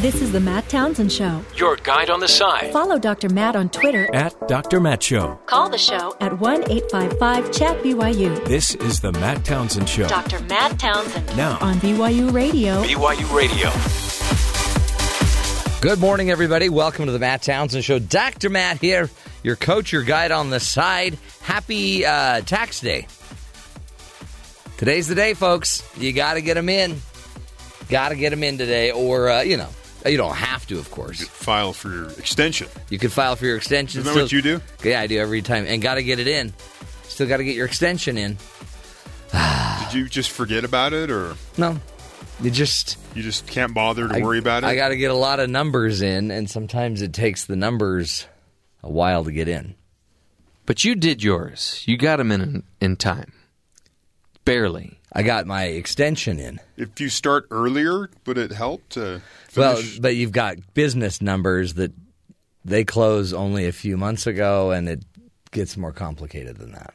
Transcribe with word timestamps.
This 0.00 0.16
is 0.16 0.30
the 0.30 0.40
Matt 0.40 0.68
Townsend 0.68 1.10
Show. 1.10 1.42
Your 1.54 1.76
guide 1.76 2.10
on 2.10 2.20
the 2.20 2.28
side. 2.28 2.70
Follow 2.70 2.98
Dr. 2.98 3.30
Matt 3.30 3.56
on 3.56 3.70
Twitter. 3.70 4.14
At 4.14 4.46
Dr. 4.46 4.78
Matt 4.78 5.02
Show. 5.02 5.38
Call 5.46 5.70
the 5.70 5.78
show 5.78 6.14
at 6.20 6.38
1 6.38 6.70
855 6.70 7.50
Chat 7.50 7.82
BYU. 7.82 8.44
This 8.44 8.74
is 8.74 9.00
the 9.00 9.12
Matt 9.12 9.42
Townsend 9.46 9.88
Show. 9.88 10.06
Dr. 10.06 10.40
Matt 10.40 10.78
Townsend. 10.78 11.34
Now. 11.34 11.56
On 11.62 11.76
BYU 11.76 12.30
Radio. 12.30 12.82
BYU 12.82 13.34
Radio. 13.34 13.70
Good 15.80 15.98
morning, 15.98 16.30
everybody. 16.30 16.68
Welcome 16.68 17.06
to 17.06 17.12
the 17.12 17.18
Matt 17.18 17.40
Townsend 17.40 17.82
Show. 17.82 17.98
Dr. 17.98 18.50
Matt 18.50 18.78
here, 18.78 19.08
your 19.42 19.56
coach, 19.56 19.92
your 19.92 20.02
guide 20.02 20.30
on 20.30 20.50
the 20.50 20.60
side. 20.60 21.16
Happy 21.40 22.04
uh, 22.04 22.42
tax 22.42 22.80
day. 22.80 23.06
Today's 24.76 25.08
the 25.08 25.14
day, 25.14 25.32
folks. 25.32 25.82
You 25.96 26.12
got 26.12 26.34
to 26.34 26.42
get 26.42 26.52
them 26.52 26.68
in. 26.68 27.00
Got 27.88 28.10
to 28.10 28.14
get 28.14 28.28
them 28.28 28.42
in 28.44 28.58
today, 28.58 28.90
or, 28.90 29.30
uh, 29.30 29.40
you 29.40 29.56
know, 29.56 29.70
Uh, 30.06 30.08
you 30.10 30.16
don't 30.16 30.36
have 30.36 30.66
to, 30.68 30.78
of 30.78 30.90
course. 30.90 31.20
You 31.20 31.26
file 31.26 31.72
for 31.72 31.88
your 31.90 32.08
extension. 32.10 32.68
You 32.90 32.98
could 32.98 33.12
file 33.12 33.34
for 33.36 33.44
your 33.44 33.56
extension. 33.56 34.00
Isn't 34.02 34.14
that 34.14 34.20
what 34.22 34.30
you 34.32 34.40
do? 34.40 34.60
Yeah, 34.84 35.00
I 35.00 35.06
do 35.08 35.18
every 35.18 35.42
time. 35.42 35.64
And 35.66 35.82
got 35.82 35.96
to 35.96 36.02
get 36.04 36.20
it 36.20 36.28
in. 36.28 36.54
Still 37.04 37.26
got 37.26 37.38
to 37.38 37.44
get 37.44 37.56
your 37.56 37.66
extension 37.66 38.16
in. 38.16 38.38
Did 39.80 39.94
you 39.94 40.08
just 40.08 40.30
forget 40.30 40.64
about 40.64 40.92
it, 40.92 41.10
or 41.10 41.34
No, 41.58 41.78
you 42.40 42.50
just. 42.50 42.98
you 43.14 43.22
just 43.22 43.46
can't 43.46 43.74
bother 43.74 44.06
to 44.08 44.14
I- 44.16 44.20
worry 44.20 44.38
about 44.38 44.62
it? 44.62 44.66
I 44.66 44.76
got 44.76 44.88
to 44.88 44.96
get 44.96 45.10
a 45.10 45.14
lot 45.14 45.40
of 45.40 45.50
numbers 45.50 46.02
in, 46.02 46.30
and 46.30 46.48
sometimes 46.48 47.02
it 47.02 47.12
takes 47.12 47.44
the 47.44 47.56
numbers 47.56 48.26
a 48.82 48.90
while 48.90 49.24
to 49.24 49.32
get 49.32 49.48
in. 49.48 49.74
But 50.66 50.84
you 50.84 50.94
did 50.94 51.22
yours. 51.22 51.82
You 51.86 51.96
got 51.96 52.16
them 52.16 52.30
in 52.32 52.62
in 52.80 52.96
time. 52.96 53.32
Barely. 54.44 54.95
I 55.12 55.22
got 55.22 55.46
my 55.46 55.64
extension 55.64 56.38
in. 56.38 56.60
if 56.76 57.00
you 57.00 57.08
start 57.08 57.46
earlier, 57.50 58.10
would 58.26 58.38
it 58.38 58.52
help 58.52 58.86
to 58.90 59.22
Well, 59.56 59.82
but 60.00 60.16
you've 60.16 60.32
got 60.32 60.56
business 60.74 61.22
numbers 61.22 61.74
that 61.74 61.92
they 62.64 62.84
close 62.84 63.32
only 63.32 63.66
a 63.66 63.72
few 63.72 63.96
months 63.96 64.26
ago, 64.26 64.72
and 64.72 64.88
it 64.88 65.04
gets 65.52 65.76
more 65.76 65.92
complicated 65.92 66.56
than 66.58 66.72
that. 66.72 66.94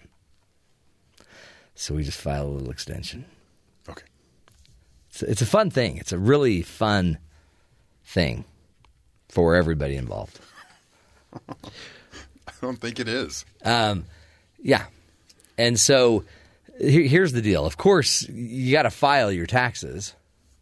So 1.76 1.96
we 1.96 2.04
just 2.04 2.20
file 2.20 2.46
a 2.46 2.50
little 2.50 2.70
extension. 2.70 3.26
okay. 3.90 4.06
It's, 5.10 5.24
it's 5.24 5.42
a 5.42 5.46
fun 5.46 5.72
thing. 5.72 5.98
It's 5.98 6.12
a 6.12 6.20
really 6.20 6.62
fun 6.62 7.18
thing 8.06 8.46
for 9.30 9.56
everybody 9.56 9.96
involved. 9.96 10.40
I 11.50 12.52
don't 12.62 12.80
think 12.80 13.00
it 13.00 13.08
is. 13.08 13.46
Um, 13.64 14.06
yeah. 14.62 14.86
And 15.58 15.80
so 15.80 16.26
here's 16.82 17.34
the 17.34 17.42
deal. 17.42 17.66
Of 17.66 17.78
course, 17.78 18.28
you 18.30 18.72
got 18.72 18.84
to 18.84 18.90
file 18.90 19.32
your 19.32 19.46
taxes. 19.46 20.16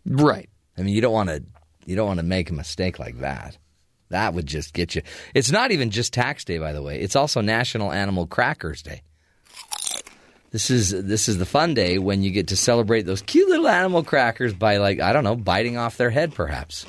Right. 0.06 0.50
I 0.78 0.82
mean, 0.82 0.94
you 0.94 1.02
don't 1.02 1.14
want 1.14 1.30
to 1.30 1.44
you 1.86 1.96
don't 1.96 2.08
want 2.08 2.20
to 2.20 2.26
make 2.26 2.50
a 2.50 2.54
mistake 2.54 3.00
like 3.00 3.20
that. 3.20 3.58
That 4.10 4.34
would 4.34 4.46
just 4.46 4.74
get 4.74 4.96
you. 4.96 5.02
It's 5.34 5.52
not 5.52 5.72
even 5.72 5.92
just 5.92 6.14
tax 6.14 6.44
day, 6.44 6.58
by 6.58 6.74
the 6.74 6.82
way. 6.82 7.00
It's 7.00 7.16
also 7.16 7.42
National 7.42 7.92
Animal 7.92 8.28
Crackers 8.28 8.82
Day. 8.82 9.04
This 10.52 10.72
is 10.72 10.90
this 10.90 11.30
is 11.30 11.38
the 11.38 11.46
fun 11.46 11.76
day 11.76 12.00
when 12.00 12.24
you 12.24 12.32
get 12.32 12.48
to 12.48 12.56
celebrate 12.56 13.04
those 13.04 13.22
cute 13.22 13.50
little 13.50 13.68
animal 13.68 14.04
crackers 14.04 14.54
by 14.54 14.78
like 14.78 15.00
I 15.00 15.14
don't 15.14 15.24
know, 15.24 15.36
biting 15.36 15.78
off 15.78 15.98
their 15.98 16.10
head 16.10 16.34
perhaps. 16.34 16.86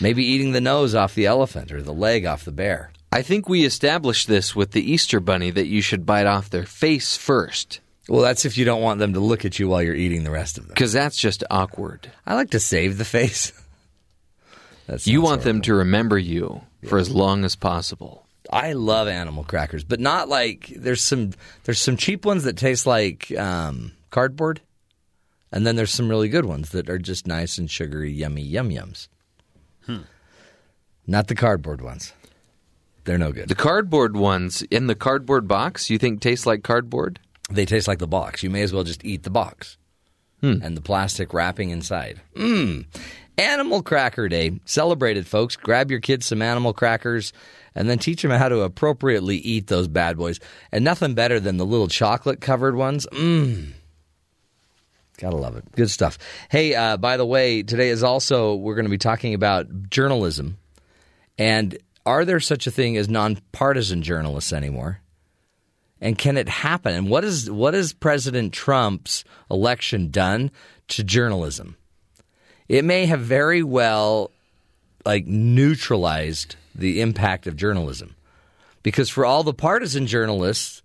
Maybe 0.00 0.24
eating 0.24 0.52
the 0.52 0.60
nose 0.60 0.94
off 0.94 1.14
the 1.14 1.26
elephant 1.26 1.72
or 1.72 1.80
the 1.80 1.94
leg 1.94 2.26
off 2.26 2.44
the 2.44 2.52
bear. 2.52 2.92
I 3.10 3.22
think 3.22 3.48
we 3.48 3.64
established 3.64 4.28
this 4.28 4.54
with 4.54 4.72
the 4.72 4.90
Easter 4.90 5.18
bunny 5.18 5.50
that 5.50 5.66
you 5.66 5.80
should 5.80 6.04
bite 6.04 6.26
off 6.26 6.50
their 6.50 6.66
face 6.66 7.16
first 7.16 7.80
Well, 8.08 8.22
that's 8.22 8.44
if 8.44 8.58
you 8.58 8.64
don't 8.64 8.82
want 8.82 8.98
them 8.98 9.12
to 9.14 9.20
look 9.20 9.44
at 9.44 9.58
you 9.58 9.68
while 9.68 9.82
you're 9.82 9.94
eating 9.94 10.24
the 10.24 10.30
rest 10.30 10.58
of 10.58 10.64
them. 10.64 10.74
because 10.74 10.92
that's 10.92 11.16
just 11.16 11.44
awkward. 11.50 12.10
I 12.26 12.34
like 12.34 12.50
to 12.50 12.60
save 12.60 12.98
the 12.98 13.04
face. 13.04 13.52
That 14.88 15.06
You 15.06 15.20
sounds 15.20 15.24
want 15.24 15.42
them 15.42 15.60
to 15.62 15.74
remember 15.74 16.18
you 16.18 16.62
for 16.88 16.98
as 16.98 17.08
long 17.08 17.44
as 17.44 17.54
possible. 17.54 18.26
I 18.52 18.72
love 18.72 19.06
animal 19.06 19.44
crackers, 19.44 19.84
but 19.84 20.00
not 20.00 20.28
like 20.28 20.72
there's 20.76 21.00
some 21.00 21.30
there's 21.62 21.78
some 21.78 21.96
cheap 21.96 22.24
ones 22.26 22.42
that 22.42 22.56
taste 22.56 22.84
like 22.84 23.30
um, 23.38 23.92
cardboard, 24.10 24.60
and 25.52 25.64
then 25.64 25.76
there's 25.76 25.92
some 25.92 26.08
really 26.08 26.28
good 26.28 26.44
ones 26.46 26.70
that 26.70 26.90
are 26.90 26.98
just 26.98 27.28
nice 27.28 27.58
and 27.58 27.70
sugary, 27.70 28.10
yummy 28.10 28.42
yum 28.42 28.70
yums. 28.70 29.06
Hmm. 29.86 29.98
Not 31.06 31.28
the 31.28 31.36
cardboard 31.36 31.80
ones. 31.80 32.12
They're 33.04 33.18
no 33.18 33.30
good. 33.30 33.48
The 33.48 33.54
cardboard 33.54 34.16
ones 34.16 34.62
in 34.62 34.88
the 34.88 34.96
cardboard 34.96 35.46
box 35.46 35.90
you 35.90 35.98
think 35.98 36.20
taste 36.20 36.44
like 36.44 36.64
cardboard? 36.64 37.20
They 37.52 37.66
taste 37.66 37.88
like 37.88 37.98
the 37.98 38.06
box. 38.06 38.42
You 38.42 38.50
may 38.50 38.62
as 38.62 38.72
well 38.72 38.84
just 38.84 39.04
eat 39.04 39.22
the 39.22 39.30
box 39.30 39.76
hmm. 40.40 40.56
and 40.62 40.76
the 40.76 40.80
plastic 40.80 41.32
wrapping 41.32 41.70
inside. 41.70 42.20
Mmm. 42.34 42.86
Animal 43.38 43.82
Cracker 43.82 44.28
Day 44.28 44.60
celebrated, 44.66 45.26
folks. 45.26 45.56
Grab 45.56 45.90
your 45.90 46.00
kids 46.00 46.26
some 46.26 46.42
animal 46.42 46.72
crackers 46.72 47.32
and 47.74 47.88
then 47.88 47.98
teach 47.98 48.22
them 48.22 48.30
how 48.30 48.48
to 48.48 48.60
appropriately 48.60 49.36
eat 49.36 49.68
those 49.68 49.88
bad 49.88 50.18
boys. 50.18 50.38
And 50.70 50.84
nothing 50.84 51.14
better 51.14 51.40
than 51.40 51.56
the 51.56 51.64
little 51.64 51.88
chocolate 51.88 52.40
covered 52.40 52.74
ones. 52.74 53.06
Mmm. 53.12 53.72
Gotta 55.18 55.36
love 55.36 55.56
it. 55.56 55.64
Good 55.72 55.90
stuff. 55.90 56.18
Hey, 56.50 56.74
uh, 56.74 56.96
by 56.96 57.16
the 57.16 57.26
way, 57.26 57.62
today 57.62 57.88
is 57.88 58.02
also, 58.02 58.54
we're 58.54 58.74
going 58.74 58.86
to 58.86 58.90
be 58.90 58.98
talking 58.98 59.34
about 59.34 59.90
journalism. 59.90 60.58
And 61.38 61.78
are 62.04 62.24
there 62.24 62.40
such 62.40 62.66
a 62.66 62.70
thing 62.70 62.96
as 62.96 63.08
nonpartisan 63.08 64.02
journalists 64.02 64.52
anymore? 64.52 65.01
And 66.02 66.18
can 66.18 66.36
it 66.36 66.48
happen? 66.48 66.94
And 66.94 67.08
what 67.08 67.22
is 67.22 67.48
what 67.48 67.74
has 67.74 67.92
President 67.92 68.52
Trump's 68.52 69.22
election 69.48 70.10
done 70.10 70.50
to 70.88 71.04
journalism? 71.04 71.76
It 72.68 72.84
may 72.84 73.06
have 73.06 73.20
very 73.20 73.62
well 73.62 74.32
like 75.06 75.26
neutralized 75.26 76.56
the 76.74 77.00
impact 77.00 77.46
of 77.46 77.56
journalism. 77.56 78.16
Because 78.82 79.08
for 79.08 79.24
all 79.24 79.44
the 79.44 79.54
partisan 79.54 80.08
journalists, 80.08 80.81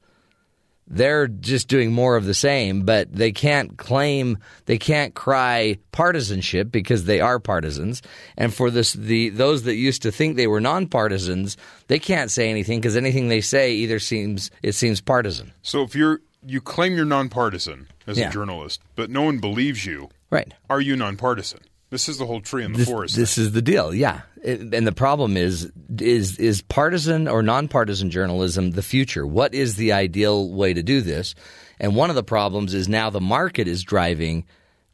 they're 0.87 1.27
just 1.27 1.67
doing 1.67 1.91
more 1.91 2.15
of 2.15 2.25
the 2.25 2.33
same, 2.33 2.83
but 2.83 3.11
they 3.13 3.31
can't 3.31 3.77
claim 3.77 4.37
they 4.65 4.77
can't 4.77 5.13
cry 5.15 5.77
partisanship 5.91 6.71
because 6.71 7.05
they 7.05 7.19
are 7.19 7.39
partisans. 7.39 8.01
And 8.37 8.53
for 8.53 8.69
this 8.71 8.93
the 8.93 9.29
those 9.29 9.63
that 9.63 9.75
used 9.75 10.01
to 10.03 10.11
think 10.11 10.35
they 10.35 10.47
were 10.47 10.61
nonpartisans, 10.61 11.57
they 11.87 11.99
can't 11.99 12.31
say 12.31 12.49
anything 12.49 12.79
because 12.79 12.95
anything 12.95 13.27
they 13.27 13.41
say 13.41 13.73
either 13.73 13.99
seems 13.99 14.49
it 14.63 14.73
seems 14.73 15.01
partisan. 15.01 15.51
So 15.61 15.83
if 15.83 15.95
you're 15.95 16.21
you 16.45 16.61
claim 16.61 16.95
you're 16.95 17.05
nonpartisan 17.05 17.87
as 18.05 18.17
Yeah. 18.17 18.29
a 18.29 18.31
journalist, 18.31 18.79
but 18.95 19.09
no 19.09 19.23
one 19.23 19.39
believes 19.39 19.85
you, 19.85 20.09
Right. 20.29 20.53
are 20.69 20.79
you 20.79 20.95
nonpartisan? 20.95 21.59
This 21.89 22.09
is 22.09 22.17
the 22.17 22.25
whole 22.25 22.41
tree 22.41 22.65
in 22.65 22.73
the 22.73 22.79
This, 22.79 22.87
forest. 22.89 23.15
this 23.15 23.37
is 23.37 23.53
the 23.53 23.61
deal, 23.61 23.93
yeah. 23.93 24.21
It- 24.43 24.73
and 24.73 24.85
the 24.85 24.91
problem 24.91 25.37
is, 25.37 25.71
is 25.99 26.37
is 26.37 26.61
partisan 26.61 27.27
or 27.27 27.41
nonpartisan 27.41 28.09
journalism 28.11 28.71
the 28.71 28.81
future? 28.83 29.25
What 29.25 29.53
is 29.53 29.75
the 29.77 29.93
ideal 29.93 30.49
way 30.51 30.73
to 30.73 30.83
do 30.83 31.01
this? 31.01 31.33
And 31.79 31.95
one 31.95 32.09
of 32.09 32.15
the 32.15 32.23
problems 32.23 32.73
is 32.73 32.89
now 32.89 33.09
the 33.09 33.21
market 33.21 33.67
is 33.67 33.83
driving 33.83 34.43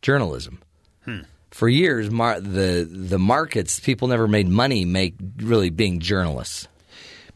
journalism. 0.02 0.60
Hmm. 1.06 1.22
For 1.50 1.68
years, 1.70 2.10
mar- 2.12 2.40
the 2.42 2.88
the 2.90 3.20
markets 3.20 3.80
people 3.80 4.08
never 4.08 4.28
made 4.28 4.48
money 4.48 4.86
make 4.86 5.16
really 5.38 5.70
being 5.72 6.00
journalists. 6.00 6.68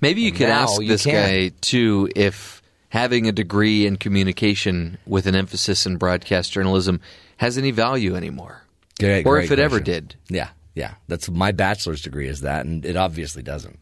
Maybe 0.02 0.22
you 0.22 0.32
could 0.32 0.50
ask 0.50 0.80
you 0.82 0.88
this 0.88 1.04
can. 1.06 1.14
guy 1.14 1.52
too 1.62 2.10
if 2.16 2.62
having 2.90 3.28
a 3.28 3.32
degree 3.32 3.86
in 3.88 3.96
communication 3.98 4.98
with 5.08 5.26
an 5.26 5.36
emphasis 5.36 5.86
in 5.88 5.98
broadcast 5.98 6.52
journalism 6.52 7.00
has 7.38 7.58
any 7.58 7.72
value 7.72 8.16
anymore. 8.16 8.62
Great- 9.00 9.26
or 9.26 9.34
great 9.36 9.46
if 9.46 9.52
it 9.52 9.60
ever 9.60 9.80
did. 9.80 10.16
Yeah, 10.30 10.50
yeah. 10.76 10.96
That's 11.08 11.30
my 11.30 11.52
bachelor's 11.52 12.02
degree 12.02 12.28
is 12.28 12.42
that, 12.42 12.66
and 12.66 12.86
it 12.86 12.96
obviously 12.98 13.44
doesn't. 13.44 13.80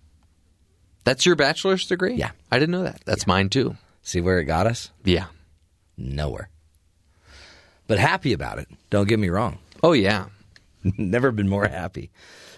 That's 1.03 1.25
your 1.25 1.35
bachelor's 1.35 1.85
degree? 1.85 2.15
Yeah. 2.15 2.31
I 2.51 2.57
didn't 2.57 2.71
know 2.71 2.83
that. 2.83 3.01
That's 3.05 3.27
mine 3.27 3.49
too. 3.49 3.77
See 4.01 4.21
where 4.21 4.39
it 4.39 4.45
got 4.45 4.65
us? 4.65 4.89
Yeah. 5.03 5.25
Nowhere. 5.97 6.49
But 7.87 7.99
happy 7.99 8.33
about 8.33 8.57
it. 8.57 8.67
Don't 8.89 9.07
get 9.07 9.19
me 9.19 9.29
wrong. 9.29 9.59
Oh 9.83 9.91
yeah. 9.91 10.25
Never 10.97 11.31
been 11.31 11.47
more 11.47 11.67
happy. 11.67 12.09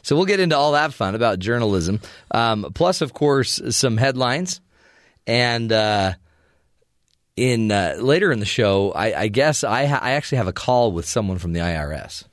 So 0.01 0.15
we'll 0.15 0.23
get 0.25 0.39
into 0.39 0.55
all 0.55 0.71
that 0.73 0.93
fun 0.93 1.13
about 1.13 1.39
journalism. 1.39 1.99
Um, 2.31 2.71
plus, 2.73 3.01
of 3.01 3.13
course, 3.13 3.59
some 3.71 3.97
headlines. 3.97 4.61
And 5.25 5.69
uh, 5.73 6.13
in 7.35 7.69
uh, 7.69 7.97
later 7.99 8.31
in 8.31 8.39
the 8.39 8.45
show, 8.45 8.91
I, 8.93 9.23
I 9.23 9.27
guess 9.27 9.65
I, 9.65 9.87
ha- 9.87 9.99
I 10.01 10.11
actually 10.11 10.37
have 10.37 10.47
a 10.47 10.53
call 10.53 10.93
with 10.93 11.05
someone 11.05 11.37
from 11.37 11.51
the 11.51 11.59
IRS. 11.59 12.23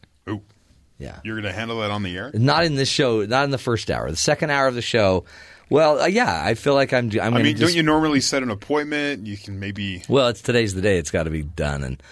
Yeah, 0.99 1.19
you're 1.25 1.35
going 1.41 1.53
to 1.53 1.59
handle 1.59 1.81
that 1.81 1.91
on 1.91 2.03
the 2.03 2.17
air? 2.17 2.31
not 2.35 2.65
in 2.65 2.77
this 2.77 2.89
show, 2.89 3.25
not 3.25 3.45
in 3.45 3.51
the 3.51 3.59
first 3.59 3.91
hour. 3.91 4.11
The 4.11 4.17
second 4.17 4.51
hour 4.51 4.67
of 4.67 4.75
the 4.75 4.83
show. 4.83 5.25
Well, 5.71 6.01
uh, 6.01 6.07
yeah, 6.07 6.43
I 6.45 6.55
feel 6.55 6.75
like 6.75 6.93
I'm. 6.93 7.11
I'm 7.21 7.35
I 7.35 7.43
mean, 7.43 7.57
just, 7.57 7.73
don't 7.73 7.77
you 7.77 7.83
normally 7.83 8.21
set 8.21 8.43
an 8.43 8.51
appointment? 8.51 9.27
You 9.27 9.37
can 9.37 9.59
maybe. 9.59 10.03
Well, 10.09 10.29
it's 10.29 10.43
today's 10.43 10.75
the 10.75 10.83
day. 10.83 10.99
It's 10.99 11.11
got 11.11 11.23
to 11.25 11.31
be 11.31 11.43
done, 11.43 11.83
and 11.83 12.03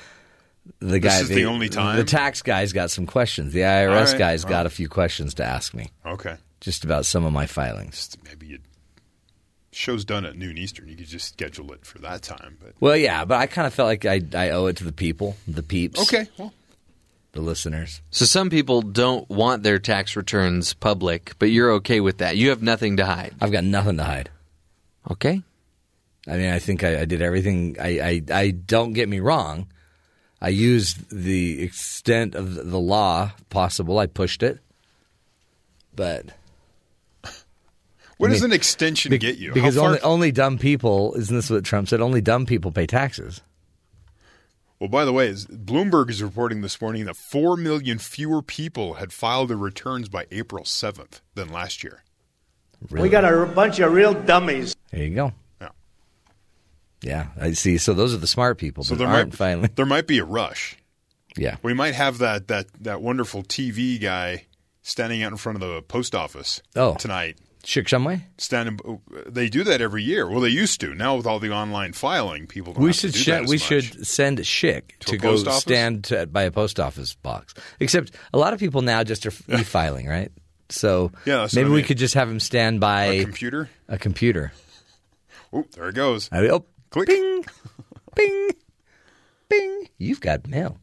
the 0.81 0.99
guy. 0.99 1.21
This 1.21 1.29
is 1.31 1.37
the 1.37 1.45
only 1.45 1.69
time? 1.69 1.97
The 1.97 2.05
tax 2.05 2.43
guy's 2.43 2.73
got 2.73 2.91
some 2.91 3.07
questions. 3.07 3.53
The 3.53 3.61
IRS 3.61 4.13
right. 4.13 4.19
guy's 4.19 4.45
got 4.45 4.67
a 4.67 4.71
few 4.71 4.89
questions 4.89 5.35
to 5.35 5.45
ask 5.45 5.75
me, 5.75 5.91
Okay. 6.07 6.37
just 6.61 6.83
about 6.85 7.05
some 7.05 7.25
of 7.25 7.33
my 7.33 7.47
filings. 7.47 8.17
Maybe 8.25 8.47
you. 8.47 8.59
Show's 9.75 10.05
done 10.05 10.25
at 10.27 10.37
noon 10.37 10.59
Eastern. 10.59 10.89
You 10.89 10.97
could 10.97 11.07
just 11.07 11.29
schedule 11.29 11.73
it 11.73 11.87
for 11.87 11.99
that 12.01 12.23
time. 12.23 12.59
But 12.61 12.75
Well, 12.81 12.97
yeah, 12.97 13.25
but 13.25 13.39
I 13.39 13.47
kind 13.47 13.67
of 13.67 13.73
felt 13.73 13.87
like 13.87 14.05
I, 14.05 14.21
I 14.35 14.51
owe 14.51 14.67
it 14.67 14.77
to 14.79 14.85
the 14.85 14.93
people, 14.93 15.35
the 15.49 15.63
peeps. 15.63 16.01
okay, 16.03 16.27
well, 16.37 16.53
the 17.33 17.41
listeners. 17.41 18.03
So 18.11 18.25
some 18.25 18.51
people 18.51 18.83
don't 18.83 19.29
want 19.29 19.63
their 19.63 19.79
tax 19.79 20.17
returns 20.17 20.75
public, 20.75 21.33
but 21.39 21.51
you're 21.51 21.73
okay 21.73 22.01
with 22.01 22.19
that. 22.19 22.37
You 22.37 22.51
have 22.51 22.63
nothing 22.63 22.99
to 22.99 23.07
hide. 23.07 23.35
I've 23.41 23.53
got 23.53 23.65
nothing 23.65 23.97
to 23.97 24.05
hide. 24.05 24.31
Okay. 25.11 25.43
I 26.29 26.37
mean, 26.37 26.53
I 26.53 26.59
think 26.59 26.85
I, 26.85 27.01
I 27.01 27.05
did 27.05 27.23
everything. 27.23 27.77
I, 27.81 28.01
I, 28.01 28.23
I 28.33 28.51
don't 28.51 28.93
get 28.93 29.09
me 29.09 29.21
wrong. 29.21 29.67
I 30.41 30.49
used 30.49 31.11
the 31.11 31.63
extent 31.63 32.35
of 32.35 32.55
the 32.71 32.79
law 32.79 33.33
possible. 33.49 33.99
I 33.99 34.07
pushed 34.07 34.43
it, 34.43 34.59
but 35.95 36.27
What 38.19 38.31
I 38.31 38.35
does 38.35 38.43
an 38.43 38.53
extension 38.53 39.11
be- 39.11 39.19
get 39.19 39.39
you? 39.39 39.53
Because 39.53 39.77
only 39.77 40.01
only 40.01 40.33
dumb 40.33 40.59
people. 40.59 41.15
Isn't 41.15 41.35
this 41.35 41.49
what 41.49 41.65
Trump 41.65 41.89
said? 41.89 42.01
Only 42.01 42.21
dumb 42.21 42.47
people 42.47 42.73
pay 42.73 42.87
taxes. 42.87 43.41
Well, 44.83 44.89
by 44.89 45.05
the 45.05 45.13
way, 45.13 45.31
Bloomberg 45.31 46.11
is 46.11 46.21
reporting 46.25 46.61
this 46.63 46.81
morning 46.81 47.05
that 47.05 47.15
4 47.15 47.57
million 47.57 47.99
fewer 47.99 48.43
people 48.43 48.95
had 48.95 49.13
filed 49.13 49.51
their 49.51 49.57
returns 49.57 50.09
by 50.09 50.27
April 50.33 50.65
7th 50.65 51.21
than 51.37 51.53
last 51.53 51.85
year. 51.85 52.03
Really. 52.91 53.05
We 53.05 53.09
got 53.09 53.25
a 53.25 53.47
bunch 53.47 53.79
of 53.79 53.93
real 53.93 54.13
dummies. 54.13 54.75
There 54.91 55.05
you 55.05 55.15
go. 55.15 55.33
Yeah. 55.61 55.69
Yeah, 57.01 57.27
I 57.41 57.53
see. 57.53 57.79
So 57.79 57.95
those 57.95 58.13
are 58.13 58.17
the 58.17 58.27
smart 58.27 58.59
people 58.59 58.83
So 58.83 58.97
that 58.97 58.99
there 58.99 59.07
aren't 59.07 59.31
might, 59.35 59.37
finally. 59.37 59.69
there 59.77 59.87
might 59.87 60.09
be 60.09 60.19
a 60.19 60.25
rush. 60.25 60.77
Yeah. 61.37 61.59
We 61.63 61.75
might 61.75 61.95
have 61.95 62.19
that, 62.19 62.49
that, 62.49 62.67
that 62.81 63.01
wonderful 63.01 63.45
TV 63.45 64.01
guy 64.03 64.47
standing 64.83 65.23
out 65.23 65.31
in 65.31 65.39
front 65.39 65.63
of 65.63 65.69
the 65.69 65.81
post 65.83 66.13
office 66.13 66.61
Oh. 66.75 66.95
tonight. 66.97 67.39
Shik 67.65 67.85
Shumway? 67.85 68.23
Standing, 68.39 68.79
oh, 68.85 69.01
they 69.27 69.49
do 69.49 69.63
that 69.65 69.81
every 69.81 70.03
year. 70.03 70.29
Well, 70.29 70.41
they 70.41 70.49
used 70.49 70.81
to. 70.81 70.95
Now 70.95 71.17
with 71.17 71.27
all 71.27 71.39
the 71.39 71.53
online 71.53 71.93
filing, 71.93 72.47
people 72.49 72.73
don't 72.73 72.83
We 72.83 72.93
should 72.93 73.13
to 73.15 73.19
do 73.19 73.23
sh- 73.45 73.49
we 73.49 73.55
much. 73.57 73.61
should 73.61 74.07
send 74.07 74.39
Shik 74.39 74.99
To 75.01 75.07
to, 75.13 75.17
go 75.19 75.35
office? 75.35 75.59
stand 75.63 76.05
to, 76.05 76.27
by 76.27 76.43
a 76.43 76.51
post 76.51 76.81
office 76.81 77.15
box. 77.15 77.55
Except 77.79 78.11
a 78.33 78.39
lot 78.39 78.53
of 78.53 78.59
people 78.59 78.83
now 78.83 79.05
just 79.05 79.25
are 79.27 79.33
e-filing, 79.49 80.09
right? 80.09 80.33
So 80.71 81.13
Yeah, 81.25 81.47
maybe 81.55 81.71
I 81.71 81.73
we 81.73 81.83
could 81.85 81.99
just 81.99 82.15
have 82.15 82.29
him 82.29 82.41
stand 82.41 82.81
by 82.81 83.05
a 83.05 83.23
computer. 83.25 83.69
a 83.89 83.99
computer. 83.99 84.53
Oh, 85.53 85.65
there 85.77 85.89
it 85.91 85.95
goes. 85.95 86.29
I- 86.33 86.49
oh, 86.49 86.65
Click. 86.91 87.07
Bing, 87.09 87.45
bing, 88.17 88.51
bing. 89.49 89.89
You've 89.99 90.21
got 90.21 90.47
mail. 90.49 90.79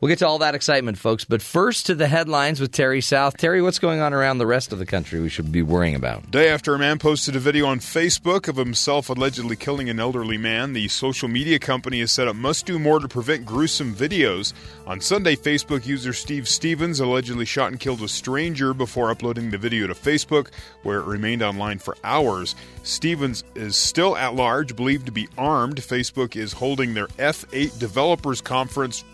We'll 0.00 0.08
get 0.08 0.18
to 0.18 0.26
all 0.26 0.38
that 0.38 0.54
excitement, 0.54 0.98
folks. 0.98 1.24
But 1.24 1.40
first 1.40 1.86
to 1.86 1.94
the 1.94 2.08
headlines 2.08 2.60
with 2.60 2.72
Terry 2.72 3.00
South. 3.00 3.36
Terry, 3.36 3.62
what's 3.62 3.78
going 3.78 4.00
on 4.00 4.12
around 4.12 4.38
the 4.38 4.46
rest 4.46 4.72
of 4.72 4.78
the 4.78 4.86
country 4.86 5.20
we 5.20 5.28
should 5.28 5.50
be 5.50 5.62
worrying 5.62 5.94
about? 5.94 6.30
Day 6.30 6.48
after 6.48 6.74
a 6.74 6.78
man 6.78 6.98
posted 6.98 7.36
a 7.36 7.38
video 7.38 7.66
on 7.66 7.78
Facebook 7.78 8.48
of 8.48 8.56
himself 8.56 9.08
allegedly 9.08 9.56
killing 9.56 9.88
an 9.88 10.00
elderly 10.00 10.36
man, 10.36 10.72
the 10.72 10.88
social 10.88 11.28
media 11.28 11.58
company 11.58 12.00
has 12.00 12.10
said 12.10 12.28
it 12.28 12.34
must 12.34 12.66
do 12.66 12.78
more 12.78 12.98
to 12.98 13.08
prevent 13.08 13.46
gruesome 13.46 13.94
videos. 13.94 14.52
On 14.86 15.00
Sunday, 15.00 15.36
Facebook 15.36 15.86
user 15.86 16.12
Steve 16.12 16.48
Stevens 16.48 17.00
allegedly 17.00 17.44
shot 17.44 17.70
and 17.70 17.80
killed 17.80 18.02
a 18.02 18.08
stranger 18.08 18.74
before 18.74 19.10
uploading 19.10 19.50
the 19.50 19.58
video 19.58 19.86
to 19.86 19.94
Facebook, 19.94 20.48
where 20.82 21.00
it 21.00 21.06
remained 21.06 21.42
online 21.42 21.78
for 21.78 21.96
hours. 22.04 22.54
Stevens 22.82 23.44
is 23.54 23.76
still 23.76 24.16
at 24.16 24.34
large, 24.34 24.76
believed 24.76 25.06
to 25.06 25.12
be 25.12 25.28
armed. 25.38 25.76
Facebook 25.76 26.36
is 26.36 26.52
holding 26.52 26.94
their 26.94 27.06
F8 27.06 27.78
developers 27.78 28.40
conference 28.40 29.04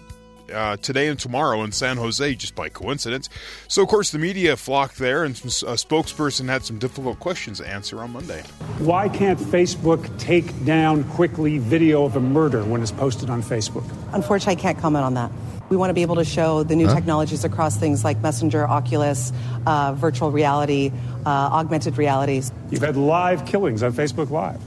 uh, 0.52 0.76
today 0.76 1.08
and 1.08 1.18
tomorrow 1.18 1.62
in 1.62 1.72
San 1.72 1.96
Jose, 1.96 2.34
just 2.34 2.54
by 2.54 2.68
coincidence. 2.68 3.28
So, 3.68 3.82
of 3.82 3.88
course, 3.88 4.10
the 4.10 4.18
media 4.18 4.56
flocked 4.56 4.98
there, 4.98 5.24
and 5.24 5.34
a 5.36 5.76
spokesperson 5.76 6.48
had 6.48 6.64
some 6.64 6.78
difficult 6.78 7.18
questions 7.20 7.58
to 7.58 7.68
answer 7.68 8.00
on 8.00 8.12
Monday. 8.12 8.42
Why 8.78 9.08
can't 9.08 9.38
Facebook 9.38 10.18
take 10.18 10.64
down 10.64 11.04
quickly 11.04 11.58
video 11.58 12.04
of 12.04 12.16
a 12.16 12.20
murder 12.20 12.64
when 12.64 12.82
it's 12.82 12.92
posted 12.92 13.30
on 13.30 13.42
Facebook? 13.42 13.84
Unfortunately, 14.12 14.58
I 14.58 14.60
can't 14.60 14.78
comment 14.78 15.04
on 15.04 15.14
that. 15.14 15.30
We 15.68 15.76
want 15.76 15.90
to 15.90 15.94
be 15.94 16.02
able 16.02 16.16
to 16.16 16.24
show 16.24 16.64
the 16.64 16.74
new 16.74 16.88
technologies 16.88 17.44
across 17.44 17.76
things 17.76 18.02
like 18.02 18.20
Messenger, 18.20 18.66
Oculus, 18.66 19.32
uh, 19.66 19.92
virtual 19.92 20.32
reality, 20.32 20.90
uh, 21.24 21.28
augmented 21.28 21.96
realities. 21.96 22.50
You've 22.70 22.82
had 22.82 22.96
live 22.96 23.46
killings 23.46 23.84
on 23.84 23.92
Facebook 23.92 24.30
Live. 24.30 24.60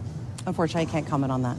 Unfortunately, 0.47 0.87
I 0.87 0.91
can't 0.91 1.05
comment 1.07 1.31
on 1.31 1.41
that. 1.43 1.57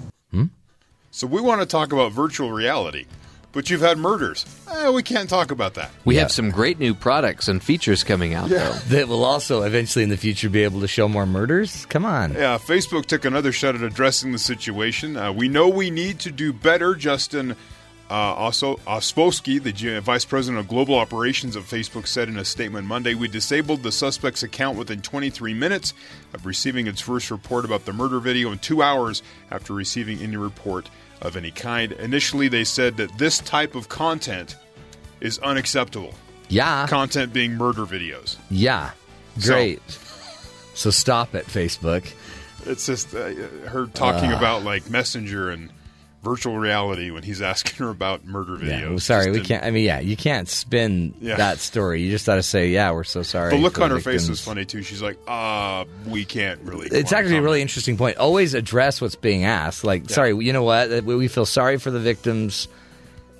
So, 1.11 1.29
we 1.29 1.41
want 1.41 1.61
to 1.61 1.67
talk 1.67 1.93
about 1.93 2.11
virtual 2.11 2.50
reality, 2.50 3.05
but 3.54 3.70
you've 3.70 3.80
had 3.80 3.96
murders. 3.96 4.44
Eh, 4.70 4.90
we 4.90 5.02
can't 5.02 5.28
talk 5.30 5.50
about 5.50 5.74
that. 5.74 5.90
We 6.04 6.16
Yeah. 6.16 6.22
have 6.22 6.32
some 6.32 6.50
great 6.50 6.78
new 6.78 6.92
products 6.94 7.48
and 7.48 7.62
features 7.62 8.04
coming 8.04 8.34
out, 8.34 8.50
though. 8.50 8.72
That 8.88 9.08
will 9.08 9.24
also 9.24 9.62
eventually 9.62 10.02
in 10.02 10.10
the 10.10 10.16
future 10.16 10.50
be 10.50 10.64
able 10.64 10.80
to 10.80 10.88
show 10.88 11.08
more 11.08 11.24
murders? 11.26 11.86
Come 11.88 12.04
on. 12.04 12.34
Yeah, 12.34 12.58
Facebook 12.58 13.06
took 13.06 13.24
another 13.24 13.52
shot 13.52 13.74
at 13.74 13.82
addressing 13.82 14.32
the 14.32 14.38
situation. 14.38 15.16
Uh, 15.16 15.32
we 15.32 15.48
know 15.48 15.68
we 15.68 15.90
need 15.90 16.18
to 16.20 16.30
do 16.30 16.52
better. 16.52 16.94
Justin 16.94 17.56
uh, 18.10 18.14
also 18.14 18.76
Osofsky, 18.86 19.60
the 19.62 19.72
G- 19.72 19.98
vice 19.98 20.26
president 20.26 20.60
of 20.60 20.68
global 20.68 20.94
operations 20.98 21.56
of 21.56 21.64
Facebook, 21.64 22.06
said 22.06 22.28
in 22.28 22.36
a 22.36 22.44
statement 22.44 22.86
Monday, 22.86 23.14
"We 23.14 23.28
disabled 23.28 23.82
the 23.82 23.90
suspect's 23.90 24.42
account 24.42 24.76
within 24.76 25.00
23 25.00 25.54
minutes 25.54 25.94
of 26.34 26.44
receiving 26.44 26.86
its 26.86 27.00
first 27.00 27.30
report 27.30 27.64
about 27.64 27.86
the 27.86 27.94
murder 27.94 28.20
video, 28.20 28.50
and 28.50 28.60
two 28.60 28.82
hours 28.82 29.22
after 29.50 29.72
receiving 29.72 30.20
any 30.20 30.36
report 30.36 30.90
of 31.25 31.37
any 31.37 31.50
kind. 31.50 31.93
Initially, 31.93 32.49
they 32.49 32.65
said 32.65 32.97
that 32.99 33.17
this 33.19 33.38
type 33.38 33.75
of 33.75 33.88
content 33.88 34.56
is 35.21 35.38
unacceptable. 35.41 36.15
Yeah. 36.49 36.87
Content 36.87 37.32
being 37.32 37.55
murder 37.55 37.87
videos. 37.87 38.37
Yeah. 38.50 38.91
Great. 39.41 39.81
So, 40.75 40.91
stop 40.91 41.35
it, 41.35 41.47
Facebook. 41.47 42.06
It's 42.67 42.87
just 42.87 43.15
uh, 43.15 43.31
her 43.69 43.87
talking 43.87 44.32
about 44.32 44.62
like 44.62 44.88
Messenger 44.88 45.50
and 45.50 45.71
virtual 46.25 46.56
reality 46.59 47.11
when 47.11 47.23
he's 47.23 47.41
asking 47.53 47.85
her 47.85 47.91
about 47.91 48.25
murder 48.25 48.56
videos. 48.56 48.81
Yeah. 48.81 48.88
well, 48.88 48.99
sorry, 48.99 49.31
we 49.31 49.41
can't. 49.41 49.62
I 49.62 49.71
mean, 49.71 49.85
yeah, 49.85 50.00
you 50.00 50.17
can't 50.17 50.49
spin 50.49 51.15
Yeah. 51.21 51.37
that 51.37 51.59
story. 51.59 52.03
You 52.03 52.11
just 52.11 52.26
got 52.26 52.37
to 52.37 52.43
say, 52.43 52.69
yeah, 52.71 52.91
we're 52.93 53.05
so 53.05 53.23
sorry. 53.23 53.50
The 53.50 53.59
look 53.62 53.79
on 53.81 53.91
her 53.91 53.97
face 53.97 54.23
victims. 54.23 54.29
was 54.31 54.41
funny 54.44 54.65
too. 54.65 54.82
She's 54.82 55.03
like, 55.03 55.19
"Uh, 55.29 55.85
we 56.06 56.25
can't 56.25 56.61
really." 56.62 56.88
It's 56.88 57.12
actually 57.12 57.37
a 57.37 57.43
really 57.43 57.62
interesting 57.62 57.97
point. 57.97 58.17
Always 58.17 58.55
address 58.55 59.00
what's 59.00 59.15
being 59.15 59.44
asked. 59.44 59.85
Like, 59.85 60.11
sorry, 60.11 60.35
you 60.44 60.53
know 60.53 60.62
what? 60.65 60.91
We 61.05 61.15
we 61.15 61.29
feel 61.29 61.47
sorry 61.47 61.79
for 61.79 61.91
the 61.91 62.00
victims. 62.00 62.67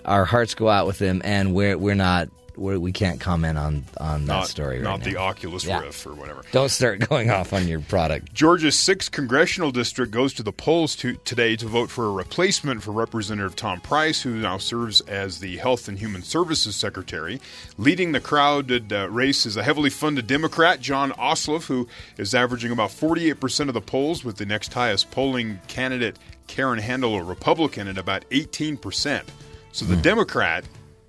Our 0.05 0.27
hearts 0.27 0.55
go 0.55 0.69
out 0.69 0.87
with 0.87 0.99
them, 0.99 1.23
and 1.25 1.55
we're 1.55 1.79
we're 1.79 1.95
not. 1.95 2.29
We're, 2.57 2.79
we 2.79 2.93
can't 2.93 3.21
comment 3.21 3.59
on 3.59 3.85
on 3.99 4.27
that 4.27 4.33
not, 4.33 4.49
story 4.49 4.77
right 4.77 4.83
not 4.85 5.01
now. 5.01 5.05
the 5.05 5.17
Oculus 5.17 5.65
Yeah. 5.65 5.81
Rift 5.81 6.07
or 6.07 6.15
whatever. 6.15 6.43
Don't 6.53 6.69
start 6.71 7.09
going 7.09 7.31
off 7.31 7.53
on 7.53 7.67
your 7.67 7.81
product. 7.81 8.33
Georgia's 8.33 8.77
6th 8.77 9.11
congressional 9.11 9.71
district 9.71 10.13
goes 10.13 10.33
to 10.35 10.43
the 10.43 10.53
polls 10.53 10.95
to, 10.97 11.15
today 11.25 11.57
to 11.57 11.67
vote 11.67 11.91
for 11.91 12.07
a 12.07 12.11
replacement 12.13 12.83
for 12.83 12.93
Representative 12.93 13.57
Tom 13.57 13.81
Price, 13.81 14.23
who 14.23 14.35
now 14.37 14.59
serves 14.59 15.01
as 15.03 15.41
the 15.41 15.57
Health 15.57 15.89
and 15.89 15.99
Human 15.99 16.23
Services 16.23 16.77
Secretary. 16.77 17.41
Leading 17.79 18.13
the 18.13 18.21
crowded 18.21 18.93
uh, 18.93 19.09
race 19.11 19.47
is 19.47 19.57
a 19.57 19.63
heavily 19.63 19.91
funded 19.91 20.27
Democrat, 20.27 20.81
Jon 20.81 21.11
Ossoff, 21.13 21.67
who 21.67 21.89
is 22.19 22.35
averaging 22.35 22.71
about 22.71 22.91
48% 22.91 23.69
of 23.69 23.75
the 23.75 23.81
polls, 23.81 24.25
with 24.25 24.37
the 24.37 24.47
next 24.47 24.73
highest 24.73 25.11
polling 25.11 25.61
candidate, 25.69 26.19
Karen 26.47 26.79
Handel, 26.79 27.17
a 27.17 27.23
Republican, 27.23 27.89
at 27.89 27.99
about 27.99 28.25
18%. 28.31 29.23
So 29.73 29.85
Hmm. 29.87 29.91
the 29.91 29.97
Democrat 30.03 30.65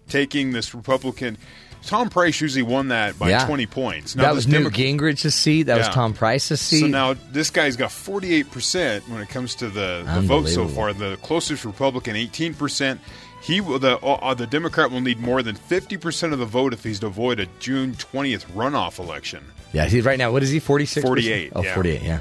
taking 0.09 0.51
this 0.51 0.73
Republican. 0.75 1.37
Tom 1.83 2.09
Price 2.09 2.41
usually 2.41 2.63
won 2.63 2.87
that 2.87 3.19
by 3.19 3.29
Yeah. 3.29 3.45
20 3.45 3.67
points. 3.67 4.13
that 4.15 4.33
was 4.33 4.47
Newt 4.47 4.57
Demo- 4.57 4.69
Gingrich's 4.71 5.35
seat. 5.35 5.63
That 5.63 5.77
was 5.77 5.87
Tom 5.89 6.13
Price's 6.13 6.59
seat. 6.59 6.79
so 6.79 6.87
now 6.87 7.15
this 7.31 7.51
guy's 7.51 7.75
got 7.75 7.91
48% 7.91 9.07
when 9.07 9.21
it 9.21 9.29
comes 9.29 9.53
to 9.55 9.69
the, 9.69 10.03
the 10.15 10.21
vote 10.21 10.47
so 10.47 10.67
far. 10.67 10.93
The 10.93 11.17
closest 11.21 11.63
Republican, 11.65 12.15
18%. 12.15 12.99
He 13.43 13.61
will, 13.61 13.77
the 13.77 13.99
uh, 13.99 14.33
the 14.33 14.47
Democrat 14.47 14.89
will 14.89 15.01
need 15.01 15.19
more 15.19 15.43
than 15.43 15.55
50% 15.55 16.33
of 16.33 16.39
the 16.39 16.45
vote 16.47 16.73
if 16.73 16.83
he's 16.83 16.99
to 17.01 17.05
avoid 17.07 17.39
a 17.39 17.45
June 17.59 17.93
20th 17.93 18.45
runoff 18.55 18.97
election. 18.97 19.43
yeah, 19.71 19.85
he's 19.85 20.03
right 20.03 20.17
now. 20.17 20.31
What 20.31 20.41
is 20.41 20.49
he? 20.49 20.57
Forty 20.59 20.85
six. 20.87 21.05
48, 21.05 21.51
Oh, 21.55 21.61
yeah. 21.61 21.73
48, 21.75 22.01
Yeah. 22.01 22.19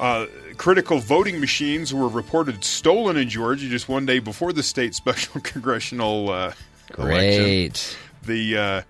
Uh, 0.00 0.26
critical 0.56 0.98
voting 0.98 1.38
machines 1.38 1.94
were 1.94 2.08
reported 2.08 2.64
stolen 2.64 3.16
in 3.16 3.28
Georgia 3.28 3.68
just 3.68 3.88
one 3.88 4.04
day 4.04 4.18
before 4.18 4.52
the 4.52 4.64
state 4.64 4.94
special 4.96 5.40
congressional 5.40 6.30
uh. 6.30 6.52
Great. 6.92 7.96
the 8.24 8.56
uh, 8.56 8.82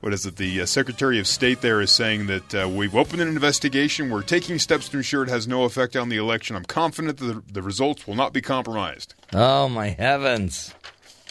what 0.00 0.12
is 0.12 0.26
it? 0.26 0.36
The 0.36 0.60
uh, 0.60 0.66
Secretary 0.66 1.18
of 1.18 1.26
State 1.26 1.62
there 1.62 1.80
is 1.80 1.90
saying 1.90 2.26
that 2.26 2.54
uh, 2.54 2.68
we've 2.68 2.94
opened 2.94 3.22
an 3.22 3.28
investigation. 3.28 4.10
We're 4.10 4.22
taking 4.22 4.58
steps 4.58 4.88
to 4.90 4.98
ensure 4.98 5.22
it 5.22 5.30
has 5.30 5.48
no 5.48 5.64
effect 5.64 5.96
on 5.96 6.10
the 6.10 6.18
election. 6.18 6.56
I'm 6.56 6.64
confident 6.66 7.16
that 7.16 7.24
the, 7.24 7.42
the 7.50 7.62
results 7.62 8.06
will 8.06 8.14
not 8.14 8.34
be 8.34 8.42
compromised. 8.42 9.14
Oh 9.32 9.68
my 9.68 9.88
heavens. 9.88 10.74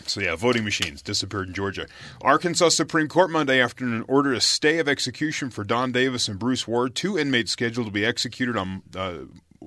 So 0.05 0.21
yeah, 0.21 0.35
voting 0.35 0.63
machines 0.63 1.01
disappeared 1.01 1.47
in 1.47 1.53
Georgia. 1.53 1.87
Arkansas 2.21 2.69
Supreme 2.69 3.07
Court 3.07 3.29
Monday 3.29 3.61
afternoon 3.61 4.05
ordered 4.07 4.33
a 4.33 4.41
stay 4.41 4.79
of 4.79 4.87
execution 4.87 5.49
for 5.49 5.63
Don 5.63 5.91
Davis 5.91 6.27
and 6.27 6.39
Bruce 6.39 6.67
Ward, 6.67 6.95
two 6.95 7.17
inmates 7.17 7.51
scheduled 7.51 7.87
to 7.87 7.93
be 7.93 8.05
executed 8.05 8.57
on. 8.57 8.81
Uh, 8.95 9.19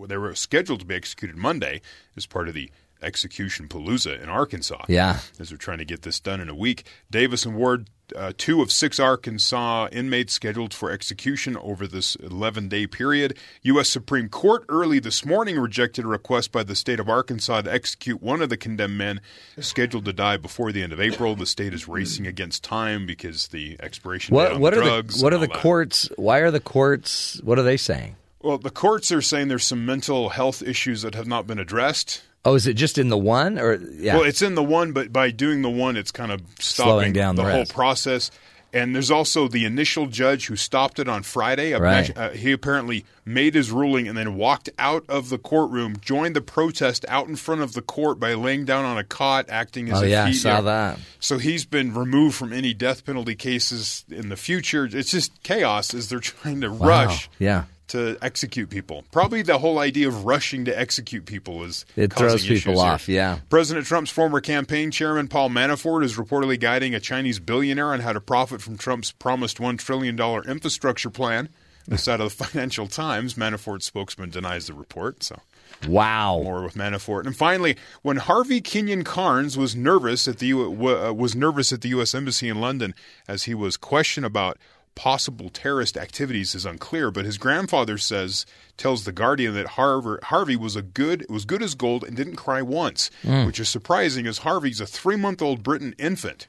they 0.06 0.18
were 0.18 0.34
scheduled 0.34 0.80
to 0.80 0.86
be 0.86 0.94
executed 0.94 1.36
Monday 1.36 1.80
as 2.16 2.26
part 2.26 2.48
of 2.48 2.54
the 2.54 2.70
execution 3.02 3.68
palooza 3.68 4.20
in 4.22 4.28
Arkansas. 4.28 4.84
Yeah. 4.88 5.20
as 5.38 5.48
they're 5.50 5.58
trying 5.58 5.78
to 5.78 5.84
get 5.84 6.02
this 6.02 6.20
done 6.20 6.40
in 6.40 6.48
a 6.48 6.54
week. 6.54 6.84
Davis 7.10 7.44
and 7.44 7.56
Ward 7.56 7.88
uh, 8.14 8.32
two 8.38 8.62
of 8.62 8.70
six 8.70 9.00
Arkansas 9.00 9.88
inmates 9.90 10.32
scheduled 10.32 10.72
for 10.72 10.90
execution 10.92 11.56
over 11.56 11.86
this 11.88 12.14
11 12.16 12.68
day 12.68 12.86
period. 12.86 13.36
U.S. 13.62 13.88
Supreme 13.88 14.28
Court 14.28 14.64
early 14.68 14.98
this 15.00 15.24
morning 15.24 15.58
rejected 15.58 16.04
a 16.04 16.08
request 16.08 16.52
by 16.52 16.62
the 16.62 16.76
state 16.76 17.00
of 17.00 17.08
Arkansas 17.08 17.62
to 17.62 17.72
execute 17.72 18.22
one 18.22 18.42
of 18.42 18.48
the 18.48 18.56
condemned 18.56 18.96
men 18.96 19.20
scheduled 19.58 20.04
to 20.04 20.12
die 20.12 20.36
before 20.36 20.70
the 20.72 20.82
end 20.82 20.92
of 20.92 21.00
April. 21.00 21.34
The 21.34 21.46
state 21.46 21.74
is 21.74 21.88
racing 21.88 22.26
against 22.28 22.62
time 22.62 23.06
because 23.06 23.48
the 23.48 23.76
expiration 23.80 24.34
date 24.34 24.52
What 24.52 24.60
what 24.60 24.74
the 24.74 24.80
are 24.80 24.84
drugs. 24.84 25.18
the 25.18 25.24
what 25.24 25.32
are 25.32 25.38
the 25.38 25.48
that. 25.48 25.56
courts? 25.60 26.08
Why 26.16 26.38
are 26.38 26.50
the 26.50 26.60
courts? 26.60 27.40
What 27.42 27.58
are 27.58 27.62
they 27.64 27.76
saying? 27.76 28.16
Well, 28.40 28.58
the 28.58 28.70
courts 28.70 29.10
are 29.10 29.22
saying 29.22 29.48
there's 29.48 29.66
some 29.66 29.84
mental 29.84 30.28
health 30.28 30.62
issues 30.62 31.02
that 31.02 31.16
have 31.16 31.26
not 31.26 31.48
been 31.48 31.58
addressed. 31.58 32.22
Oh, 32.46 32.54
is 32.54 32.66
it 32.66 32.74
just 32.74 32.96
in 32.96 33.08
the 33.08 33.18
one 33.18 33.58
or 33.58 33.74
yeah? 33.74 34.14
Well, 34.16 34.24
it's 34.24 34.40
in 34.40 34.54
the 34.54 34.62
one, 34.62 34.92
but 34.92 35.12
by 35.12 35.30
doing 35.32 35.62
the 35.62 35.68
one, 35.70 35.96
it's 35.96 36.12
kind 36.12 36.30
of 36.30 36.40
stopping 36.60 36.90
Slowing 36.92 37.12
down 37.12 37.34
the 37.36 37.42
whole 37.44 37.66
process. 37.66 38.30
And 38.72 38.94
there's 38.94 39.10
also 39.10 39.48
the 39.48 39.64
initial 39.64 40.06
judge 40.06 40.46
who 40.46 40.56
stopped 40.56 40.98
it 40.98 41.08
on 41.08 41.22
Friday. 41.22 41.72
Right. 41.72 42.14
Uh, 42.14 42.30
he 42.30 42.52
apparently 42.52 43.06
made 43.24 43.54
his 43.54 43.70
ruling 43.70 44.06
and 44.06 44.18
then 44.18 44.34
walked 44.36 44.68
out 44.78 45.04
of 45.08 45.28
the 45.30 45.38
courtroom, 45.38 45.96
joined 46.00 46.36
the 46.36 46.40
protest 46.42 47.04
out 47.08 47.26
in 47.26 47.36
front 47.36 47.62
of 47.62 47.72
the 47.72 47.80
court 47.80 48.20
by 48.20 48.34
laying 48.34 48.64
down 48.66 48.84
on 48.84 48.98
a 48.98 49.04
cot, 49.04 49.46
acting 49.48 49.88
as 49.90 50.02
Oh, 50.02 50.04
if 50.04 50.10
yeah, 50.10 50.24
I 50.26 50.32
saw 50.32 50.60
that. 50.60 50.98
So 51.20 51.38
he's 51.38 51.64
been 51.64 51.94
removed 51.94 52.34
from 52.36 52.52
any 52.52 52.74
death 52.74 53.06
penalty 53.06 53.34
cases 53.34 54.04
in 54.10 54.28
the 54.28 54.36
future. 54.36 54.84
It's 54.92 55.10
just 55.10 55.42
chaos 55.42 55.94
as 55.94 56.08
they're 56.10 56.20
trying 56.34 56.60
to 56.60 56.68
Wow. 56.70 56.86
rush 56.88 57.30
Yeah. 57.38 57.64
To 57.88 58.18
execute 58.20 58.68
people. 58.68 59.04
Probably 59.12 59.42
the 59.42 59.58
whole 59.58 59.78
idea 59.78 60.08
of 60.08 60.24
rushing 60.24 60.64
to 60.64 60.76
execute 60.76 61.24
people 61.24 61.62
is 61.62 61.84
It 61.94 62.12
throws 62.12 62.42
people 62.42 62.56
issues 62.56 62.64
here. 62.64 62.76
off, 62.84 63.08
yeah. 63.08 63.38
President 63.48 63.86
Trump's 63.86 64.10
former 64.10 64.40
campaign 64.40 64.90
chairman 64.90 65.28
Paul 65.28 65.50
Manafort 65.50 66.02
is 66.02 66.16
reportedly 66.16 66.58
guiding 66.58 66.96
a 66.96 67.00
Chinese 67.00 67.38
billionaire 67.38 67.92
on 67.92 68.00
how 68.00 68.12
to 68.12 68.20
profit 68.20 68.60
from 68.60 68.76
Trump's 68.76 69.12
promised 69.12 69.60
one 69.60 69.76
trillion 69.76 70.16
dollar 70.16 70.42
infrastructure 70.44 71.10
plan. 71.10 71.48
This 71.86 72.08
out 72.08 72.20
of 72.20 72.36
the 72.36 72.44
Financial 72.46 72.88
Times. 72.88 73.34
Manafort's 73.34 73.86
spokesman 73.86 74.30
denies 74.30 74.66
the 74.66 74.74
report. 74.74 75.22
So 75.22 75.38
Wow. 75.86 76.40
more 76.42 76.62
with 76.64 76.74
Manafort. 76.74 77.26
And 77.26 77.36
finally, 77.36 77.76
when 78.02 78.16
Harvey 78.16 78.60
Kenyon 78.60 79.04
Cairns 79.04 79.56
was 79.56 79.76
nervous 79.76 80.26
at 80.26 80.38
the 80.38 80.46
U- 80.48 80.88
uh, 80.88 81.12
was 81.12 81.36
nervous 81.36 81.72
at 81.72 81.82
the 81.82 81.90
U.S. 81.90 82.14
Embassy 82.14 82.48
in 82.48 82.60
London 82.60 82.94
as 83.28 83.44
he 83.44 83.54
was 83.54 83.76
questioned 83.76 84.26
about 84.26 84.58
possible 84.96 85.48
terrorist 85.50 85.96
activities 85.96 86.56
is 86.56 86.66
unclear. 86.66 87.12
But 87.12 87.24
his 87.24 87.38
grandfather 87.38 87.98
says 87.98 88.44
tells 88.76 89.04
the 89.04 89.12
Guardian 89.12 89.54
that 89.54 89.68
Harvey, 89.68 90.16
Harvey 90.24 90.56
was 90.56 90.74
a 90.74 90.82
good 90.82 91.24
was 91.30 91.44
good 91.44 91.62
as 91.62 91.76
gold 91.76 92.02
and 92.02 92.16
didn't 92.16 92.34
cry 92.34 92.62
once, 92.62 93.10
hmm. 93.22 93.46
which 93.46 93.60
is 93.60 93.68
surprising 93.68 94.26
as 94.26 94.38
Harvey's 94.38 94.80
a 94.80 94.86
three 94.86 95.16
month 95.16 95.40
old 95.40 95.62
Britain 95.62 95.94
infant. 95.98 96.48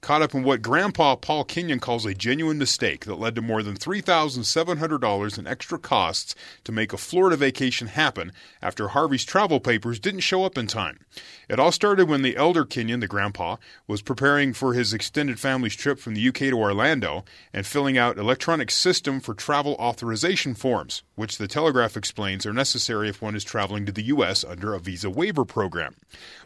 Caught 0.00 0.22
up 0.22 0.34
in 0.34 0.42
what 0.42 0.62
Grandpa 0.62 1.16
Paul 1.16 1.44
Kenyon 1.44 1.80
calls 1.80 2.06
a 2.06 2.14
genuine 2.14 2.58
mistake 2.58 3.04
that 3.04 3.18
led 3.18 3.34
to 3.34 3.42
more 3.42 3.62
than 3.62 3.76
$3,700 3.76 5.38
in 5.38 5.46
extra 5.46 5.78
costs 5.78 6.34
to 6.64 6.72
make 6.72 6.92
a 6.92 6.98
Florida 6.98 7.36
vacation 7.36 7.88
happen 7.88 8.32
after 8.62 8.88
Harvey's 8.88 9.24
travel 9.24 9.60
papers 9.60 10.00
didn't 10.00 10.20
show 10.20 10.44
up 10.44 10.56
in 10.56 10.66
time. 10.66 11.00
It 11.48 11.60
all 11.60 11.70
started 11.70 12.08
when 12.08 12.22
the 12.22 12.36
elder 12.36 12.64
Kenyon, 12.64 12.98
the 12.98 13.06
grandpa, 13.06 13.56
was 13.86 14.02
preparing 14.02 14.52
for 14.52 14.74
his 14.74 14.92
extended 14.92 15.38
family's 15.38 15.76
trip 15.76 16.00
from 16.00 16.14
the 16.14 16.28
UK 16.28 16.34
to 16.34 16.54
Orlando 16.54 17.24
and 17.52 17.64
filling 17.64 17.96
out 17.96 18.18
electronic 18.18 18.68
system 18.70 19.20
for 19.20 19.32
travel 19.32 19.74
authorization 19.74 20.54
forms, 20.56 21.04
which 21.14 21.38
the 21.38 21.46
Telegraph 21.46 21.96
explains 21.96 22.46
are 22.46 22.52
necessary 22.52 23.08
if 23.08 23.22
one 23.22 23.36
is 23.36 23.44
traveling 23.44 23.86
to 23.86 23.92
the 23.92 24.04
US 24.04 24.42
under 24.42 24.74
a 24.74 24.80
visa 24.80 25.08
waiver 25.08 25.44
program. 25.44 25.94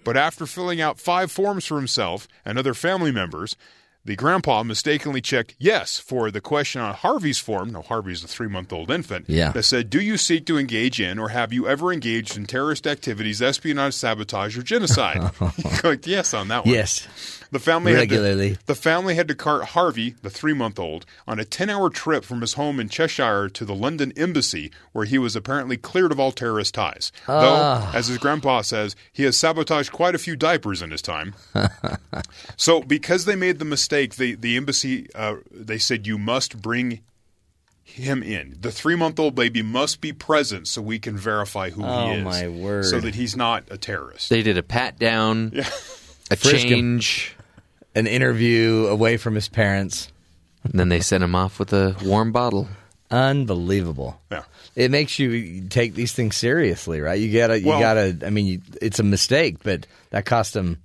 But 0.04 0.18
after 0.18 0.44
filling 0.44 0.82
out 0.82 1.00
five 1.00 1.32
forms 1.32 1.64
for 1.64 1.76
himself 1.76 2.28
and 2.44 2.58
other 2.58 2.74
family 2.74 3.10
members, 3.10 3.56
the 4.04 4.16
grandpa 4.16 4.62
mistakenly 4.62 5.20
checked 5.20 5.54
yes 5.58 5.98
for 5.98 6.30
the 6.30 6.40
question 6.40 6.80
on 6.80 6.94
Harvey's 6.94 7.38
form. 7.38 7.70
Now, 7.72 7.82
Harvey's 7.82 8.24
a 8.24 8.28
three 8.28 8.48
month 8.48 8.72
old 8.72 8.90
infant. 8.90 9.26
Yeah. 9.28 9.52
That 9.52 9.64
said, 9.64 9.90
Do 9.90 10.00
you 10.00 10.16
seek 10.16 10.46
to 10.46 10.58
engage 10.58 11.00
in 11.00 11.18
or 11.18 11.28
have 11.28 11.52
you 11.52 11.68
ever 11.68 11.92
engaged 11.92 12.36
in 12.36 12.46
terrorist 12.46 12.86
activities, 12.86 13.42
espionage, 13.42 13.94
sabotage, 13.94 14.56
or 14.56 14.62
genocide? 14.62 15.30
He 15.56 15.62
clicked 15.64 16.06
yes 16.06 16.32
on 16.32 16.48
that 16.48 16.64
one. 16.64 16.74
Yes. 16.74 17.06
The 17.52 17.58
family 17.58 17.92
Regularly. 17.94 18.50
Had 18.50 18.60
to, 18.60 18.66
the 18.66 18.74
family 18.76 19.14
had 19.16 19.26
to 19.28 19.34
cart 19.34 19.64
Harvey, 19.70 20.14
the 20.22 20.30
three-month-old, 20.30 21.04
on 21.26 21.40
a 21.40 21.44
ten-hour 21.44 21.90
trip 21.90 22.24
from 22.24 22.40
his 22.42 22.52
home 22.54 22.78
in 22.78 22.88
Cheshire 22.88 23.48
to 23.48 23.64
the 23.64 23.74
London 23.74 24.12
embassy, 24.16 24.70
where 24.92 25.04
he 25.04 25.18
was 25.18 25.34
apparently 25.34 25.76
cleared 25.76 26.12
of 26.12 26.20
all 26.20 26.30
terrorist 26.32 26.74
ties. 26.74 27.10
Ah. 27.26 27.90
Though, 27.92 27.98
as 27.98 28.06
his 28.06 28.18
grandpa 28.18 28.60
says, 28.62 28.94
he 29.12 29.24
has 29.24 29.36
sabotaged 29.36 29.90
quite 29.90 30.14
a 30.14 30.18
few 30.18 30.36
diapers 30.36 30.80
in 30.80 30.90
his 30.92 31.02
time. 31.02 31.34
so, 32.56 32.82
because 32.82 33.24
they 33.24 33.36
made 33.36 33.58
the 33.58 33.64
mistake, 33.64 34.14
the 34.16 34.34
the 34.34 34.56
embassy 34.56 35.08
uh, 35.14 35.36
they 35.50 35.78
said 35.78 36.06
you 36.06 36.18
must 36.18 36.60
bring 36.62 37.00
him 37.82 38.22
in. 38.22 38.56
The 38.60 38.70
three-month-old 38.70 39.34
baby 39.34 39.62
must 39.62 40.00
be 40.00 40.12
present 40.12 40.68
so 40.68 40.80
we 40.80 41.00
can 41.00 41.16
verify 41.16 41.70
who 41.70 41.82
Oh, 41.84 42.06
he 42.12 42.18
is. 42.18 42.24
my 42.24 42.46
word. 42.48 42.84
So 42.84 43.00
that 43.00 43.16
he's 43.16 43.34
not 43.36 43.64
a 43.70 43.76
terrorist. 43.76 44.30
They 44.30 44.42
did 44.44 44.56
a 44.56 44.62
pat 44.62 44.98
down, 45.00 45.52
a 46.30 46.36
Frisk 46.36 46.66
him. 46.68 47.00
Change, 47.94 48.06
An 48.06 48.12
interview 48.12 48.86
away 48.86 49.16
from 49.16 49.34
his 49.34 49.48
parents. 49.48 50.10
and 50.64 50.72
then 50.78 50.88
they 50.90 51.00
sent 51.00 51.24
him 51.24 51.34
off 51.34 51.58
with 51.58 51.72
a 51.72 51.96
warm 52.04 52.32
bottle. 52.32 52.68
Unbelievable. 53.10 54.20
Yeah. 54.30 54.44
It 54.76 54.90
makes 54.90 55.18
you 55.18 55.62
take 55.68 55.94
these 55.94 56.12
things 56.12 56.36
seriously, 56.36 57.00
right? 57.00 57.18
You 57.18 57.36
gotta, 57.36 57.58
you 57.60 57.66
Well- 57.66 57.80
gotta. 57.80 58.16
I 58.24 58.30
mean, 58.30 58.46
you, 58.46 58.60
it's 58.80 58.98
a 59.00 59.02
mistake, 59.02 59.56
but 59.64 59.86
that 60.10 60.24
cost 60.24 60.54
him 60.54 60.78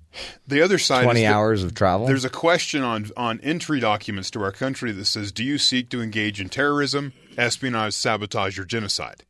The 0.48 0.60
other 0.62 0.78
side 0.78 1.04
twenty 1.04 1.22
is 1.24 1.30
hours 1.30 1.62
of 1.62 1.74
travel. 1.74 2.06
There's 2.06 2.24
a 2.24 2.30
question 2.30 2.82
on 2.82 3.10
on 3.16 3.38
entry 3.42 3.78
documents 3.80 4.30
to 4.32 4.42
our 4.42 4.50
country 4.52 4.90
that 4.92 5.04
says, 5.04 5.30
"Do 5.30 5.44
you 5.44 5.56
seek 5.58 5.88
to 5.90 6.02
engage 6.02 6.40
in 6.40 6.48
terrorism, 6.48 7.12
espionage, 7.38 7.92
sabotage, 7.94 8.58
or 8.58 8.64
genocide?" 8.64 9.22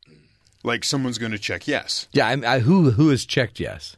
Like 0.63 0.83
someone's 0.83 1.17
going 1.19 1.33
to 1.33 1.37
check 1.39 1.67
yes. 1.67 2.07
yeah, 2.13 2.27
I, 2.27 2.55
I, 2.55 2.59
who 2.59 2.91
who 2.91 3.09
has 3.09 3.25
checked 3.25 3.59
yes? 3.59 3.95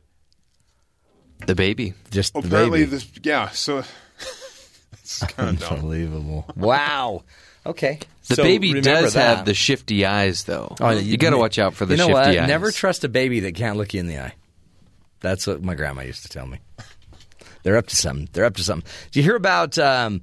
The 1.45 1.55
baby. 1.55 1.93
Just 2.11 2.33
the 2.33 2.39
Apparently, 2.39 2.79
baby. 2.79 2.91
this 2.91 3.09
yeah. 3.23 3.49
So 3.49 3.83
it's 4.91 5.23
kind 5.23 5.49
of 5.49 5.59
dumb. 5.59 5.73
Unbelievable. 5.79 6.45
wow. 6.55 7.23
Okay. 7.65 7.99
The 8.27 8.35
So 8.35 8.43
baby 8.43 8.79
does 8.81 9.13
that. 9.13 9.37
have 9.37 9.45
the 9.45 9.53
shifty 9.53 10.05
eyes, 10.05 10.43
though. 10.43 10.75
Oh, 10.79 10.91
you, 10.91 11.17
got 11.17 11.31
to 11.31 11.37
watch 11.37 11.57
out 11.59 11.73
for 11.73 11.85
the 11.85 11.93
you 11.93 11.97
know 11.97 12.05
shifty 12.07 12.13
what? 12.13 12.37
eyes. 12.39 12.47
Never 12.47 12.71
trust 12.71 13.03
a 13.03 13.09
baby 13.09 13.41
that 13.41 13.55
can't 13.55 13.75
look 13.77 13.93
you 13.93 13.99
in 13.99 14.07
the 14.07 14.19
eye. 14.19 14.33
That's 15.19 15.45
what 15.47 15.61
my 15.63 15.75
grandma 15.75 16.01
used 16.03 16.23
to 16.23 16.29
tell 16.29 16.45
me. 16.45 16.59
They're 17.63 17.75
up 17.77 17.87
to 17.87 17.95
something. 17.95 18.29
They're 18.31 18.45
up 18.45 18.55
to 18.55 18.63
something. 18.63 18.89
Do 19.11 19.19
you 19.19 19.23
hear 19.23 19.35
about 19.35 19.77
um, 19.77 20.21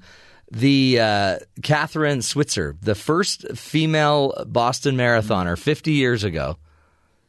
the 0.51 0.99
uh, 1.01 1.39
Kathrine 1.61 2.23
Switzer, 2.23 2.77
the 2.81 2.95
first 2.95 3.47
female 3.57 4.33
Boston 4.47 4.97
marathoner, 4.97 5.59
50 5.59 5.93
years 5.93 6.25
ago? 6.25 6.57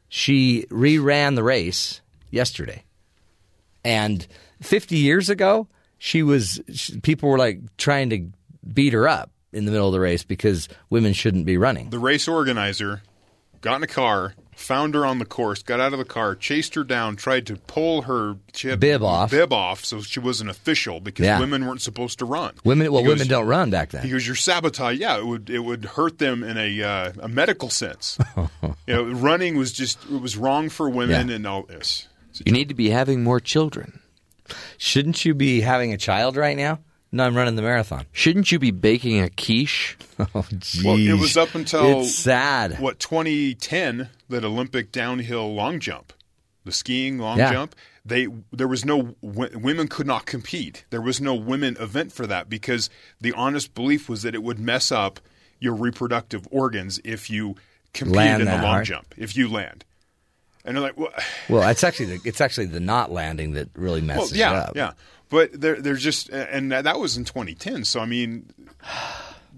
She 0.10 0.66
reran 0.70 1.36
the 1.36 1.44
race 1.44 2.00
yesterday, 2.32 2.84
and 3.88 4.28
50 4.62 4.96
years 4.98 5.30
ago, 5.30 5.68
she 5.98 6.22
was. 6.24 6.60
She, 6.74 7.00
people 7.00 7.30
were 7.30 7.38
like 7.38 7.60
trying 7.78 8.10
to 8.12 8.28
beat 8.74 8.94
her 8.94 9.08
up 9.08 9.32
in 9.54 9.66
the 9.66 9.72
middle 9.72 9.88
of 9.88 9.94
the 9.94 10.00
race 10.00 10.24
because 10.24 10.68
women 10.90 11.14
shouldn't 11.14 11.46
be 11.46 11.58
running. 11.58 11.90
The 11.90 12.00
race 12.00 12.28
organizer 12.28 13.02
got 13.62 13.78
in 13.78 13.84
a 13.84 13.88
car, 13.88 14.34
found 14.56 14.94
her 14.94 15.04
on 15.06 15.18
the 15.20 15.26
course, 15.26 15.64
got 15.64 15.80
out 15.80 15.94
of 15.94 16.00
the 16.00 16.06
car, 16.06 16.36
chased 16.36 16.76
her 16.76 16.84
down, 16.84 17.16
tried 17.16 17.48
to 17.48 17.56
pull 17.56 18.04
her 18.04 18.36
Bib 18.78 19.02
off. 19.04 19.32
bib 19.32 19.52
off, 19.52 19.84
so 19.84 20.02
she 20.02 20.20
was 20.20 20.42
an 20.42 20.50
official 20.50 21.00
because 21.00 21.26
Yeah. 21.26 21.40
women 21.40 21.66
weren't 21.66 21.82
supposed 21.82 22.20
to 22.20 22.26
run. 22.26 22.54
Women, 22.64 22.92
well, 22.92 23.02
goes- 23.04 23.14
women 23.14 23.28
don't 23.28 23.48
run 23.48 23.70
back 23.72 23.90
then. 23.90 24.04
Because 24.04 24.28
you're 24.28 24.36
sabotage, 24.36 25.00
yeah, 25.00 25.18
it 25.18 25.26
would 25.26 25.50
it 25.50 25.60
would 25.60 25.86
hurt 25.86 26.20
them 26.20 26.44
in 26.44 26.58
a 26.58 26.84
uh, 26.84 27.12
a 27.20 27.28
medical 27.28 27.70
sense. 27.72 28.18
you 28.38 28.76
know, 28.88 29.04
running 29.06 29.58
was 29.58 29.72
just 29.72 29.98
it 30.06 30.22
was 30.22 30.38
wrong 30.38 30.70
for 30.70 30.88
women 30.90 31.30
Yeah. 31.30 31.36
and 31.36 31.48
all 31.48 31.64
this. 31.64 32.08
You 32.46 32.52
need 32.52 32.70
to 32.70 32.76
be 32.76 32.90
having 32.90 33.24
more 33.24 33.40
children. 33.40 34.00
Shouldn't 34.78 35.26
you 35.26 35.34
be 35.34 35.62
having 35.62 35.94
a 35.94 35.98
child 35.98 36.38
right 36.38 36.56
now? 36.58 36.80
No, 37.12 37.26
I'm 37.26 37.36
running 37.36 37.56
the 37.56 37.62
marathon. 37.62 38.06
Shouldn't 38.12 38.52
you 38.52 38.60
be 38.60 38.72
baking 38.72 39.22
a 39.22 39.30
quiche? 39.30 39.98
Oh, 40.34 40.46
geez. 40.58 40.84
Well, 40.84 40.98
it 40.98 41.14
was 41.14 41.38
up 41.38 41.54
until 41.54 42.02
it's 42.02 42.16
sad. 42.16 42.80
what 42.80 42.98
2010 43.00 44.10
that 44.30 44.44
Olympic 44.44 44.92
downhill 44.92 45.54
long 45.54 45.80
jump, 45.80 46.12
the 46.66 46.72
skiing 46.72 47.20
long 47.20 47.38
Yeah. 47.38 47.52
jump. 47.54 47.76
They 48.04 48.28
there 48.52 48.68
was 48.68 48.84
no 48.84 49.16
w- 49.24 49.58
women 49.60 49.88
could 49.88 50.08
not 50.08 50.26
compete. 50.26 50.86
There 50.90 51.02
was 51.02 51.22
no 51.22 51.36
women 51.36 51.78
event 51.80 52.12
for 52.14 52.26
that 52.26 52.50
because 52.50 52.90
the 53.22 53.32
honest 53.34 53.76
belief 53.76 54.10
was 54.10 54.24
that 54.24 54.34
it 54.34 54.42
would 54.42 54.58
mess 54.60 54.92
up 54.92 55.20
your 55.60 55.76
reproductive 55.76 56.48
organs 56.50 57.00
if 57.04 57.30
you 57.30 57.56
competed 57.94 58.16
Land 58.18 58.42
in 58.42 58.48
the 58.48 58.54
long 58.56 58.64
hard. 58.64 58.86
jump. 58.86 59.14
If 59.18 59.36
you 59.38 59.48
land, 59.50 59.86
and 60.68 60.76
they're 60.76 60.84
like, 60.84 60.98
well, 60.98 61.10
Well, 61.50 61.68
it's 61.70 61.84
actually 61.84 62.18
the, 62.18 62.20
it's 62.30 62.42
actually 62.42 62.68
the 62.68 62.80
not 62.80 63.10
landing 63.12 63.54
that 63.54 63.70
really 63.76 64.02
messes 64.02 64.32
Well, 64.34 64.40
yeah, 64.40 64.52
it 64.52 64.70
up. 64.70 64.76
yeah. 64.76 64.92
But 65.30 65.60
they're 65.60 65.82
they're 65.82 65.96
just 65.96 66.30
and 66.30 66.72
that 66.72 66.84
that 66.84 67.00
was 67.00 67.18
in 67.18 67.26
2010. 67.26 67.84
So 67.86 68.00
I 68.00 68.06
mean, 68.06 68.46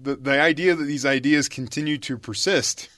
the 0.02 0.16
the 0.16 0.40
idea 0.40 0.74
that 0.74 0.84
these 0.84 1.04
ideas 1.06 1.48
continue 1.48 1.98
to 1.98 2.16
persist 2.18 2.88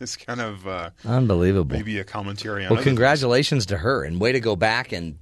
is 0.00 0.16
kind 0.16 0.40
of 0.40 0.66
uh, 0.66 0.90
Unbelievable. 1.04 1.76
maybe 1.76 1.98
a 1.98 2.04
commentary 2.04 2.64
on. 2.64 2.70
well, 2.70 2.78
other 2.80 2.84
congratulations 2.88 3.66
to 3.66 3.78
her 3.78 4.04
and 4.04 4.20
way 4.20 4.32
to 4.32 4.40
go 4.40 4.56
back 4.56 4.92
and 4.92 5.16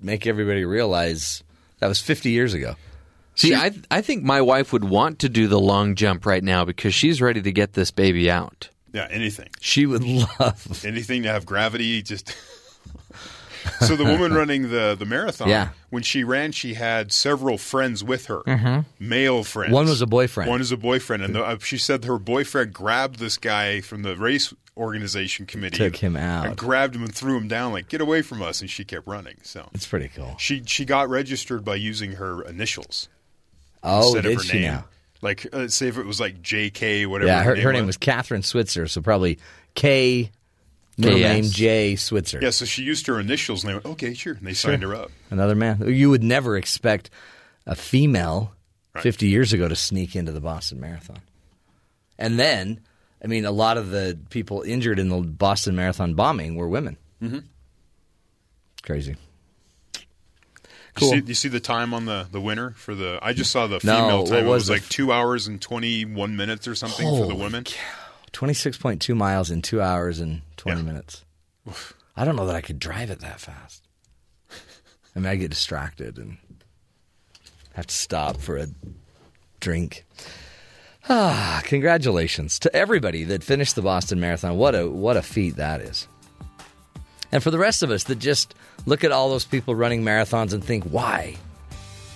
make 0.00 0.26
everybody 0.26 0.64
realize 0.64 1.42
that 1.80 1.86
was 1.88 2.00
50 2.00 2.30
years 2.30 2.52
ago. 2.54 2.76
See, 3.34 3.54
I 3.54 3.72
I 3.90 4.00
think 4.00 4.22
my 4.24 4.40
wife 4.40 4.72
would 4.72 4.84
want 4.84 5.18
to 5.20 5.28
do 5.28 5.46
the 5.46 5.60
long 5.60 5.94
jump 5.94 6.24
right 6.26 6.42
now 6.42 6.64
because 6.64 6.94
she's 6.94 7.20
ready 7.20 7.42
to 7.42 7.52
get 7.52 7.74
this 7.74 7.90
baby 7.90 8.30
out. 8.30 8.70
Yeah, 8.96 9.06
anything. 9.10 9.48
She 9.60 9.84
would 9.86 10.02
love. 10.04 10.84
Anything 10.84 11.22
to 11.24 11.28
have 11.28 11.44
gravity, 11.46 12.02
just. 12.02 12.34
so 13.80 13.96
the 13.96 14.04
woman 14.04 14.32
running 14.32 14.70
the 14.70 14.94
the 14.98 15.04
marathon, 15.04 15.48
Yeah. 15.48 15.68
when 15.90 16.02
she 16.02 16.24
ran, 16.24 16.52
she 16.52 16.74
had 16.74 17.12
several 17.12 17.58
friends 17.58 18.02
with 18.04 18.26
her, 18.26 18.84
male 18.98 19.44
friends. 19.44 19.72
One 19.72 19.86
was 19.86 20.00
a 20.02 20.06
boyfriend. 20.06 20.48
One 20.50 20.60
is 20.60 20.72
a 20.72 20.76
boyfriend, 20.76 21.22
and 21.24 21.34
the, 21.34 21.42
uh, 21.44 21.58
she 21.58 21.76
said 21.78 22.04
her 22.04 22.18
boyfriend 22.18 22.72
grabbed 22.72 23.18
this 23.18 23.36
guy 23.38 23.80
from 23.80 24.02
the 24.02 24.16
race 24.16 24.54
organization 24.78 25.46
committee, 25.46 25.78
Took 25.78 25.96
him 25.96 26.16
out. 26.16 26.46
and 26.46 26.56
grabbed 26.56 26.94
him 26.94 27.02
and 27.02 27.14
threw 27.14 27.36
him 27.36 27.48
down, 27.48 27.72
like 27.72 27.88
"Get 27.88 28.00
away 28.00 28.22
from 28.22 28.40
us!" 28.42 28.60
And 28.60 28.70
she 28.70 28.84
kept 28.84 29.06
running. 29.06 29.36
So 29.42 29.68
It's 29.74 29.86
pretty 29.86 30.08
cool. 30.08 30.36
she 30.38 30.62
she 30.66 30.84
got 30.84 31.08
registered 31.08 31.64
by 31.64 31.74
using 31.76 32.12
her 32.12 32.42
initials 32.42 33.08
Oh, 33.82 34.02
instead 34.14 34.22
did 34.24 34.32
of 34.32 34.38
her 34.38 34.44
she 34.44 34.52
name. 34.60 34.62
now? 34.72 34.84
Like, 35.26 35.46
uh, 35.52 35.66
say 35.66 35.88
if 35.88 35.98
it 35.98 36.06
was 36.06 36.20
like 36.20 36.40
J.K. 36.40 37.04
whatever. 37.06 37.28
Yeah, 37.28 37.42
her, 37.42 37.56
her 37.56 37.72
name 37.72 37.84
was 37.86 37.98
Kathrine 37.98 38.44
Switzer, 38.44 38.86
so 38.86 39.00
probably 39.02 39.38
K, 39.74 40.30
middle 40.96 41.18
KS. 41.18 41.24
name 41.24 41.44
J 41.50 41.96
Switzer. 41.96 42.38
Yeah, 42.40 42.50
so 42.50 42.64
she 42.64 42.84
used 42.84 43.08
her 43.08 43.18
initials, 43.18 43.64
and 43.64 43.70
they 43.70 43.74
went, 43.74 43.86
"Okay, 43.86 44.14
sure," 44.14 44.34
and 44.34 44.46
they 44.46 44.54
signed 44.54 44.84
her 44.84 44.94
up. 44.94 45.10
Another 45.30 45.56
man. 45.56 45.82
You 45.92 46.10
would 46.10 46.22
never 46.22 46.56
expect 46.56 47.10
a 47.66 47.74
female 47.74 48.52
Right. 48.94 49.02
50 49.02 49.26
years 49.28 49.52
ago 49.52 49.68
to 49.68 49.76
sneak 49.76 50.16
into 50.16 50.32
the 50.32 50.40
Boston 50.40 50.80
Marathon. 50.80 51.18
And 52.18 52.38
then, 52.38 52.80
I 53.22 53.26
mean, 53.26 53.44
a 53.44 53.50
lot 53.50 53.76
of 53.76 53.90
the 53.90 54.18
people 54.30 54.62
injured 54.62 54.98
in 54.98 55.10
the 55.10 55.18
Boston 55.18 55.76
Marathon 55.76 56.14
bombing 56.14 56.54
were 56.54 56.66
women. 56.66 56.96
Mm-hmm. 57.22 57.40
Crazy. 58.82 59.16
Cool. 60.96 61.14
You 61.14 61.20
see, 61.20 61.26
you 61.28 61.34
see 61.34 61.48
the 61.48 61.60
time 61.60 61.92
on 61.94 62.06
the, 62.06 62.26
the 62.30 62.40
winner 62.40 62.70
for 62.72 62.94
the? 62.94 63.18
I 63.22 63.32
just 63.34 63.52
saw 63.52 63.66
the 63.66 63.80
female 63.80 64.20
what 64.22 64.28
time. 64.30 64.38
It 64.38 64.42
was 64.44 64.50
was 64.52 64.66
the 64.68 64.72
like 64.74 64.88
two 64.88 65.12
hours 65.12 65.46
and 65.46 65.60
twenty 65.60 66.04
one 66.04 66.36
minutes 66.36 66.66
or 66.66 66.74
something 66.74 67.06
for 67.08 67.26
the 67.26 67.34
women. 67.34 67.64
26.2 68.32 69.16
miles 69.16 69.50
in 69.50 69.62
two 69.62 69.80
hours 69.80 70.20
and 70.20 70.42
20 70.58 70.80
Yeah. 70.80 70.84
minutes. 70.86 71.24
I 72.16 72.24
don't 72.24 72.36
know 72.36 72.46
that 72.46 72.54
I 72.56 72.60
could 72.60 72.78
drive 72.78 73.10
it 73.10 73.20
that 73.20 73.40
fast. 73.40 73.82
I 75.14 75.18
mean, 75.18 75.26
I 75.26 75.36
get 75.36 75.50
distracted 75.50 76.18
and 76.18 76.36
have 77.74 77.86
to 77.86 77.94
stop 77.94 78.36
for 78.38 78.56
a 78.58 78.66
drink. 79.60 80.04
Ah, 81.08 81.62
congratulations 81.64 82.58
to 82.58 82.74
everybody 82.74 83.22
that 83.22 83.44
finished 83.44 83.76
the 83.76 83.82
Boston 83.82 84.18
Marathon. 84.18 84.56
What 84.56 84.74
a 84.74 84.90
what 84.90 85.16
a 85.16 85.22
feat 85.22 85.54
that 85.54 85.80
is. 85.80 86.08
And 87.32 87.42
for 87.42 87.50
the 87.50 87.58
rest 87.58 87.82
of 87.82 87.90
us 87.90 88.04
that 88.04 88.18
just 88.18 88.54
look 88.86 89.04
at 89.04 89.12
all 89.12 89.30
those 89.30 89.44
people 89.44 89.74
running 89.74 90.02
marathons 90.02 90.52
and 90.52 90.62
think, 90.64 90.84
why? 90.84 91.36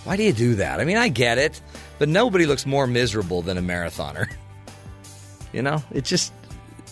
Why 0.04 0.16
do 0.16 0.22
you 0.22 0.32
do 0.32 0.54
that? 0.56 0.80
I 0.80 0.84
mean, 0.84 0.96
I 0.96 1.08
get 1.08 1.38
it, 1.38 1.60
but 1.98 2.08
nobody 2.08 2.46
looks 2.46 2.64
more 2.64 2.86
miserable 2.86 3.42
than 3.42 3.58
a 3.58 3.62
marathoner. 3.62 4.30
You 5.52 5.62
know, 5.62 5.82
it 5.90 6.04
just 6.04 6.32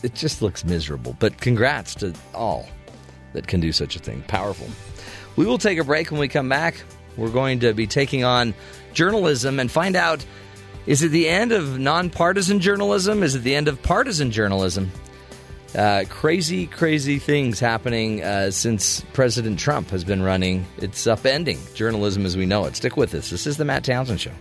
it 0.03 0.17
just 0.17 0.43
looks 0.43 0.65
miserable. 0.65 1.17
But 1.21 1.41
congrats 1.41 1.95
to 1.97 2.13
all 2.35 2.69
that 3.35 3.47
can 3.47 3.61
do 3.61 3.71
such 3.71 3.95
a 3.95 4.01
thing. 4.01 4.23
Powerful. 4.27 4.67
We 5.37 5.47
will 5.47 5.59
take 5.59 5.79
a 5.79 5.85
break 5.85 6.11
when 6.11 6.19
we 6.19 6.27
come 6.27 6.49
back. 6.49 6.83
We're 7.17 7.31
going 7.31 7.61
to 7.61 7.73
be 7.73 7.87
taking 7.87 8.25
on 8.25 8.55
journalism 8.95 9.61
and 9.61 9.71
find 9.71 9.95
out 9.95 10.25
is 10.87 11.03
it 11.03 11.11
the 11.11 11.29
end 11.29 11.53
of 11.53 11.79
nonpartisan 11.79 12.61
journalism? 12.61 13.23
Is 13.23 13.35
it 13.35 13.41
the 13.41 13.55
end 13.55 13.69
of 13.69 13.83
partisan 13.83 14.31
journalism? 14.31 14.91
Uh, 15.75 16.05
crazy, 16.09 16.67
crazy 16.67 17.19
things 17.19 17.61
happening 17.61 18.23
uh, 18.23 18.51
since 18.51 19.03
President 19.13 19.59
Trump 19.59 19.91
has 19.91 20.05
been 20.05 20.23
running. 20.23 20.67
It's 20.79 21.07
upending 21.07 21.75
journalism 21.75 22.25
as 22.25 22.37
we 22.37 22.47
know 22.47 22.65
it. 22.65 22.77
Stick 22.77 22.97
with 22.97 23.15
us. 23.15 23.31
This 23.31 23.47
is 23.47 23.57
the 23.59 23.65
Matt 23.65 23.85
Townsend 23.85 24.21
Show. 24.21 24.33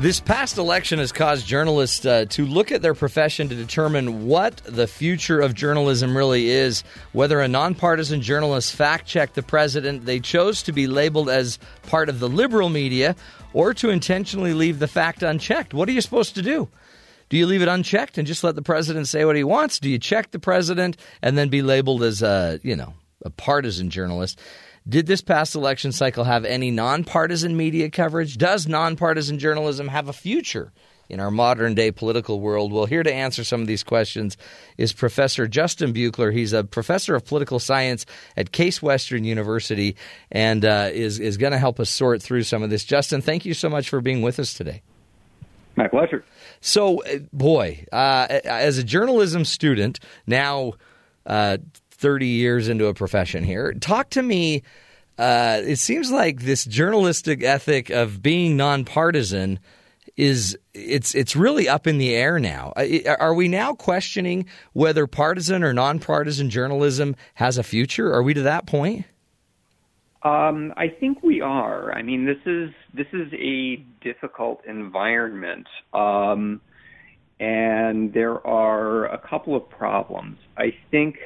This 0.00 0.20
past 0.20 0.58
election 0.58 1.00
has 1.00 1.10
caused 1.10 1.44
journalists 1.44 2.06
uh, 2.06 2.26
to 2.26 2.46
look 2.46 2.70
at 2.70 2.82
their 2.82 2.94
profession 2.94 3.48
to 3.48 3.54
determine 3.56 4.28
what 4.28 4.58
the 4.58 4.86
future 4.86 5.40
of 5.40 5.54
journalism 5.54 6.16
really 6.16 6.50
is. 6.50 6.84
Whether 7.10 7.40
a 7.40 7.48
nonpartisan 7.48 8.22
journalist 8.22 8.76
fact 8.76 9.08
checked 9.08 9.34
the 9.34 9.42
president 9.42 10.06
they 10.06 10.20
chose 10.20 10.62
to 10.62 10.72
be 10.72 10.86
labeled 10.86 11.28
as 11.28 11.58
part 11.82 12.08
of 12.08 12.20
the 12.20 12.28
liberal 12.28 12.68
media 12.68 13.16
or 13.52 13.74
to 13.74 13.90
intentionally 13.90 14.54
leave 14.54 14.78
the 14.78 14.86
fact 14.86 15.24
unchecked. 15.24 15.74
What 15.74 15.88
are 15.88 15.92
you 15.92 16.00
supposed 16.00 16.36
to 16.36 16.42
do? 16.42 16.68
Do 17.28 17.36
you 17.36 17.46
leave 17.46 17.62
it 17.62 17.68
unchecked 17.68 18.18
and 18.18 18.26
just 18.26 18.44
let 18.44 18.54
the 18.54 18.62
president 18.62 19.08
say 19.08 19.24
what 19.24 19.34
he 19.34 19.42
wants? 19.42 19.80
Do 19.80 19.90
you 19.90 19.98
check 19.98 20.30
the 20.30 20.38
president 20.38 20.96
and 21.22 21.36
then 21.36 21.48
be 21.48 21.60
labeled 21.60 22.04
as 22.04 22.22
a, 22.22 22.60
you 22.62 22.76
know, 22.76 22.94
a 23.24 23.30
partisan 23.30 23.90
journalist? 23.90 24.40
Did 24.88 25.06
this 25.06 25.20
past 25.20 25.54
election 25.54 25.92
cycle 25.92 26.24
have 26.24 26.46
any 26.46 26.70
nonpartisan 26.70 27.56
media 27.56 27.90
coverage? 27.90 28.38
Does 28.38 28.66
nonpartisan 28.66 29.38
journalism 29.38 29.88
have 29.88 30.08
a 30.08 30.14
future 30.14 30.72
in 31.10 31.20
our 31.20 31.30
modern 31.30 31.74
day 31.74 31.92
political 31.92 32.40
world? 32.40 32.72
Well, 32.72 32.86
here 32.86 33.02
to 33.02 33.12
answer 33.12 33.44
some 33.44 33.60
of 33.60 33.66
these 33.66 33.82
questions 33.82 34.38
is 34.78 34.94
Professor 34.94 35.46
Justin 35.46 35.92
Buchler. 35.92 36.32
He's 36.32 36.54
a 36.54 36.64
professor 36.64 37.14
of 37.14 37.26
political 37.26 37.58
science 37.58 38.06
at 38.34 38.50
Case 38.50 38.80
Western 38.80 39.24
University 39.24 39.94
and 40.30 40.64
uh, 40.64 40.88
is, 40.90 41.20
is 41.20 41.36
going 41.36 41.52
to 41.52 41.58
help 41.58 41.78
us 41.80 41.90
sort 41.90 42.22
through 42.22 42.44
some 42.44 42.62
of 42.62 42.70
this. 42.70 42.82
Justin, 42.82 43.20
thank 43.20 43.44
you 43.44 43.52
so 43.52 43.68
much 43.68 43.90
for 43.90 44.00
being 44.00 44.22
with 44.22 44.38
us 44.38 44.54
today. 44.54 44.80
My 45.76 45.86
pleasure. 45.86 46.24
So, 46.62 47.02
uh, 47.02 47.18
boy, 47.30 47.84
uh, 47.92 48.26
as 48.30 48.78
a 48.78 48.84
journalism 48.84 49.44
student, 49.44 50.00
now 50.26 50.72
uh, 51.26 51.58
30 51.98 52.26
years 52.26 52.68
into 52.68 52.86
a 52.86 52.94
profession 52.94 53.44
here, 53.44 53.72
talk 53.74 54.10
to 54.10 54.22
me. 54.22 54.62
Uh, 55.18 55.60
it 55.64 55.76
seems 55.76 56.10
like 56.10 56.42
this 56.42 56.64
journalistic 56.64 57.42
ethic 57.42 57.90
of 57.90 58.22
being 58.22 58.56
nonpartisan 58.56 59.58
is 60.16 60.58
it's 60.74 61.14
it's 61.14 61.36
really 61.36 61.68
up 61.68 61.86
in 61.86 61.98
the 61.98 62.14
air 62.14 62.38
now. 62.38 62.72
Are 63.18 63.34
we 63.34 63.48
now 63.48 63.74
questioning 63.74 64.46
whether 64.72 65.06
partisan 65.06 65.62
or 65.62 65.72
nonpartisan 65.72 66.50
journalism 66.50 67.14
has 67.34 67.56
a 67.56 67.62
future? 67.62 68.12
Are 68.12 68.22
we 68.22 68.34
to 68.34 68.42
that 68.42 68.66
point? 68.66 69.06
Um, 70.22 70.74
I 70.76 70.88
think 70.88 71.22
we 71.22 71.40
are. 71.40 71.92
I 71.92 72.02
mean, 72.02 72.26
this 72.26 72.38
is 72.44 72.70
this 72.92 73.06
is 73.12 73.32
a 73.34 73.76
difficult 74.00 74.60
environment, 74.66 75.68
um, 75.94 76.60
and 77.40 78.12
there 78.12 78.44
are 78.46 79.06
a 79.06 79.18
couple 79.18 79.54
of 79.56 79.68
problems. 79.70 80.38
I 80.56 80.74
think 80.90 81.16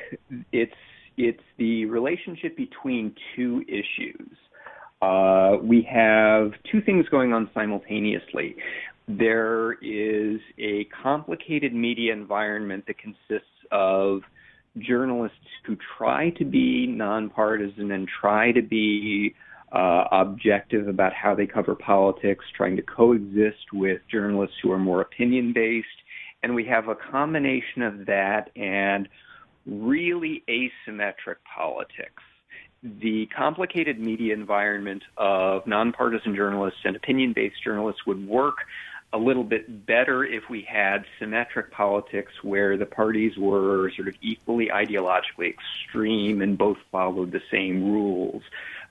it's 0.53 0.73
it's 1.17 1.43
the 1.59 1.85
relationship 1.87 2.57
between 2.57 3.15
two 3.37 3.65
issues. 3.69 4.37
Uh, 5.01 5.57
we 5.63 5.87
have 5.91 6.53
two 6.71 6.81
things 6.81 7.07
going 7.11 7.33
on 7.33 7.51
simultaneously. 7.53 8.57
There 9.09 9.73
is 9.83 10.41
a 10.59 10.87
complicated 11.03 11.75
media 11.75 12.13
environment 12.13 12.85
that 12.87 12.99
consists 12.99 13.49
of 13.71 14.21
journalists 14.79 15.37
who 15.67 15.77
try 15.99 16.31
to 16.31 16.45
be 16.45 16.87
nonpartisan 16.87 17.91
and 17.91 18.09
try 18.21 18.53
to 18.53 18.63
be 18.63 19.35
uh, 19.73 20.05
objective 20.13 20.89
about 20.89 21.13
how 21.15 21.35
they 21.35 21.47
cover 21.47 21.75
politics, 21.75 22.45
trying 22.57 22.77
to 22.77 22.83
coexist 22.83 23.73
with 23.73 24.01
journalists 24.11 24.57
who 24.63 24.71
are 24.71 24.79
more 24.79 25.01
opinion 25.01 25.53
based. 25.53 25.87
And 26.43 26.55
we 26.55 26.65
have 26.65 26.89
a 26.89 26.95
combination 26.95 27.83
of 27.83 28.07
that 28.07 28.51
and 28.57 29.09
really 29.67 30.43
asymmetric 30.49 31.37
politics. 31.55 32.23
The 32.83 33.27
complicated 33.27 34.01
media 34.01 34.35
environment 34.35 35.05
of 35.17 35.67
nonpartisan 35.67 36.35
journalists 36.35 36.81
and 36.85 36.97
opinion 36.97 37.33
based 37.33 37.63
journalists 37.63 38.05
would 38.07 38.27
work 38.27 38.57
a 39.13 39.19
little 39.19 39.45
bit 39.45 39.87
better 39.87 40.25
if 40.25 40.49
we 40.49 40.63
had 40.63 41.05
symmetric 41.19 41.71
politics 41.71 42.33
where 42.43 42.77
the 42.77 42.87
parties 42.87 43.37
were 43.37 43.91
sort 43.95 44.09
of 44.09 44.15
equally 44.23 44.69
ideologically 44.69 45.51
extreme 45.51 46.41
and 46.41 46.57
both 46.57 46.79
followed 46.91 47.31
the 47.31 47.43
same 47.51 47.93
rules. 47.93 48.43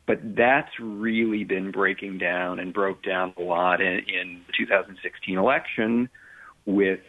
But 0.05 0.35
that's 0.35 0.79
really 0.79 1.43
been 1.43 1.71
breaking 1.71 2.19
down 2.19 2.59
and 2.59 2.73
broke 2.73 3.03
down 3.03 3.33
a 3.37 3.41
lot 3.41 3.81
in, 3.81 3.99
in 4.07 4.41
the 4.45 4.53
2016 4.57 5.37
election 5.37 6.09
with 6.65 6.99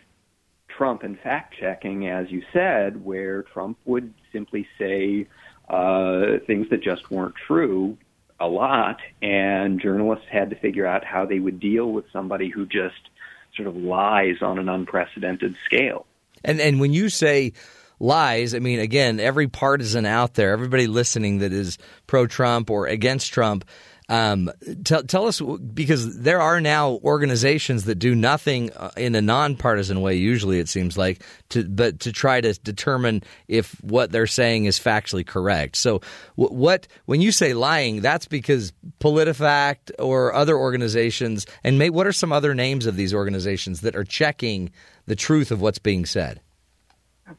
Trump 0.77 1.03
and 1.03 1.19
fact 1.19 1.55
checking, 1.59 2.09
as 2.09 2.31
you 2.31 2.43
said, 2.53 3.05
where 3.05 3.43
Trump 3.43 3.79
would 3.85 4.13
simply 4.33 4.67
say 4.79 5.27
uh, 5.69 6.39
things 6.47 6.69
that 6.71 6.83
just 6.83 7.11
weren't 7.11 7.35
true 7.47 7.97
a 8.41 8.47
lot, 8.47 9.01
and 9.21 9.81
journalists 9.81 10.27
had 10.31 10.51
to 10.51 10.57
figure 10.57 10.87
out 10.87 11.05
how 11.05 11.25
they 11.25 11.39
would 11.39 11.61
deal 11.61 11.93
with 11.93 12.05
somebody 12.13 12.49
who 12.49 12.67
just 12.67 13.11
sort 13.55 13.69
of 13.69 13.77
lies 13.77 14.43
on 14.43 14.59
an 14.59 14.69
unprecedented 14.69 15.57
scale. 15.65 16.07
And 16.45 16.61
and 16.61 16.81
when 16.81 16.93
you 16.93 17.09
say 17.09 17.53
lies, 18.01 18.55
I 18.55 18.59
mean 18.59 18.81
again, 18.81 19.21
every 19.21 19.47
partisan 19.47 20.07
out 20.07 20.35
there, 20.35 20.53
everybody 20.53 20.89
listening 20.89 21.39
that 21.39 21.53
is 21.53 21.79
pro 22.07 22.27
Trump 22.27 22.71
or 22.71 22.87
against 22.87 23.33
Trump, 23.33 23.65
Um, 24.13 24.51
tell, 24.85 25.03
tell 25.05 25.27
us 25.27 25.41
because 25.41 26.19
there 26.19 26.43
are 26.43 26.61
now 26.61 27.01
organizations 27.03 27.85
that 27.85 27.95
do 27.95 28.15
nothing 28.15 28.71
uh, 28.73 28.91
in 28.95 29.15
a 29.15 29.23
nonpartisan 29.23 30.03
way. 30.03 30.17
Usually, 30.17 30.59
it 30.59 30.69
seems 30.69 30.99
like 30.99 31.23
to 31.49 31.65
but 31.65 32.01
to 32.01 32.13
try 32.13 32.43
to 32.43 32.53
determine 32.61 33.23
if 33.49 33.73
what 33.83 34.13
they're 34.13 34.27
saying 34.27 34.67
is 34.67 34.79
factually 34.79 35.27
correct. 35.27 35.77
So, 35.77 36.03
what 36.37 36.89
when 37.07 37.23
you 37.23 37.33
say 37.33 37.55
lying, 37.55 38.03
that's 38.03 38.27
because 38.27 38.75
PolitiFact 39.01 39.93
or 39.99 40.35
other 40.35 40.59
organizations, 40.59 41.47
and 41.65 41.79
may, 41.79 41.89
what 41.89 42.07
are 42.07 42.13
some 42.13 42.33
other 42.33 42.55
names 42.55 42.85
of 42.85 42.97
these 42.97 43.15
organizations 43.15 43.81
that 43.81 43.97
are 43.97 44.05
checking 44.05 44.73
the 45.07 45.17
truth 45.17 45.51
of 45.51 45.63
what's 45.63 45.79
being 45.79 46.05
said? 46.05 46.43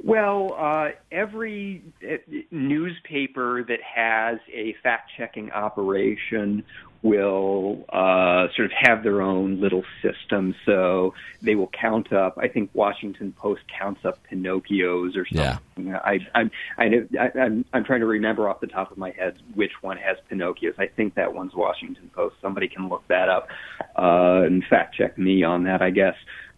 Well, 0.02 0.56
uh, 0.58 0.90
every 1.12 1.84
uh, 2.02 2.18
newspaper 2.52 3.64
that 3.64 3.82
has 3.82 4.40
a 4.52 4.76
fact 4.84 5.12
checking 5.18 5.52
operation 5.52 6.64
will 7.04 7.84
uh, 7.90 8.48
sort 8.56 8.66
of 8.66 8.72
have 8.80 9.04
their 9.04 9.22
own 9.22 9.60
little 9.60 9.84
system. 10.02 10.56
So 10.66 11.14
they 11.42 11.54
will 11.54 11.70
count 11.80 12.14
up. 12.14 12.38
I 12.42 12.48
think 12.48 12.70
Washington 12.74 13.34
Post 13.34 13.62
counts 13.78 14.06
up 14.06 14.20
Pinocchios 14.32 15.18
or 15.18 15.26
something. 15.26 15.88
Yeah. 15.88 16.00
I, 16.00 16.20
I'm, 16.34 16.50
I, 16.78 16.86
I, 17.20 17.40
I'm, 17.40 17.66
I'm 17.74 17.84
trying 17.84 18.00
to 18.00 18.06
remember 18.06 18.48
off 18.48 18.62
the 18.62 18.68
top 18.68 18.92
of 18.92 18.98
my 18.98 19.12
head 19.12 19.38
which 19.54 19.74
one 19.82 19.98
has 19.98 20.18
Pinocchios. 20.32 20.80
I 20.80 20.88
think 20.88 21.16
that 21.16 21.34
one's 21.34 21.54
Washington 21.54 22.10
Post. 22.16 22.38
Somebody 22.42 22.70
can 22.70 22.88
look 22.88 23.06
that 23.10 23.28
up 23.28 23.50
uh, 23.98 24.44
and 24.46 24.64
fact 24.70 24.96
check 24.96 25.18
me 25.18 25.44
on 25.44 25.66
that, 25.66 25.82
I 25.82 25.90
guess. 25.90 26.16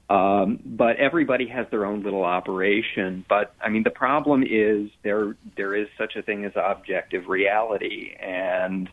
Um, 0.08 0.60
but 0.64 0.98
everybody 0.98 1.48
has 1.48 1.66
their 1.72 1.86
own 1.86 2.04
little 2.04 2.24
operation. 2.24 3.26
But 3.28 3.56
I 3.60 3.70
mean, 3.70 3.84
the 3.84 3.90
problem 3.90 4.44
is 4.44 4.90
there 5.04 5.36
there 5.58 5.76
is 5.76 5.88
such 5.98 6.16
a 6.16 6.22
thing 6.22 6.46
as 6.46 6.52
objective 6.56 7.28
reality, 7.28 8.14
and 8.20 8.88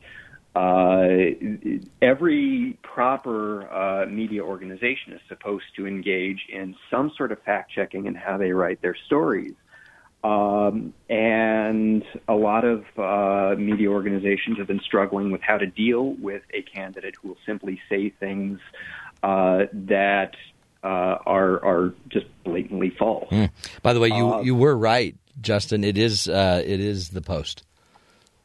uh, 0.54 1.06
every 2.00 2.78
proper 2.82 3.70
uh, 3.70 4.06
media 4.06 4.42
organization 4.42 5.12
is 5.12 5.20
supposed 5.28 5.64
to 5.76 5.86
engage 5.86 6.46
in 6.50 6.74
some 6.90 7.10
sort 7.16 7.32
of 7.32 7.42
fact 7.42 7.72
checking 7.72 8.06
in 8.06 8.14
how 8.14 8.38
they 8.38 8.52
write 8.52 8.80
their 8.80 8.96
stories. 9.06 9.54
Um, 10.24 10.94
and 11.10 12.04
a 12.28 12.34
lot 12.34 12.64
of 12.64 12.84
uh, 12.96 13.58
media 13.58 13.88
organizations 13.88 14.56
have 14.58 14.68
been 14.68 14.80
struggling 14.86 15.32
with 15.32 15.40
how 15.40 15.58
to 15.58 15.66
deal 15.66 16.14
with 16.20 16.42
a 16.54 16.62
candidate 16.62 17.16
who 17.20 17.28
will 17.28 17.38
simply 17.44 17.80
say 17.88 18.10
things 18.20 18.60
uh, 19.22 19.64
that 19.72 20.36
uh, 20.82 21.18
are 21.26 21.64
are 21.64 21.94
just 22.08 22.26
blatantly 22.44 22.90
false. 22.90 23.28
Mm. 23.30 23.50
By 23.82 23.92
the 23.92 24.00
way, 24.00 24.08
you 24.08 24.34
uh, 24.34 24.40
you 24.42 24.54
were 24.54 24.76
right, 24.76 25.16
Justin. 25.40 25.84
It 25.84 25.98
is 25.98 26.28
uh, 26.28 26.62
it 26.64 26.80
is 26.80 27.10
the 27.10 27.22
post 27.22 27.64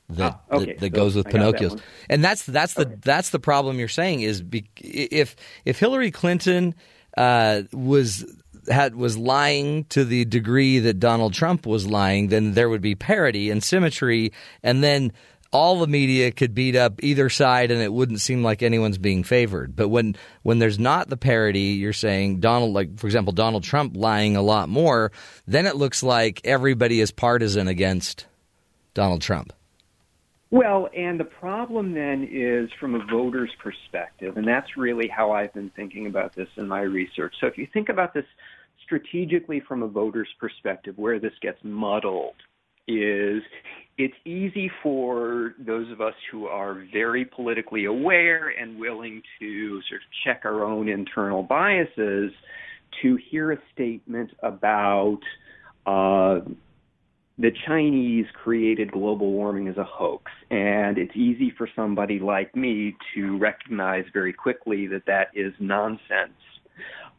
that 0.09 0.39
ah, 0.49 0.55
okay. 0.55 0.65
that, 0.65 0.79
that 0.79 0.93
so 0.93 0.95
goes 0.95 1.15
with 1.15 1.27
Pinocchio's, 1.27 1.75
that 1.75 1.83
and 2.09 2.23
that's 2.23 2.45
that's 2.45 2.73
the 2.73 2.87
okay. 2.87 2.95
that's 3.01 3.29
the 3.29 3.39
problem 3.39 3.79
you're 3.79 3.87
saying 3.87 4.21
is 4.21 4.41
be, 4.41 4.65
if 4.77 5.35
if 5.65 5.79
Hillary 5.79 6.11
Clinton 6.11 6.75
uh, 7.17 7.63
was 7.73 8.25
had 8.69 8.95
was 8.95 9.17
lying 9.17 9.85
to 9.85 10.05
the 10.05 10.25
degree 10.25 10.79
that 10.79 10.99
Donald 10.99 11.33
Trump 11.33 11.65
was 11.65 11.87
lying, 11.87 12.27
then 12.27 12.53
there 12.53 12.69
would 12.69 12.81
be 12.81 12.95
parity 12.95 13.49
and 13.49 13.63
symmetry, 13.63 14.31
and 14.63 14.83
then 14.83 15.11
all 15.51 15.79
the 15.79 15.87
media 15.87 16.31
could 16.31 16.53
beat 16.53 16.75
up 16.75 17.03
either 17.03 17.29
side 17.29 17.71
and 17.71 17.81
it 17.81 17.93
wouldn't 17.93 18.21
seem 18.21 18.43
like 18.43 18.61
anyone's 18.61 18.97
being 18.97 19.23
favored. 19.23 19.75
But 19.75 19.89
when 19.89 20.15
when 20.43 20.59
there's 20.59 20.79
not 20.79 21.09
the 21.09 21.17
parity, 21.17 21.77
you're 21.79 21.93
saying 21.93 22.39
Donald 22.39 22.73
like 22.73 22.97
for 22.97 23.07
example 23.07 23.33
Donald 23.33 23.63
Trump 23.63 23.95
lying 23.95 24.35
a 24.35 24.41
lot 24.41 24.69
more, 24.69 25.11
then 25.45 25.65
it 25.65 25.75
looks 25.75 26.03
like 26.03 26.41
everybody 26.43 26.99
is 26.99 27.11
partisan 27.11 27.67
against 27.67 28.25
Donald 28.93 29.21
Trump. 29.21 29.53
Well, 30.49 30.87
and 30.95 31.19
the 31.19 31.25
problem 31.25 31.93
then 31.93 32.27
is 32.31 32.69
from 32.79 32.95
a 32.95 33.05
voter's 33.05 33.51
perspective, 33.61 34.37
and 34.37 34.47
that's 34.47 34.77
really 34.77 35.09
how 35.09 35.31
I've 35.31 35.53
been 35.53 35.71
thinking 35.75 36.07
about 36.07 36.35
this 36.35 36.47
in 36.55 36.69
my 36.69 36.81
research. 36.81 37.35
So 37.41 37.47
if 37.47 37.57
you 37.57 37.67
think 37.73 37.89
about 37.89 38.13
this 38.13 38.25
strategically 38.81 39.59
from 39.59 39.83
a 39.83 39.87
voter's 39.87 40.29
perspective, 40.39 40.97
where 40.97 41.19
this 41.19 41.33
gets 41.41 41.59
muddled 41.63 42.35
is 42.87 43.43
it's 43.97 44.15
easy 44.25 44.69
for 44.83 45.55
those 45.57 45.91
of 45.91 46.01
us 46.01 46.13
who 46.31 46.45
are 46.45 46.85
very 46.93 47.25
politically 47.25 47.85
aware 47.85 48.49
and 48.49 48.79
willing 48.79 49.23
to 49.39 49.81
sort 49.89 50.01
of 50.01 50.07
check 50.23 50.41
our 50.45 50.63
own 50.63 50.87
internal 50.87 51.41
biases 51.41 52.31
to 53.01 53.17
hear 53.29 53.51
a 53.51 53.57
statement 53.73 54.31
about 54.43 55.19
uh, 55.87 56.39
the 57.39 57.51
Chinese 57.65 58.25
created 58.43 58.91
global 58.91 59.31
warming 59.31 59.67
as 59.67 59.77
a 59.77 59.83
hoax. 59.83 60.31
And 60.51 60.97
it's 60.99 61.15
easy 61.15 61.51
for 61.57 61.67
somebody 61.75 62.19
like 62.19 62.55
me 62.55 62.95
to 63.15 63.37
recognize 63.37 64.05
very 64.13 64.33
quickly 64.33 64.85
that 64.87 65.05
that 65.07 65.29
is 65.33 65.53
nonsense. 65.59 66.37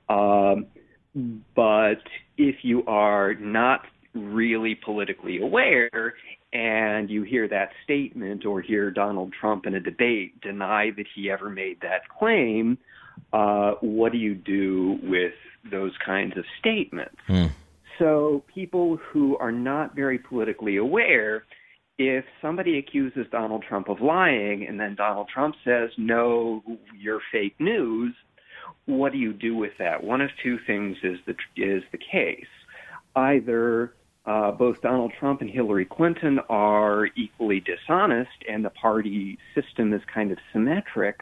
Um, 0.08 0.66
but 1.56 2.02
if 2.36 2.56
you 2.62 2.84
are 2.86 3.34
not 3.34 3.82
really 4.18 4.74
politically 4.74 5.40
aware 5.40 6.14
and 6.52 7.10
you 7.10 7.22
hear 7.22 7.46
that 7.48 7.70
statement 7.84 8.46
or 8.46 8.60
hear 8.60 8.90
Donald 8.90 9.32
Trump 9.38 9.66
in 9.66 9.74
a 9.74 9.80
debate 9.80 10.40
deny 10.40 10.90
that 10.96 11.06
he 11.14 11.30
ever 11.30 11.50
made 11.50 11.80
that 11.82 12.08
claim, 12.18 12.78
uh, 13.32 13.72
what 13.80 14.12
do 14.12 14.18
you 14.18 14.34
do 14.34 14.98
with 15.02 15.34
those 15.70 15.92
kinds 16.04 16.36
of 16.38 16.44
statements? 16.58 17.16
Hmm. 17.26 17.46
So, 17.98 18.44
people 18.54 18.98
who 19.12 19.36
are 19.38 19.50
not 19.50 19.94
very 19.94 20.18
politically 20.18 20.76
aware, 20.76 21.44
if 21.98 22.24
somebody 22.40 22.78
accuses 22.78 23.26
Donald 23.32 23.64
Trump 23.68 23.88
of 23.88 24.00
lying 24.00 24.66
and 24.66 24.78
then 24.78 24.94
Donald 24.94 25.28
Trump 25.32 25.56
says, 25.64 25.90
no, 25.98 26.62
you're 26.96 27.20
fake 27.32 27.56
news, 27.58 28.14
what 28.86 29.12
do 29.12 29.18
you 29.18 29.32
do 29.32 29.56
with 29.56 29.72
that? 29.80 30.02
One 30.02 30.20
of 30.20 30.30
two 30.42 30.58
things 30.64 30.96
is 31.02 31.18
the, 31.26 31.32
is 31.56 31.82
the 31.90 31.98
case. 31.98 32.46
Either 33.16 33.94
uh, 34.28 34.52
both 34.52 34.82
Donald 34.82 35.12
Trump 35.18 35.40
and 35.40 35.48
Hillary 35.48 35.86
Clinton 35.86 36.38
are 36.50 37.06
equally 37.16 37.60
dishonest, 37.60 38.44
and 38.46 38.62
the 38.62 38.70
party 38.70 39.38
system 39.54 39.94
is 39.94 40.02
kind 40.12 40.30
of 40.30 40.38
symmetric, 40.52 41.20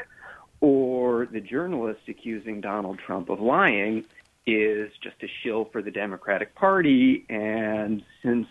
or 0.61 1.27
the 1.27 1.41
journalist 1.41 2.01
accusing 2.09 2.61
Donald 2.61 2.99
Trump 2.99 3.29
of 3.31 3.39
lying 3.39 4.05
is 4.45 4.91
just 5.03 5.17
a 5.23 5.29
shill 5.43 5.67
for 5.67 5.83
the 5.83 5.91
Democratic 5.91 6.55
Party. 6.57 7.25
And 7.29 8.03
since 8.25 8.49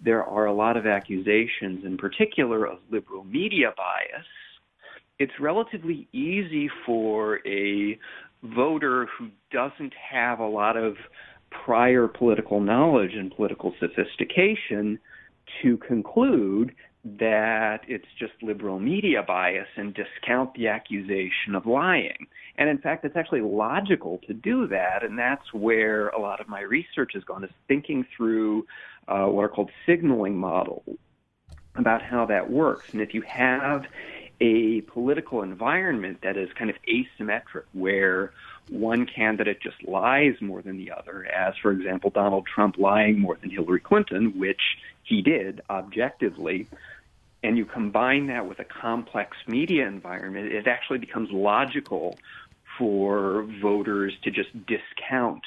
there 0.00 0.24
are 0.24 0.46
a 0.46 0.54
lot 0.54 0.78
of 0.78 0.86
accusations, 0.86 1.84
in 1.84 1.98
particular 1.98 2.66
of 2.66 2.78
liberal 2.90 3.24
media 3.24 3.74
bias, 3.76 4.26
it's 5.18 5.38
relatively 5.38 6.08
easy 6.12 6.70
for 6.86 7.46
a 7.46 7.98
voter 8.42 9.06
who 9.18 9.28
doesn't 9.50 9.92
have 9.94 10.38
a 10.38 10.46
lot 10.46 10.78
of 10.78 10.96
prior 11.50 12.08
political 12.08 12.60
knowledge 12.60 13.14
and 13.14 13.34
political 13.34 13.74
sophistication 13.80 14.98
to 15.62 15.76
conclude 15.78 16.74
that 17.04 17.80
it's 17.86 18.06
just 18.18 18.32
liberal 18.42 18.78
media 18.78 19.22
bias 19.22 19.68
and 19.76 19.94
discount 19.94 20.52
the 20.54 20.68
accusation 20.68 21.54
of 21.54 21.64
lying. 21.64 22.26
And 22.56 22.68
in 22.68 22.78
fact, 22.78 23.04
it's 23.04 23.16
actually 23.16 23.40
logical 23.40 24.18
to 24.26 24.34
do 24.34 24.66
that, 24.66 25.04
and 25.04 25.18
that's 25.18 25.52
where 25.52 26.08
a 26.08 26.20
lot 26.20 26.40
of 26.40 26.48
my 26.48 26.60
research 26.60 27.12
has 27.14 27.24
gone, 27.24 27.44
is 27.44 27.50
thinking 27.68 28.04
through 28.16 28.66
uh, 29.06 29.26
what 29.26 29.44
are 29.44 29.48
called 29.48 29.70
signaling 29.86 30.36
models 30.36 30.82
about 31.76 32.02
how 32.02 32.26
that 32.26 32.50
works. 32.50 32.86
And 32.92 33.00
if 33.00 33.14
you 33.14 33.22
have 33.22 33.84
a 34.40 34.82
political 34.82 35.42
environment 35.42 36.18
that 36.22 36.36
is 36.36 36.48
kind 36.52 36.70
of 36.70 36.76
asymmetric, 36.88 37.64
where 37.72 38.32
one 38.70 39.06
candidate 39.06 39.60
just 39.60 39.82
lies 39.82 40.34
more 40.40 40.62
than 40.62 40.76
the 40.76 40.92
other, 40.92 41.24
as, 41.26 41.54
for 41.60 41.72
example, 41.72 42.10
Donald 42.10 42.46
Trump 42.46 42.76
lying 42.78 43.18
more 43.18 43.36
than 43.40 43.50
Hillary 43.50 43.80
Clinton, 43.80 44.38
which 44.38 44.60
he 45.02 45.22
did 45.22 45.62
objectively, 45.70 46.68
and 47.42 47.56
you 47.56 47.64
combine 47.64 48.26
that 48.26 48.46
with 48.46 48.58
a 48.58 48.64
complex 48.64 49.36
media 49.46 49.86
environment, 49.86 50.52
it 50.52 50.66
actually 50.66 50.98
becomes 50.98 51.30
logical 51.30 52.18
for 52.76 53.46
voters 53.62 54.12
to 54.22 54.30
just 54.30 54.50
discount 54.66 55.42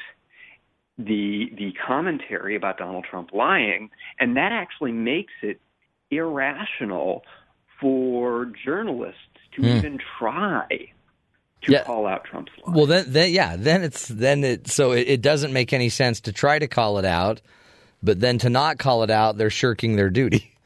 the 0.98 1.52
the 1.58 1.74
commentary 1.74 2.56
about 2.56 2.78
Donald 2.78 3.06
Trump 3.10 3.32
lying, 3.34 3.90
and 4.20 4.38
that 4.38 4.52
actually 4.52 4.92
makes 4.92 5.34
it 5.42 5.60
irrational 6.10 7.24
for 7.82 8.52
journalists 8.64 9.20
to 9.56 9.64
mm. 9.64 9.78
even 9.78 10.00
try 10.20 10.68
to 11.64 11.72
yeah. 11.72 11.84
call 11.84 12.08
out 12.08 12.24
Trump's 12.24 12.52
lie. 12.66 12.74
Well, 12.74 12.86
then, 12.86 13.06
then 13.08 13.32
yeah, 13.32 13.56
then 13.58 13.84
it's 13.84 14.08
then 14.08 14.44
it 14.44 14.68
so 14.68 14.92
it, 14.92 15.08
it, 15.08 15.22
doesn't 15.22 15.52
make 15.52 15.74
any 15.74 15.90
sense 15.90 16.22
to 16.22 16.32
try 16.32 16.60
to 16.60 16.68
call 16.68 16.98
it 16.98 17.06
out, 17.06 17.42
but 18.02 18.20
then 18.20 18.38
to 18.40 18.50
not 18.50 18.78
call 18.78 19.04
it 19.04 19.12
out, 19.12 19.38
they're 19.38 19.50
shirking 19.50 19.96
their 19.96 20.10
duty. 20.10 20.48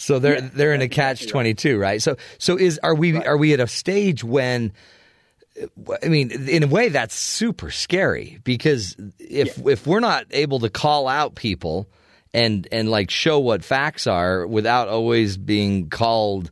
So 0.00 0.20
they're 0.20 0.36
yeah, 0.36 0.50
they're 0.54 0.74
in 0.74 0.80
a 0.80 0.88
catch 0.88 1.26
twenty 1.26 1.54
two, 1.54 1.76
right. 1.76 2.00
So 2.00 2.18
so 2.38 2.56
is 2.56 2.78
are 2.84 2.94
we 2.94 3.14
right. 3.14 3.26
are 3.26 3.36
we 3.36 3.52
at 3.52 3.58
a 3.58 3.66
stage 3.66 4.22
when? 4.22 4.72
I 6.00 6.06
mean, 6.06 6.30
in 6.48 6.62
a 6.62 6.68
way, 6.68 6.88
that's 6.88 7.16
super 7.16 7.72
scary 7.72 8.38
because 8.44 8.94
if 9.18 9.58
yeah. 9.58 9.72
if 9.72 9.88
we're 9.88 9.98
not 9.98 10.26
able 10.30 10.60
to 10.60 10.70
call 10.70 11.08
out 11.08 11.34
people 11.34 11.88
and 12.34 12.68
and 12.70 12.90
like 12.90 13.10
show 13.10 13.38
what 13.38 13.64
facts 13.64 14.06
are 14.06 14.46
without 14.46 14.88
always 14.88 15.36
being 15.36 15.88
called, 15.88 16.50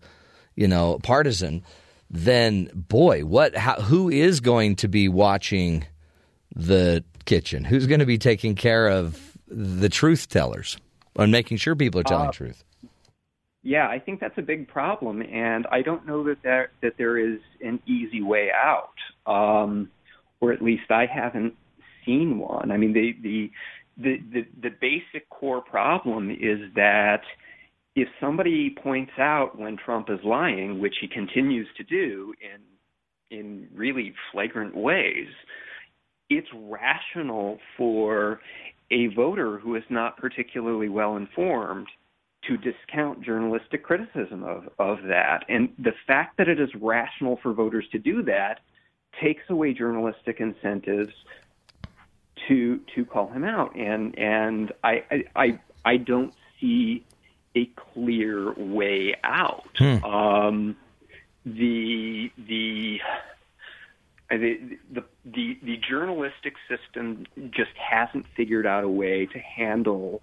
you 0.54 0.68
know, 0.68 0.98
partisan, 1.02 1.64
then 2.10 2.70
boy, 2.74 3.24
what? 3.24 3.56
How, 3.56 3.74
who 3.74 4.08
is 4.08 4.40
going 4.40 4.76
to 4.76 4.88
be 4.88 5.08
watching 5.08 5.84
the 6.54 7.04
kitchen? 7.24 7.64
Who's 7.64 7.86
going 7.86 8.00
to 8.00 8.06
be 8.06 8.18
taking 8.18 8.54
care 8.54 8.88
of 8.88 9.36
the 9.48 9.88
truth 9.88 10.28
tellers 10.28 10.78
and 11.16 11.30
making 11.30 11.58
sure 11.58 11.76
people 11.76 12.00
are 12.00 12.04
telling 12.04 12.28
Uh, 12.28 12.32
truth? 12.32 12.64
Yeah, 13.62 13.88
I 13.88 13.98
think 13.98 14.20
that's 14.20 14.38
a 14.38 14.42
big 14.42 14.68
problem, 14.68 15.22
and 15.22 15.66
I 15.72 15.82
don't 15.82 16.06
know 16.06 16.22
that 16.24 16.42
there 16.42 16.70
that 16.82 16.96
there 16.98 17.18
is 17.18 17.40
an 17.60 17.80
easy 17.84 18.22
way 18.22 18.50
out, 18.52 18.94
um, 19.26 19.90
or 20.40 20.52
at 20.52 20.62
least 20.62 20.90
I 20.90 21.06
haven't 21.06 21.54
seen 22.04 22.38
one. 22.38 22.70
I 22.70 22.76
mean, 22.76 22.92
the 22.92 23.16
the 23.20 23.50
the 23.96 24.18
the, 24.32 24.46
the 24.62 24.70
basic 24.80 25.28
core 25.30 25.62
problem 25.62 26.30
is 26.30 26.72
that 26.74 27.22
if 27.94 28.08
somebody 28.20 28.76
points 28.82 29.12
out 29.18 29.58
when 29.58 29.76
Trump 29.76 30.10
is 30.10 30.18
lying, 30.22 30.80
which 30.80 30.96
he 31.00 31.08
continues 31.08 31.66
to 31.76 31.84
do 31.84 32.34
in 32.40 33.38
in 33.38 33.68
really 33.74 34.14
flagrant 34.30 34.76
ways, 34.76 35.28
it's 36.30 36.48
rational 36.54 37.58
for 37.76 38.40
a 38.90 39.08
voter 39.08 39.58
who 39.58 39.74
is 39.74 39.82
not 39.90 40.16
particularly 40.16 40.88
well 40.88 41.16
informed 41.16 41.88
to 42.46 42.56
discount 42.56 43.24
journalistic 43.24 43.82
criticism 43.82 44.44
of, 44.44 44.68
of 44.78 44.98
that. 45.08 45.44
And 45.48 45.70
the 45.78 45.92
fact 46.06 46.36
that 46.38 46.48
it 46.48 46.60
is 46.60 46.68
rational 46.80 47.38
for 47.42 47.52
voters 47.52 47.86
to 47.90 47.98
do 47.98 48.22
that 48.24 48.60
takes 49.20 49.42
away 49.48 49.72
journalistic 49.72 50.36
incentives 50.38 51.12
to 52.48 52.80
to 52.94 53.04
call 53.04 53.28
him 53.28 53.44
out. 53.44 53.74
And 53.76 54.18
and 54.18 54.72
I 54.84 55.24
I 55.34 55.58
I, 55.84 55.96
don't 55.96 56.34
see 56.60 57.04
a 57.54 57.66
clear 57.76 58.52
way 58.52 59.14
out. 59.24 59.80
Um, 59.80 60.76
the 61.44 62.30
the 62.36 63.00
the, 64.30 64.78
the 64.92 65.04
the 65.24 65.58
the 65.62 65.76
journalistic 65.88 66.54
system 66.68 67.26
just 67.50 67.70
hasn't 67.76 68.26
figured 68.36 68.66
out 68.66 68.84
a 68.84 68.88
way 68.88 69.26
to 69.26 69.38
handle 69.38 70.22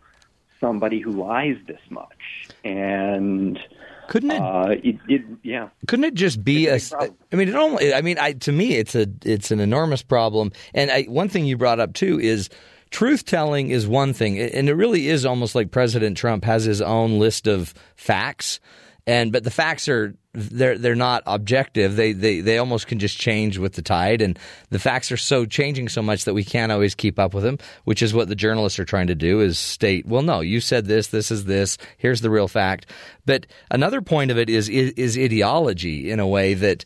somebody 0.64 1.02
who 1.02 1.12
lies 1.12 1.58
this 1.68 1.82
much, 1.90 2.48
and 2.64 3.60
couldn't 4.08 4.32
it? 4.32 4.42
Uh, 4.42 4.70
it, 4.84 4.96
it 5.10 5.22
yeah. 5.44 5.70
Couldn't 5.88 6.06
it 6.06 6.14
just 6.14 6.44
be 6.44 6.68
a? 6.68 6.76
It's 6.76 6.92
a 6.92 6.96
problem. 6.96 7.18
I 7.32 7.36
mean, 7.36 7.50
it 7.50 7.56
only. 7.56 7.94
I 7.94 8.02
mean, 8.02 8.18
I, 8.18 8.34
to 8.34 8.52
me, 8.52 8.76
it's 8.76 8.96
a 8.96 9.08
it's 9.26 9.52
an 9.52 9.60
enormous 9.60 10.02
problem. 10.02 10.52
And 10.74 10.90
I, 10.90 11.04
one 11.04 11.28
thing 11.28 11.46
you 11.46 11.58
brought 11.58 11.80
up 11.80 11.94
too 11.94 12.20
is 12.20 12.50
truth 12.92 13.26
telling 13.26 13.72
is 13.72 13.88
one 13.88 14.14
thing, 14.14 14.40
and 14.40 14.70
it 14.70 14.74
really 14.74 15.10
is 15.10 15.26
almost 15.26 15.56
like 15.56 15.72
President 15.72 16.16
Trump 16.16 16.46
has 16.46 16.64
his 16.64 16.82
own 16.82 17.20
list 17.20 17.48
of 17.48 17.74
facts, 17.96 18.60
and 19.06 19.32
but 19.34 19.44
the 19.44 19.52
facts 19.52 19.90
are 19.90 20.16
they're 20.34 20.78
they're 20.78 20.96
not 20.96 21.22
objective. 21.28 21.96
They 21.96 22.12
they 22.12 22.42
they 22.42 22.58
almost 22.58 22.88
can 22.88 22.98
just 22.98 23.18
change 23.18 23.60
with 23.60 23.74
the 23.74 23.84
tide, 23.84 24.22
and 24.22 24.38
the 24.70 24.80
facts 24.80 25.12
are 25.12 25.18
so 25.18 25.46
changing 25.46 25.90
so 25.90 26.02
much 26.02 26.26
that 26.26 26.34
we 26.34 26.44
can't 26.44 26.72
always 26.72 26.96
keep 26.96 27.20
up 27.20 27.34
with 27.34 27.44
them. 27.44 27.60
Which 27.84 28.02
is 28.02 28.14
what 28.14 28.30
the 28.30 28.36
journalists 28.36 28.80
are 28.80 28.86
trying 28.86 29.08
to 29.08 29.16
do: 29.16 29.42
is 29.42 29.60
state, 29.60 30.08
well, 30.08 30.24
no, 30.24 30.40
you 30.42 30.60
said 30.60 30.86
this, 30.86 31.08
this 31.08 31.30
is 31.30 31.46
this. 31.46 31.78
Here's 31.98 32.22
the 32.22 32.32
real 32.32 32.48
fact. 32.48 32.88
But 33.26 33.46
another 33.70 34.02
point 34.02 34.32
of 34.32 34.38
it 34.40 34.50
is 34.50 34.70
is, 34.70 34.92
is 34.94 35.18
ideology 35.18 36.10
in 36.10 36.20
a 36.20 36.28
way 36.28 36.56
that 36.56 36.84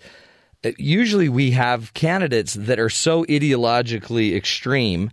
uh, 0.65 0.71
usually 0.77 1.29
we 1.29 1.51
have 1.51 1.93
candidates 1.93 2.53
that 2.53 2.79
are 2.79 2.89
so 2.89 3.23
ideologically 3.25 4.35
extreme 4.35 5.09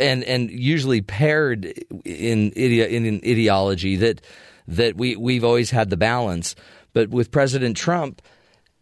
and 0.00 0.24
and 0.24 0.50
usually 0.50 1.00
paired 1.00 1.64
in 2.04 2.50
in, 2.52 3.04
in 3.04 3.20
ideology 3.24 3.94
that 3.96 4.20
that 4.66 4.96
we 4.96 5.14
we've 5.14 5.44
always 5.44 5.70
had 5.70 5.90
the 5.90 5.96
balance 5.96 6.56
but 6.98 7.10
with 7.10 7.30
President 7.30 7.76
Trump 7.76 8.20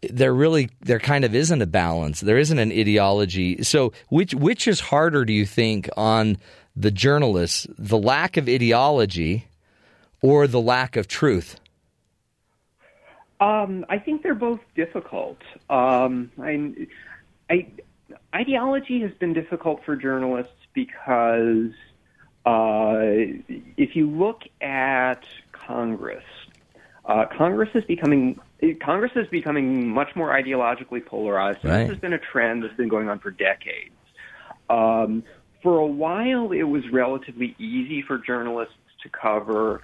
there 0.01 0.33
really 0.33 0.69
there 0.81 0.99
kind 0.99 1.23
of 1.23 1.35
isn't 1.35 1.61
a 1.61 1.67
balance. 1.67 2.21
There 2.21 2.39
isn't 2.39 2.57
an 2.57 2.71
ideology. 2.71 3.61
So 3.63 3.93
which 4.09 4.33
which 4.33 4.67
is 4.67 4.79
harder 4.79 5.23
do 5.23 5.33
you 5.33 5.45
think 5.45 5.87
on 5.95 6.37
the 6.75 6.89
journalists 6.89 7.67
the 7.77 7.97
lack 7.97 8.35
of 8.37 8.47
ideology 8.47 9.47
or 10.23 10.47
the 10.47 10.59
lack 10.59 10.95
of 10.95 11.07
truth? 11.07 11.59
Um, 13.39 13.85
I 13.87 13.99
think 13.99 14.23
they're 14.23 14.33
both 14.33 14.61
difficult. 14.75 15.37
Um, 15.69 16.31
I, 16.41 16.87
I, 17.51 17.67
ideology 18.33 19.01
has 19.01 19.11
been 19.19 19.33
difficult 19.33 19.81
for 19.85 19.95
journalists 19.95 20.65
because 20.73 21.71
uh, 22.47 22.97
if 23.77 23.95
you 23.95 24.09
look 24.09 24.41
at 24.59 25.23
Congress, 25.51 26.23
uh, 27.07 27.25
Congress 27.37 27.69
is 27.73 27.83
becoming 27.85 28.37
Congress 28.83 29.11
is 29.15 29.27
becoming 29.31 29.87
much 29.87 30.09
more 30.15 30.29
ideologically 30.29 31.05
polarized. 31.05 31.59
Right. 31.63 31.83
This 31.83 31.91
has 31.91 31.99
been 31.99 32.13
a 32.13 32.19
trend 32.31 32.63
that's 32.63 32.75
been 32.75 32.89
going 32.89 33.07
on 33.07 33.19
for 33.19 33.31
decades. 33.31 33.95
Um, 34.69 35.23
for 35.63 35.77
a 35.77 35.87
while, 35.87 36.51
it 36.51 36.63
was 36.63 36.83
relatively 36.91 37.55
easy 37.59 38.03
for 38.05 38.17
journalists 38.17 38.73
to 39.03 39.09
cover, 39.09 39.81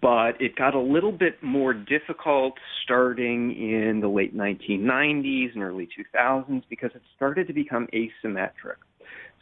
but 0.00 0.40
it 0.40 0.54
got 0.54 0.74
a 0.74 0.80
little 0.80 1.12
bit 1.12 1.42
more 1.42 1.74
difficult 1.74 2.54
starting 2.84 3.52
in 3.52 4.00
the 4.00 4.08
late 4.08 4.36
1990s 4.36 5.54
and 5.54 5.62
early 5.62 5.88
2000s 6.14 6.62
because 6.68 6.90
it 6.94 7.02
started 7.16 7.46
to 7.48 7.52
become 7.52 7.88
asymmetric. 7.92 8.76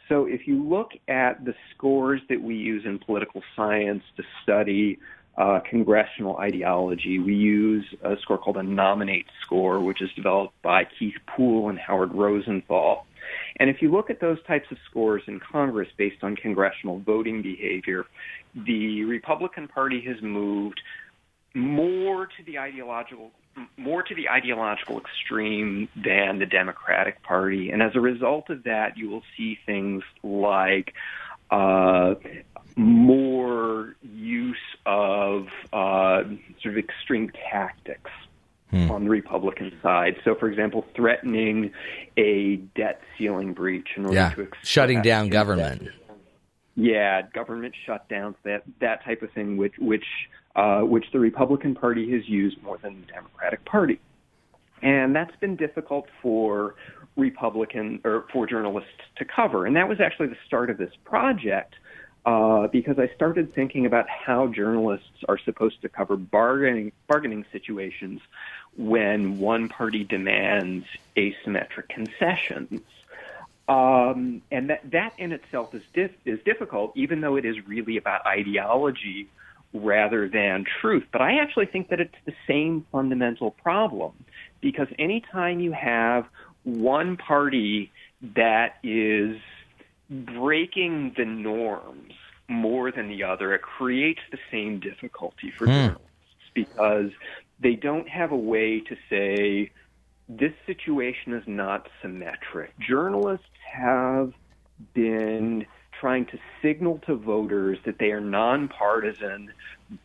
So 0.09 0.25
if 0.25 0.47
you 0.47 0.63
look 0.63 0.91
at 1.07 1.45
the 1.45 1.53
scores 1.75 2.21
that 2.29 2.41
we 2.41 2.55
use 2.55 2.83
in 2.85 2.99
political 2.99 3.41
science 3.55 4.03
to 4.17 4.23
study 4.43 4.99
uh, 5.37 5.59
congressional 5.67 6.37
ideology, 6.37 7.19
we 7.19 7.33
use 7.33 7.85
a 8.03 8.15
score 8.21 8.37
called 8.37 8.57
a 8.57 8.63
nominate 8.63 9.25
score, 9.41 9.79
which 9.79 10.01
is 10.01 10.09
developed 10.15 10.59
by 10.61 10.85
Keith 10.99 11.15
Poole 11.25 11.69
and 11.69 11.79
Howard 11.79 12.13
Rosenthal. 12.13 13.05
And 13.59 13.69
if 13.69 13.81
you 13.81 13.91
look 13.91 14.09
at 14.09 14.19
those 14.19 14.37
types 14.43 14.67
of 14.71 14.77
scores 14.89 15.23
in 15.27 15.39
Congress 15.39 15.87
based 15.97 16.23
on 16.23 16.35
congressional 16.35 16.99
voting 16.99 17.41
behavior, 17.41 18.05
the 18.53 19.03
Republican 19.05 19.67
Party 19.67 20.01
has 20.05 20.21
moved 20.21 20.81
more 21.55 22.25
to 22.25 22.43
the 22.45 22.59
ideological 22.59 23.31
more 23.77 24.01
to 24.01 24.15
the 24.15 24.29
ideological 24.29 24.99
extreme 24.99 25.87
than 25.95 26.39
the 26.39 26.45
Democratic 26.45 27.21
Party, 27.21 27.69
and 27.69 27.83
as 27.83 27.91
a 27.93 27.99
result 27.99 28.49
of 28.49 28.63
that, 28.63 28.97
you 28.97 29.07
will 29.07 29.21
see 29.37 29.59
things 29.63 30.01
like 30.23 30.93
uh, 31.51 32.15
more 32.75 33.95
use 34.01 34.57
of 34.85 35.47
uh, 35.71 36.23
sort 36.61 36.73
of 36.73 36.77
extreme 36.77 37.31
tactics 37.51 38.11
on 38.89 39.03
the 39.03 39.09
Republican 39.11 39.71
side. 39.83 40.15
So, 40.25 40.33
for 40.33 40.49
example, 40.49 40.83
threatening 40.95 41.71
a 42.17 42.55
debt 42.75 43.01
ceiling 43.15 43.53
breach 43.53 43.89
in 43.95 44.05
order 44.05 44.15
yeah 44.15 44.29
to 44.31 44.47
shutting 44.63 45.03
down 45.03 45.29
government 45.29 45.89
yeah, 46.75 47.21
government 47.33 47.75
shutdowns, 47.87 48.35
that 48.43 48.63
that 48.81 49.03
type 49.03 49.21
of 49.21 49.31
thing, 49.31 49.57
which 49.57 49.73
which 49.77 50.05
uh, 50.55 50.81
which 50.81 51.05
the 51.13 51.19
Republican 51.19 51.75
Party 51.75 52.11
has 52.11 52.27
used 52.27 52.61
more 52.63 52.77
than 52.81 53.01
the 53.01 53.07
Democratic 53.07 53.63
Party, 53.65 53.99
and 54.81 55.15
that's 55.15 55.35
been 55.39 55.55
difficult 55.55 56.07
for 56.21 56.75
Republican 57.15 58.01
or 58.03 58.25
for 58.33 58.47
journalists 58.47 58.89
to 59.17 59.25
cover. 59.25 59.67
And 59.67 59.75
that 59.75 59.87
was 59.87 59.99
actually 60.01 60.27
the 60.27 60.37
start 60.47 60.71
of 60.71 60.77
this 60.77 60.93
project. 61.05 61.75
Uh, 62.25 62.67
because 62.67 62.97
I 62.97 63.09
started 63.15 63.53
thinking 63.53 63.85
about 63.85 64.07
how 64.07 64.47
journalists 64.47 65.25
are 65.27 65.37
supposed 65.37 65.81
to 65.81 65.89
cover 65.89 66.15
bargaining 66.15 66.93
bargaining 67.05 67.45
situations 67.51 68.21
when 68.77 69.39
one 69.39 69.67
party 69.67 70.05
demands 70.05 70.85
asymmetric 71.17 71.89
concessions. 71.89 72.81
Um, 73.67 74.41
and 74.51 74.69
that, 74.69 74.89
that 74.91 75.13
in 75.17 75.33
itself 75.33 75.73
is, 75.75 75.83
dif- 75.93 76.15
is 76.25 76.39
difficult, 76.45 76.93
even 76.95 77.19
though 77.19 77.35
it 77.35 77.43
is 77.43 77.55
really 77.67 77.97
about 77.97 78.25
ideology 78.25 79.27
rather 79.73 80.29
than 80.29 80.65
truth. 80.81 81.05
But 81.11 81.21
I 81.21 81.39
actually 81.39 81.65
think 81.65 81.89
that 81.89 81.99
it's 81.99 82.15
the 82.25 82.33
same 82.47 82.85
fundamental 82.91 83.51
problem 83.51 84.13
because 84.61 84.87
anytime 84.97 85.59
you 85.59 85.73
have 85.73 86.25
one 86.63 87.17
party 87.17 87.91
that 88.35 88.77
is 88.83 89.37
breaking 90.13 91.13
the 91.17 91.25
norms 91.25 92.13
more 92.47 92.91
than 92.91 93.09
the 93.09 93.23
other, 93.23 93.53
it 93.53 93.61
creates 93.61 94.21
the 94.31 94.37
same 94.51 94.79
difficulty 94.79 95.51
for 95.51 95.65
journalists 95.65 96.01
because 96.53 97.11
they 97.59 97.75
don't 97.75 98.07
have 98.07 98.31
a 98.31 98.37
way 98.37 98.79
to 98.81 98.95
say, 99.09 99.71
this 100.29 100.53
situation 100.65 101.33
is 101.33 101.43
not 101.47 101.87
symmetric. 102.01 102.77
Journalists 102.79 103.45
have 103.71 104.33
been 104.93 105.65
trying 105.99 106.25
to 106.27 106.37
signal 106.61 106.99
to 107.05 107.15
voters 107.15 107.77
that 107.85 107.97
they 107.97 108.11
are 108.11 108.21
nonpartisan 108.21 109.51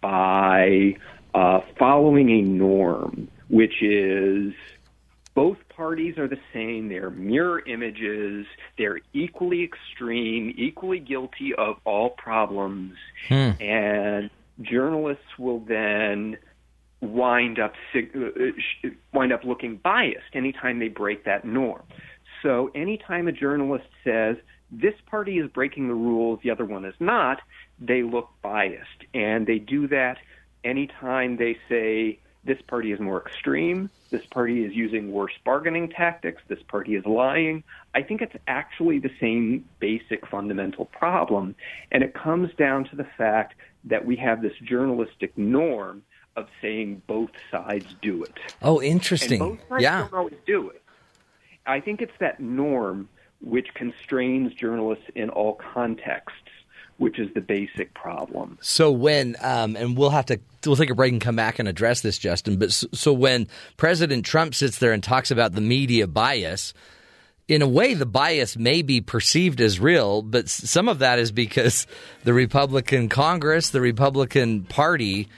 by 0.01 0.97
uh, 1.35 1.61
following 1.79 2.31
a 2.31 2.43
norm, 2.43 3.29
which 3.49 3.83
is 3.83 4.53
both 5.39 5.59
parties 5.69 6.19
are 6.19 6.27
the 6.27 6.41
same. 6.53 6.89
They're 6.89 7.11
mirror 7.11 7.63
images. 7.65 8.45
They're 8.77 8.99
equally 9.13 9.63
extreme, 9.63 10.53
equally 10.59 10.99
guilty 10.99 11.53
of 11.57 11.77
all 11.85 12.11
problems. 12.11 12.95
And 13.61 14.31
journalists 14.61 15.39
will 15.39 15.61
then 15.61 16.39
wind 17.01 17.61
up 17.61 17.75
uh, 17.95 18.01
wind 19.15 19.33
up 19.33 19.45
looking 19.45 19.77
biased 19.77 20.35
anytime 20.35 20.81
they 20.81 20.89
break 20.89 21.25
that 21.27 21.45
norm. 21.45 21.85
So 22.43 22.73
anytime 22.75 23.29
a 23.29 23.33
journalist 23.33 23.87
says 24.03 24.39
this 24.73 24.95
party 25.07 25.39
is 25.39 25.49
breaking 25.53 25.87
the 25.87 25.95
rules, 25.95 26.41
the 26.43 26.51
other 26.51 26.65
one 26.65 26.85
is 26.85 26.95
not, 26.99 27.39
they 27.79 28.03
look 28.03 28.29
biased, 28.43 29.05
and 29.15 29.47
they 29.47 29.61
do 29.61 29.87
that 29.87 30.17
anytime 30.65 31.37
they 31.37 31.57
say 31.69 32.19
this 32.49 32.61
party 32.63 32.91
is 32.91 32.99
more 32.99 33.23
extreme, 33.25 33.91
this 34.11 34.27
party 34.27 34.65
is 34.65 34.73
using 34.75 35.13
worse 35.13 35.35
bargaining 35.45 35.89
tactics, 35.89 36.43
this 36.49 36.63
party 36.67 36.97
is 36.97 37.05
lying. 37.07 37.63
I 37.95 38.03
think 38.03 38.23
it's 38.23 38.35
actually 38.49 38.99
the 38.99 39.11
same 39.21 39.65
basic 39.79 40.27
fundamental 40.27 40.87
problem, 40.87 41.55
and 41.93 42.03
it 42.03 42.15
comes 42.15 42.53
down 42.55 42.85
to 42.87 42.97
the 42.97 43.07
fact 43.17 43.55
that 43.85 44.05
we 44.05 44.17
have 44.17 44.43
this 44.43 44.55
journalistic 44.65 45.37
norm 45.39 46.03
of 46.37 46.49
saying 46.63 47.03
both 47.07 47.31
sides 47.51 47.95
do 48.03 48.25
it. 48.25 48.35
Oh, 48.63 48.83
interesting. 48.83 49.41
And 49.41 49.59
both 49.59 49.69
sides 49.69 49.83
yeah. 49.83 50.01
don't 50.01 50.15
always 50.15 50.35
do 50.47 50.71
it. 50.71 50.83
I 51.67 51.81
think 51.81 52.01
it's 52.01 52.19
that 52.19 52.41
norm 52.41 53.09
which 53.41 53.73
constrains 53.75 54.53
journalists 54.55 55.05
in 55.15 55.31
all 55.31 55.55
contexts, 55.55 56.49
which 56.99 57.19
is 57.19 57.33
the 57.35 57.41
basic 57.41 57.95
problem. 57.95 58.59
So 58.61 58.91
when 58.91 59.37
um, 59.41 59.77
and 59.77 59.97
we'll 59.97 60.11
have 60.11 60.27
to 60.27 60.39
we'll 60.67 60.77
take 60.77 60.91
a 60.91 60.95
break 60.95 61.13
and 61.13 61.21
come 61.21 61.37
back 61.37 61.59
and 61.59 61.69
address 61.69 62.03
this, 62.03 62.19
Justin. 62.19 62.59
But 62.59 62.73
so, 62.73 62.89
so 62.93 63.13
when 63.13 63.49
President 63.77 64.27
Trump 64.27 64.55
sits 64.55 64.79
there 64.79 64.93
and 64.93 65.03
talks 65.03 65.31
about 65.31 65.53
the 65.53 65.61
media 65.61 66.07
bias. 66.07 66.75
In 67.47 67.63
a 67.63 67.69
way, 67.69 67.95
the 67.95 68.05
bias 68.05 68.59
may 68.59 68.83
be 68.83 69.01
perceived 69.01 69.63
as 69.63 69.81
real, 69.81 70.21
but 70.21 70.51
some 70.51 70.87
of 70.87 70.99
that 70.99 71.19
is 71.19 71.33
because 71.33 71.87
the 72.25 72.35
Republican 72.35 73.09
Congress, 73.09 73.71
the 73.71 73.81
Republican 73.81 74.65
Party, 74.65 75.29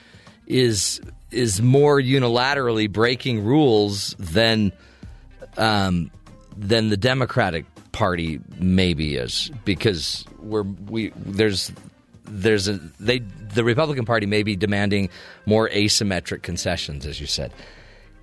is 0.45 0.99
is 1.29 1.61
more 1.61 2.01
unilaterally 2.01 2.91
breaking 2.91 3.45
rules 3.45 4.13
than 4.19 4.73
um, 5.55 6.11
than 6.57 6.89
the 6.89 6.97
Democratic 6.97 7.70
Party 7.91 8.39
maybe 8.57 9.15
is 9.15 9.51
because 9.65 10.25
we're 10.39 10.63
we 10.63 11.11
there's 11.15 11.71
there's 12.23 12.67
a 12.67 12.73
they 12.99 13.19
the 13.19 13.63
Republican 13.63 14.05
Party 14.05 14.25
may 14.25 14.43
be 14.43 14.55
demanding 14.55 15.09
more 15.45 15.69
asymmetric 15.69 16.41
concessions, 16.41 17.05
as 17.05 17.19
you 17.19 17.27
said. 17.27 17.53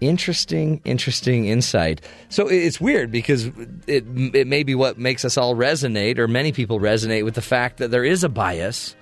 Interesting, 0.01 0.81
interesting 0.85 1.47
insight. 1.47 2.01
So 2.29 2.47
it's 2.49 2.81
weird 2.81 3.11
because 3.11 3.47
it 3.87 4.05
it 4.35 4.47
may 4.47 4.63
be 4.63 4.75
what 4.75 4.97
makes 4.97 5.25
us 5.25 5.37
all 5.37 5.55
resonate, 5.55 6.19
or 6.19 6.29
many 6.29 6.53
people 6.53 6.79
resonate 6.79 7.25
with 7.25 7.35
the 7.35 7.43
fact 7.43 7.79
that 7.79 7.91
there 7.91 8.05
is 8.05 8.25
a 8.25 8.29
bias, 8.29 8.95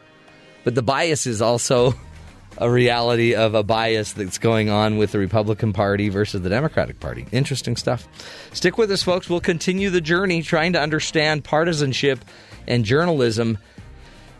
but 0.64 0.74
the 0.74 0.82
bias 0.82 1.26
is 1.26 1.42
also 1.42 1.94
a 2.58 2.70
reality 2.70 3.34
of 3.34 3.54
a 3.54 3.62
bias 3.62 4.12
that's 4.12 4.38
going 4.38 4.70
on 4.70 4.96
with 4.96 5.12
the 5.12 5.18
Republican 5.18 5.72
Party 5.72 6.08
versus 6.08 6.42
the 6.42 6.48
Democratic 6.48 7.00
Party. 7.00 7.26
Interesting 7.32 7.76
stuff. 7.76 8.08
Stick 8.52 8.78
with 8.78 8.90
us, 8.90 9.02
folks. 9.02 9.28
We'll 9.28 9.40
continue 9.40 9.90
the 9.90 10.00
journey 10.00 10.42
trying 10.42 10.72
to 10.72 10.80
understand 10.80 11.44
partisanship 11.44 12.24
and 12.66 12.84
journalism. 12.84 13.58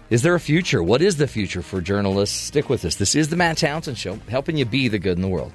Is 0.09 0.23
there 0.23 0.35
a 0.35 0.41
future? 0.41 0.83
What 0.83 1.03
is 1.03 1.17
the 1.17 1.27
future 1.27 1.63
for 1.63 1.81
journalists? 1.81 2.37
Stick 2.37 2.69
with 2.69 2.85
us. 2.85 2.97
This 2.97 3.15
is 3.15 3.29
the 3.29 3.37
Matt 3.37 3.59
Townsend 3.59 3.99
Show, 3.99 4.19
helping 4.29 4.57
you 4.57 4.65
be 4.65 4.89
the 4.89 4.99
good 4.99 5.19
in 5.19 5.23
the 5.23 5.29
world. 5.29 5.53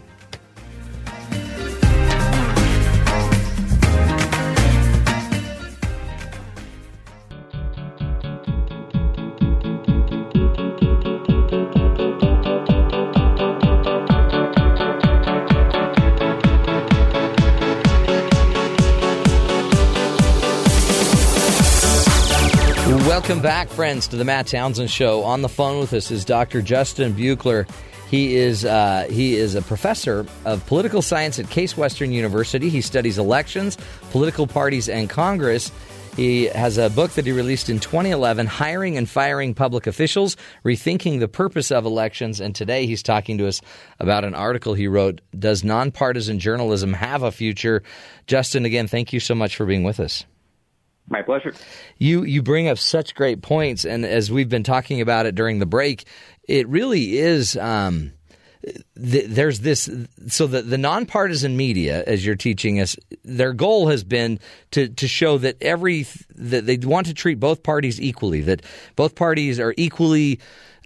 Welcome 23.22 23.44
back, 23.44 23.70
friends, 23.70 24.08
to 24.08 24.16
the 24.16 24.26
Matt 24.26 24.48
Townsend 24.48 24.90
Show. 24.90 25.22
On 25.22 25.44
the 25.44 25.48
phone 25.48 25.80
with 25.80 25.94
us 25.94 26.10
is 26.10 26.26
Dr. 26.26 26.60
Justin 26.60 27.14
Buchler. 27.14 27.70
He 28.10 28.36
is 28.36 28.66
uh, 28.66 29.06
he 29.12 29.36
is 29.36 29.54
a 29.54 29.62
professor 29.62 30.26
of 30.44 30.66
political 30.66 31.04
science 31.04 31.38
at 31.38 31.48
Case 31.52 31.78
Western 31.78 32.12
University. 32.12 32.68
He 32.68 32.82
studies 32.82 33.20
elections, 33.20 33.78
political 34.10 34.48
parties, 34.48 34.90
and 34.90 35.08
Congress. 35.08 35.72
He 36.16 36.46
has 36.46 36.80
a 36.80 36.90
book 36.90 37.12
that 37.12 37.28
he 37.28 37.32
released 37.32 37.70
in 37.70 37.80
2011, 37.80 38.48
Hiring 38.48 38.98
and 38.98 39.08
Firing 39.08 39.54
Public 39.54 39.86
Officials, 39.86 40.36
Rethinking 40.66 41.20
the 41.20 41.28
Purpose 41.28 41.72
of 41.72 41.86
Elections. 41.86 42.42
And 42.42 42.56
today 42.56 42.88
he's 42.88 43.04
talking 43.04 43.38
to 43.38 43.48
us 43.48 43.62
about 44.00 44.26
an 44.26 44.34
article 44.34 44.74
he 44.74 44.88
wrote, 44.88 45.22
Does 45.38 45.64
Nonpartisan 45.64 46.40
Journalism 46.40 46.94
Have 46.94 47.22
a 47.22 47.32
Future? 47.32 47.84
Justin, 48.26 48.66
again, 48.66 48.88
thank 48.88 49.14
you 49.14 49.20
so 49.20 49.36
much 49.36 49.56
for 49.56 49.68
being 49.68 49.84
with 49.84 50.00
us. 50.00 50.26
My 51.10 51.22
pleasure. 51.22 51.54
You 51.98 52.24
you 52.24 52.42
bring 52.42 52.68
up 52.68 52.78
such 52.78 53.16
great 53.16 53.42
points, 53.42 53.86
and 53.86 54.06
as 54.06 54.32
we've 54.32 54.50
been 54.50 54.64
talking 54.64 55.02
about 55.02 55.26
it 55.26 55.36
during 55.36 55.60
the 55.60 55.66
break, 55.66 56.06
it 56.48 56.68
really 56.70 57.18
is. 57.18 57.58
Um, 57.58 58.14
th- 58.64 59.28
there's 59.28 59.60
this 59.60 59.90
so 60.28 60.48
the 60.48 60.62
the 60.62 60.78
nonpartisan 60.78 61.58
media, 61.58 62.04
as 62.08 62.26
you're 62.26 62.36
teaching 62.36 62.80
us, 62.80 62.96
their 63.24 63.54
goal 63.54 63.90
has 63.90 64.04
been 64.04 64.40
to 64.72 64.88
to 64.88 65.08
show 65.08 65.38
that 65.40 65.58
every 65.62 66.06
that 66.36 66.66
they 66.66 66.78
want 66.78 67.08
to 67.08 67.14
treat 67.14 67.40
both 67.40 67.64
parties 67.64 68.00
equally, 68.00 68.42
that 68.42 68.62
both 68.96 69.16
parties 69.16 69.60
are 69.60 69.74
equally. 69.78 70.40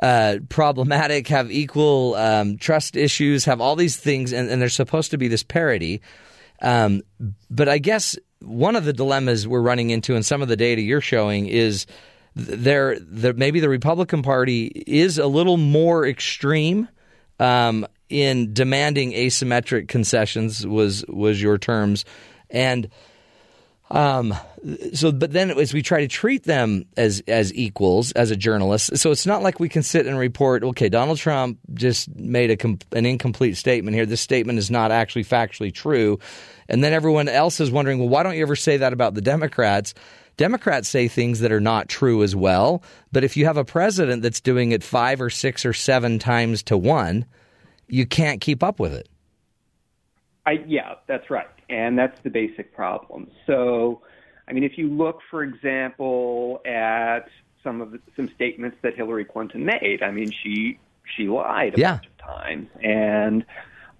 Uh, 0.03 0.39
problematic, 0.49 1.29
have 1.29 1.49
equal 1.49 2.15
um, 2.15 2.57
trust 2.57 2.97
issues, 2.97 3.45
have 3.45 3.61
all 3.61 3.77
these 3.77 3.95
things, 3.95 4.33
and, 4.33 4.49
and 4.49 4.61
there's 4.61 4.73
supposed 4.73 5.11
to 5.11 5.17
be 5.17 5.29
this 5.29 5.41
parity. 5.41 6.01
Um, 6.61 7.01
but 7.49 7.69
I 7.69 7.77
guess 7.77 8.17
one 8.41 8.75
of 8.75 8.85
the 8.85 8.93
dilemmas 8.93 9.47
we're 9.47 9.61
running 9.61 9.89
into, 9.89 10.15
and 10.15 10.25
some 10.25 10.41
of 10.41 10.47
the 10.47 10.55
data 10.57 10.81
you're 10.81 11.01
showing, 11.01 11.47
is 11.47 11.85
there. 12.35 12.99
The, 12.99 13.33
maybe 13.33 13.59
the 13.59 13.69
Republican 13.69 14.21
Party 14.21 14.65
is 14.65 15.17
a 15.17 15.27
little 15.27 15.57
more 15.57 16.05
extreme 16.05 16.87
um, 17.39 17.87
in 18.09 18.53
demanding 18.53 19.13
asymmetric 19.13 19.87
concessions. 19.87 20.65
Was 20.65 21.05
was 21.07 21.41
your 21.41 21.57
terms, 21.57 22.05
and 22.49 22.89
um, 23.91 24.33
so, 24.93 25.11
but 25.11 25.31
then 25.31 25.51
as 25.51 25.73
we 25.73 25.83
try 25.83 26.01
to 26.01 26.07
treat 26.07 26.43
them 26.43 26.85
as 26.97 27.21
as 27.27 27.53
equals 27.53 28.11
as 28.13 28.31
a 28.31 28.35
journalist, 28.35 28.97
so 28.97 29.11
it's 29.11 29.27
not 29.27 29.43
like 29.43 29.59
we 29.59 29.69
can 29.69 29.83
sit 29.83 30.07
and 30.07 30.17
report. 30.17 30.63
Okay, 30.63 30.89
Donald 30.89 31.19
Trump 31.19 31.59
just 31.73 32.13
made 32.15 32.49
a 32.49 32.97
an 32.97 33.05
incomplete 33.05 33.57
statement 33.57 33.95
here. 33.95 34.07
This 34.07 34.21
statement 34.21 34.57
is 34.57 34.71
not 34.71 34.91
actually 34.91 35.23
factually 35.23 35.71
true, 35.71 36.19
and 36.69 36.83
then 36.83 36.93
everyone 36.93 37.27
else 37.27 37.59
is 37.59 37.71
wondering, 37.71 37.99
well, 37.99 38.09
why 38.09 38.23
don't 38.23 38.35
you 38.35 38.41
ever 38.41 38.55
say 38.55 38.77
that 38.77 38.93
about 38.93 39.13
the 39.13 39.21
Democrats? 39.21 39.93
Democrats 40.37 40.89
say 40.89 41.07
things 41.07 41.39
that 41.39 41.51
are 41.51 41.61
not 41.61 41.87
true 41.87 42.21
as 42.21 42.35
well. 42.35 42.83
But 43.11 43.23
if 43.23 43.37
you 43.37 43.45
have 43.45 43.57
a 43.57 43.63
president 43.65 44.21
that's 44.21 44.41
doing 44.41 44.71
it 44.71 44.83
five 44.83 45.21
or 45.21 45.29
six 45.29 45.65
or 45.65 45.73
seven 45.73 46.19
times 46.19 46.61
to 46.63 46.77
one, 46.77 47.25
you 47.87 48.05
can't 48.05 48.41
keep 48.41 48.61
up 48.63 48.79
with 48.79 48.93
it. 48.93 49.07
I, 50.45 50.63
yeah, 50.67 50.95
that's 51.07 51.29
right. 51.29 51.47
And 51.69 51.97
that's 51.97 52.19
the 52.23 52.29
basic 52.29 52.75
problem. 52.75 53.31
So, 53.47 54.01
I 54.47 54.53
mean, 54.53 54.63
if 54.63 54.77
you 54.77 54.89
look, 54.89 55.19
for 55.31 55.41
example, 55.43 56.61
at 56.65 57.27
some 57.63 57.81
of 57.81 57.91
the, 57.91 57.99
some 58.15 58.29
statements 58.35 58.77
that 58.83 58.95
Hillary 58.95 59.25
Clinton 59.25 59.65
made, 59.65 60.03
I 60.03 60.11
mean, 60.11 60.31
she 60.43 60.77
she 61.17 61.27
lied 61.27 61.75
a 61.75 61.79
Yeah. 61.79 61.91
bunch 61.93 62.07
of 62.07 62.17
times, 62.17 62.67
and 62.83 63.45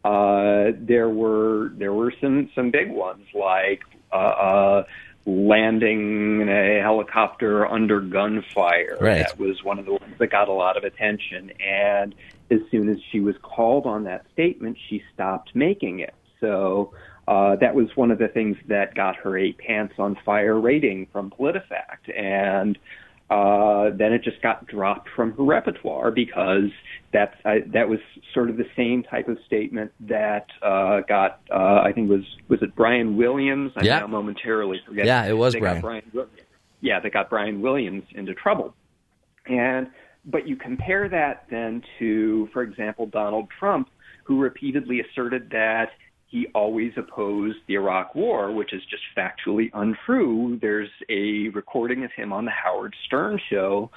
uh, 0.06 0.72
there 0.78 1.10
were 1.10 1.72
there 1.78 1.92
were 1.92 2.14
some 2.22 2.50
some 2.54 2.70
big 2.70 2.92
ones 2.92 3.26
like 3.34 3.84
uh, 4.14 4.16
uh, 4.16 4.84
landing 5.26 6.48
a 6.48 6.80
helicopter 6.80 7.66
under 7.66 8.00
gunfire. 8.02 8.98
Right. 9.02 9.26
That 9.28 9.40
was 9.40 9.64
one 9.64 9.80
of 9.80 9.86
the 9.86 9.94
ones 9.94 10.14
that 10.20 10.28
got 10.28 10.48
a 10.48 10.54
lot 10.54 10.78
of 10.78 10.84
attention. 10.84 11.52
And 11.60 12.14
as 12.52 12.60
soon 12.70 12.88
as 12.90 12.98
she 13.12 13.20
was 13.20 13.36
called 13.42 13.88
on 13.88 14.04
that 14.04 14.26
statement, 14.32 14.78
she 14.88 15.02
stopped 15.12 15.56
making 15.56 16.02
it. 16.02 16.14
So 16.40 16.94
uh, 17.28 17.56
that 17.56 17.74
was 17.74 17.88
one 17.96 18.12
of 18.12 18.20
the 18.20 18.28
things 18.28 18.58
that 18.68 18.94
got 18.94 19.16
her 19.16 19.36
a 19.36 19.54
pants 19.54 19.96
on 19.98 20.16
fire 20.24 20.60
rating 20.60 21.08
from 21.12 21.32
PolitiFact. 21.32 22.16
And 22.16 22.78
uh, 23.32 23.90
then 23.90 24.14
it 24.14 24.24
just 24.24 24.40
got 24.44 24.68
dropped 24.68 25.10
from 25.10 25.32
her 25.32 25.44
repertoire 25.44 26.12
because 26.12 26.70
that's 27.16 27.36
uh, 27.46 27.66
that 27.74 27.88
was 27.88 28.00
sort 28.34 28.50
of 28.50 28.58
the 28.58 28.66
same 28.76 29.02
type 29.04 29.30
of 29.30 29.38
statement 29.46 29.92
that 30.02 30.48
uh, 30.62 31.00
got 31.08 31.40
uh, 31.50 31.82
I 31.82 31.92
think 31.96 32.10
was 32.10 32.26
was 32.50 32.62
it 32.62 32.76
Brian 32.76 33.16
Williams? 33.16 33.72
I 33.78 33.84
Yeah. 33.84 34.00
now 34.00 34.08
momentarily 34.08 34.82
forget. 34.86 35.06
Yeah, 35.06 35.26
it 35.26 35.38
was 35.38 35.54
They 35.54 35.62
Brian. 35.62 35.82
Brian. 35.82 36.04
Yeah, 36.82 37.00
that 37.00 37.14
got 37.14 37.30
Brian 37.30 37.62
Williams 37.62 38.04
into 38.14 38.34
trouble. 38.34 38.76
And 39.48 39.88
but 40.26 40.46
you 40.48 40.58
compare 40.58 41.08
that 41.08 41.46
then 41.50 41.84
to, 42.00 42.50
for 42.52 42.64
example, 42.64 43.06
Donald 43.06 43.48
Trump, 43.60 43.90
who 44.26 44.40
repeatedly 44.42 45.00
asserted 45.00 45.50
that 45.52 45.92
he 46.28 46.48
always 46.54 46.92
opposed 46.98 47.60
the 47.68 47.76
Iraq 47.76 48.14
War, 48.14 48.52
which 48.52 48.74
is 48.74 48.82
just 48.90 49.04
factually 49.16 49.70
untrue. 49.74 50.60
There's 50.62 50.90
a 51.10 51.48
recording 51.50 52.04
of 52.04 52.12
him 52.12 52.34
on 52.34 52.44
the 52.44 52.52
Howard 52.52 52.94
Stern 53.06 53.40
show 53.50 53.90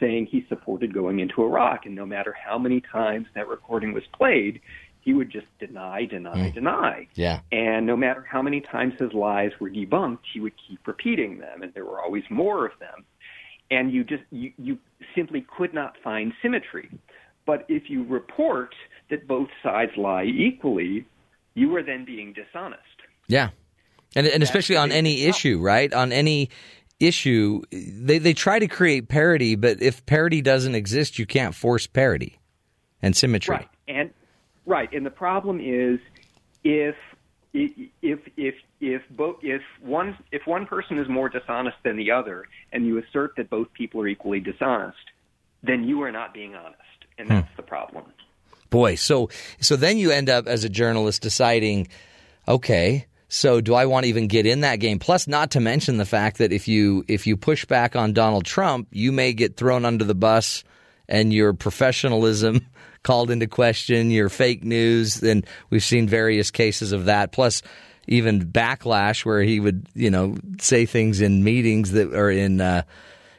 saying 0.00 0.26
he 0.26 0.44
supported 0.48 0.92
going 0.92 1.20
into 1.20 1.42
Iraq, 1.42 1.86
and 1.86 1.94
no 1.94 2.06
matter 2.06 2.34
how 2.34 2.58
many 2.58 2.80
times 2.80 3.26
that 3.34 3.48
recording 3.48 3.92
was 3.92 4.04
played, 4.12 4.60
he 5.00 5.14
would 5.14 5.30
just 5.30 5.46
deny, 5.60 6.04
deny, 6.04 6.48
hmm. 6.48 6.54
deny. 6.54 7.06
Yeah. 7.14 7.40
And 7.52 7.86
no 7.86 7.96
matter 7.96 8.26
how 8.28 8.42
many 8.42 8.60
times 8.60 8.94
his 8.98 9.12
lies 9.12 9.52
were 9.60 9.70
debunked, 9.70 10.18
he 10.32 10.40
would 10.40 10.54
keep 10.68 10.86
repeating 10.86 11.38
them, 11.38 11.62
and 11.62 11.72
there 11.74 11.84
were 11.84 12.02
always 12.02 12.24
more 12.28 12.66
of 12.66 12.72
them. 12.80 13.04
And 13.70 13.92
you 13.92 14.04
just 14.04 14.24
you, 14.30 14.52
you 14.58 14.78
simply 15.14 15.46
could 15.56 15.72
not 15.72 15.96
find 16.02 16.32
symmetry. 16.42 16.90
But 17.46 17.64
if 17.68 17.88
you 17.88 18.04
report 18.04 18.74
that 19.10 19.28
both 19.28 19.48
sides 19.62 19.92
lie 19.96 20.24
equally, 20.24 21.06
you 21.54 21.74
are 21.76 21.82
then 21.82 22.04
being 22.04 22.32
dishonest. 22.32 22.82
Yeah. 23.28 23.50
And, 24.16 24.26
and 24.26 24.42
especially 24.42 24.76
on 24.76 24.92
any 24.92 25.24
issue, 25.24 25.60
right? 25.60 25.92
On 25.92 26.12
any 26.12 26.50
issue, 27.00 27.62
they, 27.70 28.18
they 28.18 28.32
try 28.32 28.58
to 28.58 28.66
create 28.66 29.08
parity, 29.08 29.54
but 29.54 29.82
if 29.82 30.04
parity 30.06 30.40
doesn't 30.40 30.74
exist, 30.74 31.18
you 31.18 31.26
can't 31.26 31.54
force 31.54 31.86
parity 31.86 32.40
and 33.02 33.16
symmetry. 33.16 33.56
Right. 33.56 33.68
And 33.88 34.10
right. 34.64 34.92
And 34.92 35.04
the 35.04 35.10
problem 35.10 35.60
is 35.60 36.00
if 36.64 36.96
if 37.52 38.20
if 38.36 38.54
if 38.80 39.02
both 39.10 39.36
if 39.42 39.62
one 39.80 40.16
if 40.32 40.46
one 40.46 40.66
person 40.66 40.98
is 40.98 41.08
more 41.08 41.28
dishonest 41.28 41.76
than 41.84 41.96
the 41.96 42.10
other, 42.10 42.44
and 42.72 42.86
you 42.86 42.98
assert 42.98 43.34
that 43.36 43.48
both 43.50 43.72
people 43.72 44.00
are 44.00 44.08
equally 44.08 44.40
dishonest, 44.40 44.98
then 45.62 45.84
you 45.84 46.02
are 46.02 46.12
not 46.12 46.34
being 46.34 46.54
honest, 46.54 46.80
and 47.18 47.28
that's 47.28 47.48
hmm. 47.48 47.56
the 47.56 47.62
problem. 47.62 48.04
Boy, 48.70 48.96
so 48.96 49.30
so 49.60 49.76
then 49.76 49.98
you 49.98 50.10
end 50.10 50.28
up 50.28 50.46
as 50.46 50.64
a 50.64 50.68
journalist 50.68 51.22
deciding, 51.22 51.88
okay, 52.48 53.06
so 53.28 53.60
do 53.60 53.74
I 53.74 53.86
want 53.86 54.04
to 54.04 54.08
even 54.08 54.28
get 54.28 54.46
in 54.46 54.60
that 54.60 54.76
game? 54.76 54.98
Plus, 54.98 55.26
not 55.26 55.50
to 55.52 55.60
mention 55.60 55.96
the 55.96 56.04
fact 56.04 56.38
that 56.38 56.52
if 56.52 56.68
you 56.68 57.04
if 57.08 57.26
you 57.26 57.36
push 57.36 57.64
back 57.64 57.96
on 57.96 58.12
Donald 58.12 58.44
Trump, 58.44 58.88
you 58.92 59.10
may 59.10 59.32
get 59.32 59.56
thrown 59.56 59.84
under 59.84 60.04
the 60.04 60.14
bus 60.14 60.62
and 61.08 61.32
your 61.32 61.52
professionalism 61.52 62.66
called 63.02 63.30
into 63.30 63.46
question, 63.46 64.10
your 64.10 64.28
fake 64.28 64.64
news, 64.64 65.22
and 65.22 65.46
we've 65.70 65.84
seen 65.84 66.08
various 66.08 66.50
cases 66.50 66.92
of 66.92 67.06
that. 67.06 67.32
Plus, 67.32 67.62
even 68.08 68.44
backlash 68.44 69.24
where 69.24 69.42
he 69.42 69.58
would, 69.58 69.88
you 69.94 70.10
know, 70.10 70.36
say 70.60 70.86
things 70.86 71.20
in 71.20 71.42
meetings 71.42 71.92
that 71.92 72.12
are 72.14 72.30
in 72.30 72.60
uh, 72.60 72.82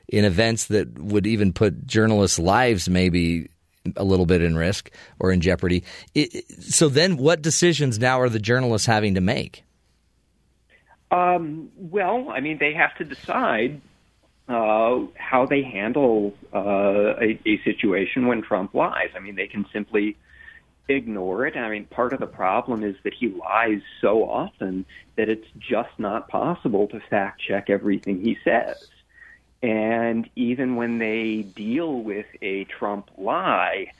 in 0.09 0.25
events 0.25 0.67
that 0.67 0.99
would 0.99 1.25
even 1.25 1.53
put 1.53 1.85
journalists' 1.85 2.39
lives 2.39 2.89
maybe 2.89 3.49
a 3.95 4.03
little 4.03 4.25
bit 4.25 4.41
in 4.41 4.57
risk 4.57 4.91
or 5.19 5.31
in 5.31 5.39
jeopardy. 5.39 5.83
It, 6.13 6.43
so 6.61 6.89
then, 6.89 7.15
what 7.15 7.41
decisions 7.41 7.99
now 7.99 8.19
are 8.19 8.29
the 8.29 8.39
journalists 8.39 8.85
having 8.85 9.15
to 9.15 9.21
make? 9.21 9.63
Um, 11.11 11.71
well, 11.77 12.29
I 12.29 12.41
mean, 12.41 12.57
they 12.57 12.73
have 12.73 12.95
to 12.97 13.05
decide 13.05 13.81
uh, 14.49 14.99
how 15.15 15.45
they 15.45 15.63
handle 15.63 16.33
uh, 16.53 17.15
a, 17.19 17.39
a 17.45 17.61
situation 17.63 18.27
when 18.27 18.41
Trump 18.41 18.73
lies. 18.73 19.09
I 19.15 19.19
mean, 19.19 19.35
they 19.35 19.47
can 19.47 19.65
simply 19.71 20.17
ignore 20.89 21.45
it. 21.45 21.55
I 21.55 21.69
mean, 21.69 21.85
part 21.85 22.13
of 22.13 22.19
the 22.19 22.27
problem 22.27 22.83
is 22.83 22.95
that 23.03 23.13
he 23.13 23.27
lies 23.29 23.81
so 24.01 24.23
often 24.29 24.85
that 25.15 25.29
it's 25.29 25.47
just 25.57 25.89
not 25.97 26.29
possible 26.29 26.87
to 26.87 26.99
fact 27.09 27.41
check 27.41 27.69
everything 27.69 28.21
he 28.21 28.37
says. 28.43 28.77
And 29.63 30.29
even 30.35 30.75
when 30.75 30.99
they 30.99 31.41
deal 31.41 32.01
with 32.01 32.27
a 32.41 32.65
Trump 32.65 33.09
lie, 33.17 33.91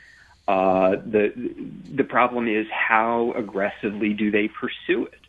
uh, 0.47 0.91
the 0.91 1.33
the 1.93 2.03
problem 2.03 2.47
is 2.47 2.67
how 2.69 3.33
aggressively 3.35 4.13
do 4.13 4.31
they 4.31 4.47
pursue 4.47 5.05
it? 5.05 5.19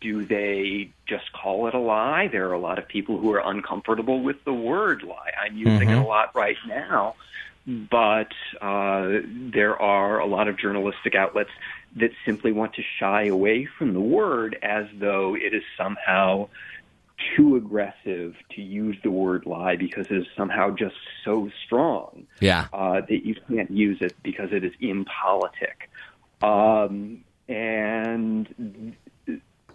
Do 0.00 0.24
they 0.24 0.90
just 1.06 1.32
call 1.32 1.68
it 1.68 1.74
a 1.74 1.78
lie? 1.78 2.28
There 2.28 2.48
are 2.48 2.52
a 2.52 2.58
lot 2.58 2.78
of 2.78 2.88
people 2.88 3.18
who 3.18 3.32
are 3.32 3.42
uncomfortable 3.48 4.20
with 4.22 4.44
the 4.44 4.52
word 4.52 5.02
lie. 5.02 5.32
I'm 5.40 5.56
using 5.56 5.88
Mm-hmm. 5.88 5.98
it 5.98 6.02
a 6.02 6.06
lot 6.06 6.34
right 6.34 6.56
now, 6.66 7.14
but 7.66 8.32
uh, 8.60 9.20
there 9.52 9.80
are 9.80 10.18
a 10.18 10.26
lot 10.26 10.48
of 10.48 10.58
journalistic 10.58 11.14
outlets 11.14 11.50
that 11.96 12.10
simply 12.26 12.52
want 12.52 12.74
to 12.74 12.82
shy 12.98 13.26
away 13.26 13.66
from 13.78 13.94
the 13.94 14.00
word 14.00 14.58
as 14.62 14.86
though 14.98 15.34
it 15.36 15.54
is 15.54 15.62
somehow 15.76 16.48
too 17.36 17.56
aggressive 17.56 18.34
to 18.50 18.62
use 18.62 18.96
the 19.02 19.10
word 19.10 19.44
lie 19.46 19.76
because 19.76 20.06
it 20.10 20.16
is 20.16 20.26
somehow 20.36 20.70
just 20.70 20.94
so 21.24 21.50
strong 21.64 22.26
Yeah. 22.40 22.66
uh, 22.72 23.00
that 23.00 23.24
you 23.26 23.34
can't 23.48 23.70
use 23.70 23.98
it 24.00 24.16
because 24.22 24.52
it 24.52 24.64
is 24.64 24.72
impolitic. 24.80 25.90
Um, 26.42 27.24
and 27.48 28.94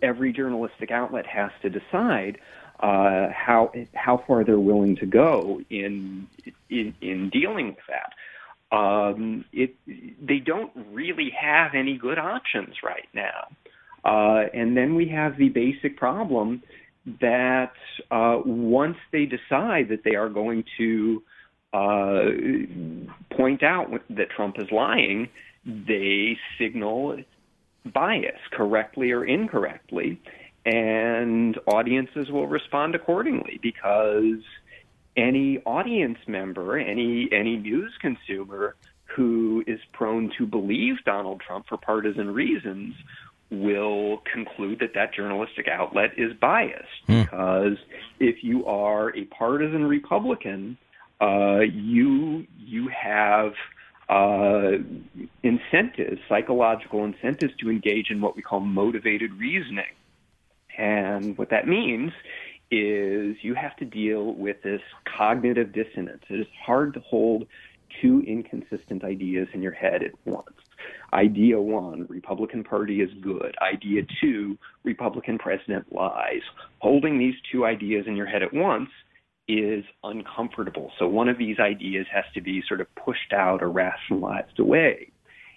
every 0.04 0.34
journalistic 0.34 0.92
outlet 0.92 1.26
has 1.26 1.50
to 1.64 1.70
decide 1.70 2.38
uh, 2.80 3.30
how 3.34 3.72
how 3.96 4.24
far 4.28 4.44
they're 4.44 4.60
willing 4.60 4.96
to 4.98 5.06
go 5.06 5.62
in 5.70 6.28
in, 6.70 6.94
in 7.02 7.30
dealing 7.30 7.68
with 7.68 7.86
that. 7.88 8.76
Um, 8.76 9.46
it 9.54 9.76
they 10.22 10.40
don't 10.40 10.72
really 10.92 11.32
have 11.40 11.72
any 11.74 11.98
good 11.98 12.20
options 12.20 12.76
right 12.84 13.08
now. 13.14 13.48
Uh, 14.04 14.48
and 14.54 14.76
then 14.76 14.96
we 14.96 15.08
have 15.08 15.38
the 15.38 15.48
basic 15.50 15.96
problem 15.98 16.62
that 17.22 17.72
uh, 18.12 18.40
once 18.46 18.98
they 19.12 19.26
decide 19.26 19.90
that 19.90 20.02
they 20.04 20.16
are 20.16 20.30
going 20.30 20.66
to 20.78 21.24
uh, 21.74 22.26
point 23.36 23.64
out 23.64 23.88
that 24.10 24.30
Trump 24.36 24.58
is 24.60 24.68
lying, 24.72 25.30
they 25.66 26.38
signal 26.60 27.18
bias, 27.86 28.40
correctly 28.52 29.12
or 29.12 29.26
incorrectly, 29.26 30.22
and 30.66 31.58
audiences 31.68 32.30
will 32.30 32.48
respond 32.48 32.96
accordingly 32.96 33.60
because 33.62 34.42
any 35.16 35.60
audience 35.66 36.20
member, 36.28 36.78
any 36.78 37.30
any 37.32 37.58
news 37.58 37.94
consumer 38.00 38.76
who 39.16 39.64
is 39.68 39.80
prone 39.92 40.32
to 40.38 40.46
believe 40.46 40.96
Donald 41.06 41.42
Trump 41.42 41.68
for 41.68 41.78
partisan 41.78 42.34
reasons 42.34 42.96
will 43.52 44.24
conclude 44.32 44.80
that 44.80 44.94
that 44.96 45.14
journalistic 45.14 45.68
outlet 45.68 46.12
is 46.18 46.34
biased. 46.34 46.88
Because 47.06 47.78
if 48.20 48.44
you 48.44 48.66
are 48.66 49.16
a 49.16 49.26
partisan 49.26 49.86
Republican, 49.86 50.78
uh, 51.22 51.60
you 51.60 52.48
you 52.58 52.90
have 52.90 53.54
uh, 54.10 54.72
incentives, 55.44 56.22
psychological 56.28 57.06
incentives 57.06 57.54
to 57.60 57.70
engage 57.70 58.10
in 58.10 58.22
what 58.22 58.36
we 58.36 58.42
call 58.42 58.60
motivated 58.60 59.34
reasoning. 59.34 59.86
And 60.78 61.38
what 61.38 61.50
that 61.52 61.68
means 61.68 62.12
is 62.72 63.38
you 63.42 63.54
have 63.54 63.76
to 63.78 63.86
deal 63.86 64.34
with 64.34 64.62
this 64.64 64.82
cognitive 65.18 65.74
dissonance. 65.74 66.24
It 66.30 66.40
is 66.40 66.48
hard 66.66 66.94
to 66.96 67.00
hold 67.02 67.46
two 68.02 68.24
inconsistent 68.26 69.04
ideas 69.04 69.48
in 69.54 69.62
your 69.62 69.72
head 69.72 70.02
at 70.02 70.14
once. 70.26 70.50
Idea 71.14 71.62
one, 71.62 72.08
Republican 72.10 72.64
Party 72.64 73.02
is 73.02 73.10
good. 73.22 73.56
Idea 73.62 74.02
two, 74.20 74.58
Republican 74.84 75.38
president 75.38 75.94
lies. 75.94 76.42
Holding 76.80 77.20
these 77.20 77.36
two 77.52 77.66
ideas 77.66 78.06
in 78.08 78.16
your 78.16 78.26
head 78.26 78.42
at 78.42 78.54
once 78.54 78.90
is 79.48 79.84
uncomfortable. 80.04 80.92
So 81.00 81.08
one 81.08 81.30
of 81.30 81.38
these 81.38 81.60
ideas 81.60 82.06
has 82.14 82.24
to 82.34 82.42
be 82.42 82.64
sort 82.68 82.82
of 82.82 82.88
pushed 82.96 83.34
out 83.34 83.62
or 83.62 83.70
rationalized 83.70 84.60
away. 84.60 85.12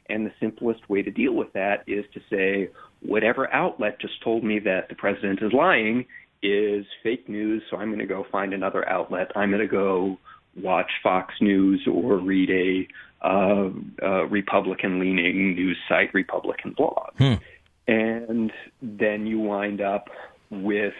And 0.09 0.27
the 0.27 0.33
simplest 0.41 0.89
way 0.89 1.03
to 1.03 1.11
deal 1.11 1.33
with 1.33 1.53
that 1.55 1.83
is 1.87 2.05
to 2.15 2.21
say, 2.31 2.71
whatever 3.01 3.53
outlet 3.53 4.01
just 4.01 4.23
told 4.23 4.45
me 4.45 4.59
that 4.61 4.89
the 4.89 4.95
president 4.95 5.41
is 5.43 5.53
lying 5.53 6.07
is 6.43 6.85
fake 7.03 7.29
news, 7.29 7.63
so 7.71 7.77
I'm 7.77 7.89
going 7.89 7.99
to 7.99 8.07
go 8.07 8.25
find 8.31 8.53
another 8.53 8.89
outlet. 8.89 9.33
I'm 9.35 9.51
going 9.51 9.63
to 9.63 9.69
go 9.69 10.19
watch 10.57 10.91
Fox 11.03 11.35
News 11.41 11.87
or 11.93 12.19
read 12.19 12.51
a 12.51 13.27
uh, 13.27 13.71
uh, 14.03 14.27
Republican 14.27 15.01
leaning 15.01 15.55
news 15.55 15.79
site, 15.89 16.13
Republican 16.15 16.73
blog. 16.77 17.11
And 17.89 18.53
then 18.83 19.27
you 19.27 19.39
wind 19.41 19.81
up 19.81 20.09
with 20.51 20.95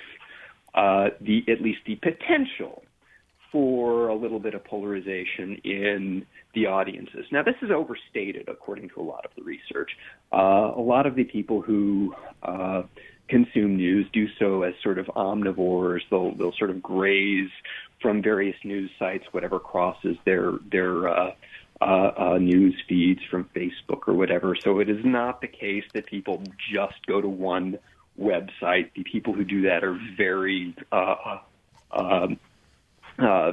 uh, 0.77 1.09
the 1.21 1.45
at 1.49 1.61
least 1.61 1.81
the 1.87 1.97
potential 1.97 2.83
for 3.53 4.09
a 4.09 4.15
little 4.15 4.39
bit 4.39 4.55
of 4.55 4.65
polarization 4.65 5.57
in 5.65 6.27
the 6.55 6.67
audiences. 6.67 7.25
Now, 7.31 7.43
this 7.43 7.55
is 7.63 7.71
overstated 7.71 8.49
according 8.49 8.91
to 8.91 9.01
a 9.01 9.03
lot 9.03 9.25
of 9.25 9.31
the 9.37 9.43
research. 9.43 9.91
Uh, 10.33 10.73
a 10.77 10.81
lot 10.81 11.07
of 11.07 11.15
the 11.15 11.25
people 11.25 11.63
who 11.63 12.15
uh, 12.43 12.83
consume 13.29 13.77
news 13.77 14.07
do 14.13 14.27
so 14.39 14.63
as 14.63 14.75
sort 14.83 14.99
of 14.99 15.07
omnivores. 15.07 16.01
They'll 16.11 16.35
they'll 16.35 16.57
sort 16.59 16.71
of 16.71 16.83
graze 16.83 17.51
from 18.03 18.23
various 18.23 18.57
news 18.65 18.91
sites, 18.99 19.25
whatever 19.33 19.59
crosses 19.59 20.17
their 20.25 20.53
their 20.71 21.09
uh, 21.09 21.31
uh, 21.81 21.85
uh, 21.85 22.39
news 22.39 22.75
feeds 22.89 23.21
from 23.31 23.49
Facebook 23.55 24.07
or 24.07 24.15
whatever. 24.15 24.57
So 24.63 24.81
it 24.81 24.89
is 24.89 25.05
not 25.05 25.41
the 25.41 25.49
case 25.49 25.85
that 25.95 26.07
people 26.07 26.43
just 26.73 27.07
go 27.07 27.21
to 27.21 27.29
one 27.29 27.79
website. 28.21 28.91
The 28.95 29.05
people 29.05 29.33
who 29.33 29.45
do 29.45 29.63
that 29.63 29.85
are 29.85 29.99
very 30.17 30.75
uh, 30.93 31.39
um, 31.93 32.39
uh, 33.19 33.53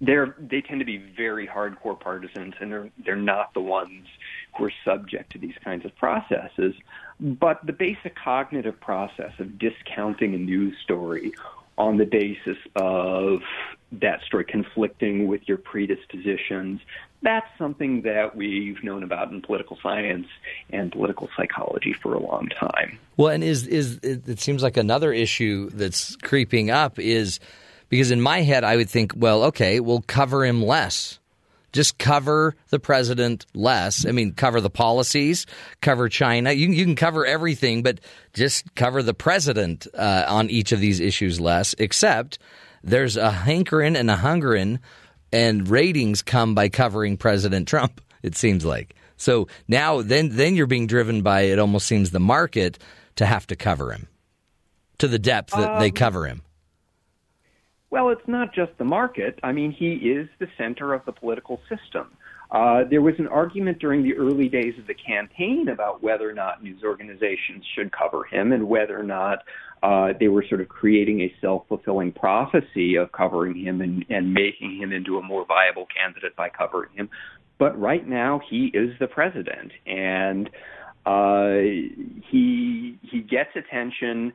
they're 0.00 0.34
they 0.38 0.60
tend 0.60 0.80
to 0.80 0.84
be 0.84 0.98
very 0.98 1.46
hardcore 1.46 1.98
partisans, 1.98 2.54
and 2.60 2.70
they're 2.70 2.90
they're 3.04 3.16
not 3.16 3.54
the 3.54 3.60
ones 3.60 4.06
who 4.56 4.64
are 4.64 4.72
subject 4.84 5.32
to 5.32 5.38
these 5.38 5.54
kinds 5.64 5.84
of 5.84 5.94
processes. 5.96 6.74
But 7.18 7.64
the 7.64 7.72
basic 7.72 8.14
cognitive 8.14 8.78
process 8.80 9.32
of 9.38 9.58
discounting 9.58 10.34
a 10.34 10.38
news 10.38 10.76
story 10.82 11.32
on 11.78 11.96
the 11.96 12.04
basis 12.04 12.58
of 12.74 13.40
that 13.92 14.22
story 14.22 14.44
conflicting 14.44 15.28
with 15.28 15.46
your 15.46 15.58
predispositions. 15.58 16.80
That's 17.22 17.46
something 17.56 18.02
that 18.02 18.36
we've 18.36 18.82
known 18.82 19.02
about 19.02 19.30
in 19.30 19.42
political 19.42 19.78
science 19.82 20.26
and 20.70 20.92
political 20.92 21.28
psychology 21.36 21.92
for 21.92 22.14
a 22.14 22.18
long 22.18 22.48
time. 22.48 22.98
Well, 23.16 23.28
and 23.28 23.44
is 23.44 23.66
is 23.66 23.98
it, 24.02 24.38
seems 24.40 24.62
like 24.62 24.76
another 24.76 25.12
issue 25.12 25.70
that's 25.70 26.16
creeping 26.16 26.70
up 26.70 26.98
is 26.98 27.40
because 27.88 28.10
in 28.10 28.20
my 28.20 28.42
head 28.42 28.64
I 28.64 28.76
would 28.76 28.90
think, 28.90 29.12
well, 29.16 29.44
okay, 29.44 29.80
we'll 29.80 30.02
cover 30.02 30.44
him 30.44 30.62
less. 30.62 31.18
Just 31.72 31.98
cover 31.98 32.56
the 32.70 32.78
president 32.78 33.44
less. 33.54 34.06
I 34.06 34.12
mean, 34.12 34.32
cover 34.32 34.60
the 34.60 34.70
policies, 34.70 35.46
cover 35.82 36.08
China. 36.08 36.52
You, 36.52 36.68
you 36.68 36.84
can 36.84 36.96
cover 36.96 37.26
everything, 37.26 37.82
but 37.82 38.00
just 38.32 38.74
cover 38.74 39.02
the 39.02 39.12
president 39.12 39.86
uh, 39.92 40.24
on 40.26 40.48
each 40.48 40.72
of 40.72 40.80
these 40.80 41.00
issues 41.00 41.38
less, 41.38 41.74
except 41.78 42.38
there's 42.86 43.16
a 43.16 43.30
hankering 43.30 43.96
and 43.96 44.10
a 44.10 44.16
hungering, 44.16 44.78
and 45.32 45.68
ratings 45.68 46.22
come 46.22 46.54
by 46.54 46.68
covering 46.68 47.16
President 47.16 47.68
Trump, 47.68 48.00
it 48.22 48.36
seems 48.36 48.64
like. 48.64 48.94
So 49.16 49.48
now, 49.66 50.02
then, 50.02 50.30
then 50.30 50.54
you're 50.56 50.66
being 50.66 50.86
driven 50.86 51.22
by, 51.22 51.42
it 51.42 51.58
almost 51.58 51.86
seems, 51.86 52.10
the 52.10 52.20
market 52.20 52.78
to 53.16 53.26
have 53.26 53.46
to 53.48 53.56
cover 53.56 53.92
him 53.92 54.08
to 54.98 55.08
the 55.08 55.18
depth 55.18 55.52
that 55.52 55.80
they 55.80 55.88
Um, 55.88 55.92
cover 55.92 56.26
him. 56.26 56.42
Well, 57.90 58.10
it's 58.10 58.26
not 58.26 58.54
just 58.54 58.72
the 58.78 58.84
market. 58.84 59.38
I 59.42 59.52
mean, 59.52 59.70
he 59.70 59.94
is 59.94 60.28
the 60.38 60.48
center 60.58 60.92
of 60.92 61.04
the 61.04 61.12
political 61.12 61.60
system. 61.68 62.08
Uh, 62.56 62.84
there 62.88 63.02
was 63.02 63.12
an 63.18 63.26
argument 63.26 63.78
during 63.78 64.02
the 64.02 64.14
early 64.14 64.48
days 64.48 64.72
of 64.78 64.86
the 64.86 64.94
campaign 64.94 65.68
about 65.70 66.02
whether 66.02 66.28
or 66.28 66.32
not 66.32 66.62
news 66.62 66.80
organizations 66.82 67.62
should 67.74 67.92
cover 67.92 68.24
him 68.24 68.50
and 68.50 68.66
whether 68.66 68.98
or 68.98 69.02
not 69.02 69.40
uh, 69.82 70.08
they 70.18 70.28
were 70.28 70.42
sort 70.48 70.62
of 70.62 70.68
creating 70.68 71.20
a 71.20 71.34
self 71.42 71.64
fulfilling 71.68 72.10
prophecy 72.10 72.96
of 72.96 73.12
covering 73.12 73.54
him 73.62 73.82
and, 73.82 74.06
and 74.08 74.32
making 74.32 74.78
him 74.80 74.90
into 74.90 75.18
a 75.18 75.22
more 75.22 75.44
viable 75.44 75.86
candidate 75.94 76.34
by 76.34 76.48
covering 76.48 76.88
him. 76.94 77.10
But 77.58 77.78
right 77.78 78.08
now, 78.08 78.40
he 78.48 78.70
is 78.72 78.88
the 79.00 79.06
president, 79.06 79.72
and 79.84 80.48
uh, 81.04 81.60
he 82.30 82.98
he 83.02 83.20
gets 83.20 83.50
attention 83.54 84.32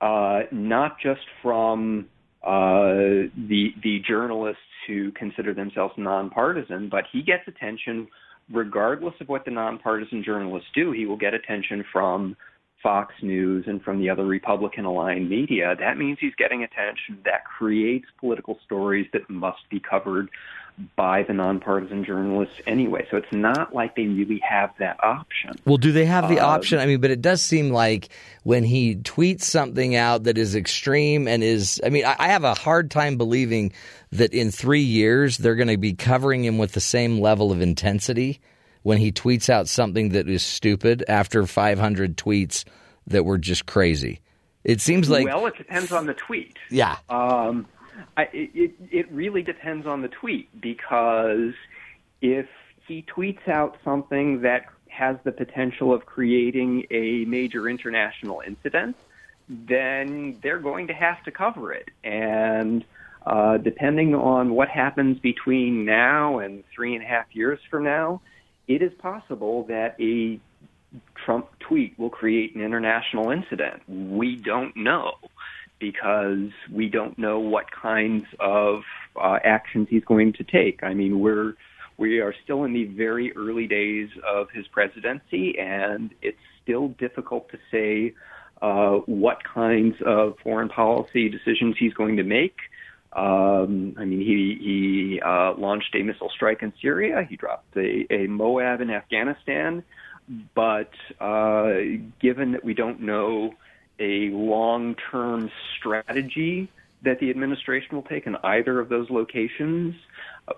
uh, 0.00 0.42
not 0.52 1.00
just 1.02 1.22
from 1.42 2.06
uh, 2.44 3.28
the 3.48 3.70
the 3.82 4.00
journalists 4.06 4.60
who 4.86 5.10
consider 5.12 5.54
themselves 5.54 5.94
nonpartisan, 5.96 6.88
but 6.90 7.04
he 7.10 7.22
gets 7.22 7.42
attention 7.48 8.06
regardless 8.52 9.14
of 9.20 9.28
what 9.28 9.44
the 9.44 9.50
nonpartisan 9.50 10.22
journalists 10.22 10.68
do. 10.74 10.92
He 10.92 11.06
will 11.06 11.16
get 11.16 11.32
attention 11.32 11.84
from 11.90 12.36
Fox 12.82 13.14
News 13.22 13.64
and 13.66 13.82
from 13.82 13.98
the 13.98 14.10
other 14.10 14.26
Republican 14.26 14.84
aligned 14.84 15.28
media. 15.28 15.74
That 15.78 15.96
means 15.96 16.18
he's 16.20 16.34
getting 16.36 16.64
attention 16.64 17.18
that 17.24 17.44
creates 17.46 18.04
political 18.20 18.58
stories 18.66 19.06
that 19.14 19.28
must 19.30 19.60
be 19.70 19.80
covered 19.80 20.28
by 20.96 21.22
the 21.22 21.32
nonpartisan 21.32 22.04
journalists 22.04 22.54
anyway. 22.66 23.06
So 23.10 23.16
it's 23.16 23.32
not 23.32 23.74
like 23.74 23.94
they 23.94 24.06
really 24.06 24.40
have 24.40 24.70
that 24.80 25.02
option. 25.04 25.52
Well, 25.64 25.76
do 25.76 25.92
they 25.92 26.04
have 26.06 26.28
the 26.28 26.40
Um, 26.40 26.50
option? 26.50 26.78
I 26.80 26.86
mean, 26.86 27.00
but 27.00 27.10
it 27.12 27.22
does 27.22 27.40
seem 27.42 27.70
like 27.70 28.08
when 28.42 28.64
he 28.64 28.96
tweets 28.96 29.42
something 29.42 29.94
out 29.94 30.24
that 30.24 30.36
is 30.36 30.56
extreme 30.56 31.28
and 31.28 31.44
is, 31.44 31.80
I 31.84 31.90
mean, 31.90 32.04
I, 32.04 32.16
I 32.18 32.28
have 32.28 32.42
a 32.44 32.54
hard 32.54 32.90
time 32.90 33.16
believing 33.16 33.72
that 34.10 34.34
in 34.34 34.50
three 34.50 34.80
years 34.82 35.38
they're 35.38 35.54
going 35.54 35.68
to 35.68 35.76
be 35.76 35.94
covering 35.94 36.44
him 36.44 36.58
with 36.58 36.72
the 36.72 36.80
same 36.80 37.20
level 37.20 37.52
of 37.52 37.60
intensity 37.60 38.40
when 38.82 38.98
he 38.98 39.12
tweets 39.12 39.48
out 39.48 39.68
something 39.68 40.10
that 40.10 40.28
is 40.28 40.42
stupid 40.42 41.04
after 41.08 41.46
500 41.46 42.16
tweets 42.16 42.64
that 43.06 43.24
were 43.24 43.38
just 43.38 43.66
crazy. 43.66 44.20
It 44.64 44.80
seems 44.80 45.10
like, 45.10 45.26
well, 45.26 45.46
it 45.46 45.56
depends 45.58 45.92
on 45.92 46.06
the 46.06 46.14
tweet. 46.14 46.56
yeah. 46.70 46.96
Um, 47.10 47.66
I, 48.16 48.28
it, 48.32 48.72
it 48.90 49.12
really 49.12 49.42
depends 49.42 49.86
on 49.86 50.02
the 50.02 50.08
tweet 50.08 50.48
because 50.60 51.54
if 52.20 52.46
he 52.86 53.02
tweets 53.02 53.48
out 53.48 53.78
something 53.84 54.42
that 54.42 54.66
has 54.88 55.16
the 55.24 55.32
potential 55.32 55.92
of 55.92 56.06
creating 56.06 56.86
a 56.90 57.24
major 57.24 57.68
international 57.68 58.42
incident, 58.46 58.96
then 59.48 60.38
they're 60.42 60.58
going 60.58 60.86
to 60.86 60.94
have 60.94 61.22
to 61.24 61.30
cover 61.30 61.72
it. 61.72 61.88
And 62.02 62.84
uh, 63.26 63.58
depending 63.58 64.14
on 64.14 64.54
what 64.54 64.68
happens 64.68 65.18
between 65.18 65.84
now 65.84 66.38
and 66.38 66.64
three 66.74 66.94
and 66.94 67.02
a 67.02 67.06
half 67.06 67.26
years 67.32 67.58
from 67.70 67.84
now, 67.84 68.20
it 68.68 68.82
is 68.82 68.92
possible 68.94 69.64
that 69.64 69.96
a 70.00 70.38
Trump 71.24 71.48
tweet 71.58 71.98
will 71.98 72.10
create 72.10 72.54
an 72.54 72.62
international 72.62 73.30
incident. 73.30 73.82
We 73.88 74.36
don't 74.36 74.76
know 74.76 75.14
because 75.84 76.48
we 76.72 76.88
don't 76.88 77.18
know 77.18 77.38
what 77.38 77.66
kinds 77.70 78.24
of 78.40 78.80
uh, 79.22 79.38
actions 79.44 79.86
he's 79.90 80.04
going 80.04 80.32
to 80.32 80.42
take. 80.42 80.82
I 80.82 80.94
mean, 80.94 81.20
we're 81.20 81.52
we 81.98 82.20
are 82.20 82.34
still 82.42 82.64
in 82.64 82.72
the 82.72 82.86
very 82.86 83.36
early 83.36 83.66
days 83.66 84.08
of 84.26 84.46
his 84.50 84.66
presidency, 84.68 85.58
and 85.58 86.10
it's 86.22 86.44
still 86.62 86.88
difficult 86.98 87.50
to 87.50 87.58
say 87.70 88.14
uh, 88.62 88.94
what 89.04 89.38
kinds 89.44 89.96
of 90.06 90.36
foreign 90.42 90.70
policy 90.70 91.28
decisions 91.28 91.76
he's 91.78 91.92
going 91.92 92.16
to 92.16 92.24
make. 92.24 92.56
Um, 93.12 93.94
I 93.98 94.06
mean, 94.06 94.20
he 94.20 94.38
he 94.68 95.20
uh, 95.20 95.52
launched 95.58 95.94
a 95.94 96.02
missile 96.02 96.30
strike 96.34 96.62
in 96.62 96.72
Syria. 96.80 97.26
He 97.28 97.36
dropped 97.36 97.76
a, 97.76 98.06
a 98.10 98.26
MOAB 98.26 98.80
in 98.80 98.88
Afghanistan. 98.90 99.84
But 100.54 100.92
uh, 101.20 101.74
given 102.18 102.52
that 102.52 102.64
we 102.64 102.72
don't 102.72 103.00
know 103.02 103.52
a 103.98 104.30
long-term 104.30 105.50
strategy 105.78 106.68
that 107.02 107.20
the 107.20 107.30
administration 107.30 107.94
will 107.94 108.02
take 108.02 108.26
in 108.26 108.36
either 108.42 108.80
of 108.80 108.88
those 108.88 109.10
locations, 109.10 109.94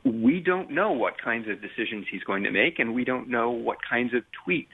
we 0.04 0.40
don't 0.40 0.70
know 0.70 0.92
what 0.92 1.20
kinds 1.20 1.48
of 1.48 1.60
decisions 1.60 2.06
he's 2.10 2.22
going 2.22 2.44
to 2.44 2.50
make, 2.50 2.78
and 2.78 2.94
we 2.94 3.04
don't 3.04 3.28
know 3.28 3.50
what 3.50 3.78
kinds 3.88 4.14
of 4.14 4.22
tweets 4.46 4.68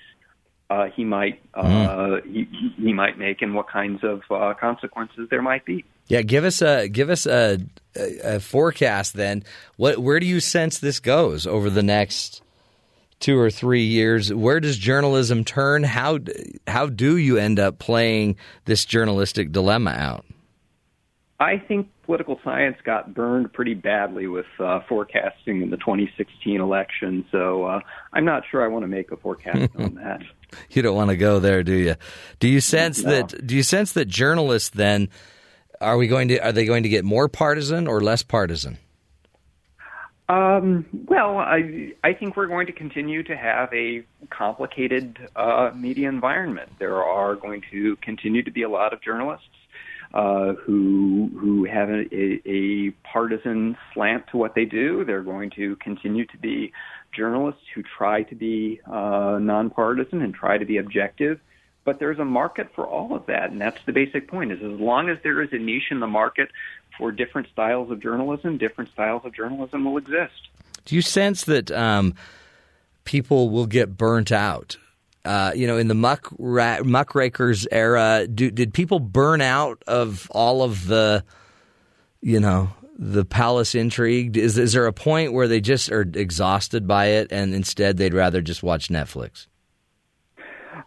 uh, 0.70 0.86
he 0.94 1.04
might 1.04 1.40
uh, 1.54 2.20
he, 2.24 2.48
he 2.78 2.92
might 2.92 3.18
make, 3.18 3.42
and 3.42 3.54
what 3.54 3.68
kinds 3.68 4.02
of 4.02 4.22
uh, 4.30 4.54
consequences 4.58 5.28
there 5.30 5.42
might 5.42 5.64
be. 5.66 5.84
Yeah, 6.08 6.22
give 6.22 6.44
us 6.44 6.62
a 6.62 6.88
give 6.88 7.10
us 7.10 7.26
a, 7.26 7.58
a, 7.94 8.36
a 8.36 8.40
forecast 8.40 9.14
then. 9.14 9.44
What 9.76 9.98
where 9.98 10.18
do 10.18 10.26
you 10.26 10.40
sense 10.40 10.78
this 10.78 10.98
goes 10.98 11.46
over 11.46 11.68
the 11.68 11.82
next 11.82 12.42
two 13.22 13.38
or 13.38 13.50
three 13.50 13.84
years? 13.84 14.32
Where 14.32 14.60
does 14.60 14.76
journalism 14.76 15.44
turn? 15.44 15.84
How 15.84 16.18
how 16.66 16.86
do 16.86 17.16
you 17.16 17.38
end 17.38 17.58
up 17.58 17.78
playing 17.78 18.36
this 18.66 18.84
journalistic 18.84 19.52
dilemma 19.52 19.92
out? 19.92 20.26
I 21.40 21.58
think 21.58 21.88
political 22.04 22.38
science 22.44 22.76
got 22.84 23.14
burned 23.14 23.52
pretty 23.52 23.74
badly 23.74 24.26
with 24.28 24.46
uh, 24.60 24.80
forecasting 24.88 25.62
in 25.62 25.70
the 25.70 25.76
2016 25.76 26.60
election, 26.60 27.24
so 27.32 27.64
uh, 27.64 27.80
I'm 28.12 28.24
not 28.24 28.44
sure 28.48 28.62
I 28.62 28.68
want 28.68 28.84
to 28.84 28.88
make 28.88 29.10
a 29.10 29.16
forecast 29.16 29.72
on 29.78 29.94
that. 29.96 30.20
You 30.70 30.82
don't 30.82 30.94
want 30.94 31.10
to 31.10 31.16
go 31.16 31.40
there, 31.40 31.62
do 31.64 31.72
you? 31.72 31.96
Do 32.38 32.46
you 32.48 32.60
sense 32.60 33.02
No. 33.02 33.10
that? 33.10 33.44
Do 33.46 33.56
you 33.56 33.62
sense 33.62 33.92
that 33.92 34.04
journalists 34.04 34.68
then 34.70 35.08
are 35.80 35.96
we 35.96 36.06
going 36.06 36.28
to 36.28 36.38
are 36.38 36.52
they 36.52 36.64
going 36.64 36.84
to 36.84 36.88
get 36.88 37.04
more 37.04 37.28
partisan 37.28 37.86
or 37.88 38.00
less 38.00 38.22
partisan? 38.22 38.78
Um, 40.28 40.86
well, 41.08 41.38
I 41.38 41.92
I 42.04 42.12
think 42.14 42.36
we're 42.36 42.46
going 42.46 42.66
to 42.66 42.72
continue 42.72 43.22
to 43.24 43.36
have 43.36 43.72
a 43.74 44.04
complicated 44.30 45.18
uh, 45.36 45.72
media 45.74 46.08
environment. 46.08 46.70
There 46.78 47.02
are 47.02 47.34
going 47.34 47.62
to 47.70 47.96
continue 47.96 48.42
to 48.42 48.50
be 48.50 48.62
a 48.62 48.68
lot 48.68 48.92
of 48.92 49.02
journalists 49.02 49.48
uh, 50.14 50.52
who 50.54 51.30
who 51.38 51.64
have 51.64 51.88
a, 51.88 52.40
a, 52.46 52.90
partisan 53.02 53.76
slant 53.92 54.26
to 54.28 54.36
what 54.36 54.54
they 54.54 54.64
do. 54.64 55.04
They're 55.04 55.22
going 55.22 55.50
to 55.56 55.76
continue 55.76 56.26
to 56.26 56.38
be 56.38 56.72
journalists 57.16 57.62
who 57.74 57.82
try 57.82 58.22
to 58.24 58.34
be 58.34 58.80
uh, 58.90 59.38
nonpartisan 59.40 60.22
and 60.22 60.34
try 60.34 60.58
to 60.58 60.64
be 60.64 60.78
objective. 60.78 61.40
But 61.84 61.98
there's 61.98 62.18
a 62.18 62.24
market 62.24 62.68
for 62.74 62.86
all 62.86 63.14
of 63.14 63.26
that, 63.26 63.50
and 63.50 63.60
that's 63.60 63.82
the 63.86 63.92
basic 63.92 64.28
point. 64.28 64.52
Is 64.52 64.62
as 64.62 64.78
long 64.78 65.08
as 65.08 65.18
there 65.22 65.42
is 65.42 65.52
a 65.52 65.58
niche 65.58 65.90
in 65.90 66.00
the 66.00 66.06
market 66.06 66.48
for 66.96 67.10
different 67.10 67.48
styles 67.48 67.90
of 67.90 68.00
journalism, 68.00 68.58
different 68.58 68.90
styles 68.92 69.24
of 69.24 69.34
journalism 69.34 69.84
will 69.84 69.96
exist. 69.96 70.48
Do 70.84 70.94
you 70.94 71.02
sense 71.02 71.44
that 71.44 71.70
um, 71.70 72.14
people 73.04 73.50
will 73.50 73.66
get 73.66 73.96
burnt 73.96 74.30
out? 74.32 74.76
Uh, 75.24 75.52
you 75.54 75.66
know, 75.66 75.76
in 75.76 75.86
the 75.86 75.94
muck 75.94 76.28
ra- 76.38 76.82
muckrakers 76.84 77.66
era, 77.70 78.26
do, 78.26 78.50
did 78.50 78.74
people 78.74 78.98
burn 78.98 79.40
out 79.40 79.82
of 79.86 80.28
all 80.32 80.62
of 80.62 80.86
the, 80.86 81.24
you 82.20 82.40
know, 82.40 82.70
the 82.98 83.24
palace 83.24 83.74
intrigue? 83.74 84.36
Is 84.36 84.58
is 84.58 84.72
there 84.72 84.86
a 84.86 84.92
point 84.92 85.32
where 85.32 85.46
they 85.46 85.60
just 85.60 85.90
are 85.92 86.02
exhausted 86.02 86.86
by 86.86 87.06
it, 87.06 87.32
and 87.32 87.54
instead 87.54 87.96
they'd 87.96 88.14
rather 88.14 88.40
just 88.40 88.62
watch 88.62 88.88
Netflix? 88.88 89.46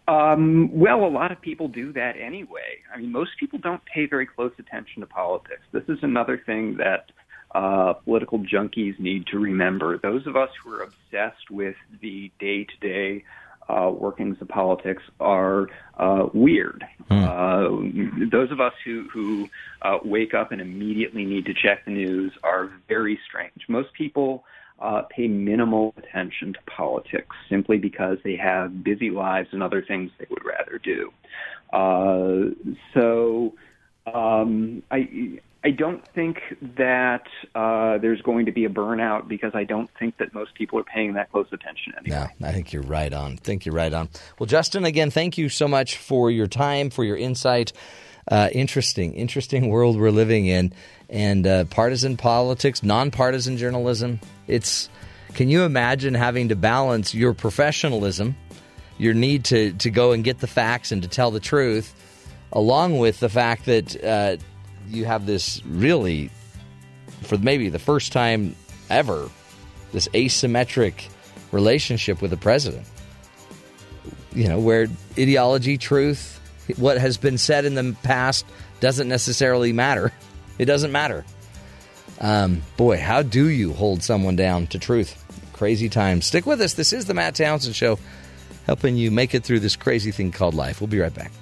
Um, 0.08 0.70
well, 0.78 1.06
a 1.06 1.08
lot 1.08 1.32
of 1.32 1.42
people 1.42 1.68
do 1.68 1.94
that 1.94 2.16
anyway. 2.20 2.80
I 2.94 2.98
mean, 2.98 3.12
most 3.12 3.32
people 3.40 3.60
don't 3.60 3.84
pay 3.86 4.06
very 4.06 4.26
close 4.26 4.52
attention 4.60 5.02
to 5.02 5.08
politics. 5.08 5.62
This 5.72 5.84
is 5.88 6.00
another 6.02 6.42
thing 6.46 6.78
that 6.78 7.12
uh, 7.54 7.94
political 7.94 8.40
junkies 8.40 9.00
need 9.00 9.28
to 9.28 9.40
remember. 9.40 9.98
Those 9.98 10.28
of 10.28 10.36
us 10.36 10.50
who 10.64 10.74
are 10.74 10.82
obsessed 10.82 11.50
with 11.50 11.76
the 12.02 12.32
day 12.40 12.66
to 12.66 12.78
day 12.82 13.24
uh, 13.68 13.90
workings 13.90 14.38
of 14.42 14.48
politics 14.48 15.02
are 15.20 15.68
uh, 15.98 16.28
weird. 16.34 16.86
Uh, 17.10 17.70
those 18.32 18.52
of 18.52 18.60
us 18.60 18.74
who 18.84 19.08
who 19.12 19.50
uh, 19.82 19.98
wake 20.04 20.34
up 20.34 20.52
and 20.52 20.62
immediately 20.62 21.26
need 21.26 21.46
to 21.46 21.54
check 21.54 21.86
the 21.86 21.92
news 21.92 22.34
are 22.44 22.72
very 22.88 23.20
strange. 23.28 23.64
Most 23.68 23.94
people 23.94 24.44
uh, 24.80 25.04
pay 25.04 25.28
minimal 25.28 25.94
attention 25.98 26.54
to 26.54 26.60
politics 26.68 27.36
simply 27.50 27.78
because 27.78 28.18
they 28.24 28.36
have 28.36 28.84
busy 28.84 29.10
lives 29.10 29.50
and 29.52 29.64
other 29.64 29.82
things 29.82 30.12
they 30.18 30.28
would 30.30 30.44
rather 30.46 30.80
do. 30.80 31.12
Uh, 31.74 32.54
so 32.94 33.54
um, 34.14 34.84
I 34.92 35.40
I 35.66 35.72
don't 35.72 36.08
think 36.10 36.42
that 36.78 37.26
uh, 37.56 37.98
there's 37.98 38.22
going 38.22 38.46
to 38.46 38.52
be 38.52 38.66
a 38.66 38.70
burnout 38.70 39.28
because 39.28 39.56
I 39.56 39.64
don't 39.64 39.90
think 39.98 40.18
that 40.18 40.32
most 40.32 40.54
people 40.54 40.78
are 40.78 40.84
paying 40.84 41.14
that 41.14 41.32
close 41.32 41.48
attention 41.52 41.94
anymore. 41.98 42.32
No, 42.40 42.48
I 42.48 42.52
think 42.52 42.72
you're 42.72 42.84
right 42.84 43.12
on. 43.12 43.32
I 43.32 43.36
think 43.38 43.66
you're 43.66 43.74
right 43.74 43.92
on. 43.92 44.10
Well, 44.38 44.46
Justin, 44.46 44.86
again, 44.86 45.10
thank 45.10 45.40
you 45.40 45.50
so 45.50 45.68
much 45.68 45.98
for 45.98 46.30
your 46.30 46.46
time, 46.46 46.92
for 46.92 47.04
your 47.04 47.18
insight. 47.18 47.74
Uh, 48.28 48.50
interesting, 48.52 49.14
interesting 49.14 49.70
world 49.70 49.98
we're 49.98 50.10
living 50.10 50.48
in, 50.48 50.74
and 51.10 51.46
uh, 51.46 51.66
partisan 51.66 52.18
politics, 52.18 52.82
nonpartisan 52.84 53.58
journalism. 53.58 54.20
It's. 54.48 54.90
Can 55.34 55.50
you 55.50 55.64
imagine 55.64 56.14
having 56.14 56.50
to 56.50 56.56
balance 56.56 57.14
your 57.14 57.34
professionalism, 57.34 58.36
your 58.98 59.14
need 59.14 59.44
to 59.46 59.74
to 59.74 59.92
go 59.92 60.12
and 60.14 60.24
get 60.24 60.40
the 60.40 60.48
facts 60.48 60.92
and 60.92 61.04
to 61.04 61.10
tell 61.10 61.30
the 61.30 61.42
truth, 61.42 61.94
along 62.52 62.98
with 62.98 63.20
the 63.20 63.30
fact 63.30 63.66
that 63.66 64.04
uh, 64.04 64.38
you 64.88 65.06
have 65.06 65.26
this 65.26 65.62
really, 65.66 66.32
for 67.22 67.38
maybe 67.38 67.70
the 67.70 67.80
first 67.80 68.12
time 68.12 68.56
ever, 68.90 69.30
this 69.92 70.08
asymmetric 70.10 71.10
relationship 71.52 72.22
with 72.22 72.32
the 72.32 72.38
president. 72.38 72.88
You 74.34 74.48
know, 74.48 74.60
where 74.60 74.88
ideology, 75.18 75.78
truth, 75.78 76.35
what 76.78 76.98
has 76.98 77.18
been 77.18 77.38
said 77.38 77.66
in 77.66 77.76
the 77.76 77.96
past 78.04 78.46
doesn't 78.80 79.08
necessarily 79.08 79.74
matter. 79.74 80.12
It 80.58 80.66
doesn't 80.68 80.94
matter. 80.94 81.26
Um, 82.22 82.62
boy, 82.78 82.98
how 82.98 83.24
do 83.24 83.50
you 83.50 83.74
hold 83.74 84.04
someone 84.04 84.38
down 84.38 84.68
to 84.68 84.80
truth? 84.80 85.22
Crazy 85.52 85.90
times. 85.90 86.26
Stick 86.26 86.46
with 86.46 86.62
us. 86.62 86.76
This 86.76 86.94
is 86.94 87.04
the 87.04 87.14
Matt 87.14 87.36
Townsend 87.36 87.76
Show, 87.76 88.00
helping 88.66 88.96
you 88.96 89.12
make 89.12 89.36
it 89.36 89.44
through 89.44 89.60
this 89.60 89.76
crazy 89.76 90.12
thing 90.12 90.32
called 90.32 90.54
life. 90.54 90.80
We'll 90.80 90.88
be 90.88 91.00
right 91.00 91.14
back. 91.14 91.34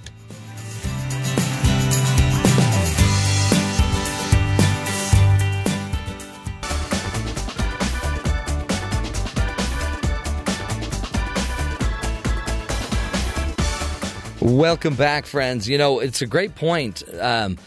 Welcome 14.43 14.95
back, 14.95 15.25
friends. 15.25 15.69
You 15.69 15.77
know, 15.77 16.01
it's 16.01 16.21
a 16.21 16.25
great 16.25 16.53
point. 16.53 17.01
Um, 17.17 17.57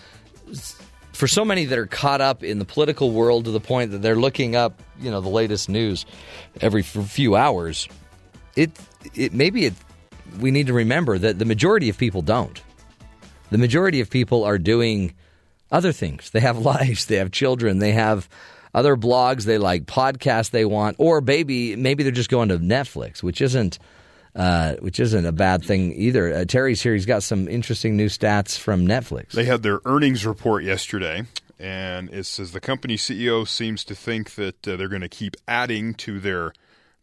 for 1.15 1.27
so 1.27 1.43
many 1.43 1.65
that 1.65 1.79
are 1.79 1.87
caught 1.87 2.21
up 2.21 2.45
in 2.45 2.59
the 2.59 2.67
political 2.67 3.13
world 3.13 3.47
to 3.47 3.51
the 3.51 3.61
point 3.61 3.93
that 3.93 4.03
they're 4.03 4.15
looking 4.15 4.57
up, 4.57 4.83
you 5.01 5.11
know, 5.11 5.23
the 5.23 5.31
latest 5.31 5.71
news 5.71 6.05
every 6.61 6.83
few 6.83 7.35
hours, 7.35 7.89
it 8.57 8.73
it 9.15 9.33
maybe 9.33 9.65
it 9.65 9.75
we 10.39 10.51
need 10.51 10.67
to 10.67 10.75
remember 10.75 11.17
that 11.17 11.39
the 11.39 11.47
majority 11.47 11.89
of 11.89 11.97
people 11.97 12.21
don't. 12.21 12.63
The 13.49 13.57
majority 13.57 14.03
of 14.03 14.11
people 14.11 14.45
are 14.45 14.59
doing 14.59 15.15
other 15.73 15.93
things. 15.93 16.29
They 16.29 16.41
have 16.41 16.59
lives, 16.75 17.07
they 17.07 17.17
have 17.17 17.31
children, 17.31 17.79
they 17.79 17.93
have 17.93 18.29
other 18.75 18.97
blogs 18.97 19.45
they 19.45 19.57
like, 19.57 19.87
podcasts 19.87 20.51
they 20.51 20.67
want, 20.67 20.97
or 20.99 21.23
maybe 21.23 21.75
maybe 21.75 22.03
they're 22.03 22.13
just 22.13 22.29
going 22.29 22.51
to 22.51 22.59
Netflix, 22.59 23.23
which 23.23 23.41
isn't 23.41 23.79
uh, 24.37 24.75
which 24.77 25.01
isn't 25.01 25.27
a 25.27 25.33
bad 25.33 25.65
thing 25.65 25.93
either. 25.97 26.33
Uh, 26.33 26.45
Terry's 26.45 26.81
here. 26.83 26.93
He's 26.95 27.07
got 27.07 27.23
some 27.25 27.49
interesting 27.49 27.97
new 27.97 28.07
stats 28.09 28.57
from 28.59 28.87
Netflix. 28.87 29.33
They 29.33 29.45
had 29.47 29.63
their 29.65 29.81
earnings 29.85 30.25
report 30.27 30.63
yesterday, 30.63 31.23
and 31.59 32.09
it 32.13 32.27
says 32.27 32.53
the 32.53 32.61
company 32.61 32.97
CEO 32.97 33.49
seems 33.49 33.83
to 33.85 33.95
think 33.95 34.35
that 34.35 34.69
uh, 34.69 34.77
they're 34.77 34.89
going 34.89 35.01
to 35.01 35.09
keep 35.09 35.37
adding 35.49 35.95
to 35.95 36.21
their 36.21 36.53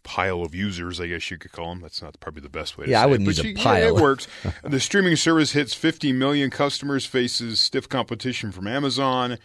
pile 0.04 0.42
of 0.44 0.54
users, 0.54 1.00
I 1.00 1.08
guess 1.08 1.32
you 1.32 1.38
could 1.38 1.54
call 1.54 1.70
them. 1.70 1.80
That's 1.82 2.02
not 2.02 2.20
probably 2.20 2.42
the 2.42 2.50
best 2.50 2.78
way 2.78 2.86
to 2.86 2.92
Yeah, 2.92 3.00
say 3.00 3.04
I 3.04 3.06
wouldn't 3.08 3.28
it. 3.30 3.38
but 3.38 3.44
use 3.46 3.58
a 3.60 3.64
pile. 3.64 3.80
Yeah, 3.82 3.88
it 3.88 3.96
works. 3.96 4.28
the 4.64 4.80
streaming 4.82 5.16
service 5.16 5.54
hits 5.54 5.74
50 5.74 6.12
million 6.12 6.50
customers, 6.50 7.06
faces 7.06 7.60
stiff 7.62 7.88
competition 7.90 8.52
from 8.52 8.68
Amazon. 8.68 9.38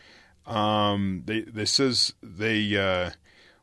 Um, 0.46 1.22
they, 1.26 1.42
this 1.42 1.70
says 1.70 2.12
they, 2.22 2.76
uh, 2.76 3.10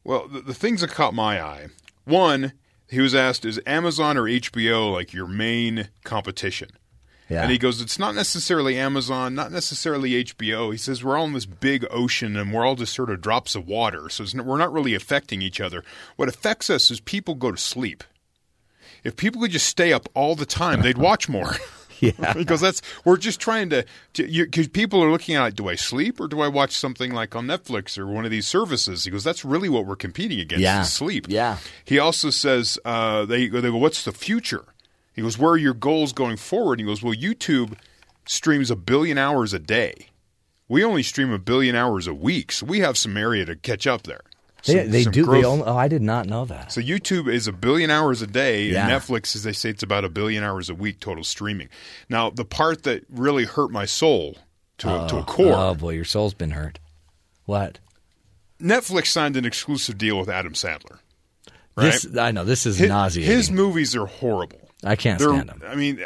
well, 0.04 0.28
the, 0.28 0.40
the 0.42 0.54
things 0.54 0.82
that 0.82 0.92
caught 0.92 1.14
my 1.14 1.42
eye. 1.42 1.68
One, 2.06 2.54
he 2.90 3.00
was 3.00 3.16
asked, 3.16 3.46
is 3.46 3.60
Amazon 3.66 4.18
or 4.18 4.24
HBO 4.24 4.94
like 4.94 5.14
your 5.14 5.28
main 5.28 5.90
competition? 6.04 6.70
Yeah. 7.30 7.42
And 7.42 7.52
he 7.52 7.58
goes, 7.58 7.82
it's 7.82 7.98
not 7.98 8.14
necessarily 8.14 8.78
Amazon, 8.78 9.34
not 9.34 9.52
necessarily 9.52 10.24
HBO. 10.24 10.72
He 10.72 10.78
says 10.78 11.04
we're 11.04 11.18
all 11.18 11.26
in 11.26 11.34
this 11.34 11.48
big 11.48 11.86
ocean 11.90 12.36
and 12.36 12.54
we're 12.54 12.66
all 12.66 12.76
just 12.76 12.94
sort 12.94 13.10
of 13.10 13.22
drops 13.22 13.56
of 13.56 13.68
water. 13.68 14.10
So 14.10 14.26
we're 14.44 14.60
not 14.60 14.72
really 14.72 14.94
affecting 14.94 15.42
each 15.42 15.60
other. 15.60 15.84
What 16.18 16.30
affects 16.30 16.70
us 16.70 16.92
is 16.92 17.00
people 17.00 17.34
go 17.34 17.52
to 17.52 17.58
sleep. 17.58 18.04
If 19.04 19.16
people 19.16 19.42
could 19.42 19.52
just 19.52 19.68
stay 19.68 19.92
up 19.92 20.08
all 20.14 20.36
the 20.36 20.46
time, 20.46 20.82
they'd 20.82 20.98
watch 20.98 21.28
more. 21.28 21.56
Yeah. 22.02 22.34
because 22.38 22.62
that's 22.62 22.82
we're 23.04 23.18
just 23.18 23.40
trying 23.40 23.70
to 23.70 23.86
because 24.14 24.68
people 24.68 25.04
are 25.04 25.12
looking 25.12 25.36
at 25.36 25.48
it, 25.48 25.56
do 25.56 25.70
I 25.70 25.76
sleep 25.76 26.20
or 26.20 26.28
do 26.28 26.42
I 26.42 26.48
watch 26.48 26.76
something 26.76 27.14
like 27.14 27.36
on 27.36 27.48
Netflix 27.48 27.98
or 27.98 28.06
one 28.06 28.26
of 28.26 28.32
these 28.32 28.48
services? 28.48 29.06
He 29.06 29.12
goes, 29.12 29.24
that's 29.24 29.46
really 29.46 29.70
what 29.70 29.86
we're 29.86 29.96
competing 29.96 30.40
against. 30.40 30.62
Yeah. 30.62 30.82
is 30.82 30.92
sleep. 30.92 31.28
Yeah. 31.30 31.58
He 31.86 31.98
also 31.98 32.30
says 32.30 32.78
uh, 32.86 33.26
they 33.26 33.48
they 33.48 33.62
go, 33.62 33.78
what's 33.78 34.04
the 34.04 34.12
future? 34.12 34.66
He 35.14 35.22
goes, 35.22 35.38
where 35.38 35.52
are 35.52 35.58
your 35.58 35.74
goals 35.74 36.12
going 36.12 36.38
forward? 36.38 36.80
He 36.80 36.86
goes, 36.86 37.02
well, 37.02 37.14
YouTube 37.14 37.78
streams 38.26 38.70
a 38.70 38.76
billion 38.76 39.18
hours 39.18 39.54
a 39.54 39.60
day. 39.60 40.10
We 40.68 40.84
only 40.84 41.04
stream 41.04 41.32
a 41.32 41.40
billion 41.40 41.76
hours 41.76 42.08
a 42.08 42.14
week, 42.14 42.52
so 42.52 42.66
we 42.66 42.80
have 42.80 42.98
some 42.98 43.16
area 43.16 43.46
to 43.46 43.56
catch 43.56 43.86
up 43.88 44.04
there. 44.04 44.22
They, 44.66 44.84
Some- 44.84 44.92
they 44.92 45.04
some 45.04 45.12
do. 45.12 45.26
They 45.26 45.44
only, 45.44 45.66
oh, 45.66 45.78
I 45.78 45.88
did 45.88 46.02
not 46.02 46.26
know 46.28 46.46
that. 46.46 46.72
So 46.72 46.82
YouTube 46.82 47.32
is 47.32 47.48
a 47.48 47.52
billion 47.52 47.92
hours 47.92 48.22
a 48.22 48.28
day, 48.28 48.66
Yeah. 48.66 48.88
and 48.88 48.92
Netflix, 48.92 49.36
as 49.36 49.44
they 49.44 49.54
say, 49.54 49.70
it's 49.70 49.84
about 49.84 50.04
a 50.04 50.10
billion 50.10 50.44
hours 50.44 50.70
a 50.70 50.76
week 50.76 51.00
total 51.00 51.24
streaming. 51.24 51.70
Now, 52.10 52.30
the 52.32 52.46
part 52.46 52.84
that 52.84 53.04
really 53.10 53.46
hurt 53.46 53.70
my 53.72 53.86
soul 53.86 54.38
to, 54.80 55.06
a, 55.06 55.08
to 55.08 55.16
a 55.18 55.20
oh, 55.20 55.24
core, 55.24 55.54
Oh 55.54 55.76
boy, 55.76 55.92
your 55.92 56.04
soul's 56.06 56.34
been 56.34 56.52
hurt. 56.52 56.80
What? 57.46 57.80
Netflix 58.60 59.08
signed 59.08 59.38
an 59.38 59.46
exclusive 59.46 59.98
deal 59.98 60.18
with 60.18 60.30
Adam 60.30 60.54
Sandler. 60.54 61.00
Right? 61.76 61.92
This 61.92 62.18
I 62.18 62.32
know. 62.32 62.46
This 62.46 62.66
is 62.66 62.78
his, 62.78 62.88
nauseating. 62.88 63.30
his 63.30 63.52
movies 63.52 63.96
are 63.96 64.06
horrible. 64.06 64.70
I 64.84 64.96
can't 64.96 65.20
They're, 65.20 65.30
stand 65.30 65.50
them. 65.50 65.62
I 65.68 65.76
mean, 65.76 66.02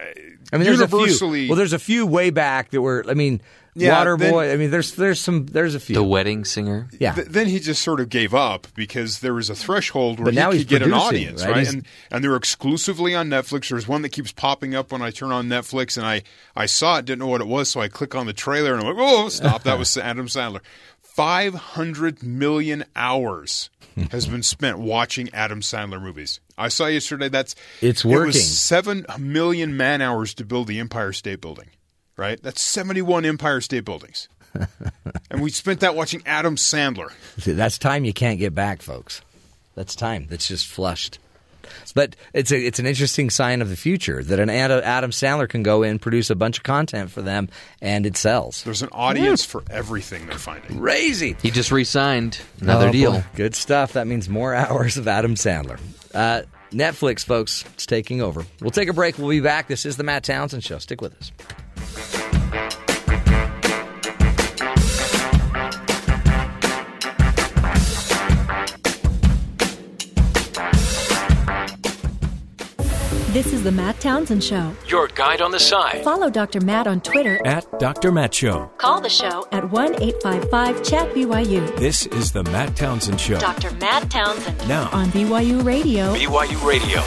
I 0.51 0.57
mean, 0.57 0.65
there's 0.65 0.81
a 0.81 0.87
few. 0.87 1.47
Well, 1.47 1.55
there's 1.55 1.73
a 1.73 1.79
few 1.79 2.05
way 2.07 2.29
back 2.31 2.71
that 2.71 2.81
were. 2.81 3.05
I 3.07 3.13
mean, 3.13 3.41
Yeah, 3.79 4.03
Waterboy. 4.05 4.19
then- 4.19 4.51
I 4.51 4.55
mean, 4.57 4.71
there's 4.71 4.93
there's 4.95 5.19
some 5.19 5.45
there's 5.47 5.75
a 5.75 5.79
few. 5.79 5.95
The 5.95 6.03
wedding 6.03 6.45
singer. 6.45 6.87
yeah. 6.99 7.13
Th- 7.13 7.27
then 7.27 7.47
he 7.47 7.59
just 7.59 7.81
sort 7.81 7.99
of 7.99 8.09
gave 8.09 8.33
up 8.33 8.67
because 8.75 9.19
there 9.19 9.33
was 9.33 9.49
a 9.49 9.55
threshold 9.55 10.19
where 10.19 10.25
But 10.25 10.33
now 10.33 10.51
he 10.51 10.59
could 10.59 10.67
get 10.67 10.81
an 10.81 10.93
audience, 10.93 11.43
right? 11.45 11.55
right? 11.55 11.67
And 11.67 11.85
and 12.11 12.23
they're 12.23 12.35
exclusively 12.35 13.15
on 13.15 13.29
Netflix. 13.29 13.69
There's 13.69 13.87
one 13.87 14.01
that 14.03 14.09
keeps 14.09 14.31
popping 14.31 14.75
up 14.75 14.91
when 14.91 15.01
I 15.01 15.11
turn 15.11 15.31
on 15.31 15.47
Netflix, 15.47 15.97
and 15.97 16.05
I 16.05 16.23
I 16.55 16.65
saw 16.65 16.97
it, 16.97 17.05
didn't 17.05 17.19
know 17.19 17.27
what 17.27 17.41
it 17.41 17.47
was, 17.47 17.69
so 17.69 17.79
I 17.81 17.87
click 17.87 18.15
on 18.15 18.25
the 18.25 18.33
trailer, 18.33 18.73
and 18.73 18.81
I'm 18.81 18.87
like, 18.95 18.97
oh, 18.99 19.29
stop! 19.29 19.63
That 19.63 19.79
was 19.79 19.95
Adam 19.97 20.27
Sandler. 20.27 20.61
Five 21.01 21.53
hundred 21.53 22.23
million 22.23 22.85
hours 22.95 23.69
has 24.11 24.25
been 24.27 24.43
spent 24.43 24.79
watching 24.79 25.29
Adam 25.33 25.59
Sandler 25.59 26.01
movies. 26.01 26.39
I 26.57 26.69
saw 26.69 26.85
yesterday 26.85 27.27
that's 27.27 27.53
It's 27.81 28.05
It 28.05 28.07
working. 28.07 28.27
was 28.27 28.57
seven 28.57 29.05
million 29.17 29.75
man 29.75 30.01
hours 30.01 30.33
to 30.35 30.45
build 30.45 30.67
the 30.67 30.79
Empire 30.79 31.11
State 31.11 31.41
Building. 31.41 31.65
Right, 32.19 32.41
that's 32.43 32.61
seventy-one 32.61 33.23
Empire 33.25 33.61
State 33.61 33.85
Buildings. 33.85 34.27
and 35.31 35.41
we 35.41 35.49
spent 35.51 35.79
that 35.79 35.95
watching 35.95 36.21
Adam 36.25 36.57
Sandler. 36.57 37.13
See, 37.37 37.53
that's 37.53 37.77
time 37.77 38.03
you 38.03 38.11
can't 38.11 38.39
get 38.39 38.53
back, 38.53 38.81
folks. 38.81 39.21
That's 39.75 39.95
time 39.95 40.27
that's 40.29 40.45
just 40.47 40.67
flushed. 40.67 41.17
But 41.95 42.17
it's 42.33 42.51
a 42.51 42.57
it's 42.59 42.79
an 42.79 42.85
interesting 42.85 43.29
sign 43.29 43.61
of 43.61 43.69
the 43.69 43.77
future 43.77 44.21
that 44.21 44.37
an 44.39 44.49
Adam 44.49 45.11
Sandler 45.11 45.47
can 45.47 45.63
go 45.63 45.81
in, 45.83 45.97
produce 45.97 46.29
a 46.29 46.35
bunch 46.35 46.57
of 46.57 46.63
content 46.63 47.09
for 47.09 47.21
them, 47.21 47.47
and 47.81 48.05
it 48.05 48.17
sells. 48.17 48.63
There's 48.65 48.81
an 48.81 48.89
audience 48.91 49.45
for 49.45 49.63
everything 49.69 50.25
they're 50.27 50.37
finding. 50.37 50.77
Crazy. 50.77 51.37
He 51.41 51.51
just 51.51 51.71
re-signed 51.71 52.37
another 52.59 52.89
Oh, 52.89 52.91
deal. 52.91 53.11
boy. 53.13 53.23
Good 53.35 53.55
stuff. 53.55 53.93
That 53.93 54.07
means 54.07 54.27
more 54.27 54.53
hours 54.55 54.97
of 54.97 55.07
Adam 55.07 55.35
Sandler. 55.35 55.79
Uh, 56.13 56.41
Netflix, 56.71 57.23
folks, 57.23 57.63
it's 57.73 57.85
taking 57.85 58.21
over. 58.21 58.45
We'll 58.61 58.71
take 58.71 58.89
a 58.89 58.93
break. 58.93 59.17
We'll 59.17 59.29
be 59.29 59.39
back. 59.39 59.67
This 59.67 59.85
is 59.85 59.95
the 59.97 60.03
Matt 60.03 60.23
Townsend 60.23 60.63
Show. 60.63 60.79
Stick 60.79 61.01
with 61.01 61.15
us. 61.15 61.31
This 73.31 73.53
is 73.53 73.63
the 73.63 73.71
Matt 73.71 73.99
Townsend 73.99 74.43
Show. 74.43 74.73
Your 74.87 75.07
guide 75.07 75.39
on 75.41 75.51
the 75.51 75.59
side 75.59 76.03
Follow 76.03 76.29
Dr. 76.31 76.61
Matt 76.61 76.87
on 76.87 76.99
Twitter. 76.99 77.39
at 77.45 77.65
Dr. 77.79 78.11
Matt 78.11 78.33
Show. 78.33 78.71
Call 78.77 79.01
the 79.01 79.09
show 79.09 79.47
at 79.51 79.69
1 79.69 80.01
855 80.01 80.83
Chat 80.83 81.13
BYU. 81.13 81.75
This 81.77 82.07
is 82.07 82.31
the 82.31 82.43
Matt 82.45 82.75
Townsend 82.75 83.21
Show. 83.21 83.39
Dr. 83.39 83.71
Matt 83.75 84.09
Townsend 84.09 84.67
Now. 84.67 84.89
on 84.91 85.05
BYU 85.07 85.63
Radio. 85.63 86.13
BYU 86.15 86.65
Radio. 86.65 87.01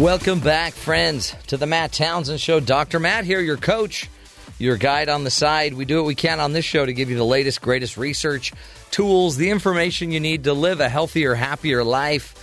Welcome 0.00 0.40
back, 0.40 0.72
friends, 0.72 1.36
to 1.46 1.56
the 1.56 1.66
Matt 1.66 1.92
Townsend 1.92 2.40
Show. 2.40 2.58
Dr. 2.58 2.98
Matt 2.98 3.24
here, 3.24 3.40
your 3.40 3.56
coach, 3.56 4.10
your 4.58 4.76
guide 4.76 5.08
on 5.08 5.22
the 5.22 5.30
side. 5.30 5.72
We 5.72 5.84
do 5.84 5.98
what 5.98 6.04
we 6.04 6.16
can 6.16 6.40
on 6.40 6.52
this 6.52 6.64
show 6.64 6.84
to 6.84 6.92
give 6.92 7.10
you 7.10 7.16
the 7.16 7.24
latest, 7.24 7.62
greatest 7.62 7.96
research, 7.96 8.52
tools, 8.90 9.36
the 9.36 9.50
information 9.50 10.10
you 10.10 10.18
need 10.18 10.44
to 10.44 10.52
live 10.52 10.80
a 10.80 10.88
healthier, 10.88 11.36
happier 11.36 11.84
life. 11.84 12.34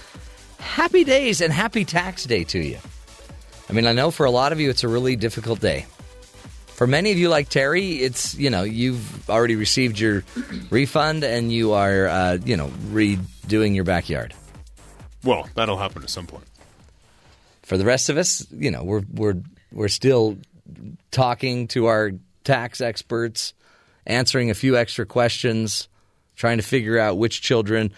Happy 0.60 1.04
days 1.04 1.42
and 1.42 1.52
happy 1.52 1.84
tax 1.84 2.24
day 2.24 2.46
to 2.46 2.60
you. 2.60 2.78
I 3.70 3.74
mean, 3.74 3.86
I 3.86 3.92
know 3.92 4.12
for 4.12 4.26
a 4.26 4.32
lot 4.32 4.54
of 4.54 4.62
you 4.62 4.70
it's 4.70 4.86
a 4.86 4.88
really 4.88 5.18
difficult 5.18 5.60
day. 5.60 5.86
For 6.68 6.88
many 6.88 7.12
of 7.12 7.18
you, 7.18 7.28
like 7.28 7.50
Terry, 7.50 7.96
it's, 7.96 8.34
you 8.34 8.50
know, 8.50 8.64
you've 8.64 9.30
already 9.30 9.58
received 9.58 10.00
your 10.00 10.24
refund 10.70 11.26
and 11.26 11.52
you 11.52 11.74
are, 11.74 12.08
uh, 12.08 12.38
you 12.46 12.56
know, 12.56 12.68
redoing 12.92 13.76
your 13.76 13.84
backyard. 13.84 14.34
Well, 15.26 15.50
that'll 15.54 15.78
happen 15.78 16.02
at 16.02 16.10
some 16.10 16.28
point. 16.28 16.46
For 17.72 17.78
the 17.78 17.86
rest 17.86 18.10
of 18.10 18.18
us, 18.18 18.46
you 18.52 18.70
know, 18.70 18.84
we're 18.84 19.04
we're 19.14 19.42
we're 19.72 19.88
still 19.88 20.38
talking 21.10 21.70
to 21.70 21.86
our 21.86 22.12
tax 22.44 22.82
experts, 22.82 23.54
answering 24.06 24.50
a 24.50 24.54
few 24.54 24.76
extra 24.76 25.06
questions, 25.06 25.88
trying 26.36 26.58
to 26.58 26.64
figure 26.64 27.00
out 27.00 27.18
which 27.18 27.42
children 27.42 27.94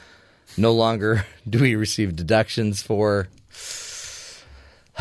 no 0.57 0.74
longer 0.74 1.26
do 1.49 1.57
we 1.57 1.74
receive 1.74 2.15
deductions 2.15 2.84
for. 2.84 3.30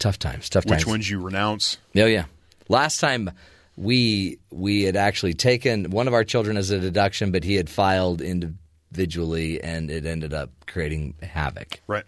tough 0.00 0.18
times, 0.18 0.48
tough 0.48 0.64
times. 0.64 0.80
Which 0.80 0.88
ones 0.88 1.08
you 1.08 1.22
renounce? 1.22 1.78
Oh 1.94 2.06
yeah. 2.06 2.24
Last 2.68 2.98
time 2.98 3.30
we 3.76 4.40
we 4.50 4.82
had 4.82 4.96
actually 4.96 5.34
taken 5.34 5.92
one 5.92 6.08
of 6.08 6.14
our 6.14 6.24
children 6.24 6.56
as 6.56 6.72
a 6.72 6.80
deduction, 6.80 7.30
but 7.30 7.44
he 7.44 7.54
had 7.54 7.70
filed 7.70 8.20
individually, 8.20 9.62
and 9.62 9.88
it 9.88 10.04
ended 10.04 10.34
up 10.34 10.50
creating 10.66 11.14
havoc 11.22 11.78
Right. 11.86 12.02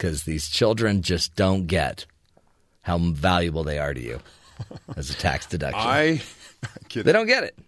Because 0.00 0.22
these 0.22 0.48
children 0.48 1.02
just 1.02 1.36
don't 1.36 1.66
get 1.66 2.06
how 2.80 2.96
valuable 2.96 3.62
they 3.62 3.78
are 3.78 3.92
to 3.92 4.00
you 4.00 4.18
as 4.96 5.10
a 5.10 5.14
tax 5.14 5.44
deduction. 5.44 5.78
I 5.78 6.22
kid. 6.88 7.04
they 7.04 7.12
don't 7.12 7.26
get 7.26 7.44
it. 7.44 7.58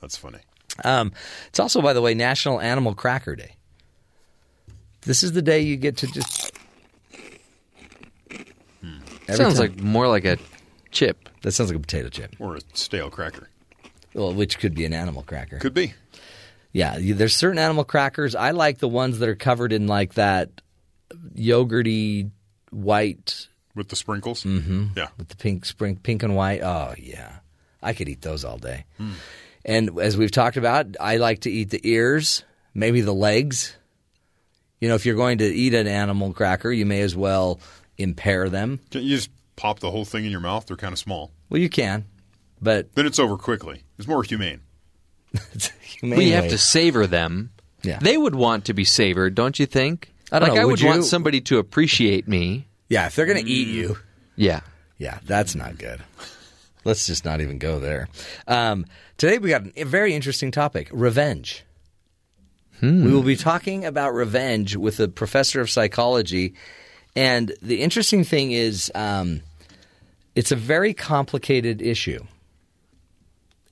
That's 0.00 0.16
funny. 0.16 0.38
Um, 0.82 1.12
it's 1.48 1.60
also, 1.60 1.82
by 1.82 1.92
the 1.92 2.00
way, 2.00 2.14
National 2.14 2.58
Animal 2.58 2.94
Cracker 2.94 3.36
Day. 3.36 3.56
This 5.02 5.22
is 5.22 5.32
the 5.32 5.42
day 5.42 5.60
you 5.60 5.76
get 5.76 5.98
to 5.98 6.06
just. 6.06 6.52
Every 9.28 9.36
Sounds 9.36 9.58
time- 9.58 9.68
like 9.72 9.80
more 9.82 10.08
like 10.08 10.24
a 10.24 10.38
chip. 10.90 11.28
that 11.42 11.52
sounds 11.52 11.68
like 11.70 11.76
a 11.76 11.80
potato 11.80 12.08
chip, 12.08 12.34
Or 12.38 12.56
a 12.56 12.60
stale 12.72 13.10
cracker. 13.10 13.50
well, 14.14 14.32
which 14.32 14.58
could 14.58 14.74
be 14.74 14.86
an 14.86 14.94
animal 14.94 15.22
cracker. 15.22 15.58
Could 15.58 15.74
be. 15.74 15.92
Yeah, 16.72 16.96
there's 16.98 17.36
certain 17.36 17.58
animal 17.58 17.84
crackers. 17.84 18.34
I 18.34 18.52
like 18.52 18.78
the 18.78 18.88
ones 18.88 19.18
that 19.18 19.28
are 19.28 19.34
covered 19.36 19.72
in 19.74 19.86
like 19.86 20.14
that 20.14 20.48
yogurty 21.36 22.30
white 22.70 23.48
With 23.74 23.88
the 23.88 23.96
sprinkles. 23.96 24.44
Mm-hmm. 24.44 24.86
Yeah. 24.96 25.08
with 25.18 25.28
the 25.28 25.36
pink 25.36 25.64
spring, 25.64 25.96
pink 25.96 26.22
and 26.22 26.34
white. 26.36 26.62
Oh 26.62 26.94
yeah, 26.98 27.38
I 27.82 27.92
could 27.92 28.08
eat 28.08 28.22
those 28.22 28.44
all 28.44 28.58
day. 28.58 28.84
And 29.64 29.98
as 30.00 30.16
we've 30.16 30.30
talked 30.30 30.56
about, 30.56 30.96
I 31.00 31.18
like 31.18 31.40
to 31.42 31.50
eat 31.50 31.70
the 31.70 31.80
ears, 31.84 32.44
maybe 32.74 33.00
the 33.00 33.14
legs. 33.14 33.76
You 34.80 34.88
know, 34.88 34.96
if 34.96 35.06
you're 35.06 35.14
going 35.14 35.38
to 35.38 35.44
eat 35.44 35.74
an 35.74 35.86
animal 35.86 36.32
cracker, 36.32 36.72
you 36.72 36.84
may 36.84 37.02
as 37.02 37.14
well 37.14 37.60
impair 37.98 38.48
them. 38.48 38.80
Can't 38.90 39.04
you 39.04 39.14
just 39.16 39.30
pop 39.54 39.78
the 39.78 39.90
whole 39.92 40.04
thing 40.04 40.24
in 40.24 40.32
your 40.32 40.40
mouth? 40.40 40.66
They're 40.66 40.76
kind 40.76 40.92
of 40.92 40.98
small. 40.98 41.30
Well, 41.48 41.60
you 41.60 41.68
can, 41.68 42.04
but 42.60 42.92
Then 42.96 43.06
it's 43.06 43.20
over 43.20 43.36
quickly. 43.36 43.82
It's 43.98 44.08
more 44.08 44.24
humane. 44.24 44.60
we 46.02 46.30
have 46.30 46.48
to 46.48 46.58
savor 46.58 47.06
them. 47.06 47.50
Yeah. 47.82 47.98
They 48.00 48.16
would 48.16 48.34
want 48.34 48.64
to 48.66 48.74
be 48.74 48.84
savored, 48.84 49.34
don't 49.34 49.58
you 49.58 49.66
think? 49.66 50.11
I 50.32 50.38
don't 50.38 50.48
like 50.48 50.56
know, 50.56 50.62
I 50.62 50.64
would 50.64 50.80
you? 50.80 50.88
want 50.88 51.04
somebody 51.04 51.40
to 51.42 51.58
appreciate 51.58 52.26
me. 52.26 52.66
Yeah, 52.88 53.06
if 53.06 53.14
they're 53.14 53.26
going 53.26 53.44
to 53.44 53.50
eat 53.50 53.68
you, 53.68 53.98
Yeah. 54.36 54.60
Yeah, 54.98 55.18
that's 55.24 55.54
not 55.54 55.78
good. 55.78 56.00
Let's 56.84 57.06
just 57.06 57.24
not 57.24 57.40
even 57.40 57.58
go 57.58 57.78
there. 57.80 58.08
Um, 58.46 58.86
today 59.18 59.38
we 59.38 59.50
got 59.50 59.64
a 59.76 59.84
very 59.84 60.14
interesting 60.14 60.50
topic 60.50 60.88
revenge. 60.92 61.64
We 62.80 63.12
will 63.12 63.22
be 63.22 63.36
talking 63.36 63.84
about 63.84 64.12
revenge 64.12 64.74
with 64.74 64.98
a 64.98 65.06
professor 65.06 65.60
of 65.60 65.70
psychology. 65.70 66.54
And 67.14 67.52
the 67.62 67.80
interesting 67.80 68.24
thing 68.24 68.50
is, 68.50 68.90
um, 68.96 69.42
it's 70.34 70.50
a 70.50 70.56
very 70.56 70.92
complicated 70.92 71.80
issue. 71.80 72.24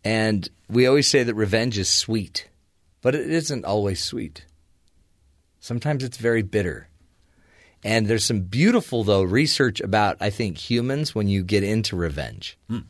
And 0.04 0.48
we 0.68 0.86
always 0.86 1.08
say 1.08 1.24
that 1.24 1.34
revenge 1.34 1.76
is 1.76 1.88
sweet, 1.88 2.48
but 3.02 3.16
it 3.16 3.28
isn't 3.30 3.64
always 3.64 4.00
sweet. 4.02 4.44
Sometimes 5.61 6.02
it's 6.02 6.16
very 6.16 6.42
bitter. 6.42 6.88
And 7.82 8.06
there's 8.06 8.24
some 8.24 8.40
beautiful, 8.40 9.04
though, 9.04 9.22
research 9.22 9.80
about, 9.80 10.16
I 10.20 10.30
think, 10.30 10.58
humans 10.58 11.14
when 11.14 11.28
you 11.28 11.42
get 11.42 11.62
into 11.62 11.96
revenge. 11.96 12.58
Hmm. 12.68 12.80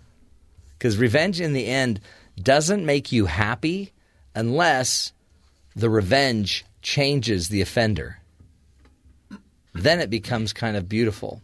Because 0.78 0.96
revenge, 0.96 1.40
in 1.40 1.52
the 1.52 1.66
end, 1.66 2.00
doesn't 2.40 2.86
make 2.86 3.12
you 3.12 3.26
happy 3.26 3.92
unless 4.34 5.12
the 5.76 5.90
revenge 5.90 6.64
changes 6.82 7.48
the 7.48 7.60
offender. 7.60 8.18
Then 9.74 10.00
it 10.00 10.10
becomes 10.10 10.52
kind 10.52 10.76
of 10.76 10.88
beautiful. 10.88 11.42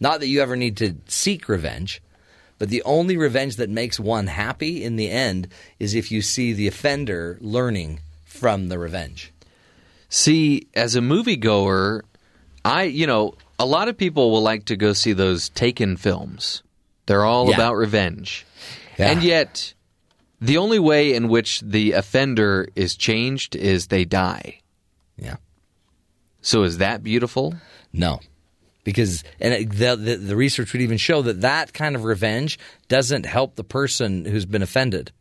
Not 0.00 0.20
that 0.20 0.28
you 0.28 0.40
ever 0.40 0.56
need 0.56 0.76
to 0.78 0.96
seek 1.06 1.48
revenge, 1.48 2.02
but 2.58 2.68
the 2.68 2.82
only 2.82 3.16
revenge 3.16 3.56
that 3.56 3.70
makes 3.70 4.00
one 4.00 4.26
happy 4.26 4.82
in 4.82 4.96
the 4.96 5.10
end 5.10 5.48
is 5.78 5.94
if 5.94 6.10
you 6.10 6.22
see 6.22 6.52
the 6.52 6.66
offender 6.66 7.38
learning 7.40 8.00
from 8.24 8.68
the 8.68 8.78
revenge. 8.78 9.32
See, 10.10 10.66
as 10.74 10.96
a 10.96 11.00
moviegoer, 11.00 12.02
I, 12.64 12.82
you 12.82 13.06
know, 13.06 13.34
a 13.58 13.64
lot 13.64 13.88
of 13.88 13.96
people 13.96 14.30
will 14.30 14.42
like 14.42 14.66
to 14.66 14.76
go 14.76 14.92
see 14.92 15.12
those 15.12 15.48
Taken 15.50 15.96
films. 15.96 16.62
They're 17.06 17.24
all 17.24 17.48
Yeah. 17.48 17.54
about 17.54 17.76
revenge. 17.76 18.44
Yeah. 18.98 19.10
And 19.10 19.22
yet, 19.22 19.72
the 20.40 20.58
only 20.58 20.78
way 20.78 21.14
in 21.14 21.28
which 21.28 21.60
the 21.60 21.92
offender 21.92 22.68
is 22.76 22.96
changed 22.96 23.56
is 23.56 23.86
they 23.86 24.04
die. 24.04 24.60
Yeah. 25.16 25.36
So 26.42 26.62
is 26.64 26.78
that 26.78 27.02
beautiful? 27.02 27.54
No, 27.92 28.20
because 28.84 29.24
and 29.40 29.70
the, 29.70 29.96
the 29.96 30.16
the 30.16 30.36
research 30.36 30.72
would 30.72 30.80
even 30.82 30.96
show 30.96 31.22
that 31.22 31.40
that 31.42 31.72
kind 31.74 31.94
of 31.96 32.04
revenge 32.04 32.58
doesn't 32.88 33.26
help 33.26 33.56
the 33.56 33.64
person 33.64 34.24
who's 34.24 34.46
been 34.46 34.62
offended. 34.62 35.12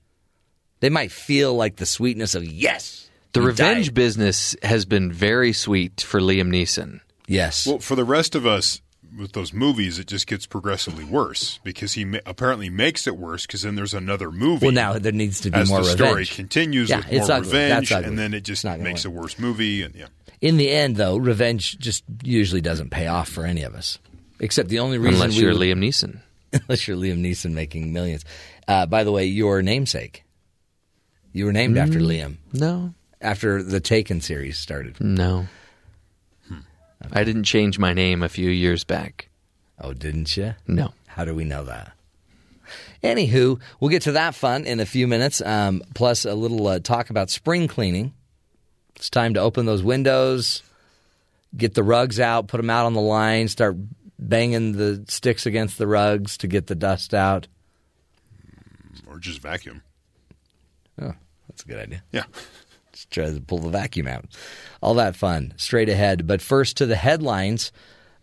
They 0.80 0.90
might 0.90 1.12
feel 1.12 1.54
like 1.56 1.76
the 1.78 1.86
sweetness 1.86 2.36
of 2.36 2.46
yes, 2.46 3.09
The 3.34 3.42
you 3.42 3.48
revenge 3.48 3.88
died. 3.88 3.94
business 3.96 4.56
has 4.64 4.86
been 4.86 5.12
very 5.12 5.54
sweet 5.54 6.02
for 6.02 6.20
Liam 6.20 6.50
Neeson. 6.50 7.00
Yes, 7.28 7.68
Well, 7.68 7.80
for 7.80 7.96
the 7.96 8.04
rest 8.04 8.34
of 8.34 8.46
us, 8.48 8.82
with 9.18 9.34
those 9.34 9.54
movies, 9.54 10.00
it 10.00 10.08
just 10.08 10.26
gets 10.28 10.46
progressively 10.48 11.04
worse 11.04 11.60
because 11.64 11.94
he 11.94 12.06
ma- 12.06 12.20
apparently 12.26 12.70
makes 12.70 13.06
it 13.08 13.18
worse 13.18 13.46
because 13.46 13.62
then 13.64 13.76
there's 13.76 13.94
another 13.94 14.32
movie. 14.32 14.66
well 14.68 14.74
now 14.74 14.94
there 14.98 15.12
needs 15.12 15.42
to 15.42 15.52
be 15.52 15.58
as 15.58 15.70
more 15.70 15.82
the 15.84 15.92
revenge. 15.92 16.10
story 16.10 16.26
continues 16.26 16.90
Yeah, 16.90 16.98
with 16.98 17.12
it's 17.12 17.28
more 17.28 17.38
ugly. 17.38 17.52
revenge, 17.52 17.90
That's 17.90 17.98
ugly. 18.00 18.10
and 18.10 18.20
then 18.20 18.34
it 18.34 18.42
just 18.42 18.64
not 18.66 18.80
makes 18.80 19.06
win. 19.06 19.16
a 19.16 19.20
worse 19.20 19.38
movie. 19.40 19.82
And 19.84 19.94
yeah, 19.96 20.08
In 20.42 20.58
the 20.58 20.70
end, 20.72 20.96
though, 20.96 21.18
revenge 21.18 21.78
just 21.80 22.04
usually 22.24 22.62
doesn't 22.62 22.90
pay 22.92 23.08
off 23.08 23.30
for 23.30 23.46
any 23.46 23.62
of 23.64 23.76
us. 23.76 24.00
Except 24.40 24.70
the 24.70 24.80
only 24.80 24.98
reason 24.98 25.16
Unless 25.22 25.36
we 25.38 25.44
you're 25.44 25.54
would- 25.54 25.62
Liam 25.62 25.80
Neeson. 25.80 26.20
unless 26.54 26.88
you're 26.88 26.98
Liam 26.98 27.20
Neeson 27.22 27.52
making 27.52 27.92
millions. 27.94 28.24
Uh, 28.68 28.86
by 28.88 29.04
the 29.04 29.12
way, 29.12 29.26
your 29.26 29.62
namesake, 29.62 30.24
you 31.34 31.46
were 31.46 31.54
named 31.54 31.78
after 31.78 32.00
Liam 32.00 32.38
No, 32.54 32.94
after 33.22 33.62
the 33.64 33.80
Taken 33.80 34.22
series 34.22 34.58
started. 34.60 35.00
no. 35.00 35.48
I 37.14 37.24
didn't 37.24 37.46
change 37.46 37.80
my 37.80 37.94
name 37.94 38.22
a 38.24 38.28
few 38.30 38.50
years 38.50 38.84
back. 38.84 39.30
Oh, 39.80 39.94
didn't 39.94 40.36
you? 40.36 40.56
No. 40.68 40.94
How 41.08 41.24
do 41.24 41.34
we 41.34 41.46
know 41.46 41.64
that? 41.64 41.94
Anywho, 43.02 43.58
we'll 43.80 43.90
get 43.90 44.02
to 44.02 44.12
that 44.12 44.36
fun 44.36 44.66
in 44.66 44.82
a 44.82 44.86
few 44.86 45.08
minutes, 45.08 45.42
um, 45.42 45.82
plus 45.96 46.26
a 46.26 46.34
little 46.36 46.68
uh, 46.68 46.80
talk 46.80 47.10
about 47.10 47.30
spring 47.30 47.70
cleaning. 47.70 48.14
It's 48.98 49.10
time 49.10 49.34
to 49.36 49.40
open 49.40 49.66
those 49.66 49.82
windows, 49.82 50.62
get 51.56 51.74
the 51.74 51.84
rugs 51.84 52.20
out, 52.20 52.48
put 52.50 52.58
them 52.58 52.70
out 52.70 52.86
on 52.86 52.94
the 52.94 53.00
line, 53.02 53.48
start 53.48 53.78
banging 54.20 54.74
the 54.74 55.06
sticks 55.08 55.46
against 55.46 55.78
the 55.78 55.88
rugs 55.88 56.38
to 56.40 56.48
get 56.48 56.68
the 56.68 56.76
dust 56.76 57.14
out. 57.14 57.48
or 59.08 59.20
just 59.20 59.40
vacuum. 59.40 59.82
Oh, 61.02 61.14
that's 61.48 61.64
a 61.64 61.66
good 61.66 61.80
idea. 61.80 62.04
Yeah. 62.12 62.26
Try 63.10 63.32
to 63.32 63.42
pull 63.42 63.60
the 63.60 63.70
vacuum 63.70 64.08
out. 64.08 64.26
All 64.82 64.94
that 64.96 65.16
fun 65.16 65.54
straight 65.58 65.90
ahead. 65.90 66.28
But 66.28 66.42
first 66.42 66.78
to 66.78 66.86
the 66.86 66.96
headlines 66.96 67.72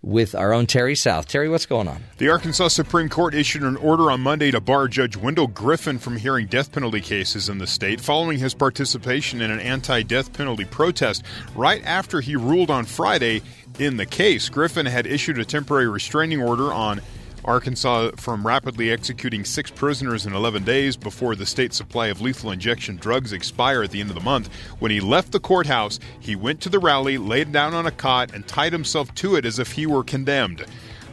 with 0.03 0.37
our 0.37 0.53
own 0.53 0.67
Terry 0.67 0.95
South. 0.95 1.27
Terry, 1.27 1.49
what's 1.49 1.67
going 1.67 1.89
on? 1.89 2.05
The 2.19 2.29
Arkansas 2.29 2.69
Supreme 2.69 3.09
Court 3.09 3.35
issued 3.35 3.63
an 3.63 3.77
order 3.77 4.11
on 4.11 4.21
Monday 4.21 4.53
to 4.53 4.61
bar 4.61 4.87
Judge 4.87 5.17
Wendell 5.17 5.49
Griffen 5.49 5.99
from 5.99 6.17
hearing 6.17 6.47
death 6.47 6.71
penalty 6.71 7.01
cases 7.01 7.49
in 7.49 7.59
the 7.59 7.67
state 7.67 8.01
following 8.01 8.39
his 8.39 8.55
participation 8.55 9.41
in 9.41 9.51
an 9.51 9.59
anti 9.59 10.03
death 10.03 10.33
penalty 10.33 10.65
protest 10.65 11.25
right 11.57 11.83
after 11.85 12.21
he 12.21 12.37
ruled 12.37 12.71
on 12.71 12.85
Friday 12.85 13.43
in 13.81 13.97
the 13.97 14.07
case. 14.07 14.49
Griffin 14.49 14.87
had 14.87 15.07
issued 15.07 15.39
a 15.39 15.45
temporary 15.45 15.89
restraining 15.89 16.41
order 16.41 16.73
on 16.73 17.01
Arkansas 17.47 18.11
from 18.17 18.47
rapidly 18.47 18.91
executing 18.91 19.45
six 19.45 19.71
prisoners 19.71 20.27
in 20.27 20.35
11 20.35 20.65
days 20.65 20.97
before 20.97 21.37
the 21.37 21.47
state's 21.47 21.77
supply 21.77 22.09
of 22.09 22.21
lethal 22.21 22.51
injection 22.51 22.97
drugs 22.97 23.33
expire 23.33 23.83
at 23.83 23.93
the 23.93 24.01
end 24.01 24.11
of 24.11 24.17
the 24.17 24.23
month. 24.23 24.53
When 24.81 24.91
he 24.91 25.01
left 25.01 25.31
the 25.31 25.41
courthouse, 25.41 26.01
he 26.19 26.35
went 26.35 26.61
to 26.63 26.69
the 26.69 26.79
rally, 26.79 27.19
laid 27.19 27.53
down 27.53 27.73
on 27.73 27.87
a 27.87 27.93
cot, 27.93 28.35
and 28.35 28.47
tied 28.47 28.73
himself 28.73 29.15
to 29.17 29.37
it 29.37 29.45
as 29.45 29.59
if 29.59 29.73
he 29.73 29.87
were 29.87 30.03
condemned. 30.03 30.65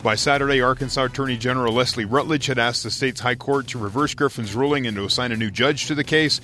By 0.01 0.15
Saturday, 0.15 0.59
Arkansas 0.59 1.05
Attorney 1.05 1.37
General 1.37 1.73
Leslie 1.73 2.03
Rutledge 2.03 2.47
had 2.47 2.59
asked 2.59 2.83
the 2.83 2.91
state's 2.91 3.21
high 3.21 3.35
court 3.35 3.67
to 3.67 3.77
reverse 3.77 4.13
Griffen's 4.13 4.55
ruling 4.55 4.85
and 4.85 4.97
to 4.97 5.05
assign 5.05 5.31
a 5.31 5.37
new 5.37 5.49
judge 5.51 5.85
to 5.87 5.95
the 5.95 6.03
case. 6.03 6.41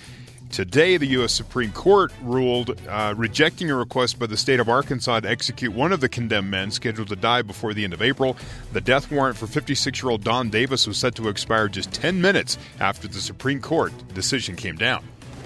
Today, 0.51 0.97
the 0.97 1.05
U.S. 1.07 1.31
Supreme 1.31 1.71
Court 1.71 2.11
ruled 2.23 2.75
uh, 2.87 3.13
rejecting 3.15 3.69
a 3.69 3.75
request 3.75 4.17
by 4.17 4.25
the 4.25 4.35
state 4.35 4.59
of 4.59 4.67
Arkansas 4.67 5.19
to 5.19 5.29
execute 5.29 5.73
one 5.73 5.91
of 5.93 6.01
the 6.01 6.09
condemned 6.09 6.49
men 6.49 6.71
scheduled 6.71 7.09
to 7.09 7.15
die 7.15 7.43
before 7.43 7.75
the 7.75 7.83
end 7.83 7.93
of 7.93 8.01
April. 8.01 8.35
The 8.73 8.81
death 8.81 9.11
warrant 9.11 9.37
for 9.37 9.45
56 9.45 10.01
year 10.01 10.09
old 10.09 10.23
Don 10.23 10.49
Davis 10.49 10.87
was 10.87 10.97
set 10.97 11.13
to 11.15 11.29
expire 11.29 11.69
just 11.69 11.91
10 11.93 12.19
minutes 12.19 12.57
after 12.79 13.07
the 13.07 13.21
Supreme 13.21 13.61
Court 13.61 13.93
decision 14.15 14.55
came 14.55 14.75
down. 14.75 15.03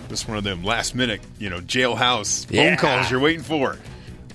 This 0.08 0.28
one 0.28 0.38
of 0.38 0.46
them 0.46 0.64
last 0.64 0.96
minute, 0.96 1.22
you 1.38 1.50
know, 1.50 1.60
jailhouse 1.60 2.46
phone 2.46 2.78
calls 2.78 3.12
you're 3.12 3.20
waiting 3.20 3.44
for. 3.44 3.78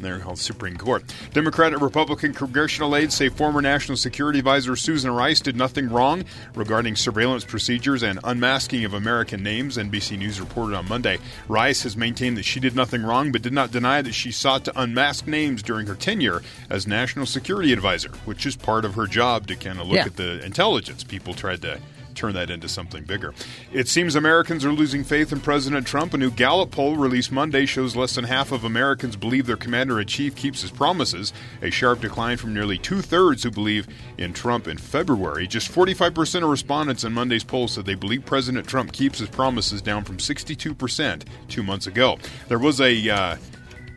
They're 0.01 0.18
called 0.20 0.38
Supreme 0.38 0.76
Court. 0.76 1.05
Democrat 1.32 1.72
and 1.72 1.82
Republican 1.82 2.32
congressional 2.32 2.94
aides 2.94 3.14
say 3.14 3.28
former 3.28 3.61
National 3.61 3.96
Security 3.96 4.38
Advisor 4.38 4.76
Susan 4.76 5.11
Rice 5.11 5.40
did 5.40 5.57
nothing 5.57 5.88
wrong 5.88 6.24
regarding 6.55 6.96
surveillance 6.96 7.44
procedures 7.44 8.03
and 8.03 8.18
unmasking 8.24 8.84
of 8.84 8.94
American 8.94 9.42
names, 9.42 9.76
NBC 9.76 10.18
News 10.18 10.40
reported 10.40 10.76
on 10.76 10.88
Monday. 10.88 11.18
Rice 11.49 11.82
has 11.82 11.96
maintained 11.96 12.36
that 12.36 12.44
she 12.44 12.61
did 12.61 12.76
nothing 12.76 13.03
wrong, 13.03 13.32
but 13.32 13.42
did 13.42 13.53
not 13.53 13.70
deny 13.70 14.03
that 14.03 14.14
she 14.14 14.30
sought 14.30 14.64
to 14.64 14.80
unmask 14.80 15.26
names 15.26 15.62
during 15.62 15.86
her 15.86 15.94
tenure 15.94 16.42
as 16.70 16.86
National 16.86 17.26
Security 17.26 17.72
Advisor, 17.72 18.11
which 18.24 18.46
is 18.46 18.57
part 18.57 18.84
of 18.84 18.94
her 18.94 19.07
job 19.07 19.46
to 19.49 19.57
kind 19.57 19.80
of 19.80 19.86
look 19.86 19.96
Yeah. 19.96 20.05
at 20.07 20.16
the 20.16 20.44
intelligence. 20.44 21.03
People 21.05 21.34
tried 21.34 21.62
to 21.62 21.78
turn 22.19 22.35
that 22.35 22.51
into 22.51 22.69
something 22.69 23.05
bigger. 23.05 23.33
It 23.73 23.89
seems 23.89 24.16
Americans 24.16 24.64
are 24.64 24.73
losing 24.73 25.05
faith 25.05 25.33
in 25.33 25.41
President 25.41 25.87
Trump. 25.87 26.14
A 26.14 26.19
new 26.19 26.31
Gallup 26.31 26.71
poll 26.73 26.97
released 26.97 27.31
Monday 27.31 27.64
shows 27.64 27.95
less 27.95 28.14
than 28.16 28.25
half 28.25 28.51
of 28.51 28.64
Americans 28.64 29.16
believe 29.16 29.47
their 29.47 29.57
commander 29.57 30.01
in 30.01 30.07
chief 30.07 30.35
keeps 30.35 30.62
his 30.62 30.71
promises, 30.71 31.33
a 31.62 31.71
sharp 31.71 32.01
decline 32.01 32.37
from 32.37 32.53
nearly 32.53 32.77
two 32.77 33.01
thirds 33.01 33.45
who 33.45 33.51
believe 33.51 33.87
in 34.19 34.33
Trump 34.33 34.66
in 34.66 34.77
February. 34.77 35.47
Just 35.47 35.71
45% 35.71 36.43
of 36.43 36.49
respondents 36.51 37.05
in 37.05 37.12
Monday's 37.12 37.45
poll 37.45 37.69
said 37.69 37.87
they 37.87 37.95
believe 37.95 38.25
President 38.25 38.66
Trump 38.66 38.93
keeps 38.93 39.21
his 39.21 39.29
promises, 39.29 39.81
down 39.81 40.03
from 40.05 40.16
62% 40.16 41.25
two 41.49 41.62
months 41.62 41.87
ago. 41.87 42.19
There 42.49 42.59
was 42.59 42.81
a. 42.81 43.09
Uh, 43.09 43.37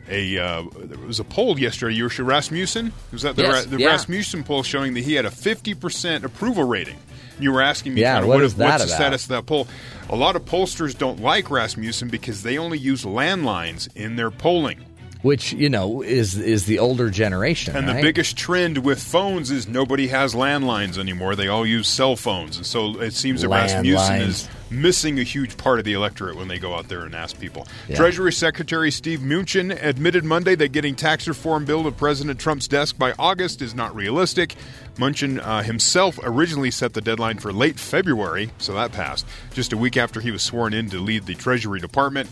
a 0.08 0.36
uh, 0.36 0.64
there 0.76 0.98
was 0.98 1.20
a 1.20 1.24
poll 1.24 1.58
yesterday. 1.58 1.94
You 1.94 2.04
were 2.04 2.24
Rasmussen. 2.24 2.92
Was 3.12 3.22
that 3.22 3.36
the, 3.36 3.42
Yes, 3.42 3.64
Ra- 3.64 3.70
the 3.70 3.78
yeah. 3.78 3.86
Rasmussen 3.88 4.44
poll 4.44 4.62
showing 4.62 4.94
that 4.94 5.00
he 5.00 5.14
had 5.14 5.24
a 5.24 5.30
fifty 5.30 5.74
percent 5.74 6.24
approval 6.24 6.64
rating? 6.64 6.98
You 7.38 7.52
were 7.52 7.62
asking 7.62 7.94
me, 7.94 8.00
Yeah, 8.02 8.14
kind 8.14 8.24
of, 8.24 8.28
what 8.28 8.34
what 8.36 8.44
is 8.44 8.54
what's 8.54 8.84
the 8.84 8.88
status 8.90 9.22
of 9.24 9.28
that 9.30 9.46
poll? 9.46 9.66
A 10.10 10.16
lot 10.16 10.36
of 10.36 10.44
pollsters 10.44 10.96
don't 10.96 11.20
like 11.20 11.50
Rasmussen 11.50 12.08
because 12.08 12.42
they 12.42 12.58
only 12.58 12.78
use 12.78 13.04
landlines 13.04 13.88
in 13.96 14.16
their 14.16 14.30
polling. 14.30 14.84
Which 15.22 15.52
you 15.52 15.68
know 15.68 16.02
is 16.02 16.36
is 16.36 16.66
the 16.66 16.80
older 16.80 17.08
generation, 17.08 17.76
And 17.76 17.86
right? 17.86 17.96
the 17.96 18.02
biggest 18.02 18.36
trend 18.36 18.78
with 18.78 19.00
phones 19.00 19.52
is 19.52 19.68
nobody 19.68 20.08
has 20.08 20.34
landlines 20.34 20.98
anymore. 20.98 21.36
They 21.36 21.46
all 21.46 21.64
use 21.64 21.86
cell 21.86 22.16
phones. 22.16 22.56
And 22.56 22.66
so 22.66 23.00
it 23.00 23.12
seems 23.14 23.42
that 23.42 23.48
Rasmussen 23.48 23.84
Landlines. 23.84 24.26
is 24.28 24.48
missing 24.72 25.18
a 25.18 25.22
huge 25.22 25.56
part 25.56 25.78
of 25.78 25.84
the 25.84 25.92
electorate 25.92 26.36
when 26.36 26.48
they 26.48 26.58
go 26.58 26.74
out 26.74 26.88
there 26.88 27.02
and 27.02 27.14
ask 27.14 27.38
people. 27.38 27.66
Yeah. 27.88 27.96
Treasury 27.96 28.32
Secretary 28.32 28.90
Steve 28.90 29.20
Mnuchin 29.20 29.76
admitted 29.82 30.24
Monday 30.24 30.54
that 30.56 30.72
getting 30.72 30.94
tax 30.94 31.28
reform 31.28 31.64
bill 31.64 31.84
to 31.84 31.92
President 31.92 32.40
Trump's 32.40 32.68
desk 32.68 32.98
by 32.98 33.14
August 33.18 33.62
is 33.62 33.74
not 33.74 33.94
realistic. 33.94 34.54
Munchin 34.96 35.40
uh, 35.42 35.62
himself 35.62 36.18
originally 36.22 36.70
set 36.70 36.92
the 36.92 37.00
deadline 37.00 37.38
for 37.38 37.52
late 37.52 37.78
February, 37.78 38.50
so 38.58 38.74
that 38.74 38.92
passed, 38.92 39.26
just 39.52 39.72
a 39.72 39.76
week 39.76 39.96
after 39.96 40.20
he 40.20 40.30
was 40.30 40.42
sworn 40.42 40.74
in 40.74 40.90
to 40.90 40.98
lead 40.98 41.26
the 41.26 41.34
Treasury 41.34 41.80
Department. 41.80 42.28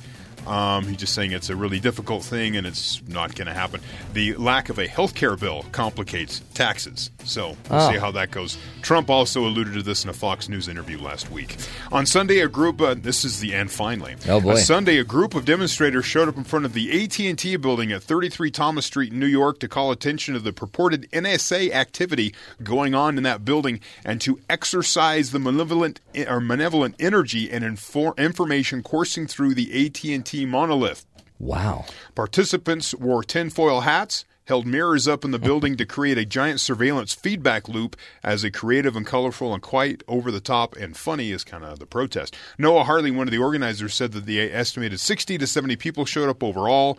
Um, 0.46 0.84
he's 0.86 0.96
just 0.96 1.14
saying 1.14 1.32
it's 1.32 1.50
a 1.50 1.56
really 1.56 1.80
difficult 1.80 2.22
thing 2.24 2.56
and 2.56 2.66
it's 2.66 3.00
not 3.06 3.34
going 3.34 3.46
to 3.46 3.54
happen. 3.54 3.80
The 4.14 4.34
lack 4.34 4.68
of 4.68 4.78
a 4.78 4.86
health 4.86 5.14
care 5.14 5.36
bill 5.36 5.64
complicates 5.72 6.40
taxes. 6.54 7.10
So 7.24 7.56
we'll 7.70 7.80
Oh. 7.80 7.92
see 7.92 7.98
how 7.98 8.10
that 8.12 8.30
goes. 8.30 8.56
Trump 8.82 9.10
also 9.10 9.46
alluded 9.46 9.74
to 9.74 9.82
this 9.82 10.04
in 10.04 10.10
a 10.10 10.12
Fox 10.12 10.48
News 10.48 10.68
interview 10.68 10.98
last 11.00 11.30
week. 11.30 11.56
On 11.92 12.06
Sunday, 12.06 12.40
a 12.40 12.48
group, 12.48 12.80
uh, 12.80 12.94
this 12.94 13.24
is 13.24 13.40
the 13.40 13.54
end 13.54 13.70
finally. 13.70 14.16
Oh, 14.28 14.40
boy. 14.40 14.52
On 14.52 14.56
Sunday, 14.56 14.98
a 14.98 15.04
group 15.04 15.34
of 15.34 15.44
demonstrators 15.44 16.04
showed 16.04 16.28
up 16.28 16.36
in 16.36 16.44
front 16.44 16.64
of 16.64 16.72
the 16.72 16.90
AT&T 17.04 17.56
building 17.56 17.92
at 17.92 18.02
33 18.02 18.50
Thomas 18.50 18.86
Street 18.86 19.12
in 19.12 19.20
New 19.20 19.26
York 19.26 19.60
to 19.60 19.68
call 19.68 19.90
attention 19.92 20.34
to 20.34 20.40
the 20.40 20.52
purported 20.52 21.06
NSA 21.12 21.72
activity 21.72 22.34
going 22.62 22.94
on 22.94 23.16
in 23.16 23.22
that 23.24 23.44
building 23.44 23.80
and 24.04 24.20
to 24.22 24.40
exercise 24.48 25.30
the 25.30 25.38
malevolent 25.38 26.00
or 26.28 26.40
malevolent 26.40 26.94
energy 26.98 27.50
and 27.50 27.64
infor- 27.64 28.16
information 28.16 28.82
coursing 28.82 29.26
through 29.26 29.54
the 29.54 29.86
AT&T 29.86 30.29
monolith. 30.34 31.06
wow. 31.38 31.84
Participants 32.14 32.94
wore 32.94 33.22
tinfoil 33.22 33.80
hats, 33.80 34.24
held 34.46 34.66
mirrors 34.66 35.06
up 35.06 35.24
in 35.24 35.30
the 35.30 35.38
building 35.38 35.76
to 35.76 35.86
create 35.86 36.18
a 36.18 36.24
giant 36.24 36.60
surveillance 36.60 37.14
feedback 37.14 37.68
loop 37.68 37.96
as 38.22 38.42
a 38.42 38.50
creative 38.50 38.96
and 38.96 39.06
colorful 39.06 39.54
and 39.54 39.62
quite 39.62 40.02
over 40.08 40.30
the 40.30 40.40
top 40.40 40.76
and 40.76 40.96
funny 40.96 41.30
is 41.30 41.44
kind 41.44 41.64
of 41.64 41.78
the 41.78 41.86
protest. 41.86 42.36
Noah 42.58 42.84
Harley, 42.84 43.10
one 43.10 43.28
of 43.28 43.32
the 43.32 43.38
organizers, 43.38 43.94
said 43.94 44.12
that 44.12 44.26
the 44.26 44.40
estimated 44.40 44.98
60 44.98 45.38
to 45.38 45.46
70 45.46 45.76
people 45.76 46.04
showed 46.04 46.28
up 46.28 46.42
overall. 46.42 46.98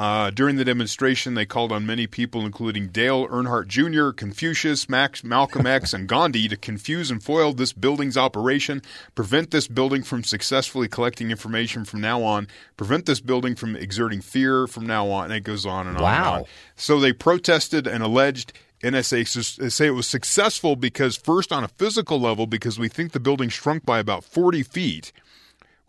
Uh, 0.00 0.30
during 0.30 0.56
the 0.56 0.64
demonstration, 0.64 1.34
they 1.34 1.44
called 1.44 1.70
on 1.70 1.84
many 1.84 2.06
people, 2.06 2.46
including 2.46 2.88
Dale 2.88 3.28
Earnhardt 3.28 3.66
Jr., 3.66 4.12
Confucius, 4.12 4.88
Max, 4.88 5.22
Malcolm 5.22 5.66
X, 5.66 5.92
and 5.92 6.08
Gandhi, 6.08 6.48
to 6.48 6.56
confuse 6.56 7.10
and 7.10 7.22
foil 7.22 7.52
this 7.52 7.74
building's 7.74 8.16
operation, 8.16 8.80
prevent 9.14 9.50
this 9.50 9.68
building 9.68 10.02
from 10.02 10.24
successfully 10.24 10.88
collecting 10.88 11.30
information 11.30 11.84
from 11.84 12.00
now 12.00 12.22
on, 12.22 12.48
prevent 12.78 13.04
this 13.04 13.20
building 13.20 13.54
from 13.54 13.76
exerting 13.76 14.22
fear 14.22 14.66
from 14.66 14.86
now 14.86 15.06
on, 15.10 15.26
and 15.26 15.34
it 15.34 15.40
goes 15.44 15.66
on 15.66 15.86
and 15.86 15.98
on. 15.98 16.02
Wow. 16.02 16.16
And 16.16 16.44
on. 16.44 16.44
So 16.76 16.98
they 16.98 17.12
protested 17.12 17.86
and 17.86 18.02
alleged 18.02 18.54
NSA 18.82 19.70
say 19.70 19.86
it 19.86 19.90
was 19.90 20.08
successful 20.08 20.76
because, 20.76 21.14
first, 21.14 21.52
on 21.52 21.62
a 21.62 21.68
physical 21.68 22.18
level, 22.18 22.46
because 22.46 22.78
we 22.78 22.88
think 22.88 23.12
the 23.12 23.20
building 23.20 23.50
shrunk 23.50 23.84
by 23.84 23.98
about 23.98 24.24
40 24.24 24.62
feet 24.62 25.12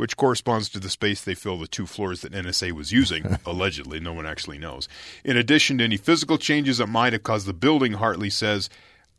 which 0.01 0.17
corresponds 0.17 0.67
to 0.67 0.79
the 0.79 0.89
space 0.89 1.21
they 1.21 1.35
fill 1.35 1.59
the 1.59 1.67
two 1.67 1.85
floors 1.85 2.21
that 2.21 2.31
NSA 2.31 2.71
was 2.71 2.91
using, 2.91 3.37
allegedly. 3.45 3.99
No 3.99 4.13
one 4.13 4.25
actually 4.25 4.57
knows. 4.57 4.89
In 5.23 5.37
addition 5.37 5.77
to 5.77 5.83
any 5.83 5.95
physical 5.95 6.39
changes 6.39 6.79
that 6.79 6.87
might 6.87 7.13
have 7.13 7.21
caused 7.21 7.45
the 7.45 7.53
building, 7.53 7.93
Hartley 7.93 8.31
says, 8.31 8.67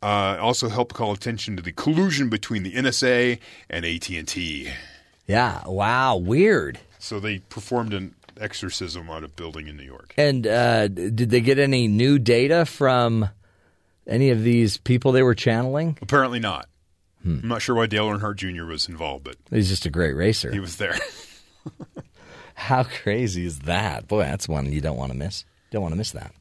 uh, 0.01 0.37
also 0.41 0.67
helped 0.67 0.93
call 0.93 1.13
attention 1.13 1.55
to 1.55 1.63
the 1.63 1.71
collusion 1.71 2.27
between 2.27 2.63
the 2.63 2.73
NSA 2.73 3.39
and 3.69 3.85
AT&T. 3.85 4.73
Yeah. 5.25 5.65
Wow. 5.65 6.17
Weird. 6.17 6.79
So 6.99 7.21
they 7.21 7.39
performed 7.39 7.93
an 7.93 8.13
exorcism 8.37 9.09
on 9.09 9.23
a 9.23 9.29
building 9.29 9.69
in 9.69 9.77
New 9.77 9.83
York. 9.83 10.13
And 10.17 10.45
uh, 10.45 10.89
did 10.89 11.29
they 11.29 11.39
get 11.39 11.59
any 11.59 11.87
new 11.87 12.19
data 12.19 12.65
from 12.65 13.29
any 14.05 14.31
of 14.31 14.43
these 14.43 14.75
people 14.79 15.13
they 15.13 15.23
were 15.23 15.33
channeling? 15.33 15.97
Apparently 16.01 16.41
not. 16.41 16.67
Hmm. 17.23 17.39
I'm 17.43 17.47
not 17.47 17.61
sure 17.61 17.75
why 17.75 17.87
Dale 17.87 18.07
Earnhardt 18.09 18.35
Jr. 18.35 18.65
was 18.65 18.87
involved, 18.89 19.23
but 19.23 19.37
He's 19.49 19.69
just 19.69 19.85
a 19.85 19.89
great 19.89 20.13
racer. 20.13 20.51
he 20.51 20.59
was 20.59 20.75
there. 20.77 20.97
How 22.55 22.83
crazy 22.83 23.45
is 23.45 23.59
that? 23.59 24.07
Boy, 24.07 24.23
that's 24.23 24.47
one 24.47 24.71
you 24.71 24.81
don't 24.81 24.97
want 24.97 25.11
to 25.11 25.17
miss. 25.17 25.45
Don't 25.71 25.81
want 25.81 25.93
to 25.93 25.97
miss 25.97 26.11
that. 26.11 26.33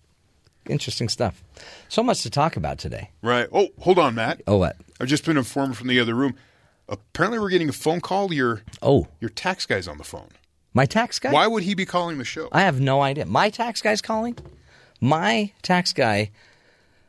Interesting 0.68 1.08
stuff. 1.08 1.42
So 1.88 2.02
much 2.02 2.22
to 2.22 2.30
talk 2.30 2.56
about 2.56 2.78
today. 2.78 3.10
right. 3.22 3.48
Oh, 3.52 3.68
hold 3.80 3.98
on, 3.98 4.14
Matt. 4.14 4.42
Oh, 4.46 4.58
what? 4.58 4.76
I've 5.00 5.08
just 5.08 5.24
been 5.24 5.36
informed 5.36 5.76
from 5.76 5.88
the 5.88 5.98
other 5.98 6.14
room. 6.14 6.34
Apparently, 6.88 7.38
we're 7.38 7.48
getting 7.48 7.68
a 7.68 7.72
phone 7.72 8.00
call. 8.00 8.32
Your 8.32 8.62
Oh, 8.82 9.08
your 9.20 9.30
tax 9.30 9.66
guy's 9.66 9.88
on 9.88 9.98
the 9.98 10.04
phone. 10.04 10.28
my 10.74 10.84
tax 10.84 11.18
guy? 11.18 11.32
Why 11.32 11.46
would 11.46 11.62
he 11.62 11.74
be 11.74 11.86
calling 11.86 12.18
the 12.18 12.24
show? 12.24 12.48
I 12.52 12.60
have 12.62 12.80
no 12.80 13.00
idea. 13.00 13.24
My 13.26 13.50
tax 13.50 13.80
guy's 13.80 14.02
calling? 14.02 14.36
My 15.00 15.52
tax 15.62 15.92
guy, 15.92 16.30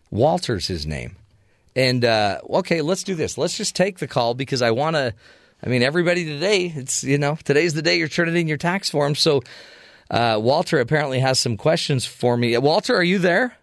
Walter's 0.09 0.67
his 0.67 0.85
name. 0.87 1.17
And 1.75 2.05
uh, 2.05 2.39
okay, 2.49 2.81
let's 2.81 3.03
do 3.03 3.15
this. 3.15 3.37
Let's 3.37 3.57
just 3.57 3.75
take 3.75 3.99
the 3.99 4.07
call 4.07 4.33
because 4.33 4.61
I 4.61 4.71
want 4.71 4.95
to. 4.95 5.13
I 5.65 5.69
mean, 5.69 5.81
everybody 5.81 6.25
today, 6.25 6.73
it's, 6.75 7.05
you 7.05 7.17
know, 7.17 7.37
today's 7.41 7.73
the 7.73 7.81
day 7.81 7.97
you're 7.97 8.09
turning 8.09 8.35
in 8.35 8.49
your 8.49 8.57
tax 8.57 8.89
form. 8.89 9.15
So 9.15 9.41
uh, 10.11 10.37
Walter 10.41 10.81
apparently 10.81 11.19
has 11.19 11.39
some 11.39 11.55
questions 11.55 12.05
for 12.05 12.35
me. 12.35 12.57
Walter, 12.57 12.93
are 12.95 13.03
you 13.03 13.17
there? 13.17 13.55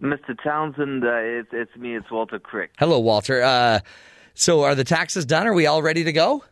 Mr. 0.00 0.34
Townsend, 0.42 1.04
uh, 1.04 1.10
it's, 1.12 1.50
it's 1.52 1.76
me, 1.76 1.94
it's 1.94 2.10
Walter 2.10 2.38
Crick. 2.38 2.70
Hello, 2.78 2.98
Walter. 2.98 3.42
Uh, 3.42 3.80
so 4.32 4.62
are 4.62 4.74
the 4.74 4.84
taxes 4.84 5.26
done? 5.26 5.46
Are 5.46 5.52
we 5.52 5.66
all 5.66 5.82
ready 5.82 6.04
to 6.04 6.12
go? 6.12 6.42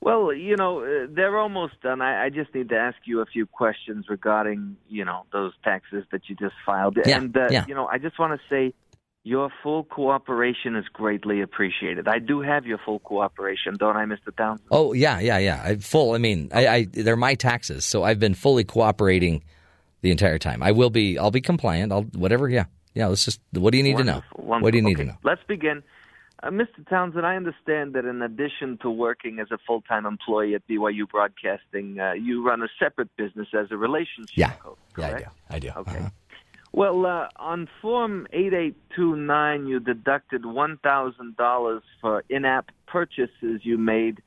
Well, 0.00 0.32
you 0.32 0.56
know, 0.56 0.80
uh, 0.80 1.06
they're 1.08 1.38
almost 1.38 1.80
done. 1.80 2.02
I, 2.02 2.26
I 2.26 2.28
just 2.28 2.54
need 2.54 2.68
to 2.68 2.76
ask 2.76 2.98
you 3.04 3.20
a 3.20 3.26
few 3.26 3.46
questions 3.46 4.06
regarding, 4.10 4.76
you 4.88 5.04
know, 5.06 5.24
those 5.32 5.52
taxes 5.64 6.04
that 6.12 6.28
you 6.28 6.36
just 6.36 6.54
filed. 6.66 6.98
Yeah, 7.04 7.16
and, 7.16 7.36
uh, 7.36 7.48
yeah. 7.50 7.64
you 7.66 7.74
know, 7.74 7.86
I 7.86 7.96
just 7.96 8.18
want 8.18 8.38
to 8.38 8.46
say 8.48 8.74
your 9.24 9.50
full 9.62 9.84
cooperation 9.84 10.76
is 10.76 10.86
greatly 10.92 11.40
appreciated. 11.42 12.08
I 12.08 12.18
do 12.18 12.40
have 12.40 12.64
your 12.66 12.78
full 12.78 12.98
cooperation, 13.00 13.74
don't 13.78 13.96
I, 13.96 14.04
Mr. 14.04 14.34
Townsend? 14.36 14.68
Oh 14.70 14.92
yeah, 14.92 15.18
yeah, 15.20 15.38
yeah. 15.38 15.62
I 15.64 15.76
full. 15.76 16.14
I 16.14 16.18
mean, 16.18 16.50
I, 16.54 16.68
I 16.68 16.84
they're 16.90 17.16
my 17.16 17.34
taxes, 17.34 17.84
so 17.84 18.02
I've 18.04 18.18
been 18.20 18.34
fully 18.34 18.64
cooperating 18.64 19.42
the 20.00 20.10
entire 20.10 20.38
time. 20.38 20.62
I 20.62 20.72
will 20.72 20.90
be. 20.90 21.18
I'll 21.18 21.30
be 21.30 21.40
compliant. 21.40 21.92
I'll 21.92 22.02
whatever. 22.02 22.48
Yeah, 22.48 22.64
Yeah, 22.94 23.08
let's 23.08 23.24
just. 23.24 23.40
What 23.52 23.72
do 23.72 23.76
you 23.78 23.82
need 23.84 23.94
Wonderful, 23.94 24.22
to 24.22 24.42
know? 24.42 24.44
wonderful. 24.48 24.64
What 24.64 24.70
do 24.72 24.78
you 24.78 24.82
need 24.84 24.96
Okay, 24.96 25.04
to 25.04 25.08
know? 25.12 25.18
Let's 25.24 25.42
begin. 25.46 25.82
Uh, 26.40 26.50
Mr. 26.50 26.88
Townsend, 26.88 27.26
I 27.26 27.34
understand 27.34 27.94
that 27.94 28.04
in 28.04 28.22
addition 28.22 28.78
to 28.82 28.90
working 28.90 29.40
as 29.40 29.48
a 29.50 29.58
full 29.66 29.80
time 29.82 30.06
employee 30.06 30.54
at 30.54 30.66
BYU 30.68 31.08
Broadcasting, 31.10 31.98
uh, 31.98 32.12
you 32.12 32.46
run 32.46 32.62
a 32.62 32.68
separate 32.78 33.08
business 33.16 33.48
as 33.52 33.72
a 33.72 33.76
relationship 33.76 34.36
Yeah, 34.36 34.52
coach. 34.52 34.78
yeah, 34.96 35.06
I 35.08 35.18
do. 35.18 35.24
I 35.50 35.58
do. 35.58 35.70
Okay. 35.78 35.96
Uh-huh. 35.98 36.08
Well, 36.72 37.06
uh, 37.06 37.28
on 37.36 37.68
Form 37.80 38.26
8829, 38.32 39.66
you 39.66 39.80
deducted 39.80 40.42
$1,000 40.42 41.80
for 42.00 42.24
in 42.28 42.44
app 42.44 42.70
purchases 42.86 43.60
you 43.62 43.78
made 43.78 44.22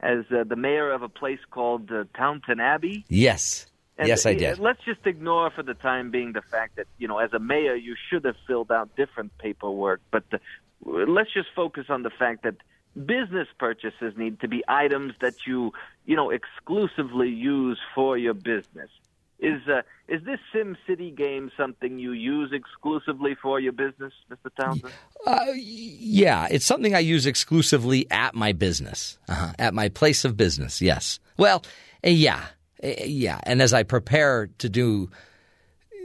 as 0.00 0.24
uh, 0.30 0.44
the 0.44 0.56
mayor 0.56 0.92
of 0.92 1.02
a 1.02 1.08
place 1.08 1.38
called 1.50 1.90
uh, 1.90 2.04
Taunton 2.14 2.60
Abbey. 2.60 3.04
Yes, 3.08 3.66
And, 3.96 4.08
yes, 4.08 4.26
I 4.26 4.32
uh, 4.32 4.38
did. 4.38 4.58
Let's 4.58 4.84
just 4.84 5.06
ignore 5.06 5.50
for 5.50 5.62
the 5.62 5.74
time 5.74 6.10
being 6.10 6.32
the 6.32 6.42
fact 6.42 6.76
that, 6.76 6.86
you 6.98 7.08
know, 7.08 7.18
as 7.18 7.32
a 7.32 7.38
mayor, 7.38 7.74
you 7.74 7.96
should 8.10 8.24
have 8.24 8.36
filled 8.46 8.70
out 8.70 8.94
different 8.96 9.36
paperwork. 9.38 10.00
But 10.10 10.24
uh, 10.32 10.38
let's 10.84 11.32
just 11.32 11.48
focus 11.56 11.86
on 11.88 12.02
the 12.02 12.10
fact 12.10 12.42
that 12.42 12.56
business 12.94 13.48
purchases 13.58 14.14
need 14.16 14.40
to 14.40 14.48
be 14.48 14.62
items 14.68 15.14
that 15.20 15.46
you, 15.46 15.72
you 16.04 16.16
know, 16.16 16.30
exclusively 16.30 17.28
use 17.28 17.78
for 17.94 18.18
your 18.18 18.34
business. 18.34 18.90
Is 19.38 19.60
uh, 19.68 19.82
is 20.08 20.22
this 20.24 20.38
Sim 20.52 20.76
City 20.86 21.10
game 21.10 21.50
something 21.58 21.98
you 21.98 22.12
use 22.12 22.52
exclusively 22.52 23.34
for 23.40 23.60
your 23.60 23.72
business, 23.72 24.12
Mr. 24.30 24.50
Townsend? 24.58 24.92
Uh, 25.26 25.44
yeah, 25.54 26.48
it's 26.50 26.64
something 26.64 26.94
I 26.94 27.00
use 27.00 27.26
exclusively 27.26 28.06
at 28.10 28.34
my 28.34 28.52
business, 28.52 29.18
uh-huh. 29.28 29.52
at 29.58 29.74
my 29.74 29.90
place 29.90 30.24
of 30.24 30.36
business. 30.36 30.80
Yes. 30.80 31.18
Well, 31.36 31.62
uh, 32.04 32.08
yeah, 32.10 32.44
Uh, 32.82 32.92
yeah, 33.04 33.40
and 33.42 33.60
as 33.60 33.74
I 33.74 33.82
prepare 33.82 34.48
to 34.58 34.68
do 34.70 35.10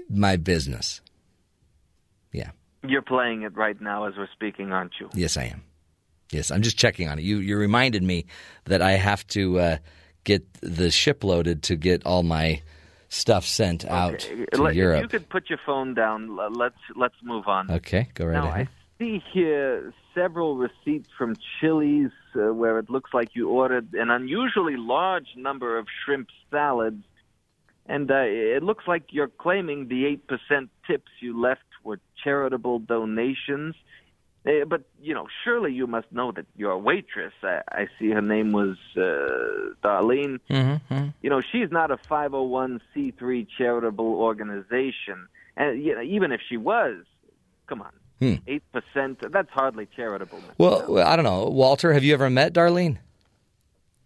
my 0.09 0.35
business, 0.35 0.99
yeah, 2.33 2.51
You're 2.85 3.01
playing 3.01 3.43
it 3.43 3.55
right 3.55 3.79
now 3.79 4.07
as 4.07 4.13
we're 4.17 4.27
speaking, 4.33 4.71
aren't 4.73 4.93
you? 4.99 5.09
yes, 5.13 5.37
I 5.37 5.43
am. 5.45 5.63
Yes, 6.31 6.51
I'm 6.51 6.61
just 6.61 6.77
checking 6.77 7.07
on 7.07 7.19
it. 7.19 7.23
You 7.23 7.37
you 7.37 7.57
reminded 7.57 8.03
me 8.03 8.25
that 8.65 8.81
I 8.81 8.93
have 8.93 9.25
to 9.27 9.59
uh, 9.59 9.77
get 10.23 10.43
the 10.61 10.89
ship 10.91 11.23
loaded 11.23 11.63
to 11.63 11.75
get 11.75 12.05
all 12.05 12.23
my 12.23 12.61
stuff 13.11 13.45
sent 13.45 13.83
out 13.85 14.19
to 14.19 14.61
Let- 14.61 14.75
If 14.75 15.01
you 15.03 15.07
could 15.09 15.29
put 15.29 15.49
your 15.49 15.59
phone 15.65 15.93
down, 15.93 16.37
let's 16.55 16.79
let's 16.95 17.15
move 17.21 17.47
on. 17.47 17.69
Okay, 17.69 18.07
go 18.13 18.25
right 18.25 18.33
now, 18.33 18.47
ahead. 18.47 18.69
I 18.69 19.03
see 19.03 19.23
here 19.33 19.93
several 20.15 20.55
receipts 20.57 21.09
from 21.17 21.35
Chili's 21.59 22.11
uh, 22.35 22.53
where 22.53 22.79
it 22.79 22.89
looks 22.89 23.11
like 23.13 23.29
you 23.33 23.49
ordered 23.49 23.93
an 23.93 24.09
unusually 24.09 24.77
large 24.77 25.27
number 25.35 25.77
of 25.77 25.87
shrimp 26.03 26.29
salads, 26.49 27.03
and 27.85 28.09
uh, 28.09 28.23
it 28.55 28.63
looks 28.63 28.85
like 28.87 29.03
you're 29.11 29.27
claiming 29.45 29.89
the 29.89 30.05
eight 30.05 30.25
percent 30.27 30.69
tips 30.87 31.11
you 31.19 31.39
left 31.39 31.61
were 31.83 31.99
charitable 32.23 32.79
donations. 32.79 33.75
Uh, 34.45 34.65
but 34.67 34.81
you 35.01 35.13
know, 35.13 35.27
surely 35.43 35.71
you 35.71 35.85
must 35.85 36.11
know 36.11 36.31
that 36.31 36.45
your 36.55 36.77
waitress. 36.77 37.33
I, 37.43 37.61
I 37.71 37.87
see 37.99 38.09
her 38.09 38.21
name 38.21 38.51
was 38.53 38.75
uh, 38.97 39.75
Darlene. 39.83 40.39
Mm-hmm. 40.49 41.09
You 41.21 41.29
know, 41.29 41.41
she's 41.51 41.71
not 41.71 41.91
a 41.91 41.97
501c3 41.97 43.47
charitable 43.57 44.15
organization, 44.15 45.27
and 45.55 45.83
you 45.83 45.93
know, 45.95 46.01
even 46.01 46.31
if 46.31 46.41
she 46.49 46.57
was, 46.57 47.03
come 47.67 47.81
on, 47.81 47.91
Hmm. 48.19 48.35
eight 48.47 48.63
percent—that's 48.71 49.49
hardly 49.51 49.87
charitable. 49.95 50.37
Mr. 50.39 50.53
Well, 50.57 50.99
I 50.99 51.15
don't 51.15 51.25
know, 51.25 51.45
Walter. 51.45 51.93
Have 51.93 52.03
you 52.03 52.13
ever 52.13 52.29
met 52.29 52.53
Darlene? 52.53 52.97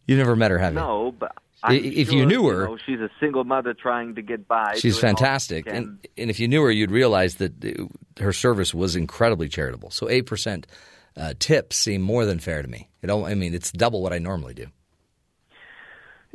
You've 0.07 0.19
never 0.19 0.35
met 0.35 0.51
her, 0.51 0.57
have 0.59 0.73
you? 0.73 0.79
No, 0.79 1.13
but 1.17 1.31
I'm 1.65 1.75
if 1.83 2.09
sure, 2.09 2.17
you 2.17 2.25
knew 2.25 2.47
her- 2.47 2.67
know, 2.67 2.77
she's 2.85 2.99
a 2.99 3.09
single 3.19 3.43
mother 3.43 3.73
trying 3.73 4.15
to 4.15 4.21
get 4.21 4.47
by. 4.47 4.73
She's 4.75 4.95
she 4.95 5.01
fantastic, 5.01 5.65
and 5.67 5.99
and 6.17 6.29
if 6.29 6.39
you 6.39 6.47
knew 6.47 6.61
her, 6.63 6.71
you'd 6.71 6.91
realize 6.91 7.35
that 7.35 7.53
her 8.19 8.33
service 8.33 8.73
was 8.73 8.95
incredibly 8.95 9.49
charitable. 9.49 9.91
So 9.91 10.09
eight 10.09 10.25
percent 10.25 10.67
uh, 11.17 11.33
tips 11.39 11.75
seem 11.75 12.01
more 12.01 12.25
than 12.25 12.39
fair 12.39 12.61
to 12.61 12.67
me. 12.67 12.89
It 13.01 13.09
I 13.09 13.35
mean, 13.35 13.53
it's 13.53 13.71
double 13.71 14.01
what 14.01 14.13
I 14.13 14.19
normally 14.19 14.53
do. 14.53 14.67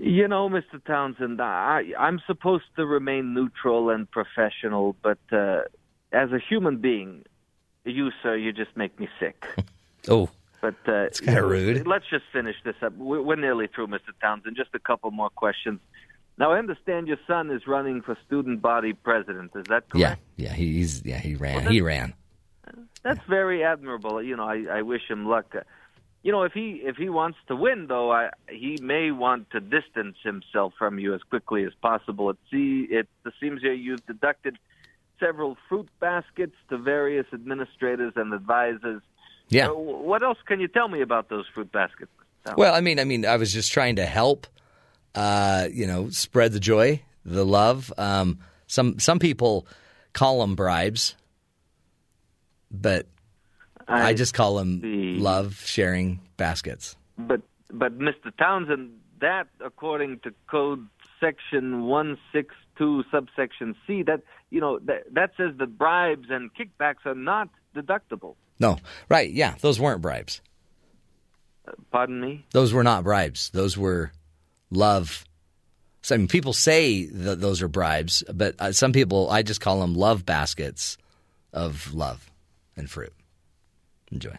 You 0.02 0.28
know, 0.28 0.48
Mr. 0.48 0.82
Townsend, 0.86 1.42
I, 1.42 1.82
I'm 1.98 2.20
supposed 2.26 2.64
to 2.76 2.86
remain 2.86 3.34
neutral 3.34 3.90
and 3.90 4.10
professional, 4.10 4.96
but 5.02 5.18
uh, 5.30 5.62
as 6.10 6.32
a 6.32 6.38
human 6.38 6.78
being, 6.78 7.24
you, 7.84 8.10
sir, 8.22 8.34
you 8.34 8.50
just 8.52 8.74
make 8.76 8.98
me 8.98 9.08
sick. 9.18 9.44
Oh, 10.08 10.30
But 10.60 10.74
uh, 10.86 10.92
It's 11.08 11.20
kinda 11.20 11.42
rude. 11.44 11.86
Let's 11.86 12.04
just 12.10 12.24
finish 12.32 12.56
this 12.64 12.74
up. 12.82 12.92
We're, 12.96 13.36
nearly 13.36 13.66
through, 13.66 13.86
Mr. 13.88 14.10
Townsend. 14.20 14.56
Just 14.56 14.70
a 14.74 14.78
couple 14.78 15.10
more 15.10 15.30
questions. 15.30 15.80
Now, 16.38 16.52
I 16.52 16.58
understand 16.58 17.08
your 17.08 17.18
son 17.26 17.50
is 17.50 17.66
running 17.66 18.02
for 18.02 18.16
student 18.26 18.60
body 18.62 18.92
president. 18.92 19.52
Is 19.54 19.64
that 19.68 19.88
correct? 19.88 20.20
yeah. 20.36 20.52
he- 20.52 20.74
He's 20.78 21.02
yeah. 21.04 21.18
He 21.18 21.34
ran. 21.34 21.54
Well, 21.64 21.70
he 21.72 21.80
that's- 21.80 21.82
ran. 22.00 22.14
That's 23.02 23.20
very 23.28 23.64
admirable. 23.64 24.22
You 24.22 24.36
know, 24.36 24.44
I, 24.44 24.64
I 24.78 24.82
wish 24.82 25.02
him 25.08 25.26
luck. 25.26 25.54
You 26.22 26.32
know, 26.32 26.42
if 26.42 26.52
he 26.52 26.82
if 26.84 26.96
he 26.96 27.08
wants 27.08 27.38
to 27.48 27.56
win, 27.56 27.86
though, 27.88 28.12
I, 28.12 28.30
he 28.48 28.78
may 28.82 29.10
want 29.10 29.50
to 29.50 29.60
distance 29.60 30.16
himself 30.22 30.74
from 30.78 30.98
you 30.98 31.14
as 31.14 31.22
quickly 31.22 31.64
as 31.64 31.72
possible. 31.80 32.28
It 32.30 32.36
see 32.50 32.86
it, 32.90 33.08
it 33.24 33.32
seems 33.40 33.62
here 33.62 33.72
you've 33.72 34.04
deducted 34.06 34.58
several 35.18 35.56
fruit 35.68 35.88
baskets 35.98 36.54
to 36.68 36.76
various 36.78 37.26
administrators 37.32 38.12
and 38.16 38.32
advisors. 38.34 39.02
Yeah. 39.50 39.68
Uh, 39.68 39.74
what 39.74 40.22
else 40.22 40.38
can 40.46 40.60
you 40.60 40.68
tell 40.68 40.88
me 40.88 41.02
about 41.02 41.28
those 41.28 41.44
fruit 41.52 41.70
baskets? 41.70 42.10
Well, 42.56 42.74
I 42.74 42.80
mean, 42.80 42.98
I 42.98 43.04
mean, 43.04 43.26
I 43.26 43.36
was 43.36 43.52
just 43.52 43.70
trying 43.72 43.96
to 43.96 44.06
help. 44.06 44.46
Uh, 45.14 45.68
you 45.72 45.86
know, 45.86 46.08
spread 46.10 46.52
the 46.52 46.60
joy, 46.60 47.02
the 47.24 47.44
love. 47.44 47.92
Um, 47.98 48.38
some 48.66 48.98
some 49.00 49.18
people 49.18 49.66
call 50.12 50.40
them 50.40 50.54
bribes, 50.54 51.16
but 52.70 53.06
I, 53.88 54.14
just 54.14 54.34
call 54.34 54.56
them 54.56 54.80
see. 54.80 55.18
love 55.18 55.60
sharing 55.66 56.20
baskets. 56.36 56.96
But 57.18 57.42
but 57.72 57.98
Mr. 57.98 58.34
Townsend, 58.38 58.92
that 59.20 59.48
according 59.64 60.20
to 60.20 60.32
code 60.48 60.86
section 61.18 61.86
one 61.86 62.16
six 62.32 62.54
two 62.78 63.02
subsection 63.10 63.74
C, 63.86 64.04
that 64.04 64.22
you 64.50 64.60
know 64.60 64.78
that 64.84 65.12
that 65.12 65.32
says 65.36 65.56
that 65.58 65.76
bribes 65.76 66.28
and 66.30 66.50
kickbacks 66.54 67.04
are 67.04 67.16
not 67.16 67.48
deductible. 67.74 68.36
No, 68.60 68.76
right? 69.08 69.30
Yeah, 69.30 69.54
those 69.60 69.80
weren't 69.80 70.02
bribes. 70.02 70.40
Pardon 71.90 72.20
me. 72.20 72.44
Those 72.52 72.72
were 72.72 72.84
not 72.84 73.04
bribes. 73.04 73.50
Those 73.50 73.76
were 73.76 74.12
love. 74.70 75.24
So, 76.02 76.14
I 76.14 76.18
mean, 76.18 76.28
people 76.28 76.52
say 76.52 77.06
that 77.06 77.40
those 77.40 77.62
are 77.62 77.68
bribes, 77.68 78.22
but 78.32 78.54
uh, 78.58 78.72
some 78.72 78.92
people, 78.92 79.30
I 79.30 79.42
just 79.42 79.60
call 79.60 79.80
them 79.80 79.94
love 79.94 80.24
baskets 80.24 80.98
of 81.52 81.92
love 81.92 82.30
and 82.76 82.88
fruit. 82.88 83.12
Enjoy. 84.12 84.36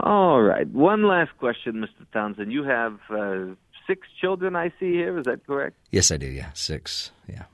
All 0.00 0.42
right. 0.42 0.66
One 0.68 1.04
last 1.06 1.30
question, 1.38 1.74
Mr. 1.74 2.06
Townsend. 2.12 2.52
You 2.52 2.64
have 2.64 2.98
uh, 3.10 3.54
six 3.86 4.06
children, 4.20 4.56
I 4.56 4.70
see 4.80 4.92
here. 4.92 5.18
Is 5.18 5.24
that 5.26 5.46
correct? 5.46 5.76
Yes, 5.90 6.10
I 6.10 6.16
do. 6.16 6.26
Yeah, 6.26 6.50
six. 6.54 7.12
Yeah, 7.28 7.44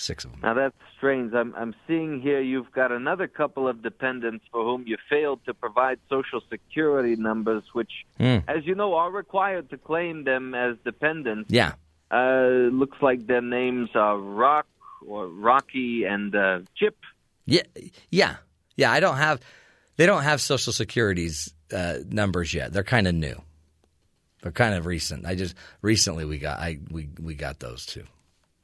six 0.00 0.24
of 0.24 0.30
them. 0.32 0.40
Now 0.42 0.54
that's 0.54 0.74
strange. 0.96 1.32
I'm 1.34 1.54
I'm 1.54 1.74
seeing 1.86 2.20
here 2.20 2.40
you've 2.40 2.72
got 2.72 2.90
another 2.92 3.26
couple 3.28 3.68
of 3.68 3.82
dependents 3.82 4.44
for 4.50 4.62
whom 4.64 4.84
you 4.86 4.96
failed 5.08 5.40
to 5.46 5.54
provide 5.54 5.98
social 6.08 6.40
security 6.50 7.16
numbers, 7.16 7.62
which, 7.72 7.92
Hmm. 8.18 8.38
as 8.48 8.66
you 8.66 8.74
know, 8.74 8.94
are 8.94 9.10
required 9.10 9.70
to 9.70 9.76
claim 9.78 10.24
them 10.24 10.54
as 10.54 10.76
dependents. 10.84 11.50
Yeah. 11.50 11.72
Uh, 12.10 12.68
looks 12.72 12.98
like 13.02 13.26
their 13.26 13.42
names 13.42 13.90
are 13.94 14.18
Rock 14.18 14.66
or 15.06 15.28
Rocky 15.28 16.04
and 16.04 16.34
uh, 16.34 16.60
Chip. 16.74 16.96
Yeah, 17.46 17.62
yeah, 18.10 18.36
yeah. 18.76 18.90
I 18.90 19.00
don't 19.00 19.16
have. 19.16 19.40
They 19.96 20.06
don't 20.06 20.22
have 20.22 20.40
Social 20.40 20.72
Security's 20.72 21.52
uh, 21.72 21.98
numbers 22.08 22.52
yet. 22.54 22.72
They're 22.72 22.82
kind 22.82 23.06
of 23.06 23.14
new. 23.14 23.40
They're 24.42 24.52
kind 24.52 24.74
of 24.74 24.86
recent. 24.86 25.26
I 25.26 25.34
just 25.34 25.54
recently 25.82 26.24
we 26.24 26.38
got. 26.38 26.58
I 26.58 26.78
we 26.90 27.10
we 27.20 27.34
got 27.34 27.60
those 27.60 27.86
too. 27.86 28.04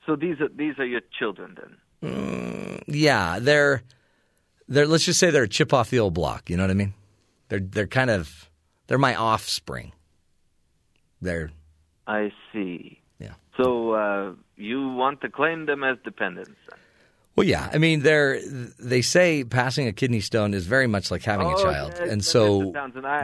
So 0.06 0.16
these 0.16 0.40
are 0.40 0.48
these 0.48 0.78
are 0.78 0.86
your 0.86 1.00
children 1.18 1.56
then. 1.60 2.80
Yeah, 2.86 3.38
they're 3.40 3.82
they're. 4.68 4.86
Let's 4.86 5.04
just 5.04 5.18
say 5.18 5.30
they're 5.30 5.42
a 5.44 5.48
chip 5.48 5.74
off 5.74 5.90
the 5.90 5.98
old 5.98 6.14
block. 6.14 6.48
You 6.48 6.56
know 6.56 6.62
what 6.62 6.70
I 6.70 6.74
mean? 6.74 6.94
They're 7.48 7.60
they're 7.60 7.86
kind 7.86 8.10
of 8.10 8.48
they're 8.86 8.98
my 8.98 9.14
offspring. 9.16 9.92
They're 11.20 11.50
I 12.06 12.32
see. 12.52 13.00
Yeah. 13.18 13.34
So 13.56 13.92
uh, 13.92 14.32
you 14.56 14.90
want 14.90 15.20
to 15.22 15.28
claim 15.28 15.66
them 15.66 15.82
as 15.82 15.96
dependents? 16.04 16.52
well, 17.34 17.46
yeah. 17.46 17.68
I 17.72 17.78
mean, 17.78 18.00
they're 18.02 18.40
they 18.78 19.02
say 19.02 19.42
passing 19.44 19.88
a 19.88 19.92
kidney 19.92 20.20
stone 20.20 20.54
is 20.54 20.66
very 20.66 20.86
much 20.86 21.10
like 21.10 21.22
having 21.22 21.48
a 21.48 21.56
Oh, 21.56 21.62
child, 21.62 21.94
yes, 21.98 22.10
and 22.10 22.24
so 22.24 22.72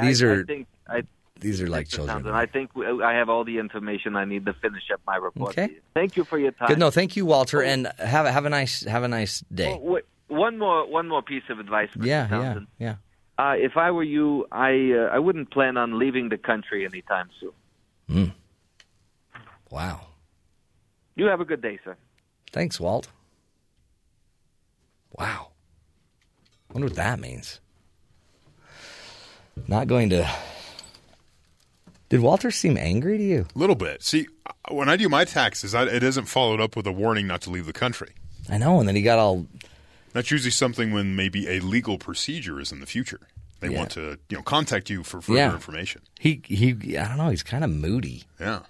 these 0.03 0.23
I, 0.23 0.27
are 0.27 0.41
I 0.41 0.45
think 0.45 0.67
I, 0.89 1.03
these 1.43 1.61
are 1.61 1.67
like 1.69 1.89
children. 1.89 2.27
I 2.29 2.47
think 2.47 2.71
I 2.77 3.13
have 3.15 3.29
all 3.29 3.45
the 3.45 3.59
information 3.59 4.17
I 4.17 4.25
need 4.25 4.47
to 4.47 4.55
finish 4.55 4.85
up 4.93 5.01
my 5.07 5.17
report. 5.17 5.59
Okay. 5.59 5.75
Thank 5.95 6.17
you 6.17 6.25
for 6.25 6.39
your 6.39 6.53
time. 6.53 6.69
Good. 6.69 6.79
No, 6.79 6.91
thank 6.91 7.17
you, 7.17 7.27
Walter, 7.27 7.63
and 7.63 7.93
have 7.99 8.25
a, 8.27 8.33
have 8.33 8.47
a 8.47 8.51
nice 8.51 8.85
have 8.85 9.03
a 9.03 9.09
nice 9.09 9.45
day. 9.53 9.73
Oh, 9.75 9.79
wait, 9.93 10.05
one 10.29 10.59
more 10.59 10.89
one 10.91 11.09
more 11.09 11.23
piece 11.23 11.43
of 11.51 11.59
advice, 11.59 11.91
Mr. 11.97 12.07
yeah, 12.07 12.23
yeah, 12.23 12.29
Townsend. 12.29 12.67
yeah. 12.79 12.95
Uh, 13.39 13.55
if 13.57 13.77
I 13.77 13.91
were 13.91 14.03
you, 14.03 14.47
I 14.53 14.93
uh, 14.93 15.15
I 15.15 15.19
wouldn't 15.19 15.51
plan 15.51 15.77
on 15.77 15.99
leaving 15.99 16.29
the 16.29 16.39
country 16.39 16.85
anytime 16.87 17.29
soon. 17.41 18.33
Wow. 19.71 20.01
You 21.17 21.27
have 21.27 21.41
a 21.41 21.47
good 21.47 21.63
day, 21.63 21.79
sir. 21.83 21.97
Thanks, 22.53 22.79
Walt. 22.79 23.09
Wow. 25.19 25.49
wonder 26.73 26.89
what 26.89 26.97
that 26.97 27.19
means. 27.21 27.61
Not 29.67 29.87
going 29.87 30.11
to. 30.11 30.31
Did 32.13 32.21
Walter 32.21 32.51
seem 32.51 32.77
angry 32.77 33.17
to 33.17 33.25
you? 33.25 33.47
A 33.57 33.59
little 33.59 33.75
bit. 33.75 34.03
See, 34.03 34.29
when 34.71 34.89
I 34.91 34.97
do 34.97 35.09
my 35.09 35.25
taxes, 35.25 35.75
I, 35.75 35.85
it 35.87 36.03
isn't 36.03 36.27
followed 36.27 36.61
up 36.61 36.77
with 36.77 36.87
a 36.87 36.93
warning 36.93 37.27
not 37.27 37.41
to 37.43 37.51
leave 37.51 37.65
the 37.65 37.73
country. 37.73 38.13
I 38.51 38.59
know, 38.59 38.79
and 38.81 38.87
then 38.87 38.95
he 38.97 39.01
got 39.03 39.19
all. 39.19 39.47
That's 40.13 40.31
usually 40.31 40.51
something 40.51 40.93
when 40.93 41.17
maybe 41.17 41.49
a 41.49 41.61
legal 41.61 41.97
procedure 41.97 42.61
is 42.61 42.71
in 42.71 42.81
the 42.81 42.87
future. 42.87 43.21
They 43.61 43.71
Yeah. 43.71 43.79
want 43.79 43.93
to, 43.93 44.19
you 44.29 44.37
know, 44.37 44.43
contact 44.43 44.91
you 44.91 45.03
for 45.05 45.23
further 45.23 45.39
Yeah. 45.39 45.55
information. 45.55 46.03
He 46.21 46.43
he. 46.45 46.99
I 46.99 47.09
don't 47.09 47.17
know. 47.17 47.31
He's 47.31 47.43
kind 47.43 47.65
of 47.65 47.71
moody. 47.71 48.25
Yeah. 48.39 48.61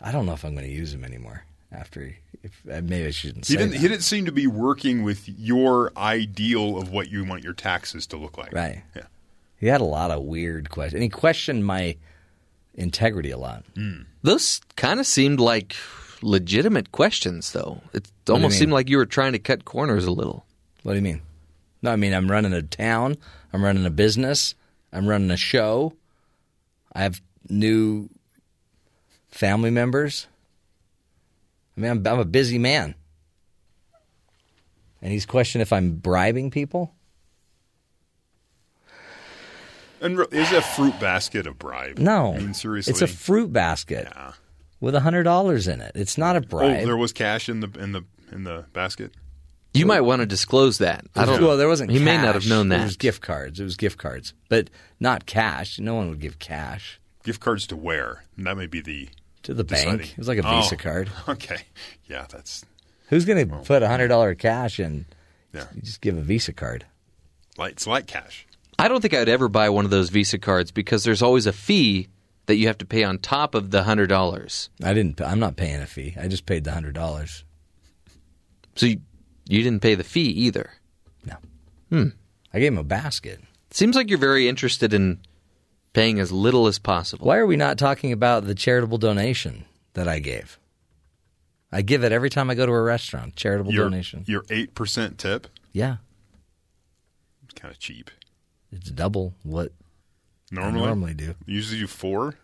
I 0.00 0.12
don't 0.12 0.24
know 0.26 0.34
if 0.34 0.44
I'm 0.44 0.54
going 0.54 0.66
to 0.66 0.72
use 0.72 0.94
him 0.94 1.02
anymore 1.04 1.44
after. 1.72 2.04
He, 2.04 2.16
if 2.44 2.52
uh, 2.70 2.80
maybe 2.84 3.06
I 3.06 3.10
shouldn't 3.10 3.46
He 3.48 3.56
didn't. 3.56 3.72
that. 3.72 3.80
He 3.80 3.88
didn't 3.88 4.02
seem 4.04 4.26
to 4.26 4.32
be 4.32 4.46
working 4.46 5.02
with 5.02 5.28
your 5.28 5.90
ideal 5.96 6.76
of 6.78 6.90
what 6.90 7.08
you 7.10 7.24
want 7.24 7.42
your 7.42 7.54
taxes 7.54 8.06
to 8.08 8.16
look 8.16 8.36
like. 8.38 8.52
Right. 8.52 8.82
Yeah. 8.94 9.02
He 9.58 9.66
had 9.66 9.80
a 9.80 9.84
lot 9.84 10.10
of 10.10 10.22
weird 10.22 10.70
questions, 10.70 10.94
and 10.94 11.02
he 11.02 11.08
questioned 11.08 11.64
my 11.64 11.96
integrity 12.74 13.30
a 13.30 13.38
lot. 13.38 13.64
Hmm. 13.74 14.02
Those 14.22 14.60
kind 14.76 15.00
of 15.00 15.06
seemed 15.06 15.40
like 15.40 15.76
legitimate 16.22 16.92
questions, 16.92 17.52
though. 17.52 17.80
It 17.92 18.10
almost 18.28 18.58
seemed 18.58 18.72
like 18.72 18.88
you 18.88 18.96
were 18.96 19.06
trying 19.06 19.32
to 19.32 19.38
cut 19.38 19.64
corners 19.64 20.06
a 20.06 20.10
little. 20.10 20.44
What 20.82 20.92
do 20.92 20.96
you 20.96 21.02
mean? 21.02 21.22
No, 21.82 21.92
I 21.92 21.96
mean 21.96 22.14
I'm 22.14 22.30
running 22.30 22.52
a 22.52 22.62
town. 22.62 23.16
I'm 23.52 23.62
running 23.62 23.86
a 23.86 23.90
business. 23.90 24.54
I'm 24.92 25.06
running 25.06 25.30
a 25.30 25.36
show. 25.36 25.94
I 26.92 27.02
have 27.02 27.20
new 27.48 28.08
family 29.28 29.70
members. 29.70 30.26
I 31.76 31.80
mean, 31.80 31.90
I'm, 31.90 32.06
I'm 32.06 32.20
a 32.20 32.24
busy 32.24 32.58
man. 32.58 32.94
And 35.02 35.12
he's 35.12 35.26
questioning 35.26 35.62
if 35.62 35.72
I'm 35.72 35.96
bribing 35.96 36.50
people. 36.50 36.94
And 40.04 40.20
is 40.32 40.52
a 40.52 40.60
fruit 40.62 40.98
basket 41.00 41.46
a 41.46 41.52
bribe? 41.52 41.98
No, 41.98 42.34
I 42.34 42.38
mean, 42.38 42.54
seriously. 42.54 42.90
it's 42.92 43.02
a 43.02 43.06
fruit 43.06 43.52
basket 43.52 44.06
Yeah. 44.14 44.32
with 44.80 44.94
a 44.94 45.00
hundred 45.00 45.24
dollars 45.24 45.66
in 45.66 45.80
it. 45.80 45.92
It's 45.94 46.16
not 46.18 46.36
a 46.36 46.40
oh, 46.40 46.42
bribe. 46.42 46.82
Oh, 46.82 46.86
there 46.86 46.96
was 46.96 47.12
cash 47.12 47.48
in 47.48 47.60
the 47.60 47.70
in 47.78 47.92
the 47.92 48.04
in 48.30 48.44
the 48.44 48.66
basket. 48.72 49.12
You 49.72 49.86
might 49.86 50.02
want 50.02 50.20
to 50.20 50.26
disclose 50.26 50.78
that. 50.78 51.04
I 51.16 51.24
don't. 51.24 51.42
Well, 51.42 51.56
there 51.56 51.66
wasn't. 51.66 51.90
He 51.90 51.98
may 51.98 52.16
not 52.16 52.34
have 52.34 52.46
known 52.46 52.68
that. 52.68 52.76
It 52.76 52.78
that. 52.78 52.84
was 52.84 52.96
gift 52.96 53.22
cards. 53.22 53.58
It 53.58 53.64
was 53.64 53.76
gift 53.76 53.98
cards, 53.98 54.32
but 54.48 54.70
not 55.00 55.26
cash. 55.26 55.80
No 55.80 55.94
one 55.96 56.10
would 56.10 56.20
give 56.20 56.38
cash 56.38 57.00
Gift 57.24 57.40
cards 57.40 57.66
to 57.68 57.76
where? 57.76 58.24
And 58.36 58.46
that 58.46 58.56
may 58.56 58.66
be 58.66 58.80
the 58.82 59.08
to 59.44 59.54
the 59.54 59.64
deciding. 59.64 59.96
bank. 59.98 60.10
It 60.12 60.18
was 60.18 60.28
like 60.28 60.38
a 60.38 60.46
Oh, 60.46 60.60
Visa 60.60 60.76
card. 60.76 61.10
Okay. 61.28 61.62
Yeah, 62.06 62.26
that's 62.30 62.64
Who's 63.08 63.24
going 63.24 63.48
to 63.48 63.56
put 63.56 63.82
a 63.82 63.88
hundred 63.88 64.08
dollar 64.08 64.34
cash 64.34 64.78
in? 64.78 65.06
yeah. 65.52 65.64
You 65.74 65.80
just 65.82 66.02
give 66.02 66.16
a 66.18 66.20
Visa 66.20 66.52
card. 66.52 66.84
Like, 67.56 67.72
it's 67.72 67.86
like 67.86 68.06
cash. 68.06 68.46
I 68.78 68.88
don't 68.88 69.00
think 69.00 69.14
I'd 69.14 69.28
ever 69.28 69.48
buy 69.48 69.68
one 69.70 69.84
of 69.84 69.90
those 69.90 70.10
Visa 70.10 70.38
cards 70.38 70.70
because 70.70 71.04
there's 71.04 71.22
always 71.22 71.46
a 71.46 71.52
fee 71.52 72.08
that 72.46 72.56
you 72.56 72.66
have 72.66 72.78
to 72.78 72.86
pay 72.86 73.04
on 73.04 73.18
top 73.18 73.54
of 73.54 73.70
the 73.70 73.84
hundred 73.84 74.08
dollars. 74.08 74.68
I 74.82 74.92
didn't. 74.94 75.20
I'm 75.20 75.38
not 75.40 75.56
paying 75.56 75.80
a 75.80 75.86
fee. 75.86 76.14
I 76.20 76.28
just 76.28 76.46
paid 76.46 76.64
the 76.64 76.72
hundred 76.72 76.94
dollars. 76.94 77.44
So 78.76 78.86
you, 78.86 79.00
you 79.48 79.62
didn't 79.62 79.80
pay 79.82 79.94
the 79.94 80.04
fee 80.04 80.28
either. 80.30 80.70
No. 81.24 81.36
Hmm. 81.90 82.08
I 82.52 82.58
gave 82.60 82.72
him 82.72 82.78
a 82.78 82.84
basket. 82.84 83.40
Seems 83.70 83.96
like 83.96 84.08
you're 84.10 84.18
very 84.18 84.48
interested 84.48 84.92
in 84.92 85.20
paying 85.92 86.18
as 86.20 86.30
little 86.32 86.66
as 86.66 86.78
possible. 86.78 87.26
Why 87.26 87.38
are 87.38 87.46
we 87.46 87.56
not 87.56 87.78
talking 87.78 88.12
about 88.12 88.44
the 88.46 88.54
charitable 88.54 88.98
donation 88.98 89.64
that 89.94 90.06
I 90.08 90.18
gave? 90.18 90.58
I 91.72 91.82
give 91.82 92.04
it 92.04 92.12
every 92.12 92.30
time 92.30 92.50
I 92.50 92.54
go 92.54 92.66
to 92.66 92.72
a 92.72 92.82
restaurant. 92.82 93.34
Charitable 93.36 93.72
Your 93.72 93.84
donation. 93.84 94.24
your 94.26 94.44
eight 94.50 94.74
percent 94.74 95.18
tip. 95.18 95.48
Yeah, 95.72 95.96
It's 97.44 97.54
kind 97.54 97.72
of 97.72 97.80
cheap. 97.80 98.10
It's 98.74 98.90
double 98.90 99.34
what 99.42 99.72
Normally, 100.50 100.82
I 100.82 100.86
normally 100.86 101.14
do. 101.14 101.34
usually 101.46 101.80
do 101.80 101.86
four. 101.86 102.34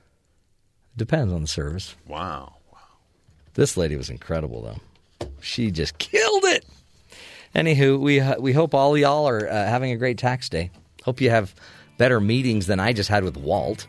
Depends 0.97 1.33
on 1.33 1.43
the 1.43 1.49
service. 1.49 1.95
Wow. 2.07 2.55
wow. 2.72 2.78
This 3.55 3.76
lady 3.76 3.97
was 3.97 4.11
incredible, 4.11 4.62
though. 4.62 5.28
She 5.41 5.70
just 5.70 5.99
killed 5.99 6.45
it. 6.45 6.64
Anywho, 7.55 7.99
we 7.99 8.22
we 8.41 8.53
hope 8.53 8.74
all 8.74 8.97
y'all 8.97 9.28
are 9.28 9.49
uh, 9.49 9.66
having 9.66 9.93
a 9.93 9.97
great 9.97 10.18
tax 10.18 10.49
day. 10.49 10.70
Hope 11.05 11.20
you 11.20 11.31
have 11.31 11.55
better 11.99 12.20
meetings 12.20 12.66
than 12.66 12.78
I 12.81 12.93
just 12.93 13.09
had 13.09 13.24
with 13.24 13.37
Walt. 13.37 13.87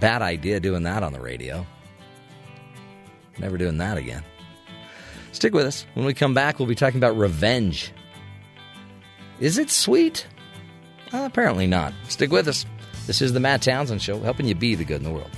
Bad 0.00 0.22
idea 0.22 0.60
doing 0.60 0.82
that 0.84 1.02
on 1.02 1.12
the 1.12 1.20
radio. 1.20 1.66
Never 3.38 3.56
doing 3.58 3.78
that 3.78 3.98
again. 3.98 4.24
Stick 5.32 5.54
with 5.54 5.66
us. 5.66 5.86
When 5.94 6.04
we 6.06 6.14
come 6.14 6.34
back, 6.34 6.58
we'll 6.58 6.68
be 6.68 6.74
talking 6.74 6.98
about 6.98 7.16
revenge. 7.16 7.92
Is 9.38 9.56
it 9.58 9.70
sweet? 9.70 10.26
Uh, 11.12 11.24
apparently 11.24 11.66
not. 11.66 11.92
Stick 12.08 12.30
with 12.30 12.48
us. 12.48 12.66
This 13.06 13.20
is 13.22 13.32
the 13.32 13.40
Matt 13.40 13.62
Townsend 13.62 14.02
Show, 14.02 14.20
helping 14.20 14.46
you 14.46 14.54
be 14.54 14.74
the 14.74 14.84
good 14.84 14.98
in 14.98 15.04
the 15.04 15.10
world. 15.10 15.30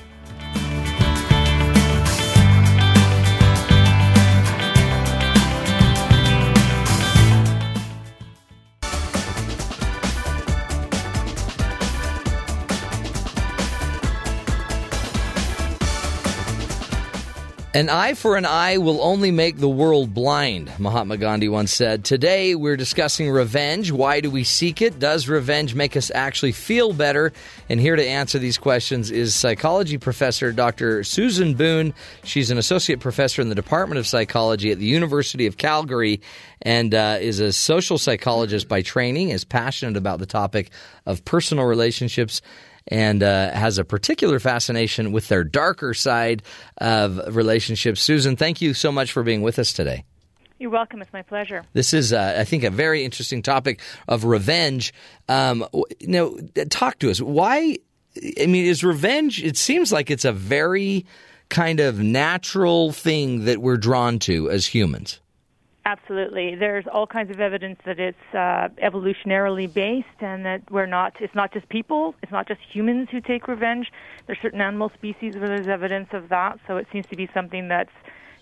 An 17.75 17.89
eye 17.89 18.13
for 18.13 18.37
an 18.37 18.45
eye 18.45 18.77
will 18.77 19.01
only 19.01 19.31
make 19.31 19.57
the 19.57 19.69
world 19.69 20.13
blind, 20.13 20.71
Mahatma 20.79 21.17
Gandhi 21.17 21.49
once 21.49 21.73
said. 21.73 22.05
Today, 22.05 22.55
we're 22.55 22.77
discussing 22.77 23.31
revenge. 23.31 23.91
Why 23.91 24.21
do 24.21 24.31
we 24.31 24.45
seek 24.45 24.83
it? 24.83 24.99
Does 24.99 25.27
revenge 25.27 25.75
make 25.75 25.97
us 25.97 26.11
actually 26.15 26.53
feel 26.53 26.93
better? 26.93 27.33
And 27.71 27.81
here 27.81 27.97
to 27.97 28.07
answer 28.07 28.39
these 28.39 28.59
questions 28.59 29.11
is 29.11 29.35
psychology 29.35 29.97
professor 29.97 30.53
Dr. 30.53 31.03
Susan 31.03 31.55
Boon. 31.55 31.95
She's 32.25 32.51
an 32.51 32.59
associate 32.59 33.01
professor 33.01 33.41
in 33.41 33.49
the 33.49 33.55
Department 33.55 33.99
of 33.99 34.07
Psychology 34.07 34.71
at 34.71 34.79
the 34.79 34.85
University 34.85 35.47
of 35.47 35.57
Calgary 35.57 36.21
and 36.61 36.95
uh, 36.95 37.17
is 37.23 37.41
a 37.41 37.55
social 37.55 37.97
psychologist 37.97 38.69
by 38.69 38.83
training, 38.83 39.31
is 39.31 39.47
passionate 39.47 39.97
about 39.97 40.19
the 40.19 40.27
topic 40.27 40.71
of 41.07 41.25
personal 41.25 41.65
relationships 41.65 42.43
and 42.89 43.23
uh, 43.23 43.53
has 43.53 43.79
a 43.79 43.85
particular 43.85 44.39
fascination 44.39 45.13
with 45.13 45.29
their 45.29 45.45
darker 45.45 45.95
side 45.95 46.43
of 46.79 47.35
relationships. 47.35 48.01
Susan, 48.01 48.37
thank 48.37 48.61
you 48.61 48.75
so 48.75 48.93
much 48.93 49.13
for 49.13 49.23
being 49.23 49.43
with 49.43 49.59
us 49.59 49.73
today. 49.73 50.05
You're 50.59 50.71
welcome. 50.71 51.03
It's 51.03 51.13
my 51.13 51.23
pleasure. 51.23 51.65
This 51.73 51.93
is, 51.93 52.13
uh, 52.13 52.37
I 52.39 52.45
think, 52.45 52.63
a 52.63 52.71
very 52.71 53.05
interesting 53.05 53.43
topic 53.43 53.81
of 54.07 54.25
revenge. 54.25 54.95
Um, 55.29 55.67
w- 55.73 55.85
now, 56.03 56.37
talk 56.71 57.01
to 57.01 57.11
us. 57.11 57.21
Why? 57.21 57.79
I 58.41 58.47
mean, 58.47 58.67
is 58.67 58.85
revenge? 58.85 59.43
It 59.43 59.57
seems 59.57 59.93
like 59.93 60.09
it's 60.09 60.25
a 60.25 60.33
very 60.33 61.05
kind 61.49 61.81
of 61.81 61.99
natural 61.99 62.93
thing 62.93 63.47
that 63.47 63.59
we're 63.59 63.77
drawn 63.77 64.21
to 64.21 64.51
as 64.51 64.67
humans. 64.67 65.21
Absolutely. 65.85 66.55
There's 66.55 66.85
all 66.87 67.09
kinds 67.09 67.31
of 67.31 67.41
evidence 67.41 67.81
that 67.85 67.99
it's 67.99 68.17
uh, 68.33 68.69
evolutionarily 68.83 69.73
based 69.73 70.07
and 70.21 70.47
that 70.47 70.63
we're 70.71 70.87
not, 70.87 71.15
it's 71.19 71.35
not 71.35 71.53
just 71.53 71.69
people, 71.69 72.15
it's 72.23 72.31
not 72.31 72.47
just 72.47 72.61
humans 72.61 73.09
who 73.11 73.21
take 73.21 73.49
revenge. 73.49 73.91
There's 74.27 74.39
certain 74.41 74.61
animal 74.61 74.91
species 74.95 75.35
where 75.35 75.49
there's 75.49 75.67
evidence 75.67 76.09
of 76.13 76.29
that. 76.29 76.61
So 76.69 76.77
it 76.77 76.87
seems 76.93 77.07
to 77.07 77.17
be 77.17 77.29
something 77.35 77.67
that's 77.67 77.91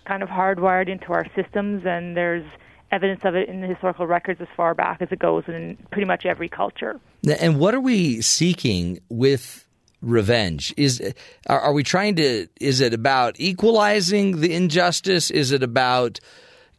kind 0.05 0.21
of 0.21 0.29
hardwired 0.29 0.87
into 0.87 1.13
our 1.13 1.25
systems 1.35 1.83
and 1.85 2.15
there's 2.15 2.45
evidence 2.91 3.21
of 3.23 3.35
it 3.35 3.49
in 3.49 3.61
the 3.61 3.67
historical 3.67 4.05
records 4.05 4.39
as 4.41 4.47
far 4.55 4.75
back 4.75 5.01
as 5.01 5.11
it 5.11 5.19
goes 5.19 5.43
in 5.47 5.77
pretty 5.91 6.05
much 6.05 6.25
every 6.25 6.49
culture. 6.49 6.99
And 7.39 7.59
what 7.59 7.73
are 7.73 7.79
we 7.79 8.21
seeking 8.21 8.99
with 9.09 9.67
revenge? 10.01 10.73
Is 10.77 11.01
are, 11.47 11.59
are 11.59 11.73
we 11.73 11.83
trying 11.83 12.17
to? 12.17 12.47
Is 12.59 12.81
it 12.81 12.93
about 12.93 13.35
equalizing 13.39 14.41
the 14.41 14.53
injustice? 14.53 15.31
Is 15.31 15.51
it 15.51 15.63
about 15.63 16.19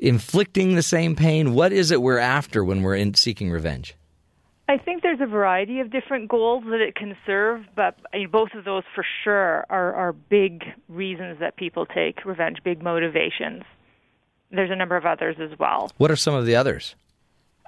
inflicting 0.03 0.74
the 0.74 0.83
same 0.83 1.15
pain? 1.15 1.55
What 1.55 1.73
is 1.73 1.91
it 1.91 2.03
we're 2.03 2.19
after 2.19 2.65
when 2.65 2.83
we're 2.83 2.97
in 2.97 3.15
seeking 3.15 3.51
revenge? 3.51 3.95
I 4.69 4.79
think 4.79 5.03
there's 5.03 5.20
a 5.20 5.27
variety 5.27 5.81
of 5.81 5.91
different 5.91 6.29
goals 6.29 6.65
that 6.65 6.81
it 6.81 6.95
can 6.95 7.16
serve, 7.27 7.65
but 7.77 7.97
I 8.12 8.19
mean, 8.19 8.31
both 8.31 8.51
of 8.55 8.65
those 8.65 8.85
for 8.95 9.05
sure 9.23 9.66
are, 9.70 9.95
are 9.95 10.12
big 10.12 10.65
reasons 10.89 11.41
that 11.41 11.57
people 11.57 11.85
take 11.87 12.24
revenge, 12.24 12.59
big 12.65 12.83
motivations. 12.83 13.65
There's 14.51 14.70
a 14.70 14.77
number 14.77 14.97
of 14.97 15.05
others 15.05 15.37
as 15.41 15.59
well. 15.59 15.91
What 15.99 16.11
are 16.11 16.16
some 16.16 16.35
of 16.35 16.47
the 16.47 16.57
others? 16.57 16.95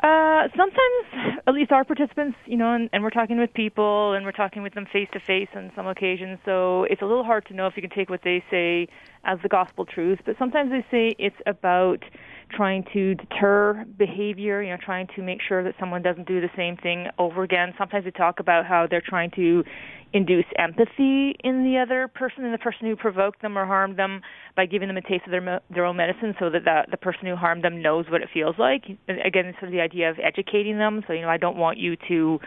Uh, 0.02 0.48
sometimes, 0.56 1.40
at 1.46 1.54
least 1.54 1.72
our 1.72 1.84
participants, 1.84 2.36
you 2.46 2.56
know, 2.56 2.74
and, 2.74 2.90
and 2.92 3.02
we're 3.02 3.10
talking 3.10 3.38
with 3.38 3.54
people 3.54 4.12
and 4.12 4.24
we're 4.24 4.32
talking 4.32 4.62
with 4.62 4.74
them 4.74 4.86
face 4.92 5.08
to 5.12 5.20
face 5.20 5.48
on 5.54 5.72
some 5.76 5.86
occasions, 5.86 6.38
so 6.44 6.84
it's 6.84 7.00
a 7.00 7.06
little 7.06 7.24
hard 7.24 7.46
to 7.46 7.54
know 7.54 7.66
if 7.66 7.76
you 7.76 7.82
can 7.82 7.90
take 7.90 8.10
what 8.10 8.20
they 8.24 8.42
say 8.50 8.88
as 9.24 9.38
the 9.42 9.48
gospel 9.48 9.84
truth. 9.84 10.18
But 10.24 10.36
sometimes 10.38 10.70
they 10.70 10.84
say 10.90 11.14
it's 11.18 11.36
about 11.46 12.04
trying 12.50 12.84
to 12.92 13.14
deter 13.14 13.84
behavior, 13.98 14.62
you 14.62 14.70
know, 14.70 14.76
trying 14.84 15.08
to 15.16 15.22
make 15.22 15.40
sure 15.46 15.64
that 15.64 15.74
someone 15.80 16.02
doesn't 16.02 16.28
do 16.28 16.40
the 16.40 16.50
same 16.56 16.76
thing 16.76 17.06
over 17.18 17.42
again. 17.42 17.74
Sometimes 17.78 18.04
they 18.04 18.10
talk 18.10 18.38
about 18.38 18.66
how 18.66 18.86
they're 18.88 19.02
trying 19.04 19.30
to 19.32 19.64
induce 20.12 20.44
empathy 20.56 21.34
in 21.42 21.64
the 21.64 21.78
other 21.82 22.08
person, 22.08 22.44
in 22.44 22.52
the 22.52 22.58
person 22.58 22.86
who 22.86 22.94
provoked 22.94 23.42
them 23.42 23.58
or 23.58 23.66
harmed 23.66 23.98
them, 23.98 24.20
by 24.56 24.64
giving 24.64 24.86
them 24.86 24.96
a 24.96 25.02
taste 25.02 25.24
of 25.26 25.32
their 25.32 25.60
their 25.70 25.84
own 25.84 25.96
medicine, 25.96 26.34
so 26.38 26.50
that 26.50 26.64
the, 26.64 26.82
the 26.90 26.96
person 26.96 27.26
who 27.26 27.34
harmed 27.34 27.64
them 27.64 27.82
knows 27.82 28.06
what 28.08 28.22
it 28.22 28.28
feels 28.32 28.54
like. 28.58 28.84
And 29.08 29.20
again, 29.20 29.52
sort 29.54 29.64
of 29.64 29.72
the 29.72 29.80
idea 29.80 30.10
of 30.10 30.16
educating 30.22 30.78
them. 30.78 31.02
So 31.06 31.12
you 31.12 31.22
know, 31.22 31.28
I 31.28 31.38
don't 31.38 31.56
want 31.56 31.78
you 31.78 31.96
to. 32.08 32.38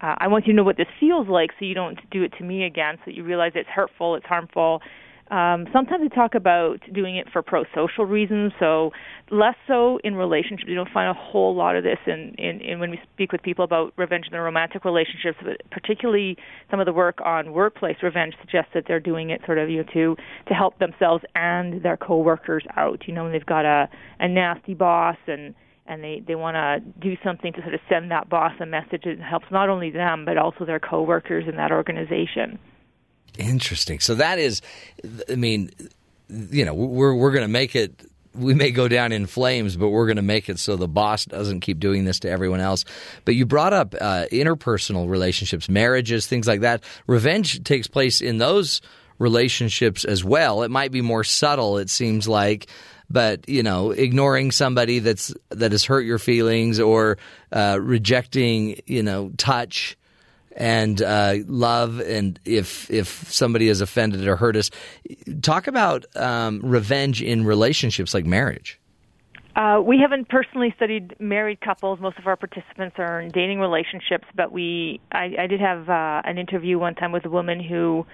Uh, 0.00 0.14
I 0.18 0.28
want 0.28 0.46
you 0.46 0.52
to 0.52 0.56
know 0.56 0.62
what 0.62 0.76
this 0.76 0.86
feels 1.00 1.26
like, 1.26 1.50
so 1.58 1.64
you 1.64 1.74
don't 1.74 1.98
do 2.12 2.22
it 2.22 2.32
to 2.38 2.44
me 2.44 2.64
again. 2.64 2.98
So 3.04 3.10
you 3.10 3.24
realize 3.24 3.52
it's 3.56 3.68
hurtful, 3.68 4.14
it's 4.14 4.26
harmful, 4.26 4.80
um, 5.30 5.66
sometimes 5.72 6.00
we 6.00 6.08
talk 6.08 6.34
about 6.34 6.78
doing 6.92 7.16
it 7.16 7.26
for 7.30 7.42
pro-social 7.42 8.06
reasons, 8.06 8.52
so 8.58 8.92
less 9.30 9.56
so 9.66 9.98
in 10.02 10.14
relationships. 10.14 10.68
You 10.68 10.74
don't 10.74 10.90
find 10.90 11.10
a 11.10 11.18
whole 11.20 11.54
lot 11.54 11.76
of 11.76 11.84
this 11.84 11.98
in, 12.06 12.34
in, 12.38 12.60
in 12.62 12.80
when 12.80 12.90
we 12.90 13.00
speak 13.12 13.32
with 13.32 13.42
people 13.42 13.64
about 13.64 13.92
revenge 13.96 14.24
in 14.26 14.32
their 14.32 14.42
romantic 14.42 14.84
relationships, 14.84 15.38
but 15.44 15.60
particularly 15.70 16.36
some 16.70 16.80
of 16.80 16.86
the 16.86 16.92
work 16.92 17.18
on 17.24 17.52
workplace 17.52 17.96
revenge 18.02 18.34
suggests 18.40 18.70
that 18.72 18.84
they're 18.88 19.00
doing 19.00 19.28
it 19.28 19.42
sort 19.44 19.58
of 19.58 19.68
you 19.68 19.78
know 19.78 19.92
to 19.92 20.16
to 20.46 20.54
help 20.54 20.78
themselves 20.78 21.22
and 21.34 21.82
their 21.82 21.98
coworkers 21.98 22.64
out. 22.76 23.02
You 23.06 23.14
know, 23.14 23.24
when 23.24 23.32
they've 23.32 23.44
got 23.44 23.66
a 23.66 23.88
a 24.20 24.28
nasty 24.28 24.72
boss 24.72 25.16
and 25.26 25.54
and 25.86 26.02
they 26.02 26.22
they 26.26 26.36
want 26.36 26.54
to 26.54 26.80
do 27.00 27.16
something 27.22 27.52
to 27.52 27.60
sort 27.60 27.74
of 27.74 27.80
send 27.88 28.10
that 28.10 28.30
boss 28.30 28.52
a 28.60 28.66
message 28.66 29.02
that 29.04 29.18
helps 29.20 29.46
not 29.50 29.68
only 29.68 29.90
them 29.90 30.24
but 30.24 30.38
also 30.38 30.64
their 30.64 30.80
coworkers 30.80 31.44
in 31.46 31.56
that 31.56 31.70
organization. 31.70 32.58
Interesting. 33.36 34.00
So 34.00 34.14
that 34.16 34.38
is, 34.38 34.62
I 35.28 35.36
mean, 35.36 35.70
you 36.28 36.64
know, 36.64 36.74
we're 36.74 37.14
we're 37.14 37.32
going 37.32 37.44
to 37.44 37.48
make 37.48 37.76
it. 37.76 38.02
We 38.34 38.54
may 38.54 38.70
go 38.70 38.86
down 38.86 39.10
in 39.10 39.26
flames, 39.26 39.76
but 39.76 39.88
we're 39.88 40.06
going 40.06 40.16
to 40.16 40.22
make 40.22 40.48
it 40.48 40.60
so 40.60 40.76
the 40.76 40.86
boss 40.86 41.24
doesn't 41.24 41.60
keep 41.60 41.80
doing 41.80 42.04
this 42.04 42.20
to 42.20 42.30
everyone 42.30 42.60
else. 42.60 42.84
But 43.24 43.34
you 43.34 43.46
brought 43.46 43.72
up 43.72 43.94
uh, 44.00 44.26
interpersonal 44.30 45.08
relationships, 45.08 45.68
marriages, 45.68 46.26
things 46.26 46.46
like 46.46 46.60
that. 46.60 46.84
Revenge 47.08 47.64
takes 47.64 47.88
place 47.88 48.20
in 48.20 48.38
those 48.38 48.80
relationships 49.18 50.04
as 50.04 50.22
well. 50.22 50.62
It 50.62 50.70
might 50.70 50.92
be 50.92 51.00
more 51.00 51.24
subtle. 51.24 51.78
It 51.78 51.90
seems 51.90 52.28
like 52.28 52.68
but 53.10 53.48
you 53.48 53.62
know, 53.62 53.90
ignoring 53.90 54.50
somebody 54.50 54.98
that's 54.98 55.34
that 55.50 55.72
has 55.72 55.84
hurt 55.84 56.02
your 56.02 56.18
feelings 56.18 56.78
or 56.78 57.18
uh, 57.52 57.78
rejecting, 57.80 58.80
you 58.86 59.02
know, 59.02 59.30
touch 59.36 59.96
and 60.58 61.00
uh, 61.00 61.36
love, 61.46 62.00
and 62.00 62.38
if 62.44 62.90
if 62.90 63.32
somebody 63.32 63.68
has 63.68 63.80
offended 63.80 64.26
or 64.26 64.36
hurt 64.36 64.56
us, 64.56 64.70
talk 65.40 65.68
about 65.68 66.04
um, 66.16 66.60
revenge 66.62 67.22
in 67.22 67.46
relationships 67.46 68.12
like 68.12 68.26
marriage. 68.26 68.78
Uh, 69.54 69.80
we 69.80 69.98
haven't 69.98 70.28
personally 70.28 70.72
studied 70.76 71.14
married 71.18 71.60
couples. 71.60 72.00
Most 72.00 72.18
of 72.18 72.26
our 72.26 72.36
participants 72.36 72.96
are 72.98 73.20
in 73.20 73.30
dating 73.30 73.60
relationships, 73.60 74.26
but 74.34 74.52
we 74.52 75.00
I, 75.12 75.34
I 75.38 75.46
did 75.46 75.60
have 75.60 75.88
uh, 75.88 76.22
an 76.24 76.38
interview 76.38 76.78
one 76.78 76.96
time 76.96 77.12
with 77.12 77.24
a 77.24 77.30
woman 77.30 77.62
who 77.62 78.04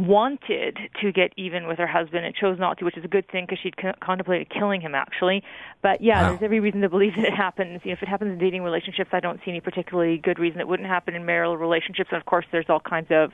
wanted 0.00 0.78
to 1.00 1.12
get 1.12 1.32
even 1.36 1.66
with 1.66 1.78
her 1.78 1.86
husband 1.86 2.24
and 2.24 2.34
chose 2.34 2.58
not 2.58 2.78
to, 2.78 2.84
which 2.84 2.96
is 2.96 3.04
a 3.04 3.08
good 3.08 3.28
thing 3.30 3.44
because 3.44 3.58
she'd 3.62 3.76
co- 3.76 3.92
contemplated 4.02 4.48
killing 4.50 4.80
him 4.80 4.94
actually. 4.94 5.42
But 5.82 6.00
yeah, 6.00 6.22
wow. 6.22 6.28
there's 6.30 6.42
every 6.42 6.60
reason 6.60 6.80
to 6.80 6.88
believe 6.88 7.12
that 7.16 7.26
it 7.26 7.34
happens. 7.34 7.80
You 7.84 7.90
know, 7.90 7.92
if 7.94 8.02
it 8.02 8.08
happens 8.08 8.32
in 8.32 8.38
dating 8.38 8.62
relationships, 8.62 9.10
I 9.12 9.20
don't 9.20 9.38
see 9.44 9.50
any 9.50 9.60
particularly 9.60 10.18
good 10.18 10.38
reason 10.38 10.60
it 10.60 10.68
wouldn't 10.68 10.88
happen 10.88 11.14
in 11.14 11.26
marital 11.26 11.56
relationships. 11.56 12.08
And 12.12 12.20
of 12.20 12.26
course, 12.26 12.46
there's 12.50 12.66
all 12.68 12.80
kinds 12.80 13.08
of 13.10 13.32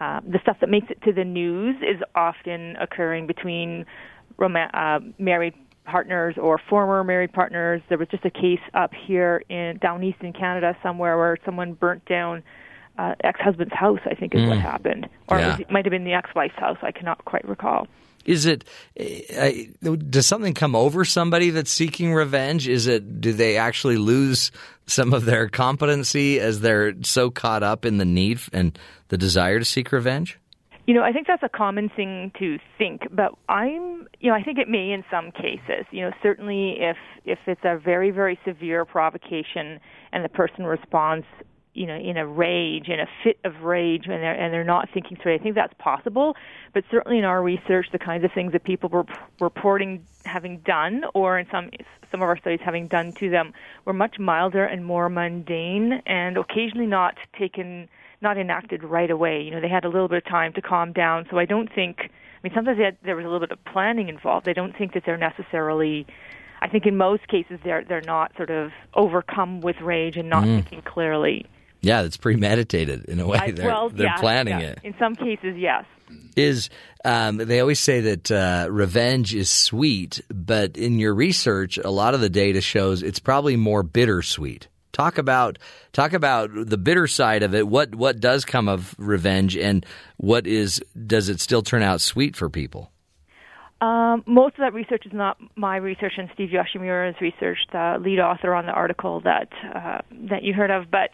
uh, 0.00 0.20
the 0.26 0.38
stuff 0.42 0.56
that 0.60 0.68
makes 0.68 0.90
it 0.90 1.00
to 1.02 1.12
the 1.12 1.24
news 1.24 1.76
is 1.82 2.02
often 2.14 2.76
occurring 2.76 3.26
between 3.26 3.86
rom- 4.36 4.56
uh, 4.56 4.98
married 5.18 5.54
partners 5.84 6.34
or 6.40 6.60
former 6.68 7.04
married 7.04 7.32
partners. 7.32 7.80
There 7.88 7.98
was 7.98 8.08
just 8.08 8.24
a 8.24 8.30
case 8.30 8.60
up 8.72 8.90
here 9.06 9.42
in 9.48 9.78
down 9.78 10.02
east 10.02 10.18
in 10.22 10.32
Canada 10.32 10.76
somewhere 10.82 11.16
where 11.16 11.36
someone 11.44 11.74
burnt 11.74 12.04
down 12.06 12.42
uh, 12.98 13.14
ex-husband's 13.22 13.74
house. 13.74 14.00
I 14.06 14.14
think 14.14 14.34
is 14.34 14.42
mm. 14.42 14.48
what 14.48 14.58
happened, 14.58 15.08
or 15.28 15.38
yeah. 15.38 15.44
it, 15.44 15.48
was, 15.48 15.60
it 15.60 15.70
might 15.70 15.84
have 15.84 15.92
been 15.92 16.04
the 16.04 16.14
ex-wife's 16.14 16.56
house. 16.56 16.78
I 16.82 16.92
cannot 16.92 17.24
quite 17.24 17.46
recall. 17.48 17.86
Is 18.24 18.46
it? 18.46 18.64
Uh, 18.98 19.50
does 20.08 20.26
something 20.26 20.54
come 20.54 20.74
over 20.74 21.04
somebody 21.04 21.50
that's 21.50 21.70
seeking 21.70 22.14
revenge? 22.14 22.66
Is 22.68 22.86
it? 22.86 23.20
Do 23.20 23.32
they 23.32 23.58
actually 23.58 23.98
lose 23.98 24.50
some 24.86 25.12
of 25.12 25.24
their 25.24 25.48
competency 25.48 26.40
as 26.40 26.60
they're 26.60 26.94
so 27.02 27.30
caught 27.30 27.62
up 27.62 27.84
in 27.84 27.98
the 27.98 28.04
need 28.04 28.40
and 28.52 28.78
the 29.08 29.18
desire 29.18 29.58
to 29.58 29.64
seek 29.64 29.92
revenge? 29.92 30.38
You 30.86 30.92
know, 30.92 31.02
I 31.02 31.12
think 31.12 31.26
that's 31.26 31.42
a 31.42 31.48
common 31.48 31.88
thing 31.88 32.30
to 32.38 32.58
think, 32.76 33.08
but 33.10 33.32
I'm, 33.48 34.06
you 34.20 34.30
know, 34.30 34.34
I 34.34 34.42
think 34.42 34.58
it 34.58 34.68
may 34.68 34.90
in 34.90 35.02
some 35.10 35.30
cases. 35.30 35.86
You 35.90 36.02
know, 36.02 36.12
certainly 36.22 36.76
if 36.80 36.96
if 37.24 37.38
it's 37.46 37.64
a 37.64 37.78
very 37.78 38.10
very 38.10 38.38
severe 38.44 38.84
provocation 38.84 39.80
and 40.12 40.24
the 40.24 40.28
person 40.28 40.64
responds 40.64 41.26
you 41.74 41.86
know 41.86 41.96
in 41.96 42.16
a 42.16 42.26
rage 42.26 42.88
in 42.88 43.00
a 43.00 43.06
fit 43.22 43.38
of 43.44 43.62
rage 43.62 44.04
and 44.06 44.22
they're 44.22 44.34
and 44.34 44.52
they're 44.52 44.64
not 44.64 44.88
thinking 44.92 45.16
through 45.16 45.34
it. 45.34 45.40
I 45.40 45.42
think 45.42 45.54
that's 45.54 45.74
possible, 45.78 46.36
but 46.72 46.84
certainly 46.90 47.18
in 47.18 47.24
our 47.24 47.42
research, 47.42 47.86
the 47.92 47.98
kinds 47.98 48.24
of 48.24 48.32
things 48.32 48.52
that 48.52 48.64
people 48.64 48.88
were 48.88 49.04
reporting 49.40 50.04
having 50.24 50.58
done, 50.58 51.04
or 51.14 51.38
in 51.38 51.46
some 51.50 51.70
some 52.10 52.22
of 52.22 52.28
our 52.28 52.38
studies 52.38 52.60
having 52.64 52.86
done 52.86 53.12
to 53.12 53.28
them, 53.28 53.52
were 53.84 53.92
much 53.92 54.18
milder 54.18 54.64
and 54.64 54.84
more 54.84 55.08
mundane, 55.08 56.00
and 56.06 56.36
occasionally 56.36 56.86
not 56.86 57.16
taken, 57.38 57.88
not 58.20 58.38
enacted 58.38 58.84
right 58.84 59.10
away. 59.10 59.42
You 59.42 59.50
know, 59.50 59.60
they 59.60 59.68
had 59.68 59.84
a 59.84 59.88
little 59.88 60.08
bit 60.08 60.18
of 60.18 60.24
time 60.24 60.52
to 60.54 60.62
calm 60.62 60.92
down. 60.92 61.26
So 61.30 61.38
I 61.38 61.44
don't 61.44 61.72
think. 61.72 61.98
I 62.00 62.48
mean, 62.48 62.54
sometimes 62.54 62.78
had, 62.78 62.98
there 63.02 63.16
was 63.16 63.24
a 63.24 63.28
little 63.28 63.40
bit 63.40 63.52
of 63.52 63.64
planning 63.64 64.10
involved. 64.10 64.50
I 64.50 64.52
don't 64.52 64.76
think 64.76 64.92
that 64.92 65.04
they're 65.06 65.16
necessarily 65.16 66.06
I 66.64 66.68
think 66.68 66.86
in 66.86 66.96
most 66.96 67.28
cases 67.28 67.60
they're 67.62 67.84
they're 67.84 68.00
not 68.00 68.34
sort 68.36 68.48
of 68.48 68.72
overcome 68.94 69.60
with 69.60 69.80
rage 69.82 70.16
and 70.16 70.30
not 70.30 70.44
mm. 70.44 70.54
thinking 70.56 70.80
clearly. 70.80 71.46
Yeah, 71.84 72.02
it's 72.02 72.16
premeditated 72.16 73.04
in 73.04 73.20
a 73.20 73.26
way. 73.26 73.38
I, 73.38 73.50
they're 73.50 73.66
well, 73.66 73.90
they're 73.90 74.06
yeah, 74.06 74.16
planning 74.16 74.58
yeah. 74.58 74.70
it. 74.70 74.78
In 74.82 74.94
some 74.98 75.14
cases, 75.14 75.56
yes. 75.56 75.84
Is 76.34 76.70
um, 77.04 77.36
they 77.36 77.60
always 77.60 77.80
say 77.80 78.00
that 78.00 78.30
uh, 78.30 78.68
revenge 78.70 79.34
is 79.34 79.50
sweet, 79.50 80.20
but 80.28 80.76
in 80.76 80.98
your 80.98 81.14
research, 81.14 81.76
a 81.78 81.90
lot 81.90 82.14
of 82.14 82.20
the 82.20 82.30
data 82.30 82.60
shows 82.60 83.02
it's 83.02 83.18
probably 83.18 83.56
more 83.56 83.82
bittersweet. 83.82 84.68
Talk 84.92 85.18
about 85.18 85.58
talk 85.92 86.12
about 86.12 86.50
the 86.54 86.78
bitter 86.78 87.06
side 87.06 87.42
of 87.42 87.54
it. 87.54 87.68
What 87.68 87.94
what 87.94 88.20
does 88.20 88.44
come 88.44 88.68
of 88.68 88.94
revenge, 88.96 89.56
and 89.56 89.84
what 90.16 90.46
is 90.46 90.82
does 91.06 91.28
it 91.28 91.40
still 91.40 91.62
turn 91.62 91.82
out 91.82 92.00
sweet 92.00 92.34
for 92.34 92.48
people? 92.48 92.90
Um, 93.80 94.22
most 94.26 94.54
of 94.54 94.60
that 94.60 94.72
research 94.72 95.04
is 95.04 95.12
not 95.12 95.36
my 95.56 95.76
research, 95.76 96.14
and 96.16 96.30
Steve 96.32 96.50
Yoshimura's 96.50 97.20
research, 97.20 97.58
the 97.72 97.98
lead 98.00 98.18
author 98.18 98.54
on 98.54 98.66
the 98.66 98.72
article 98.72 99.20
that 99.20 99.48
uh, 99.74 100.00
that 100.30 100.42
you 100.42 100.54
heard 100.54 100.70
of. 100.70 100.90
But 100.90 101.10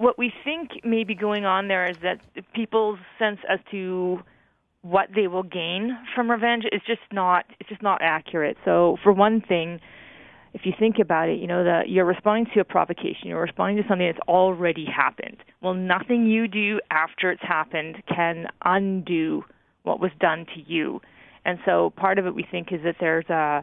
what 0.00 0.16
we 0.16 0.32
think 0.44 0.82
may 0.82 1.04
be 1.04 1.14
going 1.14 1.44
on 1.44 1.68
there 1.68 1.84
is 1.84 1.96
that 2.02 2.20
people's 2.54 2.98
sense 3.18 3.38
as 3.46 3.58
to 3.70 4.20
what 4.80 5.08
they 5.14 5.26
will 5.26 5.42
gain 5.42 5.94
from 6.14 6.30
revenge 6.30 6.64
is 6.72 6.80
just 6.86 7.02
not 7.12 7.44
it's 7.60 7.68
just 7.68 7.82
not 7.82 8.00
accurate. 8.00 8.56
So 8.64 8.96
for 9.02 9.12
one 9.12 9.42
thing, 9.42 9.78
if 10.54 10.62
you 10.64 10.72
think 10.78 10.96
about 10.98 11.28
it, 11.28 11.38
you 11.38 11.46
know 11.46 11.64
that 11.64 11.90
you're 11.90 12.06
responding 12.06 12.46
to 12.54 12.60
a 12.60 12.64
provocation, 12.64 13.28
you're 13.28 13.42
responding 13.42 13.82
to 13.82 13.86
something 13.86 14.06
that's 14.06 14.26
already 14.26 14.86
happened. 14.86 15.36
Well, 15.60 15.74
nothing 15.74 16.26
you 16.26 16.48
do 16.48 16.80
after 16.90 17.30
it's 17.30 17.42
happened 17.42 18.02
can 18.08 18.46
undo 18.64 19.44
what 19.82 20.00
was 20.00 20.12
done 20.18 20.46
to 20.54 20.62
you. 20.66 21.02
And 21.44 21.58
so 21.66 21.92
part 21.94 22.18
of 22.18 22.26
it 22.26 22.34
we 22.34 22.46
think 22.50 22.72
is 22.72 22.80
that 22.84 22.96
there's 23.00 23.28
a 23.28 23.62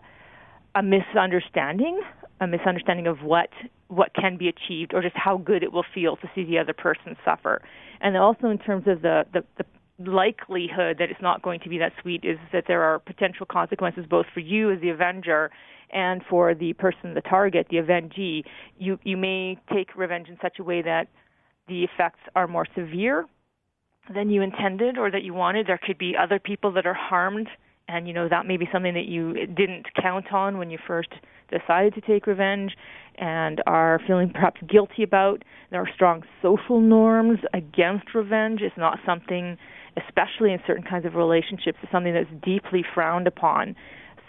a 0.75 0.83
misunderstanding, 0.83 1.99
a 2.39 2.47
misunderstanding 2.47 3.07
of 3.07 3.23
what 3.23 3.49
what 3.87 4.13
can 4.13 4.37
be 4.37 4.49
achieved 4.49 4.93
or 4.93 5.01
just 5.01 5.15
how 5.15 5.37
good 5.37 5.63
it 5.63 5.71
will 5.71 5.85
feel 5.93 6.15
to 6.17 6.29
see 6.35 6.43
the 6.43 6.57
other 6.57 6.73
person 6.73 7.15
suffer. 7.23 7.61
And 8.01 8.17
also 8.17 8.49
in 8.49 8.57
terms 8.57 8.85
of 8.85 9.01
the, 9.01 9.25
the, 9.33 9.43
the 9.57 9.65
likelihood 10.11 10.97
that 10.99 11.09
it's 11.09 11.21
not 11.21 11.41
going 11.41 11.59
to 11.61 11.69
be 11.69 11.77
that 11.77 11.93
sweet 12.01 12.23
is 12.23 12.37
that 12.51 12.65
there 12.67 12.83
are 12.83 12.99
potential 12.99 13.45
consequences 13.45 14.05
both 14.09 14.25
for 14.33 14.41
you 14.41 14.71
as 14.71 14.81
the 14.81 14.89
avenger 14.89 15.51
and 15.89 16.21
for 16.29 16.53
the 16.53 16.73
person, 16.73 17.13
the 17.13 17.21
target, 17.21 17.67
the 17.71 17.77
avengee. 17.77 18.43
You, 18.77 18.99
you 19.03 19.15
may 19.17 19.57
take 19.73 19.95
revenge 19.95 20.27
in 20.27 20.37
such 20.41 20.59
a 20.59 20.63
way 20.63 20.81
that 20.81 21.07
the 21.67 21.83
effects 21.83 22.19
are 22.35 22.47
more 22.47 22.67
severe 22.75 23.25
than 24.13 24.29
you 24.29 24.41
intended 24.41 24.97
or 24.97 25.09
that 25.11 25.23
you 25.23 25.33
wanted. 25.33 25.67
There 25.67 25.79
could 25.81 25.97
be 25.97 26.13
other 26.21 26.39
people 26.39 26.73
that 26.73 26.85
are 26.85 26.93
harmed 26.93 27.47
and 27.87 28.07
you 28.07 28.13
know 28.13 28.27
that 28.29 28.45
may 28.45 28.57
be 28.57 28.67
something 28.71 28.93
that 28.93 29.05
you 29.05 29.33
didn't 29.47 29.85
count 30.01 30.31
on 30.33 30.57
when 30.57 30.69
you 30.69 30.77
first 30.85 31.09
decided 31.49 31.93
to 31.93 32.01
take 32.01 32.27
revenge 32.27 32.75
and 33.17 33.61
are 33.65 33.99
feeling 34.05 34.29
perhaps 34.29 34.61
guilty 34.69 35.03
about. 35.03 35.43
There 35.71 35.81
are 35.81 35.89
strong 35.93 36.23
social 36.41 36.81
norms 36.81 37.39
against 37.53 38.13
revenge. 38.13 38.61
It's 38.61 38.77
not 38.77 38.99
something, 39.05 39.57
especially 39.97 40.53
in 40.53 40.59
certain 40.67 40.83
kinds 40.83 41.05
of 41.05 41.15
relationships, 41.15 41.79
it's 41.81 41.91
something 41.91 42.13
that's 42.13 42.29
deeply 42.43 42.83
frowned 42.93 43.27
upon. 43.27 43.75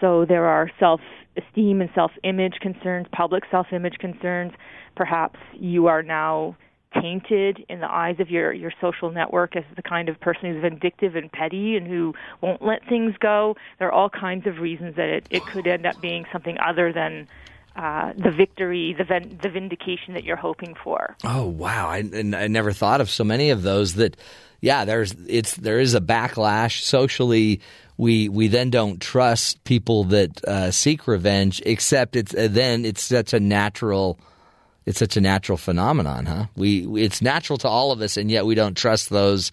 So 0.01 0.25
there 0.27 0.45
are 0.45 0.71
self 0.79 1.01
esteem 1.37 1.81
and 1.81 1.89
self 1.93 2.11
image 2.23 2.55
concerns, 2.61 3.07
public 3.11 3.43
self 3.51 3.67
image 3.73 3.95
concerns. 3.99 4.53
Perhaps 4.95 5.39
you 5.53 5.87
are 5.87 6.01
now 6.01 6.55
tainted 6.93 7.63
in 7.69 7.79
the 7.79 7.91
eyes 7.91 8.19
of 8.19 8.29
your 8.29 8.51
your 8.51 8.71
social 8.81 9.11
network 9.11 9.55
as 9.55 9.63
the 9.75 9.81
kind 9.81 10.09
of 10.09 10.19
person 10.19 10.51
who's 10.51 10.61
vindictive 10.61 11.15
and 11.15 11.31
petty 11.31 11.75
and 11.75 11.87
who 11.87 12.13
won't 12.41 12.61
let 12.61 12.83
things 12.87 13.15
go. 13.19 13.55
There 13.77 13.87
are 13.87 13.91
all 13.91 14.09
kinds 14.09 14.47
of 14.47 14.59
reasons 14.59 14.95
that 14.95 15.09
it, 15.09 15.27
it 15.29 15.45
could 15.45 15.67
end 15.67 15.85
up 15.85 16.01
being 16.01 16.25
something 16.31 16.57
other 16.59 16.91
than 16.91 17.27
uh, 17.75 18.13
the 18.17 18.31
victory, 18.31 18.95
the 18.97 19.03
ven- 19.03 19.39
the 19.41 19.49
vindication 19.49 20.15
that 20.15 20.23
you're 20.23 20.35
hoping 20.35 20.75
for. 20.83 21.15
Oh 21.23 21.47
wow! 21.47 21.87
I, 21.87 21.97
I 21.99 22.47
never 22.47 22.73
thought 22.73 23.01
of 23.01 23.09
so 23.09 23.23
many 23.23 23.51
of 23.51 23.61
those. 23.61 23.93
That 23.95 24.17
yeah, 24.59 24.85
there's 24.85 25.13
it's 25.27 25.55
there 25.55 25.79
is 25.79 25.93
a 25.95 26.01
backlash 26.01 26.81
socially. 26.81 27.61
We 27.97 28.27
we 28.27 28.47
then 28.47 28.69
don't 28.69 29.01
trust 29.01 29.63
people 29.63 30.05
that 30.05 30.43
uh, 30.45 30.71
seek 30.71 31.07
revenge, 31.07 31.61
except 31.65 32.15
it's 32.15 32.33
uh, 32.33 32.47
then 32.49 32.85
it's 32.85 33.03
such 33.03 33.33
a 33.33 33.39
natural. 33.39 34.19
It's 34.85 34.99
such 34.99 35.17
a 35.17 35.21
natural 35.21 35.57
phenomenon, 35.57 36.25
huh? 36.25 36.45
We 36.55 36.87
it's 37.03 37.21
natural 37.21 37.57
to 37.59 37.67
all 37.67 37.91
of 37.91 38.01
us, 38.01 38.17
and 38.17 38.31
yet 38.31 38.45
we 38.45 38.55
don't 38.55 38.75
trust 38.75 39.09
those 39.09 39.51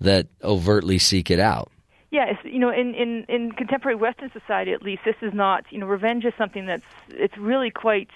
that 0.00 0.26
overtly 0.42 0.98
seek 0.98 1.30
it 1.30 1.38
out. 1.38 1.70
Yes, 2.12 2.36
you 2.44 2.58
know, 2.58 2.68
in, 2.68 2.94
in, 2.94 3.24
in 3.30 3.52
contemporary 3.52 3.94
Western 3.94 4.30
society, 4.32 4.72
at 4.72 4.82
least, 4.82 5.00
this 5.02 5.16
is 5.22 5.32
not. 5.32 5.64
You 5.70 5.78
know, 5.78 5.86
revenge 5.86 6.26
is 6.26 6.34
something 6.36 6.66
that's 6.66 6.82
it's 7.08 7.36
really 7.38 7.70
quite 7.70 8.10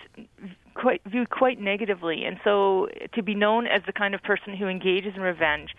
quite 0.74 1.01
viewed 1.07 1.31
quite 1.31 1.59
negatively, 1.59 2.24
and 2.24 2.39
so 2.45 2.89
to 3.15 3.23
be 3.23 3.35
known 3.35 3.66
as 3.66 3.83
the 3.87 3.95
kind 3.95 4.15
of 4.15 4.23
person 4.23 4.55
who 4.55 4.69
engages 4.69 5.15
in 5.16 5.23
revenge, 5.23 5.74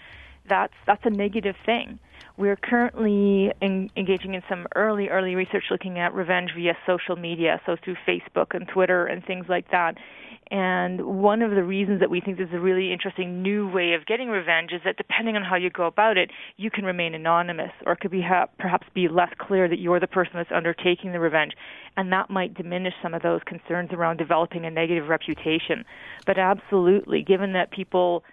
that's 0.49 0.74
that's 0.88 1.06
a 1.06 1.12
negative 1.12 1.56
thing. 1.64 1.99
We're 2.38 2.56
currently 2.56 3.52
in, 3.62 3.91
engaging 3.95 4.34
in 4.34 4.41
some 4.49 4.66
early 4.76 5.10
early 5.10 5.36
research 5.36 5.66
looking 5.70 5.99
at 5.99 6.12
revenge 6.16 6.54
via 6.56 6.76
social 6.88 7.18
media, 7.18 7.62
so 7.68 7.76
through 7.76 7.98
Facebook 8.08 8.56
and 8.56 8.68
Twitter 8.68 9.06
and 9.06 9.24
things 9.24 9.45
like 9.48 9.70
that. 9.70 9.95
And 10.49 11.02
one 11.02 11.41
of 11.41 11.52
the 11.52 11.64
reasons 11.64 11.99
that 11.99 12.10
we 12.10 12.22
think 12.22 12.38
this 12.38 12.48
is 12.48 12.53
a 12.53 12.60
really 12.60 12.94
interesting 12.94 13.41
new 13.41 13.69
way 13.69 13.94
of 13.94 14.06
getting 14.06 14.30
revenge 14.30 14.72
is 14.72 14.82
that 14.86 14.95
depending 14.95 15.36
on 15.36 15.44
how 15.44 15.56
you 15.56 15.69
go 15.69 15.86
about 15.86 16.18
it, 16.18 16.32
you 16.56 16.72
can 16.72 16.86
remain 16.86 17.14
anonymous, 17.14 17.72
or 17.86 17.94
it 17.94 17.99
could 17.99 18.11
be 18.11 18.22
ha- 18.22 18.48
perhaps 18.57 18.88
be 18.94 19.10
less 19.10 19.32
clear 19.38 19.68
that 19.68 19.80
you're 19.80 19.99
the 19.99 20.07
person 20.07 20.34
that's 20.36 20.52
undertaking 20.53 21.11
the 21.11 21.19
revenge, 21.19 21.53
and 21.98 22.11
that 22.14 22.30
might 22.30 22.53
diminish 22.53 22.94
some 23.02 23.14
of 23.14 23.22
those 23.22 23.41
concerns 23.45 23.91
around 23.91 24.18
developing 24.18 24.65
a 24.65 24.72
negative 24.72 25.10
reputation. 25.10 25.84
But 26.26 26.38
absolutely, 26.38 27.24
given 27.24 27.53
that 27.53 27.72
people 27.72 28.24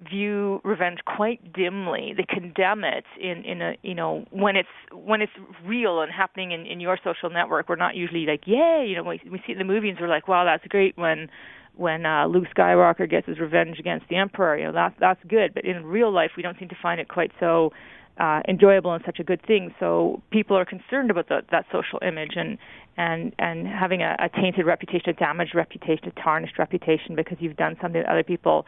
view 0.00 0.60
revenge 0.62 0.98
quite 1.06 1.52
dimly. 1.52 2.12
They 2.16 2.24
condemn 2.28 2.84
it 2.84 3.04
in 3.20 3.44
in 3.44 3.62
a 3.62 3.76
you 3.82 3.94
know 3.94 4.26
when 4.30 4.56
it's 4.56 4.68
when 4.92 5.22
it's 5.22 5.32
real 5.64 6.02
and 6.02 6.12
happening 6.12 6.52
in 6.52 6.66
in 6.66 6.80
your 6.80 6.98
social 7.02 7.30
network. 7.30 7.68
We're 7.68 7.76
not 7.76 7.94
usually 7.94 8.26
like 8.26 8.46
yay, 8.46 8.86
you 8.88 8.96
know 8.96 9.04
we 9.04 9.20
we 9.30 9.38
see 9.38 9.52
it 9.52 9.52
in 9.52 9.58
the 9.58 9.64
movies. 9.64 9.96
We're 9.98 10.08
like 10.08 10.28
wow 10.28 10.44
that's 10.44 10.66
great 10.68 10.96
when 10.98 11.28
when 11.74 12.06
uh, 12.06 12.26
Luke 12.26 12.44
Skywalker 12.56 13.08
gets 13.08 13.26
his 13.26 13.38
revenge 13.38 13.78
against 13.78 14.08
the 14.08 14.16
Emperor. 14.16 14.58
You 14.58 14.64
know 14.66 14.72
that's 14.72 14.94
that's 15.00 15.20
good. 15.28 15.54
But 15.54 15.64
in 15.64 15.86
real 15.86 16.12
life 16.12 16.32
we 16.36 16.42
don't 16.42 16.58
seem 16.58 16.68
to 16.68 16.78
find 16.80 17.00
it 17.00 17.08
quite 17.08 17.32
so. 17.40 17.72
Uh, 18.18 18.40
enjoyable 18.48 18.94
and 18.94 19.04
such 19.04 19.18
a 19.18 19.22
good 19.22 19.44
thing. 19.46 19.74
So 19.78 20.22
people 20.30 20.56
are 20.56 20.64
concerned 20.64 21.10
about 21.10 21.28
the, 21.28 21.42
that 21.50 21.66
social 21.70 21.98
image 22.00 22.32
and 22.34 22.56
and 22.96 23.34
and 23.38 23.66
having 23.66 24.00
a, 24.00 24.16
a 24.18 24.30
tainted 24.30 24.64
reputation, 24.64 25.10
a 25.10 25.12
damaged 25.12 25.54
reputation, 25.54 26.08
a 26.08 26.22
tarnished 26.22 26.58
reputation 26.58 27.14
because 27.14 27.36
you've 27.40 27.58
done 27.58 27.76
something 27.78 28.00
that 28.00 28.10
other 28.10 28.22
people 28.22 28.64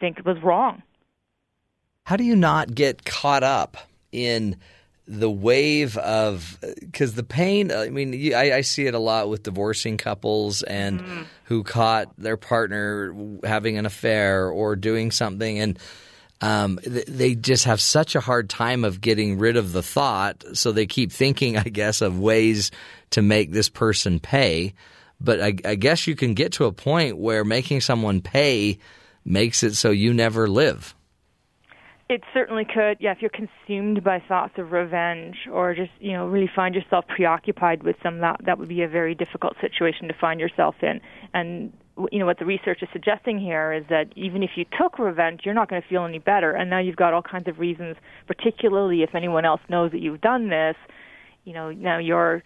think 0.00 0.18
it 0.18 0.24
was 0.24 0.42
wrong. 0.42 0.82
How 2.04 2.16
do 2.16 2.24
you 2.24 2.34
not 2.34 2.74
get 2.74 3.04
caught 3.04 3.44
up 3.44 3.76
in 4.10 4.56
the 5.06 5.30
wave 5.30 5.96
of 5.98 6.58
because 6.80 7.14
the 7.14 7.22
pain? 7.22 7.70
I 7.70 7.90
mean, 7.90 8.12
you, 8.12 8.34
I, 8.34 8.56
I, 8.56 8.60
see 8.62 8.86
it 8.86 8.94
a 8.94 8.98
lot 8.98 9.28
with 9.28 9.42
divorcing 9.42 9.96
couples 9.96 10.62
and 10.62 11.00
mm. 11.00 11.26
who 11.44 11.62
caught 11.62 12.08
their 12.16 12.36
partner 12.36 13.14
having 13.44 13.76
an 13.76 13.86
affair 13.86 14.48
or 14.48 14.76
doing 14.76 15.10
something 15.10 15.58
and. 15.58 15.78
Um, 16.42 16.78
they 16.86 17.34
just 17.34 17.66
have 17.66 17.82
such 17.82 18.14
a 18.14 18.20
hard 18.20 18.48
time 18.48 18.82
of 18.82 19.02
getting 19.02 19.36
rid 19.36 19.58
of 19.58 19.72
the 19.72 19.82
thought, 19.82 20.42
so 20.54 20.72
they 20.72 20.86
keep 20.86 21.12
thinking, 21.12 21.58
I 21.58 21.64
guess, 21.64 22.00
of 22.00 22.18
ways 22.18 22.70
to 23.10 23.20
make 23.20 23.52
this 23.52 23.68
person 23.68 24.20
pay. 24.20 24.72
But 25.20 25.42
I, 25.42 25.54
I 25.66 25.74
guess 25.74 26.06
you 26.06 26.16
can 26.16 26.32
get 26.32 26.52
to 26.52 26.64
a 26.64 26.72
point 26.72 27.18
where 27.18 27.44
making 27.44 27.82
someone 27.82 28.22
pay 28.22 28.78
makes 29.24 29.62
it 29.62 29.74
so 29.74 29.90
you 29.90 30.12
never 30.12 30.48
live. 30.48 30.94
It 32.08 32.24
certainly 32.34 32.64
could. 32.64 32.96
Yeah, 32.98 33.12
if 33.12 33.18
you're 33.20 33.30
consumed 33.30 34.02
by 34.02 34.18
thoughts 34.18 34.54
of 34.58 34.72
revenge 34.72 35.36
or 35.50 35.76
just, 35.76 35.92
you 36.00 36.12
know, 36.12 36.26
really 36.26 36.50
find 36.54 36.74
yourself 36.74 37.04
preoccupied 37.06 37.84
with 37.84 38.00
them, 38.02 38.18
that 38.18 38.40
that 38.46 38.58
would 38.58 38.68
be 38.68 38.82
a 38.82 38.88
very 38.88 39.14
difficult 39.14 39.54
situation 39.60 40.08
to 40.08 40.14
find 40.20 40.40
yourself 40.40 40.74
in. 40.82 41.00
And 41.32 41.72
you 42.10 42.18
know 42.18 42.26
what 42.26 42.40
the 42.40 42.44
research 42.44 42.82
is 42.82 42.88
suggesting 42.92 43.38
here 43.38 43.72
is 43.72 43.84
that 43.90 44.06
even 44.16 44.42
if 44.42 44.50
you 44.56 44.64
took 44.76 44.98
revenge, 44.98 45.42
you're 45.44 45.54
not 45.54 45.68
going 45.68 45.80
to 45.80 45.86
feel 45.86 46.04
any 46.04 46.18
better. 46.18 46.50
And 46.50 46.68
now 46.68 46.80
you've 46.80 46.96
got 46.96 47.14
all 47.14 47.22
kinds 47.22 47.46
of 47.46 47.60
reasons, 47.60 47.96
particularly 48.26 49.02
if 49.04 49.14
anyone 49.14 49.44
else 49.44 49.60
knows 49.68 49.92
that 49.92 50.00
you've 50.00 50.20
done 50.20 50.48
this. 50.48 50.74
You 51.44 51.52
know, 51.52 51.70
now 51.70 51.98
your 51.98 52.42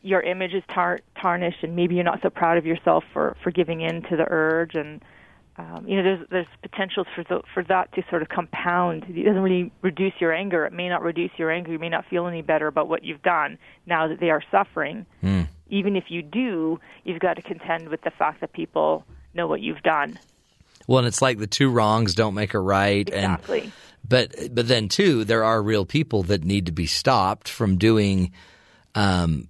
your 0.00 0.22
image 0.22 0.54
is 0.54 0.62
tar- 0.72 1.00
tarnished, 1.20 1.62
and 1.62 1.76
maybe 1.76 1.94
you're 1.94 2.04
not 2.04 2.20
so 2.22 2.30
proud 2.30 2.58
of 2.58 2.64
yourself 2.64 3.04
for 3.12 3.36
for 3.42 3.50
giving 3.50 3.82
in 3.82 4.02
to 4.04 4.16
the 4.16 4.24
urge 4.28 4.74
and 4.74 5.02
um, 5.58 5.86
you 5.86 5.96
know, 5.96 6.02
there's 6.02 6.28
there's 6.30 6.46
potentials 6.62 7.06
for 7.14 7.24
the, 7.24 7.42
for 7.52 7.62
that 7.64 7.92
to 7.92 8.02
sort 8.08 8.22
of 8.22 8.28
compound. 8.28 9.04
It 9.08 9.24
doesn't 9.24 9.42
really 9.42 9.70
reduce 9.82 10.14
your 10.18 10.32
anger. 10.32 10.64
It 10.64 10.72
may 10.72 10.88
not 10.88 11.02
reduce 11.02 11.30
your 11.36 11.50
anger. 11.50 11.72
You 11.72 11.78
may 11.78 11.90
not 11.90 12.06
feel 12.06 12.26
any 12.26 12.40
better 12.40 12.66
about 12.66 12.88
what 12.88 13.04
you've 13.04 13.22
done 13.22 13.58
now 13.84 14.08
that 14.08 14.18
they 14.18 14.30
are 14.30 14.42
suffering. 14.50 15.04
Mm. 15.22 15.48
Even 15.68 15.94
if 15.96 16.04
you 16.08 16.22
do, 16.22 16.80
you've 17.04 17.20
got 17.20 17.34
to 17.34 17.42
contend 17.42 17.88
with 17.88 18.00
the 18.02 18.10
fact 18.10 18.40
that 18.40 18.52
people 18.52 19.04
know 19.34 19.46
what 19.46 19.60
you've 19.60 19.82
done. 19.82 20.18
Well, 20.86 20.98
and 20.98 21.06
it's 21.06 21.20
like 21.20 21.38
the 21.38 21.46
two 21.46 21.70
wrongs 21.70 22.14
don't 22.14 22.34
make 22.34 22.54
a 22.54 22.58
right. 22.58 23.06
Exactly. 23.06 23.60
And, 23.60 23.72
but 24.08 24.34
but 24.54 24.68
then 24.68 24.88
too, 24.88 25.24
there 25.24 25.44
are 25.44 25.62
real 25.62 25.84
people 25.84 26.22
that 26.24 26.44
need 26.44 26.66
to 26.66 26.72
be 26.72 26.86
stopped 26.86 27.48
from 27.48 27.76
doing, 27.76 28.32
um, 28.94 29.48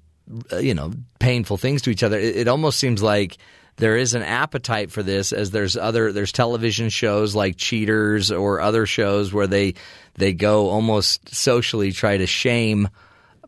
you 0.61 0.75
know, 0.75 0.93
painful 1.21 1.59
things 1.59 1.83
to 1.83 1.91
each 1.91 2.03
other. 2.03 2.19
It, 2.19 2.37
it 2.37 2.49
almost 2.49 2.81
seems 2.81 3.03
like 3.03 3.39
there 3.77 3.97
is 3.97 4.15
an 4.15 4.23
appetite 4.23 4.91
for 4.91 5.03
this 5.03 5.33
as 5.33 5.51
there's 5.51 5.77
other 5.77 6.13
there's 6.13 6.33
television 6.33 6.89
shows 6.89 7.35
like 7.35 7.57
Cheaters 7.57 8.31
or 8.31 8.61
other 8.61 8.87
shows 8.87 9.33
where 9.33 9.47
they 9.47 9.75
they 10.15 10.33
go 10.33 10.69
almost 10.69 11.35
socially 11.35 11.93
try 11.93 12.17
to 12.17 12.27
shame 12.27 12.89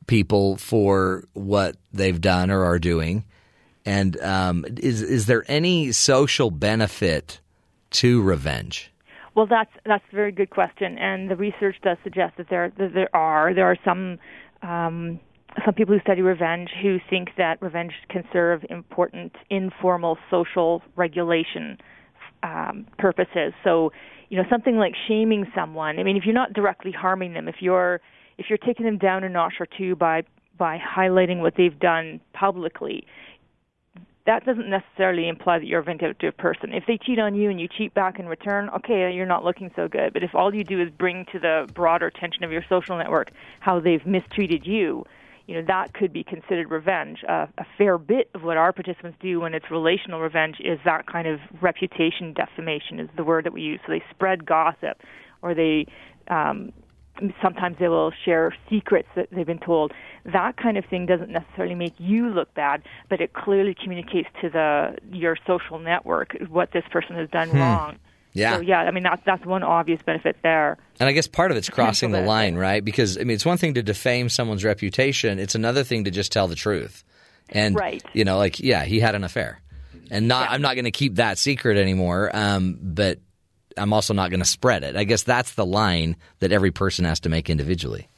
people 0.07 0.57
for 0.57 1.25
what 1.33 1.77
they've 1.93 2.21
done 2.21 2.51
or 2.51 2.65
are 2.65 2.79
doing. 2.79 3.25
And 3.87 4.21
um, 4.23 4.65
is 4.79 5.03
is 5.03 5.27
there 5.27 5.45
any 5.47 5.93
social 5.93 6.51
benefit 6.51 7.41
to 7.91 8.23
revenge? 8.23 8.91
Well, 9.35 9.47
that's 9.47 9.71
that's 9.85 10.05
a 10.11 10.17
very 10.17 10.33
good 10.33 10.51
question, 10.51 10.97
and 10.97 11.31
the 11.31 11.37
research 11.37 11.77
does 11.83 11.99
suggest 12.03 12.37
that 12.39 12.49
there 12.49 12.73
that 12.79 12.95
there 12.95 13.15
are 13.15 13.53
there 13.53 13.67
are 13.67 13.77
some 13.85 14.19
um, 14.63 15.21
some 15.65 15.75
people 15.75 15.95
who 15.95 16.01
study 16.01 16.23
revenge 16.23 16.71
who 16.83 16.99
think 17.11 17.31
that 17.37 17.61
revenge 17.63 17.93
can 18.09 18.25
serve 18.33 18.65
important 18.71 19.35
informal 19.51 20.19
social 20.31 20.83
regulation 20.97 21.79
um, 22.43 22.87
purposes. 22.99 23.53
So, 23.63 23.93
you 24.29 24.37
know, 24.37 24.45
something 24.51 24.77
like 24.77 24.95
shaming 25.09 25.47
someone. 25.55 25.99
I 25.99 26.03
mean, 26.03 26.17
if 26.17 26.25
you're 26.25 26.35
not 26.35 26.53
directly 26.53 26.93
harming 26.93 27.35
them, 27.35 27.49
if 27.49 27.57
you're 27.61 28.01
if 28.37 28.47
you're 28.49 28.59
taking 28.59 28.85
them 28.85 28.99
down 28.99 29.23
a 29.25 29.29
notch 29.29 29.55
or 29.61 29.67
two 29.67 29.97
by 29.97 30.23
by 30.59 30.79
highlighting 30.79 31.41
what 31.41 31.55
they've 31.57 31.79
done 31.79 32.21
publicly, 32.33 33.07
that 34.27 34.45
doesn't 34.45 34.69
necessarily 34.69 35.29
imply 35.29 35.59
that 35.59 35.67
you're 35.67 35.81
a 35.81 35.85
vindictive 35.85 36.37
person. 36.37 36.73
If 36.73 36.85
they 36.87 36.99
cheat 36.99 37.19
on 37.19 37.35
you 37.35 37.51
and 37.51 37.61
you 37.61 37.69
cheat 37.69 37.93
back 37.93 38.19
in 38.19 38.27
return, 38.27 38.71
okay, 38.71 39.13
you're 39.13 39.27
not 39.27 39.45
looking 39.45 39.71
so 39.77 39.89
good. 39.89 40.13
But 40.13 40.23
if 40.23 40.35
all 40.35 40.55
you 40.55 40.65
do 40.65 40.81
is 40.81 40.91
bring 40.91 41.27
to 41.33 41.39
the 41.39 41.69
broader 41.75 42.07
attention 42.07 42.45
of 42.45 42.51
your 42.51 42.65
social 42.69 42.97
network 42.97 43.31
how 43.61 43.81
they've 43.81 44.05
mistreated 44.07 44.67
you, 44.67 45.05
you 45.47 45.55
know 45.55 45.65
that 45.67 45.93
could 45.95 46.13
be 46.13 46.25
considered 46.25 46.71
revenge. 46.71 47.19
Uh, 47.29 47.47
a 47.59 47.67
fair 47.77 47.99
bit 47.99 48.31
of 48.35 48.43
what 48.43 48.57
our 48.57 48.73
participants 48.73 49.19
do 49.21 49.41
when 49.41 49.55
it's 49.55 49.71
relational 49.71 50.21
revenge 50.21 50.57
is 50.61 50.79
that 50.85 51.07
kind 51.07 51.29
of 51.29 51.41
reputation 51.61 52.33
defamation 52.33 52.99
is 52.99 53.09
the 53.17 53.25
word 53.25 53.45
that 53.45 53.53
we 53.53 53.63
use. 53.63 53.81
So 53.87 53.93
they 53.93 54.03
spread 54.11 54.47
gossip, 54.47 55.03
or 55.43 55.55
they 55.55 55.87
um, 56.29 56.73
sometimes 57.43 57.77
they 57.79 57.89
will 57.89 58.13
share 58.25 58.55
secrets 58.69 59.09
that 59.17 59.29
they've 59.31 59.47
been 59.47 59.59
told. 59.59 59.93
That 60.25 60.57
kind 60.57 60.77
of 60.77 60.85
thing 60.87 61.07
doesn't 61.07 61.31
necessarily 61.31 61.75
make 61.75 61.95
you 61.99 62.29
look 62.29 62.53
bad, 62.55 62.83
but 63.09 63.21
it 63.21 63.35
clearly 63.35 63.75
communicates 63.75 64.29
to 64.41 64.51
the 64.51 64.97
your 65.13 65.37
social 65.47 65.79
network 65.79 66.37
what 66.49 66.73
this 66.73 66.85
person 66.91 67.17
has 67.17 67.29
done 67.31 67.51
hmm. 67.51 67.59
wrong. 67.59 67.97
Yeah. 68.35 68.57
So 68.57 68.63
yeah, 68.63 68.81
I 68.81 68.91
mean 68.91 69.05
that's 69.05 69.23
that's 69.25 69.47
one 69.47 69.63
obvious 69.63 70.03
benefit 70.03 70.37
there. 70.43 70.77
And 70.99 71.09
I 71.09 71.13
guess 71.13 71.29
part 71.29 71.53
of 71.53 71.57
it's 71.57 71.71
crossing 71.71 72.11
the 72.11 72.21
line, 72.21 72.57
right? 72.57 72.85
Because 72.85 73.17
I 73.17 73.21
mean 73.21 73.31
it's 73.31 73.47
one 73.47 73.59
thing 73.59 73.75
to 73.75 73.83
defame 73.83 74.29
someone's 74.29 74.65
reputation, 74.65 75.39
it's 75.39 75.55
another 75.55 75.85
thing 75.85 76.05
to 76.05 76.11
just 76.11 76.33
tell 76.33 76.49
the 76.49 76.57
truth. 76.57 77.05
And 77.49 77.77
right. 77.77 78.03
you 78.13 78.25
know, 78.25 78.37
like 78.37 78.59
yeah, 78.59 78.85
he 78.85 79.01
had 79.01 79.15
an 79.15 79.25
affair. 79.25 79.61
And 80.11 80.29
not 80.29 80.49
yeah. 80.49 80.55
I'm 80.55 80.63
not 80.63 80.75
going 80.75 80.85
to 80.85 80.91
keep 80.91 81.15
that 81.15 81.39
secret 81.39 81.79
anymore, 81.79 82.31
um, 82.35 82.79
but 82.81 83.21
I'm 83.77 83.93
also 83.93 84.13
not 84.15 84.31
going 84.31 84.41
to 84.41 84.47
spread 84.47 84.85
it. 84.85 84.97
I 84.97 85.05
guess 85.05 85.23
that's 85.23 85.55
the 85.55 85.65
line 85.65 86.17
that 86.41 86.53
every 86.53 86.73
person 86.73 87.05
has 87.05 87.21
to 87.21 87.29
make 87.29 87.49
individually. 87.49 88.09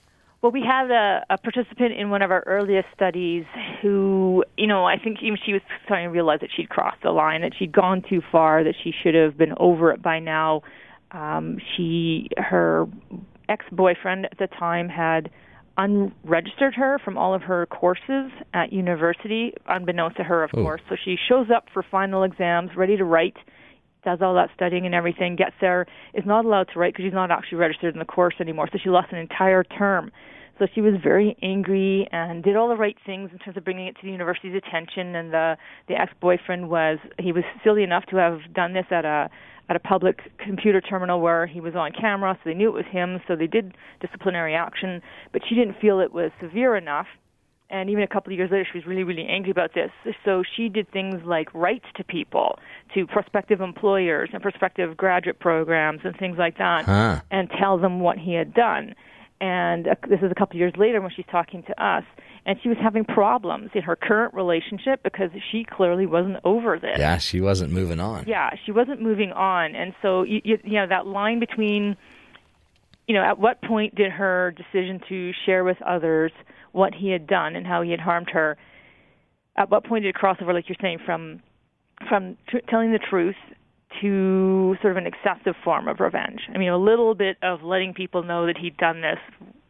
Well, 0.47 0.53
we 0.53 0.63
had 0.63 0.93
a, 0.93 1.27
a 1.29 1.39
participant 1.39 1.95
in 1.99 2.09
one 2.09 2.23
of 2.23 2.31
our 2.31 2.45
earliest 2.47 2.87
studies 2.95 3.45
who, 3.83 4.45
you 4.57 4.69
know, 4.69 4.85
I 4.85 4.97
think 4.97 5.19
even 5.21 5.37
she 5.45 5.53
was 5.53 5.61
starting 5.85 6.07
to 6.07 6.13
realize 6.13 6.39
that 6.41 6.51
she'd 6.57 6.69
crossed 6.69 7.03
the 7.03 7.11
line, 7.11 7.41
that 7.41 7.51
she'd 7.59 7.73
gone 7.73 8.01
too 8.09 8.23
far, 8.31 8.63
that 8.63 8.77
she 8.85 8.93
should 9.03 9.17
have 9.17 9.37
been 9.37 9.55
over 9.57 9.91
it 9.91 10.01
by 10.01 10.21
now. 10.21 10.63
Um, 11.11 11.59
she, 11.77 12.29
her 12.37 12.87
ex-boyfriend 13.49 14.27
at 14.27 14.39
the 14.39 14.47
time 14.47 14.89
had 14.89 15.31
unregistered 15.79 16.75
her 16.77 17.01
from 17.05 17.19
all 17.19 17.35
of 17.35 17.43
her 17.43 17.67
courses 17.67 18.31
at 18.55 18.73
university, 18.73 19.53
unbeknownst 19.67 20.17
to 20.19 20.23
her, 20.23 20.45
of 20.45 20.51
Oh. 20.55 20.63
course. 20.63 20.81
So 20.89 20.95
she 21.05 21.17
shows 21.29 21.49
up 21.53 21.65
for 21.75 21.83
final 21.83 22.23
exams, 22.23 22.71
ready 22.77 22.97
to 22.99 23.05
write, 23.05 23.37
does 24.07 24.21
all 24.23 24.35
that 24.37 24.49
studying 24.55 24.87
and 24.87 24.95
everything, 24.95 25.37
gets 25.37 25.57
there, 25.61 25.85
is 26.15 26.25
not 26.25 26.47
allowed 26.47 26.69
to 26.73 26.79
write 26.79 26.95
because 26.95 27.05
she's 27.05 27.13
not 27.13 27.31
actually 27.31 27.59
registered 27.59 27.93
in 27.93 27.99
the 27.99 28.07
course 28.07 28.37
anymore. 28.41 28.69
So 28.73 28.79
she 28.83 28.89
lost 28.89 29.09
an 29.13 29.19
entire 29.19 29.65
term. 29.65 30.13
So 30.59 30.67
she 30.75 30.81
was 30.81 30.95
very 31.03 31.37
angry 31.43 32.09
and 32.13 32.43
did 32.43 32.57
all 32.57 32.69
the 32.69 32.77
right 32.77 32.97
things 33.05 33.31
in 33.33 33.39
terms 33.39 33.59
of 33.59 33.65
bringing 33.65 33.89
it 33.89 33.97
to 33.97 34.03
the 34.05 34.11
university's 34.11 34.55
attention. 34.55 35.15
And 35.15 35.33
the 35.33 35.57
the 35.89 36.01
ex-boyfriend 36.01 36.71
was 36.71 36.99
he 37.19 37.33
was 37.33 37.45
silly 37.63 37.83
enough 37.83 38.07
to 38.07 38.17
have 38.17 38.39
done 38.55 38.73
this 38.73 38.87
at 38.91 39.05
a 39.05 39.29
at 39.69 39.77
a 39.77 39.81
public 39.81 40.21
computer 40.39 40.81
terminal 40.81 41.21
where 41.21 41.47
he 41.47 41.61
was 41.61 41.75
on 41.75 41.91
camera, 41.93 42.39
so 42.39 42.49
they 42.49 42.55
knew 42.55 42.69
it 42.69 42.75
was 42.75 42.87
him. 42.91 43.21
So 43.27 43.35
they 43.37 43.49
did 43.49 43.75
disciplinary 44.01 44.55
action, 44.55 45.03
but 45.33 45.43
she 45.47 45.57
didn't 45.57 45.77
feel 45.81 46.01
it 46.01 46.13
was 46.13 46.31
severe 46.41 46.77
enough. 46.77 47.09
And 47.69 47.91
even 47.91 48.05
a 48.05 48.07
couple 48.07 48.33
of 48.33 48.39
years 48.39 48.51
later, 48.51 48.67
she 48.71 48.79
was 48.79 48.87
really, 48.87 49.03
really 49.03 49.27
angry 49.27 49.51
about 49.51 49.75
this. 49.75 49.91
So 50.25 50.45
she 50.57 50.69
did 50.69 50.91
things 50.93 51.23
like 51.25 51.53
write 51.53 51.83
to 51.97 52.05
people, 52.05 52.59
to 52.95 53.07
prospective 53.07 53.61
employers 53.61 54.31
and 54.33 54.41
prospective 54.41 54.97
graduate 54.97 55.41
programs 55.41 56.01
and 56.05 56.17
things 56.17 56.39
like 56.39 56.59
that, 56.59 56.85
Huh. 56.85 57.21
and 57.31 57.51
tell 57.51 57.77
them 57.77 57.99
what 58.01 58.19
he 58.19 58.35
had 58.35 58.55
done. 58.55 58.95
And 59.41 59.89
uh, 59.89 59.95
this 60.09 60.21
is 60.23 60.31
a 60.31 60.35
couple 60.35 60.55
of 60.57 60.61
years 60.61 60.75
later 60.77 61.01
when 61.01 61.11
she's 61.11 61.27
talking 61.31 61.63
to 61.65 61.83
us, 61.85 62.05
and 62.47 62.57
she 62.63 62.69
was 62.69 62.79
having 62.81 63.05
problems 63.05 63.71
in 63.75 63.83
her 63.83 63.97
current 63.97 64.33
relationship 64.33 65.03
because 65.03 65.31
she 65.51 65.65
clearly 65.65 66.07
wasn't 66.07 66.39
over 66.45 66.79
this. 66.79 66.99
Yeah, 66.99 67.19
she 67.19 67.41
wasn't 67.41 67.73
moving 67.73 67.99
on. 67.99 68.25
Yeah, 68.29 68.51
she 68.65 68.71
wasn't 68.73 69.03
moving 69.03 69.33
on, 69.33 69.75
and 69.75 69.93
so 70.01 70.23
you, 70.23 70.41
you, 70.45 70.59
you 70.63 70.75
know 70.75 70.87
that 70.87 71.07
line 71.07 71.41
between, 71.41 71.97
you 73.09 73.15
know, 73.15 73.23
at 73.25 73.39
what 73.39 73.61
point 73.61 73.95
did 73.97 74.13
her 74.13 74.55
decision 74.57 75.01
to 75.09 75.33
share 75.45 75.65
with 75.65 75.83
others 75.83 76.31
what 76.77 76.95
he 76.95 77.11
had 77.11 77.27
done 77.27 77.57
and 77.57 77.67
how 77.67 77.81
he 77.81 77.91
had 77.91 78.01
harmed 78.01 78.29
her? 78.31 78.57
At 79.57 79.71
what 79.71 79.85
point 79.85 80.05
did 80.05 80.11
it 80.11 80.15
cross 80.15 80.37
over, 80.43 80.53
like 80.53 80.69
you're 80.69 80.77
saying, 80.81 80.99
from 81.05 81.43
from 82.09 82.37
tr- 82.49 82.59
telling 82.69 82.93
the 82.93 82.99
truth 82.99 83.37
to 84.03 84.77
sort 84.83 84.91
of 84.91 84.99
an 84.99 85.07
excessive 85.07 85.55
form 85.65 85.89
of 85.89 86.01
revenge? 86.01 86.41
I 86.55 86.59
mean, 86.59 86.69
a 86.69 86.77
little 86.77 87.15
bit 87.15 87.39
of 87.43 87.63
letting 87.63 87.95
people 87.95 88.23
know 88.23 88.47
that 88.47 88.59
he'd 88.59 88.77
done 88.77 89.01
this 89.01 89.19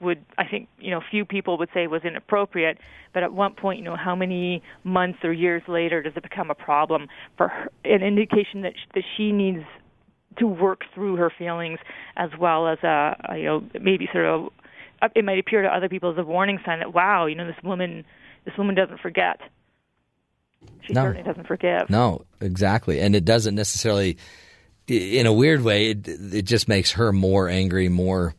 would, 0.01 0.25
I 0.37 0.45
think, 0.47 0.69
you 0.79 0.91
know, 0.91 1.01
few 1.09 1.25
people 1.25 1.57
would 1.59 1.69
say 1.73 1.87
was 1.87 2.03
inappropriate. 2.03 2.79
But 3.15 3.23
at 3.23 3.33
one 3.33 3.55
point, 3.55 3.79
you 3.79 3.85
know, 3.85 3.97
how 3.97 4.17
many 4.17 4.61
months 4.83 5.21
or 5.23 5.33
years 5.33 5.63
later 5.69 6.03
does 6.03 6.15
it 6.17 6.25
become 6.25 6.51
a 6.51 6.57
problem 6.57 7.07
for 7.37 7.49
her, 7.49 7.71
an 7.85 8.03
indication 8.03 8.63
that 8.63 8.73
sh- 8.75 8.91
that 8.95 9.05
she 9.17 9.31
needs 9.31 9.63
to 10.39 10.47
work 10.47 10.81
through 10.93 11.17
her 11.17 11.31
feelings 11.39 11.79
as 12.17 12.31
well 12.39 12.67
as 12.69 12.79
a, 12.83 13.17
a 13.31 13.37
you 13.39 13.45
know 13.45 13.65
maybe 13.81 14.09
sort 14.13 14.27
of 14.27 14.51
it 15.15 15.25
might 15.25 15.39
appear 15.39 15.63
to 15.63 15.69
other 15.69 15.89
people 15.89 16.11
as 16.11 16.19
a 16.19 16.23
warning 16.25 16.59
sign 16.65 16.79
that 16.81 16.93
wow 16.95 17.27
you 17.27 17.35
know 17.35 17.47
this 17.47 17.63
woman 17.63 18.05
this 18.45 18.57
woman 18.57 18.75
doesn't 18.75 19.01
forget 19.01 19.41
she 20.83 20.93
No. 20.93 21.03
certainly 21.03 21.23
doesn't 21.23 21.47
forgive 21.47 21.89
No, 21.91 22.25
exactly. 22.41 23.01
And 23.01 23.15
it 23.15 23.25
doesn't 23.25 23.55
necessarily, 23.55 24.17
in 24.89 25.27
a 25.27 25.33
weird 25.33 25.63
way, 25.63 25.91
it, 25.91 26.07
it 26.09 26.43
just 26.43 26.69
makes 26.69 26.93
her 26.93 27.13
more 27.13 27.49
angry, 27.49 27.89
more. 27.89 28.35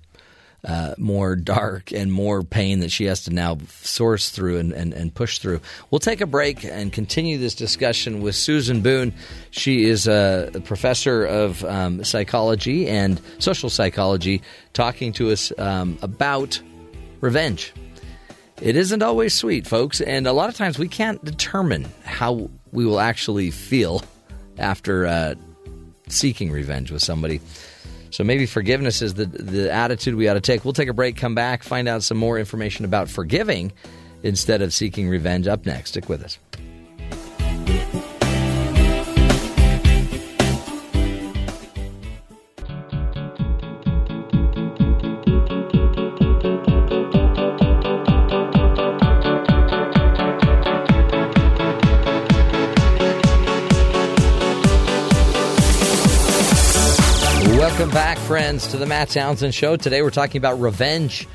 Uh, 0.66 0.96
more 0.98 1.36
dark 1.36 1.94
and 1.94 2.12
more 2.12 2.44
pain 2.44 2.80
that 2.80 2.92
she 2.92 3.06
has 3.06 3.24
to 3.24 3.32
now 3.32 3.58
source 3.70 4.32
through 4.32 4.58
and, 4.58 4.74
and, 4.74 4.92
and 4.92 5.14
push 5.14 5.38
through. 5.38 5.62
We'll 5.92 6.00
take 6.00 6.20
a 6.20 6.26
break 6.26 6.66
and 6.66 6.92
continue 6.92 7.38
this 7.38 7.54
discussion 7.56 8.22
with 8.22 8.36
Susan 8.36 8.82
Boon. 8.82 9.14
She 9.52 9.86
is 9.86 10.08
a 10.08 10.52
professor 10.66 11.24
of 11.26 11.64
um, 11.64 12.04
psychology 12.04 12.88
and 12.88 13.22
social 13.38 13.70
psychology, 13.70 14.42
talking 14.74 15.14
to 15.14 15.32
us 15.32 15.54
um, 15.60 15.98
about 16.02 16.60
revenge. 17.22 17.72
It 18.60 18.76
isn't 18.76 19.04
always 19.04 19.36
sweet, 19.36 19.68
folks, 19.68 20.02
and 20.02 20.26
a 20.26 20.34
lot 20.34 20.50
of 20.50 20.56
times 20.56 20.80
we 20.80 20.88
can't 20.88 21.24
determine 21.24 21.88
how 22.04 22.50
we 22.72 22.84
will 22.84 23.00
actually 23.00 23.52
feel 23.52 24.02
after 24.58 25.06
uh, 25.06 25.36
seeking 26.10 26.52
revenge 26.52 26.92
with 26.92 27.04
somebody. 27.04 27.40
So 28.18 28.24
maybe 28.24 28.48
forgiveness 28.48 29.04
is 29.04 29.14
the 29.14 29.28
the 29.28 29.72
attitude 29.72 30.16
we 30.16 30.28
ought 30.28 30.34
to 30.34 30.42
take. 30.42 30.66
We'll 30.66 30.74
take 30.74 30.90
a 30.90 30.94
break, 30.94 31.18
come 31.18 31.36
back, 31.36 31.62
find 31.62 31.88
out 31.88 32.02
some 32.02 32.18
more 32.18 32.40
information 32.40 32.84
about 32.84 33.10
forgiving 33.10 33.72
instead 34.24 34.64
of 34.64 34.74
seeking 34.74 35.08
revenge. 35.08 35.48
Up 35.48 35.68
next, 35.68 35.92
stick 35.92 36.10
with 36.10 36.24
us. 36.24 36.40
Friends, 58.28 58.68
to 58.68 58.78
the 58.78 58.86
Matt 58.86 59.08
Townsend 59.08 59.56
Show. 59.56 59.78
Today 59.78 60.02
we're 60.02 60.10
talking 60.10 60.38
about 60.38 60.60
revenge. 60.60 61.26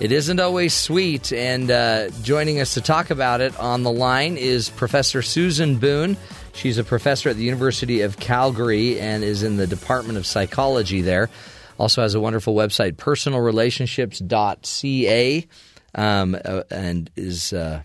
It 0.00 0.10
isn't 0.10 0.40
always 0.40 0.74
sweet, 0.74 1.32
and 1.32 1.70
uh, 1.70 2.08
joining 2.24 2.60
us 2.60 2.74
to 2.74 2.80
talk 2.80 3.10
about 3.10 3.40
it 3.40 3.56
on 3.60 3.84
the 3.84 3.92
line 3.92 4.36
is 4.36 4.68
Professor 4.68 5.22
Susan 5.22 5.76
Boon. 5.76 6.16
She's 6.52 6.76
a 6.76 6.82
professor 6.82 7.28
at 7.28 7.36
the 7.36 7.44
University 7.44 8.00
of 8.00 8.18
Calgary 8.18 8.98
and 8.98 9.22
is 9.22 9.44
in 9.44 9.58
the 9.58 9.68
Department 9.68 10.18
of 10.18 10.26
Psychology 10.26 11.02
there. 11.02 11.30
Also 11.78 12.02
has 12.02 12.16
a 12.16 12.20
wonderful 12.20 12.56
website, 12.56 12.94
personalrelationships.ca, 12.94 15.46
um, 15.94 16.36
uh, 16.44 16.62
and 16.68 17.10
is 17.14 17.52
uh, 17.52 17.80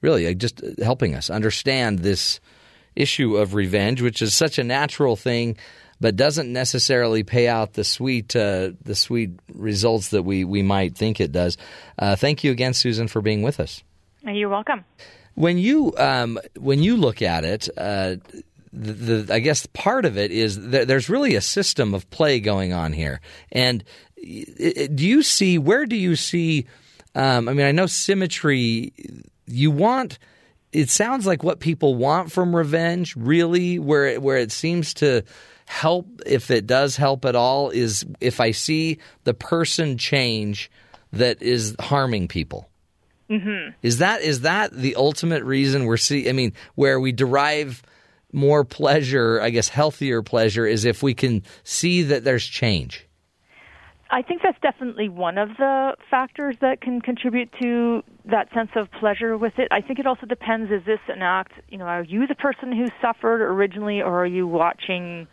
really 0.00 0.26
uh, 0.26 0.32
just 0.32 0.62
helping 0.82 1.14
us 1.14 1.28
understand 1.28 1.98
this 1.98 2.40
issue 2.96 3.36
of 3.36 3.52
revenge, 3.52 4.00
which 4.00 4.22
is 4.22 4.32
such 4.32 4.58
a 4.58 4.64
natural 4.64 5.16
thing, 5.16 5.58
but 6.00 6.16
doesn't 6.16 6.52
necessarily 6.52 7.22
pay 7.22 7.46
out 7.48 7.74
the 7.74 7.84
sweet 7.84 8.34
uh, 8.34 8.70
the 8.84 8.94
sweet 8.94 9.30
results 9.52 10.08
that 10.10 10.22
we 10.22 10.44
we 10.44 10.62
might 10.62 10.96
think 10.96 11.20
it 11.20 11.32
does. 11.32 11.56
Uh, 11.98 12.16
thank 12.16 12.42
you 12.44 12.50
again, 12.50 12.72
Susan, 12.74 13.06
for 13.08 13.20
being 13.20 13.42
with 13.42 13.60
us. 13.60 13.82
you're 14.26 14.48
welcome 14.48 14.84
When 15.34 15.58
you 15.58 15.94
um, 15.98 16.38
when 16.58 16.82
you 16.82 16.96
look 16.96 17.22
at 17.22 17.44
it, 17.44 17.68
uh, 17.76 18.16
the, 18.72 18.92
the 18.92 19.34
I 19.34 19.40
guess 19.40 19.66
part 19.66 20.04
of 20.04 20.16
it 20.16 20.30
is 20.30 20.70
that 20.70 20.88
there's 20.88 21.08
really 21.08 21.34
a 21.34 21.40
system 21.40 21.94
of 21.94 22.08
play 22.10 22.40
going 22.40 22.72
on 22.72 22.92
here. 22.92 23.20
And 23.52 23.82
i- 24.24 24.46
i- 24.76 24.86
do 24.86 25.06
you 25.06 25.22
see 25.22 25.58
where 25.58 25.86
do 25.86 25.96
you 25.96 26.16
see? 26.16 26.66
Um, 27.14 27.48
I 27.48 27.52
mean, 27.54 27.66
I 27.66 27.72
know 27.72 27.86
symmetry. 27.86 28.92
You 29.46 29.70
want. 29.72 30.18
It 30.72 30.88
sounds 30.88 31.26
like 31.26 31.42
what 31.42 31.58
people 31.58 31.96
want 31.96 32.30
from 32.30 32.54
revenge, 32.54 33.16
really, 33.16 33.80
where 33.80 34.06
it, 34.06 34.22
where 34.22 34.36
it 34.36 34.52
seems 34.52 34.94
to 34.94 35.24
help, 35.70 36.20
if 36.26 36.50
it 36.50 36.66
does 36.66 36.96
help 36.96 37.24
at 37.24 37.36
all, 37.36 37.70
is 37.70 38.04
if 38.20 38.40
I 38.40 38.50
see 38.50 38.98
the 39.22 39.32
person 39.32 39.96
change 39.96 40.68
that 41.12 41.40
is 41.40 41.76
harming 41.78 42.26
people. 42.26 42.68
mhm 43.30 43.72
Is 43.80 43.98
that 43.98 44.20
is 44.20 44.40
that 44.40 44.72
the 44.72 44.96
ultimate 44.96 45.44
reason 45.44 45.84
we're 45.84 45.96
see? 45.96 46.28
I 46.28 46.32
mean, 46.32 46.52
where 46.74 46.98
we 46.98 47.12
derive 47.12 47.82
more 48.32 48.64
pleasure, 48.64 49.40
I 49.40 49.50
guess 49.50 49.68
healthier 49.68 50.22
pleasure, 50.22 50.66
is 50.66 50.84
if 50.84 51.04
we 51.04 51.14
can 51.14 51.42
see 51.62 52.02
that 52.02 52.24
there's 52.24 52.46
change. 52.46 53.06
I 54.10 54.22
think 54.22 54.42
that's 54.42 54.60
definitely 54.60 55.08
one 55.08 55.38
of 55.38 55.50
the 55.56 55.94
factors 56.10 56.56
that 56.60 56.80
can 56.80 57.00
contribute 57.00 57.48
to 57.62 58.02
that 58.24 58.52
sense 58.52 58.70
of 58.74 58.90
pleasure 58.98 59.38
with 59.38 59.56
it. 59.56 59.68
I 59.70 59.82
think 59.82 60.00
it 60.00 60.06
also 60.06 60.26
depends 60.26 60.72
is 60.72 60.84
this 60.84 60.98
an 61.06 61.22
act, 61.22 61.52
you 61.68 61.78
know, 61.78 61.84
are 61.84 62.02
you 62.02 62.26
the 62.26 62.34
person 62.34 62.72
who 62.72 62.86
suffered 63.00 63.40
originally 63.40 64.02
or 64.02 64.22
are 64.22 64.26
you 64.26 64.48
watching 64.48 65.28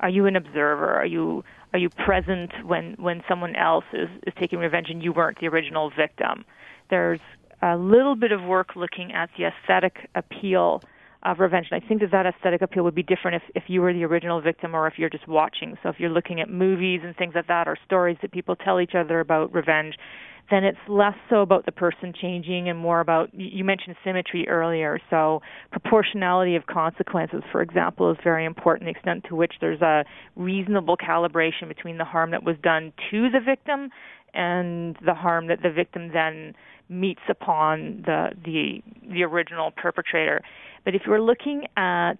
are 0.00 0.08
you 0.08 0.26
an 0.26 0.36
observer? 0.36 0.94
Are 0.94 1.06
you 1.06 1.44
are 1.72 1.78
you 1.78 1.88
present 1.90 2.52
when 2.64 2.96
when 2.98 3.22
someone 3.28 3.56
else 3.56 3.84
is 3.92 4.08
is 4.26 4.34
taking 4.38 4.58
revenge 4.58 4.88
and 4.90 5.02
you 5.02 5.12
weren't 5.12 5.40
the 5.40 5.48
original 5.48 5.90
victim? 5.96 6.44
There's 6.90 7.20
a 7.62 7.76
little 7.76 8.16
bit 8.16 8.32
of 8.32 8.42
work 8.42 8.76
looking 8.76 9.12
at 9.12 9.30
the 9.36 9.46
aesthetic 9.46 10.08
appeal 10.14 10.82
of 11.22 11.40
revenge. 11.40 11.68
And 11.70 11.82
I 11.82 11.86
think 11.86 12.00
that 12.02 12.12
that 12.12 12.26
aesthetic 12.26 12.62
appeal 12.62 12.84
would 12.84 12.94
be 12.94 13.02
different 13.02 13.42
if, 13.42 13.64
if 13.64 13.64
you 13.68 13.80
were 13.80 13.92
the 13.92 14.04
original 14.04 14.40
victim 14.40 14.74
or 14.74 14.86
if 14.86 14.94
you're 14.98 15.10
just 15.10 15.26
watching. 15.26 15.76
So 15.82 15.88
if 15.88 15.98
you're 15.98 16.10
looking 16.10 16.40
at 16.40 16.48
movies 16.48 17.00
and 17.02 17.16
things 17.16 17.34
like 17.34 17.48
that 17.48 17.66
or 17.66 17.76
stories 17.84 18.16
that 18.22 18.30
people 18.30 18.54
tell 18.54 18.80
each 18.80 18.94
other 18.94 19.20
about 19.20 19.52
revenge, 19.52 19.96
then 20.50 20.62
it's 20.62 20.78
less 20.88 21.14
so 21.28 21.40
about 21.40 21.66
the 21.66 21.72
person 21.72 22.12
changing 22.20 22.68
and 22.68 22.78
more 22.78 23.00
about 23.00 23.28
you 23.34 23.64
mentioned 23.64 23.96
symmetry 24.04 24.48
earlier 24.48 25.00
so 25.10 25.40
proportionality 25.70 26.56
of 26.56 26.66
consequences 26.66 27.42
for 27.50 27.62
example 27.62 28.10
is 28.10 28.16
very 28.22 28.44
important 28.44 28.86
the 28.86 28.90
extent 28.90 29.24
to 29.28 29.34
which 29.34 29.54
there's 29.60 29.82
a 29.82 30.04
reasonable 30.36 30.96
calibration 30.96 31.68
between 31.68 31.98
the 31.98 32.04
harm 32.04 32.30
that 32.30 32.44
was 32.44 32.56
done 32.62 32.92
to 33.10 33.28
the 33.30 33.40
victim 33.40 33.90
and 34.36 34.96
the 35.04 35.14
harm 35.14 35.46
that 35.48 35.62
the 35.62 35.70
victim 35.70 36.10
then 36.12 36.54
meets 36.88 37.22
upon 37.28 38.02
the 38.04 38.28
the 38.44 38.82
the 39.10 39.24
original 39.24 39.70
perpetrator. 39.70 40.42
But 40.84 40.94
if 40.94 41.02
you're 41.06 41.20
looking 41.20 41.66
at 41.76 42.18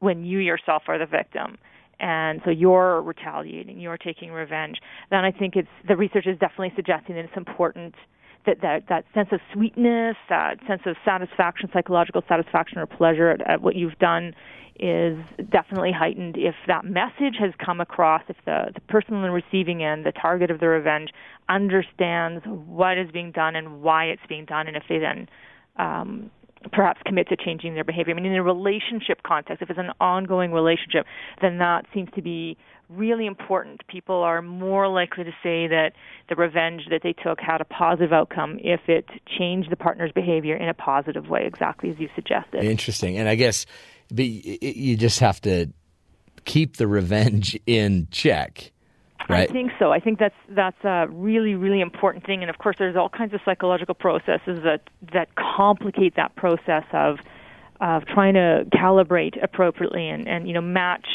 when 0.00 0.24
you 0.24 0.38
yourself 0.38 0.82
are 0.88 0.98
the 0.98 1.06
victim 1.06 1.56
and 2.00 2.40
so 2.44 2.50
you're 2.50 3.00
retaliating, 3.02 3.80
you're 3.80 3.96
taking 3.96 4.30
revenge, 4.30 4.78
then 5.10 5.24
I 5.24 5.32
think 5.32 5.56
it's 5.56 5.68
the 5.88 5.96
research 5.96 6.26
is 6.26 6.38
definitely 6.38 6.72
suggesting 6.76 7.16
that 7.16 7.24
it's 7.24 7.36
important 7.36 7.94
that 8.46 8.60
that, 8.62 8.84
that 8.88 9.04
sense 9.12 9.28
of 9.32 9.40
sweetness, 9.52 10.16
that 10.28 10.58
sense 10.66 10.82
of 10.86 10.96
satisfaction, 11.04 11.68
psychological 11.72 12.22
satisfaction 12.28 12.78
or 12.78 12.86
pleasure 12.86 13.30
at, 13.30 13.40
at 13.48 13.60
what 13.60 13.74
you've 13.74 13.98
done 13.98 14.34
is 14.78 15.18
definitely 15.50 15.92
heightened. 15.92 16.36
If 16.36 16.54
that 16.66 16.84
message 16.84 17.36
has 17.40 17.52
come 17.64 17.80
across, 17.80 18.22
if 18.28 18.36
the, 18.44 18.66
the 18.74 18.80
person 18.82 19.14
on 19.14 19.22
the 19.22 19.30
receiving 19.30 19.82
end, 19.82 20.04
the 20.04 20.12
target 20.12 20.50
of 20.50 20.60
the 20.60 20.68
revenge, 20.68 21.10
understands 21.48 22.44
what 22.46 22.98
is 22.98 23.10
being 23.10 23.32
done 23.32 23.56
and 23.56 23.82
why 23.82 24.04
it's 24.04 24.22
being 24.28 24.44
done, 24.44 24.68
and 24.68 24.76
if 24.76 24.82
they 24.88 24.98
then 24.98 25.28
um, 25.76 26.30
perhaps 26.72 27.00
commit 27.04 27.28
to 27.28 27.36
changing 27.36 27.74
their 27.74 27.84
behavior. 27.84 28.12
I 28.12 28.16
mean, 28.16 28.26
in 28.26 28.36
a 28.36 28.42
relationship 28.42 29.22
context, 29.24 29.62
if 29.62 29.70
it's 29.70 29.78
an 29.78 29.92
ongoing 30.00 30.52
relationship, 30.52 31.06
then 31.40 31.58
that 31.58 31.86
seems 31.94 32.08
to 32.14 32.22
be 32.22 32.56
really 32.88 33.26
important. 33.26 33.86
People 33.88 34.22
are 34.22 34.42
more 34.42 34.88
likely 34.88 35.24
to 35.24 35.32
say 35.42 35.66
that 35.66 35.92
the 36.28 36.36
revenge 36.36 36.82
that 36.90 37.00
they 37.02 37.12
took 37.12 37.40
had 37.40 37.60
a 37.60 37.64
positive 37.64 38.12
outcome 38.12 38.58
if 38.62 38.80
it 38.88 39.06
changed 39.38 39.70
the 39.70 39.76
partner's 39.76 40.12
behavior 40.12 40.56
in 40.56 40.68
a 40.68 40.74
positive 40.74 41.28
way, 41.28 41.46
exactly 41.46 41.90
as 41.90 41.98
you 41.98 42.08
suggested. 42.14 42.64
Interesting. 42.64 43.18
And 43.18 43.28
I 43.28 43.34
guess 43.34 43.66
you 44.10 44.96
just 44.96 45.20
have 45.20 45.40
to 45.42 45.66
keep 46.44 46.76
the 46.76 46.86
revenge 46.86 47.58
in 47.66 48.08
check. 48.10 48.72
Right? 49.28 49.48
I 49.48 49.52
think 49.52 49.72
so. 49.78 49.92
I 49.92 50.00
think 50.00 50.18
that's 50.18 50.34
that's 50.48 50.84
a 50.84 51.06
really 51.10 51.54
really 51.54 51.80
important 51.80 52.24
thing, 52.24 52.42
and 52.42 52.50
of 52.50 52.58
course, 52.58 52.76
there's 52.78 52.96
all 52.96 53.08
kinds 53.08 53.34
of 53.34 53.40
psychological 53.44 53.94
processes 53.94 54.62
that 54.62 54.82
that 55.12 55.34
complicate 55.34 56.14
that 56.16 56.36
process 56.36 56.84
of 56.92 57.18
of 57.80 58.06
trying 58.06 58.34
to 58.34 58.66
calibrate 58.72 59.42
appropriately 59.42 60.08
and 60.08 60.28
and 60.28 60.46
you 60.46 60.54
know 60.54 60.60
match 60.60 61.06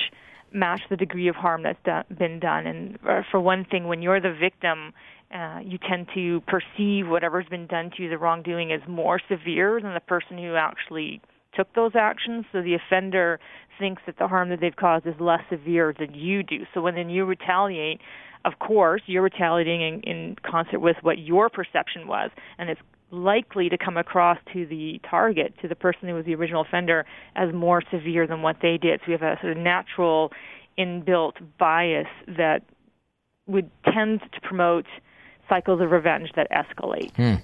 match 0.52 0.82
the 0.90 0.98
degree 0.98 1.28
of 1.28 1.36
harm 1.36 1.64
that's 1.64 1.80
done, 1.86 2.04
been 2.18 2.40
done. 2.40 2.68
And 2.68 3.00
uh, 3.08 3.22
for 3.32 3.40
one 3.40 3.66
thing, 3.66 3.88
when 3.88 4.02
you're 4.02 4.20
the 4.20 4.34
victim, 4.34 4.94
uh, 5.34 5.60
you 5.64 5.78
tend 5.78 6.08
to 6.14 6.42
perceive 6.42 7.08
whatever's 7.08 7.48
been 7.48 7.68
done 7.68 7.92
to 7.96 8.04
you, 8.04 8.10
the 8.10 8.18
wrongdoing, 8.18 8.72
as 8.72 8.82
more 8.88 9.20
severe 9.30 9.80
than 9.82 9.94
the 9.94 10.02
person 10.02 10.38
who 10.38 10.56
actually 10.56 11.22
took 11.54 11.74
those 11.74 11.92
actions. 11.96 12.46
So 12.52 12.62
the 12.62 12.76
offender 12.76 13.40
thinks 13.80 14.02
that 14.06 14.18
the 14.18 14.28
harm 14.28 14.50
that 14.50 14.60
they've 14.62 14.76
caused 14.76 15.08
is 15.08 15.16
less 15.20 15.42
severe 15.50 15.94
than 15.98 16.14
you 16.14 16.44
do. 16.44 16.66
So 16.74 16.82
when 16.82 16.96
then 16.96 17.10
you 17.10 17.26
retaliate, 17.26 18.00
of 18.46 18.60
course, 18.60 19.02
you're 19.06 19.22
retaliating 19.22 19.82
in, 19.82 20.02
in 20.02 20.36
concert 20.44 20.80
with 20.80 20.98
what 21.02 21.20
your 21.20 21.50
perception 21.50 22.08
was, 22.08 22.32
and 22.58 22.70
it's 22.70 22.82
likely 23.12 23.70
to 23.70 23.78
come 23.78 23.98
across 23.98 24.38
to 24.54 24.66
the 24.66 25.00
target, 25.10 25.54
to 25.62 25.68
the 25.68 25.76
person 25.76 26.08
who 26.08 26.16
was 26.16 26.26
the 26.26 26.34
original 26.34 26.62
offender, 26.62 27.06
as 27.36 27.54
more 27.54 27.82
severe 27.92 28.26
than 28.26 28.42
what 28.42 28.58
they 28.62 28.78
did. 28.78 29.00
So 29.02 29.08
we 29.08 29.14
have 29.14 29.22
a 29.22 29.38
sort 29.42 29.52
of 29.52 29.58
natural 29.58 30.32
inbuilt 30.78 31.34
bias 31.60 32.08
that 32.28 32.62
would 33.48 33.70
tend 33.94 34.22
to 34.34 34.42
promote 34.42 34.86
cycles 35.50 35.82
of 35.82 35.92
revenge 35.92 36.30
that 36.36 36.48
escalate. 36.52 37.12
Hmm. 37.16 37.36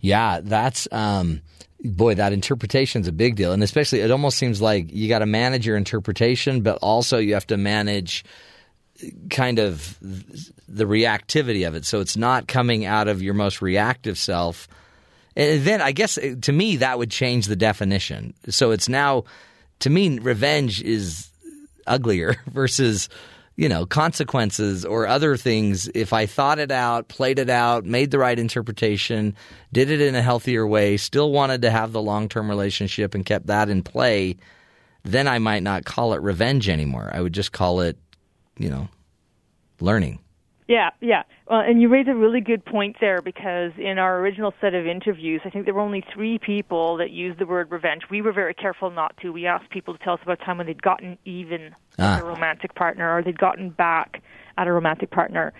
Yeah, 0.00 0.40
that's 0.42 0.88
um, 0.92 1.42
boy, 1.80 2.14
that 2.14 2.32
interpretation 2.32 3.02
is 3.02 3.08
a 3.08 3.12
big 3.12 3.36
deal, 3.36 3.52
and 3.52 3.62
especially 3.62 4.00
it 4.00 4.10
almost 4.10 4.38
seems 4.38 4.60
like 4.60 4.92
you 4.92 5.08
got 5.08 5.20
to 5.20 5.26
manage 5.26 5.66
your 5.66 5.76
interpretation, 5.76 6.62
but 6.62 6.78
also 6.82 7.18
you 7.18 7.34
have 7.34 7.46
to 7.48 7.56
manage 7.56 8.24
kind 9.30 9.58
of 9.58 9.96
the 10.00 10.84
reactivity 10.84 11.66
of 11.66 11.74
it. 11.74 11.84
So 11.84 12.00
it's 12.00 12.16
not 12.16 12.48
coming 12.48 12.84
out 12.84 13.08
of 13.08 13.22
your 13.22 13.34
most 13.34 13.62
reactive 13.62 14.18
self. 14.18 14.68
And 15.36 15.62
then 15.64 15.80
I 15.80 15.92
guess 15.92 16.18
to 16.42 16.52
me 16.52 16.76
that 16.76 16.98
would 16.98 17.10
change 17.10 17.46
the 17.46 17.56
definition. 17.56 18.34
So 18.48 18.72
it's 18.72 18.88
now 18.88 19.24
to 19.80 19.90
me 19.90 20.18
revenge 20.18 20.82
is 20.82 21.28
uglier 21.86 22.36
versus 22.46 23.08
you 23.58 23.68
know, 23.68 23.84
consequences 23.84 24.84
or 24.84 25.08
other 25.08 25.36
things, 25.36 25.90
if 25.92 26.12
I 26.12 26.26
thought 26.26 26.60
it 26.60 26.70
out, 26.70 27.08
played 27.08 27.40
it 27.40 27.50
out, 27.50 27.84
made 27.84 28.12
the 28.12 28.18
right 28.20 28.38
interpretation, 28.38 29.34
did 29.72 29.90
it 29.90 30.00
in 30.00 30.14
a 30.14 30.22
healthier 30.22 30.64
way, 30.64 30.96
still 30.96 31.32
wanted 31.32 31.62
to 31.62 31.70
have 31.72 31.90
the 31.90 32.00
long 32.00 32.28
term 32.28 32.48
relationship 32.48 33.16
and 33.16 33.26
kept 33.26 33.48
that 33.48 33.68
in 33.68 33.82
play, 33.82 34.36
then 35.02 35.26
I 35.26 35.40
might 35.40 35.64
not 35.64 35.84
call 35.84 36.14
it 36.14 36.22
revenge 36.22 36.68
anymore. 36.68 37.10
I 37.12 37.20
would 37.20 37.32
just 37.32 37.50
call 37.50 37.80
it, 37.80 37.98
you 38.58 38.70
know, 38.70 38.88
learning. 39.80 40.20
Yeah, 40.68 40.90
yeah. 41.00 41.22
Well, 41.48 41.60
and 41.60 41.80
you 41.80 41.88
raise 41.88 42.06
a 42.08 42.14
really 42.14 42.42
good 42.42 42.62
point 42.62 42.96
there 43.00 43.22
because 43.22 43.72
in 43.78 43.98
our 43.98 44.20
original 44.20 44.52
set 44.60 44.74
of 44.74 44.86
interviews, 44.86 45.40
I 45.46 45.50
think 45.50 45.64
there 45.64 45.72
were 45.72 45.80
only 45.80 46.04
three 46.12 46.38
people 46.38 46.98
that 46.98 47.10
used 47.10 47.38
the 47.38 47.46
word 47.46 47.70
revenge. 47.70 48.02
We 48.10 48.20
were 48.20 48.32
very 48.32 48.52
careful 48.52 48.90
not 48.90 49.16
to. 49.22 49.32
We 49.32 49.46
asked 49.46 49.70
people 49.70 49.96
to 49.96 50.04
tell 50.04 50.14
us 50.14 50.20
about 50.22 50.42
a 50.42 50.44
time 50.44 50.58
when 50.58 50.66
they'd 50.66 50.82
gotten 50.82 51.16
even 51.24 51.74
ah. 51.98 52.16
with 52.16 52.24
a 52.24 52.28
romantic 52.28 52.74
partner 52.74 53.16
or 53.16 53.22
they'd 53.22 53.38
gotten 53.38 53.70
back 53.70 54.22
at 54.58 54.66
a 54.66 54.72
romantic 54.72 55.10
partner. 55.10 55.54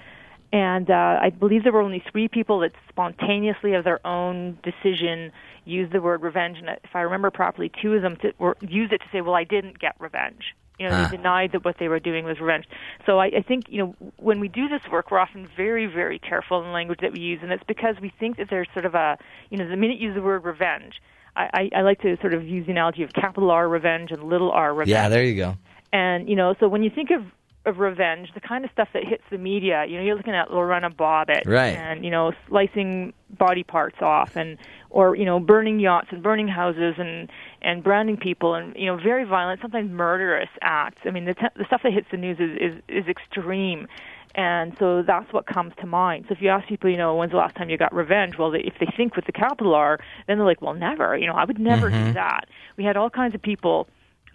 And 0.52 0.90
uh, 0.90 1.18
I 1.22 1.30
believe 1.30 1.62
there 1.62 1.72
were 1.72 1.80
only 1.80 2.02
three 2.12 2.28
people 2.28 2.60
that 2.60 2.72
spontaneously, 2.90 3.72
of 3.74 3.84
their 3.84 4.06
own 4.06 4.58
decision, 4.62 5.32
used 5.64 5.92
the 5.92 6.02
word 6.02 6.22
revenge. 6.22 6.58
And 6.58 6.68
if 6.68 6.94
I 6.94 7.00
remember 7.00 7.30
properly, 7.30 7.70
two 7.80 7.94
of 7.94 8.02
them 8.02 8.16
to, 8.16 8.32
were, 8.38 8.58
used 8.60 8.92
it 8.92 8.98
to 8.98 9.06
say, 9.10 9.20
"Well, 9.22 9.34
I 9.34 9.44
didn't 9.44 9.78
get 9.78 9.94
revenge." 9.98 10.54
You 10.78 10.88
know, 10.88 10.94
ah. 10.94 11.08
they 11.08 11.16
denied 11.16 11.52
that 11.52 11.64
what 11.64 11.76
they 11.78 11.88
were 11.88 12.00
doing 12.00 12.24
was 12.24 12.40
revenge. 12.40 12.66
So 13.06 13.18
I, 13.18 13.26
I 13.26 13.42
think, 13.46 13.64
you 13.68 13.78
know, 13.78 14.12
when 14.16 14.40
we 14.40 14.48
do 14.48 14.68
this 14.68 14.82
work, 14.90 15.10
we're 15.10 15.18
often 15.18 15.48
very, 15.56 15.86
very 15.86 16.18
careful 16.18 16.60
in 16.60 16.66
the 16.66 16.72
language 16.72 17.00
that 17.02 17.12
we 17.12 17.20
use, 17.20 17.40
and 17.42 17.52
it's 17.52 17.64
because 17.66 17.96
we 18.00 18.12
think 18.20 18.36
that 18.36 18.48
there's 18.50 18.68
sort 18.72 18.86
of 18.86 18.94
a, 18.94 19.18
you 19.50 19.58
know, 19.58 19.68
the 19.68 19.76
minute 19.76 19.98
you 19.98 20.08
use 20.08 20.14
the 20.14 20.22
word 20.22 20.44
revenge, 20.44 20.94
I, 21.36 21.70
I, 21.74 21.78
I 21.78 21.82
like 21.82 22.00
to 22.02 22.16
sort 22.20 22.34
of 22.34 22.46
use 22.46 22.66
the 22.66 22.72
analogy 22.72 23.02
of 23.02 23.12
capital 23.12 23.50
R 23.50 23.68
revenge 23.68 24.10
and 24.10 24.24
little 24.24 24.50
r 24.50 24.72
revenge. 24.72 24.90
Yeah, 24.90 25.08
there 25.08 25.24
you 25.24 25.36
go. 25.36 25.56
And 25.92 26.28
you 26.28 26.36
know, 26.36 26.54
so 26.60 26.68
when 26.68 26.82
you 26.82 26.90
think 26.90 27.10
of 27.10 27.22
of 27.68 27.78
revenge, 27.78 28.30
the 28.34 28.40
kind 28.40 28.64
of 28.64 28.70
stuff 28.72 28.88
that 28.94 29.04
hits 29.04 29.22
the 29.30 29.38
media. 29.38 29.84
You 29.86 29.98
know, 29.98 30.02
you're 30.02 30.16
looking 30.16 30.34
at 30.34 30.50
Lorena 30.50 30.90
Bobbitt, 30.90 31.46
right. 31.46 31.76
and 31.76 32.04
you 32.04 32.10
know, 32.10 32.32
slicing 32.48 33.12
body 33.30 33.62
parts 33.62 33.98
off, 34.00 34.36
and 34.36 34.58
or 34.90 35.14
you 35.14 35.24
know, 35.24 35.38
burning 35.38 35.78
yachts 35.78 36.08
and 36.10 36.22
burning 36.22 36.48
houses, 36.48 36.94
and 36.98 37.30
and 37.62 37.82
branding 37.82 38.16
people, 38.16 38.54
and 38.54 38.74
you 38.76 38.86
know, 38.86 38.96
very 38.96 39.24
violent, 39.24 39.60
sometimes 39.60 39.90
murderous 39.90 40.48
acts. 40.62 41.02
I 41.04 41.10
mean, 41.10 41.24
the 41.24 41.34
t- 41.34 41.46
the 41.56 41.64
stuff 41.66 41.82
that 41.82 41.92
hits 41.92 42.08
the 42.10 42.16
news 42.16 42.38
is 42.38 42.56
is, 42.60 42.82
is 42.88 43.08
extreme. 43.08 43.88
And 44.34 44.76
so 44.78 45.02
that's 45.02 45.32
what 45.32 45.46
comes 45.46 45.72
to 45.80 45.86
mind. 45.86 46.26
So 46.28 46.34
if 46.34 46.42
you 46.42 46.50
ask 46.50 46.68
people, 46.68 46.90
you 46.90 46.96
know, 46.96 47.16
when's 47.16 47.32
the 47.32 47.38
last 47.38 47.56
time 47.56 47.70
you 47.70 47.78
got 47.78 47.94
revenge? 47.94 48.38
Well, 48.38 48.50
they, 48.50 48.60
if 48.60 48.74
they 48.78 48.86
think 48.96 49.16
with 49.16 49.24
the 49.24 49.32
capital 49.32 49.74
R, 49.74 49.98
then 50.26 50.36
they're 50.36 50.46
like, 50.46 50.62
well, 50.62 50.74
never. 50.74 51.16
You 51.16 51.26
know, 51.26 51.32
I 51.32 51.44
would 51.44 51.58
never 51.58 51.90
mm-hmm. 51.90 52.08
do 52.08 52.12
that. 52.12 52.46
We 52.76 52.84
had 52.84 52.96
all 52.96 53.10
kinds 53.10 53.34
of 53.34 53.42
people 53.42 53.88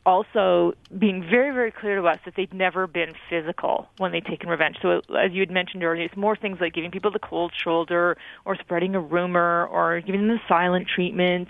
also 0.06 0.74
being 0.98 1.22
very, 1.22 1.54
very 1.54 1.72
clear 1.72 2.02
to 2.02 2.08
us 2.08 2.20
that 2.26 2.36
they'd 2.36 2.54
never 2.54 2.88
been 2.88 3.14
physical 3.30 3.88
when 3.98 4.12
they'd 4.12 4.26
taken 4.26 4.50
revenge. 4.50 4.78
So, 4.82 5.02
as 5.18 5.32
you 5.32 5.40
had 5.42 5.52
mentioned 5.52 5.84
earlier, 5.84 6.04
it's 6.04 6.18
more 6.18 6.36
things 6.36 6.58
like 6.60 6.74
giving 6.74 6.92
people 6.92 7.12
the 7.12 7.20
cold 7.20 7.54
shoulder 7.56 8.18
or 8.46 8.56
spreading 8.58 8.96
a 8.96 9.00
rumor 9.00 9.66
or 9.68 10.02
giving 10.02 10.28
them 10.28 10.38
the 10.38 10.42
silent 10.48 10.88
treatment 10.94 11.48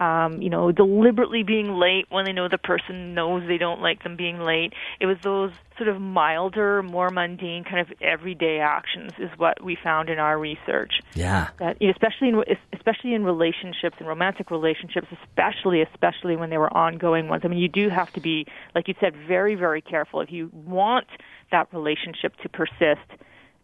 um, 0.00 0.42
you 0.42 0.50
know, 0.50 0.72
deliberately 0.72 1.42
being 1.42 1.74
late 1.74 2.06
when 2.10 2.24
they 2.24 2.32
know 2.32 2.48
the 2.48 2.58
person 2.58 3.14
knows 3.14 3.42
they 3.46 3.58
don't 3.58 3.80
like 3.80 4.02
them 4.02 4.16
being 4.16 4.40
late. 4.40 4.72
It 5.00 5.06
was 5.06 5.16
those 5.22 5.52
sort 5.76 5.88
of 5.88 6.00
milder, 6.00 6.82
more 6.82 7.10
mundane 7.10 7.64
kind 7.64 7.80
of 7.80 7.92
everyday 8.00 8.58
actions 8.58 9.12
is 9.18 9.30
what 9.36 9.62
we 9.62 9.76
found 9.82 10.08
in 10.08 10.18
our 10.18 10.38
research. 10.38 11.00
Yeah. 11.14 11.48
That 11.58 11.76
especially 11.82 12.28
in 12.28 12.42
especially 12.72 13.14
in 13.14 13.24
relationships 13.24 13.96
and 13.98 14.08
romantic 14.08 14.50
relationships, 14.50 15.08
especially 15.22 15.82
especially 15.82 16.36
when 16.36 16.50
they 16.50 16.58
were 16.58 16.74
ongoing 16.74 17.28
ones. 17.28 17.42
I 17.44 17.48
mean, 17.48 17.58
you 17.58 17.68
do 17.68 17.88
have 17.88 18.12
to 18.12 18.20
be, 18.20 18.46
like 18.74 18.88
you 18.88 18.94
said, 19.00 19.14
very 19.26 19.54
very 19.54 19.80
careful 19.80 20.20
if 20.20 20.30
you 20.30 20.50
want 20.52 21.06
that 21.52 21.72
relationship 21.72 22.34
to 22.42 22.48
persist 22.48 23.08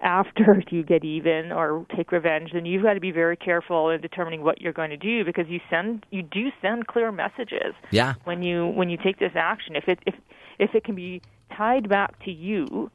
after 0.03 0.63
you 0.71 0.83
get 0.83 1.05
even 1.05 1.53
or 1.53 1.87
take 1.97 2.13
revenge, 2.13 2.51
then 2.53 2.67
you've 2.67 2.83
got 2.83 2.95
to 2.95 3.01
be 3.01 3.11
very 3.11 3.37
careful 3.37 3.91
in 3.91 4.01
determining 4.01 4.43
what 4.43 4.61
you're 4.61 4.73
going 4.73 4.91
to 4.91 4.97
do 4.97 5.25
because 5.25 5.47
you 5.49 5.61
send 5.71 6.05
you 6.11 6.23
do 6.23 6.51
send 6.61 6.87
clear 6.87 7.13
messages. 7.13 7.75
Yeah. 7.91 8.15
When 8.25 8.43
you 8.43 8.69
when 8.69 8.91
you 8.91 8.99
take 9.03 9.19
this 9.19 9.33
action, 9.35 9.77
if 9.77 9.89
it 9.89 10.01
if 10.07 10.15
if 10.59 10.75
it 10.75 10.85
can 10.85 10.95
be 10.95 11.23
tied 11.57 11.89
back 11.89 12.23
to 12.25 12.31
you, 12.31 12.91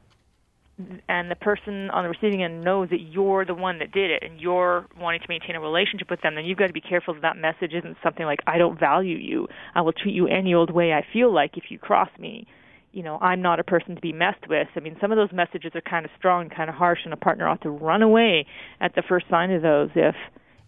and 1.08 1.30
the 1.30 1.34
person 1.34 1.90
on 1.90 2.04
the 2.04 2.08
receiving 2.08 2.42
end 2.42 2.62
knows 2.62 2.88
that 2.90 3.00
you're 3.00 3.44
the 3.44 3.54
one 3.54 3.78
that 3.80 3.90
did 3.90 4.10
it 4.10 4.22
and 4.22 4.40
you're 4.40 4.86
wanting 5.00 5.20
to 5.20 5.26
maintain 5.28 5.56
a 5.56 5.60
relationship 5.60 6.08
with 6.08 6.20
them, 6.20 6.36
then 6.36 6.44
you've 6.44 6.58
got 6.58 6.68
to 6.68 6.72
be 6.72 6.80
careful 6.80 7.14
that 7.14 7.22
that 7.22 7.36
message 7.36 7.72
isn't 7.74 7.96
something 8.02 8.24
like, 8.24 8.38
I 8.46 8.58
don't 8.58 8.78
value 8.78 9.16
you. 9.16 9.48
I 9.74 9.80
will 9.80 9.92
treat 9.92 10.14
you 10.14 10.28
any 10.28 10.54
old 10.54 10.70
way 10.70 10.92
I 10.92 11.04
feel 11.12 11.34
like 11.34 11.56
if 11.56 11.64
you 11.70 11.78
cross 11.78 12.10
me 12.18 12.46
you 12.92 13.02
know, 13.02 13.18
I'm 13.20 13.42
not 13.42 13.60
a 13.60 13.64
person 13.64 13.94
to 13.94 14.00
be 14.00 14.12
messed 14.12 14.48
with. 14.48 14.68
I 14.74 14.80
mean, 14.80 14.96
some 15.00 15.12
of 15.12 15.16
those 15.16 15.32
messages 15.32 15.72
are 15.74 15.80
kind 15.80 16.04
of 16.04 16.10
strong, 16.18 16.48
kind 16.48 16.70
of 16.70 16.76
harsh, 16.76 17.00
and 17.04 17.12
a 17.12 17.16
partner 17.16 17.46
ought 17.48 17.62
to 17.62 17.70
run 17.70 18.02
away 18.02 18.46
at 18.80 18.94
the 18.94 19.02
first 19.02 19.26
sign 19.28 19.50
of 19.50 19.62
those 19.62 19.90
if 19.94 20.14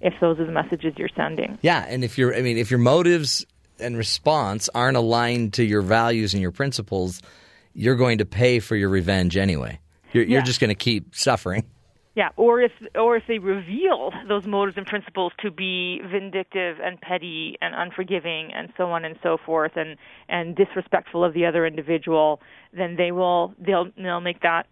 if 0.01 0.15
those 0.21 0.39
are 0.41 0.47
the 0.47 0.53
messages 0.53 0.95
you're 0.97 1.11
sending. 1.15 1.59
Yeah, 1.61 1.85
and 1.87 2.03
if 2.03 2.17
you're, 2.17 2.35
I 2.35 2.41
mean, 2.41 2.57
if 2.57 2.71
your 2.71 2.79
motives 2.79 3.45
and 3.79 3.97
response 3.97 4.71
aren't 4.75 4.97
aligned 4.97 5.55
to 5.55 5.65
your 5.65 5.83
values 5.83 6.33
and 6.33 6.41
your 6.41 6.53
principles, 6.53 7.21
you're 7.75 7.97
going 7.97 8.19
to 8.19 8.25
pay 8.25 8.61
for 8.61 8.77
your 8.77 8.89
revenge 8.89 9.37
anyway. 9.37 9.79
You're, 10.13 10.25
you're 10.25 10.43
just 10.43 10.59
going 10.59 10.71
to 10.71 10.75
keep 10.75 11.15
suffering. 11.15 11.65
Yeah, 12.17 12.31
or 12.37 12.61
if 12.61 12.73
or 12.97 13.17
if 13.17 13.23
they 13.29 13.39
reveal 13.39 14.11
those 14.27 14.45
motives 14.45 14.77
and 14.77 14.85
principles 14.85 15.33
to 15.43 15.51
be 15.51 16.01
vindictive 16.11 16.79
and 16.83 17.01
petty 17.01 17.57
and 17.61 17.73
unforgiving 17.73 18.53
and 18.53 18.73
so 18.77 18.91
on 18.91 19.05
and 19.05 19.17
so 19.23 19.39
forth 19.47 19.73
and 19.77 19.97
and 20.29 20.57
disrespectful 20.57 21.25
of 21.25 21.35
the 21.35 21.47
other 21.47 21.65
individual, 21.65 22.41
then 22.77 22.97
they 22.97 23.13
will 23.13 23.55
they'll 23.65 23.87
they'll 23.97 24.21
make 24.21 24.41
that 24.41 24.67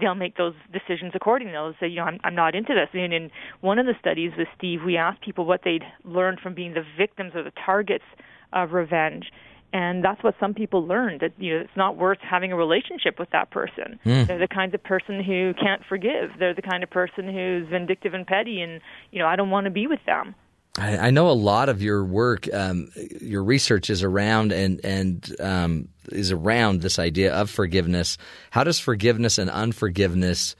they'll 0.00 0.14
make 0.14 0.36
those 0.36 0.54
decisions 0.72 1.12
accordingly. 1.14 1.52
They'll 1.52 1.74
say, 1.78 1.88
you 1.88 1.96
know, 1.96 2.04
I'm, 2.04 2.18
I'm 2.24 2.34
not 2.34 2.54
into 2.54 2.74
this. 2.74 2.88
And 2.94 3.12
in 3.12 3.30
one 3.60 3.78
of 3.78 3.86
the 3.86 3.94
studies 4.00 4.32
with 4.36 4.48
Steve, 4.56 4.80
we 4.84 4.96
asked 4.96 5.20
people 5.20 5.44
what 5.44 5.60
they'd 5.64 5.84
learned 6.02 6.40
from 6.40 6.54
being 6.54 6.74
the 6.74 6.82
victims 6.98 7.32
or 7.34 7.42
the 7.42 7.52
targets 7.64 8.04
of 8.52 8.72
revenge. 8.72 9.26
And 9.74 10.04
that's 10.04 10.22
what 10.22 10.36
some 10.38 10.54
people 10.54 10.86
learned 10.86 11.20
that 11.20 11.32
you 11.36 11.52
know 11.52 11.60
it's 11.62 11.76
not 11.76 11.96
worth 11.96 12.18
having 12.20 12.52
a 12.52 12.56
relationship 12.56 13.18
with 13.18 13.28
that 13.30 13.50
person. 13.50 13.98
Mm. 14.06 14.28
They're 14.28 14.38
the 14.38 14.46
kinds 14.46 14.72
of 14.72 14.82
person 14.84 15.22
who 15.22 15.52
can't 15.60 15.82
forgive. 15.88 16.30
They're 16.38 16.54
the 16.54 16.62
kind 16.62 16.84
of 16.84 16.90
person 16.90 17.26
who's 17.26 17.68
vindictive 17.68 18.14
and 18.14 18.24
petty, 18.24 18.60
and 18.60 18.80
you 19.10 19.18
know 19.18 19.26
I 19.26 19.34
don't 19.34 19.50
want 19.50 19.64
to 19.64 19.72
be 19.72 19.88
with 19.88 19.98
them. 20.06 20.36
I, 20.78 20.96
I 20.98 21.10
know 21.10 21.28
a 21.28 21.32
lot 21.32 21.68
of 21.68 21.82
your 21.82 22.04
work, 22.04 22.52
um, 22.54 22.88
your 23.20 23.42
research 23.42 23.90
is 23.90 24.04
around 24.04 24.52
and 24.52 24.80
and 24.84 25.36
um, 25.40 25.88
is 26.12 26.30
around 26.30 26.80
this 26.80 27.00
idea 27.00 27.34
of 27.34 27.50
forgiveness. 27.50 28.16
How 28.52 28.62
does 28.62 28.78
forgiveness 28.78 29.38
and 29.38 29.50
unforgiveness 29.50 30.54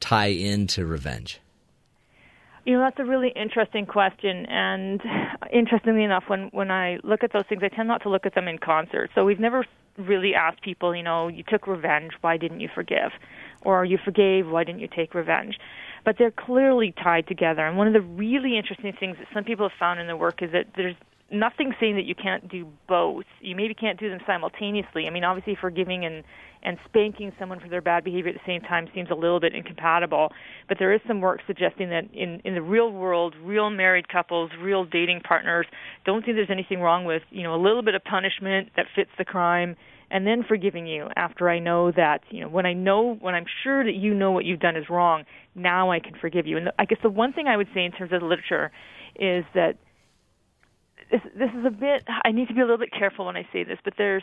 tie 0.00 0.28
into 0.28 0.86
revenge? 0.86 1.38
You 2.64 2.74
know, 2.74 2.80
that's 2.80 2.98
a 2.98 3.04
really 3.04 3.32
interesting 3.36 3.84
question. 3.84 4.46
And 4.46 5.00
interestingly 5.52 6.02
enough, 6.02 6.24
when, 6.28 6.48
when 6.52 6.70
I 6.70 6.98
look 7.02 7.22
at 7.22 7.32
those 7.32 7.44
things, 7.48 7.62
I 7.62 7.68
tend 7.68 7.88
not 7.88 8.02
to 8.02 8.08
look 8.08 8.24
at 8.24 8.34
them 8.34 8.48
in 8.48 8.58
concert. 8.58 9.10
So 9.14 9.24
we've 9.24 9.40
never 9.40 9.64
really 9.98 10.34
asked 10.34 10.62
people, 10.62 10.94
you 10.96 11.02
know, 11.02 11.28
you 11.28 11.44
took 11.46 11.66
revenge, 11.66 12.12
why 12.20 12.36
didn't 12.36 12.60
you 12.60 12.68
forgive? 12.74 13.12
Or 13.62 13.84
you 13.84 13.98
forgave, 14.02 14.48
why 14.48 14.64
didn't 14.64 14.80
you 14.80 14.88
take 14.88 15.14
revenge? 15.14 15.58
But 16.04 16.16
they're 16.18 16.32
clearly 16.32 16.92
tied 17.02 17.26
together. 17.28 17.66
And 17.66 17.76
one 17.76 17.86
of 17.86 17.92
the 17.92 18.00
really 18.00 18.58
interesting 18.58 18.92
things 18.98 19.16
that 19.18 19.28
some 19.32 19.44
people 19.44 19.68
have 19.68 19.78
found 19.78 20.00
in 20.00 20.06
their 20.06 20.16
work 20.16 20.42
is 20.42 20.50
that 20.52 20.66
there's 20.74 20.96
nothing 21.30 21.72
saying 21.80 21.96
that 21.96 22.04
you 22.04 22.14
can't 22.14 22.48
do 22.48 22.66
both. 22.88 23.24
You 23.40 23.56
maybe 23.56 23.74
can't 23.74 23.98
do 23.98 24.08
them 24.08 24.20
simultaneously. 24.26 25.06
I 25.06 25.10
mean, 25.10 25.24
obviously, 25.24 25.56
forgiving 25.60 26.04
and 26.04 26.24
and 26.62 26.78
spanking 26.86 27.30
someone 27.38 27.60
for 27.60 27.68
their 27.68 27.82
bad 27.82 28.04
behavior 28.04 28.30
at 28.30 28.34
the 28.34 28.40
same 28.46 28.62
time 28.62 28.88
seems 28.94 29.10
a 29.10 29.14
little 29.14 29.38
bit 29.38 29.54
incompatible. 29.54 30.32
But 30.66 30.78
there 30.78 30.94
is 30.94 31.00
some 31.06 31.20
work 31.20 31.40
suggesting 31.46 31.90
that 31.90 32.04
in 32.12 32.40
in 32.44 32.54
the 32.54 32.62
real 32.62 32.90
world, 32.90 33.34
real 33.42 33.70
married 33.70 34.08
couples, 34.08 34.50
real 34.60 34.84
dating 34.84 35.20
partners 35.20 35.66
don't 36.04 36.24
think 36.24 36.36
there's 36.36 36.50
anything 36.50 36.80
wrong 36.80 37.04
with 37.04 37.22
you 37.30 37.42
know 37.42 37.54
a 37.54 37.60
little 37.60 37.82
bit 37.82 37.94
of 37.94 38.04
punishment 38.04 38.70
that 38.76 38.86
fits 38.94 39.10
the 39.18 39.24
crime. 39.24 39.76
And 40.10 40.26
then 40.26 40.44
forgiving 40.46 40.86
you 40.86 41.08
after 41.16 41.48
I 41.48 41.58
know 41.58 41.90
that, 41.90 42.20
you 42.30 42.42
know, 42.42 42.48
when 42.48 42.66
I 42.66 42.72
know, 42.72 43.16
when 43.20 43.34
I'm 43.34 43.46
sure 43.64 43.82
that 43.84 43.94
you 43.94 44.14
know 44.14 44.30
what 44.30 44.44
you've 44.44 44.60
done 44.60 44.76
is 44.76 44.84
wrong, 44.88 45.24
now 45.56 45.90
I 45.90 45.98
can 45.98 46.12
forgive 46.20 46.46
you. 46.46 46.56
And 46.56 46.66
the, 46.68 46.74
I 46.78 46.84
guess 46.84 46.98
the 47.02 47.10
one 47.10 47.32
thing 47.32 47.48
I 47.48 47.56
would 47.56 47.66
say 47.74 47.84
in 47.84 47.90
terms 47.90 48.12
of 48.12 48.20
the 48.20 48.26
literature 48.26 48.70
is 49.16 49.44
that 49.54 49.76
this, 51.10 51.20
this 51.36 51.50
is 51.58 51.64
a 51.66 51.70
bit 51.70 52.04
I 52.24 52.32
need 52.32 52.48
to 52.48 52.54
be 52.54 52.60
a 52.60 52.64
little 52.64 52.78
bit 52.78 52.92
careful 52.92 53.26
when 53.26 53.36
I 53.36 53.46
say 53.52 53.64
this, 53.64 53.78
but 53.84 53.94
there's 53.98 54.22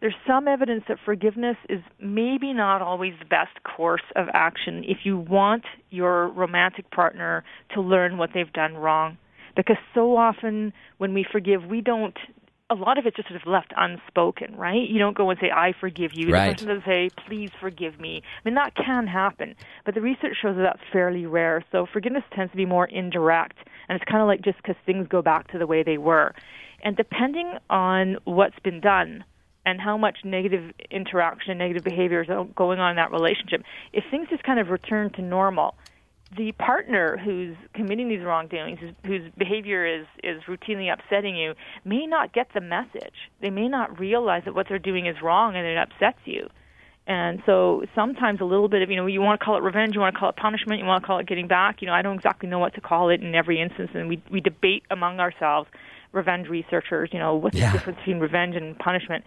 there's 0.00 0.14
some 0.26 0.48
evidence 0.48 0.82
that 0.88 0.98
forgiveness 1.04 1.56
is 1.68 1.80
maybe 2.00 2.52
not 2.52 2.82
always 2.82 3.14
the 3.20 3.24
best 3.24 3.62
course 3.62 4.02
of 4.16 4.26
action 4.34 4.82
if 4.84 4.98
you 5.04 5.16
want 5.16 5.64
your 5.90 6.28
romantic 6.28 6.90
partner 6.90 7.44
to 7.74 7.80
learn 7.80 8.18
what 8.18 8.30
they've 8.34 8.52
done 8.52 8.74
wrong. 8.74 9.16
Because 9.54 9.76
so 9.94 10.16
often 10.16 10.72
when 10.98 11.14
we 11.14 11.24
forgive, 11.30 11.66
we 11.66 11.82
don't 11.82 12.16
a 12.72 12.74
lot 12.74 12.96
of 12.96 13.04
it's 13.04 13.16
just 13.16 13.28
sort 13.28 13.40
of 13.40 13.46
left 13.46 13.72
unspoken, 13.76 14.56
right? 14.56 14.88
You 14.88 14.98
don't 14.98 15.16
go 15.16 15.28
and 15.28 15.38
say, 15.38 15.50
I 15.50 15.74
forgive 15.78 16.12
you. 16.14 16.30
Right. 16.30 16.48
The 16.48 16.52
person 16.54 16.68
doesn't 16.68 16.84
say, 16.86 17.10
please 17.26 17.50
forgive 17.60 18.00
me. 18.00 18.22
I 18.24 18.48
mean, 18.48 18.54
that 18.54 18.74
can 18.74 19.06
happen, 19.06 19.54
but 19.84 19.94
the 19.94 20.00
research 20.00 20.36
shows 20.40 20.56
that 20.56 20.62
that's 20.62 20.82
fairly 20.90 21.26
rare. 21.26 21.62
So 21.70 21.86
forgiveness 21.92 22.24
tends 22.34 22.50
to 22.52 22.56
be 22.56 22.64
more 22.64 22.86
indirect, 22.86 23.58
and 23.88 23.96
it's 23.96 24.10
kind 24.10 24.22
of 24.22 24.28
like 24.28 24.42
just 24.42 24.56
because 24.58 24.76
things 24.86 25.06
go 25.08 25.22
back 25.22 25.50
to 25.52 25.58
the 25.58 25.66
way 25.66 25.82
they 25.82 25.98
were. 25.98 26.34
And 26.82 26.96
depending 26.96 27.58
on 27.70 28.16
what's 28.24 28.58
been 28.60 28.80
done, 28.80 29.24
and 29.64 29.80
how 29.80 29.96
much 29.96 30.18
negative 30.24 30.72
interaction 30.90 31.58
negative 31.58 31.84
behavior 31.84 32.22
is 32.22 32.28
going 32.56 32.80
on 32.80 32.90
in 32.90 32.96
that 32.96 33.12
relationship, 33.12 33.62
if 33.92 34.04
things 34.10 34.28
just 34.28 34.42
kind 34.42 34.58
of 34.58 34.70
return 34.70 35.10
to 35.10 35.22
normal, 35.22 35.74
the 36.36 36.52
partner 36.52 37.18
who's 37.18 37.56
committing 37.74 38.08
these 38.08 38.22
wrongdoings, 38.22 38.78
whose 39.04 39.30
behavior 39.36 39.86
is 39.86 40.06
is 40.22 40.42
routinely 40.44 40.92
upsetting 40.92 41.36
you, 41.36 41.54
may 41.84 42.06
not 42.06 42.32
get 42.32 42.48
the 42.54 42.60
message. 42.60 43.30
They 43.40 43.50
may 43.50 43.68
not 43.68 44.00
realize 44.00 44.42
that 44.46 44.54
what 44.54 44.66
they're 44.68 44.78
doing 44.78 45.06
is 45.06 45.16
wrong 45.22 45.56
and 45.56 45.66
it 45.66 45.76
upsets 45.76 46.18
you. 46.24 46.48
And 47.06 47.42
so 47.46 47.82
sometimes 47.96 48.40
a 48.40 48.44
little 48.44 48.68
bit 48.68 48.82
of, 48.82 48.90
you 48.90 48.96
know, 48.96 49.06
you 49.06 49.20
want 49.20 49.40
to 49.40 49.44
call 49.44 49.56
it 49.56 49.62
revenge, 49.62 49.94
you 49.94 50.00
want 50.00 50.14
to 50.14 50.20
call 50.20 50.28
it 50.28 50.36
punishment, 50.36 50.78
you 50.80 50.86
want 50.86 51.02
to 51.02 51.06
call 51.06 51.18
it 51.18 51.26
getting 51.26 51.48
back. 51.48 51.82
You 51.82 51.86
know, 51.88 51.92
I 51.94 52.02
don't 52.02 52.14
exactly 52.14 52.48
know 52.48 52.60
what 52.60 52.74
to 52.74 52.80
call 52.80 53.10
it 53.10 53.20
in 53.20 53.34
every 53.34 53.60
instance, 53.60 53.90
and 53.94 54.08
we 54.08 54.22
we 54.30 54.40
debate 54.40 54.84
among 54.90 55.18
ourselves, 55.18 55.68
revenge 56.12 56.48
researchers. 56.48 57.10
You 57.12 57.18
know, 57.18 57.34
what's 57.34 57.56
Yeah. 57.56 57.72
the 57.72 57.78
difference 57.78 57.98
between 57.98 58.20
revenge 58.20 58.54
and 58.54 58.78
punishment? 58.78 59.24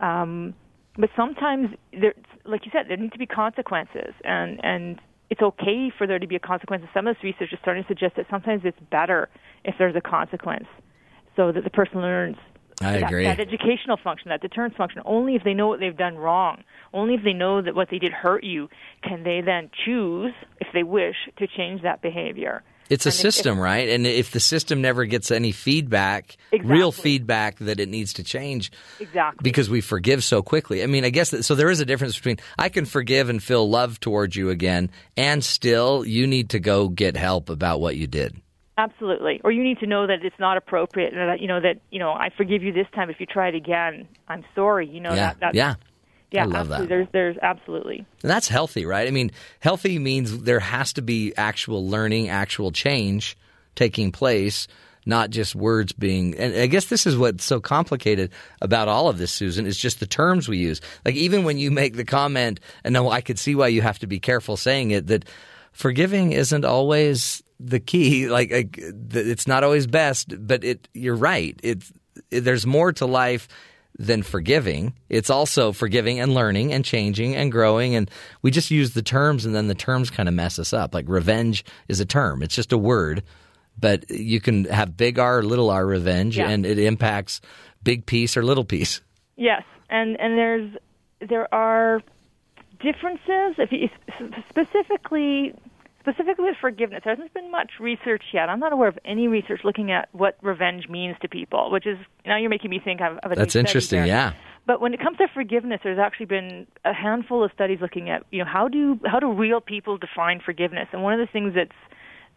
Um, 0.00 0.54
but 0.98 1.08
sometimes, 1.16 1.70
there, 1.98 2.12
like 2.44 2.66
you 2.66 2.70
said, 2.72 2.86
there 2.88 2.96
need 2.98 3.12
to 3.12 3.18
be 3.18 3.26
consequences, 3.26 4.12
and 4.22 4.60
and 4.62 5.00
it's 5.30 5.40
okay 5.40 5.90
for 5.96 6.06
there 6.06 6.18
to 6.18 6.26
be 6.26 6.36
a 6.36 6.40
consequence. 6.40 6.84
Some 6.92 7.06
of 7.06 7.16
this 7.16 7.24
research 7.24 7.54
is 7.54 7.58
starting 7.62 7.84
to 7.84 7.88
suggest 7.88 8.16
that 8.16 8.26
sometimes 8.28 8.62
it's 8.64 8.78
better 8.90 9.30
if 9.64 9.76
there's 9.78 9.96
a 9.96 10.02
consequence, 10.02 10.66
so 11.36 11.52
that 11.52 11.64
the 11.64 11.70
person 11.70 12.02
learns. 12.02 12.36
I 12.80 12.92
that, 13.00 13.02
agree. 13.04 13.24
That 13.24 13.40
educational 13.40 13.96
function, 13.96 14.30
that 14.30 14.40
deterrence 14.42 14.74
function, 14.76 15.02
only 15.04 15.34
if 15.36 15.44
they 15.44 15.54
know 15.54 15.68
what 15.68 15.80
they've 15.80 15.96
done 15.96 16.16
wrong, 16.16 16.64
only 16.92 17.14
if 17.14 17.22
they 17.24 17.32
know 17.32 17.62
that 17.62 17.74
what 17.74 17.88
they 17.90 17.98
did 17.98 18.12
hurt 18.12 18.44
you, 18.44 18.68
can 19.02 19.22
they 19.22 19.40
then 19.40 19.70
choose, 19.84 20.32
if 20.60 20.68
they 20.74 20.82
wish, 20.82 21.16
to 21.38 21.46
change 21.46 21.82
that 21.82 22.02
behavior. 22.02 22.62
It's 22.90 23.06
a 23.06 23.08
And 23.08 23.14
if- 23.14 23.24
if- 23.24 23.34
system, 23.34 23.58
right? 23.58 23.88
And 23.88 24.06
if 24.06 24.30
the 24.32 24.40
system 24.40 24.82
never 24.82 25.06
gets 25.06 25.30
any 25.30 25.52
feedback, 25.52 26.36
real 26.62 26.92
feedback 26.92 27.56
that 27.60 27.80
it 27.80 27.88
needs 27.88 28.12
to 28.14 28.22
change, 28.24 28.70
Exactly. 29.00 29.40
because 29.42 29.70
we 29.70 29.80
forgive 29.80 30.22
so 30.22 30.42
quickly. 30.42 30.82
I 30.82 30.86
mean, 30.86 31.02
I 31.04 31.10
guess 31.10 31.30
that, 31.30 31.44
so. 31.44 31.54
There 31.54 31.70
is 31.70 31.80
a 31.80 31.86
difference 31.86 32.14
between 32.16 32.36
I 32.58 32.68
can 32.68 32.84
forgive 32.84 33.30
and 33.30 33.42
feel 33.42 33.66
love 33.70 34.00
towards 34.00 34.36
you 34.36 34.50
again, 34.50 34.90
and 35.16 35.42
still 35.42 36.04
you 36.04 36.26
need 36.26 36.50
to 36.50 36.58
go 36.60 36.88
get 36.88 37.16
help 37.16 37.48
about 37.48 37.80
what 37.80 37.96
you 37.96 38.06
did. 38.06 38.36
Absolutely. 38.76 39.40
Or 39.44 39.52
you 39.52 39.62
need 39.62 39.78
to 39.80 39.86
know 39.86 40.06
that 40.06 40.24
it's 40.24 40.38
not 40.38 40.56
appropriate, 40.56 41.12
and 41.12 41.28
that 41.28 41.40
you 41.40 41.46
know 41.46 41.60
that 41.60 41.80
you 41.90 42.00
know 42.00 42.10
I 42.10 42.30
forgive 42.36 42.62
you 42.62 42.72
this 42.72 42.88
time. 42.94 43.08
If 43.08 43.20
you 43.20 43.26
try 43.26 43.48
it 43.48 43.54
again, 43.54 44.08
I'm 44.28 44.44
sorry. 44.54 44.88
You 44.88 45.00
know 45.00 45.10
yeah, 45.10 45.28
that. 45.28 45.36
That's, 45.40 45.56
yeah. 45.56 45.74
yeah. 46.32 46.42
I 46.42 46.46
love 46.46 46.72
absolutely. 46.72 46.82
that. 46.82 46.88
There's 46.88 47.08
there's 47.12 47.36
absolutely. 47.40 47.98
And 47.98 48.30
that's 48.30 48.48
healthy, 48.48 48.84
right? 48.84 49.06
I 49.06 49.12
mean, 49.12 49.30
healthy 49.60 50.00
means 50.00 50.42
there 50.42 50.58
has 50.58 50.92
to 50.94 51.02
be 51.02 51.32
actual 51.36 51.88
learning, 51.88 52.30
actual 52.30 52.72
change 52.72 53.36
taking 53.76 54.10
place, 54.10 54.66
not 55.06 55.30
just 55.30 55.54
words 55.54 55.92
being. 55.92 56.36
And 56.36 56.56
I 56.56 56.66
guess 56.66 56.86
this 56.86 57.06
is 57.06 57.16
what's 57.16 57.44
so 57.44 57.60
complicated 57.60 58.32
about 58.60 58.88
all 58.88 59.08
of 59.08 59.18
this, 59.18 59.30
Susan, 59.30 59.66
is 59.66 59.78
just 59.78 60.00
the 60.00 60.06
terms 60.06 60.48
we 60.48 60.58
use. 60.58 60.80
Like 61.04 61.14
even 61.14 61.44
when 61.44 61.58
you 61.58 61.70
make 61.70 61.94
the 61.94 62.04
comment, 62.04 62.58
and 62.82 62.92
no, 62.92 63.08
I 63.08 63.20
could 63.20 63.38
see 63.38 63.54
why 63.54 63.68
you 63.68 63.82
have 63.82 64.00
to 64.00 64.08
be 64.08 64.18
careful 64.18 64.56
saying 64.56 64.90
it, 64.90 65.06
that 65.06 65.26
forgiving 65.72 66.32
isn't 66.32 66.64
always 66.64 67.43
the 67.60 67.80
key. 67.80 68.28
Like, 68.28 68.50
like 68.50 68.78
it's 69.12 69.46
not 69.46 69.64
always 69.64 69.86
best, 69.86 70.34
but 70.46 70.64
it. 70.64 70.88
You're 70.94 71.16
right. 71.16 71.58
It's 71.62 71.92
it, 72.30 72.40
there's 72.40 72.66
more 72.66 72.92
to 72.94 73.06
life 73.06 73.48
than 73.98 74.22
forgiving. 74.24 74.92
It's 75.08 75.30
also 75.30 75.70
forgiving 75.72 76.18
and 76.18 76.34
learning 76.34 76.72
and 76.72 76.84
changing 76.84 77.36
and 77.36 77.52
growing. 77.52 77.94
And 77.94 78.10
we 78.42 78.50
just 78.50 78.70
use 78.70 78.92
the 78.94 79.02
terms, 79.02 79.46
and 79.46 79.54
then 79.54 79.68
the 79.68 79.74
terms 79.74 80.10
kind 80.10 80.28
of 80.28 80.34
mess 80.34 80.58
us 80.58 80.72
up. 80.72 80.94
Like 80.94 81.04
revenge 81.08 81.64
is 81.88 82.00
a 82.00 82.04
term; 82.06 82.42
it's 82.42 82.56
just 82.56 82.72
a 82.72 82.78
word, 82.78 83.22
but 83.78 84.10
you 84.10 84.40
can 84.40 84.64
have 84.64 84.96
big 84.96 85.18
R 85.18 85.38
or 85.38 85.42
little 85.44 85.70
r 85.70 85.86
revenge, 85.86 86.36
Yeah. 86.38 86.48
and 86.48 86.66
it 86.66 86.78
impacts 86.78 87.40
big 87.82 88.04
piece 88.06 88.36
or 88.36 88.42
little 88.42 88.64
piece. 88.64 89.00
Yes, 89.36 89.62
and 89.90 90.18
and 90.20 90.36
there's 90.38 90.72
there 91.28 91.52
are 91.54 92.02
differences. 92.80 93.54
If 93.58 93.70
you 93.72 93.88
specifically 94.50 95.54
specifically 96.04 96.44
with 96.44 96.56
forgiveness, 96.60 97.00
there 97.04 97.14
hasn't 97.14 97.32
been 97.32 97.50
much 97.50 97.72
research 97.80 98.22
yet. 98.32 98.48
I'm 98.50 98.60
not 98.60 98.72
aware 98.72 98.88
of 98.88 98.98
any 99.04 99.26
research 99.26 99.60
looking 99.64 99.90
at 99.90 100.08
what 100.12 100.36
revenge 100.42 100.86
means 100.88 101.16
to 101.22 101.28
people, 101.28 101.70
which 101.70 101.86
is 101.86 101.96
now 102.26 102.36
you're 102.36 102.50
making 102.50 102.70
me 102.70 102.78
think 102.78 103.00
of, 103.00 103.16
of 103.18 103.32
a 103.32 103.34
That's 103.34 103.56
interesting. 103.56 104.04
Yeah. 104.04 104.34
But 104.66 104.80
when 104.80 104.92
it 104.92 105.00
comes 105.00 105.18
to 105.18 105.28
forgiveness, 105.32 105.80
there's 105.82 105.98
actually 105.98 106.26
been 106.26 106.66
a 106.84 106.92
handful 106.92 107.42
of 107.42 107.52
studies 107.52 107.78
looking 107.80 108.10
at 108.10 108.24
you 108.30 108.40
know 108.40 108.50
how 108.50 108.68
do 108.68 108.98
how 109.06 109.18
do 109.18 109.32
real 109.32 109.60
people 109.60 109.96
define 109.96 110.40
forgiveness, 110.44 110.88
and 110.92 111.02
one 111.02 111.18
of 111.18 111.26
the 111.26 111.30
things 111.30 111.54
that's 111.54 111.72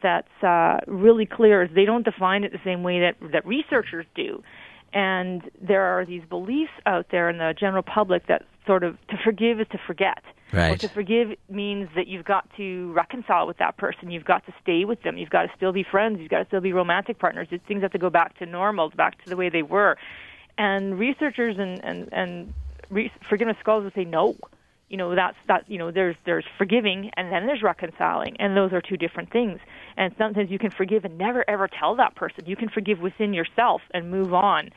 that's 0.02 0.44
uh, 0.44 0.80
really 0.88 1.26
clear 1.26 1.64
is 1.64 1.70
they 1.74 1.86
don't 1.86 2.04
define 2.04 2.44
it 2.44 2.52
the 2.52 2.60
same 2.64 2.84
way 2.84 3.00
that 3.00 3.16
that 3.32 3.46
researchers 3.46 4.06
do. 4.16 4.44
And 4.94 5.42
there 5.62 5.84
are 5.84 6.06
these 6.06 6.24
beliefs 6.30 6.72
out 6.86 7.08
there 7.12 7.30
in 7.30 7.38
the 7.38 7.54
general 7.60 7.84
public 7.84 8.28
that 8.28 8.44
sort 8.66 8.84
of 8.84 8.96
to 9.08 9.18
forgive 9.24 9.60
is 9.60 9.68
to 9.72 9.80
forget. 9.86 10.24
Right. 10.54 10.80
to 10.80 10.88
forgive 10.90 11.36
means 11.50 11.90
that 11.96 12.08
you've 12.08 12.26
got 12.26 12.50
to 12.56 12.92
reconcile 12.94 13.48
with 13.48 13.58
that 13.58 13.76
person. 13.78 14.12
You've 14.12 14.26
got 14.26 14.46
to 14.46 14.54
stay 14.62 14.86
with 14.86 15.02
them. 15.04 15.18
You've 15.18 15.30
got 15.30 15.44
to 15.44 15.50
still 15.58 15.74
be 15.74 15.84
friends. 15.84 16.20
You've 16.20 16.30
got 16.30 16.40
to 16.40 16.46
still 16.46 16.62
be 16.62 16.72
romantic 16.72 17.20
partners. 17.20 17.50
It's, 17.52 17.66
Things 17.66 17.82
have 17.82 17.92
to 17.92 17.98
go 17.98 18.10
back 18.10 18.38
to 18.40 18.46
normal, 18.46 18.90
back 18.92 19.22
to 19.24 19.30
the 19.30 19.36
way 19.36 19.50
they 19.50 19.64
were. 19.64 19.98
And 20.58 20.98
researchers 20.98 21.58
and 21.60 21.84
and 21.84 22.10
and 22.14 22.54
re- 22.90 23.12
forgiveness 23.30 23.58
scholars 23.60 23.84
would 23.84 23.94
say 23.94 24.06
no. 24.06 24.36
you 24.90 24.98
know 24.98 25.14
that's 25.16 25.38
that 25.48 25.70
you 25.70 25.78
know 25.78 25.92
there's 25.92 26.16
there's 26.26 26.46
forgiving 26.58 27.12
and 27.18 27.32
then 27.32 27.46
there's 27.46 27.62
reconciling 27.62 28.38
and 28.40 28.56
those 28.56 28.72
are 28.72 28.82
two 28.82 28.98
different 28.98 29.30
things 29.32 29.60
and 29.98 30.16
sometimes 30.18 30.50
you 30.50 30.58
can 30.58 30.72
forgive 30.72 31.04
and 31.04 31.18
never 31.18 31.44
ever 31.50 31.68
tell 31.68 31.96
that 31.98 32.16
person 32.16 32.46
you 32.46 32.56
can 32.56 32.70
forgive 32.70 33.00
within 33.00 33.34
yourself 33.34 33.82
and 33.94 34.10
move 34.10 34.34
on 34.34 34.70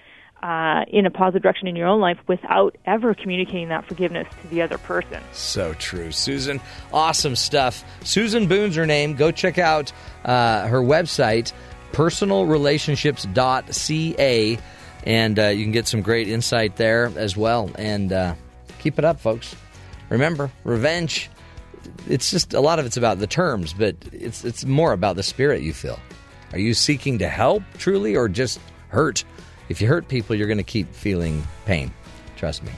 uh, 0.42 0.84
in 0.88 1.06
a 1.06 1.10
positive 1.10 1.42
direction 1.42 1.68
in 1.68 1.76
your 1.76 1.86
own 1.86 2.00
life 2.00 2.18
without 2.26 2.76
ever 2.86 3.14
communicating 3.14 3.68
that 3.68 3.86
forgiveness 3.86 4.26
to 4.42 4.48
the 4.48 4.62
other 4.62 4.78
person 4.78 5.22
So 5.32 5.74
true. 5.74 6.10
Susan, 6.12 6.60
awesome 6.92 7.36
stuff. 7.36 7.84
Susan 8.04 8.46
Boon's 8.46 8.76
her 8.76 8.86
name. 8.86 9.14
Go 9.14 9.30
check 9.30 9.58
out 9.58 9.92
uh, 10.24 10.66
her 10.66 10.80
website, 10.80 11.52
personalrelationships.ca, 11.92 14.58
and 15.04 15.38
uh, 15.38 15.46
you 15.48 15.64
can 15.64 15.72
get 15.72 15.88
some 15.88 16.02
great 16.02 16.28
insight 16.28 16.76
there 16.76 17.12
as 17.16 17.36
well. 17.36 17.70
And 17.76 18.12
uh, 18.12 18.34
keep 18.78 18.98
it 18.98 19.04
up, 19.04 19.20
folks. 19.20 19.54
Remember, 20.08 20.50
revenge, 20.64 21.30
it's 22.08 22.30
just 22.30 22.54
a 22.54 22.60
lot 22.60 22.78
of 22.78 22.86
it's 22.86 22.96
about 22.96 23.18
the 23.18 23.26
terms, 23.26 23.72
but 23.72 23.96
it's, 24.12 24.44
it's 24.44 24.64
more 24.64 24.92
about 24.92 25.16
the 25.16 25.22
spirit 25.22 25.62
you 25.62 25.72
feel. 25.72 25.98
Are 26.52 26.58
you 26.58 26.74
seeking 26.74 27.18
to 27.18 27.28
help 27.28 27.62
truly 27.78 28.16
or 28.16 28.28
just 28.28 28.60
hurt? 28.88 29.24
If 29.70 29.80
you 29.80 29.86
hurt 29.86 30.09
people, 30.09 30.34
you're 30.34 30.48
going 30.48 30.59
to 30.59 30.64
keep 30.64 30.92
feeling 30.92 31.44
pain. 31.64 31.92
Trust 32.36 32.64
me. 32.64 32.72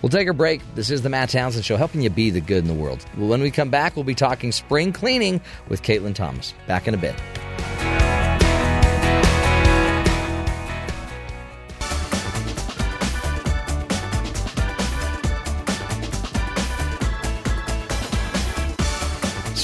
We'll 0.00 0.08
take 0.08 0.26
a 0.26 0.32
break. 0.32 0.62
This 0.74 0.90
is 0.90 1.02
the 1.02 1.10
Matt 1.10 1.28
Townsend 1.28 1.66
Show, 1.66 1.76
helping 1.76 2.00
you 2.00 2.08
be 2.08 2.30
the 2.30 2.40
good 2.40 2.64
in 2.64 2.66
the 2.66 2.72
world. 2.72 3.02
When 3.14 3.42
we 3.42 3.50
come 3.50 3.68
back, 3.68 3.94
we'll 3.94 4.06
be 4.06 4.14
talking 4.14 4.50
spring 4.50 4.90
cleaning 4.94 5.42
with 5.68 5.82
Caitlin 5.82 6.14
Thomas. 6.14 6.54
Back 6.66 6.88
in 6.88 6.94
a 6.94 6.96
bit. 6.96 7.14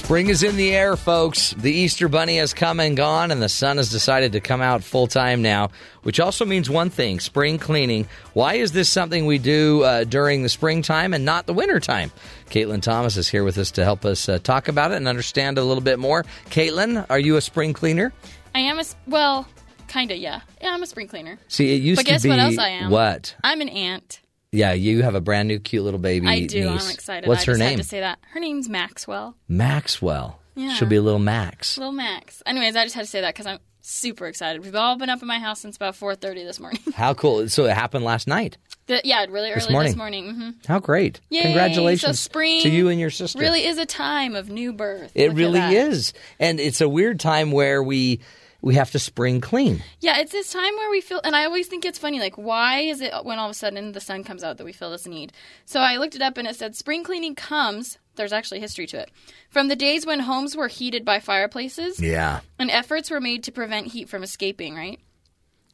Spring 0.06 0.28
is 0.28 0.44
in 0.44 0.54
the 0.54 0.72
air, 0.72 0.94
folks. 0.94 1.50
The 1.54 1.72
Easter 1.72 2.06
Bunny 2.06 2.36
has 2.36 2.54
come 2.54 2.78
and 2.78 2.96
gone, 2.96 3.32
and 3.32 3.42
the 3.42 3.48
sun 3.48 3.78
has 3.78 3.90
decided 3.90 4.30
to 4.32 4.40
come 4.40 4.62
out 4.62 4.84
full 4.84 5.08
time 5.08 5.42
now, 5.42 5.70
which 6.04 6.20
also 6.20 6.44
means 6.44 6.70
one 6.70 6.90
thing 6.90 7.18
spring 7.18 7.58
cleaning. 7.58 8.06
Why 8.32 8.54
is 8.54 8.70
this 8.70 8.88
something 8.88 9.26
we 9.26 9.38
do 9.38 9.82
uh, 9.82 10.04
during 10.04 10.44
the 10.44 10.48
springtime 10.48 11.12
and 11.12 11.24
not 11.24 11.46
the 11.46 11.54
wintertime? 11.54 12.12
Caitlin 12.50 12.82
Thomas 12.82 13.16
is 13.16 13.26
here 13.26 13.42
with 13.42 13.58
us 13.58 13.72
to 13.72 13.82
help 13.82 14.04
us 14.04 14.28
uh, 14.28 14.38
talk 14.38 14.68
about 14.68 14.92
it 14.92 14.98
and 14.98 15.08
understand 15.08 15.58
a 15.58 15.64
little 15.64 15.82
bit 15.82 15.98
more. 15.98 16.22
Caitlin, 16.50 17.04
are 17.10 17.18
you 17.18 17.34
a 17.34 17.40
spring 17.40 17.72
cleaner? 17.72 18.12
I 18.54 18.60
am 18.60 18.78
a, 18.78 18.84
well, 19.08 19.48
kind 19.88 20.12
of 20.12 20.18
yeah. 20.18 20.42
Yeah, 20.62 20.72
I'm 20.72 20.84
a 20.84 20.86
spring 20.86 21.08
cleaner. 21.08 21.36
See, 21.48 21.74
it 21.74 21.82
used 21.82 21.98
But 21.98 22.06
guess 22.06 22.22
to 22.22 22.28
be 22.28 22.30
what 22.30 22.38
else 22.38 22.58
I 22.58 22.68
am? 22.68 22.92
what? 22.92 23.34
I'm 23.42 23.60
an 23.60 23.70
aunt. 23.70 24.20
Yeah, 24.56 24.72
you 24.72 25.02
have 25.02 25.14
a 25.14 25.20
brand 25.20 25.48
new, 25.48 25.58
cute 25.58 25.84
little 25.84 26.00
baby. 26.00 26.26
I 26.26 26.46
do. 26.46 26.70
niece. 26.70 26.84
I'm 26.88 26.94
excited. 26.94 27.28
What's 27.28 27.42
I 27.42 27.46
her 27.46 27.52
just 27.52 27.58
name? 27.60 27.70
Had 27.70 27.78
to 27.78 27.84
say 27.84 28.00
that. 28.00 28.18
Her 28.32 28.40
name's 28.40 28.68
Maxwell. 28.68 29.36
Maxwell. 29.48 30.40
Yeah. 30.54 30.72
She'll 30.74 30.88
be 30.88 30.96
a 30.96 31.02
little 31.02 31.18
Max. 31.18 31.76
Little 31.76 31.92
Max. 31.92 32.42
Anyways, 32.46 32.76
I 32.76 32.84
just 32.84 32.94
had 32.94 33.02
to 33.04 33.10
say 33.10 33.20
that 33.20 33.34
because 33.34 33.46
I'm 33.46 33.58
super 33.82 34.26
excited. 34.26 34.64
We've 34.64 34.74
all 34.74 34.96
been 34.96 35.10
up 35.10 35.20
in 35.20 35.28
my 35.28 35.38
house 35.38 35.60
since 35.60 35.76
about 35.76 35.94
4:30 35.94 36.44
this 36.44 36.58
morning. 36.58 36.80
How 36.94 37.12
cool! 37.14 37.48
So 37.48 37.66
it 37.66 37.74
happened 37.74 38.04
last 38.04 38.26
night. 38.26 38.56
The- 38.86 39.00
yeah, 39.04 39.26
really 39.28 39.50
early 39.50 39.60
This 39.60 39.70
morning. 39.70 39.90
this 39.90 39.96
morning. 39.96 40.34
hmm 40.34 40.50
How 40.66 40.78
great! 40.78 41.20
Yay! 41.28 41.42
Congratulations 41.42 42.18
So 42.20 42.30
spring 42.30 42.62
to 42.62 42.70
you 42.70 42.88
and 42.88 42.98
your 42.98 43.10
sister. 43.10 43.38
Really 43.38 43.64
is 43.66 43.76
a 43.78 43.86
time 43.86 44.34
of 44.34 44.48
new 44.48 44.72
birth. 44.72 45.12
It 45.14 45.28
Look 45.28 45.36
really 45.36 45.60
is, 45.60 46.12
and 46.38 46.58
it's 46.60 46.80
a 46.80 46.88
weird 46.88 47.20
time 47.20 47.50
where 47.52 47.82
we 47.82 48.20
we 48.66 48.74
have 48.74 48.90
to 48.90 48.98
spring 48.98 49.40
clean. 49.40 49.80
Yeah, 50.00 50.18
it's 50.18 50.32
this 50.32 50.52
time 50.52 50.74
where 50.74 50.90
we 50.90 51.00
feel, 51.00 51.20
and 51.22 51.36
I 51.36 51.44
always 51.44 51.68
think 51.68 51.84
it's 51.84 52.00
funny, 52.00 52.18
like, 52.18 52.36
why 52.36 52.80
is 52.80 53.00
it 53.00 53.12
when 53.22 53.38
all 53.38 53.46
of 53.46 53.52
a 53.52 53.54
sudden 53.54 53.92
the 53.92 54.00
sun 54.00 54.24
comes 54.24 54.42
out 54.42 54.56
that 54.58 54.64
we 54.64 54.72
feel 54.72 54.90
this 54.90 55.06
need? 55.06 55.32
So 55.66 55.78
I 55.78 55.98
looked 55.98 56.16
it 56.16 56.20
up 56.20 56.36
and 56.36 56.48
it 56.48 56.56
said 56.56 56.74
spring 56.74 57.04
cleaning 57.04 57.36
comes, 57.36 57.98
there's 58.16 58.32
actually 58.32 58.58
history 58.58 58.88
to 58.88 58.98
it, 58.98 59.10
from 59.50 59.68
the 59.68 59.76
days 59.76 60.04
when 60.04 60.18
homes 60.18 60.56
were 60.56 60.66
heated 60.66 61.04
by 61.04 61.20
fireplaces 61.20 62.00
Yeah. 62.02 62.40
and 62.58 62.68
efforts 62.72 63.08
were 63.08 63.20
made 63.20 63.44
to 63.44 63.52
prevent 63.52 63.92
heat 63.92 64.08
from 64.08 64.24
escaping, 64.24 64.74
right? 64.74 64.98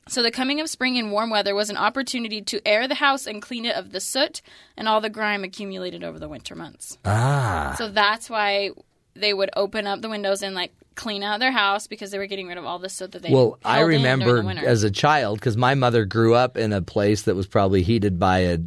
So 0.08 0.22
the 0.22 0.30
coming 0.30 0.60
of 0.60 0.68
spring 0.68 0.98
and 0.98 1.10
warm 1.10 1.30
weather 1.30 1.54
was 1.54 1.70
an 1.70 1.78
opportunity 1.78 2.42
to 2.42 2.60
air 2.68 2.86
the 2.88 2.96
house 2.96 3.26
and 3.26 3.40
clean 3.40 3.64
it 3.64 3.74
of 3.74 3.92
the 3.92 4.00
soot 4.00 4.42
and 4.76 4.86
all 4.86 5.00
the 5.00 5.08
grime 5.08 5.44
accumulated 5.44 6.04
over 6.04 6.18
the 6.18 6.28
winter 6.28 6.54
months. 6.54 6.98
Ah. 7.06 7.74
So 7.78 7.88
that's 7.88 8.28
why 8.28 8.72
they 9.14 9.32
would 9.32 9.48
open 9.56 9.86
up 9.86 10.02
the 10.02 10.10
windows 10.10 10.42
and 10.42 10.54
like 10.54 10.72
clean 10.94 11.22
out 11.22 11.40
their 11.40 11.52
house 11.52 11.86
because 11.86 12.10
they 12.10 12.18
were 12.18 12.26
getting 12.26 12.48
rid 12.48 12.58
of 12.58 12.64
all 12.64 12.78
this 12.78 12.94
soot 12.94 13.12
that 13.12 13.22
they 13.22 13.32
Well, 13.32 13.58
I 13.64 13.78
held 13.78 13.92
in 13.92 14.02
during 14.02 14.46
remember 14.46 14.66
as 14.66 14.82
a 14.82 14.90
child 14.90 15.38
because 15.40 15.56
my 15.56 15.74
mother 15.74 16.04
grew 16.04 16.34
up 16.34 16.56
in 16.56 16.72
a 16.72 16.82
place 16.82 17.22
that 17.22 17.34
was 17.34 17.46
probably 17.46 17.82
heated 17.82 18.18
by 18.18 18.38
a 18.38 18.58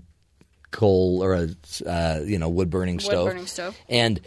coal 0.72 1.24
or 1.24 1.34
a 1.34 1.90
uh, 1.90 2.22
you 2.26 2.38
know 2.38 2.50
wood 2.50 2.70
burning 2.70 3.00
stove. 3.00 3.26
Wood 3.26 3.32
burning 3.32 3.48
stove. 3.48 3.78
And 3.90 4.20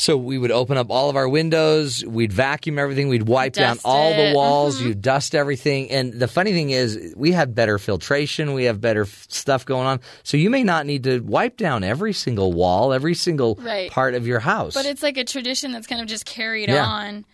so 0.00 0.16
we 0.16 0.38
would 0.38 0.52
open 0.52 0.76
up 0.76 0.90
all 0.90 1.10
of 1.10 1.16
our 1.16 1.28
windows, 1.28 2.04
we'd 2.06 2.32
vacuum 2.32 2.78
everything, 2.78 3.08
we'd 3.08 3.24
wipe 3.26 3.54
down 3.54 3.74
Dust 3.74 3.84
all 3.84 4.10
the 4.14 4.28
it. 4.30 4.34
walls, 4.36 4.80
Mhm. 4.80 4.84
you'd 4.86 5.02
dust 5.02 5.34
everything. 5.34 5.90
And 5.90 6.12
the 6.12 6.28
funny 6.28 6.52
thing 6.52 6.70
is, 6.70 7.12
we 7.16 7.32
have 7.32 7.52
better 7.52 7.78
filtration, 7.80 8.52
we 8.54 8.64
have 8.64 8.80
better 8.80 9.02
f- 9.02 9.26
stuff 9.28 9.66
going 9.66 9.88
on. 9.88 9.98
So 10.22 10.36
you 10.36 10.50
may 10.50 10.62
not 10.62 10.86
need 10.86 11.02
to 11.02 11.18
wipe 11.18 11.56
down 11.56 11.82
every 11.82 12.12
single 12.12 12.52
wall, 12.52 12.92
every 12.92 13.14
single 13.14 13.56
Right. 13.60 13.90
part 13.90 14.14
of 14.14 14.24
your 14.24 14.38
house. 14.38 14.72
But 14.72 14.86
it's 14.86 15.02
like 15.02 15.16
a 15.16 15.24
tradition 15.24 15.72
that's 15.72 15.88
kind 15.88 16.00
of 16.00 16.06
just 16.06 16.24
carried 16.24 16.68
Yeah. 16.68 16.84
on. 16.86 17.24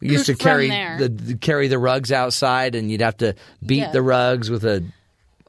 We 0.00 0.10
used 0.10 0.26
to 0.26 0.36
carry 0.36 0.68
the, 0.68 1.08
the 1.08 1.34
carry 1.36 1.66
the 1.66 1.78
rugs 1.80 2.12
outside, 2.12 2.76
and 2.76 2.88
you'd 2.88 3.00
have 3.02 3.16
to 3.16 3.34
beat 3.66 3.78
Yeah. 3.78 3.90
the 3.90 4.02
rugs 4.02 4.48
with 4.48 4.64
a. 4.64 4.84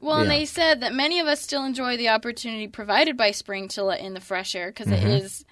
Well, 0.00 0.16
and 0.16 0.30
they 0.30 0.44
said 0.44 0.80
that 0.80 0.92
many 0.92 1.20
of 1.20 1.28
us 1.28 1.40
still 1.40 1.64
enjoy 1.64 1.96
the 1.96 2.08
opportunity 2.08 2.66
provided 2.66 3.16
by 3.16 3.30
spring 3.30 3.68
to 3.68 3.84
let 3.84 4.00
in 4.00 4.14
the 4.14 4.20
fresh 4.20 4.56
air 4.56 4.68
because 4.72 4.88
Mhm. 4.88 5.20
is 5.22 5.44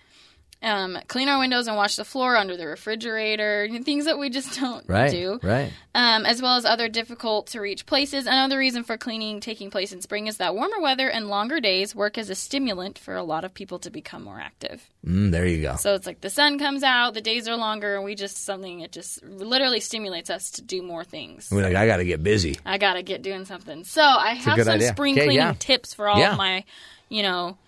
um, 0.62 0.98
clean 1.08 1.28
our 1.28 1.38
windows 1.38 1.66
and 1.66 1.76
wash 1.76 1.96
the 1.96 2.04
floor 2.04 2.36
under 2.36 2.56
the 2.56 2.66
refrigerator, 2.66 3.68
things 3.82 4.04
that 4.04 4.18
we 4.18 4.30
just 4.30 4.58
don't 4.60 4.88
Right, 4.88 5.10
do. 5.10 5.40
right. 5.42 5.72
Um, 5.94 6.24
as 6.24 6.40
well 6.40 6.56
as 6.56 6.64
other 6.64 6.88
difficult 6.88 7.48
to 7.48 7.60
reach 7.60 7.84
places. 7.84 8.26
Another 8.26 8.56
reason 8.58 8.84
for 8.84 8.96
cleaning 8.96 9.40
taking 9.40 9.70
place 9.70 9.92
in 9.92 10.00
spring 10.00 10.26
is 10.26 10.36
that 10.38 10.54
warmer 10.54 10.80
weather 10.80 11.08
and 11.08 11.28
longer 11.28 11.60
days 11.60 11.94
work 11.94 12.16
as 12.16 12.30
a 12.30 12.34
stimulant 12.34 12.98
for 12.98 13.16
a 13.16 13.22
lot 13.22 13.44
of 13.44 13.52
people 13.52 13.78
to 13.80 13.90
become 13.90 14.22
more 14.24 14.40
active. 14.40 14.88
Mm, 15.06 15.30
there 15.32 15.46
you 15.46 15.60
go. 15.62 15.76
So 15.76 15.94
it's 15.94 16.06
like 16.06 16.20
the 16.20 16.30
sun 16.30 16.58
comes 16.58 16.82
out, 16.82 17.14
the 17.14 17.20
days 17.20 17.48
are 17.48 17.56
longer, 17.56 17.96
and 17.96 18.04
we 18.04 18.14
just 18.14 18.44
something 18.44 18.80
it 18.80 18.92
just 18.92 19.22
literally 19.24 19.80
stimulates 19.80 20.30
us 20.30 20.52
to 20.52 20.62
do 20.62 20.80
more 20.82 21.04
things. 21.04 21.48
We're 21.50 21.62
like, 21.62 21.74
I 21.76 21.86
got 21.86 21.96
to 21.98 22.04
get 22.04 22.22
busy. 22.22 22.58
I 22.64 22.78
gotta 22.78 23.02
get 23.02 23.22
doing 23.22 23.44
something. 23.44 23.84
So 23.84 24.00
I 24.02 24.32
a 24.32 24.34
have 24.36 24.58
some 24.62 24.68
idea. 24.74 24.88
spring 24.88 25.14
Okay, 25.14 25.24
cleaning 25.24 25.36
yeah. 25.46 25.54
tips 25.58 25.92
for 25.92 26.08
all 26.08 26.18
Yeah. 26.18 26.32
of 26.32 26.38
my, 26.38 26.64
you 27.08 27.22
know, 27.22 27.58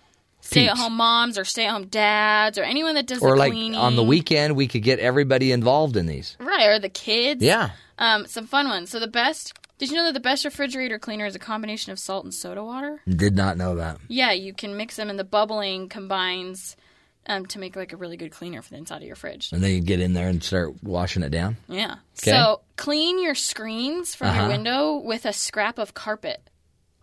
stay 0.45 0.67
at 0.67 0.77
home 0.77 0.93
moms 0.93 1.37
or 1.37 1.43
stay 1.45 1.65
at 1.65 1.71
home 1.71 1.87
dads 1.87 2.57
or 2.57 2.63
anyone 2.63 2.95
that 2.95 3.07
does 3.07 3.21
Or 3.21 3.31
the 3.31 3.35
like 3.35 3.51
cleaning. 3.51 3.75
on 3.75 3.95
the 3.95 4.03
weekend, 4.03 4.55
we 4.55 4.67
could 4.67 4.83
get 4.83 4.99
everybody 4.99 5.51
involved 5.51 5.97
in 5.97 6.05
these. 6.05 6.37
right? 6.39 6.67
Or 6.67 6.79
the 6.79 6.89
kids. 6.89 7.43
Yeah. 7.43 7.71
Um, 7.97 8.25
some 8.27 8.45
fun 8.47 8.67
ones. 8.69 8.89
So 8.89 8.99
the 8.99 9.07
best. 9.07 9.53
Did 9.77 9.89
you 9.89 9.97
know 9.97 10.05
that 10.05 10.13
the 10.13 10.21
best 10.21 10.45
refrigerator 10.45 10.97
cleaner 10.99 11.25
is 11.25 11.35
a 11.35 11.39
combination 11.39 11.91
of 11.91 11.99
salt 11.99 12.23
and 12.23 12.33
soda 12.33 12.63
water? 12.63 13.01
Did 13.07 13.35
not 13.35 13.57
know 13.57 13.75
that. 13.75 13.97
Yeah, 14.07 14.31
you 14.31 14.53
can 14.53 14.77
mix 14.77 14.95
them, 14.95 15.09
and 15.09 15.19
the 15.19 15.25
bubbling 15.25 15.89
combines 15.89 16.77
um, 17.27 17.45
to 17.47 17.59
make 17.59 17.75
like 17.75 17.91
a 17.91 17.97
really 17.97 18.15
good 18.15 18.31
cleaner 18.31 18.61
for 18.61 18.69
the 18.69 18.77
inside 18.77 18.97
of 18.97 19.03
your 19.03 19.17
fridge. 19.17 19.51
And 19.51 19.61
then 19.61 19.71
you 19.71 19.81
get 19.81 19.99
in 19.99 20.13
there 20.13 20.29
and 20.29 20.41
start 20.41 20.81
washing 20.83 21.23
it 21.23 21.29
down. 21.31 21.57
Yeah. 21.67 21.95
Okay. 22.21 22.31
So 22.31 22.61
clean 22.77 23.21
your 23.21 23.35
screens 23.35 24.15
from 24.15 24.27
Uh-huh. 24.27 24.41
your 24.41 24.49
window 24.49 24.95
with 24.97 25.25
a 25.25 25.33
scrap 25.33 25.77
of 25.77 25.93
carpet. 25.93 26.41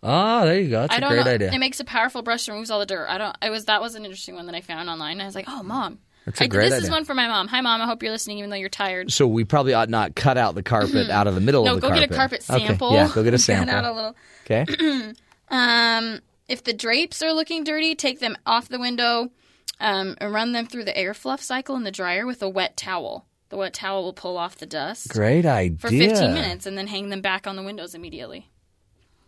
Oh, 0.03 0.45
there 0.45 0.59
you 0.59 0.69
go. 0.69 0.81
That's 0.81 0.93
I 0.93 0.97
a 0.97 0.99
don't 1.01 1.09
great 1.11 1.25
know. 1.25 1.31
idea. 1.31 1.51
It 1.53 1.57
makes 1.59 1.79
a 1.79 1.85
powerful 1.85 2.21
brush 2.21 2.45
that 2.45 2.51
removes 2.51 2.69
all 2.69 2.79
the 2.79 2.85
dirt. 2.85 3.07
I 3.09 3.17
don't. 3.17 3.35
It 3.41 3.49
was 3.49 3.65
that 3.65 3.81
was 3.81 3.95
an 3.95 4.03
interesting 4.05 4.35
one 4.35 4.45
that 4.47 4.55
I 4.55 4.61
found 4.61 4.89
online. 4.89 5.21
I 5.21 5.25
was 5.25 5.35
like, 5.35 5.45
oh, 5.47 5.63
mom. 5.63 5.99
That's 6.25 6.39
a 6.39 6.45
I- 6.45 6.47
great 6.47 6.69
this 6.69 6.83
is 6.85 6.89
one 6.89 7.03
for 7.05 7.13
my 7.13 7.27
mom. 7.27 7.47
Hi, 7.49 7.61
mom. 7.61 7.81
I 7.81 7.85
hope 7.85 8.01
you're 8.03 8.11
listening, 8.11 8.37
even 8.37 8.49
though 8.49 8.55
you're 8.55 8.69
tired. 8.69 9.11
so 9.11 9.27
we 9.27 9.43
probably 9.43 9.73
ought 9.73 9.89
not 9.89 10.15
cut 10.15 10.37
out 10.37 10.55
the 10.55 10.63
carpet 10.63 11.09
out 11.09 11.27
of 11.27 11.35
the 11.35 11.41
middle 11.41 11.65
no, 11.65 11.71
of 11.75 11.75
the 11.77 11.81
go 11.81 11.87
carpet. 11.89 12.09
get 12.09 12.15
a 12.15 12.17
carpet 12.17 12.45
Okay, 12.49 12.65
sample. 12.67 12.93
Yeah, 12.93 13.11
go 13.13 13.23
get 13.23 13.33
a 13.33 13.37
sample. 13.39 13.75
out 13.75 13.83
a 13.85 13.91
little. 13.91 14.15
Okay. 14.45 15.13
Um, 15.49 16.19
if 16.47 16.63
the 16.63 16.73
drapes 16.73 17.21
are 17.21 17.31
looking 17.31 17.63
dirty, 17.63 17.93
take 17.93 18.19
them 18.19 18.35
off 18.45 18.69
the 18.69 18.79
window 18.79 19.29
um, 19.79 20.15
and 20.19 20.33
run 20.33 20.51
them 20.51 20.65
through 20.65 20.85
the 20.85 20.97
air 20.97 21.13
fluff 21.13 21.41
cycle 21.41 21.75
in 21.75 21.83
the 21.83 21.91
dryer 21.91 22.25
with 22.25 22.41
a 22.41 22.49
wet 22.49 22.75
towel. 22.75 23.27
The 23.49 23.57
wet 23.57 23.73
towel 23.75 24.03
will 24.03 24.13
pull 24.13 24.37
off 24.37 24.55
the 24.57 24.65
dust. 24.65 25.09
Great 25.09 25.45
idea. 25.45 25.77
For 25.77 25.89
15 25.89 26.33
minutes 26.33 26.65
and 26.65 26.75
then 26.75 26.87
hang 26.87 27.09
them 27.09 27.21
back 27.21 27.45
on 27.45 27.55
the 27.55 27.61
windows 27.61 27.93
immediately. 27.93 28.49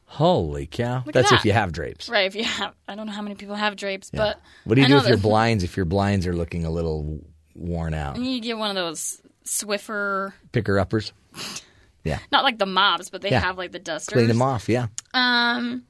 Holy 0.06 0.68
cow. 0.68 0.98
Look 1.06 1.08
at 1.08 1.14
That's 1.14 1.32
if 1.32 1.46
you 1.46 1.52
have 1.54 1.72
drapes. 1.72 2.08
Right, 2.10 2.26
if 2.26 2.36
you 2.36 2.44
have. 2.44 2.74
I 2.88 2.96
don't 2.96 3.06
know 3.08 3.12
how 3.12 3.22
many 3.22 3.36
people 3.36 3.56
have 3.56 3.76
drapes, 3.76 4.12
Yeah. 4.14 4.20
but. 4.20 4.42
What 4.64 4.76
do 4.76 4.82
you 4.82 4.86
I 4.86 4.90
do 4.90 4.96
with 4.96 5.08
your 5.08 5.18
blinds 5.18 5.64
if 5.64 5.76
your 5.76 5.86
blinds 5.86 6.26
are 6.28 6.36
looking 6.36 6.64
a 6.66 6.70
little 6.70 7.20
worn 7.56 7.94
out? 7.94 8.18
You 8.18 8.40
get 8.40 8.58
one 8.58 8.70
of 8.70 8.76
those 8.76 9.22
Swiffer, 9.46 10.34
Picker 10.52 10.80
uppers. 10.80 11.12
Yeah. 12.04 12.20
not 12.32 12.44
like 12.44 12.60
the 12.60 12.68
mops, 12.68 13.10
but 13.10 13.24
they 13.24 13.32
Yeah. 13.32 13.40
have 13.40 13.58
like 13.58 13.72
the 13.72 13.80
dusters. 13.80 14.14
Clean 14.14 14.28
them 14.28 14.44
off, 14.44 14.70
yeah. 14.70 14.88
Um, 15.16 15.86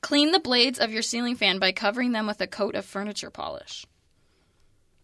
clean 0.00 0.32
the 0.32 0.40
blades 0.40 0.80
of 0.80 0.90
your 0.90 1.02
ceiling 1.02 1.36
fan 1.36 1.60
by 1.60 1.70
covering 1.70 2.10
them 2.10 2.26
with 2.26 2.40
a 2.40 2.48
coat 2.48 2.74
of 2.74 2.84
furniture 2.84 3.30
polish. 3.30 3.86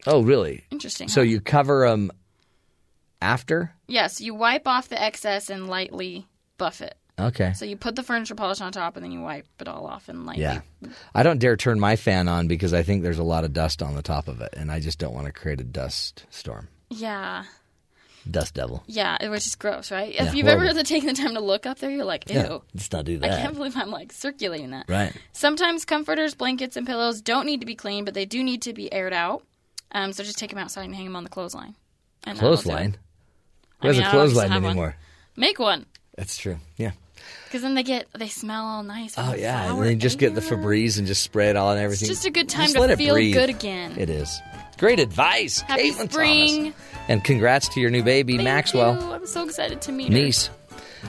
Oh, 0.05 0.25
really? 0.25 0.65
Interesting, 0.73 1.07
So 1.07 1.21
huh? 1.21 1.27
you 1.27 1.41
cover 1.41 1.89
them 1.89 2.11
after? 3.23 3.73
Yes, 3.87 4.21
you 4.21 4.35
wipe 4.35 4.67
off 4.67 4.89
the 4.89 5.01
excess 5.01 5.49
and 5.49 5.69
lightly 5.69 6.27
buff 6.59 6.81
it. 6.81 6.97
Okay. 7.19 7.55
So 7.55 7.65
you 7.65 7.77
put 7.77 7.97
the 7.97 8.03
furniture 8.03 8.35
polish 8.35 8.61
on 8.61 8.73
top, 8.73 8.97
and 8.97 9.05
then 9.05 9.11
you 9.11 9.23
wipe 9.23 9.47
it 9.59 9.69
all 9.69 9.87
off 9.87 10.09
and 10.09 10.27
lightly. 10.27 10.43
Yeah. 10.43 10.61
I 11.15 11.23
don't 11.23 11.39
dare 11.39 11.57
turn 11.57 11.81
my 11.81 11.97
fan 11.97 12.29
on 12.29 12.47
because 12.47 12.75
I 12.75 12.83
think 12.83 13.03
there's 13.03 13.19
a 13.19 13.23
lot 13.25 13.45
of 13.45 13.53
dust 13.55 13.83
on 13.83 13.95
the 13.95 14.03
top 14.03 14.29
of 14.29 14.41
it, 14.43 14.55
and 14.57 14.71
I 14.71 14.81
just 14.81 14.99
don't 14.99 15.15
want 15.15 15.27
to 15.27 15.33
create 15.33 15.61
a 15.61 15.65
dust 15.65 16.27
storm. 16.31 16.69
Yeah. 16.91 17.45
Dust 18.31 18.55
devil. 18.55 18.83
Yeah, 18.87 19.17
it 19.21 19.29
was 19.29 19.45
just 19.45 19.59
gross, 19.59 19.91
right? 19.91 20.13
Yeah, 20.13 20.27
if 20.27 20.35
you've 20.35 20.47
horrible. 20.47 20.69
ever 20.69 20.83
taken 20.83 21.07
the 21.09 21.15
time 21.15 21.35
to 21.35 21.41
look 21.41 21.65
up 21.65 21.79
there, 21.79 21.91
you're 21.91 22.05
like, 22.05 22.29
ew. 22.29 22.37
Yeah, 22.37 22.59
let's 22.75 22.93
not 22.93 23.05
do 23.05 23.19
that. 23.19 23.31
I 23.33 23.41
can't 23.41 23.55
believe 23.55 23.77
I'm 23.77 23.91
like 23.91 24.13
circulating 24.13 24.71
that. 24.71 24.87
Right. 24.89 25.13
Sometimes 25.33 25.85
comforters, 25.85 26.35
blankets, 26.35 26.77
and 26.77 26.87
pillows 26.87 27.23
don't 27.23 27.47
need 27.47 27.61
to 27.61 27.67
be 27.67 27.77
cleaned, 27.77 28.05
but 28.05 28.15
they 28.15 28.27
do 28.27 28.43
need 28.43 28.63
to 28.63 28.73
be 28.73 28.93
aired 28.93 29.13
out. 29.13 29.43
Um, 29.93 30.13
so 30.13 30.25
just 30.25 30.39
take 30.39 30.51
them 30.51 30.59
outside 30.59 30.85
and 30.85 30.95
hang 30.95 31.05
them 31.05 31.15
on 31.17 31.23
the 31.23 31.31
clothesline. 31.31 31.77
And 32.25 32.37
that'll 32.37 32.51
do 32.57 32.61
it. 32.61 32.63
Clothesline. 32.65 32.97
I 33.81 33.83
Who 33.83 33.89
has 33.89 33.97
mean, 33.97 34.07
a 34.07 34.09
I 34.09 34.11
clothesline 34.11 34.51
have 34.51 34.63
one. 34.63 34.71
anymore? 34.73 34.97
Make 35.37 35.59
one, 35.61 35.87
That's 36.17 36.37
true. 36.37 36.59
Yeah. 36.77 36.93
Because 37.45 37.63
then 37.63 37.75
they 37.75 37.83
get 37.83 38.07
they 38.19 38.29
smell 38.29 38.65
all 38.65 38.83
nice. 38.83 39.15
Oh 39.17 39.35
yeah, 39.35 39.71
and 39.73 39.83
then 39.83 39.91
you 39.91 39.97
just 39.97 40.19
get 40.19 40.35
the. 40.35 40.41
Febreze 40.41 40.99
and 40.99 41.07
just 41.07 41.23
spray 41.23 41.49
it 41.51 41.57
all 41.57 41.71
and 41.73 41.81
everything. 41.81 42.07
just 42.09 42.25
a 42.25 42.31
good 42.31 42.49
time 42.49 42.73
Just 42.73 42.77
to 42.89 42.97
feel 42.97 43.15
breathe. 43.15 43.35
good 43.35 43.51
again. 43.51 43.95
It 43.99 44.09
is. 44.09 44.41
Great 44.79 45.01
advice, 45.01 45.61
Happy 45.61 45.91
Caitlin 45.91 46.13
spring. 46.13 46.57
Thomas. 46.65 46.75
And 47.09 47.25
congrats 47.25 47.69
to 47.71 47.81
your 47.81 47.91
new 47.91 48.03
baby, 48.03 48.35
Thank 48.35 48.45
Maxwell. 48.45 48.95
you. 49.01 49.13
I'm 49.13 49.27
so 49.27 49.43
excited 49.45 49.81
to 49.83 49.93
meet 49.93 50.09
her. 50.09 50.15
niece. 50.15 50.51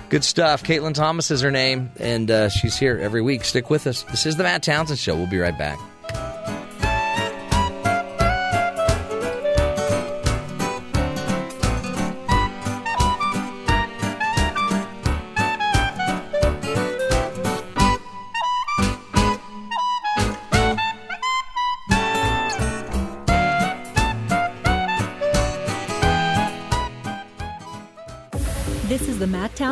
Good 0.09 0.23
stuff. 0.23 0.63
Caitlin 0.63 0.93
Thomas 0.93 1.29
is 1.31 1.41
her 1.41 1.51
name, 1.51 1.91
and 1.99 2.31
uh, 2.31 2.49
she's 2.49 2.77
here 2.77 2.97
every 3.01 3.21
week. 3.21 3.43
Stick 3.43 3.69
with 3.69 3.85
us. 3.87 4.03
This 4.03 4.25
is 4.25 4.37
the 4.37 4.43
Matt 4.43 4.63
Townsend 4.63 4.99
Show. 4.99 5.15
We'll 5.15 5.29
be 5.29 5.37
right 5.39 5.57
back. 5.57 5.79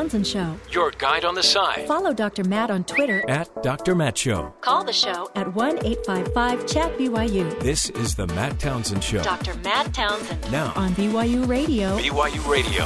Is 0.05 0.11
the 0.11 0.17
Matt 0.17 0.23
Townsend 0.23 0.27
Show. 0.27 0.59
Your 0.71 0.91
guide 0.91 1.25
on 1.25 1.35
the 1.35 1.43
side. 1.43 1.87
Follow 1.87 2.13
Dr. 2.13 2.43
Matt 2.43 2.69
on 2.69 2.83
Twitter. 2.83 3.23
At 3.27 3.63
Dr. 3.63 3.95
Matt 3.95 4.17
Show. 4.17 4.53
Call 4.61 4.83
the 4.83 4.93
show 4.93 5.29
at 5.35 5.53
1 5.53 5.85
855 5.85 6.67
Chat 6.67 6.97
BYU. 6.97 7.59
This 7.59 7.89
is 7.91 8.15
the 8.15 8.27
Matt 8.27 8.59
Townsend 8.59 9.03
Show. 9.03 9.23
Dr. 9.23 9.55
Matt 9.55 9.93
Townsend. 9.93 10.51
Now. 10.51 10.73
On 10.75 10.91
BYU 10.91 11.47
Radio. 11.47 11.97
BYU 11.97 12.47
Radio. 12.49 12.85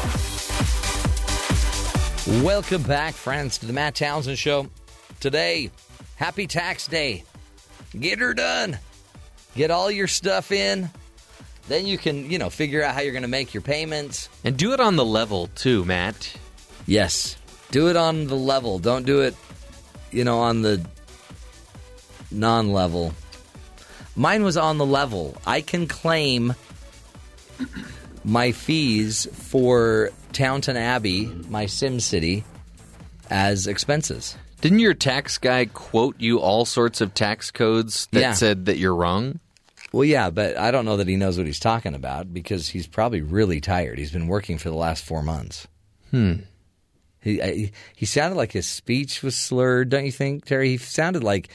Welcome 2.44 2.84
back, 2.84 3.14
friends, 3.14 3.58
to 3.60 3.66
the 3.66 3.74
Matt 3.74 3.96
Townsend 3.96 4.38
Show. 4.38 4.68
Today, 5.20 5.72
happy 6.16 6.48
tax 6.48 6.88
day. 6.88 7.24
Get 8.00 8.20
her 8.20 8.34
done. 8.34 8.78
Get 9.56 9.72
all 9.72 9.92
your 9.92 10.08
stuff 10.08 10.52
in. 10.52 10.90
Then 11.68 11.86
you 11.86 11.98
can, 11.98 12.30
you 12.32 12.40
know, 12.40 12.50
figure 12.50 12.84
out 12.84 12.96
how 12.96 13.02
you're 13.02 13.12
going 13.12 13.24
to 13.24 13.28
make 13.28 13.54
your 13.54 13.62
payments. 13.62 14.30
And 14.44 14.58
do 14.58 14.74
it 14.74 14.80
on 14.80 14.96
the 14.96 15.06
level 15.06 15.48
too, 15.48 15.86
Matt. 15.86 16.36
Yes. 16.90 17.36
Do 17.72 17.88
it 17.90 17.96
on 17.96 18.26
the 18.28 18.36
level. 18.36 18.80
Don't 18.80 19.06
do 19.06 19.22
it, 19.22 19.36
you 20.12 20.24
know, 20.24 20.40
on 20.40 20.62
the 20.64 20.84
non 22.32 22.72
level. 22.74 23.14
Mine 24.16 24.44
was 24.44 24.58
on 24.58 24.78
the 24.80 24.86
level. 24.86 25.38
I 25.46 25.62
can 25.62 25.88
claim 25.88 26.56
my 28.26 28.52
fees 28.52 29.28
for 29.34 30.10
Townton 30.34 30.76
Abbey, 30.78 31.26
my 31.48 31.68
Sim 31.68 32.00
City, 32.00 32.44
as 33.30 33.68
expenses. 33.68 34.36
Didn't 34.62 34.80
your 34.80 34.94
tax 34.94 35.38
guy 35.38 35.66
quote 35.66 36.16
you 36.20 36.40
all 36.40 36.66
sorts 36.66 37.02
of 37.02 37.14
tax 37.14 37.50
codes 37.52 38.08
that 38.12 38.20
Yeah. 38.20 38.34
said 38.34 38.66
that 38.66 38.78
you're 38.78 38.96
wrong? 38.96 39.40
Well, 39.94 40.04
yeah, 40.06 40.30
but 40.30 40.58
I 40.58 40.72
don't 40.72 40.86
know 40.86 40.98
that 40.98 41.08
he 41.08 41.16
knows 41.16 41.38
what 41.38 41.48
he's 41.48 41.60
talking 41.60 41.96
about 41.96 42.34
because 42.34 42.68
he's 42.68 42.86
probably 42.88 43.22
really 43.22 43.62
tired. 43.62 43.98
He's 43.98 44.12
been 44.12 44.28
working 44.28 44.58
for 44.58 44.70
the 44.70 44.76
last 44.76 45.04
four 45.04 45.24
months. 45.24 45.68
Hmm. 46.12 46.34
He 47.22 47.42
I, 47.42 47.72
he 47.96 48.06
sounded 48.06 48.36
like 48.38 48.52
his 48.54 48.66
speech 48.68 49.22
was 49.24 49.36
slurred, 49.36 49.90
don't 49.90 50.06
you 50.06 50.12
think, 50.12 50.46
Terry? 50.46 50.70
He 50.70 50.78
sounded 50.78 51.24
like 51.24 51.50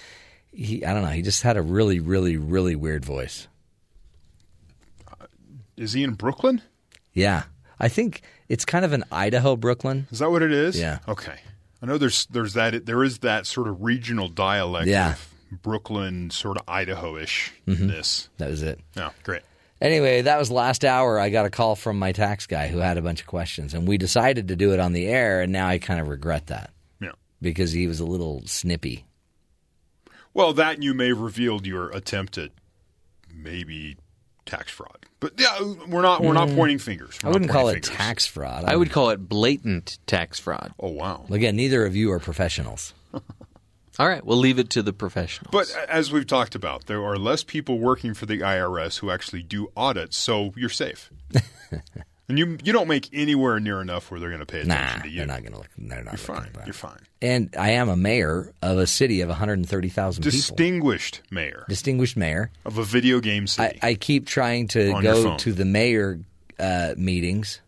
he 0.52 0.84
I 0.84 0.92
don't 0.92 1.02
know. 1.02 1.08
He 1.08 1.22
just 1.22 1.42
had 1.42 1.56
a 1.56 1.62
really, 1.62 2.00
really, 2.00 2.36
really 2.36 2.76
weird 2.76 3.04
voice. 3.04 3.48
Is 5.76 5.92
he 5.92 6.04
in 6.04 6.14
Brooklyn? 6.14 6.62
Yeah, 7.12 7.44
I 7.80 7.88
think 7.88 8.22
it's 8.48 8.64
kind 8.64 8.84
of 8.84 8.92
an 8.92 9.04
Idaho 9.10 9.56
Brooklyn. 9.56 10.06
Is 10.10 10.20
that 10.20 10.30
what 10.30 10.42
it 10.42 10.52
is? 10.52 10.78
Yeah. 10.78 10.98
Okay. 11.08 11.36
I 11.82 11.86
know 11.86 11.98
there's 11.98 12.26
there's 12.26 12.54
that 12.54 12.86
there 12.86 13.02
is 13.02 13.18
that 13.20 13.46
sort 13.46 13.68
of 13.68 13.82
regional 13.82 14.28
dialect. 14.28 14.86
Yeah. 14.86 15.12
Of 15.12 15.62
Brooklyn, 15.62 16.30
sort 16.30 16.56
of 16.56 16.64
Idaho-ish. 16.68 17.52
Mhm. 17.66 17.88
This. 17.88 18.28
That 18.38 18.50
was 18.50 18.62
it. 18.62 18.80
Yeah. 18.96 19.10
Great. 19.22 19.42
Anyway, 19.80 20.22
that 20.22 20.38
was 20.38 20.50
last 20.50 20.84
hour. 20.84 21.18
I 21.18 21.30
got 21.30 21.46
a 21.46 21.50
call 21.50 21.74
from 21.76 21.98
my 21.98 22.12
tax 22.12 22.46
guy 22.46 22.68
who 22.68 22.78
had 22.78 22.96
a 22.96 23.02
bunch 23.02 23.20
of 23.20 23.26
questions, 23.26 23.74
and 23.74 23.86
we 23.86 23.98
decided 23.98 24.48
to 24.48 24.56
do 24.56 24.72
it 24.72 24.80
on 24.80 24.92
the 24.92 25.06
air. 25.06 25.42
And 25.42 25.52
now 25.52 25.66
I 25.68 25.78
kind 25.78 26.00
of 26.00 26.08
regret 26.08 26.46
that 26.46 26.70
Yeah. 27.00 27.12
because 27.42 27.72
he 27.72 27.86
was 27.86 28.00
a 28.00 28.06
little 28.06 28.42
snippy. 28.46 29.04
Well, 30.32 30.52
that 30.54 30.82
you 30.82 30.94
may 30.94 31.08
have 31.08 31.20
revealed 31.20 31.66
your 31.66 31.90
attempt 31.90 32.38
at 32.38 32.50
maybe 33.32 33.96
tax 34.46 34.70
fraud. 34.72 35.06
But 35.20 35.34
yeah, 35.38 35.58
we're 35.88 36.02
not 36.02 36.22
we're 36.22 36.32
not 36.34 36.48
Mm. 36.48 36.56
pointing 36.56 36.78
fingers. 36.78 37.18
We're 37.22 37.30
I 37.30 37.32
wouldn't 37.32 37.50
call 37.50 37.62
pointing 37.62 37.78
it 37.78 37.86
fingers. 37.86 37.96
tax 37.98 38.26
fraud. 38.26 38.64
I 38.64 38.76
would 38.76 38.90
call 38.90 39.10
it 39.10 39.28
blatant 39.28 39.98
tax 40.06 40.38
fraud. 40.38 40.72
Oh 40.78 40.90
wow. 40.90 41.24
Again, 41.30 41.56
neither 41.56 41.84
of 41.86 41.96
you 41.96 42.10
are 42.12 42.18
professionals. 42.20 42.94
All 43.98 44.08
right, 44.08 44.24
we'll 44.24 44.38
leave 44.38 44.58
it 44.58 44.70
to 44.70 44.82
the 44.82 44.92
professionals. 44.92 45.50
But 45.52 45.74
as 45.88 46.10
we've 46.12 46.26
talked 46.26 46.54
about, 46.54 46.86
there 46.86 47.04
are 47.04 47.16
less 47.16 47.44
people 47.44 47.78
working 47.78 48.12
for 48.14 48.26
the 48.26 48.40
IRS 48.40 48.98
who 48.98 49.10
actually 49.10 49.42
do 49.42 49.70
audits, 49.76 50.16
so 50.16 50.52
you're 50.56 50.68
safe. 50.68 51.10
and 52.28 52.38
you 52.38 52.58
you 52.64 52.72
don't 52.72 52.88
make 52.88 53.08
anywhere 53.12 53.60
near 53.60 53.80
enough 53.80 54.10
where 54.10 54.18
they're 54.18 54.30
going 54.30 54.40
to 54.40 54.46
pay 54.46 54.60
attention 54.62 54.96
Nah, 54.98 55.02
to 55.02 55.08
you. 55.08 55.18
they're 55.18 55.26
not 55.26 55.40
going 55.42 55.52
to 55.52 55.58
look. 55.58 55.68
They're 55.78 56.02
not. 56.02 56.12
You're 56.14 56.18
fine. 56.18 56.48
You're 56.64 56.72
fine. 56.74 56.98
And 57.22 57.54
I 57.58 57.70
am 57.72 57.88
a 57.88 57.96
mayor 57.96 58.52
of 58.62 58.78
a 58.78 58.86
city 58.86 59.20
of 59.20 59.28
130,000 59.28 60.22
people. 60.22 60.30
Distinguished 60.30 61.22
mayor 61.30 61.64
Distinguished 61.68 62.16
mayor. 62.16 62.50
of 62.64 62.78
a 62.78 62.84
video 62.84 63.20
game 63.20 63.46
city. 63.46 63.78
I, 63.82 63.90
I 63.90 63.94
keep 63.94 64.26
trying 64.26 64.68
to 64.68 65.00
go 65.02 65.36
to 65.36 65.52
the 65.52 65.64
mayor 65.64 66.20
uh, 66.58 66.94
meetings, 66.96 67.60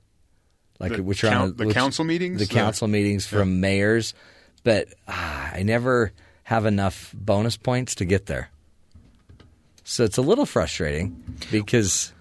like 0.81 0.93
The 0.97 1.03
which 1.03 1.23
are 1.25 1.29
coun- 1.31 1.43
on 1.51 1.57
the 1.57 1.73
council 1.73 2.05
meetings? 2.05 2.41
the 2.41 2.47
The- 2.47 2.53
council 2.55 2.89
meetings 2.89 3.27
from 3.27 3.61
mayors, 3.61 4.13
but 4.67 4.89
ah, 5.07 5.53
I 5.55 5.63
never 5.63 6.13
have 6.43 6.67
enough 6.67 7.15
bonus 7.15 7.57
points 7.57 7.95
to 7.95 8.05
get 8.05 8.27
there. 8.27 8.51
So 9.85 10.03
it's 10.03 10.17
a 10.17 10.23
little 10.23 10.45
frustrating 10.45 11.23
because 11.53 12.13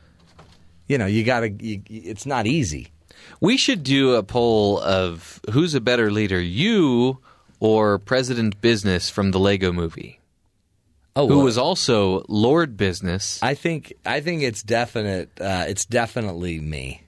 you 0.87 0.99
know 0.99 1.07
you 1.07 1.23
got 1.23 1.39
to. 1.39 1.49
It's 1.59 2.27
not 2.27 2.45
easy. 2.45 2.89
we 3.41 3.57
should 3.57 3.83
do 3.83 4.13
a 4.13 4.21
poll 4.21 4.79
of 4.79 5.41
who's 5.51 5.73
a 5.73 5.81
better 5.81 6.11
leader, 6.11 6.39
you 6.39 7.17
or 7.59 7.97
President 7.97 8.61
Business 8.61 9.09
from 9.09 9.31
the 9.31 9.39
Lego 9.39 9.71
movie. 9.71 10.19
Oh, 11.15 11.27
who 11.27 11.37
well, 11.37 11.45
was 11.45 11.57
also 11.57 12.23
Lord 12.29 12.77
Business. 12.77 13.41
I 13.41 13.55
think 13.55 13.91
I 14.05 14.21
think 14.21 14.43
it's 14.43 14.61
definite. 14.61 15.31
Uh, 15.41 15.65
it's 15.67 15.85
definitely 15.85 16.59
me 16.59 17.04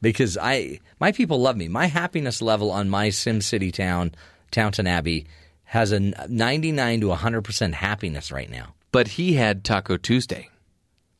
because 0.00 0.36
I 0.40 0.80
my 1.00 1.12
people 1.12 1.40
love 1.40 1.56
me. 1.56 1.68
My 1.68 1.86
happiness 1.86 2.42
level 2.42 2.70
on 2.70 2.88
my 2.88 3.10
Sim 3.10 3.40
City 3.40 3.72
town, 3.72 4.12
Townton 4.50 4.86
Abbey, 4.86 5.26
has 5.64 5.92
a 5.92 6.00
ninety 6.28 6.72
nine 6.72 7.00
to 7.00 7.10
hundred 7.12 7.42
percent 7.42 7.74
happiness 7.74 8.30
right 8.32 8.50
now. 8.50 8.74
But 8.92 9.08
he 9.08 9.34
had 9.34 9.64
Taco 9.64 9.96
Tuesday. 9.96 10.48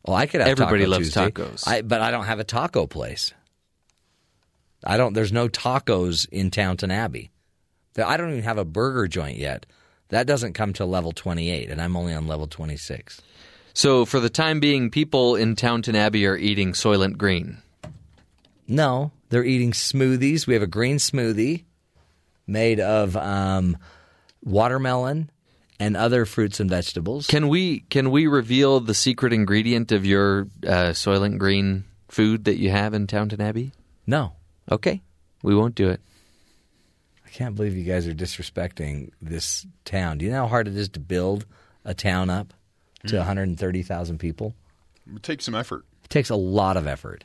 Well, 0.05 0.17
I 0.17 0.27
could 0.27 0.41
have 0.41 0.49
Everybody 0.49 0.81
Taco 0.81 0.91
loves 0.91 1.07
Tuesday. 1.13 1.31
tacos. 1.31 1.69
I, 1.69 1.83
but 1.83 2.01
I 2.01 2.11
don't 2.11 2.25
have 2.25 2.41
a 2.41 2.45
taco 2.45 2.87
place. 2.87 3.35
I 4.85 4.97
don't. 4.97 5.13
There's 5.13 5.33
no 5.33 5.49
tacos 5.49 6.29
in 6.31 6.51
Townton 6.51 6.91
Abbey. 6.91 7.31
I 7.99 8.17
don't 8.17 8.31
even 8.31 8.45
have 8.45 8.59
a 8.59 8.65
burger 8.65 9.09
joint 9.09 9.39
yet. 9.39 9.67
That 10.11 10.27
doesn't 10.27 10.53
come 10.55 10.73
to 10.75 10.85
level 10.85 11.13
28, 11.13 11.69
and 11.69 11.83
I'm 11.83 11.97
only 11.97 12.15
on 12.15 12.27
level 12.27 12.47
26. 12.47 13.21
So 13.75 14.05
for 14.05 14.21
the 14.21 14.31
time 14.31 14.61
being, 14.61 14.91
people 14.91 15.37
in 15.37 15.57
Townton 15.57 15.97
Abbey 15.97 16.27
are 16.27 16.37
eating 16.37 16.73
Soylent 16.73 17.17
Green. 17.19 17.59
No, 18.69 19.11
they're 19.31 19.45
eating 19.45 19.73
smoothies. 19.73 20.47
We 20.47 20.55
have 20.55 20.63
a 20.63 20.67
green 20.69 20.99
smoothie 20.99 21.65
made 22.47 22.81
of 22.81 23.17
um, 23.17 23.77
watermelon 24.45 25.31
and 25.81 25.97
other 25.97 26.25
fruits 26.27 26.61
and 26.61 26.69
vegetables. 26.69 27.27
Can 27.27 27.49
we 27.49 27.81
can 27.81 28.11
we 28.11 28.27
reveal 28.27 28.81
the 28.81 28.95
secret 28.95 29.33
ingredient 29.33 29.91
of 29.93 30.05
your 30.05 30.49
uh, 30.67 30.93
Soylent 30.93 31.39
Green 31.39 31.85
food 32.09 32.45
that 32.45 32.59
you 32.59 32.71
have 32.71 32.95
in 32.95 33.07
Townton 33.07 33.41
Abbey? 33.41 33.73
No. 34.07 34.33
Okay, 34.71 35.03
we 35.43 35.55
won't 35.55 35.75
do 35.75 35.89
it. 35.89 36.01
I 37.25 37.31
can't 37.31 37.55
believe 37.55 37.77
you 37.77 37.85
guys 37.85 38.07
are 38.07 38.15
disrespecting 38.15 39.11
this 39.23 39.67
town. 39.85 40.19
Do 40.19 40.25
you 40.25 40.31
know 40.31 40.43
how 40.43 40.49
hard 40.49 40.67
it 40.69 40.77
is 40.77 40.89
to 40.91 41.01
build 41.01 41.47
a 41.85 41.95
town 41.95 42.29
up 42.31 42.53
to 43.07 43.17
130,000 43.17 44.19
people? 44.19 44.55
it 45.15 45.23
takes 45.23 45.45
some 45.45 45.55
effort. 45.55 45.85
It 46.05 46.11
takes 46.11 46.31
a 46.31 46.37
lot 46.37 46.77
of 46.77 46.87
effort. 46.87 47.25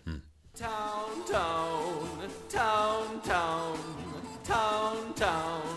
Town, 0.55 1.02
town, 1.33 2.07
town, 2.49 3.21
town, 3.21 3.79
town, 4.43 5.13
town, 5.15 5.67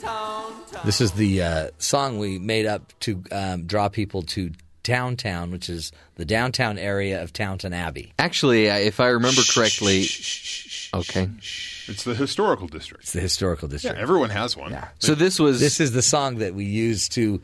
town. 0.00 0.82
This 0.84 1.00
is 1.00 1.12
the 1.12 1.42
uh, 1.42 1.70
song 1.78 2.18
we 2.18 2.40
made 2.40 2.66
up 2.66 2.92
to 3.00 3.22
um, 3.30 3.66
draw 3.66 3.88
people 3.88 4.22
to 4.22 4.50
downtown, 4.82 5.52
which 5.52 5.70
is 5.70 5.92
the 6.16 6.24
downtown 6.24 6.78
area 6.78 7.22
of 7.22 7.32
Downton 7.32 7.72
Abbey. 7.72 8.12
Actually, 8.18 8.66
if 8.66 8.98
I 8.98 9.08
remember 9.08 9.42
correctly, 9.48 10.06
okay, 10.92 11.28
it's 11.86 12.02
the 12.02 12.16
historical 12.16 12.66
district. 12.66 13.04
It's 13.04 13.12
the 13.12 13.20
historical 13.20 13.68
district. 13.68 13.98
Yeah, 13.98 14.02
everyone 14.02 14.30
has 14.30 14.56
one. 14.56 14.72
Yeah. 14.72 14.88
So 14.98 15.14
this 15.14 15.38
was 15.38 15.60
this 15.60 15.78
is 15.78 15.92
the 15.92 16.02
song 16.02 16.38
that 16.38 16.54
we 16.54 16.64
used 16.64 17.12
to 17.12 17.40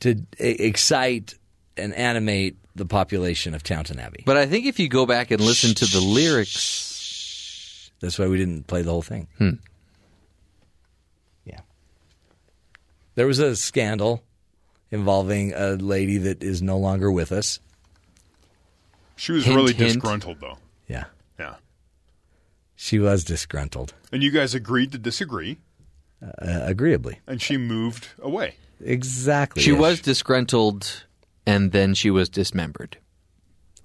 to 0.00 0.22
excite 0.38 1.34
and 1.76 1.92
animate 1.94 2.56
the 2.78 2.86
population 2.86 3.54
of 3.54 3.62
Downton 3.62 3.98
Abbey. 4.00 4.22
But 4.24 4.36
I 4.36 4.46
think 4.46 4.66
if 4.66 4.78
you 4.78 4.88
go 4.88 5.04
back 5.06 5.30
and 5.30 5.40
listen 5.40 5.74
to 5.74 5.84
the 5.86 6.00
lyrics, 6.00 7.90
That's 8.00 8.18
why 8.18 8.26
we 8.28 8.38
didn't 8.38 8.66
play 8.66 8.82
the 8.82 8.90
whole 8.90 9.02
thing. 9.02 9.26
Hmm. 9.38 9.50
Yeah. 11.44 11.60
There 13.16 13.26
was 13.26 13.38
a 13.40 13.56
scandal 13.56 14.22
involving 14.90 15.52
a 15.52 15.70
lady 15.72 16.18
that 16.18 16.42
is 16.42 16.62
no 16.62 16.78
longer 16.78 17.10
with 17.12 17.32
us. 17.32 17.58
She 19.16 19.32
was 19.32 19.44
Hint, 19.44 19.56
really 19.56 19.74
hint. 19.74 19.94
disgruntled, 19.94 20.40
though. 20.40 20.58
Yeah. 20.86 21.04
Yeah. 21.38 21.56
She 22.76 22.98
was 23.00 23.24
disgruntled, 23.24 23.92
And 24.12 24.22
you 24.22 24.30
guys 24.30 24.54
agreed 24.54 24.92
to 24.92 24.98
disagree, 24.98 25.58
uh, 26.22 26.60
agreeably. 26.62 27.18
and 27.26 27.42
she 27.42 27.56
moved 27.56 28.08
away. 28.20 28.54
Exactly. 28.80 29.60
she 29.60 29.72
was 29.72 30.00
disgruntled 30.00 31.04
and 31.48 31.72
then 31.72 31.94
she 31.94 32.10
was 32.10 32.28
dismembered. 32.28 32.98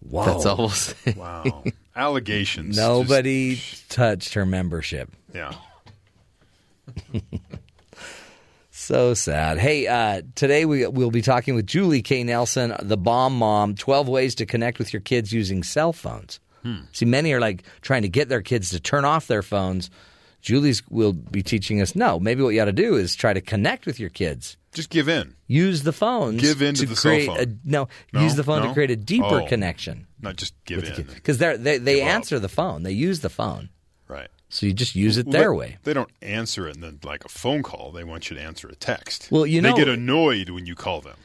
Whoa. 0.02 0.26
That's 0.26 0.46
all 0.46 0.58
we'll 0.58 0.70
say. 0.70 1.14
Wow. 1.18 1.64
Allegations. 1.96 2.76
Nobody 2.76 3.62
touched 3.88 4.34
her 4.34 4.46
membership. 4.46 5.10
Yeah. 5.34 5.54
So 8.76 9.14
sad. 9.14 9.60
Hey, 9.60 9.88
uh, 9.88 10.24
today 10.36 10.66
we, 10.66 10.86
we'll 10.88 11.12
be 11.12 11.22
talking 11.22 11.56
with 11.56 11.66
Julie 11.66 12.02
K. 12.02 12.24
Nelson, 12.24 12.76
the 12.82 12.98
bomb 12.98 13.38
mom 13.38 13.76
12 13.76 14.10
ways 14.10 14.36
to 14.36 14.46
connect 14.46 14.78
with 14.78 14.92
your 14.92 15.00
kids 15.00 15.32
using 15.32 15.64
cell 15.64 15.94
phones. 15.94 16.42
Hmm. 16.64 16.80
See, 16.92 17.06
many 17.06 17.32
are 17.32 17.40
like 17.40 17.64
trying 17.82 18.02
to 18.02 18.10
get 18.10 18.28
their 18.28 18.42
kids 18.42 18.72
to 18.72 18.82
turn 18.82 19.06
off 19.06 19.28
their 19.28 19.44
phones. 19.44 19.90
Julie's 20.44 20.84
will 20.90 21.14
be 21.14 21.42
teaching 21.42 21.82
us 21.82 21.96
no, 21.96 22.20
maybe 22.20 22.44
what 22.44 22.50
you 22.50 22.62
ought 22.62 22.66
to 22.66 22.72
do 22.74 22.96
is 22.96 23.16
try 23.16 23.34
to 23.34 23.42
connect 23.42 23.86
with 23.88 24.00
your 24.00 24.10
kids. 24.10 24.58
Just 24.74 24.90
give 24.90 25.08
in. 25.08 25.36
Use 25.48 25.84
the 25.84 25.94
phones 25.94 26.42
Give 26.42 26.62
in 26.62 26.76
to 26.76 26.86
the 26.86 26.96
cell 26.96 27.12
create 27.14 27.28
phone. 27.28 27.40
A, 27.40 27.46
no, 27.64 27.88
No? 28.12 28.22
use 28.22 28.36
the 28.36 28.44
phone 28.44 28.62
No? 28.62 28.68
to 28.68 28.74
create 28.74 28.92
a 28.92 28.96
deeper 28.96 29.42
Oh. 29.42 29.48
connection. 29.48 30.06
Not 30.22 30.36
just 30.36 30.54
give 30.66 30.84
in. 30.84 31.04
Because 31.04 31.38
they 31.38 31.56
they, 31.58 31.78
they 31.78 32.02
answer 32.02 32.40
the 32.40 32.50
phone. 32.50 32.84
They 32.84 32.92
use 32.92 33.22
the 33.22 33.30
phone. 33.30 33.70
Right. 34.08 34.28
So 34.50 34.66
you 34.66 34.74
just 34.74 34.96
use 34.96 35.18
it 35.18 35.26
Well, 35.28 35.34
their 35.34 35.52
they, 35.52 35.58
way. 35.58 35.78
They 35.84 35.94
don't 35.94 36.12
answer 36.22 36.68
it 36.68 36.76
in 36.76 36.82
the, 36.82 36.98
like 37.04 37.24
a 37.24 37.30
phone 37.30 37.64
call. 37.64 37.92
They 37.92 38.04
want 38.04 38.30
you 38.30 38.36
to 38.36 38.42
answer 38.42 38.68
a 38.68 38.76
text. 38.76 39.30
Well, 39.32 39.46
you 39.46 39.62
know, 39.62 39.72
they 39.72 39.78
get 39.86 39.88
annoyed 39.88 40.50
when 40.50 40.66
you 40.66 40.76
call 40.76 41.02
them. 41.02 41.18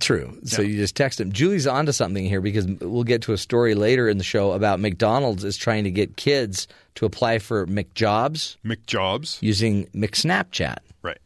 True. 0.00 0.38
So 0.44 0.62
Yeah. 0.62 0.68
you 0.68 0.76
just 0.76 0.96
text 0.96 1.18
them. 1.18 1.30
Julie's 1.32 1.66
onto 1.66 1.92
something 1.92 2.24
here 2.24 2.40
because 2.40 2.66
we'll 2.66 3.04
get 3.04 3.22
to 3.22 3.32
a 3.32 3.38
story 3.38 3.74
later 3.74 4.08
in 4.08 4.18
the 4.18 4.24
show 4.24 4.52
about 4.52 4.80
McDonald's 4.80 5.44
is 5.44 5.56
trying 5.56 5.84
to 5.84 5.90
get 5.90 6.16
kids 6.16 6.66
to 6.96 7.06
apply 7.06 7.38
for 7.38 7.66
McJobs 7.66 8.56
McJobs 8.64 9.40
using 9.40 9.86
McSnapchat. 9.94 10.78
Right. 11.02 11.18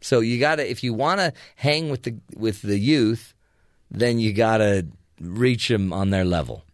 So 0.00 0.20
you 0.20 0.38
got 0.40 0.56
to 0.56 0.68
if 0.70 0.82
you 0.82 0.92
want 0.94 1.20
to 1.20 1.32
hang 1.56 1.90
with 1.90 2.02
the 2.02 2.16
with 2.36 2.62
the 2.62 2.78
youth, 2.78 3.34
then 3.90 4.18
you 4.18 4.32
got 4.32 4.58
to 4.58 4.86
reach 5.20 5.68
them 5.68 5.92
on 5.92 6.10
their 6.10 6.24
level. 6.24 6.64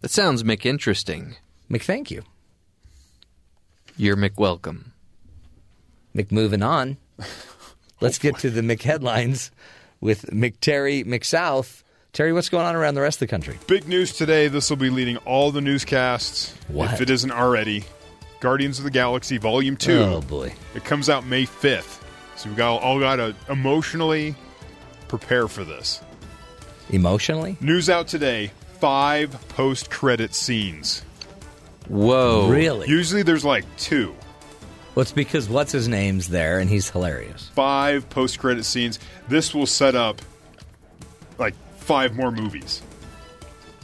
That 0.00 0.10
sounds 0.10 0.42
McInteresting. 0.42 1.34
McThank 1.70 2.10
you. 2.10 2.22
You're 3.96 4.16
McWelcome. 4.16 4.86
McMoving 6.16 6.66
on. 6.66 6.96
Let's 8.00 8.18
get 8.18 8.38
to 8.38 8.50
the 8.50 8.62
McHeadlines 8.62 9.50
with 10.00 10.26
McTerry 10.26 11.04
McSouth. 11.04 11.82
Terry, 12.12 12.32
what's 12.32 12.48
going 12.48 12.66
on 12.66 12.74
around 12.74 12.94
the 12.94 13.02
rest 13.02 13.16
of 13.16 13.28
the 13.28 13.30
country? 13.30 13.58
Big 13.66 13.86
news 13.86 14.12
today. 14.12 14.48
This 14.48 14.68
will 14.70 14.76
be 14.76 14.90
leading 14.90 15.16
all 15.18 15.52
the 15.52 15.60
newscasts. 15.60 16.54
What? 16.68 16.92
If 16.94 17.00
it 17.00 17.10
isn't 17.10 17.30
already. 17.30 17.84
Guardians 18.40 18.78
of 18.78 18.84
the 18.84 18.90
Galaxy 18.90 19.38
Volume 19.38 19.76
2. 19.76 19.92
Oh, 19.98 20.20
boy. 20.22 20.52
It 20.74 20.84
comes 20.84 21.10
out 21.10 21.26
May 21.26 21.44
5th. 21.44 22.02
So 22.36 22.48
we've 22.48 22.56
got, 22.56 22.82
all 22.82 22.98
got 22.98 23.16
to 23.16 23.34
emotionally 23.50 24.34
prepare 25.08 25.46
for 25.46 25.62
this. 25.62 26.00
Emotionally? 26.88 27.56
News 27.60 27.90
out 27.90 28.08
today 28.08 28.50
five 28.80 29.36
post 29.50 29.90
credit 29.90 30.34
scenes. 30.34 31.02
Whoa. 31.88 32.48
Really? 32.48 32.88
Usually 32.88 33.22
there's 33.22 33.44
like 33.44 33.64
two. 33.76 34.14
Well, 34.94 35.02
it's 35.02 35.12
because 35.12 35.48
what's 35.48 35.72
his 35.72 35.86
name's 35.86 36.28
there 36.28 36.58
and 36.58 36.68
he's 36.68 36.90
hilarious. 36.90 37.48
Five 37.54 38.08
post 38.10 38.38
credit 38.38 38.64
scenes. 38.64 38.98
This 39.28 39.54
will 39.54 39.66
set 39.66 39.94
up 39.94 40.20
like 41.38 41.54
five 41.78 42.16
more 42.16 42.30
movies. 42.30 42.82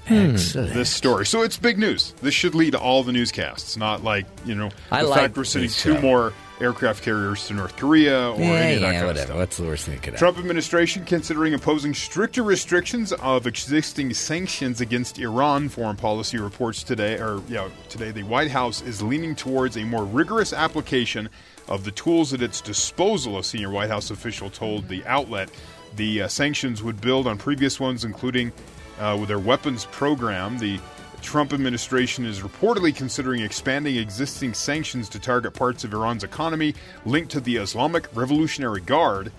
Excellent. 0.08 0.72
This 0.72 0.90
story. 0.90 1.26
So 1.26 1.42
it's 1.42 1.56
big 1.56 1.78
news. 1.78 2.12
This 2.22 2.34
should 2.34 2.54
lead 2.54 2.72
to 2.72 2.78
all 2.78 3.02
the 3.02 3.12
newscasts, 3.12 3.76
not 3.76 4.04
like, 4.04 4.26
you 4.44 4.54
know, 4.54 4.70
I 4.90 5.02
the 5.02 5.08
like 5.08 5.20
fact 5.20 5.36
we're 5.36 5.44
sending 5.44 5.68
this 5.68 5.82
two 5.82 6.00
more 6.00 6.32
aircraft 6.60 7.02
carriers 7.02 7.46
to 7.48 7.54
North 7.54 7.76
Korea 7.76 8.30
or 8.30 8.40
yeah, 8.40 8.46
any 8.46 8.74
of 8.76 8.80
that 8.80 8.92
kind 8.92 8.96
of 9.02 9.06
whatever. 9.08 9.26
stuff. 9.26 9.36
What's 9.36 9.56
the 9.58 9.64
worst 9.64 9.84
thing 9.84 9.94
that 9.96 10.02
could 10.02 10.12
happen? 10.14 10.18
Trump 10.18 10.38
administration 10.38 11.04
considering 11.04 11.52
imposing 11.52 11.92
stricter 11.92 12.42
restrictions 12.42 13.12
of 13.12 13.46
existing 13.46 14.14
sanctions 14.14 14.80
against 14.80 15.18
Iran. 15.18 15.68
Foreign 15.68 15.96
policy 15.96 16.38
reports 16.38 16.82
today, 16.82 17.18
or 17.18 17.42
yeah, 17.48 17.68
today 17.88 18.10
the 18.10 18.22
White 18.22 18.50
House 18.50 18.80
is 18.82 19.02
leaning 19.02 19.34
towards 19.34 19.76
a 19.76 19.84
more 19.84 20.04
rigorous 20.04 20.52
application 20.52 21.28
of 21.68 21.84
the 21.84 21.90
tools 21.90 22.32
at 22.32 22.40
its 22.40 22.60
disposal. 22.60 23.38
A 23.38 23.44
senior 23.44 23.70
White 23.70 23.90
House 23.90 24.10
official 24.10 24.48
told 24.48 24.88
the 24.88 25.04
outlet 25.04 25.50
the 25.96 26.22
uh, 26.22 26.28
sanctions 26.28 26.82
would 26.82 27.00
build 27.00 27.26
on 27.26 27.38
previous 27.38 27.80
ones, 27.80 28.04
including 28.04 28.52
uh, 28.98 29.16
with 29.18 29.28
their 29.28 29.38
weapons 29.38 29.84
program. 29.86 30.58
The 30.58 30.80
Trump 31.22 31.52
administration 31.52 32.24
is 32.24 32.40
reportedly 32.40 32.94
considering 32.94 33.42
expanding 33.42 33.96
existing 33.96 34.54
sanctions 34.54 35.08
to 35.08 35.18
target 35.18 35.54
parts 35.54 35.82
of 35.84 35.92
Iran's 35.92 36.24
economy 36.24 36.74
linked 37.04 37.32
to 37.32 37.40
the 37.40 37.56
Islamic 37.56 38.08
Revolutionary 38.14 38.80
Guard. 38.80 39.32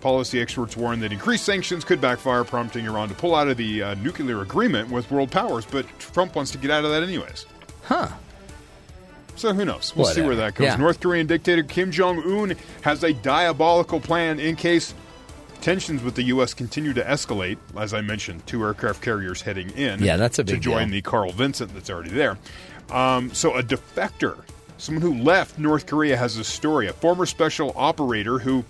Policy 0.00 0.40
experts 0.40 0.76
warn 0.76 1.00
that 1.00 1.12
increased 1.12 1.44
sanctions 1.44 1.84
could 1.84 2.00
backfire, 2.00 2.42
prompting 2.44 2.86
Iran 2.86 3.08
to 3.08 3.14
pull 3.14 3.34
out 3.34 3.48
of 3.48 3.56
the 3.56 3.82
uh, 3.82 3.94
nuclear 3.96 4.42
agreement 4.42 4.90
with 4.90 5.10
world 5.10 5.30
powers. 5.30 5.66
But 5.66 5.86
Trump 5.98 6.34
wants 6.34 6.50
to 6.52 6.58
get 6.58 6.70
out 6.70 6.84
of 6.84 6.90
that 6.90 7.02
anyways. 7.02 7.46
Huh. 7.84 8.08
So 9.36 9.54
who 9.54 9.64
knows? 9.64 9.94
We'll 9.96 10.06
see 10.06 10.20
where 10.20 10.36
that 10.36 10.54
goes. 10.54 10.66
Yeah. 10.66 10.76
North 10.76 11.00
Korean 11.00 11.26
dictator 11.26 11.62
Kim 11.62 11.90
Jong 11.90 12.18
Un 12.18 12.56
has 12.82 13.02
a 13.04 13.14
diabolical 13.14 13.98
plan 13.98 14.38
in 14.38 14.56
case 14.56 14.94
tensions 15.60 16.02
with 16.02 16.14
the 16.14 16.24
U.S. 16.24 16.54
continue 16.54 16.92
to 16.94 17.02
escalate. 17.02 17.58
As 17.76 17.94
I 17.94 18.00
mentioned, 18.00 18.46
two 18.46 18.62
aircraft 18.64 19.02
carriers 19.02 19.42
heading 19.42 19.70
in. 19.70 20.02
Yeah, 20.02 20.16
that's 20.16 20.38
a 20.38 20.44
big 20.44 20.56
to 20.56 20.60
join 20.60 20.88
deal. 20.88 20.94
the 20.94 21.02
Carl 21.02 21.32
Vinson 21.32 21.70
that's 21.74 21.90
already 21.90 22.10
there. 22.10 22.38
Um, 22.90 23.32
so 23.32 23.56
a 23.56 23.62
defector, 23.62 24.42
someone 24.78 25.02
who 25.02 25.14
left 25.22 25.58
North 25.58 25.86
Korea, 25.86 26.16
has 26.16 26.36
a 26.36 26.44
story. 26.44 26.88
A 26.88 26.92
former 26.92 27.26
special 27.26 27.72
operator 27.76 28.38
who 28.38 28.64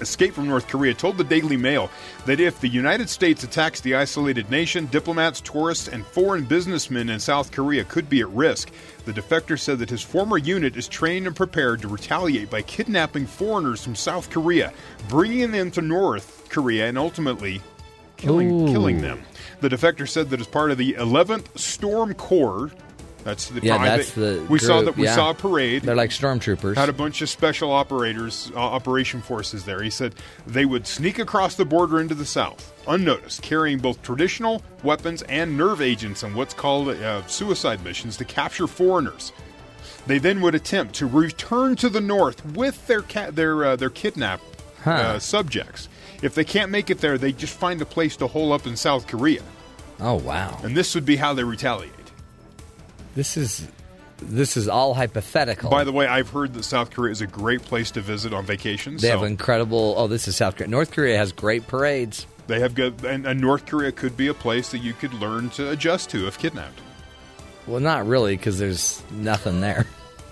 escaped 0.00 0.34
from 0.34 0.48
North 0.48 0.68
Korea 0.68 0.94
told 0.94 1.16
the 1.16 1.24
Daily 1.24 1.56
Mail 1.56 1.90
that 2.26 2.40
if 2.40 2.60
the 2.60 2.68
United 2.68 3.08
States 3.08 3.44
attacks 3.44 3.80
the 3.80 3.94
isolated 3.94 4.50
nation, 4.50 4.86
diplomats, 4.86 5.40
tourists, 5.40 5.88
and 5.88 6.06
foreign 6.06 6.44
businessmen 6.44 7.08
in 7.08 7.20
South 7.20 7.52
Korea 7.52 7.84
could 7.84 8.08
be 8.08 8.20
at 8.20 8.28
risk. 8.30 8.70
The 9.04 9.12
defector 9.12 9.58
said 9.58 9.78
that 9.78 9.90
his 9.90 10.02
former 10.02 10.38
unit 10.38 10.76
is 10.76 10.88
trained 10.88 11.26
and 11.26 11.34
prepared 11.34 11.82
to 11.82 11.88
retaliate 11.88 12.50
by 12.50 12.62
kidnapping 12.62 13.26
foreigners 13.26 13.82
from 13.82 13.94
South 13.94 14.30
Korea, 14.30 14.72
bringing 15.08 15.50
them 15.50 15.70
to 15.72 15.82
North 15.82 16.48
Korea, 16.48 16.88
and 16.88 16.98
ultimately 16.98 17.60
killing, 18.16 18.66
killing 18.66 19.00
them. 19.00 19.22
The 19.60 19.68
defector 19.68 20.08
said 20.08 20.30
that 20.30 20.40
as 20.40 20.46
part 20.46 20.70
of 20.70 20.78
the 20.78 20.94
11th 20.94 21.58
Storm 21.58 22.14
Corps, 22.14 22.70
that's 23.30 23.48
the 23.48 23.60
Yeah, 23.62 23.76
private, 23.78 23.96
that's 23.96 24.12
the 24.12 24.46
we 24.48 24.58
saw 24.58 24.82
that 24.82 24.96
we 24.96 25.04
yeah. 25.04 25.14
saw 25.14 25.30
a 25.30 25.34
parade. 25.34 25.82
They're 25.82 25.94
like 25.94 26.10
stormtroopers. 26.10 26.76
Had 26.76 26.88
a 26.88 26.92
bunch 26.92 27.22
of 27.22 27.28
special 27.28 27.70
operators, 27.72 28.52
uh, 28.54 28.58
operation 28.58 29.22
forces 29.22 29.64
there. 29.64 29.82
He 29.82 29.90
said 29.90 30.14
they 30.46 30.64
would 30.64 30.86
sneak 30.86 31.18
across 31.18 31.54
the 31.54 31.64
border 31.64 32.00
into 32.00 32.14
the 32.14 32.24
south, 32.26 32.72
unnoticed, 32.86 33.42
carrying 33.42 33.78
both 33.78 34.02
traditional 34.02 34.62
weapons 34.82 35.22
and 35.22 35.56
nerve 35.56 35.80
agents 35.80 36.22
on 36.22 36.34
what's 36.34 36.54
called 36.54 36.88
uh, 36.88 37.26
suicide 37.26 37.82
missions 37.84 38.16
to 38.18 38.24
capture 38.24 38.66
foreigners. 38.66 39.32
They 40.06 40.18
then 40.18 40.40
would 40.40 40.54
attempt 40.54 40.94
to 40.96 41.06
return 41.06 41.76
to 41.76 41.88
the 41.88 42.00
north 42.00 42.44
with 42.54 42.86
their 42.86 43.02
ca- 43.02 43.30
their 43.30 43.64
uh, 43.64 43.76
their 43.76 43.90
kidnapped 43.90 44.44
Huh. 44.84 44.90
uh, 44.92 45.18
subjects. 45.18 45.88
If 46.22 46.34
they 46.34 46.44
can't 46.44 46.70
make 46.70 46.88
it 46.88 47.00
there, 47.00 47.18
they 47.18 47.32
just 47.32 47.52
find 47.52 47.82
a 47.82 47.84
place 47.84 48.16
to 48.16 48.26
hole 48.26 48.50
up 48.52 48.66
in 48.66 48.76
South 48.76 49.06
Korea, 49.06 49.42
oh 50.00 50.14
wow. 50.14 50.58
and 50.64 50.74
this 50.74 50.94
would 50.94 51.04
be 51.04 51.16
how 51.16 51.34
they 51.34 51.44
retaliate. 51.44 51.92
This 53.14 53.36
is 53.36 53.66
this 54.22 54.56
is 54.56 54.68
all 54.68 54.94
hypothetical. 54.94 55.70
By 55.70 55.84
the 55.84 55.92
way, 55.92 56.06
I've 56.06 56.28
heard 56.30 56.52
that 56.54 56.62
South 56.64 56.90
Korea 56.90 57.10
is 57.12 57.20
a 57.22 57.26
great 57.26 57.62
place 57.62 57.90
to 57.92 58.00
visit 58.00 58.32
on 58.34 58.44
vacation. 58.44 58.94
they 58.96 59.08
so 59.08 59.18
have 59.18 59.26
incredible. 59.26 59.94
Oh, 59.96 60.06
this 60.08 60.28
is 60.28 60.36
South 60.36 60.56
Korea. 60.56 60.68
North 60.68 60.90
Korea 60.92 61.16
has 61.16 61.32
great 61.32 61.66
parades. 61.66 62.26
They 62.46 62.60
have 62.60 62.74
good, 62.74 63.04
and, 63.04 63.26
and 63.26 63.40
North 63.40 63.64
Korea 63.66 63.92
could 63.92 64.16
be 64.16 64.26
a 64.26 64.34
place 64.34 64.70
that 64.72 64.78
you 64.78 64.92
could 64.92 65.14
learn 65.14 65.50
to 65.50 65.70
adjust 65.70 66.10
to 66.10 66.26
if 66.26 66.36
kidnapped. 66.38 66.80
Well, 67.66 67.80
not 67.80 68.06
really, 68.06 68.36
because 68.36 68.58
there's 68.58 69.02
nothing 69.12 69.60
there. 69.60 69.86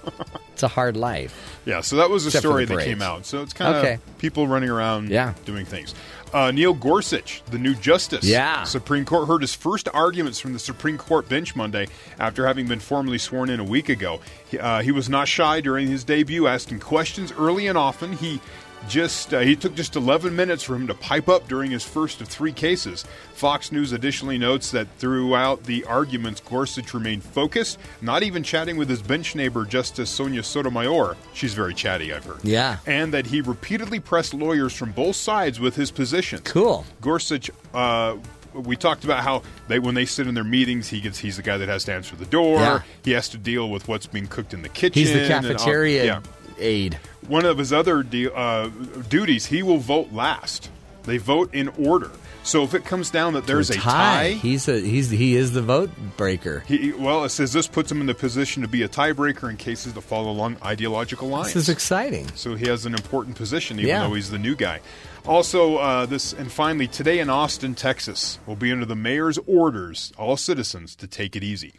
it's 0.52 0.62
a 0.64 0.68
hard 0.68 0.96
life. 0.96 1.60
Yeah, 1.64 1.80
so 1.82 1.96
that 1.96 2.10
was 2.10 2.24
a 2.24 2.28
Except 2.28 2.42
story 2.42 2.64
that 2.64 2.80
came 2.84 3.02
out. 3.02 3.24
So 3.24 3.42
it's 3.42 3.52
kind 3.52 3.76
of 3.76 3.84
Okay. 3.84 3.98
people 4.18 4.48
running 4.48 4.68
around 4.70 5.10
Yeah. 5.10 5.34
doing 5.44 5.64
things. 5.64 5.94
Uh, 6.32 6.50
Neil 6.50 6.74
Gorsuch, 6.74 7.42
the 7.50 7.59
new 7.59 7.74
justice. 7.74 8.24
Yeah. 8.24 8.64
Supreme 8.64 9.05
Court 9.05 9.28
heard 9.28 9.40
his 9.40 9.55
first 9.55 9.88
arguments 9.94 10.38
from 10.38 10.52
the 10.52 10.59
Supreme 10.59 10.98
Court 10.98 11.28
bench 11.28 11.56
Monday 11.56 11.88
after 12.18 12.46
having 12.46 12.66
been 12.66 12.80
formally 12.80 13.18
sworn 13.18 13.48
in 13.48 13.60
a 13.60 13.64
week 13.64 13.88
ago. 13.88 14.20
He, 14.50 14.59
uh, 14.59 14.82
he 14.82 14.92
was 14.92 15.09
not 15.09 15.28
shy 15.28 15.60
during 15.60 15.88
his 15.88 16.05
debut, 16.05 16.46
asking 16.46 16.80
questions 16.80 17.32
early 17.32 17.66
and 17.66 17.78
often. 17.78 18.12
He 18.12 18.40
just 18.88 19.34
uh, 19.34 19.40
he 19.40 19.56
took 19.56 19.74
just 19.74 19.96
11 19.96 20.34
minutes 20.34 20.62
for 20.62 20.74
him 20.74 20.86
to 20.86 20.94
pipe 20.94 21.28
up 21.28 21.48
during 21.48 21.70
his 21.70 21.84
first 21.84 22.20
of 22.20 22.28
three 22.28 22.52
cases. 22.52 23.05
Fox 23.34 23.72
News 23.72 23.92
additionally 23.92 24.38
notes 24.38 24.70
that 24.70 24.88
throughout 24.98 25.64
the 25.64 25.84
arguments, 25.84 26.40
Gorsuch 26.40 26.94
remained 26.94 27.24
focused, 27.24 27.78
not 28.00 28.22
even 28.22 28.42
chatting 28.42 28.76
with 28.76 28.88
his 28.88 29.02
bench 29.02 29.34
neighbor, 29.34 29.64
Justice 29.64 30.10
Sonia 30.10 30.42
Sotomayor. 30.42 31.16
She's 31.34 31.55
very 31.55 31.74
chatty, 31.74 32.12
I've 32.12 32.24
heard. 32.24 32.44
Yeah. 32.44 32.78
And 32.86 33.12
that 33.14 33.26
he 33.26 33.40
repeatedly 33.40 34.00
pressed 34.00 34.34
lawyers 34.34 34.72
from 34.72 34.92
both 34.92 35.16
sides 35.16 35.60
with 35.60 35.76
his 35.76 35.90
position. 35.90 36.40
Cool. 36.44 36.84
Gorsuch, 37.00 37.50
uh, 37.74 38.16
we 38.55 38.76
talked 38.76 39.05
about 39.05 39.22
how 39.22 39.42
they 39.68 39.78
when 39.78 39.94
they 39.94 40.05
sit 40.05 40.26
in 40.26 40.34
their 40.34 40.44
meetings, 40.44 40.88
he 40.88 41.00
gets 41.00 41.18
he's 41.18 41.36
the 41.36 41.42
guy 41.42 41.59
that 41.59 41.68
has 41.68 41.84
to 41.84 41.92
answer 41.92 42.16
the 42.16 42.26
door. 42.26 42.59
Yeah. 42.59 42.82
He 43.05 43.12
has 43.12 43.28
to 43.30 43.38
deal 43.38 43.70
with 43.70 43.88
what's 43.88 44.06
being 44.06 44.26
cooked 44.26 44.55
in 44.55 44.62
the 44.62 44.68
kitchen. 44.68 45.00
He's 45.00 45.12
the 45.12 45.26
cafeteria 45.26 46.05
yeah. 46.05 46.20
Aide. 46.60 46.94
One 47.26 47.44
of 47.44 47.59
his 47.59 47.72
other 47.72 48.02
de- 48.02 48.32
uh, 48.35 48.68
duties, 49.09 49.47
he 49.47 49.62
will 49.62 49.78
vote 49.78 50.12
last. 50.12 50.70
They 51.05 51.18
vote 51.18 51.55
in 51.55 51.68
order. 51.68 52.10
So 52.44 52.62
if 52.62 52.72
it 52.72 52.85
comes 52.85 53.10
down 53.10 53.35
that 53.35 53.47
there's 53.47 53.68
a 53.68 53.74
tie, 53.74 54.30
He's 54.30 54.68
a 54.68 54.80
he's 54.80 55.10
he 55.10 55.35
is 55.36 55.52
the 55.52 55.60
vote 55.60 55.90
breaker. 56.16 56.60
he, 56.66 56.93
well, 56.93 57.24
it 57.24 57.28
says 57.30 57.52
this 57.52 57.66
puts 57.66 57.90
him 57.93 58.01
in 58.01 58.06
the 58.06 58.14
position 58.14 58.62
to 58.62 58.68
be 58.68 58.82
a 58.82 58.89
tiebreaker 58.89 59.51
in 59.51 59.59
cases 59.59 59.93
that 59.94 60.01
fall 60.01 60.30
along 60.30 60.56
ideological 60.62 61.28
lines. 61.28 61.48
This 61.48 61.64
is 61.64 61.68
exciting. 61.68 62.26
So 62.36 62.55
he 62.55 62.66
has 62.68 62.86
an 62.86 62.94
important 62.94 63.36
position, 63.36 63.78
even 63.78 63.89
Yeah. 63.89 64.06
though 64.06 64.14
he's 64.14 64.30
the 64.30 64.39
new 64.39 64.55
guy. 64.55 64.80
Also, 65.26 65.76
uh, 65.76 66.06
this 66.06 66.32
and 66.32 66.51
finally, 66.51 66.86
today 66.89 67.18
in 67.18 67.28
Austin, 67.28 67.74
Texas, 67.74 68.39
will 68.47 68.56
be 68.56 68.72
under 68.72 68.86
the 68.86 68.97
mayor's 68.97 69.39
orders 69.47 70.12
all 70.16 70.39
citizens 70.39 70.97
to 70.97 71.06
take 71.06 71.36
it 71.36 71.44
easy. 71.44 71.74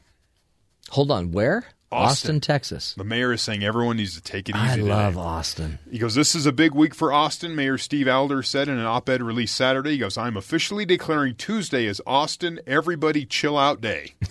Hold 0.91 1.09
on, 1.09 1.31
where? 1.31 1.65
Austin. 1.91 2.39
Texas. 2.39 2.93
The 2.95 3.03
mayor 3.03 3.33
is 3.33 3.41
saying 3.41 3.63
everyone 3.63 3.97
needs 3.97 4.15
to 4.15 4.21
take 4.21 4.47
it 4.49 4.55
easy. 4.55 4.63
I 4.65 4.75
today. 4.77 4.87
love 4.89 5.17
Austin. 5.17 5.79
He 5.89 5.97
goes, 5.97 6.15
This 6.15 6.35
is 6.35 6.45
a 6.45 6.51
big 6.51 6.73
week 6.73 6.93
for 6.93 7.11
Austin. 7.11 7.55
Mayor 7.55 7.77
Steve 7.77 8.07
Adler 8.07 8.43
said 8.43 8.67
in 8.67 8.77
an 8.77 8.85
op 8.85 9.09
ed 9.09 9.21
released 9.21 9.55
Saturday. 9.55 9.91
He 9.91 9.97
goes, 9.97 10.17
I'm 10.17 10.37
officially 10.37 10.85
declaring 10.85 11.35
Tuesday 11.35 11.87
as 11.87 11.99
Austin 12.05 12.59
Everybody 12.67 13.25
Chill 13.25 13.57
Out 13.57 13.81
Day. 13.81 14.13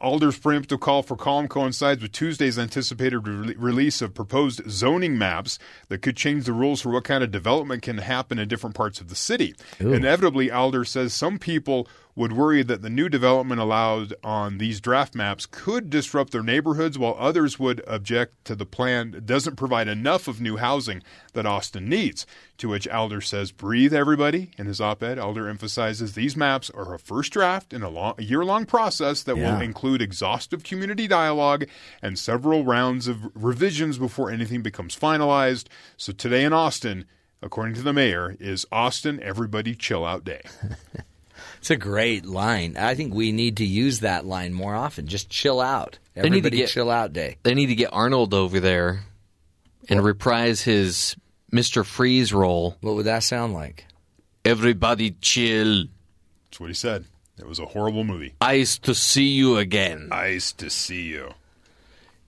Adler's 0.00 0.38
preemptive 0.38 0.78
call 0.80 1.02
for 1.02 1.16
calm 1.16 1.48
coincides 1.48 2.02
with 2.02 2.12
Tuesday's 2.12 2.58
anticipated 2.58 3.26
re- 3.26 3.54
release 3.56 4.00
of 4.00 4.14
proposed 4.14 4.70
zoning 4.70 5.18
maps 5.18 5.58
that 5.88 6.02
could 6.02 6.16
change 6.16 6.44
the 6.44 6.52
rules 6.52 6.80
for 6.80 6.90
what 6.90 7.04
kind 7.04 7.24
of 7.24 7.30
development 7.32 7.82
can 7.82 7.98
happen 7.98 8.38
in 8.38 8.46
different 8.46 8.76
parts 8.76 9.00
of 9.00 9.08
the 9.08 9.16
city. 9.16 9.54
Ooh. 9.80 9.92
Inevitably, 9.92 10.50
Adler 10.52 10.84
says 10.84 11.12
some 11.12 11.38
people 11.38 11.88
would 12.14 12.32
worry 12.34 12.62
that 12.62 12.82
the 12.82 12.90
new 12.90 13.08
development 13.08 13.60
allowed 13.60 14.12
on 14.22 14.58
these 14.58 14.80
draft 14.80 15.14
maps 15.14 15.46
could 15.46 15.88
disrupt 15.88 16.30
their 16.32 16.42
neighborhoods, 16.42 16.98
while 16.98 17.16
others 17.18 17.58
would 17.58 17.82
object 17.86 18.44
to 18.44 18.54
the 18.54 18.66
plan 18.66 19.12
that 19.12 19.24
doesn't 19.24 19.56
provide 19.56 19.88
enough 19.88 20.28
of 20.28 20.40
new 20.40 20.58
housing 20.58 21.02
that 21.32 21.46
Austin 21.46 21.88
needs. 21.88 22.26
To 22.58 22.68
which 22.68 22.86
Adler 22.88 23.22
says, 23.22 23.50
Breathe, 23.50 23.94
everybody. 23.94 24.50
In 24.58 24.66
his 24.66 24.80
op 24.80 25.02
ed, 25.02 25.18
Adler 25.18 25.48
emphasizes 25.48 26.12
these 26.12 26.36
maps 26.36 26.68
are 26.70 26.92
a 26.94 26.98
first 26.98 27.32
draft 27.32 27.72
in 27.72 27.82
a, 27.82 27.88
a 27.90 28.14
year 28.22 28.44
long 28.44 28.66
process 28.66 29.22
that 29.22 29.36
Yeah. 29.38 29.54
will 29.54 29.62
include 29.62 30.02
exhaustive 30.02 30.62
community 30.64 31.08
dialogue 31.08 31.64
and 32.02 32.18
several 32.18 32.64
rounds 32.64 33.08
of 33.08 33.18
revisions 33.34 33.96
before 33.98 34.30
anything 34.30 34.60
becomes 34.62 34.94
finalized. 34.94 35.66
So 35.96 36.12
today 36.12 36.44
in 36.44 36.52
Austin, 36.52 37.06
according 37.40 37.74
to 37.76 37.82
the 37.82 37.92
mayor, 37.94 38.36
is 38.38 38.66
Austin 38.70 39.18
Everybody 39.22 39.74
Chill 39.74 40.04
Out 40.04 40.24
Day. 40.24 40.42
It's 41.62 41.70
a 41.70 41.76
great 41.76 42.26
line. 42.26 42.76
I 42.76 42.96
think 42.96 43.14
we 43.14 43.30
need 43.30 43.58
to 43.58 43.64
use 43.64 44.00
that 44.00 44.26
line 44.26 44.52
more 44.52 44.74
often. 44.74 45.06
Just 45.06 45.30
chill 45.30 45.60
out. 45.60 45.96
They 46.14 46.22
need 46.22 46.30
to 46.30 46.36
Everybody 46.38 46.56
get- 46.56 46.70
chill 46.70 46.90
out 46.90 47.12
day. 47.12 47.36
They 47.44 47.54
need 47.54 47.66
to 47.66 47.76
get 47.76 47.90
Arnold 47.92 48.34
over 48.34 48.58
there 48.58 49.04
and 49.88 50.02
reprise 50.02 50.62
his 50.62 51.14
Mr. 51.52 51.86
Freeze 51.86 52.32
role. 52.32 52.76
What 52.80 52.96
would 52.96 53.04
that 53.04 53.22
sound 53.22 53.54
like? 53.54 53.86
Everybody 54.44 55.12
chill. 55.20 55.84
That's 56.50 56.58
what 56.58 56.66
he 56.66 56.74
said. 56.74 57.04
It 57.38 57.46
was 57.46 57.60
a 57.60 57.66
horrible 57.66 58.02
movie. 58.02 58.34
Nice 58.40 58.76
to 58.78 58.92
see 58.92 59.28
you 59.28 59.56
again. 59.58 60.08
Nice 60.08 60.50
to 60.54 60.68
see 60.68 61.02
you. 61.02 61.30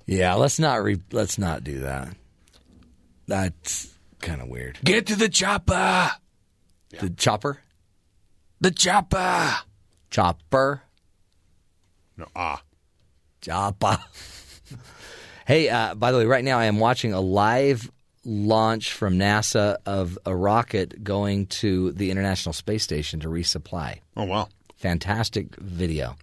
Yeah, 0.07 0.35
let's 0.35 0.61
not 0.61 0.81
re- 0.81 1.01
let's 1.11 1.39
not 1.39 1.65
do 1.65 1.81
that. 1.81 2.15
That's 3.27 3.93
kind 4.21 4.41
of 4.41 4.47
weird. 4.47 4.79
Get 4.85 5.07
to 5.09 5.17
the 5.17 5.29
chopper. 5.29 6.13
The 7.01 7.11
chopper, 7.11 7.59
The 8.65 8.71
chopper. 8.71 9.57
chopper, 10.11 10.81
No, 12.17 12.27
ah. 12.35 12.63
chopper. 13.43 13.99
hey, 15.47 15.69
uh, 15.69 15.95
by 15.95 16.11
the 16.11 16.17
way, 16.17 16.25
right 16.25 16.43
now 16.43 16.59
I 16.59 16.65
am 16.65 16.79
watching 16.79 17.13
a 17.13 17.21
live 17.21 17.91
launch 18.25 18.91
from 18.95 19.19
NASA 19.19 19.77
of 19.85 20.19
a 20.25 20.35
rocket 20.35 21.05
going 21.05 21.45
to 21.61 21.93
the 21.93 22.11
International 22.11 22.55
Space 22.55 22.83
Station 22.83 23.21
to 23.21 23.29
resupply. 23.29 23.99
Oh, 24.17 24.25
wow. 24.25 24.49
Fantastic 24.79 25.55
video. 25.57 26.17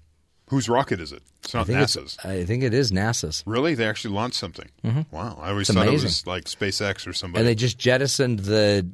Whose 0.49 0.67
rocket 0.67 0.99
is 0.99 1.11
it? 1.11 1.21
It's 1.43 1.53
not 1.53 1.67
think 1.67 1.77
NASA's. 1.77 2.15
it's 2.15 2.25
I 2.25 2.43
think 2.43 2.63
it 2.63 2.73
is 2.73 2.91
NASA's. 2.91 3.43
Really? 3.45 3.75
They 3.75 3.85
actually 3.85 4.15
launched 4.15 4.37
something? 4.37 4.67
Mhm. 4.83 5.05
Wow. 5.11 5.37
I 5.39 5.51
always 5.51 5.69
It's 5.69 5.77
thought 5.77 5.87
it 5.87 5.91
was 5.91 6.25
like 6.25 6.45
SpaceX 6.45 7.05
or 7.05 7.13
somebody. 7.13 7.41
And 7.41 7.47
they 7.47 7.53
just 7.53 7.77
jettisoned 7.77 8.39
the, 8.39 8.89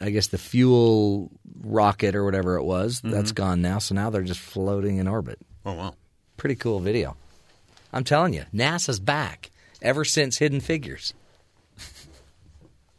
I 0.00 0.10
guess 0.10 0.28
the 0.28 0.38
fuel 0.38 1.32
rocket 1.62 2.14
or 2.14 2.24
whatever 2.24 2.56
it 2.56 2.64
was. 2.64 3.00
That's 3.00 3.32
mm-hmm. 3.32 3.42
gone 3.42 3.62
now. 3.62 3.78
So 3.78 3.94
now 3.94 4.10
they're 4.10 4.22
just 4.22 4.40
floating 4.40 4.96
in 4.98 5.08
orbit. 5.08 5.38
oh, 5.64 5.74
wow. 5.74 5.94
Pretty 6.36 6.56
cool 6.56 6.80
video. 6.80 7.16
I'm 7.92 8.04
telling 8.04 8.32
you, 8.34 8.44
NASA's 8.52 8.98
back 8.98 9.50
ever 9.80 10.04
since 10.04 10.38
Hidden 10.38 10.60
Figures. 10.60 11.14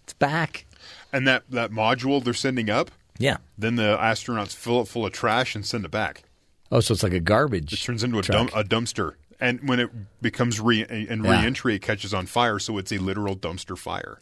It's 0.04 0.14
back. 0.14 0.66
And 1.12 1.28
that, 1.28 1.44
that 1.50 1.72
module 1.72 2.24
they're 2.24 2.34
sending 2.34 2.70
up, 2.70 2.92
Yeah. 3.18 3.38
then 3.58 3.76
the 3.76 3.98
astronauts 4.00 4.56
fill 4.56 4.82
it 4.82 4.88
full 4.88 5.06
of 5.06 5.14
trash 5.14 5.56
and 5.56 5.66
send 5.66 5.86
it 5.86 5.92
back. 5.92 6.24
Oh, 6.72 6.80
so 6.80 6.94
it's 6.94 7.04
like 7.04 7.14
a 7.14 7.20
garbage. 7.20 7.74
It 7.74 7.78
turns 7.78 8.04
into 8.04 8.20
a, 8.20 8.22
dump, 8.24 8.52
a 8.56 8.64
dumpster. 8.64 9.14
And 9.40 9.68
when 9.68 9.80
it 9.80 9.90
becomes 10.22 10.60
re 10.60 10.86
in 10.88 11.24
Yeah. 11.24 11.40
reentry, 11.42 11.76
it 11.76 11.82
catches 11.82 12.14
on 12.14 12.26
fire. 12.26 12.60
So 12.60 12.78
it's 12.78 12.92
a 12.92 12.98
literal 12.98 13.36
dumpster 13.36 13.78
fire. 13.78 14.20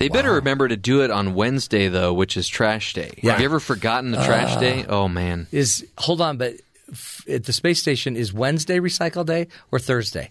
They 0.00 0.08
better 0.08 0.32
remember 0.34 0.66
to 0.66 0.76
do 0.76 1.02
it 1.02 1.10
on 1.10 1.34
Wednesday, 1.34 1.88
though, 1.88 2.12
which 2.12 2.36
is 2.36 2.48
trash 2.48 2.94
day. 2.94 3.12
Yeah. 3.22 3.32
Have 3.32 3.40
you 3.40 3.44
ever 3.44 3.60
forgotten 3.60 4.10
the 4.10 4.24
trash 4.24 4.56
Uh, 4.56 4.60
day? 4.60 4.84
Oh, 4.88 5.06
man. 5.08 5.46
Is 5.52 5.86
hold 5.98 6.20
on, 6.20 6.36
but 6.38 6.54
f- 6.90 7.24
at 7.28 7.44
the 7.44 7.52
space 7.52 7.78
station 7.80 8.16
is 8.16 8.32
Wednesday 8.32 8.78
recycle 8.80 9.24
day 9.24 9.46
or 9.70 9.78
Thursday? 9.78 10.30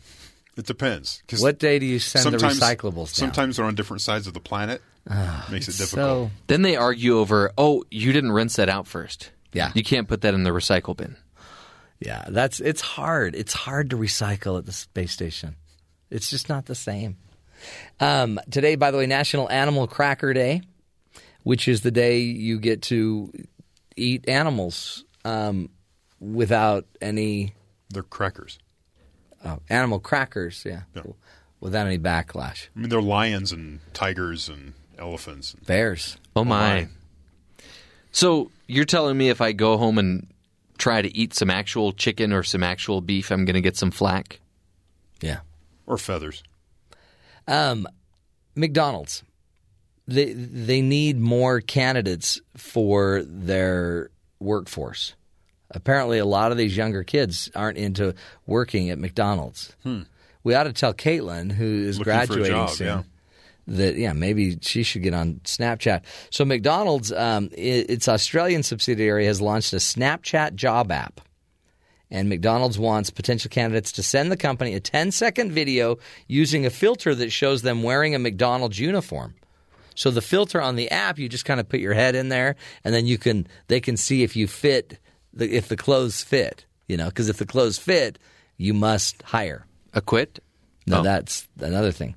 It 0.58 0.66
depends. 0.66 1.24
What 1.38 1.58
day 1.60 1.80
do 1.80 1.86
you 1.86 2.00
send 2.00 2.26
the 2.34 2.40
sometimes- 2.40 2.60
recyclables 2.60 2.96
down? 2.96 3.30
Sometimes 3.30 3.56
they're 3.56 3.66
on 3.66 3.76
different 3.76 4.02
sides 4.02 4.28
of 4.28 4.34
the 4.34 4.40
planet. 4.41 4.82
Makes 5.50 5.70
it 5.70 5.78
difficult. 5.78 5.90
So 5.91 6.32
Then 6.48 6.62
they 6.64 6.76
argue 6.76 7.18
over, 7.20 7.52
oh, 7.58 7.84
you 7.90 8.12
didn't 8.12 8.34
rinse 8.34 8.58
that 8.58 8.68
out 8.70 8.86
first. 8.88 9.30
Yeah. 9.54 9.72
You 9.74 9.84
can't 9.84 10.08
put 10.08 10.22
that 10.22 10.34
in 10.34 10.44
the 10.44 10.50
recycle 10.52 10.96
bin. 10.98 11.16
yeah, 12.00 12.26
that's 12.30 12.60
it's 12.60 12.82
hard. 12.82 13.36
It's 13.36 13.54
hard 13.54 13.90
to 13.91 13.96
recycle 13.98 14.58
at 14.58 14.66
the 14.66 14.72
space 14.72 15.12
station. 15.12 15.56
It's 16.10 16.30
just 16.30 16.50
not 16.50 16.66
the 16.66 16.76
same. 16.76 17.18
Um, 17.99 18.40
today, 18.52 18.76
by 18.76 18.91
the 18.91 18.98
way, 18.98 19.06
National 19.06 19.49
Animal 19.49 19.88
Cracker 19.88 20.34
Day, 20.34 20.61
which 21.44 21.68
is 21.68 21.81
the 21.81 21.91
day 21.91 22.19
you 22.19 22.60
get 22.60 22.81
to 22.84 23.31
eat 23.95 24.27
animals 24.30 25.03
um, 25.26 25.69
without 26.19 26.86
any 27.02 27.53
They're 27.90 28.03
crackers. 28.03 28.60
oh, 29.44 29.60
animal 29.69 29.99
crackers. 29.99 30.64
Yeah, 30.65 30.81
Yeah. 30.95 31.03
without 31.60 31.86
any 31.88 31.98
backlash. 31.99 32.68
I 32.76 32.80
mean, 32.80 32.90
they're 32.90 33.02
lions 33.02 33.52
and 33.52 33.80
tigers 33.94 34.48
and 34.49 34.73
elephants. 34.98 35.53
and 35.53 35.65
Bears. 35.65 36.18
Oh, 36.36 36.44
my. 36.45 36.88
So 38.11 38.52
you're 38.68 38.86
telling 38.86 39.18
me 39.18 39.30
if 39.30 39.41
I 39.41 39.52
go 39.52 39.77
home 39.77 39.98
and 39.98 40.27
try 40.77 41.02
to 41.02 41.15
eat 41.15 41.34
some 41.34 41.49
actual 41.49 41.91
chicken 41.91 42.31
or 42.34 42.44
some 42.44 42.64
actual 42.64 43.02
beef, 43.02 43.31
I'm 43.31 43.45
going 43.45 43.56
to 43.56 43.61
get 43.61 43.76
some 43.77 43.91
flack? 43.91 44.40
Yeah. 45.22 45.40
Or 45.86 45.98
feathers. 45.98 46.41
Um, 47.50 47.88
McDonald's. 48.56 49.24
They 50.08 50.34
they 50.34 50.82
need 50.82 51.20
more 51.20 51.62
candidates 51.62 52.42
for 52.58 53.22
their 53.24 54.10
workforce. 54.40 55.16
Apparently, 55.72 56.18
a 56.18 56.26
lot 56.26 56.52
of 56.52 56.58
these 56.58 56.76
younger 56.76 57.04
kids 57.04 57.50
aren't 57.56 57.78
into 57.78 58.16
working 58.48 58.90
at 58.90 58.98
McDonald's. 58.98 59.76
We 60.44 60.56
ought 60.56 60.64
to 60.64 60.74
tell 60.74 60.94
Caitlin, 60.96 61.52
who 61.52 61.66
is 61.66 61.98
Hmm. 61.98 62.00
Looking 62.00 62.04
graduating 62.04 62.52
job, 62.52 62.70
soon, 62.72 62.88
yeah. 62.88 63.04
that 63.68 63.96
yeah, 63.98 64.14
maybe 64.14 64.58
she 64.62 64.82
should 64.82 65.04
get 65.04 65.14
on 65.14 65.42
Snapchat. 65.44 66.02
So 66.32 66.44
McDonald's, 66.44 67.12
um, 67.12 67.50
i 67.54 67.62
its 67.62 68.08
Australian 68.08 68.64
subsidiary, 68.64 69.26
has 69.28 69.42
launched 69.42 69.74
a 69.74 69.78
Snapchat 69.78 70.56
job 70.56 70.92
app, 70.92 71.22
And 72.11 72.27
McDonald's 72.27 72.80
wants 72.80 73.10
potential 73.11 73.49
candidates 73.49 73.91
to 73.94 74.03
send 74.03 74.31
the 74.31 74.38
company 74.38 74.73
a 74.73 74.80
10 74.80 75.11
second 75.11 75.52
video 75.52 75.98
using 76.27 76.65
a 76.65 76.69
filter 76.72 77.14
that 77.14 77.31
shows 77.31 77.61
them 77.61 77.84
wearing 77.84 78.15
a 78.15 78.19
McDonald's 78.19 78.80
uniform. 78.80 79.36
So 79.95 80.10
the 80.11 80.22
filter 80.22 80.61
on 80.61 80.76
the 80.76 80.90
app, 80.91 81.19
you 81.19 81.30
just 81.30 81.45
kind 81.45 81.60
of 81.60 81.69
put 81.69 81.81
your 81.81 81.94
head 81.94 82.15
in 82.15 82.30
there, 82.30 82.56
and 82.84 82.94
then 82.95 83.06
you 83.06 83.18
can 83.18 83.48
they 83.68 83.80
can 83.81 83.98
see 83.98 84.23
if 84.23 84.36
you 84.36 84.48
fit, 84.48 84.98
the, 85.34 85.53
if 85.56 85.68
the 85.68 85.76
clothes 85.77 86.23
fit. 86.23 86.65
You 86.88 86.98
know, 86.98 87.07
because 87.10 87.30
if 87.30 87.38
the 87.38 87.45
clothes 87.45 87.77
fit, 87.77 88.18
you 88.57 88.73
must 88.73 89.22
hire. 89.22 89.65
Acquit? 89.94 90.40
No, 90.88 90.99
Oh. 91.02 91.03
that's 91.03 91.48
another 91.60 91.91
thing. 91.91 92.15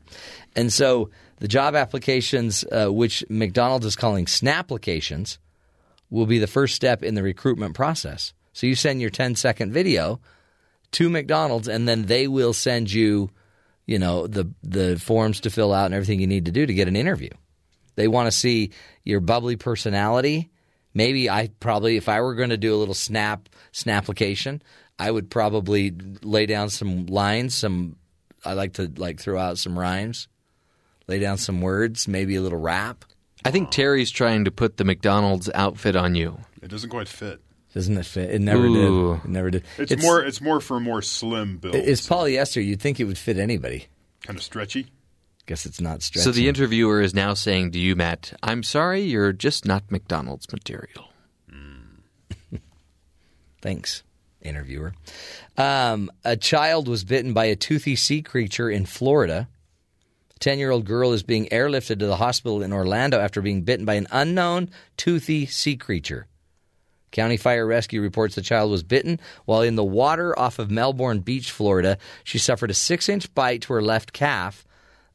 And 0.57 0.73
so 0.73 1.11
the 1.41 1.49
job 1.49 1.75
applications, 1.75 2.65
uh, 2.65 2.89
which 2.89 3.25
McDonald's 3.29 3.85
is 3.85 3.97
calling 3.97 4.27
snap 4.27 4.61
applications, 4.67 5.39
will 6.09 6.25
be 6.27 6.39
the 6.39 6.47
first 6.47 6.75
step 6.75 7.03
in 7.03 7.15
the 7.15 7.23
recruitment 7.23 7.75
process. 7.75 8.33
So 8.53 8.67
you 8.67 8.75
send 8.75 9.01
your 9.01 9.11
10 9.11 9.37
second 9.37 9.73
video 9.73 10.21
to 10.93 11.09
McDonald's, 11.09 11.69
and 11.69 11.89
then 11.89 12.03
they 12.03 12.29
will 12.29 12.53
send 12.53 12.93
you, 12.93 13.31
you 13.87 13.99
know, 13.99 14.27
the 14.27 14.51
the 14.63 14.99
forms 14.99 15.41
to 15.41 15.51
fill 15.51 15.73
out 15.73 15.87
and 15.87 15.95
everything 15.95 16.21
you 16.21 16.27
need 16.27 16.47
to 16.47 16.53
do 16.53 16.67
to 16.67 16.75
get 16.75 16.89
an 16.89 16.97
interview. 16.97 17.31
They 17.95 18.09
want 18.09 18.27
to 18.27 18.37
see 18.37 18.71
your 19.05 19.21
bubbly 19.21 19.57
personality. 19.57 20.51
Maybe 20.95 21.31
I 21.31 21.51
probably, 21.61 21.97
if 21.97 22.09
I 22.09 22.21
were 22.21 22.35
going 22.35 22.51
to 22.51 22.59
do 22.59 22.75
a 22.75 22.77
little 22.77 22.95
snap 22.95 23.49
snap 23.73 24.03
application, 24.03 24.63
I 24.99 25.11
would 25.11 25.31
probably 25.31 25.95
lay 26.23 26.47
down 26.47 26.69
some 26.69 27.07
lines. 27.07 27.55
Some 27.55 27.97
I 28.45 28.53
like 28.53 28.75
to 28.75 28.91
like 28.97 29.21
throw 29.21 29.39
out 29.39 29.59
some 29.59 29.79
rhymes, 29.79 30.29
lay 31.07 31.19
down 31.19 31.39
some 31.39 31.61
words, 31.61 32.07
maybe 32.07 32.37
a 32.37 32.43
little 32.43 32.61
rap. 32.61 33.05
I 33.45 33.51
think 33.51 33.71
Terry's 33.71 34.11
trying 34.11 34.45
to 34.45 34.51
put 34.51 34.77
the 34.77 34.85
McDonald's 34.85 35.51
outfit 35.55 35.97
on 35.97 36.15
you. 36.15 36.39
It 36.63 36.69
doesn't 36.69 36.91
quite 36.91 37.09
fit. 37.09 37.41
Doesn't 37.75 37.97
it 37.97 38.05
fit? 38.05 38.31
It 38.31 38.41
never 38.41 38.67
Ooh. 38.67 39.15
did. 39.15 39.25
It 39.25 39.31
never 39.31 39.51
did. 39.51 39.65
It's, 39.79 40.03
more. 40.03 40.23
It's 40.23 40.41
more 40.41 40.61
for 40.61 40.77
a 40.77 40.81
more 40.81 41.01
slim 41.01 41.57
build. 41.57 41.75
It's 41.75 42.07
polyester. 42.07 42.65
You'd 42.65 42.81
think 42.81 43.01
it 43.01 43.05
would 43.05 43.19
fit 43.19 43.39
anybody. 43.39 43.87
kind 44.23 44.39
of 44.39 44.43
stretchy. 44.43 44.89
Guess 45.47 45.67
it's 45.67 45.81
not 45.81 46.03
stretchy. 46.03 46.25
So 46.25 46.31
the 46.33 46.49
interviewer 46.49 47.01
is 47.01 47.15
now 47.15 47.35
saying 47.35 47.73
to 47.73 47.79
you, 47.79 47.97
Matt, 47.97 48.33
I'm 48.43 48.63
sorry, 48.63 49.03
you're 49.03 49.33
just 49.33 49.65
not 49.65 49.91
McDonald's 49.91 50.51
material. 50.53 51.09
Thanks, 53.61 54.03
interviewer. 54.41 54.95
Um, 55.57 56.11
a 56.25 56.37
child 56.37 56.89
was 56.89 57.05
bitten 57.05 57.33
by 57.33 57.47
a 57.47 57.57
toothy 57.57 57.97
sea 57.97 58.23
creature 58.23 58.71
in 58.71 58.87
Florida. 58.87 59.49
A 60.37 60.39
10 60.39 60.59
year 60.59 60.71
old 60.71 60.85
girl 60.85 61.13
is 61.13 61.23
being 61.23 61.47
airlifted 61.47 61.99
to 61.99 62.07
the 62.07 62.17
hospital 62.17 62.63
in 62.63 62.73
Orlando 62.73 63.19
after 63.19 63.41
being 63.41 63.63
bitten 63.63 63.85
by 63.85 63.95
an 63.95 64.07
unknown 64.13 64.71
toothy 64.97 65.47
sea 65.47 65.77
creature. 65.77 66.27
County 67.13 67.37
Fire 67.37 67.67
Rescue 67.67 68.01
reports 68.01 68.35
the 68.35 68.43
child 68.43 68.71
was 68.71 68.83
bitten 68.83 69.21
while 69.45 69.63
in 69.63 69.77
the 69.77 69.85
water 69.85 70.37
off 70.39 70.59
of 70.59 70.71
Melbourne 70.71 71.21
Beach, 71.21 71.53
Florida. 71.53 71.99
She 72.25 72.39
suffered 72.39 72.71
a 72.71 72.75
six 72.75 73.09
inch 73.09 73.33
bite 73.35 73.63
to 73.63 73.75
her 73.75 73.83
left 73.83 74.13
calf. 74.13 74.65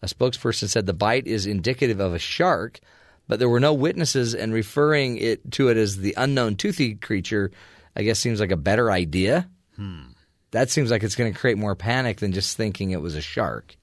A 0.02 0.06
spokesperson 0.06 0.70
said 0.70 0.86
the 0.86 0.94
bite 0.94 1.28
is 1.28 1.48
indicative 1.48 2.00
of 2.00 2.14
a 2.14 2.20
shark, 2.20 2.80
but 3.28 3.40
there 3.40 3.50
were 3.50 3.60
no 3.60 3.74
witnesses, 3.74 4.36
and 4.36 4.54
referring 4.54 5.18
it 5.18 5.52
to 5.54 5.70
it 5.70 5.78
as 5.78 5.98
the 5.98 6.14
unknown 6.16 6.56
toothy 6.56 6.94
creature, 6.94 7.52
I 7.96 8.04
guess, 8.04 8.20
seems 8.20 8.40
like 8.40 8.52
a 8.52 8.58
better 8.58 8.92
idea. 8.92 9.50
Hmm. 9.76 10.12
That 10.52 10.70
seems 10.70 10.92
like 10.92 11.04
it's 11.04 11.16
going 11.16 11.34
to 11.34 11.40
create 11.40 11.58
more 11.58 11.76
panic 11.76 12.18
than 12.18 12.32
just 12.32 12.56
thinking 12.56 12.92
it 12.92 13.02
was 13.02 13.16
a 13.16 13.22
shark. 13.22 13.76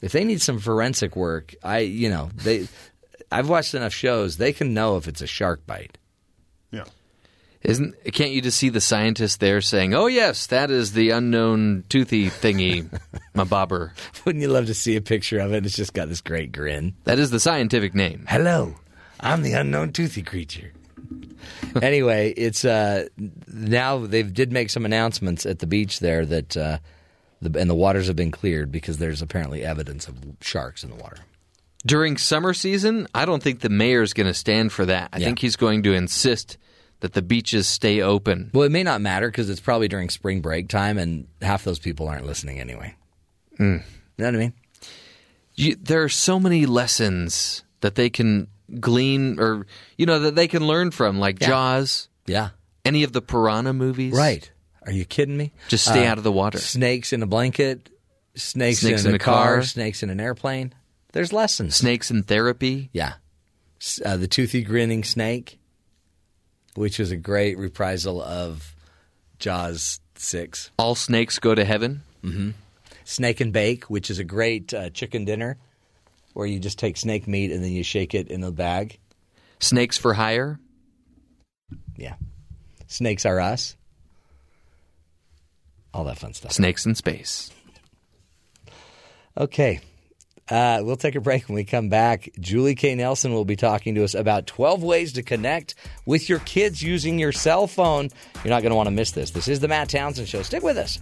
If 0.00 0.12
they 0.12 0.24
need 0.24 0.40
some 0.40 0.60
forensic 0.60 1.16
work, 1.16 1.54
I, 1.64 1.78
you 1.80 2.08
know, 2.08 2.30
they, 2.36 2.68
I've 3.32 3.48
watched 3.48 3.74
enough 3.74 3.92
shows; 3.92 4.36
they 4.36 4.52
can 4.52 4.72
know 4.72 4.96
if 4.96 5.08
it's 5.08 5.20
a 5.20 5.26
shark 5.26 5.66
bite. 5.66 5.98
Isn't 7.68 7.94
can't 8.14 8.30
you 8.30 8.40
just 8.40 8.56
see 8.56 8.70
the 8.70 8.80
scientist 8.80 9.40
there 9.40 9.60
saying, 9.60 9.92
"Oh 9.94 10.06
yes, 10.06 10.46
that 10.46 10.70
is 10.70 10.92
the 10.92 11.10
unknown 11.10 11.84
toothy 11.88 12.30
thingy, 12.30 12.88
my 13.34 13.44
bobber." 13.44 13.92
Wouldn't 14.24 14.40
you 14.42 14.48
love 14.48 14.66
to 14.66 14.74
see 14.74 14.96
a 14.96 15.00
picture 15.02 15.38
of 15.38 15.52
it? 15.52 15.66
It's 15.66 15.76
just 15.76 15.92
got 15.92 16.08
this 16.08 16.22
great 16.22 16.50
grin. 16.50 16.94
That 17.04 17.18
is 17.18 17.30
the 17.30 17.38
scientific 17.40 17.94
name. 17.94 18.24
Hello, 18.28 18.74
I'm 19.20 19.42
the 19.42 19.52
unknown 19.52 19.92
toothy 19.92 20.22
creature. 20.22 20.72
anyway, 21.82 22.30
it's 22.36 22.64
uh, 22.64 23.06
now 23.46 23.98
they 24.06 24.22
did 24.22 24.50
make 24.52 24.70
some 24.70 24.84
announcements 24.86 25.44
at 25.46 25.58
the 25.58 25.66
beach 25.66 26.00
there 26.00 26.24
that 26.26 26.56
uh, 26.56 26.78
the, 27.42 27.58
and 27.60 27.68
the 27.68 27.74
waters 27.74 28.06
have 28.06 28.16
been 28.16 28.30
cleared 28.30 28.72
because 28.72 28.96
there's 28.98 29.20
apparently 29.22 29.62
evidence 29.62 30.08
of 30.08 30.16
sharks 30.40 30.82
in 30.82 30.90
the 30.90 30.96
water. 30.96 31.18
During 31.86 32.16
summer 32.16 32.54
season, 32.54 33.06
I 33.14 33.24
don't 33.24 33.42
think 33.42 33.60
the 33.60 33.68
mayor's 33.68 34.12
going 34.12 34.26
to 34.26 34.34
stand 34.34 34.72
for 34.72 34.86
that. 34.86 35.10
I 35.12 35.18
Yeah. 35.18 35.26
think 35.26 35.38
he's 35.38 35.56
going 35.56 35.82
to 35.84 35.92
insist 35.92 36.56
that 37.00 37.12
the 37.12 37.22
beaches 37.22 37.66
stay 37.68 38.00
open. 38.00 38.50
Well, 38.52 38.64
it 38.64 38.72
may 38.72 38.82
not 38.82 39.00
matter 39.00 39.28
because 39.28 39.48
it's 39.50 39.60
probably 39.60 39.88
during 39.88 40.08
spring 40.10 40.40
break 40.40 40.68
time, 40.68 40.98
and 40.98 41.26
half 41.42 41.64
those 41.64 41.78
people 41.78 42.08
aren't 42.08 42.26
listening 42.26 42.58
anyway. 42.60 42.94
You 43.58 43.66
know 43.66 43.82
what 44.16 44.34
I 44.34 44.38
mean? 44.38 44.52
You, 45.54 45.74
there 45.76 46.02
are 46.04 46.08
so 46.08 46.38
many 46.38 46.66
lessons 46.66 47.64
that 47.80 47.94
they 47.96 48.10
can 48.10 48.48
glean 48.80 49.40
or 49.40 49.66
you 49.96 50.06
know 50.06 50.18
that 50.20 50.34
they 50.34 50.46
can 50.46 50.66
learn 50.66 50.90
from 50.90 51.18
like 51.18 51.40
Yeah. 51.40 51.48
Jaws, 51.48 52.08
Yeah. 52.26 52.50
any 52.84 53.02
of 53.02 53.12
the 53.12 53.22
piranha 53.22 53.72
movies. 53.72 54.12
Right. 54.14 54.48
Are 54.86 54.92
you 54.92 55.04
kidding 55.04 55.36
me? 55.36 55.52
Just 55.68 55.84
stay 55.84 56.06
Uh, 56.06 56.10
out 56.12 56.18
of 56.18 56.24
the 56.24 56.32
water. 56.32 56.58
Snakes 56.58 57.12
in 57.12 57.22
a 57.22 57.26
blanket, 57.26 57.88
snakes, 58.36 58.80
Snakes 58.80 59.02
in, 59.02 59.08
in 59.08 59.14
a 59.14 59.16
a 59.16 59.18
car, 59.18 59.54
car. 59.56 59.62
snakes 59.62 60.02
in 60.02 60.10
an 60.10 60.20
airplane. 60.20 60.72
There's 61.12 61.32
lessons. 61.32 61.76
Snakes 61.76 62.10
in 62.10 62.22
therapy. 62.22 62.90
Yeah. 62.92 63.14
Uh, 64.04 64.16
the 64.16 64.28
toothy 64.28 64.62
grinning 64.62 65.02
snake, 65.04 65.58
which 66.78 66.98
was 66.98 67.10
a 67.10 67.16
great 67.16 67.58
reprisal 67.58 68.22
of 68.22 68.74
Jaws 69.38 70.00
6. 70.14 70.70
All 70.78 70.94
snakes 70.94 71.38
go 71.38 71.54
to 71.54 71.64
heaven. 71.64 72.02
Snake 73.04 73.40
and 73.40 73.52
Bake, 73.52 73.84
which 73.84 74.10
is 74.10 74.18
a 74.18 74.24
great 74.24 74.72
uh, 74.72 74.90
chicken 74.90 75.24
dinner 75.24 75.56
where 76.34 76.46
you 76.46 76.60
just 76.60 76.78
take 76.78 76.96
snake 76.96 77.26
meat 77.26 77.50
and 77.50 77.64
then 77.64 77.72
you 77.72 77.82
shake 77.82 78.14
it 78.14 78.28
in 78.28 78.44
a 78.44 78.52
bag. 78.52 78.98
Snakes 79.60 79.98
for 79.98 80.14
hire. 80.14 80.60
Yeah. 81.96 82.14
Snakes 82.86 83.26
Are 83.26 83.40
Us. 83.40 83.76
All 85.92 86.04
that 86.04 86.18
fun 86.18 86.34
stuff. 86.34 86.52
Snakes 86.52 86.86
in 86.86 86.94
space. 86.94 87.50
Okay. 89.36 89.80
Uh, 90.50 90.80
we'll 90.82 90.96
take 90.96 91.14
a 91.14 91.20
break 91.20 91.46
when 91.48 91.56
we 91.56 91.64
come 91.64 91.88
back. 91.88 92.30
Julie 92.40 92.74
K. 92.74 92.94
Nelson 92.94 93.32
will 93.32 93.44
be 93.44 93.56
talking 93.56 93.94
to 93.96 94.04
us 94.04 94.14
about 94.14 94.46
12 94.46 94.82
ways 94.82 95.12
to 95.14 95.22
connect 95.22 95.74
with 96.06 96.28
your 96.28 96.38
kids 96.40 96.82
using 96.82 97.18
your 97.18 97.32
cell 97.32 97.66
phone. 97.66 98.08
You're 98.42 98.50
not 98.50 98.62
going 98.62 98.70
to 98.70 98.76
want 98.76 98.86
to 98.86 98.92
miss 98.94 99.10
this. 99.10 99.30
This 99.30 99.48
is 99.48 99.60
the 99.60 99.68
Matt 99.68 99.90
Townsend 99.90 100.28
Show. 100.28 100.42
Stick 100.42 100.62
with 100.62 100.78
us. 100.78 100.98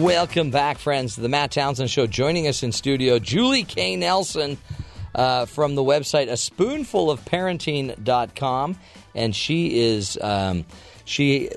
Welcome 0.00 0.50
back, 0.50 0.78
friends, 0.78 1.14
to 1.14 1.20
the 1.20 1.28
Matt 1.28 1.52
Townsend 1.52 1.90
Show. 1.90 2.06
Joining 2.06 2.46
us 2.46 2.62
in 2.62 2.72
studio, 2.72 3.18
Julie 3.18 3.64
K. 3.64 3.96
Nelson 3.96 4.58
uh, 5.18 5.44
from 5.46 5.74
the 5.74 5.82
website 5.82 6.30
a 6.30 6.36
spoonful 6.36 7.10
of 7.10 7.22
parenting.com. 7.24 8.78
And 9.14 9.34
she 9.34 9.80
is, 9.80 10.16
um, 10.22 10.64
she, 11.04 11.50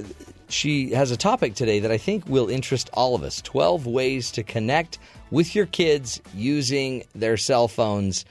she 0.50 0.92
has 0.92 1.12
a 1.12 1.18
topic 1.18 1.54
today 1.56 1.80
that 1.80 1.92
I 1.92 1.98
think 1.98 2.28
will 2.28 2.50
interest 2.50 2.90
all 2.94 3.16
of 3.16 3.24
us 3.24 3.42
12 3.42 3.86
ways 3.88 4.32
to 4.32 4.44
connect 4.44 4.98
with 5.30 5.56
your 5.56 5.66
kids 5.68 6.20
using 6.36 7.04
their 7.16 7.38
cell 7.38 7.68
phones. 7.68 8.26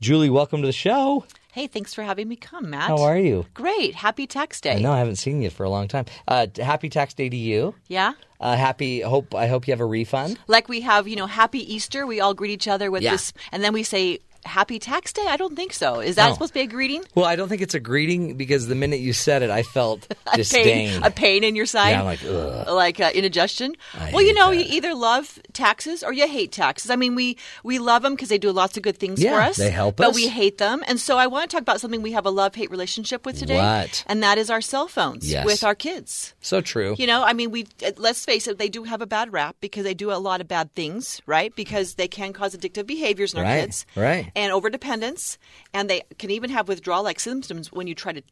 Julie, 0.00 0.30
welcome 0.30 0.62
to 0.62 0.66
the 0.66 0.72
show. 0.72 1.24
Hey, 1.52 1.66
thanks 1.68 1.94
for 1.94 2.02
having 2.02 2.28
me 2.28 2.36
come, 2.36 2.68
Matt. 2.68 2.82
How 2.88 3.02
are 3.02 3.16
you? 3.18 3.46
Great. 3.54 3.94
Happy 3.94 4.26
Tax 4.26 4.60
Day. 4.60 4.76
I 4.76 4.78
know 4.78 4.92
I 4.92 4.98
haven't 4.98 5.16
seen 5.16 5.40
you 5.40 5.48
for 5.48 5.64
a 5.64 5.70
long 5.70 5.88
time. 5.88 6.04
Uh, 6.28 6.46
happy 6.58 6.90
tax 6.90 7.14
day 7.14 7.30
to 7.30 7.36
you. 7.36 7.74
Yeah? 7.88 8.12
Uh, 8.38 8.56
happy. 8.56 9.00
Hope 9.00 9.34
I 9.34 9.46
hope 9.46 9.66
you 9.66 9.72
have 9.72 9.80
a 9.80 9.86
refund. 9.86 10.38
Like 10.48 10.68
we 10.68 10.82
have, 10.82 11.08
you 11.08 11.16
know, 11.16 11.26
Happy 11.26 11.60
Easter. 11.74 12.06
We 12.06 12.20
all 12.20 12.34
greet 12.34 12.50
each 12.50 12.68
other 12.68 12.90
with 12.90 13.02
Yeah. 13.02 13.12
this, 13.12 13.32
and 13.52 13.64
then 13.64 13.72
we 13.72 13.84
say 13.84 14.18
Happy 14.46 14.78
Tax 14.78 15.12
Day. 15.12 15.24
I 15.28 15.36
don't 15.36 15.54
think 15.56 15.72
so. 15.72 16.00
Is 16.00 16.16
that 16.16 16.28
No. 16.28 16.32
supposed 16.34 16.50
to 16.52 16.54
be 16.54 16.60
a 16.62 16.66
greeting? 16.66 17.02
Well, 17.14 17.26
I 17.26 17.36
don't 17.36 17.48
think 17.48 17.62
it's 17.62 17.74
a 17.74 17.80
greeting 17.80 18.34
because 18.36 18.68
the 18.68 18.74
minute 18.74 19.00
you 19.00 19.12
said 19.12 19.42
it, 19.42 19.50
I 19.50 19.62
felt 19.62 20.06
A 20.32 20.36
disdain. 20.36 20.64
pain, 20.90 21.02
a 21.02 21.10
pain 21.10 21.44
in 21.44 21.56
your 21.56 21.66
side. 21.66 21.90
Yeah, 21.90 22.00
I'm 22.00 22.04
like, 22.06 22.24
ugh. 22.24 22.68
like 22.68 23.00
uh, 23.00 23.10
indigestion. 23.14 23.74
I 23.94 24.10
well, 24.12 24.22
you 24.22 24.32
know, 24.34 24.50
that. 24.50 24.56
you 24.56 24.64
either 24.76 24.94
love 24.94 25.38
taxes 25.52 26.02
or 26.02 26.12
you 26.12 26.26
hate 26.28 26.52
taxes. 26.52 26.90
I 26.90 26.96
mean, 26.96 27.14
we 27.14 27.36
we 27.64 27.78
love 27.78 28.02
them 28.02 28.14
because 28.14 28.28
they 28.28 28.38
do 28.38 28.52
lots 28.52 28.76
of 28.76 28.82
good 28.82 28.96
things 28.98 29.22
Yeah, 29.22 29.34
for 29.34 29.40
us. 29.42 29.56
they 29.56 29.70
help 29.70 29.96
but 29.96 30.08
us. 30.10 30.14
we 30.14 30.28
hate 30.28 30.58
them. 30.58 30.82
And 30.86 30.98
so, 31.00 31.18
I 31.18 31.26
want 31.26 31.50
to 31.50 31.54
talk 31.54 31.62
about 31.62 31.80
something 31.80 32.02
we 32.02 32.12
have 32.12 32.26
a 32.26 32.30
love 32.30 32.54
hate 32.54 32.70
relationship 32.70 33.26
with 33.26 33.38
today. 33.38 33.56
What? 33.58 34.04
And 34.06 34.22
that 34.22 34.38
is 34.38 34.48
our 34.50 34.60
cell 34.60 34.88
phones 34.88 35.30
Yes. 35.30 35.44
with 35.44 35.64
our 35.64 35.74
kids. 35.74 36.34
So 36.40 36.60
true. 36.60 36.94
You 36.98 37.06
know, 37.06 37.22
I 37.24 37.32
mean, 37.32 37.50
we 37.50 37.66
uh, 37.84 37.90
let's 37.96 38.24
face 38.24 38.46
it, 38.46 38.58
they 38.58 38.68
do 38.68 38.84
have 38.84 39.02
a 39.02 39.06
bad 39.06 39.32
rap 39.32 39.56
because 39.60 39.84
they 39.84 39.94
do 39.94 40.12
a 40.12 40.18
lot 40.20 40.40
of 40.40 40.48
bad 40.48 40.72
things, 40.74 41.20
right? 41.26 41.54
Because 41.56 41.94
they 41.94 42.08
can 42.08 42.32
cause 42.32 42.54
addictive 42.56 42.86
behaviors 42.86 43.32
in 43.34 43.40
our 43.40 43.44
Right, 43.44 43.60
kids. 43.62 43.86
right. 43.96 44.30
And 44.36 44.52
overdependence, 44.52 45.38
and 45.74 45.90
they 45.90 46.02
can 46.18 46.30
even 46.30 46.50
have 46.50 46.68
withdrawal-like 46.68 47.18
symptoms 47.18 47.72
when 47.72 47.86
you 47.88 47.94
try 47.94 48.12
to, 48.12 48.22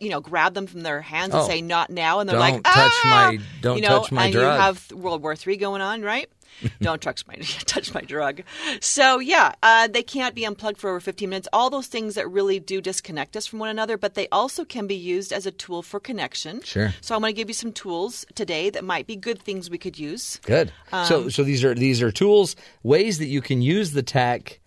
you 0.00 0.10
know, 0.10 0.20
grab 0.20 0.54
them 0.54 0.66
from 0.68 0.82
their 0.82 1.00
hands 1.00 1.32
and 1.34 1.42
Oh. 1.42 1.46
say 1.48 1.60
"not 1.60 1.90
now," 1.90 2.20
and 2.20 2.28
they're 2.28 2.38
Don't 2.38 2.52
like, 2.52 2.62
touch 2.62 2.92
"Ah!" 3.04 3.30
my- 3.32 3.38
don't 3.62 3.76
you 3.76 3.82
know, 3.82 4.00
touch 4.02 4.12
my 4.12 4.24
and 4.26 4.32
drug. 4.32 4.54
you 4.54 4.60
have 4.60 4.92
World 4.92 5.22
War 5.22 5.34
Three 5.34 5.56
going 5.56 5.80
on, 5.80 6.02
right? 6.02 6.28
Don't 6.80 7.02
touch 7.02 7.26
my 7.26 7.34
touch 7.66 7.92
my 7.92 8.00
drug. 8.02 8.40
So 8.80 9.18
yeah, 9.18 9.52
uh, 9.62 9.88
they 9.88 10.02
can't 10.02 10.34
be 10.34 10.44
unplugged 10.44 10.78
for 10.78 10.88
over 10.90 11.00
15 11.00 11.28
minutes. 11.28 11.48
All 11.52 11.68
those 11.70 11.86
things 11.86 12.14
that 12.14 12.30
really 12.30 12.60
do 12.60 12.80
disconnect 12.80 13.36
us 13.36 13.46
from 13.46 13.58
one 13.58 13.68
another, 13.68 13.98
but 13.98 14.14
they 14.14 14.26
also 14.30 14.64
can 14.64 14.86
be 14.86 14.94
used 14.94 15.32
as 15.32 15.44
a 15.44 15.50
tool 15.50 15.82
for 15.82 15.98
connection. 16.00 16.62
Sure. 16.62 16.94
So 17.02 17.14
I'm 17.14 17.20
going 17.20 17.34
to 17.34 17.36
give 17.36 17.48
you 17.50 17.54
some 17.54 17.72
tools 17.72 18.24
today 18.34 18.70
that 18.70 18.84
might 18.84 19.06
be 19.06 19.16
good 19.16 19.42
things 19.42 19.68
we 19.68 19.76
could 19.76 19.98
use. 19.98 20.40
Good. 20.46 20.72
so 21.04 21.24
Um, 21.24 21.30
so 21.30 21.42
these 21.42 21.62
are 21.64 21.74
these 21.74 22.00
are 22.00 22.10
tools, 22.12 22.56
ways 22.82 23.18
that 23.18 23.26
you 23.26 23.42
can 23.42 23.60
use 23.60 23.90
the 23.90 24.02
tech 24.02 24.58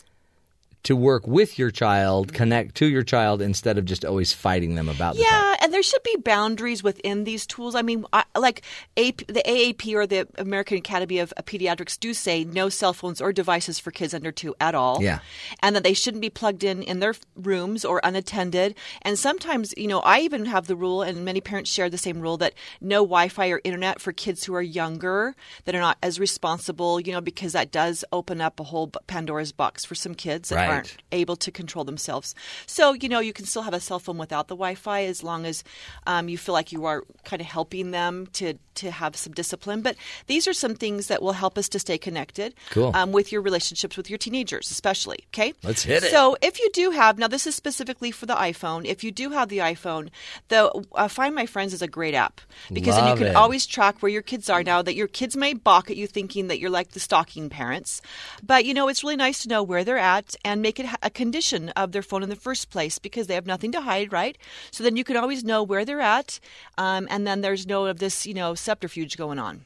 to 0.89 0.95
work 0.95 1.27
with 1.27 1.59
your 1.59 1.69
child, 1.69 2.33
connect 2.33 2.73
to 2.73 2.87
your 2.87 3.03
child 3.03 3.43
instead 3.43 3.77
of 3.77 3.85
just 3.85 4.03
always 4.03 4.33
fighting 4.33 4.73
them 4.73 4.89
about 4.89 5.13
the. 5.13 5.21
Yeah, 5.21 5.55
and 5.61 5.71
there 5.71 5.83
should 5.83 6.01
be 6.01 6.15
boundaries 6.25 6.81
within 6.81 7.25
these 7.25 7.45
tools. 7.45 7.75
I 7.75 7.83
mean, 7.83 8.05
I, 8.11 8.23
like 8.35 8.63
AP, 8.97 9.17
the 9.27 9.43
AAP 9.45 9.93
or 9.93 10.07
the 10.07 10.27
American 10.39 10.77
Academy 10.79 11.19
of 11.19 11.31
Pediatrics 11.43 11.99
do 11.99 12.11
say 12.15 12.43
no 12.43 12.69
cell 12.69 12.93
phones 12.93 13.21
or 13.21 13.31
devices 13.31 13.77
for 13.77 13.91
kids 13.91 14.15
under 14.15 14.31
two 14.31 14.55
at 14.59 14.73
all. 14.73 14.97
Yeah. 14.99 15.19
and 15.61 15.75
that 15.75 15.83
they 15.83 15.93
shouldn't 15.93 16.21
be 16.21 16.31
plugged 16.31 16.63
in 16.63 16.81
in 16.81 16.99
their 17.01 17.13
rooms 17.35 17.85
or 17.85 18.01
unattended. 18.03 18.73
And 19.03 19.19
sometimes, 19.19 19.75
you 19.77 19.87
know, 19.87 19.99
I 19.99 20.21
even 20.21 20.45
have 20.45 20.65
the 20.65 20.75
rule, 20.75 21.03
and 21.03 21.23
many 21.23 21.39
parents 21.39 21.69
share 21.71 21.91
the 21.91 21.99
same 21.99 22.19
rule 22.19 22.37
that 22.37 22.55
no 22.81 23.03
Wi-Fi 23.03 23.49
or 23.49 23.61
internet 23.63 24.01
for 24.01 24.11
kids 24.11 24.43
who 24.43 24.55
are 24.55 24.61
younger 24.63 25.35
that 25.65 25.75
are 25.75 25.79
not 25.79 25.99
as 26.01 26.19
responsible. 26.19 26.99
You 26.99 27.13
know, 27.13 27.21
because 27.21 27.53
that 27.53 27.71
does 27.71 28.03
open 28.11 28.41
up 28.41 28.59
a 28.59 28.63
whole 28.63 28.87
Pandora's 29.05 29.51
box 29.51 29.85
for 29.85 29.93
some 29.93 30.15
kids 30.15 30.49
that 30.49 30.55
Right. 30.55 30.69
aren't 30.69 30.78
able 31.11 31.35
to 31.37 31.51
control 31.51 31.83
themselves. 31.85 32.35
So, 32.65 32.93
you 32.93 33.09
know, 33.09 33.19
you 33.19 33.33
can 33.33 33.45
still 33.45 33.61
have 33.63 33.73
a 33.73 33.79
cell 33.79 33.99
phone 33.99 34.17
without 34.17 34.47
the 34.47 34.55
Wi-Fi 34.55 35.03
as 35.05 35.23
long 35.23 35.45
as 35.45 35.63
um, 36.07 36.29
you 36.29 36.37
feel 36.37 36.53
like 36.53 36.71
you 36.71 36.85
are 36.85 37.03
kind 37.23 37.41
of 37.41 37.47
helping 37.47 37.91
them 37.91 38.27
to 38.33 38.53
to 38.75 38.91
have 38.91 39.15
some 39.15 39.33
discipline. 39.33 39.81
But 39.81 39.97
these 40.27 40.47
are 40.47 40.53
some 40.53 40.73
things 40.73 41.07
that 41.07 41.21
will 41.21 41.33
help 41.33 41.57
us 41.57 41.67
to 41.69 41.79
stay 41.79 41.97
connected 41.97 42.53
Cool. 42.69 42.91
um, 42.95 43.11
with 43.11 43.29
your 43.31 43.41
relationships 43.41 43.97
with 43.97 44.09
your 44.09 44.17
teenagers, 44.17 44.71
especially. 44.71 45.17
Okay, 45.33 45.53
Let's 45.63 45.83
hit 45.83 46.03
it. 46.03 46.11
So, 46.11 46.37
if 46.41 46.59
you 46.59 46.69
do 46.73 46.91
have 46.91 47.17
now, 47.17 47.27
this 47.27 47.45
is 47.45 47.55
specifically 47.55 48.11
for 48.11 48.25
the 48.25 48.35
iPhone. 48.35 48.85
If 48.85 49.03
you 49.03 49.11
do 49.11 49.31
have 49.31 49.49
the 49.49 49.57
iPhone, 49.59 50.09
the 50.47 50.71
uh, 50.93 51.07
Find 51.09 51.35
My 51.35 51.45
Friends 51.45 51.73
is 51.73 51.81
a 51.81 51.87
great 51.87 52.13
app 52.13 52.39
because 52.71 52.95
then 52.95 53.07
you 53.09 53.15
can 53.15 53.27
it. 53.27 53.35
always 53.35 53.65
track 53.65 54.01
where 54.01 54.11
your 54.11 54.21
kids 54.21 54.49
are 54.49 54.63
now. 54.63 54.81
That 54.81 54.95
your 54.95 55.07
kids 55.07 55.35
may 55.35 55.53
balk 55.53 55.89
at 55.91 55.97
you 55.97 56.07
thinking 56.07 56.47
that 56.47 56.59
you're 56.59 56.69
like 56.69 56.91
the 56.91 56.99
stalking 56.99 57.49
parents, 57.49 58.01
but 58.41 58.63
you 58.65 58.73
know 58.73 58.87
it's 58.87 59.03
really 59.03 59.17
nice 59.17 59.43
to 59.43 59.49
know 59.49 59.61
where 59.61 59.83
they're 59.83 59.97
at 59.97 60.35
and 60.45 60.58
make 60.61 60.79
it 60.79 60.85
a 61.01 61.09
condition 61.09 61.69
of 61.69 61.91
their 61.91 62.01
phone 62.01 62.23
in 62.23 62.29
the 62.29 62.35
first 62.35 62.69
place 62.69 62.99
because 62.99 63.27
they 63.27 63.35
have 63.35 63.45
nothing 63.45 63.71
to 63.73 63.81
hide, 63.81 64.11
right? 64.13 64.37
So 64.71 64.83
then 64.83 64.95
you 64.95 65.03
can 65.03 65.17
always 65.17 65.43
know 65.43 65.63
where 65.63 65.85
they're 65.85 66.01
at, 66.01 66.39
um, 66.77 67.07
and 67.09 67.25
then 67.25 67.41
there's 67.41 67.65
no 67.67 67.85
of 67.85 67.99
this 67.99 68.25
you 68.25 68.33
know 68.33 68.55
subterfuge 68.55 69.17
going 69.17 69.39
on. 69.39 69.65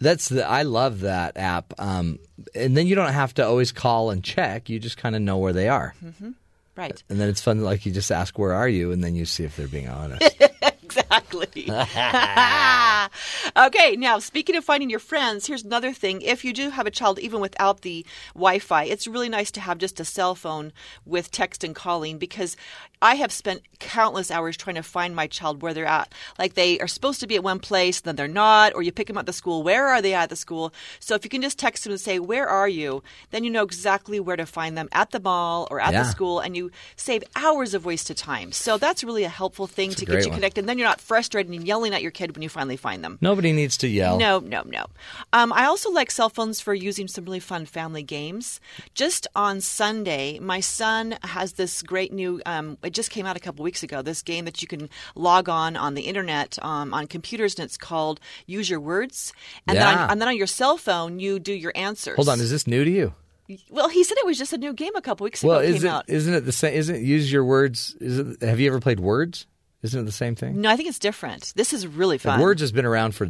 That's 0.00 0.28
the 0.28 0.46
I 0.46 0.62
love 0.62 1.00
that 1.00 1.36
app. 1.36 1.74
Um, 1.78 2.18
and 2.54 2.76
then 2.76 2.86
you 2.86 2.94
don't 2.94 3.12
have 3.12 3.34
to 3.34 3.46
always 3.46 3.72
call 3.72 4.10
and 4.10 4.22
check. 4.22 4.68
You 4.68 4.78
just 4.78 4.96
kind 4.96 5.16
of 5.16 5.22
know 5.22 5.38
where 5.38 5.52
they 5.52 5.68
are. 5.68 5.94
hmm 6.00 6.30
Right. 6.76 7.02
And 7.08 7.20
then 7.20 7.28
it's 7.28 7.40
fun 7.40 7.60
like 7.64 7.84
you 7.84 7.90
just 7.90 8.12
ask 8.12 8.38
where 8.38 8.52
are 8.52 8.68
you 8.68 8.92
and 8.92 9.02
then 9.02 9.16
you 9.16 9.24
see 9.24 9.42
if 9.42 9.56
they're 9.56 9.66
being 9.66 9.88
honest. 9.88 10.22
exactly. 10.40 11.02
okay, 13.56 13.96
now 13.96 14.18
speaking 14.18 14.56
of 14.56 14.64
finding 14.64 14.90
your 14.90 14.98
friends, 14.98 15.46
here's 15.46 15.64
another 15.64 15.92
thing. 15.92 16.22
If 16.22 16.44
you 16.44 16.52
do 16.52 16.70
have 16.70 16.86
a 16.86 16.90
child, 16.90 17.18
even 17.18 17.40
without 17.40 17.82
the 17.82 18.04
Wi 18.34 18.58
Fi, 18.58 18.84
it's 18.84 19.06
really 19.06 19.28
nice 19.28 19.50
to 19.52 19.60
have 19.60 19.78
just 19.78 20.00
a 20.00 20.04
cell 20.04 20.34
phone 20.34 20.72
with 21.06 21.30
text 21.30 21.64
and 21.64 21.74
calling 21.74 22.18
because 22.18 22.56
I 23.00 23.14
have 23.14 23.32
spent 23.32 23.62
countless 23.78 24.30
hours 24.30 24.56
trying 24.56 24.76
to 24.76 24.82
find 24.82 25.14
my 25.14 25.26
child 25.28 25.62
where 25.62 25.72
they're 25.72 25.86
at. 25.86 26.12
Like 26.38 26.54
they 26.54 26.78
are 26.80 26.88
supposed 26.88 27.20
to 27.20 27.26
be 27.26 27.36
at 27.36 27.44
one 27.44 27.60
place, 27.60 28.00
then 28.00 28.16
they're 28.16 28.26
not, 28.28 28.74
or 28.74 28.82
you 28.82 28.92
pick 28.92 29.06
them 29.06 29.16
up 29.16 29.22
at 29.22 29.26
the 29.26 29.32
school. 29.32 29.62
Where 29.62 29.88
are 29.88 30.02
they 30.02 30.14
at 30.14 30.30
the 30.30 30.36
school? 30.36 30.72
So 30.98 31.14
if 31.14 31.24
you 31.24 31.30
can 31.30 31.42
just 31.42 31.58
text 31.58 31.84
them 31.84 31.92
and 31.92 32.00
say, 32.00 32.18
Where 32.18 32.48
are 32.48 32.68
you? 32.68 33.02
then 33.30 33.44
you 33.44 33.50
know 33.50 33.62
exactly 33.62 34.18
where 34.20 34.36
to 34.36 34.46
find 34.46 34.76
them 34.76 34.88
at 34.92 35.10
the 35.10 35.20
mall 35.20 35.68
or 35.70 35.80
at 35.80 35.92
Yeah. 35.92 36.02
the 36.02 36.08
school, 36.10 36.40
and 36.40 36.56
you 36.56 36.70
save 36.96 37.22
hours 37.36 37.74
of 37.74 37.84
wasted 37.84 38.16
time. 38.16 38.52
So 38.52 38.78
that's 38.78 39.04
really 39.04 39.24
a 39.24 39.28
helpful 39.28 39.66
thing 39.66 39.90
to 39.92 40.04
get 40.04 40.24
you 40.24 40.30
one. 40.30 40.38
connected. 40.38 40.60
And 40.60 40.68
then 40.68 40.78
you're 40.78 40.88
not 40.88 40.97
frustrated 41.00 41.52
and 41.52 41.66
yelling 41.66 41.94
at 41.94 42.02
your 42.02 42.10
kid 42.10 42.34
when 42.34 42.42
you 42.42 42.48
finally 42.48 42.76
find 42.76 43.02
them. 43.04 43.18
Nobody 43.20 43.52
needs 43.52 43.76
to 43.78 43.88
yell. 43.88 44.18
No, 44.18 44.38
no, 44.40 44.62
no. 44.66 44.86
Um, 45.32 45.52
I 45.52 45.64
also 45.64 45.90
like 45.90 46.10
cell 46.10 46.28
phones 46.28 46.60
for 46.60 46.74
using 46.74 47.08
some 47.08 47.24
really 47.24 47.40
fun 47.40 47.66
family 47.66 48.02
games. 48.02 48.60
Just 48.94 49.26
on 49.34 49.60
Sunday, 49.60 50.38
my 50.38 50.60
son 50.60 51.18
has 51.22 51.54
this 51.54 51.82
great 51.82 52.12
new. 52.12 52.40
Um, 52.46 52.78
it 52.82 52.90
just 52.94 53.10
came 53.10 53.26
out 53.26 53.36
a 53.36 53.40
couple 53.40 53.62
weeks 53.62 53.82
ago. 53.82 54.02
This 54.02 54.22
game 54.22 54.44
that 54.44 54.62
you 54.62 54.68
can 54.68 54.88
log 55.14 55.48
on 55.48 55.76
on 55.76 55.94
the 55.94 56.02
internet 56.02 56.58
um, 56.62 56.92
on 56.94 57.06
computers, 57.06 57.54
and 57.56 57.64
it's 57.64 57.76
called 57.76 58.20
Use 58.46 58.68
Your 58.70 58.80
Words. 58.80 59.32
And 59.66 59.76
then, 59.76 59.82
Yeah. 59.96 60.04
on, 60.04 60.10
and 60.10 60.20
then 60.20 60.28
on 60.28 60.36
your 60.36 60.46
cell 60.46 60.76
phone, 60.76 61.20
you 61.20 61.38
do 61.38 61.52
your 61.52 61.72
answers. 61.74 62.16
Hold 62.16 62.28
on, 62.28 62.40
is 62.40 62.50
this 62.50 62.66
new 62.66 62.84
to 62.84 62.90
you? 62.90 63.14
Well, 63.70 63.88
he 63.88 64.04
said 64.04 64.18
it 64.18 64.26
was 64.26 64.36
just 64.36 64.52
a 64.52 64.58
new 64.58 64.74
game 64.74 64.94
a 64.94 65.00
couple 65.00 65.24
weeks 65.24 65.42
Well, 65.42 65.60
ago. 65.60 65.66
It 65.66 65.70
is 65.70 65.82
came 65.82 65.86
it 65.86 65.88
out. 65.94 66.08
not 66.08 66.36
it 66.36 66.44
the 66.44 66.52
same 66.52 66.74
isn't 66.74 66.96
it 66.96 67.02
use 67.02 67.32
your 67.32 67.44
words 67.44 67.96
is 67.98 68.18
it 68.18 68.42
have 68.42 68.60
you 68.60 68.68
ever 68.68 68.78
played 68.78 69.00
words? 69.00 69.46
Isn't 69.82 70.00
it 70.00 70.04
the 70.04 70.12
same 70.12 70.34
thing? 70.34 70.60
No, 70.60 70.70
I 70.70 70.76
think 70.76 70.88
it's 70.88 70.98
different. 70.98 71.52
This 71.54 71.72
is 71.72 71.86
really 71.86 72.14
Like, 72.16 72.22
fun. 72.22 72.40
words 72.40 72.60
has 72.60 72.72
been 72.72 72.84
around 72.84 73.14
for 73.14 73.28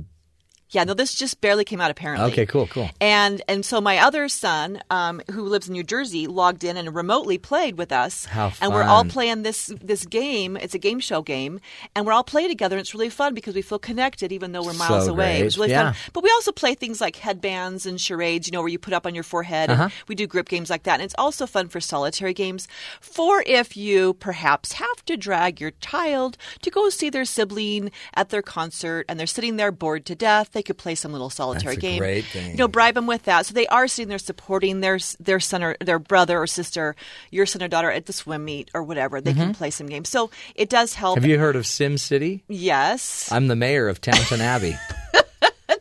Yeah, 0.71 0.85
no, 0.85 0.93
this 0.95 1.15
just 1.15 1.41
barely 1.41 1.65
came 1.65 1.81
out 1.81 1.91
apparently. 1.91 2.31
Okay, 2.31 2.45
cool, 2.45 2.67
cool. 2.67 2.91
And 3.01 3.41
and 3.49 3.65
so 3.65 3.81
my 3.81 3.99
other 3.99 4.29
son, 4.29 4.81
um, 4.91 5.23
who 5.31 5.43
lives 5.45 5.67
in 5.69 5.73
New 5.73 5.83
Jersey, 5.83 6.27
logged 6.27 6.63
in 6.63 6.77
and 6.77 6.95
remotely 6.95 7.39
played 7.39 7.79
with 7.79 7.91
us. 7.91 8.27
How 8.27 8.51
fun. 8.51 8.67
And 8.67 8.75
we're 8.75 8.83
all 8.83 9.05
playing 9.05 9.45
this 9.45 9.73
this 9.83 10.05
game. 10.05 10.57
It's 10.59 10.75
a 10.75 10.79
game 10.79 11.01
show 11.01 11.23
game, 11.23 11.61
and 11.97 12.05
we're 12.05 12.13
all 12.13 12.25
playing 12.25 12.49
together. 12.51 12.77
And 12.77 12.81
it's 12.81 12.93
really 12.93 13.09
fun 13.09 13.33
because 13.33 13.55
we 13.55 13.63
feel 13.63 13.79
connected, 13.79 14.31
even 14.31 14.53
though 14.53 14.63
we're 14.63 14.75
miles 14.75 15.07
So 15.07 15.13
away. 15.13 15.41
It 15.41 15.45
was 15.45 15.57
really 15.57 15.71
Yeah. 15.71 15.93
fun. 15.93 16.01
But 16.13 16.23
we 16.25 16.31
also 16.31 16.53
play 16.53 16.75
things 16.75 17.01
like 17.01 17.17
headbands 17.17 17.87
and 17.87 17.99
charades. 18.01 18.47
You 18.47 18.53
know, 18.53 18.61
where 18.61 18.69
you 18.69 18.79
put 18.79 18.93
up 18.93 19.07
on 19.07 19.15
your 19.15 19.25
forehead. 19.25 19.71
Uh-huh. 19.71 19.85
And 19.85 19.93
we 20.07 20.15
do 20.15 20.27
grip 20.27 20.49
games 20.49 20.69
like 20.71 20.83
that, 20.83 20.95
and 20.95 21.03
it's 21.03 21.15
also 21.17 21.47
fun 21.47 21.69
for 21.69 21.81
solitary 21.81 22.35
games. 22.35 22.69
For 23.01 23.43
if 23.47 23.75
you 23.77 24.15
perhaps 24.15 24.73
have 24.73 25.05
to 25.07 25.17
drag 25.17 25.61
your 25.61 25.73
child 25.81 26.37
to 26.63 26.71
go 26.71 26.91
see 26.91 27.09
their 27.09 27.25
sibling 27.25 27.91
at 28.15 28.29
their 28.29 28.43
concert, 28.43 29.07
and 29.09 29.19
they're 29.19 29.27
sitting 29.27 29.57
there 29.57 29.73
bored 29.73 30.05
to 30.07 30.15
death, 30.15 30.51
they 30.59 30.63
could 30.65 30.77
play 30.77 30.97
some 30.97 31.13
little 31.13 31.31
solitary 31.31 31.77
That's 31.77 31.85
a 31.85 31.89
game. 31.89 31.99
great 32.01 32.25
thing. 32.25 32.51
You 32.51 32.57
know, 32.57 32.67
bribe 32.67 32.95
them 32.95 33.07
with 33.07 33.23
that. 33.25 33.47
So 33.47 33.55
they 33.55 33.69
are 33.69 33.87
sitting 33.87 34.09
there 34.09 34.19
supporting 34.19 34.81
their 34.81 34.99
their 35.21 35.39
son 35.39 35.63
or 35.63 35.77
their 35.81 36.01
brother 36.01 36.37
or 36.43 36.49
sister, 36.49 36.97
your 37.31 37.47
son 37.47 37.63
or 37.63 37.69
daughter 37.69 37.93
at 37.93 38.07
the 38.07 38.13
swim 38.13 38.45
meet 38.45 38.69
or 38.75 38.83
whatever. 38.83 39.21
They 39.21 39.35
can 39.35 39.55
play 39.55 39.71
some 39.71 39.87
games. 39.87 40.09
So 40.09 40.31
it 40.57 40.69
does 40.69 40.95
help. 40.95 41.19
Mm-hmm. 41.19 41.23
Have 41.23 41.31
you 41.31 41.39
heard 41.39 41.55
of 41.55 41.65
Sim 41.65 41.97
City? 41.97 42.43
Yes, 42.49 43.31
I'm 43.31 43.47
the 43.47 43.55
mayor 43.55 43.89
of 43.89 44.01
Downton 44.01 44.41
Abbey. 44.41 44.75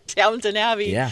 Downton 0.08 0.58
Abbey. 0.58 0.86
Yeah. 0.86 1.12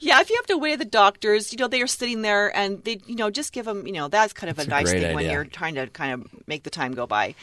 Yeah, 0.00 0.20
if 0.20 0.30
you 0.30 0.36
have 0.36 0.46
to 0.46 0.58
wait 0.58 0.74
at 0.74 0.78
the 0.78 0.84
doctors, 0.84 1.52
you 1.52 1.58
know, 1.58 1.68
they 1.68 1.82
are 1.82 1.86
sitting 1.86 2.22
there 2.22 2.54
and 2.56 2.82
they, 2.84 3.00
you 3.06 3.16
know, 3.16 3.30
just 3.30 3.52
give 3.52 3.64
them, 3.64 3.86
you 3.86 3.92
know, 3.92 4.08
that's 4.08 4.32
kind 4.32 4.50
of 4.50 4.56
That's 4.56 4.66
a 4.66 4.70
nice 4.70 4.90
thing 4.90 5.14
when 5.14 5.30
you're 5.30 5.44
trying 5.44 5.74
to 5.76 5.86
kind 5.88 6.12
of 6.12 6.48
make 6.48 6.62
the 6.62 6.70
time 6.70 6.94
go 6.94 7.06
by. 7.06 7.34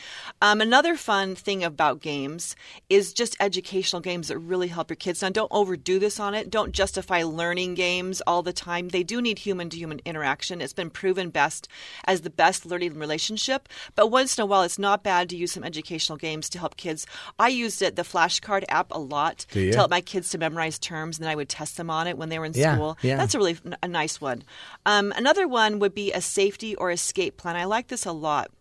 Um, 0.42 0.62
another 0.62 0.96
fun 0.96 1.36
thing 1.36 1.64
about 1.64 2.02
games 2.02 2.56
is 2.90 3.14
just 3.14 3.36
educational 3.40 4.02
games 4.02 4.28
that 4.28 4.38
really 4.38 4.68
help 4.68 4.90
your 4.90 4.96
kids. 4.96 5.22
Now, 5.22 5.30
don't 5.30 5.52
overdo 5.52 6.00
this 6.00 6.20
on 6.20 6.34
it. 6.34 6.50
Don't 6.50 6.72
justify 6.72 7.24
learning 7.24 7.76
games 7.76 8.22
all 8.28 8.42
the 8.42 8.54
time. 8.54 8.90
They 8.90 9.04
do 9.04 9.22
need 9.22 9.40
human 9.40 9.70
to 9.70 9.78
human 9.78 10.02
interaction. 10.06 10.62
It's 10.62 10.74
been 10.74 10.90
proven 10.90 11.30
best 11.30 11.68
as 12.06 12.22
the 12.22 12.30
best 12.30 12.66
learning 12.66 12.96
relationship. 12.96 13.70
But 13.96 14.08
once 14.08 14.38
in 14.38 14.42
a 14.42 14.46
while, 14.46 14.64
it's 14.64 14.80
not 14.80 15.04
bad 15.04 15.30
to 15.30 15.38
use 15.38 15.52
some 15.52 15.64
educational 15.64 16.18
games 16.18 16.50
to 16.50 16.60
help 16.60 16.78
kids. 16.78 17.06
I 17.40 17.48
used 17.50 17.82
it, 17.82 17.96
the 17.96 18.04
flashcard 18.04 18.64
app, 18.70 18.92
a 18.92 19.00
lot 19.00 19.46
to 19.72 19.78
help 19.78 19.92
my 19.92 20.02
kids 20.02 20.30
to 20.32 20.38
memorize 20.38 20.78
terms, 20.78 20.91
and 20.92 21.14
then 21.26 21.32
I 21.32 21.36
would 21.36 21.50
test 21.50 21.78
them 21.78 21.90
on 21.90 22.08
it 22.08 22.18
when 22.18 22.30
they 22.30 22.38
were 22.40 22.46
in 22.46 22.54
Yeah, 22.54 22.76
school. 22.76 22.98
yeah. 23.02 23.18
That's 23.18 23.34
a 23.36 23.38
really 23.38 23.58
a 23.82 23.88
nice 23.88 24.20
one. 24.22 24.44
Um, 24.86 25.14
another 25.16 25.48
one 25.48 25.80
would 25.80 25.94
be 25.96 26.12
a 26.12 26.22
safety 26.22 26.76
or 26.76 26.92
escape 26.92 27.38
plan. 27.38 27.56
I 27.56 27.66
like 27.66 27.88
this 27.88 28.06
a 28.06 28.12
lot. 28.12 28.52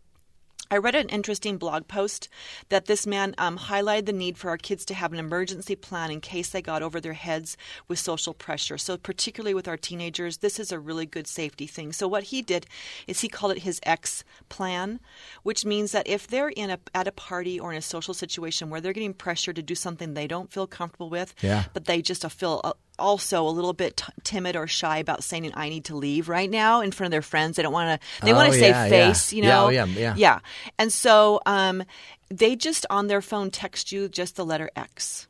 I 0.71 0.77
read 0.77 0.95
an 0.95 1.09
interesting 1.09 1.59
blog 1.59 1.89
post 1.89 2.29
that 2.69 2.87
this 2.87 3.07
man 3.07 3.35
um, 3.39 3.59
highlighted 3.59 4.07
the 4.07 4.13
need 4.13 4.39
for 4.39 4.51
our 4.51 4.57
kids 4.57 4.85
to 4.87 4.95
have 4.95 5.13
an 5.13 5.19
emergency 5.19 5.75
plan 5.75 6.11
in 6.11 6.21
case 6.21 6.51
they 6.51 6.63
got 6.63 6.83
over 6.83 7.01
their 7.01 7.13
heads 7.15 7.57
with 7.89 7.99
social 7.99 8.35
pressure. 8.35 8.79
So, 8.79 8.97
particularly 8.97 9.55
with 9.55 9.67
our 9.67 9.77
teenagers, 9.77 10.39
this 10.39 10.61
is 10.61 10.71
a 10.71 10.79
really 10.79 11.07
good 11.07 11.27
safety 11.27 11.67
thing. 11.67 11.93
So, 11.93 12.07
what 12.07 12.25
he 12.25 12.41
did 12.41 12.67
is 13.09 13.21
he 13.21 13.29
called 13.29 13.53
it 13.57 13.63
his 13.63 13.81
X 13.83 14.23
plan, 14.49 15.01
which 15.43 15.65
means 15.65 15.93
that 15.93 16.07
if 16.07 16.29
they're 16.29 16.51
in 16.51 16.71
a 16.71 16.79
at 16.95 17.09
a 17.09 17.13
party 17.13 17.59
or 17.59 17.73
in 17.73 17.79
a 17.79 17.83
social 17.83 18.15
situation 18.15 18.71
where 18.71 18.81
they're 18.81 18.93
getting 18.93 19.15
pressure 19.15 19.53
to 19.53 19.63
do 19.63 19.75
something 19.75 20.15
they 20.15 20.27
don't 20.29 20.53
feel 20.53 20.67
comfortable 20.67 21.11
with, 21.11 21.35
Yeah. 21.43 21.65
but 21.73 21.87
they 21.87 22.01
just 22.01 22.25
feel 22.31 22.61
uh, 22.63 22.73
also 23.01 23.47
a 23.47 23.51
little 23.51 23.73
bit 23.73 23.97
t- 23.97 24.05
timid 24.23 24.55
or 24.55 24.67
shy 24.67 24.99
about 24.99 25.25
saying 25.25 25.51
I 25.55 25.69
need 25.69 25.87
to 25.87 25.97
leave 25.97 26.29
right 26.29 26.49
now 26.51 26.81
in 26.83 26.93
front 26.93 27.09
of 27.09 27.11
their 27.13 27.23
friends. 27.23 27.57
They 27.57 27.63
don't 27.65 27.73
want 27.73 28.01
to. 28.01 28.25
They 28.25 28.33
Oh, 28.33 28.37
want 28.37 28.53
to 28.53 28.59
yeah, 28.59 28.85
save 28.85 28.93
yeah. 28.93 29.07
face, 29.09 29.33
you 29.33 29.43
Yeah, 29.43 29.49
know. 29.49 29.67
oh, 29.67 29.69
yeah, 29.71 29.85
yeah. 29.87 30.15
Yeah. 30.17 30.39
And 30.79 30.93
so 30.93 31.41
um, 31.47 31.83
they 32.29 32.55
just 32.57 32.87
on 32.91 33.07
their 33.09 33.23
phone 33.23 33.51
text 33.51 33.91
you 33.91 34.09
just 34.09 34.37
the 34.37 34.45
letter 34.45 34.71
X. 34.77 35.27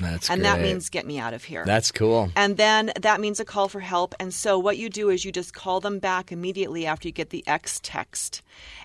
That's 0.00 0.28
and 0.28 0.44
that 0.44 0.60
means 0.60 0.88
get 0.90 1.06
me 1.06 1.18
out 1.20 1.34
of 1.34 1.44
here. 1.44 1.64
That's 1.64 1.92
cool. 1.92 2.30
And 2.34 2.56
then 2.56 2.92
that 3.00 3.20
means 3.20 3.38
a 3.38 3.44
call 3.44 3.68
for 3.68 3.80
help. 3.80 4.14
And 4.18 4.34
so 4.34 4.58
what 4.58 4.76
you 4.76 4.88
do 4.90 5.08
is 5.08 5.24
you 5.24 5.30
just 5.32 5.54
call 5.54 5.80
them 5.80 5.98
back 6.00 6.32
immediately 6.32 6.84
after 6.84 7.06
you 7.08 7.12
get 7.12 7.30
the 7.30 7.44
X 7.46 7.78
text. 7.82 8.42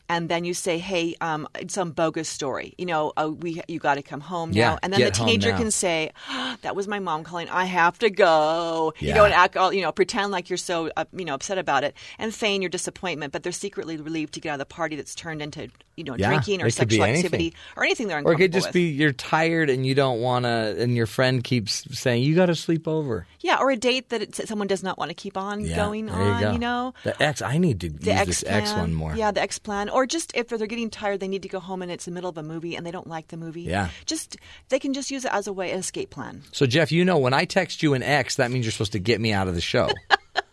And 0.07 0.27
then 0.29 0.43
you 0.43 0.53
say, 0.55 0.79
hey, 0.79 1.15
um, 1.21 1.47
it's 1.55 1.73
some 1.75 1.91
bogus 1.91 2.27
story. 2.29 2.73
You 2.77 2.85
know, 2.87 3.13
uh, 3.17 3.29
we 3.29 3.61
you 3.67 3.79
got 3.79 3.95
to 3.95 4.01
come 4.03 4.21
home 4.21 4.51
Yeah, 4.51 4.71
now. 4.71 4.79
And 4.81 4.91
then 4.93 5.01
the 5.01 5.11
teenager 5.11 5.53
can 5.53 5.69
say, 5.71 6.11
"Ah, 6.27 6.57
that 6.63 6.75
was 6.75 6.87
my 6.87 6.99
mom 6.99 7.23
calling. 7.23 7.47
I 7.49 7.65
have 7.65 7.99
to 7.99 8.09
go. 8.09 8.93
You 8.99 9.09
Yeah. 9.09 9.15
go 9.15 9.25
and 9.25 9.33
act, 9.33 9.55
all, 9.57 9.71
you 9.73 9.81
know, 9.81 9.91
pretend 9.91 10.31
like 10.31 10.49
you're 10.49 10.57
so, 10.57 10.89
uh, 10.97 11.05
you 11.13 11.25
know, 11.25 11.35
upset 11.35 11.57
about 11.59 11.83
it 11.83 11.95
and 12.17 12.33
feign 12.33 12.61
your 12.61 12.69
disappointment. 12.69 13.31
But 13.33 13.43
they're 13.43 13.51
secretly 13.51 13.97
relieved 13.97 14.33
to 14.35 14.39
get 14.39 14.49
out 14.49 14.53
of 14.55 14.59
the 14.59 14.65
party 14.65 14.95
that's 14.95 15.13
turned 15.13 15.41
into, 15.43 15.69
you 15.95 16.03
know, 16.03 16.15
Yeah, 16.17 16.27
drinking 16.27 16.63
or 16.63 16.69
sexual 16.71 17.03
anything. 17.03 17.25
activity 17.25 17.53
or 17.75 17.83
anything 17.83 18.07
they're 18.07 18.21
Or 18.23 18.33
it 18.33 18.37
could 18.37 18.53
just 18.53 18.69
with. 18.69 18.73
be 18.73 18.83
you're 18.89 19.13
tired 19.13 19.69
and 19.69 19.85
you 19.85 19.93
don't 19.93 20.21
want 20.21 20.45
to, 20.45 20.75
and 20.81 20.95
your 20.99 21.07
friend 21.07 21.43
keeps 21.43 21.83
saying, 21.97 22.21
you 22.21 22.35
got 22.35 22.45
to 22.45 22.55
sleep 22.55 22.87
over. 22.87 23.25
Yeah, 23.39 23.57
or 23.59 23.71
a 23.71 23.75
date 23.75 24.09
that 24.09 24.21
it, 24.21 24.35
someone 24.35 24.67
does 24.67 24.83
not 24.83 24.97
want 24.99 25.09
to 25.09 25.15
keep 25.15 25.35
on 25.37 25.61
Yeah, 25.61 25.75
going 25.75 26.05
there 26.05 26.15
you 26.15 26.21
on, 26.21 26.41
go. 26.41 26.51
you 26.51 26.59
know? 26.59 26.93
The 27.03 27.23
X, 27.23 27.41
I 27.41 27.57
need 27.57 27.79
to 27.81 27.89
The 27.89 28.11
use 28.11 28.19
X 28.19 28.25
this 28.27 28.43
plan. 28.43 28.61
X 28.61 28.73
one 28.73 28.93
more. 28.93 29.15
Yeah, 29.15 29.31
the 29.31 29.41
X 29.41 29.57
plan. 29.57 29.89
Or 29.89 30.05
just 30.05 30.31
if 30.35 30.49
they're 30.49 30.67
getting 30.67 30.89
tired, 30.89 31.19
they 31.21 31.27
need 31.27 31.41
to 31.43 31.49
go 31.49 31.59
home 31.59 31.81
and 31.81 31.89
it's 31.91 32.05
the 32.05 32.11
middle 32.11 32.29
of 32.29 32.37
a 32.37 32.43
movie 32.43 32.75
and 32.75 32.85
they 32.85 32.91
don't 32.91 33.07
like 33.07 33.29
the 33.29 33.37
movie. 33.37 33.61
Yeah. 33.63 33.89
Just, 34.05 34.37
they 34.67 34.77
can 34.77 34.93
just 34.93 35.09
use 35.09 35.25
it 35.25 35.33
as 35.33 35.47
a 35.47 35.53
way, 35.53 35.71
an 35.71 35.79
escape 35.79 36.11
plan. 36.11 36.43
So, 36.51 36.65
Jeff, 36.67 36.91
you 36.91 37.03
know, 37.05 37.17
when 37.17 37.33
I 37.33 37.45
text 37.45 37.81
you 37.81 37.95
an 37.95 38.03
X, 38.03 38.35
that 38.35 38.51
means 38.51 38.65
you're 38.65 38.71
supposed 38.71 38.91
to 38.91 38.99
get 38.99 39.19
me 39.19 39.31
out 39.33 39.47
of 39.47 39.55
the 39.55 39.61
show. 39.61 39.89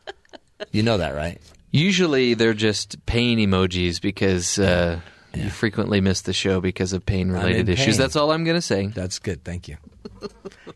you 0.71 0.83
know 0.83 0.99
that, 0.99 1.15
right? 1.15 1.41
Usually 1.73 2.35
they're 2.35 2.55
just 2.55 3.05
pain 3.07 3.39
emojis 3.39 4.01
because 4.01 4.59
uh, 4.59 5.01
you 5.35 5.51
frequently 5.51 6.01
miss 6.01 6.23
the 6.23 6.33
show 6.33 6.61
because 6.61 6.93
of 6.95 7.05
pain 7.05 7.31
related 7.31 7.69
issues. 7.69 7.97
pain. 7.97 8.03
That's 8.03 8.17
all 8.17 8.31
I'm 8.33 8.45
going 8.45 8.57
to 8.57 8.63
say. 8.63 8.87
That's 8.87 9.19
good. 9.19 9.45
Thank 9.45 9.69
you. 9.69 9.77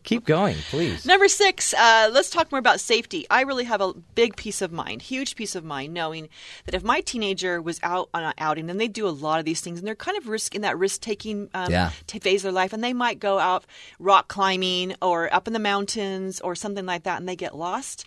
Keep 0.03 0.25
going, 0.25 0.55
please. 0.69 1.05
Number 1.05 1.27
six, 1.27 1.73
uh, 1.73 2.09
let's 2.11 2.29
talk 2.29 2.51
more 2.51 2.59
about 2.59 2.79
safety. 2.79 3.25
I 3.29 3.41
really 3.41 3.65
have 3.65 3.81
a 3.81 3.93
big 3.93 4.35
peace 4.35 4.61
of 4.61 4.71
mind, 4.71 5.01
huge 5.03 5.35
peace 5.35 5.55
of 5.55 5.63
mind, 5.63 5.93
knowing 5.93 6.29
that 6.65 6.73
if 6.75 6.83
my 6.83 7.01
teenager 7.01 7.61
was 7.61 7.79
out 7.83 8.09
on 8.13 8.23
an 8.23 8.33
outing, 8.37 8.67
then 8.67 8.77
they 8.77 8.87
do 8.87 9.07
a 9.07 9.09
lot 9.09 9.39
of 9.39 9.45
these 9.45 9.61
things, 9.61 9.79
and 9.79 9.87
they're 9.87 9.95
kind 9.95 10.17
of 10.17 10.27
risk 10.27 10.55
in 10.55 10.61
that 10.61 10.77
risk 10.77 11.01
taking 11.01 11.49
um, 11.53 11.71
Yeah. 11.71 11.89
phase 12.07 12.41
of 12.41 12.43
their 12.43 12.51
life, 12.51 12.73
and 12.73 12.83
they 12.83 12.93
might 12.93 13.19
go 13.19 13.39
out 13.39 13.65
rock 13.99 14.27
climbing 14.27 14.95
or 15.01 15.33
up 15.33 15.47
in 15.47 15.53
the 15.53 15.59
mountains 15.59 16.39
or 16.41 16.55
something 16.55 16.85
like 16.85 17.03
that, 17.03 17.19
and 17.19 17.27
they 17.29 17.35
get 17.35 17.55
lost. 17.55 18.05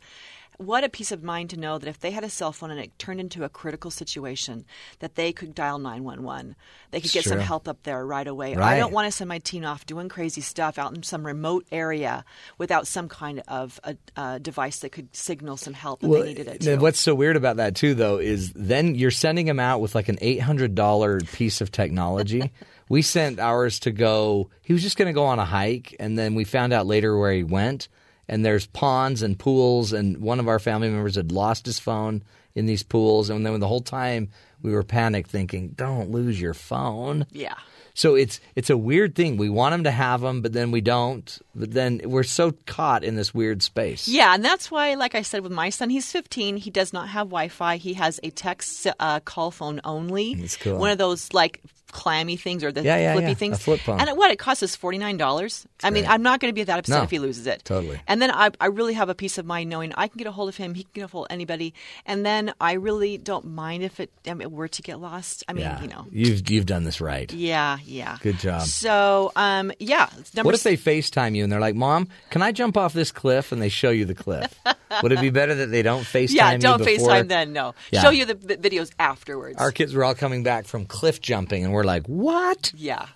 What 0.58 0.84
a 0.84 0.88
peace 0.88 1.12
of 1.12 1.22
mind 1.22 1.50
to 1.50 1.56
know 1.58 1.78
that 1.78 1.88
if 1.88 1.98
they 1.98 2.10
had 2.10 2.24
a 2.24 2.30
cell 2.30 2.52
phone 2.52 2.70
and 2.70 2.80
it 2.80 2.96
turned 2.98 3.20
into 3.20 3.44
a 3.44 3.48
critical 3.48 3.90
situation, 3.90 4.64
that 5.00 5.14
they 5.14 5.32
could 5.32 5.54
dial 5.54 5.78
911. 5.78 6.56
They 6.90 7.00
could 7.00 7.12
get 7.12 7.24
some 7.24 7.38
help 7.40 7.66
up 7.68 7.82
there 7.82 8.04
right 8.06 8.26
away. 8.26 8.54
I 8.56 8.78
don't 8.78 8.92
want 8.92 9.06
to 9.06 9.12
send 9.12 9.28
my 9.28 9.38
teen 9.38 9.64
off 9.64 9.86
doing 9.86 10.08
crazy 10.08 10.40
stuff 10.40 10.78
out 10.78 10.94
in 10.94 11.02
some 11.02 11.26
remote 11.26 11.66
area 11.72 12.24
without 12.58 12.86
some 12.86 13.08
kind 13.08 13.42
of 13.48 13.80
a, 13.84 13.96
a 14.16 14.38
device 14.38 14.80
that 14.80 14.90
could 14.90 15.14
signal 15.14 15.56
some 15.56 15.74
help 15.74 16.00
that 16.00 16.08
they 16.08 16.22
needed 16.22 16.48
it 16.48 16.60
to. 16.60 16.76
what's 16.76 17.00
so 17.00 17.14
weird 17.14 17.36
about 17.36 17.56
that 17.56 17.74
too, 17.74 17.94
though, 17.94 18.18
is 18.18 18.52
then 18.52 18.94
you're 18.94 19.10
sending 19.10 19.46
them 19.46 19.60
out 19.60 19.80
with 19.80 19.94
like 19.94 20.08
an 20.08 20.18
eight 20.20 20.40
hundred 20.40 20.74
dollar 20.74 21.20
piece 21.20 21.60
of 21.60 21.72
technology. 21.72 22.52
we 22.88 23.02
sent 23.02 23.40
ours 23.40 23.78
to 23.80 23.90
go. 23.90 24.50
He 24.62 24.72
was 24.72 24.82
just 24.82 24.96
going 24.96 25.06
to 25.06 25.12
go 25.12 25.24
on 25.24 25.38
a 25.38 25.44
hike, 25.44 25.96
and 25.98 26.18
then 26.18 26.34
we 26.34 26.44
found 26.44 26.72
out 26.72 26.86
later 26.86 27.16
where 27.18 27.32
he 27.32 27.44
went. 27.44 27.88
And 28.28 28.44
there's 28.44 28.66
ponds 28.66 29.22
and 29.22 29.38
pools, 29.38 29.92
and 29.92 30.18
one 30.18 30.40
of 30.40 30.48
our 30.48 30.58
family 30.58 30.88
members 30.88 31.16
had 31.16 31.32
lost 31.32 31.66
his 31.66 31.78
phone 31.78 32.22
in 32.54 32.66
these 32.66 32.82
pools, 32.82 33.30
and 33.30 33.44
then 33.44 33.58
the 33.60 33.68
whole 33.68 33.80
time 33.80 34.28
we 34.62 34.72
were 34.72 34.82
panicked, 34.84 35.30
thinking, 35.30 35.68
"Don't 35.76 36.10
lose 36.10 36.40
your 36.40 36.54
phone." 36.54 37.26
Yeah. 37.32 37.56
So 37.94 38.14
it's 38.14 38.40
it's 38.56 38.70
a 38.70 38.76
weird 38.76 39.14
thing. 39.14 39.36
We 39.36 39.48
want 39.48 39.72
them 39.72 39.84
to 39.84 39.90
have 39.90 40.20
them, 40.20 40.40
but 40.40 40.52
then 40.52 40.70
we 40.70 40.80
don't. 40.80 41.38
But 41.54 41.72
then 41.72 42.00
we're 42.04 42.22
so 42.24 42.52
caught 42.66 43.04
in 43.04 43.16
this 43.16 43.32
weird 43.32 43.62
space. 43.62 44.08
Yeah, 44.08 44.34
and 44.34 44.44
that's 44.44 44.70
why, 44.70 44.94
like 44.94 45.14
I 45.14 45.22
said, 45.22 45.42
with 45.42 45.52
my 45.52 45.70
son, 45.70 45.90
he's 45.90 46.10
15. 46.10 46.56
He 46.56 46.70
does 46.70 46.92
not 46.92 47.08
have 47.08 47.28
Wi 47.28 47.48
Fi. 47.48 47.76
He 47.76 47.94
has 47.94 48.18
a 48.22 48.30
text 48.30 48.86
uh, 48.98 49.20
call 49.20 49.50
phone 49.50 49.80
only. 49.84 50.34
That's 50.34 50.56
cool. 50.56 50.78
One 50.78 50.90
of 50.90 50.98
those 50.98 51.32
like 51.32 51.60
clammy 51.92 52.34
things 52.36 52.64
or 52.64 52.72
the 52.72 52.82
Yeah, 52.82 52.96
yeah, 52.96 53.12
flippy 53.12 53.28
yeah, 53.28 53.34
things. 53.34 53.56
a 53.56 53.60
flip 53.60 53.78
phone. 53.78 54.00
And 54.00 54.18
what 54.18 54.32
it 54.32 54.36
costs 54.40 54.64
us 54.64 54.74
forty 54.74 54.98
nine 54.98 55.16
dollars. 55.16 55.64
I 55.84 55.90
mean. 55.90 56.06
I'm 56.06 56.22
not 56.22 56.40
going 56.40 56.50
to 56.50 56.54
be 56.54 56.64
that 56.64 56.78
upset 56.80 56.98
No, 56.98 57.02
if 57.04 57.10
he 57.10 57.20
loses 57.20 57.46
it. 57.46 57.64
totally. 57.64 58.00
And 58.08 58.20
then 58.20 58.32
I, 58.32 58.50
I 58.58 58.66
really 58.66 58.94
have 58.94 59.08
a 59.10 59.14
peace 59.14 59.38
of 59.38 59.46
mind 59.46 59.70
knowing 59.70 59.92
I 59.96 60.08
can 60.08 60.18
get 60.18 60.26
a 60.26 60.32
hold 60.32 60.48
of 60.48 60.56
him. 60.56 60.74
He 60.74 60.82
can 60.82 60.90
get 60.92 61.04
a 61.04 61.06
hold 61.06 61.26
of 61.26 61.32
anybody. 61.32 61.72
And 62.04 62.26
then 62.26 62.52
I 62.60 62.72
really 62.72 63.16
don't 63.16 63.44
mind 63.44 63.84
if 63.84 64.00
it, 64.00 64.10
I 64.26 64.34
mean, 64.34 64.50
were 64.50 64.66
to 64.66 64.82
get 64.82 64.98
lost. 64.98 65.44
I 65.46 65.52
mean, 65.52 65.70
you 65.82 65.86
know. 65.86 66.06
You've 66.10 66.50
you've 66.50 66.66
done 66.66 66.82
this 66.82 67.00
right. 67.00 67.32
Yeah, 67.32 67.78
yeah. 67.84 68.18
Good 68.20 68.38
job. 68.40 68.62
So, 68.62 69.30
um, 69.36 69.70
yeah. 69.78 70.08
Number 70.34 70.48
What 70.48 70.54
if 70.56 70.64
they 70.64 70.76
FaceTime 70.76 71.36
you 71.36 71.43
and 71.44 71.52
they're 71.52 71.60
like, 71.60 71.74
"Mom, 71.76 72.08
can 72.30 72.42
I 72.42 72.50
jump 72.50 72.76
off 72.76 72.92
this 72.92 73.12
cliff?" 73.12 73.52
and 73.52 73.62
they 73.62 73.68
show 73.68 73.90
you 73.90 74.04
the 74.04 74.14
cliff? 74.14 74.58
Would 75.02 75.12
it 75.12 75.20
be 75.20 75.30
better 75.30 75.54
that 75.54 75.66
they 75.66 75.82
don't 75.82 76.02
FaceTime 76.14 76.34
yeah, 76.34 76.56
don't 76.56 76.82
before? 76.84 77.08
FaceTime 77.10 77.28
then. 77.28 77.52
No, 77.52 77.74
Yeah. 77.92 78.02
show 78.02 78.10
you 78.10 78.24
the 78.24 78.34
videos 78.34 78.90
afterwards. 78.98 79.58
Our 79.60 79.70
kids 79.70 79.94
were 79.94 80.04
all 80.04 80.14
coming 80.14 80.42
back 80.42 80.66
from 80.66 80.86
cliff 80.86 81.20
jumping, 81.20 81.64
and 81.64 81.72
we're 81.72 81.84
like, 81.84 82.06
"What? 82.06 82.72
yeah, 82.76 83.06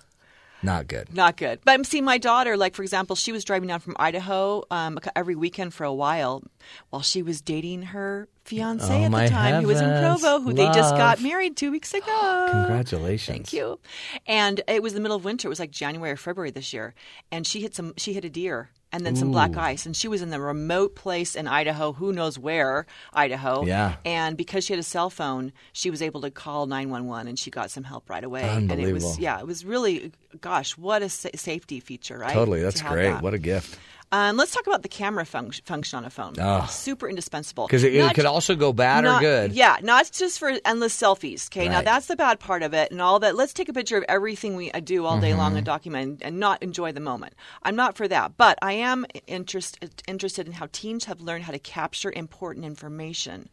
Not 0.61 0.87
good." 0.87 1.13
not 1.13 1.37
good. 1.37 1.59
But 1.63 1.73
I'm 1.73 1.83
my 2.03 2.17
daughter, 2.17 2.57
like 2.57 2.75
for 2.75 2.83
example, 2.83 3.15
she 3.15 3.31
was 3.31 3.43
driving 3.43 3.67
down 3.67 3.79
from 3.79 3.95
Idaho 3.99 4.63
um, 4.71 4.95
every 5.15 5.35
weekend 5.35 5.73
for 5.73 5.83
a 5.83 5.93
while, 5.93 6.43
while 6.89 7.01
she 7.01 7.21
was 7.21 7.41
dating 7.41 7.83
her 7.83 8.27
fiance 8.43 8.85
Oh, 8.91 9.05
at 9.05 9.11
the 9.11 9.29
time, 9.29 9.61
who 9.61 9.67
was 9.67 9.81
in. 9.81 9.89
Provo, 10.01 10.39
who 10.39 10.53
they 10.53 10.65
just 10.67 10.95
got 10.95 11.21
married 11.21 11.55
two 11.55 11.71
weeks 11.71 11.93
ago. 11.93 12.47
Congratulations. 12.51 13.35
Thank 13.35 13.53
you. 13.53 13.79
And 14.27 14.61
it 14.67 14.81
was 14.83 14.93
the 14.93 14.99
middle 14.99 15.17
of 15.17 15.23
winter. 15.23 15.47
It 15.47 15.49
was 15.49 15.59
like 15.59 15.71
January 15.71 16.11
or 16.11 16.17
February 16.17 16.51
this 16.51 16.73
year, 16.73 16.93
and 17.31 17.45
she 17.45 17.61
hit 17.61 17.75
some. 17.75 17.93
She 17.97 18.13
hit 18.13 18.25
a 18.25 18.29
deer. 18.29 18.69
And 18.91 19.05
then 19.05 19.15
some 19.15 19.31
black 19.31 19.55
ice, 19.55 19.85
and 19.85 19.95
she 19.95 20.07
was 20.07 20.23
in 20.23 20.31
the 20.31 20.41
remote 20.41 20.95
place 20.95 21.35
in 21.35 21.47
Idaho, 21.47 21.93
who 21.93 22.11
knows 22.11 22.39
where, 22.39 22.87
Idaho. 23.13 23.63
Yeah. 23.63 23.97
And 24.03 24.35
because 24.35 24.63
she 24.65 24.73
had 24.73 24.79
a 24.79 24.83
cell 24.83 25.11
phone, 25.11 25.53
she 25.73 25.91
was 25.91 26.01
able 26.01 26.21
to 26.21 26.31
call 26.31 26.65
nine 26.65 26.89
one 26.89 27.05
one, 27.05 27.27
and 27.27 27.37
she 27.37 27.51
got 27.51 27.69
some 27.69 27.83
help 27.83 28.09
right 28.09 28.23
away. 28.23 28.41
And 28.41 28.71
it 28.71 28.77
was 28.91 29.03
Unbelievable. 29.03 29.15
yeah, 29.19 29.39
it 29.39 29.45
was 29.45 29.63
really, 29.63 30.11
gosh, 30.41 30.75
what 30.75 31.03
a 31.03 31.09
sa- 31.09 31.29
safety 31.35 31.79
feature, 31.79 32.17
right? 32.17 32.33
Totally, 32.33 32.63
that's 32.63 32.79
To 32.81 32.87
great. 32.87 33.09
that. 33.11 33.21
What 33.21 33.35
a 33.35 33.37
gift. 33.37 33.77
Um, 34.11 34.37
let's 34.37 34.53
talk 34.53 34.65
about 34.65 34.81
the 34.81 34.89
camera 34.89 35.23
func- 35.23 35.63
function 35.65 35.97
on 35.97 36.05
a 36.05 36.09
phone. 36.09 36.33
Oh. 36.39 36.65
Super 36.67 37.07
indispensable. 37.07 37.67
Because 37.67 37.83
it, 37.83 37.93
it 37.93 37.99
Not 38.01 38.15
could 38.15 38.25
also 38.25 38.55
go 38.55 38.73
bad 38.73 39.05
or 39.05 39.19
good. 39.19 39.51
Yeah, 39.53 39.77
not 39.83 40.09
just 40.11 40.39
for 40.39 40.51
endless 40.65 40.99
selfies. 40.99 41.47
Okay, 41.47 41.69
now 41.69 41.81
that's 41.83 42.07
the 42.07 42.15
bad 42.15 42.39
part 42.39 42.63
of 42.63 42.73
it, 42.73 42.91
and 42.91 43.01
all 43.01 43.19
that. 43.19 43.35
Let's 43.35 43.53
take 43.53 43.69
a 43.69 43.73
picture 43.73 43.97
of 43.97 44.05
everything 44.09 44.55
we 44.55 44.71
uh, 44.71 44.79
do 44.79 45.05
all 45.05 45.19
day 45.19 45.33
long 45.35 45.49
Mm-hmm. 45.49 45.57
and 45.57 45.65
document, 45.65 46.21
and 46.23 46.39
not 46.39 46.63
enjoy 46.63 46.91
the 46.91 46.99
moment. 46.99 47.33
I'm 47.61 47.75
not 47.75 47.95
for 47.97 48.07
that, 48.07 48.35
but 48.35 48.57
I 48.63 48.73
am 48.73 49.05
interest, 49.27 49.77
interested 50.07 50.47
in 50.47 50.53
how 50.53 50.67
teens 50.71 51.05
have 51.05 51.21
learned 51.21 51.43
how 51.43 51.51
to 51.51 51.59
capture 51.59 52.11
important 52.15 52.65
information. 52.65 53.49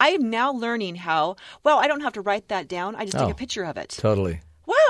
I 0.00 0.08
am 0.08 0.28
now 0.30 0.50
learning 0.52 0.96
how. 0.96 1.36
Well, 1.62 1.78
I 1.78 1.86
don't 1.86 2.00
have 2.02 2.12
to 2.14 2.20
write 2.20 2.48
that 2.48 2.66
down. 2.68 2.96
I 2.96 3.04
just 3.04 3.16
Oh. 3.16 3.20
take 3.26 3.30
a 3.34 3.36
picture 3.36 3.62
of 3.64 3.76
it. 3.76 3.90
Totally. 3.90 4.40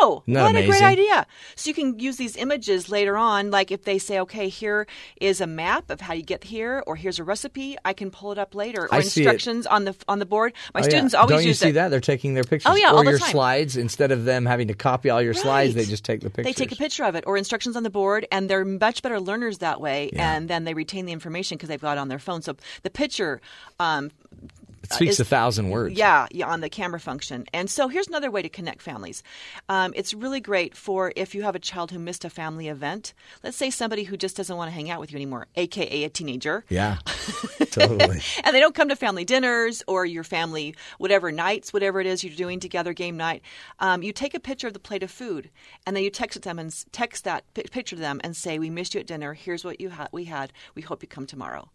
Wow, 0.01 0.23
Isn't 0.27 0.43
what 0.43 0.57
a 0.57 0.67
great 0.67 0.83
idea. 0.83 1.27
So 1.55 1.69
you 1.69 1.75
can 1.75 1.99
use 1.99 2.17
these 2.17 2.37
images 2.37 2.89
later 2.89 3.17
on, 3.17 3.51
like 3.51 3.71
if 3.71 3.85
they 3.85 3.99
say, 3.99 4.21
okay, 4.21 4.49
here 4.49 4.87
is 5.21 5.41
a 5.41 5.47
map 5.47 5.91
of 5.91 6.01
how 6.01 6.15
you 6.15 6.23
get 6.23 6.45
here, 6.45 6.83
or 6.87 6.97
here's 6.97 7.19
a 7.19 7.25
recipe, 7.25 7.77
I 7.85 7.93
can 7.93 8.11
pull 8.11 8.33
it 8.33 8.39
up 8.39 8.55
later, 8.55 8.83
or 8.85 8.95
I 8.95 8.99
instructions 8.99 9.67
on 9.67 9.85
the 9.85 9.95
on 10.09 10.19
the 10.19 10.27
board. 10.27 10.53
My 10.75 10.81
Oh, 10.81 10.83
yeah. 10.85 10.89
students 10.91 11.15
always 11.15 11.31
Don't 11.37 11.43
you 11.43 11.49
use 11.49 11.59
see 11.61 11.69
it. 11.71 11.73
that? 11.73 11.89
They're 11.89 12.01
taking 12.01 12.35
their 12.35 12.45
pictures. 12.45 12.71
Oh, 12.71 12.77
yeah, 12.77 12.91
or 12.93 12.97
all 12.99 13.05
the 13.05 13.11
your 13.11 13.19
time. 13.19 13.31
slides 13.31 13.77
instead 13.77 14.13
of 14.13 14.25
them 14.25 14.47
having 14.47 14.69
to 14.69 14.75
copy 14.75 15.11
all 15.11 15.23
your 15.23 15.35
slides, 15.35 15.75
they 15.75 15.85
just 15.85 16.05
take 16.05 16.21
the 16.21 16.31
pictures. 16.31 16.45
They 16.45 16.53
take 16.65 16.73
a 16.73 16.77
picture 16.77 17.05
of 17.05 17.15
it 17.15 17.25
or 17.27 17.37
instructions 17.37 17.77
on 17.77 17.83
the 17.83 17.91
board, 17.91 18.27
and 18.31 18.49
they're 18.51 18.65
much 18.65 19.03
better 19.03 19.21
learners 19.21 19.59
that 19.59 19.81
way. 19.81 20.11
And 20.17 20.49
then 20.49 20.65
they 20.65 20.75
retain 20.75 21.07
the 21.07 21.13
information 21.13 21.57
because 21.57 21.69
they've 21.69 21.81
got 21.81 21.97
it 21.97 22.01
on 22.01 22.09
their 22.09 22.19
phone. 22.19 22.43
So 22.43 22.57
the 22.83 22.91
picture 22.91 23.41
um, 23.81 24.11
It 24.91 24.95
speaks 24.95 25.13
is- 25.15 25.21
a 25.21 25.25
thousand 25.25 25.71
words. 25.71 25.97
Yeah, 25.97 26.27
yeah, 26.31 26.47
on 26.49 26.61
the 26.61 26.69
camera 26.69 27.01
function. 27.01 27.47
And 27.53 27.71
so 27.71 27.89
here's 27.89 28.09
another 28.09 28.31
way 28.31 28.43
to 28.43 28.49
connect 28.49 28.83
families. 28.83 29.23
Um, 29.69 29.93
it's 29.97 30.15
really 30.15 30.41
great 30.41 30.77
for 30.77 31.13
if 31.17 31.35
you 31.35 31.43
have 31.43 31.55
a 31.55 31.59
child 31.61 31.91
who 31.91 31.99
missed 31.99 32.25
a 32.25 32.31
family 32.31 32.69
event. 32.69 33.15
Let's 33.43 33.57
say 33.57 33.71
somebody 33.71 34.05
who 34.05 34.17
just 34.17 34.37
doesn't 34.37 34.57
want 34.57 34.69
to 34.71 34.75
hang 34.75 34.91
out 34.91 35.01
with 35.01 35.13
you 35.13 35.17
anymore, 35.17 35.47
aka 35.57 36.05
a 36.05 36.09
teenager. 36.09 36.65
Yeah. 36.69 36.99
totally. 37.71 38.21
and 38.45 38.55
they 38.55 38.61
don't 38.61 38.75
come 38.75 38.89
to 38.89 38.97
family 38.97 39.25
dinners 39.25 39.83
or 39.87 40.07
your 40.07 40.25
family 40.25 40.75
whatever 40.99 41.31
nights 41.33 41.73
whatever 41.73 42.01
it 42.01 42.07
is 42.07 42.23
you're 42.25 42.35
doing 42.35 42.61
together 42.61 42.93
game 42.93 43.17
night 43.17 43.43
um, 43.81 44.03
you 44.03 44.13
take 44.13 44.35
a 44.35 44.41
picture 44.41 44.67
of 44.67 44.73
the 44.73 44.79
plate 44.79 45.03
of 45.03 45.11
food 45.11 45.51
and 45.87 45.95
then 45.97 46.03
you 46.03 46.11
text 46.11 46.41
them 46.43 46.59
and 46.59 46.85
text 46.93 47.25
that 47.25 47.43
pi 47.55 47.63
picture 47.71 47.97
to 47.97 48.01
them 48.03 48.21
and 48.25 48.37
say 48.37 48.59
we 48.59 48.71
missed 48.71 48.95
you 48.95 49.01
at 49.01 49.07
dinner 49.07 49.35
here's 49.35 49.65
what 49.65 49.81
you 49.81 49.89
had 49.91 50.09
we 50.13 50.25
had 50.25 50.53
we 50.75 50.83
hope 50.83 51.03
you 51.03 51.09
come 51.09 51.27
tomorrow 51.27 51.69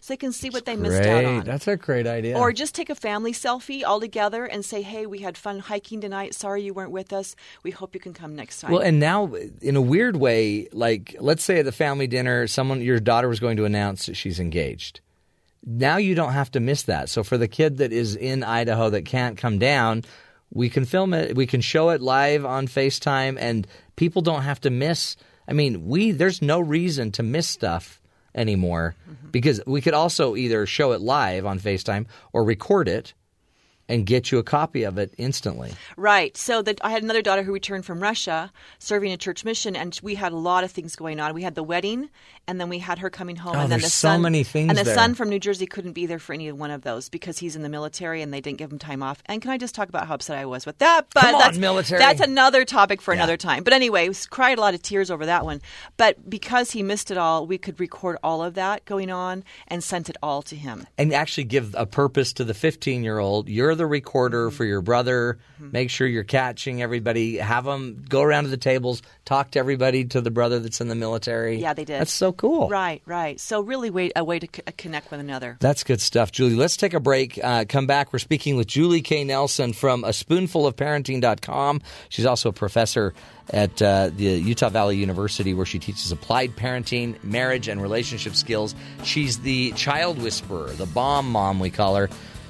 so 0.00 0.12
they 0.12 0.16
can 0.16 0.32
see 0.32 0.50
what 0.50 0.64
they 0.64 0.76
missed 0.76 1.02
out 1.02 1.24
on 1.24 1.44
That's 1.44 1.68
a 1.68 1.76
great 1.76 2.06
idea. 2.06 2.36
or 2.38 2.52
just 2.52 2.74
take 2.74 2.90
a 2.90 2.94
family 2.94 3.32
selfie 3.32 3.84
all 3.84 4.00
together 4.00 4.44
and 4.44 4.64
say 4.64 4.82
hey 4.82 5.06
we 5.06 5.18
had 5.20 5.36
fun 5.36 5.58
hiking 5.58 6.00
tonight 6.00 6.34
sorry 6.34 6.62
you 6.62 6.74
weren't 6.74 6.90
with 6.92 7.12
us 7.12 7.34
we 7.62 7.70
hope 7.70 7.94
you 7.94 8.00
can 8.00 8.14
come 8.14 8.34
next 8.36 8.60
time 8.60 8.70
Well, 8.72 8.80
and 8.82 8.98
now, 9.00 9.32
in 9.60 9.76
a 9.76 9.80
weird 9.80 10.16
way, 10.16 10.68
like 10.72 11.16
let's 11.20 11.42
say 11.44 11.58
at 11.60 11.64
the 11.64 11.72
family 11.72 12.06
dinner, 12.06 12.46
someone 12.46 12.80
your 12.80 13.00
daughter 13.00 13.28
was 13.28 13.40
going 13.40 13.56
to 13.56 13.64
announce 13.64 14.06
that 14.06 14.14
she's 14.14 14.38
engaged. 14.40 15.00
Now 15.64 15.96
you 15.96 16.14
don't 16.14 16.32
have 16.32 16.50
to 16.52 16.60
miss 16.60 16.84
that. 16.84 17.08
So 17.08 17.22
for 17.24 17.36
the 17.36 17.48
kid 17.48 17.78
that 17.78 17.92
is 17.92 18.16
in 18.16 18.42
Idaho 18.44 18.90
that 18.90 19.04
can't 19.04 19.36
come 19.36 19.58
down, 19.58 20.04
we 20.52 20.70
can 20.70 20.84
film 20.84 21.12
it. 21.14 21.36
We 21.36 21.46
can 21.46 21.60
show 21.60 21.90
it 21.90 22.00
live 22.00 22.44
on 22.44 22.68
FaceTime, 22.68 23.36
and 23.38 23.66
people 23.96 24.22
don't 24.22 24.42
have 24.42 24.60
to 24.62 24.70
miss. 24.70 25.16
I 25.46 25.52
mean, 25.52 25.86
we 25.86 26.12
there's 26.12 26.40
no 26.40 26.60
reason 26.60 27.10
to 27.12 27.22
miss 27.22 27.48
stuff 27.48 28.00
anymore 28.38 28.94
because 29.32 29.60
we 29.66 29.80
could 29.80 29.94
also 29.94 30.36
either 30.36 30.64
show 30.64 30.92
it 30.92 31.00
live 31.00 31.44
on 31.44 31.58
FaceTime 31.58 32.06
or 32.32 32.44
record 32.44 32.88
it 32.88 33.12
and 33.88 34.04
get 34.06 34.30
you 34.30 34.38
a 34.38 34.42
copy 34.42 34.82
of 34.82 34.98
it 34.98 35.12
instantly. 35.18 35.72
Right. 35.96 36.36
So 36.36 36.62
that 36.62 36.78
I 36.82 36.90
had 36.90 37.02
another 37.02 37.22
daughter 37.22 37.42
who 37.42 37.52
returned 37.52 37.84
from 37.86 38.00
Russia, 38.02 38.52
serving 38.78 39.12
a 39.12 39.16
church 39.16 39.44
mission, 39.44 39.74
and 39.76 39.98
we 40.02 40.14
had 40.14 40.32
a 40.32 40.36
lot 40.36 40.64
of 40.64 40.70
things 40.70 40.94
going 40.96 41.20
on. 41.20 41.34
We 41.34 41.42
had 41.42 41.54
the 41.54 41.62
wedding, 41.62 42.10
and 42.46 42.60
then 42.60 42.68
we 42.68 42.78
had 42.78 42.98
her 42.98 43.10
coming 43.10 43.36
home, 43.36 43.56
Oh, 43.56 43.60
and 43.60 43.72
then 43.72 43.80
there's 43.80 43.84
the 43.84 43.90
so 43.90 44.08
son, 44.08 44.22
many 44.22 44.44
things 44.44 44.68
And 44.70 44.78
the 44.78 44.84
there. 44.84 44.94
son 44.94 45.14
from 45.14 45.28
New 45.30 45.38
Jersey 45.38 45.66
couldn't 45.66 45.92
be 45.92 46.06
there 46.06 46.18
for 46.18 46.32
any 46.32 46.50
one 46.52 46.70
of 46.70 46.82
those 46.82 47.08
because 47.08 47.38
he's 47.38 47.56
in 47.56 47.62
the 47.62 47.68
military, 47.68 48.22
and 48.22 48.32
they 48.32 48.40
didn't 48.40 48.58
give 48.58 48.70
him 48.72 48.78
time 48.78 49.02
off. 49.02 49.22
And 49.26 49.40
can 49.42 49.50
I 49.50 49.58
just 49.58 49.74
talk 49.74 49.88
about 49.88 50.06
how 50.06 50.14
upset 50.14 50.38
I 50.38 50.44
was 50.46 50.66
with 50.66 50.78
that? 50.78 51.06
But 51.14 51.20
Come 51.22 51.34
on, 51.36 51.40
that's 51.40 51.58
military. 51.58 51.98
That's 51.98 52.20
another 52.20 52.64
topic 52.64 53.00
for 53.00 53.12
Yeah. 53.14 53.20
another 53.20 53.36
time. 53.36 53.64
But 53.64 53.72
anyway, 53.72 54.08
we 54.08 54.14
cried 54.30 54.58
a 54.58 54.60
lot 54.60 54.74
of 54.74 54.82
tears 54.82 55.10
over 55.10 55.26
that 55.26 55.44
one. 55.44 55.60
But 55.96 56.28
because 56.28 56.72
he 56.72 56.82
missed 56.82 57.10
it 57.10 57.16
all, 57.18 57.46
we 57.46 57.58
could 57.58 57.80
record 57.80 58.18
all 58.22 58.42
of 58.42 58.54
that 58.54 58.84
going 58.84 59.10
on 59.10 59.44
and 59.66 59.82
sent 59.82 60.08
it 60.08 60.16
all 60.22 60.42
to 60.42 60.56
him. 60.56 60.86
and 60.98 61.12
actually 61.12 61.44
give 61.44 61.74
a 61.76 61.86
purpose 61.86 62.32
to 62.34 62.44
the 62.44 62.54
15 62.54 63.02
year 63.02 63.18
old. 63.18 63.48
You're 63.48 63.74
the 63.78 63.86
recorder 63.86 64.50
for 64.50 64.64
your 64.64 64.82
brother. 64.82 65.38
Make 65.58 65.90
sure 65.90 66.06
you're 66.06 66.22
catching 66.24 66.82
everybody. 66.82 67.38
Have 67.38 67.64
them 67.64 68.04
go 68.08 68.22
around 68.22 68.44
to 68.44 68.50
the 68.50 68.56
tables, 68.56 69.02
talk 69.24 69.52
to 69.52 69.58
everybody, 69.58 70.04
to 70.04 70.20
the 70.20 70.30
brother 70.30 70.60
that's 70.60 70.80
in 70.80 70.88
the 70.88 70.94
military. 70.94 71.56
Yeah, 71.56 71.72
they 71.72 71.84
did. 71.84 72.00
That's 72.00 72.12
so 72.12 72.32
cool. 72.32 72.68
Right, 72.68 73.02
right. 73.06 73.40
So 73.40 73.60
really, 73.60 73.90
way, 73.90 74.12
a 74.14 74.22
way 74.22 74.38
to 74.38 74.46
c- 74.46 74.62
connect 74.76 75.10
with 75.10 75.20
another. 75.20 75.56
That's 75.60 75.82
good 75.82 76.00
stuff, 76.00 76.30
Julie. 76.30 76.54
Let's 76.54 76.76
take 76.76 76.94
a 76.94 77.00
break. 77.00 77.40
Uh, 77.42 77.64
come 77.68 77.86
back. 77.86 78.12
We're 78.12 78.18
speaking 78.18 78.56
with 78.56 78.66
Julie 78.66 79.02
K. 79.02 79.24
Nelson 79.24 79.72
from 79.72 80.04
a 80.04 80.12
spoonful 80.12 80.66
of 80.66 80.76
parenting.com. 80.76 81.80
She's 82.08 82.26
also 82.26 82.50
a 82.50 82.52
professor 82.52 83.14
at 83.50 83.80
uh, 83.80 84.10
the 84.14 84.24
Utah 84.24 84.68
Valley 84.68 84.96
University 84.96 85.54
where 85.54 85.66
she 85.66 85.78
teaches 85.78 86.12
applied 86.12 86.54
parenting, 86.56 87.22
marriage, 87.24 87.68
and 87.68 87.80
relationship 87.80 88.34
skills. 88.34 88.74
She's 89.04 89.38
the 89.38 89.72
child 89.72 90.20
whisperer, 90.20 90.68
the 90.72 90.86
bomb 90.86 91.30
mom, 91.30 91.58
we 91.60 91.70
call 91.70 91.96
her. 91.96 92.08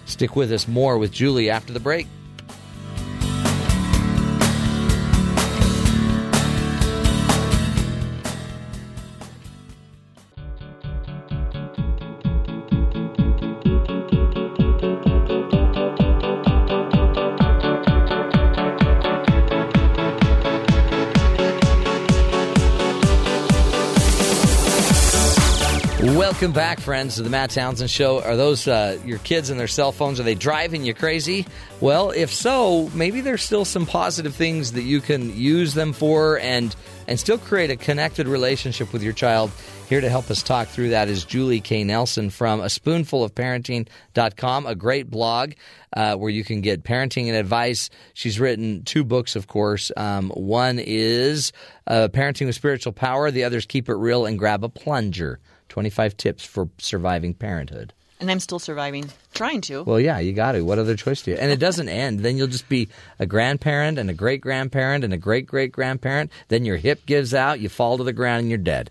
Stick 0.08 0.34
with 0.34 0.50
us 0.52 0.66
more 0.66 0.98
with 0.98 1.12
Julie 1.12 1.50
after 1.50 1.72
the 1.72 1.80
break. 1.80 2.06
Welcome 26.38 26.52
back, 26.52 26.78
friends, 26.78 27.16
to 27.16 27.22
the 27.22 27.30
Matt 27.30 27.50
Townsend 27.50 27.90
Show. 27.90 28.22
Are 28.22 28.36
those 28.36 28.68
uh, 28.68 28.96
your 29.04 29.18
kids 29.18 29.50
and 29.50 29.58
their 29.58 29.66
cell 29.66 29.90
phones? 29.90 30.20
Are 30.20 30.22
they 30.22 30.36
driving 30.36 30.84
you 30.84 30.94
crazy? 30.94 31.44
Well, 31.80 32.12
if 32.12 32.32
so, 32.32 32.88
maybe 32.90 33.20
there's 33.20 33.42
still 33.42 33.64
some 33.64 33.86
positive 33.86 34.36
things 34.36 34.70
that 34.74 34.82
you 34.82 35.00
can 35.00 35.36
use 35.36 35.74
them 35.74 35.92
for, 35.92 36.38
and 36.38 36.76
and 37.08 37.18
still 37.18 37.38
create 37.38 37.72
a 37.72 37.76
connected 37.76 38.28
relationship 38.28 38.92
with 38.92 39.02
your 39.02 39.14
child. 39.14 39.50
Here 39.88 40.00
to 40.00 40.08
help 40.08 40.30
us 40.30 40.44
talk 40.44 40.68
through 40.68 40.90
that 40.90 41.08
is 41.08 41.24
Julie 41.24 41.60
K. 41.60 41.82
Nelson 41.82 42.30
from 42.30 42.60
a 42.60 42.70
spoonful 42.70 43.24
of 43.24 43.34
parenting.com, 43.34 44.66
a 44.66 44.76
great 44.76 45.10
blog 45.10 45.54
uh, 45.96 46.14
where 46.14 46.30
you 46.30 46.44
can 46.44 46.60
get 46.60 46.84
parenting 46.84 47.26
and 47.26 47.34
advice. 47.34 47.90
She's 48.14 48.38
written 48.38 48.84
two 48.84 49.02
books, 49.02 49.34
of 49.34 49.48
course. 49.48 49.90
Um, 49.96 50.30
one 50.30 50.78
is 50.78 51.50
uh, 51.88 52.06
Parenting 52.12 52.46
with 52.46 52.54
Spiritual 52.54 52.92
Power, 52.92 53.32
the 53.32 53.42
other's 53.42 53.66
Keep 53.66 53.88
It 53.88 53.96
Real 53.96 54.24
and 54.24 54.38
Grab 54.38 54.62
a 54.62 54.68
Plunger 54.68 55.40
25 55.78 56.16
Tips 56.16 56.44
for 56.44 56.68
Surviving 56.78 57.34
Parenthood. 57.34 57.92
And 58.18 58.32
I'm 58.32 58.40
still 58.40 58.58
surviving, 58.58 59.08
trying 59.32 59.60
to. 59.60 59.84
Well, 59.84 60.00
yeah, 60.00 60.18
you 60.18 60.32
got 60.32 60.52
to. 60.52 60.62
What 60.62 60.80
other 60.80 60.96
choice 60.96 61.22
do 61.22 61.30
you? 61.30 61.36
Have? 61.36 61.44
And 61.44 61.52
it 61.52 61.60
doesn't 61.60 61.88
end. 61.88 62.18
Then 62.18 62.36
you'll 62.36 62.48
just 62.48 62.68
be 62.68 62.88
a 63.20 63.26
grandparent 63.26 63.96
and 63.96 64.10
a 64.10 64.12
great 64.12 64.40
grandparent 64.40 65.04
and 65.04 65.14
a 65.14 65.16
great 65.16 65.46
great 65.46 65.70
grandparent. 65.70 66.32
Then 66.48 66.64
your 66.64 66.78
hip 66.78 67.06
gives 67.06 67.32
out, 67.32 67.60
you 67.60 67.68
fall 67.68 67.96
to 67.96 68.02
the 68.02 68.12
ground, 68.12 68.40
and 68.40 68.48
you're 68.48 68.58
dead. 68.58 68.90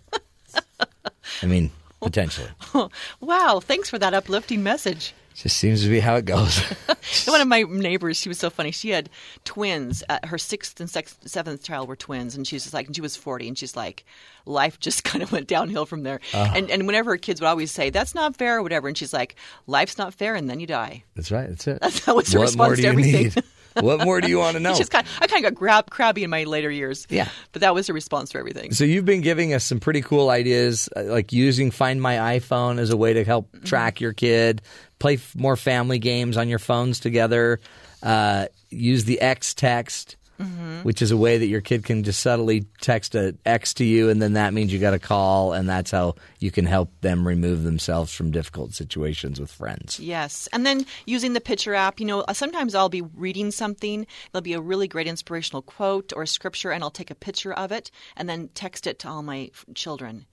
I 1.42 1.46
mean, 1.46 1.72
potentially. 2.00 2.48
wow, 3.20 3.60
thanks 3.62 3.90
for 3.90 3.98
that 3.98 4.14
uplifting 4.14 4.62
message. 4.62 5.12
Just 5.42 5.56
seems 5.56 5.82
to 5.84 5.88
be 5.88 6.00
how 6.00 6.16
it 6.16 6.24
goes. 6.24 6.58
One 7.26 7.40
of 7.40 7.46
my 7.46 7.62
neighbors, 7.62 8.16
she 8.16 8.28
was 8.28 8.38
so 8.38 8.50
funny. 8.50 8.72
She 8.72 8.90
had 8.90 9.08
twins. 9.44 10.02
Uh, 10.08 10.18
her 10.24 10.36
sixth 10.38 10.80
and 10.80 10.90
sex- 10.90 11.16
seventh 11.24 11.62
child 11.62 11.88
were 11.88 11.94
twins, 11.96 12.34
and 12.34 12.46
she 12.46 12.56
was 12.56 12.64
just 12.64 12.74
like, 12.74 12.86
and 12.86 12.96
she 12.96 13.02
was 13.02 13.16
forty, 13.16 13.46
and 13.46 13.56
she's 13.56 13.76
like, 13.76 14.04
life 14.46 14.80
just 14.80 15.04
kind 15.04 15.22
of 15.22 15.30
went 15.30 15.46
downhill 15.46 15.86
from 15.86 16.02
there. 16.02 16.20
Uh. 16.34 16.50
And 16.54 16.70
and 16.70 16.86
whenever 16.86 17.12
her 17.12 17.16
kids 17.18 17.40
would 17.40 17.46
always 17.46 17.70
say, 17.70 17.90
"That's 17.90 18.14
not 18.14 18.36
fair," 18.36 18.58
or 18.58 18.62
whatever, 18.62 18.88
and 18.88 18.98
she's 18.98 19.12
like, 19.12 19.36
"Life's 19.66 19.96
not 19.96 20.12
fair, 20.12 20.34
and 20.34 20.50
then 20.50 20.58
you 20.60 20.66
die." 20.66 21.04
That's 21.14 21.30
right. 21.30 21.48
That's 21.48 21.66
it. 21.68 21.78
That's 21.80 22.04
that 22.06 22.16
was 22.16 22.32
her 22.32 22.40
what 22.40 22.56
more 22.56 22.70
response 22.70 22.76
do 22.76 22.82
to 22.82 22.82
you 22.82 22.88
everything. 22.92 23.22
need? 23.24 23.44
What 23.74 24.04
more 24.04 24.20
do 24.20 24.28
you 24.28 24.38
want 24.38 24.54
to 24.56 24.60
know? 24.60 24.74
Just 24.74 24.90
kind 24.90 25.06
I 25.20 25.28
kind 25.28 25.44
of 25.44 25.52
got 25.52 25.56
grab, 25.56 25.88
crabby 25.88 26.24
in 26.24 26.30
my 26.30 26.42
later 26.44 26.68
years. 26.70 27.06
Yeah. 27.10 27.28
but 27.52 27.60
that 27.60 27.74
was 27.76 27.86
her 27.86 27.92
response 27.94 28.30
to 28.30 28.38
everything. 28.38 28.72
So 28.72 28.82
you've 28.82 29.04
been 29.04 29.20
giving 29.20 29.54
us 29.54 29.62
some 29.62 29.78
pretty 29.78 30.00
cool 30.00 30.30
ideas, 30.30 30.88
uh, 30.96 31.04
like 31.04 31.32
using 31.32 31.70
Find 31.70 32.02
My 32.02 32.14
iPhone 32.38 32.80
as 32.80 32.90
a 32.90 32.96
way 32.96 33.12
to 33.12 33.22
help 33.22 33.52
Mm-hmm. 33.52 33.66
track 33.66 34.00
your 34.00 34.12
kid, 34.14 34.62
play 34.98 35.14
f- 35.14 35.34
more 35.36 35.56
family 35.56 35.98
games 35.98 36.36
on 36.36 36.48
your 36.48 36.58
phones 36.58 37.00
together, 37.00 37.60
uh, 38.02 38.46
use 38.70 39.04
the 39.04 39.20
X 39.20 39.54
text, 39.54 40.16
Mhm. 40.40 40.84
which 40.84 41.02
is 41.02 41.10
a 41.10 41.16
way 41.16 41.36
that 41.38 41.48
your 41.48 41.60
kid 41.60 41.84
can 41.84 42.04
just 42.04 42.20
subtly 42.20 42.64
text 42.80 43.16
an 43.16 43.36
X 43.44 43.74
to 43.74 43.84
you, 43.84 44.08
and 44.08 44.22
then 44.22 44.34
that 44.34 44.54
means 44.54 44.72
you 44.72 44.78
got 44.78 44.94
a 44.94 44.98
call, 45.00 45.52
and 45.52 45.68
that's 45.68 45.90
how 45.90 46.14
you 46.38 46.52
can 46.52 46.64
help 46.64 46.92
them 47.00 47.26
remove 47.26 47.64
themselves 47.64 48.12
from 48.12 48.30
difficult 48.30 48.72
situations 48.72 49.40
with 49.40 49.50
friends. 49.50 49.98
Yes. 49.98 50.48
And 50.52 50.64
then 50.64 50.86
using 51.06 51.32
the 51.32 51.40
picture 51.40 51.74
app, 51.74 51.98
you 51.98 52.06
know, 52.06 52.20
uh, 52.20 52.34
sometimes 52.34 52.76
I'll 52.76 52.88
be 52.88 53.02
reading 53.02 53.50
something, 53.50 54.06
there'll 54.30 54.42
be 54.42 54.52
a 54.52 54.60
really 54.60 54.86
great 54.86 55.08
inspirational 55.08 55.62
quote 55.62 56.12
or 56.14 56.24
scripture, 56.24 56.70
and 56.70 56.84
I'll 56.84 56.90
take 56.92 57.10
a 57.10 57.16
picture 57.16 57.52
of 57.52 57.72
it 57.72 57.90
and 58.16 58.28
then 58.28 58.50
text 58.54 58.86
it 58.86 59.00
to 59.00 59.08
all 59.08 59.24
my 59.24 59.50
f- 59.52 59.64
children. 59.74 60.26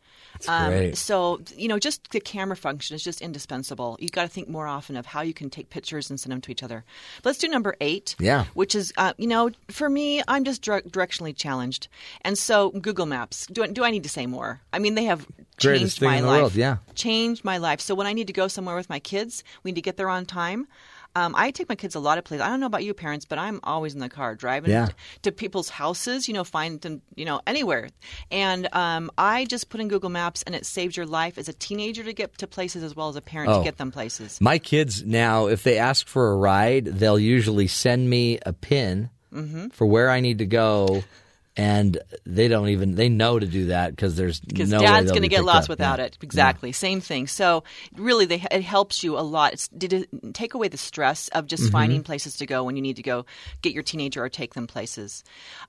Um. 0.48 0.94
So, 0.96 1.42
you 1.56 1.68
know, 1.68 1.80
just 1.80 2.12
the 2.12 2.20
camera 2.20 2.56
function 2.56 2.96
is 2.96 3.04
just 3.04 3.22
indispensable. 3.22 3.98
You've 4.00 4.12
got 4.12 4.24
to 4.24 4.28
think 4.28 4.50
more 4.50 4.68
often 4.68 4.96
of 4.96 5.06
how 5.06 5.22
you 5.22 5.34
can 5.34 5.50
take 5.50 5.70
pictures 5.70 6.10
and 6.10 6.20
send 6.20 6.32
them 6.32 6.42
to 6.42 6.52
each 6.52 6.64
other. 6.64 6.84
But 7.24 7.30
let's 7.30 7.40
do 7.40 7.48
number 7.48 7.76
eight. 7.82 8.16
Yeah. 8.20 8.46
Which 8.54 8.76
is, 8.76 8.94
uh, 8.98 9.14
you 9.18 9.28
know, 9.28 9.50
for 9.70 9.90
me, 9.90 10.22
I'm 10.28 10.44
just 10.44 10.62
dir- 10.62 10.82
directionally 10.82 11.36
challenged. 11.36 11.88
And 12.22 12.38
so, 12.38 12.72
Google 12.72 13.06
Maps, 13.06 13.48
do 13.48 13.64
I, 13.64 13.68
do 13.68 13.84
I 13.84 13.92
need 13.92 14.04
to 14.04 14.10
say 14.10 14.26
more? 14.26 14.62
I 14.74 14.80
mean, 14.80 14.96
they 14.96 15.06
have 15.06 15.26
Greatest 15.60 16.00
changed 16.00 16.02
my 16.02 16.20
life 16.20 16.42
world, 16.42 16.56
yeah. 16.56 16.78
changed 16.96 17.46
my 17.46 17.58
life. 17.58 17.80
So 17.80 17.96
when 17.96 18.08
I 18.08 18.14
need 18.14 18.28
to 18.28 18.34
go 18.34 18.48
somewhere 18.48 18.76
with 18.76 18.90
my 18.90 19.00
kids, 19.00 19.44
we 19.64 19.72
need 19.72 19.76
to 19.76 19.82
get 19.82 19.98
there 19.98 20.10
on 20.10 20.26
time. 20.26 20.68
Um, 21.16 21.34
I 21.38 21.52
take 21.52 21.70
my 21.70 21.76
kids 21.76 21.96
a 21.96 22.00
lot 22.00 22.18
of 22.18 22.26
places. 22.26 22.42
I 22.46 22.50
don't 22.50 22.60
know 22.60 22.66
about 22.66 22.84
you 22.84 22.94
parents, 22.94 23.26
but 23.26 23.40
I'm 23.40 23.60
always 23.64 23.94
in 23.94 24.00
the 24.02 24.10
car 24.10 24.36
driving 24.36 24.72
Yeah. 24.72 24.90
to 25.22 25.32
people's 25.32 25.70
houses. 25.70 26.28
You 26.28 26.34
know, 26.34 26.44
find 26.44 26.82
them, 26.82 27.02
you 27.16 27.24
know, 27.26 27.42
anywhere. 27.48 27.90
And 28.32 28.68
um, 28.74 29.10
I 29.18 29.46
just 29.46 29.70
put 29.70 29.80
in 29.80 29.88
Google 29.88 30.10
Maps, 30.10 30.44
and 30.44 30.54
it 30.54 30.66
saves 30.66 30.98
your 30.98 31.06
life 31.06 31.38
as 31.38 31.48
a 31.48 31.54
teenager 31.54 32.04
to 32.04 32.14
get 32.14 32.38
to 32.40 32.48
places 32.48 32.84
as 32.84 32.96
well 32.96 33.10
as 33.10 33.16
a 33.16 33.22
parent 33.22 33.52
Oh. 33.52 33.60
to 33.60 33.64
get 33.64 33.78
them 33.78 33.92
places. 33.92 34.40
My 34.42 34.58
kids 34.58 35.04
now, 35.06 35.48
if 35.48 35.64
they 35.64 35.78
ask 35.78 36.08
for 36.08 36.32
a 36.32 36.36
ride, 36.38 36.86
they'll 36.86 37.20
usually 37.20 37.68
send 37.68 38.10
me 38.10 38.40
a 38.46 38.52
pin 38.54 39.10
Mhm. 39.34 39.72
for 39.74 39.86
where 39.86 40.10
I 40.10 40.20
need 40.20 40.40
to 40.40 40.46
go, 40.46 41.04
and 41.58 41.98
they 42.26 42.48
don't 42.48 42.68
even 42.70 42.96
they 42.96 43.08
know 43.10 43.40
to 43.40 43.46
do 43.48 43.68
that 43.68 43.92
because 43.92 44.16
there's 44.16 44.40
because 44.42 44.70
no 44.70 44.80
dad's 44.80 45.12
going 45.12 45.22
to 45.24 45.28
get 45.30 45.44
lost 45.46 45.66
up. 45.66 45.70
without 45.70 46.00
Yeah. 46.00 46.06
it. 46.06 46.18
Exactly, 46.22 46.72
same 46.72 47.00
thing. 47.02 47.28
So 47.28 47.64
really, 47.96 48.26
they, 48.26 48.44
it 48.52 48.62
helps 48.62 49.04
you 49.04 49.18
a 49.18 49.22
lot. 49.22 49.54
It's, 49.54 49.68
did 49.70 49.94
it 49.94 50.10
take 50.34 50.54
away 50.54 50.68
the 50.68 50.78
stress 50.78 51.28
of 51.30 51.48
just 51.48 51.64
Mhm. 51.64 51.72
finding 51.72 52.04
places 52.04 52.36
to 52.38 52.46
go 52.46 52.64
when 52.64 52.76
you 52.76 52.82
need 52.82 52.98
to 52.98 53.04
go 53.04 53.26
get 53.62 53.74
your 53.74 53.84
teenager 53.84 54.24
or 54.24 54.30
take 54.30 54.54
them 54.54 54.68
places. 54.68 55.24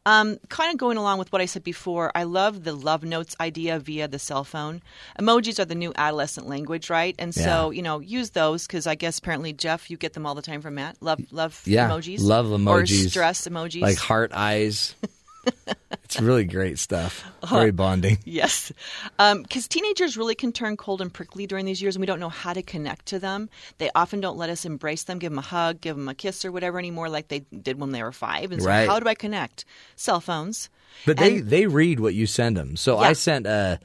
Um, 0.04 0.38
kind 0.48 0.72
of 0.72 0.78
going 0.78 0.96
along 0.96 1.18
with 1.18 1.30
what 1.32 1.40
I 1.40 1.46
said 1.46 1.62
before, 1.64 2.10
I 2.14 2.24
love 2.24 2.64
the 2.64 2.72
love 2.74 3.04
notes 3.04 3.36
idea 3.40 3.78
via 3.78 4.08
the 4.08 4.18
cell 4.18 4.44
phone. 4.44 4.82
Emojis 5.20 5.58
are 5.60 5.64
the 5.64 5.74
new 5.74 5.92
adolescent 5.96 6.48
language, 6.48 6.90
right? 6.90 7.14
And 7.18 7.34
so 7.34 7.70
Yeah. 7.70 7.76
you 7.76 7.82
know, 7.82 8.00
use 8.00 8.30
those 8.30 8.66
because 8.66 8.86
I 8.86 8.94
guess 8.96 9.18
apparently 9.18 9.52
Jeff, 9.52 9.90
you 9.90 9.96
get 9.96 10.14
them 10.14 10.26
all 10.26 10.34
the 10.34 10.42
time 10.42 10.62
from 10.62 10.74
Matt. 10.74 10.96
Love, 11.00 11.20
love 11.30 11.60
Yeah, 11.64 11.88
emojis. 11.88 12.20
love 12.20 12.50
or 12.50 12.56
emojis, 12.58 13.10
stress 13.10 13.46
emojis, 13.46 13.82
like 13.82 13.98
heart 13.98 14.32
eyes. 14.34 14.94
it's 16.04 16.20
really 16.20 16.44
great 16.44 16.78
stuff. 16.78 17.24
Uh-huh. 17.42 17.56
Very 17.58 17.70
bonding. 17.70 18.18
Yes. 18.24 18.72
Because 19.18 19.68
teenagers 19.68 20.16
really 20.16 20.34
can 20.34 20.52
turn 20.52 20.76
cold 20.76 21.00
and 21.00 21.12
prickly 21.12 21.46
during 21.46 21.64
these 21.64 21.80
years, 21.80 21.96
and 21.96 22.00
we 22.00 22.06
don't 22.06 22.20
know 22.20 22.28
how 22.28 22.52
to 22.52 22.62
connect 22.62 23.06
to 23.06 23.18
them. 23.18 23.48
They 23.78 23.90
often 23.94 24.20
don't 24.20 24.36
let 24.36 24.50
us 24.50 24.64
embrace 24.64 25.04
them, 25.04 25.18
give 25.18 25.30
them 25.32 25.38
a 25.38 25.42
hug, 25.42 25.80
give 25.80 25.96
them 25.96 26.08
a 26.08 26.14
kiss 26.14 26.44
or 26.44 26.52
whatever 26.52 26.78
anymore, 26.78 27.08
like 27.08 27.28
they 27.28 27.40
did 27.40 27.78
when 27.80 27.90
they 27.92 28.02
were 28.02 28.12
five. 28.12 28.52
And 28.52 28.60
so, 28.62 28.68
Right. 28.68 28.88
how 28.88 29.00
do 29.00 29.08
I 29.08 29.14
connect? 29.14 29.64
Cell 29.96 30.20
phones. 30.20 30.68
But 31.04 31.16
they, 31.18 31.38
And- 31.38 31.48
they 31.48 31.66
read 31.66 32.00
what 32.00 32.14
you 32.14 32.26
send 32.26 32.56
them. 32.56 32.76
So 32.76 32.98
I 32.98 33.12
sent 33.12 33.46
a, 33.46 33.78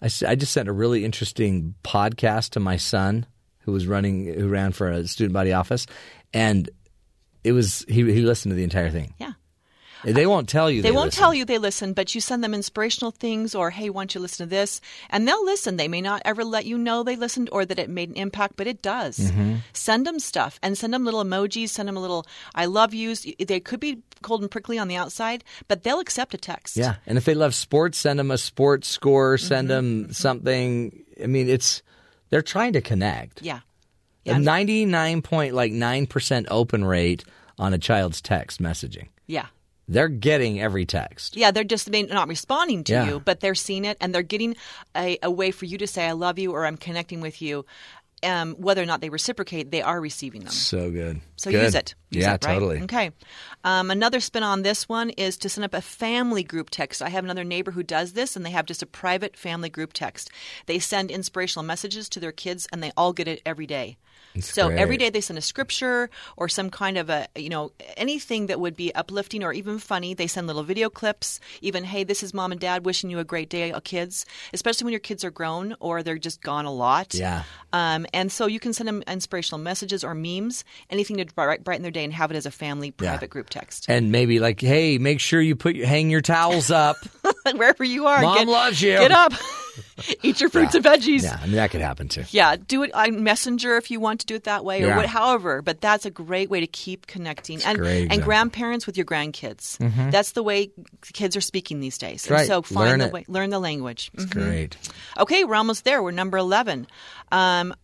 I, 0.00 0.06
I 0.26 0.34
just 0.34 0.52
sent 0.52 0.68
a 0.68 0.72
really 0.72 1.04
interesting 1.04 1.74
podcast 1.84 2.50
to 2.50 2.60
my 2.60 2.76
son 2.76 3.26
who 3.60 3.72
was 3.72 3.86
running, 3.86 4.26
who 4.26 4.48
ran 4.48 4.72
for 4.72 4.88
a 4.90 5.06
student 5.06 5.32
body 5.34 5.52
office. 5.52 5.86
And 6.34 6.68
it 7.44 7.52
was, 7.52 7.84
he, 7.88 8.02
he 8.12 8.22
listened 8.22 8.50
to 8.52 8.56
the 8.56 8.64
entire 8.64 8.90
thing. 8.90 9.14
Yeah. 9.18 9.32
They 10.04 10.26
won't 10.26 10.48
tell 10.48 10.70
you. 10.70 10.82
They, 10.82 10.88
They, 10.88 10.92
won't 10.94 11.06
listen. 11.08 11.20
tell 11.20 11.34
you 11.34 11.44
they 11.44 11.58
listen, 11.58 11.92
but 11.92 12.14
you 12.14 12.20
send 12.20 12.42
them 12.42 12.54
inspirational 12.54 13.10
things 13.12 13.54
or, 13.54 13.70
hey, 13.70 13.88
why 13.90 14.02
don't 14.02 14.14
you 14.14 14.20
listen 14.20 14.46
to 14.46 14.50
this? 14.50 14.80
And 15.10 15.26
they'll 15.28 15.44
listen. 15.44 15.76
They 15.76 15.88
may 15.88 16.00
not 16.00 16.22
ever 16.24 16.44
let 16.44 16.64
you 16.66 16.76
know 16.78 17.02
they 17.02 17.16
listened 17.16 17.48
or 17.52 17.64
that 17.64 17.78
it 17.78 17.88
made 17.90 18.08
an 18.08 18.16
impact, 18.16 18.54
but 18.56 18.66
it 18.66 18.82
does. 18.82 19.18
Mhm. 19.18 19.58
Send 19.72 20.06
them 20.06 20.18
stuff 20.18 20.58
and 20.62 20.76
send 20.76 20.92
them 20.92 21.04
little 21.04 21.22
emojis, 21.24 21.68
send 21.70 21.88
them 21.88 21.96
a 21.96 22.00
little 22.00 22.26
I 22.54 22.66
love 22.66 22.92
yous. 22.94 23.26
They 23.38 23.60
could 23.60 23.80
be 23.80 23.98
cold 24.22 24.40
and 24.42 24.50
prickly 24.50 24.78
on 24.78 24.88
the 24.88 24.96
outside, 24.96 25.44
but 25.68 25.82
they'll 25.82 26.00
accept 26.00 26.34
a 26.34 26.38
text. 26.38 26.76
Yeah, 26.76 26.96
and 27.06 27.16
if 27.18 27.24
they 27.24 27.34
love 27.34 27.54
sports, 27.54 27.98
send 27.98 28.18
them 28.18 28.30
a 28.30 28.38
sports 28.38 28.88
score. 28.88 29.38
Send 29.38 29.68
Mm-hmm. 29.68 30.02
them 30.04 30.12
something. 30.12 31.04
I 31.22 31.26
mean, 31.26 31.48
it's 31.48 31.82
they're 32.30 32.42
trying 32.42 32.72
to 32.74 32.80
connect. 32.80 33.42
Yeah. 33.42 33.60
A 34.26 34.38
ninety 34.38 34.84
nine 34.86 35.22
point 35.22 35.54
like 35.54 35.72
nine 35.72 36.06
percent 36.06 36.46
open 36.50 36.84
rate 36.84 37.24
on 37.58 37.74
a 37.74 37.78
child's 37.78 38.20
text 38.20 38.60
messaging. 38.62 39.08
Yeah. 39.26 39.46
They're 39.92 40.08
getting 40.08 40.60
every 40.60 40.86
text. 40.86 41.36
Yeah, 41.36 41.50
they're 41.50 41.64
just 41.64 41.90
not 41.90 42.28
responding 42.28 42.84
to 42.84 42.92
Yeah. 42.92 43.06
you, 43.06 43.20
but 43.20 43.40
they're 43.40 43.54
seeing 43.54 43.84
it 43.84 43.96
and 44.00 44.14
they're 44.14 44.22
getting 44.22 44.56
a, 44.96 45.18
a 45.22 45.30
way 45.30 45.50
for 45.50 45.66
you 45.66 45.78
to 45.78 45.86
say, 45.86 46.06
I 46.06 46.12
love 46.12 46.38
you 46.38 46.52
or 46.52 46.64
I'm 46.66 46.76
connecting 46.76 47.20
with 47.20 47.42
you. 47.42 47.66
Um, 48.24 48.54
whether 48.54 48.80
or 48.80 48.86
not 48.86 49.00
they 49.00 49.10
reciprocate, 49.10 49.72
they 49.72 49.82
are 49.82 50.00
receiving 50.00 50.42
them. 50.42 50.52
So 50.52 50.92
good. 50.92 51.20
So 51.34 51.50
Good. 51.50 51.64
use 51.64 51.74
it. 51.74 51.96
Use 52.10 52.22
yeah, 52.22 52.34
it, 52.34 52.44
right? 52.44 52.54
totally. 52.54 52.80
Okay. 52.82 53.10
Um, 53.64 53.90
another 53.90 54.20
spin 54.20 54.44
on 54.44 54.62
this 54.62 54.88
one 54.88 55.10
is 55.10 55.36
to 55.38 55.48
send 55.48 55.64
up 55.64 55.74
a 55.74 55.80
family 55.80 56.44
group 56.44 56.70
text. 56.70 57.02
I 57.02 57.08
have 57.08 57.24
another 57.24 57.42
neighbor 57.42 57.72
who 57.72 57.82
does 57.82 58.12
this, 58.12 58.36
and 58.36 58.46
they 58.46 58.52
have 58.52 58.64
just 58.64 58.80
a 58.80 58.86
private 58.86 59.36
family 59.36 59.68
group 59.68 59.92
text. 59.92 60.30
They 60.66 60.78
send 60.78 61.10
inspirational 61.10 61.64
messages 61.64 62.08
to 62.10 62.20
their 62.20 62.30
kids, 62.30 62.68
and 62.72 62.80
they 62.80 62.92
all 62.96 63.12
get 63.12 63.26
it 63.26 63.42
every 63.44 63.66
day. 63.66 63.96
So 64.40 64.68
great. 64.68 64.78
every 64.78 64.96
day 64.96 65.10
they 65.10 65.20
send 65.20 65.38
a 65.38 65.42
scripture 65.42 66.10
or 66.36 66.48
some 66.48 66.70
kind 66.70 66.98
of 66.98 67.10
a 67.10 67.26
you 67.36 67.48
know 67.48 67.72
anything 67.96 68.46
that 68.46 68.60
would 68.60 68.76
be 68.76 68.94
uplifting 68.94 69.42
or 69.42 69.52
even 69.52 69.78
funny. 69.78 70.14
They 70.14 70.26
send 70.26 70.46
little 70.46 70.62
video 70.62 70.88
clips. 70.88 71.40
Even 71.60 71.84
hey, 71.84 72.04
this 72.04 72.22
is 72.22 72.32
mom 72.32 72.52
and 72.52 72.60
dad 72.60 72.84
wishing 72.84 73.10
you 73.10 73.18
a 73.18 73.24
great 73.24 73.48
day, 73.48 73.72
uh, 73.72 73.80
kids. 73.80 74.26
Especially 74.52 74.84
when 74.84 74.92
your 74.92 75.00
kids 75.00 75.24
are 75.24 75.30
grown 75.30 75.74
or 75.80 76.02
they're 76.02 76.18
just 76.18 76.42
gone 76.42 76.64
a 76.64 76.72
lot. 76.72 77.14
Yeah. 77.14 77.44
Um, 77.72 78.06
and 78.12 78.30
so 78.30 78.46
you 78.46 78.60
can 78.60 78.72
send 78.72 78.88
them 78.88 79.02
inspirational 79.06 79.58
messages 79.58 80.04
or 80.04 80.14
memes, 80.14 80.64
anything 80.90 81.16
to 81.18 81.24
bright- 81.26 81.64
brighten 81.64 81.82
their 81.82 81.90
day 81.90 82.04
and 82.04 82.12
have 82.12 82.30
it 82.30 82.36
as 82.36 82.46
a 82.46 82.50
family 82.50 82.90
private 82.90 83.30
group 83.30 83.50
text. 83.50 83.86
And 83.88 84.12
maybe 84.12 84.38
like, 84.38 84.60
hey, 84.60 84.98
make 84.98 85.20
sure 85.20 85.40
you 85.40 85.56
put 85.56 85.76
hang 85.76 86.10
your 86.10 86.20
towels 86.20 86.70
up. 86.70 86.96
Wherever 87.54 87.84
you 87.84 88.06
are. 88.06 88.22
Mom 88.22 88.38
get, 88.38 88.48
loves 88.48 88.82
you. 88.82 88.98
Get 88.98 89.10
up. 89.10 89.32
Eat 90.22 90.40
your 90.40 90.50
fruits 90.50 90.74
and 90.74 90.84
veggies. 90.84 91.22
yeah, 91.22 91.38
I 91.40 91.46
mean 91.46 91.56
that 91.56 91.70
could 91.70 91.80
happen 91.80 92.08
too. 92.08 92.24
Yeah, 92.30 92.56
do 92.56 92.82
it 92.82 92.92
on 92.94 93.22
Messenger 93.22 93.76
if 93.76 93.90
you 93.90 94.00
want 94.00 94.20
to 94.20 94.26
do 94.26 94.34
it 94.34 94.44
that 94.44 94.64
way, 94.64 94.82
or 94.82 94.88
Yeah. 94.88 94.96
what, 94.96 95.06
however. 95.06 95.62
But 95.62 95.80
that's 95.80 96.04
a 96.06 96.10
great 96.10 96.50
way 96.50 96.60
to 96.60 96.66
keep 96.66 97.06
connecting, 97.06 97.62
and 97.62 97.78
great 97.78 98.02
and 98.02 98.04
example. 98.06 98.24
grandparents 98.26 98.86
with 98.86 98.96
your 98.96 99.06
grandkids. 99.06 99.78
Mhm. 99.78 100.10
That's 100.10 100.32
the 100.32 100.42
way 100.42 100.70
kids 101.12 101.36
are 101.36 101.40
speaking 101.40 101.80
these 101.80 101.98
days. 101.98 102.28
Right. 102.30 102.46
So 102.46 102.62
find 102.62 102.90
Learn 102.90 102.98
the 103.00 103.08
way, 103.08 103.24
learn 103.28 103.50
the 103.50 103.58
language. 103.60 104.10
Mhm. 104.16 104.30
Great. 104.30 104.76
Okay, 105.18 105.44
we're 105.44 105.54
almost 105.56 105.84
there. 105.84 106.02
We're 106.02 106.10
number 106.10 106.38
eleven. 106.38 106.86
Um, 107.30 107.74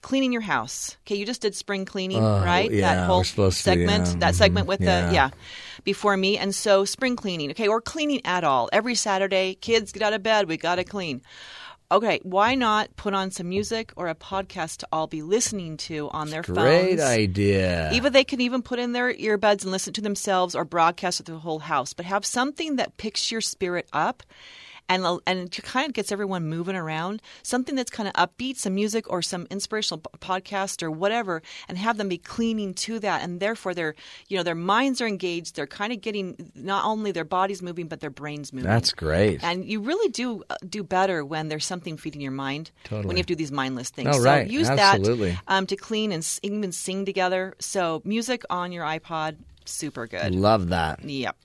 cleaning 0.00 0.32
your 0.32 0.42
house. 0.42 0.96
Okay, 1.06 1.14
you 1.14 1.24
just 1.24 1.42
did 1.42 1.54
spring 1.54 1.84
cleaning, 1.84 2.18
Oh, 2.24 2.42
right? 2.44 2.68
yeah, 2.70 2.96
that 2.96 3.06
whole 3.06 3.22
supposed 3.22 3.58
to, 3.58 3.62
segment. 3.62 4.08
yeah. 4.08 4.14
That 4.18 4.34
segment 4.34 4.66
with 4.66 4.80
Yeah. 4.80 5.06
the 5.08 5.14
yeah 5.14 5.30
before 5.84 6.16
me, 6.16 6.38
and 6.38 6.54
so 6.54 6.84
spring 6.84 7.16
cleaning. 7.16 7.50
Okay, 7.50 7.68
or 7.68 7.80
cleaning 7.80 8.20
at 8.24 8.44
all 8.44 8.68
every 8.72 8.94
Saturday. 8.94 9.54
Kids 9.54 9.92
get 9.92 10.02
out 10.02 10.12
of 10.12 10.22
bed. 10.22 10.48
We 10.48 10.56
got 10.56 10.76
to 10.76 10.84
clean. 10.84 11.22
Okay, 11.92 12.20
why 12.22 12.54
not 12.54 12.96
put 12.96 13.12
on 13.12 13.30
some 13.30 13.50
music 13.50 13.92
or 13.96 14.08
a 14.08 14.14
podcast 14.14 14.78
to 14.78 14.88
all 14.90 15.06
be 15.06 15.20
listening 15.20 15.76
to 15.76 16.08
on 16.10 16.30
their 16.30 16.40
Great 16.40 16.56
phones? 16.56 16.84
Great 16.96 17.00
idea. 17.00 17.92
Even 17.92 18.14
they 18.14 18.24
can 18.24 18.40
even 18.40 18.62
put 18.62 18.78
in 18.78 18.92
their 18.92 19.12
earbuds 19.12 19.62
and 19.62 19.70
listen 19.70 19.92
to 19.92 20.00
themselves 20.00 20.54
or 20.54 20.64
broadcast 20.64 21.18
to 21.18 21.32
the 21.32 21.38
whole 21.38 21.58
house, 21.58 21.92
but 21.92 22.06
have 22.06 22.24
something 22.24 22.76
that 22.76 22.96
picks 22.96 23.30
your 23.30 23.42
spirit 23.42 23.88
up. 23.92 24.22
And, 24.88 25.20
and 25.26 25.40
it 25.40 25.62
kind 25.62 25.86
of 25.86 25.94
gets 25.94 26.12
everyone 26.12 26.48
moving 26.48 26.76
around. 26.76 27.22
Something 27.42 27.74
that's 27.74 27.90
kind 27.90 28.08
of 28.08 28.14
upbeat, 28.14 28.56
some 28.56 28.74
music 28.74 29.10
or 29.10 29.22
some 29.22 29.46
inspirational 29.50 30.00
podcast 30.18 30.82
or 30.82 30.90
whatever, 30.90 31.42
and 31.68 31.78
have 31.78 31.96
them 31.96 32.08
be 32.08 32.18
cleaning 32.18 32.74
to 32.74 32.98
that. 32.98 33.22
And 33.22 33.40
therefore, 33.40 33.74
their 33.74 33.94
you 34.28 34.36
know 34.36 34.42
their 34.42 34.54
minds 34.54 35.00
are 35.00 35.06
engaged. 35.06 35.56
They're 35.56 35.66
kind 35.66 35.92
of 35.92 36.00
getting 36.00 36.50
not 36.54 36.84
only 36.84 37.12
their 37.12 37.24
bodies 37.24 37.62
moving, 37.62 37.88
but 37.88 38.00
their 38.00 38.10
brains 38.10 38.52
moving. 38.52 38.68
That's 38.68 38.92
great. 38.92 39.42
And 39.42 39.64
you 39.64 39.80
really 39.80 40.10
do 40.10 40.42
uh, 40.50 40.56
do 40.68 40.82
better 40.82 41.24
when 41.24 41.48
there's 41.48 41.64
something 41.64 41.96
feeding 41.96 42.20
your 42.20 42.32
mind. 42.32 42.70
Totally. 42.84 43.06
When 43.06 43.16
you 43.16 43.20
have 43.20 43.26
to 43.26 43.34
do 43.34 43.36
these 43.36 43.52
mindless 43.52 43.90
things. 43.90 44.10
Oh, 44.12 44.18
so 44.18 44.24
right. 44.24 44.48
use 44.48 44.68
Absolutely. 44.68 45.30
that 45.30 45.42
um, 45.48 45.66
to 45.66 45.76
clean 45.76 46.12
and 46.12 46.38
even 46.42 46.72
sing 46.72 47.04
together. 47.04 47.54
So 47.58 48.02
music 48.04 48.44
on 48.50 48.72
your 48.72 48.84
iPod, 48.84 49.36
super 49.64 50.06
good. 50.06 50.20
I 50.20 50.28
love 50.28 50.68
that. 50.68 51.04
Yep. 51.04 51.36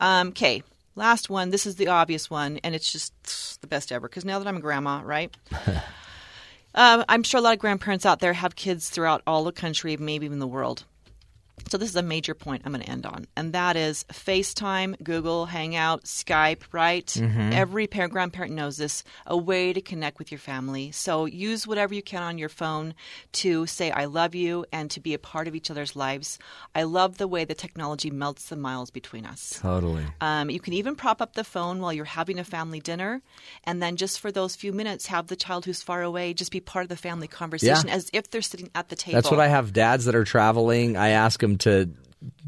Um, 0.00 0.28
Okay. 0.28 0.62
Last 0.96 1.28
one. 1.28 1.50
This 1.50 1.66
is 1.66 1.76
the 1.76 1.88
obvious 1.88 2.30
one, 2.30 2.58
and 2.64 2.74
it's 2.74 2.90
just 2.90 3.60
the 3.60 3.66
best 3.66 3.92
ever. 3.92 4.08
Because 4.08 4.24
now 4.24 4.38
that 4.38 4.48
I'm 4.48 4.56
a 4.56 4.60
grandma, 4.60 5.02
right? 5.04 5.34
um, 6.74 7.04
I'm 7.06 7.22
sure 7.22 7.38
a 7.38 7.42
lot 7.42 7.52
of 7.52 7.58
grandparents 7.58 8.06
out 8.06 8.20
there 8.20 8.32
have 8.32 8.56
kids 8.56 8.88
throughout 8.88 9.22
all 9.26 9.44
the 9.44 9.52
country, 9.52 9.96
maybe 9.98 10.24
even 10.24 10.38
the 10.38 10.46
world. 10.46 10.84
So 11.68 11.78
this 11.78 11.88
is 11.90 11.96
a 11.96 12.02
major 12.02 12.34
point 12.34 12.62
I'm 12.64 12.72
going 12.72 12.84
to 12.84 12.90
end 12.90 13.06
on, 13.06 13.26
and 13.36 13.52
that 13.52 13.76
is 13.76 14.04
FaceTime, 14.12 15.02
Google 15.02 15.46
Hangout, 15.46 16.04
Skype. 16.04 16.62
Right? 16.72 17.06
Mhm. 17.06 17.52
Every 17.52 17.86
parent, 17.86 18.12
grandparent 18.12 18.52
knows 18.54 18.76
this. 18.76 19.02
A 19.26 19.36
way 19.36 19.72
to 19.72 19.80
connect 19.80 20.18
with 20.18 20.30
your 20.30 20.38
family. 20.38 20.92
So 20.92 21.24
use 21.24 21.66
whatever 21.66 21.92
you 21.94 22.02
can 22.02 22.22
on 22.22 22.38
your 22.38 22.48
phone 22.48 22.94
to 23.32 23.66
say 23.66 23.90
"I 23.90 24.04
love 24.04 24.34
you" 24.34 24.64
and 24.72 24.90
to 24.92 25.00
be 25.00 25.14
a 25.14 25.18
part 25.18 25.48
of 25.48 25.54
each 25.54 25.70
other's 25.70 25.96
lives. 25.96 26.38
I 26.74 26.84
love 26.84 27.18
the 27.18 27.26
way 27.26 27.44
the 27.44 27.54
technology 27.54 28.10
melts 28.10 28.48
the 28.48 28.56
miles 28.56 28.90
between 28.90 29.26
us. 29.26 29.58
Totally. 29.60 30.04
Um, 30.20 30.50
you 30.50 30.60
can 30.60 30.72
even 30.72 30.94
prop 30.94 31.20
up 31.20 31.34
the 31.34 31.44
phone 31.44 31.80
while 31.80 31.92
you're 31.92 32.04
having 32.04 32.38
a 32.38 32.44
family 32.44 32.80
dinner, 32.80 33.22
and 33.64 33.82
then 33.82 33.96
just 33.96 34.20
for 34.20 34.30
those 34.30 34.54
few 34.54 34.72
minutes, 34.72 35.06
have 35.06 35.26
the 35.26 35.36
child 35.36 35.64
who's 35.64 35.82
far 35.82 36.02
away 36.02 36.32
just 36.34 36.52
be 36.52 36.60
part 36.60 36.84
of 36.84 36.88
the 36.90 36.96
family 36.96 37.26
conversation 37.28 37.88
Yeah. 37.88 37.94
as 37.94 38.08
if 38.12 38.30
they're 38.30 38.42
sitting 38.42 38.70
at 38.74 38.88
the 38.88 38.96
table. 38.96 39.16
That's 39.16 39.30
what 39.30 39.40
I 39.40 39.48
have 39.48 39.72
dads 39.72 40.04
that 40.04 40.14
are 40.14 40.24
traveling. 40.24 40.96
I 40.96 41.08
ask 41.08 41.40
them 41.40 41.55
to 41.58 41.90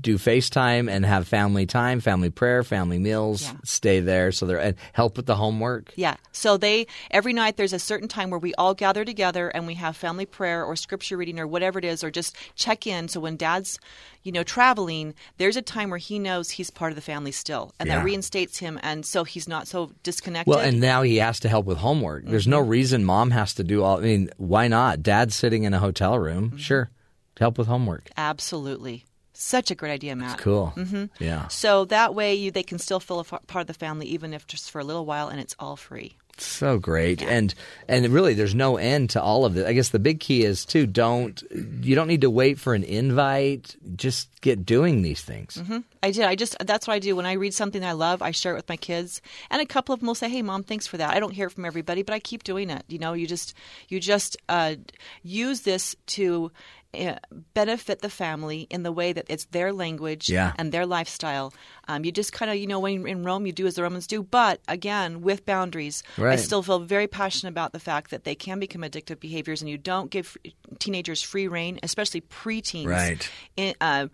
do 0.01 0.17
FaceTime 0.19 0.91
and 0.91 1.05
have 1.05 1.29
family 1.29 1.67
time, 1.67 2.01
family 2.01 2.31
prayer, 2.31 2.65
family 2.65 2.99
meals, 2.99 3.53
stay 3.65 4.01
there 4.01 4.33
so 4.33 4.47
they're 4.47 4.59
and 4.59 4.77
help 4.93 5.17
with 5.17 5.27
the 5.27 5.37
homework. 5.37 5.93
Yeah. 5.95 6.17
So 6.33 6.57
they 6.57 6.87
every 7.11 7.33
night 7.33 7.57
there's 7.57 7.73
a 7.75 7.79
certain 7.79 8.09
time 8.09 8.31
where 8.31 8.41
we 8.41 8.55
all 8.55 8.75
gather 8.75 9.05
together 9.05 9.49
and 9.49 9.67
we 9.67 9.75
have 9.75 9.97
family 9.97 10.27
prayer 10.27 10.65
or 10.65 10.75
scripture 10.75 11.17
reading 11.17 11.39
or 11.39 11.47
whatever 11.47 11.79
it 11.79 11.85
is 11.85 12.03
or 12.03 12.11
just 12.11 12.35
check 12.57 12.87
in. 12.87 13.09
So 13.09 13.21
when 13.21 13.37
dad's, 13.37 13.79
you 14.23 14.33
know, 14.33 14.43
traveling, 14.43 15.15
there's 15.37 15.57
a 15.57 15.63
time 15.63 15.91
where 15.91 15.99
he 15.99 16.19
knows 16.19 16.51
he's 16.51 16.71
part 16.71 16.91
of 16.91 16.97
the 16.97 17.03
family 17.03 17.31
still. 17.33 17.73
And 17.79 17.89
Yeah. 17.89 17.97
that 17.99 18.05
reinstates 18.05 18.59
him 18.59 18.81
and 18.83 19.05
so 19.07 19.23
he's 19.23 19.47
not 19.47 19.69
so 19.69 19.93
disconnected. 20.03 20.51
Well, 20.53 20.65
and 20.65 20.81
now 20.81 21.03
he 21.03 21.17
has 21.17 21.39
to 21.41 21.49
help 21.49 21.67
with 21.67 21.79
homework. 21.79 22.25
There's 22.25 22.49
no 22.49 22.61
Mm-hmm. 22.63 22.71
reason 22.71 23.05
mom 23.05 23.31
has 23.33 23.55
to 23.55 23.65
do 23.65 23.85
all. 23.85 23.99
I 23.99 24.01
mean, 24.01 24.31
why 24.39 24.67
not? 24.67 25.03
Dad's 25.03 25.37
sitting 25.37 25.63
in 25.65 25.75
a 25.75 25.79
hotel 25.79 26.19
room. 26.19 26.49
Mm-hmm. 26.49 26.57
Sure, 26.57 26.91
help 27.39 27.59
with 27.59 27.67
homework. 27.67 28.11
Absolutely. 28.17 29.05
Such 29.33 29.71
a 29.71 29.77
great 29.77 29.93
idea, 29.93 30.17
Matt. 30.17 30.39
cool. 30.39 30.73
Mm-hmm. 30.77 31.05
Yeah. 31.23 31.47
So 31.49 31.85
that 31.87 32.15
way 32.15 32.35
you 32.35 32.51
they 32.51 32.65
can 32.65 32.79
still 32.79 32.99
feel 32.99 33.19
a 33.19 33.27
f- 33.33 33.47
part 33.47 33.61
of 33.63 33.67
the 33.69 33.75
family 33.75 34.07
even 34.07 34.35
if 34.35 34.47
just 34.49 34.71
for 34.71 34.81
a 34.81 34.85
little 34.85 35.07
while 35.07 35.29
and 35.29 35.39
it's 35.41 35.55
all 35.61 35.77
free. 35.77 36.17
So 36.41 36.79
great, 36.79 37.21
and 37.21 37.53
and 37.89 38.07
really, 38.11 38.33
there's 38.33 38.55
no 38.55 38.77
end 38.77 39.11
to 39.11 39.21
all 39.21 39.45
of 39.45 39.57
it. 39.57 39.67
I 39.67 39.73
guess 39.73 39.89
the 39.89 39.99
big 39.99 40.21
key 40.21 40.45
is 40.45 40.65
too 40.65 40.87
don't 40.87 41.43
you 41.83 41.97
don't 41.97 42.07
need 42.07 42.21
to 42.21 42.31
wait 42.31 42.61
for 42.61 42.75
an 42.75 42.85
invite. 42.85 43.75
Just 43.97 44.29
get 44.41 44.65
doing 44.65 45.03
these 45.03 45.21
things. 45.21 45.57
hmm 45.57 45.79
I 46.01 46.13
did. 46.13 46.23
I 46.27 46.37
just 46.37 46.57
that's 46.65 46.87
what 46.87 46.95
I 46.95 47.01
do 47.01 47.17
when 47.17 47.27
I 47.27 47.33
read 47.33 47.55
something 47.55 47.83
I 47.85 47.91
love. 47.91 48.23
I 48.23 48.31
share 48.31 48.53
it 48.53 48.57
with 48.57 48.69
my 48.69 48.77
kids, 48.77 49.21
and 49.51 49.61
a 49.61 49.67
couple 49.67 49.93
of 49.93 49.99
them 49.99 50.07
will 50.07 50.15
say, 50.15 50.29
"Hey, 50.29 50.43
mom, 50.43 50.63
thanks 50.63 50.87
for 50.87 50.97
that." 50.99 51.13
I 51.13 51.19
don't 51.19 51.33
hear 51.33 51.49
it 51.49 51.53
from 51.55 51.65
everybody, 51.65 52.03
but 52.05 52.15
I 52.15 52.21
keep 52.21 52.45
doing 52.45 52.71
it. 52.71 52.85
You 52.87 53.01
know, 53.01 53.15
you 53.15 53.27
just 53.27 53.53
you 53.89 53.99
just 53.99 54.37
uh, 54.49 54.77
use 55.25 55.63
this 55.63 55.97
to. 56.19 56.53
Uh, 56.99 57.17
benefit 57.53 58.01
the 58.01 58.09
family 58.09 58.67
in 58.71 58.83
the 58.83 58.91
way 58.91 59.13
that 59.13 59.27
it's 59.29 59.45
their 59.47 59.75
language 59.75 60.31
Yeah. 60.31 60.55
and 60.57 60.73
their 60.73 60.87
lifestyle. 60.87 61.53
Um, 61.87 62.03
you 62.03 62.11
just 62.11 62.33
kind 62.33 62.51
of, 62.51 62.57
you 62.57 62.67
know, 62.67 62.81
when 62.81 63.07
in 63.07 63.25
Rome, 63.25 63.45
you 63.45 63.53
do 63.53 63.67
as 63.67 63.75
the 63.75 63.83
Romans 63.83 64.07
do, 64.07 64.23
but 64.23 64.61
again, 64.69 65.21
with 65.21 65.45
boundaries. 65.45 66.03
I 66.17 66.37
still 66.37 66.63
feel 66.63 66.79
very 66.79 67.07
passionate 67.07 67.51
about 67.51 67.73
the 67.73 67.79
fact 67.79 68.11
that 68.11 68.25
they 68.25 68.35
can 68.35 68.59
become 68.59 68.81
addictive 68.81 69.21
behaviors, 69.21 69.61
and 69.61 69.69
you 69.71 69.77
don't 69.77 70.11
give 70.11 70.39
teenagers 70.79 71.23
free 71.23 71.47
reign, 71.47 71.79
especially 71.83 72.23
preteens. 72.23 72.87
Right. 72.87 73.31
In, 73.57 73.75
uh, 73.83 74.07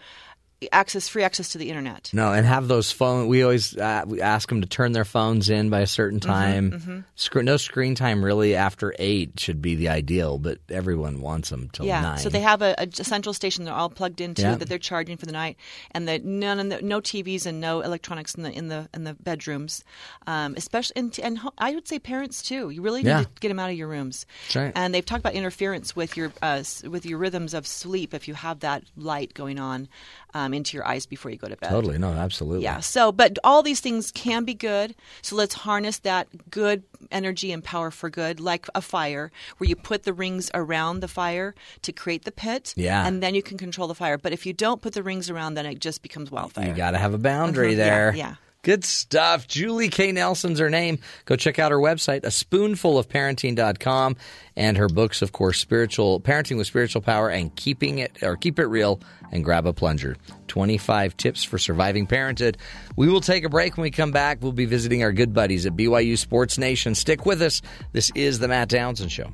access 0.72 1.08
free 1.08 1.22
access 1.22 1.50
to 1.50 1.58
the 1.58 1.68
internet. 1.68 2.10
No, 2.12 2.32
and 2.32 2.46
have 2.46 2.68
those 2.68 2.90
phone. 2.90 3.28
We 3.28 3.42
always 3.42 3.76
uh, 3.76 4.04
we 4.06 4.20
ask 4.20 4.48
them 4.48 4.60
to 4.60 4.66
turn 4.66 4.92
their 4.92 5.04
phones 5.04 5.50
in 5.50 5.70
by 5.70 5.80
a 5.80 5.86
certain 5.86 6.20
time. 6.20 6.70
mhm. 6.72 7.04
Scre- 7.16 7.40
no 7.42 7.56
screen 7.56 7.94
time 7.94 8.24
really 8.24 8.54
after 8.54 8.94
eight 8.98 9.38
should 9.40 9.60
be 9.62 9.74
the 9.74 9.88
ideal, 9.88 10.38
but 10.38 10.58
everyone 10.68 11.20
wants 11.20 11.50
them 11.50 11.68
till 11.72 11.86
yeah, 11.86 12.00
nine. 12.00 12.18
so 12.18 12.28
they 12.28 12.40
have 12.40 12.62
a, 12.62 12.74
a 12.78 13.04
central 13.04 13.32
station 13.32 13.64
they're 13.64 13.74
all 13.74 13.90
plugged 13.90 14.20
into 14.20 14.42
Yeah. 14.42 14.54
that 14.56 14.68
they're 14.68 14.78
charging 14.78 15.16
for 15.16 15.26
the 15.26 15.32
night, 15.32 15.56
and 15.92 16.08
that 16.08 16.24
none 16.24 16.68
the, 16.68 16.82
no 16.82 17.00
TVs 17.00 17.46
and 17.46 17.60
no 17.60 17.80
electronics 17.80 18.34
in 18.34 18.42
the 18.42 18.52
in 18.52 18.68
the 18.68 18.88
in 18.94 19.04
the 19.04 19.14
bedrooms, 19.14 19.84
um, 20.26 20.54
especially 20.56 20.94
and, 20.96 21.18
and 21.22 21.38
ho- 21.38 21.52
I 21.58 21.74
would 21.74 21.86
say 21.88 21.98
parents 21.98 22.42
too. 22.42 22.70
You 22.70 22.82
really 22.82 23.02
need 23.02 23.08
Yeah. 23.10 23.22
to 23.24 23.28
get 23.40 23.48
them 23.48 23.58
out 23.58 23.70
of 23.70 23.76
your 23.76 23.88
rooms. 23.88 24.26
Right. 24.54 24.72
And 24.74 24.94
they've 24.94 25.04
talked 25.04 25.20
about 25.20 25.34
interference 25.34 25.94
with 25.96 26.16
your 26.16 26.32
uh, 26.42 26.62
with 26.88 27.06
your 27.06 27.18
rhythms 27.18 27.54
of 27.54 27.66
sleep 27.66 28.14
if 28.14 28.28
you 28.28 28.34
have 28.34 28.60
that 28.60 28.82
light 28.96 29.34
going 29.34 29.58
on. 29.58 29.88
Um, 30.36 30.52
into 30.52 30.76
your 30.76 30.84
eyes 30.84 31.06
before 31.06 31.30
you 31.30 31.36
go 31.36 31.46
to 31.46 31.56
bed. 31.56 31.70
Totally. 31.70 31.96
No, 31.96 32.08
absolutely. 32.10 32.64
Yeah. 32.64 32.80
So, 32.80 33.12
but 33.12 33.38
all 33.44 33.62
these 33.62 33.78
things 33.78 34.10
can 34.10 34.44
be 34.44 34.52
good. 34.52 34.96
So 35.22 35.36
let's 35.36 35.54
harness 35.54 35.98
that 36.00 36.26
good 36.50 36.82
energy 37.12 37.52
and 37.52 37.62
power 37.62 37.92
for 37.92 38.10
good, 38.10 38.40
like 38.40 38.66
a 38.74 38.80
fire, 38.80 39.30
where 39.58 39.68
you 39.68 39.76
put 39.76 40.02
the 40.02 40.12
rings 40.12 40.50
around 40.52 40.98
the 41.00 41.06
fire 41.08 41.54
to 41.82 41.92
create 41.92 42.24
the 42.24 42.32
pit. 42.32 42.74
Yeah. 42.76 43.06
And 43.06 43.22
then 43.22 43.36
you 43.36 43.42
can 43.44 43.56
control 43.58 43.86
the 43.86 43.94
fire. 43.94 44.18
But 44.18 44.32
if 44.32 44.44
you 44.44 44.52
don't 44.52 44.82
put 44.82 44.94
the 44.94 45.04
rings 45.04 45.30
around, 45.30 45.54
then 45.54 45.66
it 45.66 45.78
just 45.78 46.02
becomes 46.02 46.32
wildfire. 46.32 46.66
You 46.66 46.74
got 46.74 46.90
to 46.92 46.98
have 46.98 47.14
a 47.14 47.18
boundary 47.18 47.74
Mhm. 47.74 47.78
Yeah, 47.78 47.84
there. 47.84 48.14
yeah. 48.16 48.34
Good 48.64 48.84
stuff. 48.84 49.46
Julie 49.46 49.90
K. 49.90 50.10
Nelson's 50.10 50.58
her 50.58 50.70
name. 50.70 50.98
Go 51.26 51.36
check 51.36 51.58
out 51.58 51.70
her 51.70 51.78
website, 51.78 52.24
a 52.24 52.30
spoonful 52.30 52.98
of 52.98 53.10
parenting.com, 53.10 54.16
and 54.56 54.78
her 54.78 54.88
books, 54.88 55.20
of 55.20 55.32
course, 55.32 55.60
Spiritual 55.60 56.18
Parenting 56.18 56.56
with 56.56 56.66
Spiritual 56.66 57.02
Power 57.02 57.28
and 57.28 57.54
Keeping 57.54 57.98
It 57.98 58.22
or 58.22 58.36
Keep 58.36 58.58
It 58.58 58.66
Real 58.66 59.00
and 59.30 59.44
Grab 59.44 59.66
a 59.66 59.74
Plunger. 59.74 60.16
25 60.48 61.14
tips 61.18 61.44
for 61.44 61.58
surviving 61.58 62.06
parenthood. 62.06 62.56
We 62.96 63.10
will 63.10 63.20
take 63.20 63.44
a 63.44 63.50
break 63.50 63.76
when 63.76 63.82
we 63.82 63.90
come 63.90 64.12
back. 64.12 64.38
We'll 64.40 64.52
be 64.52 64.64
visiting 64.64 65.02
our 65.02 65.12
good 65.12 65.34
buddies 65.34 65.66
at 65.66 65.76
BYU 65.76 66.16
Sports 66.16 66.56
Nation. 66.56 66.94
Stick 66.94 67.26
with 67.26 67.42
us. 67.42 67.60
This 67.92 68.10
is 68.14 68.38
the 68.38 68.48
Matt 68.48 68.70
Townsend 68.70 69.12
Show. 69.12 69.30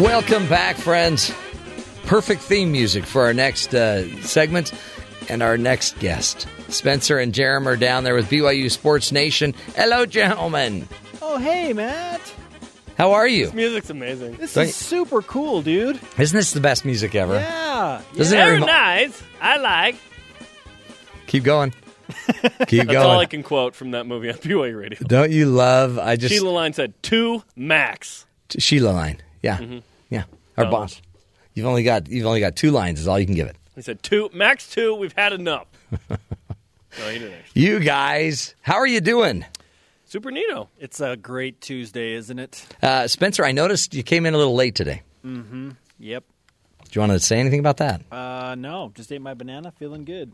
Welcome 0.00 0.48
back, 0.48 0.76
friends. 0.76 1.32
Perfect 2.06 2.42
theme 2.42 2.72
music 2.72 3.04
for 3.04 3.22
our 3.22 3.32
next 3.32 3.72
uh, 3.74 4.04
segment 4.22 4.72
and 5.28 5.40
our 5.42 5.56
next 5.56 5.98
guest. 6.00 6.48
Spencer 6.68 7.18
and 7.18 7.32
Jarom 7.32 7.66
are 7.66 7.76
down 7.76 8.02
there 8.04 8.14
with 8.16 8.28
BYU 8.28 8.70
Sports 8.70 9.12
Nation. 9.12 9.54
Hello, 9.76 10.04
gentlemen. 10.04 10.88
Oh, 11.22 11.38
hey, 11.38 11.72
Matt. 11.72 12.20
How 12.98 13.12
are 13.12 13.28
you? 13.28 13.46
This 13.46 13.54
music's 13.54 13.90
amazing. 13.90 14.34
This 14.36 14.54
Don't- 14.54 14.64
is 14.64 14.74
super 14.74 15.22
cool, 15.22 15.62
dude. 15.62 16.00
Isn't 16.18 16.36
this 16.36 16.52
the 16.52 16.60
best 16.60 16.84
music 16.84 17.14
ever? 17.14 17.34
Yeah. 17.36 18.02
Doesn't 18.16 18.36
it 18.36 18.40
Very 18.42 18.54
remi- 18.54 18.66
nice. 18.66 19.22
I 19.40 19.58
like. 19.58 19.96
Keep 21.28 21.44
going. 21.44 21.72
Keep 22.32 22.40
going. 22.40 22.86
That's 22.86 22.86
going. 22.88 22.96
all 22.96 23.18
I 23.20 23.26
can 23.26 23.42
quote 23.44 23.74
from 23.76 23.92
that 23.92 24.06
movie 24.06 24.28
on 24.28 24.34
BYU 24.38 24.78
Radio. 24.78 24.98
Don't 25.06 25.30
you 25.30 25.46
love? 25.46 25.98
I 25.98 26.16
just 26.16 26.34
Sheila 26.34 26.50
Line 26.50 26.72
said 26.72 26.94
two 27.02 27.42
max. 27.54 28.26
Sheila 28.58 28.90
line. 28.90 29.18
Yeah, 29.44 29.58
Mhm. 29.58 29.82
yeah. 30.10 30.24
Our 30.56 30.64
Oh. 30.66 30.70
boss. 30.70 31.00
You've 31.54 31.66
only 31.66 31.82
got 31.84 32.08
you've 32.08 32.26
only 32.26 32.40
got 32.40 32.56
two 32.56 32.70
lines. 32.70 32.98
Is 33.00 33.06
all 33.08 33.18
you 33.18 33.26
can 33.26 33.34
give 33.34 33.46
it. 33.46 33.56
He 33.74 33.82
said 33.82 34.02
two 34.02 34.30
max 34.32 34.68
two. 34.70 34.94
We've 34.94 35.12
had 35.16 35.32
enough. 35.32 35.66
no, 36.10 36.16
he 37.10 37.18
didn't. 37.18 37.34
You 37.54 37.80
guys, 37.80 38.54
how 38.62 38.74
are 38.76 38.86
you 38.86 39.00
doing? 39.00 39.44
Super 40.06 40.30
neato. 40.30 40.68
It's 40.78 41.00
a 41.00 41.16
great 41.16 41.60
Tuesday, 41.60 42.12
isn't 42.14 42.38
it? 42.38 42.66
Uh, 42.82 43.06
Spencer, 43.08 43.44
I 43.44 43.52
noticed 43.52 43.94
you 43.94 44.02
came 44.02 44.26
in 44.26 44.34
a 44.34 44.38
little 44.38 44.54
late 44.54 44.74
today. 44.74 45.02
Mm-hmm. 45.24 45.70
Yep. 45.98 46.24
Do 46.84 46.90
you 46.92 47.00
want 47.00 47.12
to 47.12 47.20
say 47.20 47.38
anything 47.40 47.58
about 47.60 47.78
that? 47.78 48.02
Uh, 48.12 48.54
no, 48.56 48.92
just 48.94 49.10
ate 49.10 49.20
my 49.20 49.34
banana, 49.34 49.72
feeling 49.72 50.04
good. 50.04 50.32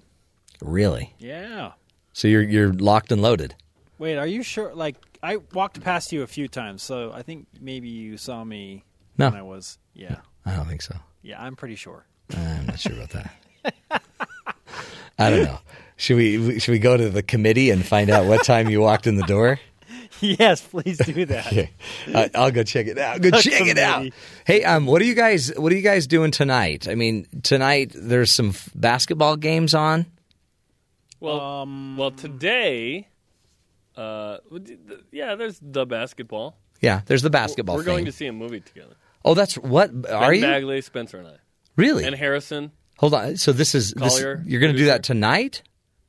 Really? 0.60 1.14
Yeah. 1.18 1.72
So 2.12 2.28
you're 2.28 2.42
you're 2.42 2.72
locked 2.72 3.10
and 3.12 3.22
loaded. 3.22 3.54
Wait, 3.98 4.16
are 4.16 4.26
you 4.26 4.42
sure? 4.42 4.74
Like, 4.74 4.96
I 5.22 5.36
walked 5.54 5.80
past 5.82 6.12
you 6.12 6.22
a 6.22 6.26
few 6.26 6.48
times, 6.48 6.82
so 6.82 7.12
I 7.14 7.22
think 7.22 7.46
maybe 7.60 7.88
you 7.88 8.16
saw 8.16 8.44
me 8.44 8.84
No. 9.20 9.30
when 9.30 9.38
I 9.38 9.42
was. 9.42 9.78
Yeah. 9.94 10.16
I 10.44 10.56
don't 10.56 10.66
think 10.66 10.82
so. 10.82 10.96
Yeah, 11.22 11.40
I'm 11.42 11.54
pretty 11.56 11.76
sure. 11.76 12.04
I'm 12.36 12.66
not 12.66 12.78
sure 12.80 12.92
about 12.92 13.10
that. 13.10 14.02
I 15.18 15.30
don't 15.30 15.44
know. 15.44 15.58
Should 15.96 16.16
we 16.16 16.58
should 16.60 16.72
we 16.72 16.78
go 16.78 16.96
to 16.96 17.10
the 17.10 17.22
committee 17.22 17.70
and 17.70 17.84
find 17.84 18.08
out 18.08 18.24
what 18.24 18.42
time 18.44 18.70
you 18.70 18.80
walked 18.80 19.06
in 19.06 19.16
the 19.16 19.22
door? 19.24 19.60
yes, 20.20 20.62
please 20.62 20.96
do 20.98 21.26
that. 21.26 21.46
Okay, 21.52 21.70
uh, 22.14 22.28
I'll 22.34 22.50
go 22.50 22.62
check 22.62 22.86
it 22.86 22.96
out. 22.98 23.20
Go 23.20 23.30
The 23.30 23.38
check 23.42 23.66
it 23.66 23.76
out. 23.78 24.06
Hey, 24.46 24.64
um, 24.64 24.86
what 24.86 25.02
are 25.02 25.04
you 25.04 25.14
guys? 25.14 25.52
What 25.56 25.72
are 25.72 25.76
you 25.76 25.82
guys 25.82 26.06
doing 26.06 26.30
tonight? 26.30 26.88
I 26.88 26.94
mean, 26.94 27.26
tonight 27.42 27.92
there's 27.94 28.30
some 28.32 28.50
f- 28.50 28.70
basketball 28.74 29.36
games 29.36 29.74
on. 29.74 30.06
Well, 31.20 31.38
Um, 31.40 31.98
well, 31.98 32.12
today, 32.12 33.08
uh, 33.96 34.38
yeah, 35.12 35.34
there's 35.34 35.58
the 35.60 35.84
basketball. 35.84 36.56
Yeah, 36.80 37.02
there's 37.04 37.20
the 37.22 37.28
basketball. 37.30 37.76
We're 37.76 37.84
going 37.84 38.06
to 38.06 38.12
see 38.12 38.26
a 38.26 38.32
movie 38.32 38.60
together. 38.60 38.94
Oh, 39.24 39.34
that's 39.34 39.54
what 39.56 39.90
are 39.90 40.30
ben 40.30 40.34
you 40.34 40.40
Bagley, 40.40 40.80
Spencer, 40.80 41.18
and 41.18 41.28
I. 41.28 41.36
really? 41.76 42.04
And 42.04 42.14
Harrison. 42.16 42.72
Hold 42.98 43.14
on. 43.14 43.36
So 43.36 43.52
this 43.52 43.74
is 43.74 43.92
this, 43.92 44.20
you're 44.20 44.60
going 44.60 44.72
to 44.72 44.78
do 44.78 44.86
that 44.86 45.02
tonight, 45.02 45.62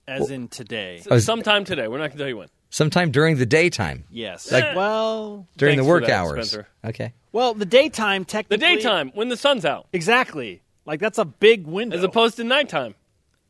As 0.07 0.29
in 0.29 0.47
today. 0.47 0.97
S- 0.99 1.07
I 1.09 1.13
was- 1.15 1.25
Sometime 1.25 1.63
today. 1.65 1.87
We're 1.87 1.97
not 1.97 2.07
going 2.09 2.11
to 2.11 2.17
tell 2.19 2.27
you 2.27 2.37
when. 2.37 2.47
sometime 2.69 3.11
during 3.11 3.37
the 3.37 3.45
daytime, 3.45 4.05
Yes. 4.09 4.51
Like- 4.51 4.63
eh. 4.63 4.75
well, 4.75 5.47
during 5.57 5.77
Thanks 5.77 5.83
the 5.85 5.87
for 5.87 5.93
work 5.95 6.05
that, 6.05 6.11
hours. 6.11 6.49
Spencer. 6.49 6.67
Okay. 6.85 7.13
well, 7.31 7.53
the 7.53 7.65
daytime 7.65 8.25
technically. 8.25 8.57
The 8.57 8.75
daytime, 8.75 9.11
when 9.13 9.29
the 9.29 9.37
sun's 9.37 9.65
out, 9.65 9.87
Exactly. 9.93 10.61
Like 10.85 10.99
that's 10.99 11.17
a 11.17 11.25
big 11.25 11.67
window. 11.67 11.95
as 11.97 12.03
opposed 12.03 12.37
to 12.37 12.43
nighttime. 12.43 12.95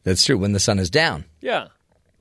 That's 0.03 0.25
true. 0.25 0.37
When 0.37 0.51
the 0.53 0.59
sun 0.59 0.79
is 0.79 0.89
down. 0.89 1.25
Yeah. 1.41 1.67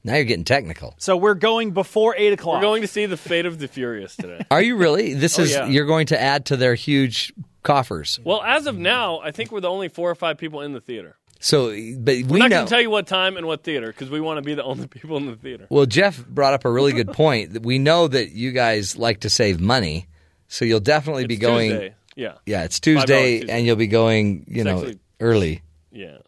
Now 0.03 0.15
you're 0.15 0.25
getting 0.25 0.45
technical. 0.45 0.95
so 0.99 1.17
we're 1.17 1.35
going 1.35 1.73
before 1.73 2.15
eight 2.17 2.33
o'clock. 2.33 2.57
We're 2.57 2.69
going 2.69 2.83
to 2.83 2.89
see 2.89 3.07
The 3.07 3.17
Fate 3.19 3.45
of 3.47 3.59
the 3.59 3.69
Furious 3.69 4.17
today. 4.17 4.45
Are 4.51 4.62
you 4.62 4.77
really? 4.77 5.12
This 5.15 5.39
Oh, 5.39 5.43
is 5.43 5.51
yeah. 5.53 5.67
you're 5.67 5.85
going 5.87 6.07
to 6.07 6.20
add 6.20 6.47
to 6.47 6.57
their 6.57 6.75
huge 6.75 7.33
coffers. 7.62 8.19
well, 8.25 8.43
as 8.43 8.67
of 8.67 8.79
now, 8.79 9.20
I 9.20 9.31
think 9.31 9.53
we're 9.53 9.61
the 9.61 9.69
only 9.70 9.89
four 9.89 10.11
or 10.11 10.15
five 10.15 10.39
people 10.39 10.62
in 10.62 10.73
the 10.73 10.81
theater. 10.81 11.17
So, 11.43 11.69
but 11.69 11.75
we 12.17 12.23
We're 12.25 12.39
not 12.39 12.51
going 12.51 12.67
to 12.67 12.70
tell 12.70 12.81
you 12.81 12.91
what 12.91 13.07
time 13.07 13.37
and 13.39 13.47
what 13.47 13.62
theater 13.62 13.87
because 13.89 14.11
we 14.11 14.20
want 14.20 14.39
to 14.39 14.43
be 14.43 14.55
the 14.55 14.62
only 14.65 14.87
people 14.97 15.17
in 15.17 15.27
the 15.27 15.37
theater. 15.37 15.67
Well, 15.70 15.87
Jeff 15.87 16.25
brought 16.27 16.55
up 16.55 16.65
a 16.65 16.70
really 16.70 16.93
good 16.93 17.12
point. 17.12 17.62
We 17.62 17.79
know 17.79 18.09
that 18.09 18.33
you 18.33 18.53
guys 18.53 18.97
like 18.97 19.20
to 19.20 19.31
save 19.31 19.61
money, 19.61 20.07
so 20.49 20.65
you'll 20.65 20.81
definitely 20.81 21.27
be 21.27 21.37
going. 21.37 21.70
Tuesday. 21.70 21.95
Yeah. 22.17 22.35
Yeah, 22.45 22.65
it's 22.65 22.81
Tuesday, 22.81 23.39
Tuesday. 23.41 23.53
and 23.55 23.65
you'll 23.67 23.77
be 23.77 23.87
going. 23.87 24.45
You 24.49 24.57
It's 24.57 24.65
know, 24.65 24.79
actually- 24.79 24.99
early. 25.20 25.62
Yeah. 25.93 26.19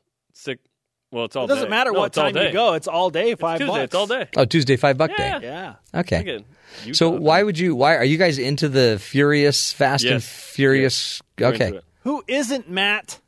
Sick. 1.13 1.17
Well, 1.17 1.25
it's 1.27 1.37
all 1.37 1.45
It 1.45 1.49
doesn't 1.49 1.65
day. 1.65 1.71
matter 1.71 1.93
No, 1.93 2.01
what 2.01 2.13
time 2.13 2.37
you 2.37 2.53
go. 2.53 2.73
It's 2.75 2.89
all 2.89 3.11
day. 3.11 3.35
Five 3.35 3.59
Tuesday. 3.59 3.73
bucks. 3.73 3.85
It's 3.85 3.95
all 3.95 4.07
day. 4.07 4.29
Oh, 4.37 4.45
Tuesday, 4.45 4.77
five 4.77 4.97
buck 4.97 5.11
Yeah. 5.19 5.39
day. 5.39 5.47
Yeah. 5.47 5.75
Okay. 6.01 6.45
So 6.93 7.11
why 7.11 7.43
would 7.43 7.59
you? 7.59 7.77
Why 7.77 7.97
are 7.97 8.05
you 8.05 8.17
guys 8.17 8.39
into 8.39 8.69
the 8.69 8.99
Furious, 8.99 9.73
Fast 9.73 10.05
and 10.05 10.23
Furious? 10.25 11.21
We're 11.39 11.49
Okay. 11.49 11.81
Who 12.05 12.25
isn't 12.27 12.69
Matt? 12.71 13.19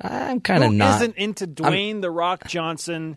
I'm 0.00 0.40
kind 0.40 0.64
of 0.64 0.70
Who 0.70 0.76
not. 0.76 1.00
not 1.00 1.16
into 1.16 1.46
Dwayne 1.46 2.00
the 2.02 2.10
Rock 2.10 2.46
Johnson 2.48 3.16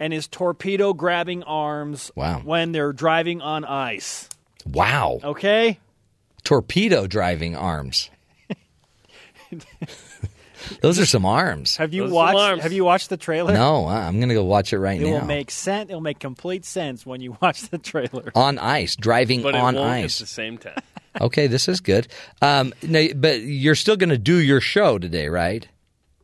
and 0.00 0.12
his 0.12 0.28
torpedo 0.28 0.92
grabbing 0.94 1.42
arms 1.44 2.10
Wow. 2.16 2.40
when 2.44 2.72
they're 2.72 2.92
driving 2.92 3.40
on 3.42 3.64
ice? 3.64 4.28
Wow, 4.66 5.20
Okay? 5.22 5.78
torpedo 6.44 7.06
driving 7.06 7.54
arms. 7.56 8.10
Those 10.80 10.98
are 10.98 11.06
some 11.06 11.24
arms. 11.26 11.76
Have 11.76 11.92
you 11.92 12.02
Those 12.02 12.10
are 12.10 12.14
watched 12.14 12.34
alarms. 12.34 12.62
have 12.62 12.72
you 12.72 12.84
watched 12.84 13.08
the 13.10 13.16
trailer? 13.16 13.52
No, 13.52 13.84
I- 13.86 14.06
I'm 14.06 14.16
going 14.18 14.28
to 14.30 14.34
go 14.34 14.44
watch 14.44 14.72
it 14.72 14.78
right 14.78 15.00
now. 15.00 15.06
It 15.06 15.10
now. 15.10 15.18
will 15.20 15.26
make 15.26 15.50
sense. 15.50 15.90
It'll 15.90 16.00
make 16.00 16.18
complete 16.18 16.64
sense 16.64 17.04
when 17.04 17.20
you 17.20 17.36
watch 17.42 17.62
the 17.68 17.78
trailer. 17.78 18.32
on 18.34 18.58
ice, 18.58 18.96
driving 18.96 19.42
But 19.42 19.54
it 19.54 19.60
on 19.60 19.74
won't 19.74 19.86
ice. 19.88 20.20
at 20.20 20.26
the 20.26 20.32
same 20.32 20.58
time. 20.58 20.74
Okay, 21.20 21.46
this 21.46 21.68
is 21.68 21.80
good. 21.80 22.08
Um, 22.40 22.72
now, 22.82 23.06
but 23.14 23.42
you're 23.42 23.74
still 23.74 23.96
going 23.98 24.08
to 24.08 24.16
do 24.16 24.36
your 24.38 24.62
show 24.62 24.96
today, 24.98 25.28
right? 25.28 25.68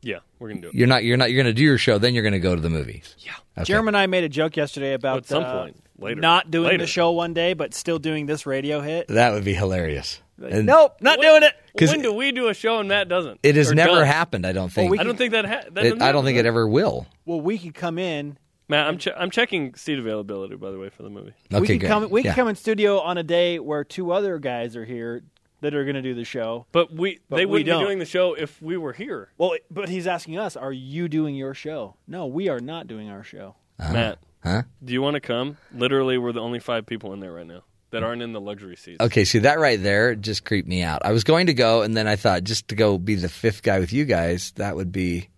Yeah, 0.00 0.20
we're 0.38 0.48
gonna 0.48 0.62
do 0.62 0.68
it. 0.68 0.74
You're 0.74 0.86
not. 0.86 1.04
You're 1.04 1.18
not. 1.18 1.30
You're 1.30 1.42
going 1.42 1.54
to 1.54 1.58
do 1.58 1.62
your 1.62 1.76
show. 1.76 1.98
Then 1.98 2.14
you're 2.14 2.22
going 2.22 2.32
to 2.32 2.38
go 2.38 2.54
to 2.54 2.60
the 2.62 2.70
movies. 2.70 3.14
Yeah. 3.18 3.32
Okay. 3.58 3.64
Jeremy 3.64 3.88
and 3.88 3.96
I 3.98 4.06
made 4.06 4.24
a 4.24 4.30
joke 4.30 4.56
yesterday 4.56 4.94
about 4.94 5.18
At 5.18 5.26
some 5.26 5.44
uh, 5.44 5.60
point, 5.60 5.76
later. 5.98 6.20
not 6.20 6.50
doing 6.50 6.68
Later. 6.68 6.78
the 6.84 6.86
show 6.86 7.12
one 7.12 7.34
day, 7.34 7.54
but 7.54 7.74
still 7.74 7.98
doing 7.98 8.26
this 8.26 8.46
radio 8.46 8.80
hit. 8.80 9.08
That 9.08 9.32
would 9.32 9.44
be 9.44 9.54
hilarious. 9.54 10.20
And 10.42 10.66
nope, 10.66 10.96
not 11.00 11.20
doing 11.20 11.42
it. 11.42 11.52
When 11.90 12.00
do 12.02 12.12
we 12.12 12.30
do 12.32 12.48
a 12.48 12.54
show 12.54 12.78
and 12.78 12.88
Matt 12.88 13.08
doesn't? 13.08 13.40
It 13.42 13.56
has 13.56 13.72
Or 13.72 13.74
never 13.74 13.96
does? 14.00 14.06
happened. 14.06 14.46
I 14.46 14.52
don't 14.52 14.70
think. 14.70 14.90
we 14.90 14.98
I 14.98 15.02
don't 15.02 15.16
think 15.16 15.32
that. 15.32 15.44
Ha- 15.46 15.62
that 15.72 15.84
It- 15.86 16.02
I 16.02 16.12
don't 16.12 16.24
think 16.24 16.38
it 16.38 16.46
ever 16.46 16.66
will. 16.68 17.06
Well, 17.26 17.40
we 17.40 17.58
could 17.58 17.74
come 17.74 17.98
in. 17.98 18.38
Matt, 18.68 18.86
I'm 18.86 18.98
che- 18.98 19.14
I'm 19.16 19.30
checking 19.30 19.74
seat 19.74 19.98
availability 19.98 20.54
by 20.54 20.70
the 20.70 20.78
way 20.78 20.90
for 20.90 21.02
the 21.02 21.10
movie. 21.10 21.32
Okay, 21.52 21.60
we 21.60 21.66
could 21.66 21.80
great. 21.80 21.88
come. 21.88 22.08
We 22.10 22.22
Yeah. 22.22 22.30
could 22.32 22.36
come 22.40 22.48
in 22.48 22.54
studio 22.54 23.00
on 23.00 23.18
a 23.18 23.22
day 23.22 23.58
where 23.58 23.82
two 23.82 24.12
other 24.12 24.38
guys 24.38 24.76
are 24.76 24.84
here 24.84 25.22
that 25.62 25.74
are 25.74 25.82
going 25.84 25.96
to 25.96 26.02
do 26.02 26.14
the 26.14 26.24
show. 26.24 26.66
But 26.70 26.92
we 26.92 27.18
But 27.28 27.36
they 27.38 27.46
we 27.46 27.50
wouldn't 27.52 27.66
don't. 27.68 27.80
be 27.80 27.86
doing 27.86 27.98
the 27.98 28.04
show 28.04 28.34
if 28.34 28.60
we 28.62 28.76
were 28.76 28.92
here. 28.92 29.30
Well, 29.38 29.54
but 29.70 29.88
he's 29.88 30.06
asking 30.06 30.38
us, 30.38 30.54
"Are 30.56 30.72
you 30.72 31.08
doing 31.08 31.34
your 31.34 31.54
show?" 31.54 31.96
No, 32.06 32.26
we 32.26 32.48
are 32.48 32.60
not 32.60 32.86
doing 32.86 33.08
our 33.10 33.24
show. 33.24 33.56
Uh-huh. 33.80 33.92
Matt, 33.92 34.18
Huh? 34.42 34.62
do 34.84 34.92
you 34.92 35.02
want 35.02 35.14
to 35.14 35.20
come? 35.20 35.56
Literally, 35.74 36.16
we're 36.18 36.32
the 36.32 36.40
only 36.40 36.60
five 36.60 36.86
people 36.86 37.12
in 37.12 37.20
there 37.20 37.32
right 37.32 37.46
now 37.46 37.62
that 37.90 38.02
aren't 38.02 38.22
in 38.22 38.32
the 38.32 38.40
luxury 38.40 38.76
seats. 38.76 39.00
Okay, 39.00 39.24
see 39.24 39.40
that 39.40 39.58
right 39.58 39.82
there 39.82 40.14
just 40.14 40.44
creeped 40.44 40.68
me 40.68 40.82
out. 40.82 41.02
I 41.04 41.12
was 41.12 41.24
going 41.24 41.46
to 41.46 41.54
go, 41.54 41.82
and 41.82 41.96
then 41.96 42.06
I 42.06 42.16
thought 42.16 42.44
just 42.44 42.68
to 42.68 42.74
go 42.74 42.98
be 42.98 43.14
the 43.16 43.28
fifth 43.28 43.62
guy 43.62 43.78
with 43.80 43.92
you 43.92 44.04
guys, 44.04 44.52
that 44.56 44.76
would 44.76 44.92
be 44.92 45.28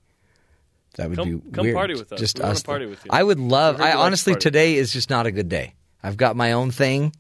that 0.97 1.09
would 1.09 1.17
Come- 1.19 1.39
be 1.39 1.51
come 1.53 1.63
weird. 1.65 1.77
party 1.77 1.95
with 1.95 2.13
us. 2.13 2.19
Just 2.21 2.39
We 2.39 2.45
us. 2.45 2.63
party 2.63 2.87
with 2.87 3.05
you. 3.05 3.11
I 3.13 3.23
would 3.23 3.39
love. 3.41 3.77
I 3.77 3.79
you 3.79 3.85
like 3.85 3.93
to 3.95 3.99
honestly 4.01 4.33
party. 4.35 4.43
today 4.43 4.75
is 4.75 4.93
just 4.93 5.09
not 5.11 5.27
a 5.27 5.31
good 5.31 5.49
day. 5.49 5.75
I've 6.03 6.17
got 6.17 6.35
my 6.37 6.53
own 6.53 6.71
thing 6.71 7.15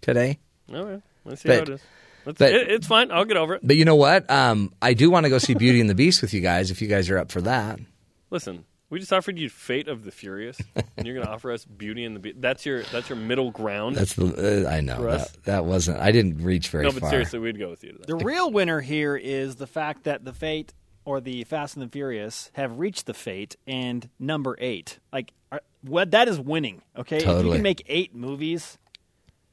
today, 0.00 0.38
All 0.74 0.84
right, 0.84 1.02
let's 1.24 1.42
see 1.42 1.48
but 1.48 1.56
how 1.56 1.62
it 1.62 1.68
is. 1.70 1.80
That's, 2.24 2.38
But- 2.38 2.52
it, 2.52 2.70
it's 2.70 2.86
fine. 2.86 3.10
I'll 3.10 3.24
get 3.24 3.36
over 3.36 3.54
it. 3.54 3.60
But 3.64 3.76
you 3.76 3.84
know 3.84 3.96
what? 3.96 4.28
Um, 4.30 4.72
I 4.82 4.94
do 4.94 5.10
want 5.10 5.24
to 5.24 5.30
go 5.30 5.38
see 5.38 5.54
Beauty 5.54 5.80
and 5.80 5.88
the 5.90 5.94
Beast 5.94 6.20
with 6.22 6.32
you 6.34 6.40
guys 6.40 6.70
if 6.70 6.80
you 6.82 6.88
guys 6.88 7.08
are 7.10 7.18
up 7.18 7.32
for 7.32 7.40
that. 7.42 7.78
Listen, 8.30 8.64
we 8.92 8.98
just 9.00 9.10
offered 9.10 9.38
you 9.38 9.48
Fate 9.48 9.88
of 9.88 10.04
the 10.04 10.10
Furious, 10.10 10.60
and 10.98 11.06
you're 11.06 11.14
going 11.14 11.26
to 11.26 11.32
offer 11.32 11.50
us 11.50 11.64
Beauty 11.64 12.04
and 12.04 12.14
the 12.14 12.20
Beast. 12.20 12.42
That's 12.42 12.66
your 12.66 12.82
that's 12.82 13.08
your 13.08 13.16
middle 13.16 13.50
ground. 13.50 13.96
That's 13.96 14.12
the 14.12 14.66
uh, 14.66 14.70
I 14.70 14.82
know 14.82 15.02
that, 15.02 15.32
that 15.44 15.64
wasn't. 15.64 15.98
I 15.98 16.12
didn't 16.12 16.42
reach 16.44 16.68
very 16.68 16.84
far. 16.84 16.90
no, 16.90 16.94
but 16.94 17.00
far. 17.00 17.10
seriously, 17.10 17.38
we'd 17.38 17.58
go 17.58 17.70
with 17.70 17.82
you. 17.82 17.92
To. 17.92 17.98
The 18.06 18.16
real 18.16 18.50
winner 18.52 18.82
here 18.82 19.16
is 19.16 19.56
the 19.56 19.66
fact 19.66 20.04
that 20.04 20.26
the 20.26 20.34
Fate 20.34 20.74
or 21.06 21.22
the 21.22 21.44
Fast 21.44 21.74
and 21.74 21.86
the 21.86 21.88
Furious 21.90 22.50
have 22.52 22.78
reached 22.78 23.06
the 23.06 23.14
Fate 23.14 23.56
and 23.66 24.10
number 24.18 24.56
eight. 24.60 24.98
Like, 25.10 25.32
are, 25.50 25.62
what 25.80 26.10
that 26.10 26.28
is 26.28 26.38
winning. 26.38 26.82
Okay, 26.94 27.16
if 27.16 27.24
you 27.24 27.50
can 27.50 27.62
make 27.62 27.82
eight 27.86 28.14
movies. 28.14 28.76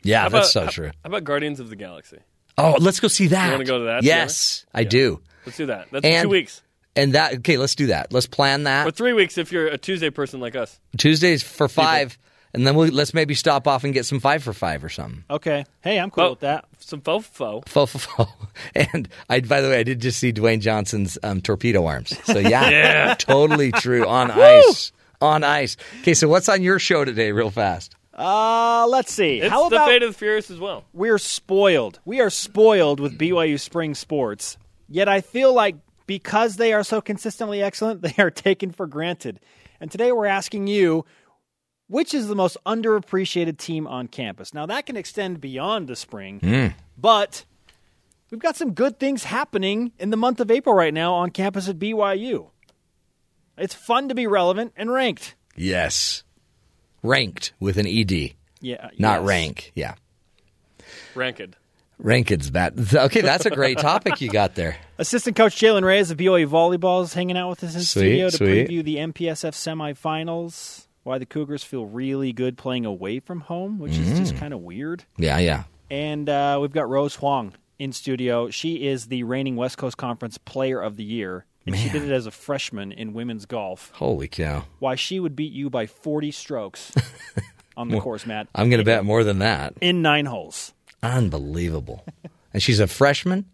Yeah, 0.03 0.23
How 0.23 0.29
that's 0.29 0.51
so 0.51 0.65
how- 0.65 0.69
true. 0.69 0.87
How 0.87 1.07
about 1.07 1.23
Guardians 1.23 1.61
of 1.61 1.69
the 1.69 1.77
Galaxy? 1.77 2.17
Oh, 2.57 2.75
let's 2.77 2.99
go 2.99 3.07
see 3.07 3.27
that. 3.27 3.45
You 3.45 3.51
want 3.53 3.65
to 3.65 3.71
go 3.71 3.79
to 3.79 3.85
that? 3.85 4.03
Yes, 4.03 4.65
I 4.73 4.79
together? 4.83 4.89
do. 4.89 5.21
Let's 5.45 5.57
do 5.57 5.65
that. 5.67 5.87
That's 5.91 6.05
And- 6.05 6.23
two 6.23 6.29
weeks. 6.29 6.61
And 6.95 7.13
that 7.13 7.35
okay, 7.39 7.57
let's 7.57 7.75
do 7.75 7.87
that. 7.87 8.11
Let's 8.11 8.27
plan 8.27 8.63
that. 8.63 8.87
Or 8.87 8.91
three 8.91 9.13
weeks 9.13 9.37
if 9.37 9.51
you're 9.51 9.67
a 9.67 9.77
Tuesday 9.77 10.09
person 10.09 10.39
like 10.39 10.55
us. 10.55 10.79
Tuesdays 10.97 11.43
for 11.43 11.67
five, 11.69 12.17
and 12.53 12.65
then 12.67 12.75
we'll 12.75 12.89
let's 12.89 13.13
maybe 13.13 13.35
stop 13.35 13.67
off 13.67 13.83
and 13.83 13.93
get 13.93 14.05
some 14.05 14.19
five 14.19 14.43
for 14.43 14.53
five 14.53 14.83
or 14.83 14.89
something. 14.89 15.23
Okay, 15.29 15.65
hey, 15.81 15.99
I'm 15.99 16.09
cool 16.09 16.23
Oh, 16.25 16.29
with 16.31 16.39
that. 16.41 16.65
Some 16.79 17.01
faux 17.01 17.25
faux. 17.27 17.71
Fo, 17.71 17.85
fo, 17.85 17.99
fo. 17.99 18.27
And 18.75 19.07
I, 19.29 19.39
by 19.41 19.61
the 19.61 19.69
way, 19.69 19.79
I 19.79 19.83
did 19.83 20.01
just 20.01 20.19
see 20.19 20.33
Dwayne 20.33 20.59
Johnson's 20.61 21.17
um, 21.23 21.41
torpedo 21.41 21.85
arms. 21.85 22.17
So 22.25 22.39
yeah, 22.39 22.69
Yeah. 22.69 23.15
totally 23.17 23.71
true 23.73 24.05
on 24.07 24.31
ice. 24.31 24.91
On 25.21 25.43
ice. 25.43 25.77
Okay, 26.01 26.13
so 26.15 26.27
what's 26.27 26.49
on 26.49 26.61
your 26.63 26.79
show 26.79 27.05
today, 27.05 27.31
real 27.31 27.51
fast? 27.51 27.95
Uh, 28.17 28.85
let's 28.89 29.13
see. 29.13 29.39
It's 29.39 29.49
How 29.49 29.69
the 29.69 29.75
about 29.77 29.87
Fate 29.89 30.03
of 30.03 30.11
the 30.13 30.17
Furious 30.17 30.49
as 30.51 30.59
well. 30.59 30.83
we're 30.91 31.17
spoiled? 31.19 31.99
We 32.03 32.19
are 32.19 32.29
spoiled 32.29 32.99
with 32.99 33.17
BYU 33.17 33.59
spring 33.59 33.95
sports. 33.95 34.57
Yet 34.89 35.07
I 35.07 35.21
feel 35.21 35.53
like 35.53 35.75
because 36.09 36.55
they 36.55 36.73
are 36.73 36.83
so 36.83 37.01
consistently 37.01 37.61
excellent, 37.61 38.01
they 38.01 38.15
are 38.17 38.31
taken 38.31 38.71
for 38.71 38.87
granted. 38.87 39.39
And 39.79 39.91
today 39.91 40.11
we're 40.11 40.25
asking 40.25 40.65
you, 40.65 41.05
which 41.87 42.15
is 42.15 42.27
the 42.27 42.33
most 42.33 42.57
underappreciated 42.65 43.59
team 43.59 43.85
on 43.85 44.07
campus? 44.07 44.51
Now 44.51 44.65
that 44.65 44.87
can 44.87 44.97
extend 44.97 45.39
beyond 45.39 45.87
the 45.87 45.95
spring, 45.95 46.39
hmm. 46.39 46.67
but 46.97 47.45
we've 48.31 48.39
got 48.39 48.55
some 48.55 48.73
good 48.73 48.99
things 48.99 49.23
happening 49.23 49.91
in 49.99 50.09
the 50.09 50.17
month 50.17 50.39
of 50.39 50.49
April 50.49 50.73
right 50.73 50.93
now 50.93 51.13
on 51.13 51.29
campus 51.29 51.69
at 51.69 51.77
BYU. 51.77 52.49
It's 53.55 53.75
fun 53.75 54.09
to 54.09 54.15
be 54.15 54.25
relevant 54.25 54.73
and 54.75 54.91
ranked. 54.91 55.35
Yes, 55.55 56.23
ranked 57.03 57.53
with 57.59 57.77
an 57.77 57.85
ed, 57.85 58.11
Yeah, 58.61 58.89
not 58.97 59.19
yes. 59.19 59.27
rank. 59.27 59.71
Yeah, 59.75 59.93
Ranked. 61.13 61.55
ranked's 61.99 62.49
bad. 62.49 62.79
Okay, 62.95 63.21
that's 63.21 63.45
a 63.45 63.51
great 63.51 63.77
topic 63.77 64.21
you 64.21 64.29
got 64.31 64.55
there. 64.55 64.77
Assistant 64.99 65.37
coach 65.37 65.55
Jalen 65.55 65.83
Reyes 65.83 66.11
of 66.11 66.17
BYU 66.17 66.45
Volleyball 66.47 67.01
is 67.03 67.13
hanging 67.13 67.37
out 67.37 67.49
with 67.49 67.63
us 67.63 67.73
in 67.73 67.79
Sweet, 67.81 68.01
studio 68.01 68.29
to 68.29 68.35
sweet. 68.37 68.67
preview 68.67 68.83
the 68.83 68.97
MPSF 68.97 69.53
semifinals. 69.55 70.87
Why 71.03 71.17
the 71.17 71.25
Cougars 71.25 71.63
feel 71.63 71.85
really 71.85 72.33
good 72.33 72.57
playing 72.57 72.85
away 72.85 73.21
from 73.21 73.39
home, 73.41 73.79
which 73.79 73.93
is 73.97 74.19
just 74.19 74.35
Mm. 74.35 74.39
kind 74.39 74.53
of 74.53 74.59
weird. 74.59 75.05
Yeah, 75.17 75.37
yeah. 75.39 75.63
And 75.89 76.27
uh, 76.27 76.57
we've 76.61 76.73
got 76.73 76.89
Rose 76.89 77.15
Huang 77.15 77.53
in 77.79 77.93
studio. 77.93 78.49
She 78.49 78.85
is 78.87 79.05
the 79.07 79.23
reigning 79.23 79.55
West 79.55 79.77
Coast 79.77 79.95
Conference 79.95 80.37
Player 80.37 80.81
of 80.81 80.97
the 80.97 81.03
Year, 81.05 81.45
and 81.65 81.77
she 81.77 81.87
did 81.89 82.03
it 82.03 82.11
as 82.11 82.25
a 82.25 82.31
freshman 82.31 82.91
in 82.91 83.13
women's 83.13 83.45
golf. 83.45 83.91
Holy 83.95 84.27
cow! 84.27 84.65
Why 84.79 84.95
she 84.95 85.21
would 85.21 85.33
beat 85.35 85.53
you 85.53 85.69
by 85.69 85.87
40 85.87 86.31
strokes 86.31 86.91
on 87.77 87.87
the 87.87 88.01
course, 88.01 88.25
Matt. 88.25 88.47
I'm 88.53 88.69
going 88.69 88.79
to 88.79 88.85
bet 88.85 89.05
more 89.05 89.23
than 89.23 89.39
that. 89.39 89.73
in 89.79 90.01
nine 90.01 90.25
holes. 90.25 90.73
Unbelievable. 91.01 92.05
and 92.53 92.61
she's 92.61 92.81
a 92.81 92.87
freshman. 92.87 93.45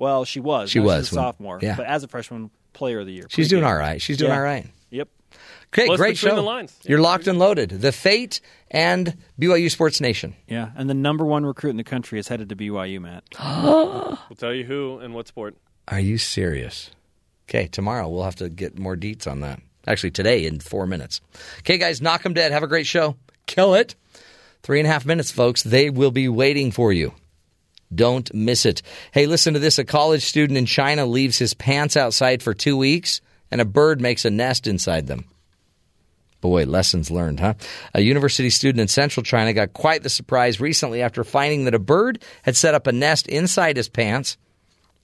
Well, 0.00 0.24
she 0.24 0.40
was. 0.40 0.70
She 0.70 0.80
Now 0.80 0.86
was 0.86 1.06
she's 1.08 1.12
a 1.12 1.16
when- 1.20 1.24
sophomore. 1.26 1.58
yeah. 1.62 1.76
But 1.76 1.86
as 1.86 2.02
a 2.02 2.08
freshman, 2.08 2.50
Player 2.72 2.98
of 3.00 3.06
the 3.06 3.12
Year. 3.12 3.26
She's 3.28 3.48
doing 3.48 3.62
all 3.64 3.76
right. 3.76 4.00
She's 4.02 4.16
doing 4.16 4.30
Yeah. 4.30 4.36
all 4.36 4.42
right. 4.42 4.66
Yep. 4.90 5.08
Okay, 5.72 5.86
Plus 5.86 5.98
great 5.98 6.14
between 6.16 6.30
show. 6.30 6.36
the 6.36 6.42
lines. 6.42 6.76
You're 6.84 7.00
locked 7.00 7.28
and 7.28 7.38
loaded. 7.38 7.68
The 7.70 7.92
Fate 7.92 8.40
and 8.72 9.16
BYU 9.38 9.70
Sports 9.70 10.00
Nation. 10.00 10.34
Yeah, 10.48 10.70
and 10.76 10.90
the 10.90 10.94
number 10.94 11.24
one 11.24 11.46
recruit 11.46 11.70
in 11.70 11.76
the 11.76 11.84
country 11.84 12.18
is 12.18 12.26
headed 12.26 12.48
to 12.48 12.56
BYU, 12.56 13.00
Matt. 13.00 13.22
We'll 14.30 14.36
tell 14.36 14.52
you 14.54 14.64
who 14.64 14.98
and 14.98 15.14
what 15.14 15.28
sport. 15.28 15.56
Are 15.88 16.00
you 16.00 16.18
serious? 16.18 16.90
Okay, 17.48 17.66
tomorrow 17.66 18.08
we'll 18.08 18.24
have 18.24 18.36
to 18.36 18.48
get 18.48 18.78
more 18.78 18.96
deets 18.96 19.26
on 19.26 19.40
that. 19.40 19.60
Actually, 19.86 20.10
today 20.12 20.46
in 20.46 20.60
four 20.60 20.86
minutes. 20.86 21.20
Okay, 21.60 21.78
guys, 21.78 22.00
knock 22.00 22.24
'em 22.24 22.32
dead. 22.34 22.52
Have 22.52 22.62
a 22.62 22.68
great 22.68 22.86
show. 22.86 23.16
Kill 23.46 23.74
it. 23.74 23.94
Three 24.62 24.78
and 24.80 24.86
a 24.88 24.90
half 24.90 25.04
minutes, 25.06 25.30
folks. 25.30 25.62
They 25.62 25.90
will 25.90 26.10
be 26.10 26.28
waiting 26.28 26.70
for 26.70 26.92
you. 26.92 27.12
Don't 27.92 28.32
miss 28.32 28.66
it. 28.66 28.82
Hey, 29.12 29.26
listen 29.26 29.54
to 29.54 29.60
this. 29.60 29.78
A 29.78 29.84
college 29.84 30.24
student 30.24 30.56
in 30.56 30.66
China 30.66 31.06
leaves 31.06 31.38
his 31.38 31.54
pants 31.54 31.96
outside 31.96 32.42
for 32.42 32.54
two 32.54 32.76
weeks, 32.76 33.20
and 33.50 33.60
a 33.60 33.64
bird 33.64 34.00
makes 34.00 34.24
a 34.24 34.30
nest 34.30 34.66
inside 34.66 35.06
them. 35.06 35.24
Boy, 36.40 36.64
lessons 36.64 37.10
learned, 37.10 37.40
huh? 37.40 37.54
A 37.92 38.00
university 38.00 38.48
student 38.48 38.80
in 38.80 38.88
central 38.88 39.22
China 39.22 39.52
got 39.52 39.74
quite 39.74 40.02
the 40.02 40.08
surprise 40.08 40.60
recently 40.60 41.02
after 41.02 41.22
finding 41.22 41.64
that 41.64 41.74
a 41.74 41.78
bird 41.78 42.24
had 42.42 42.56
set 42.56 42.74
up 42.74 42.86
a 42.86 42.92
nest 42.92 43.26
inside 43.26 43.76
his 43.76 43.88
pants. 43.88 44.38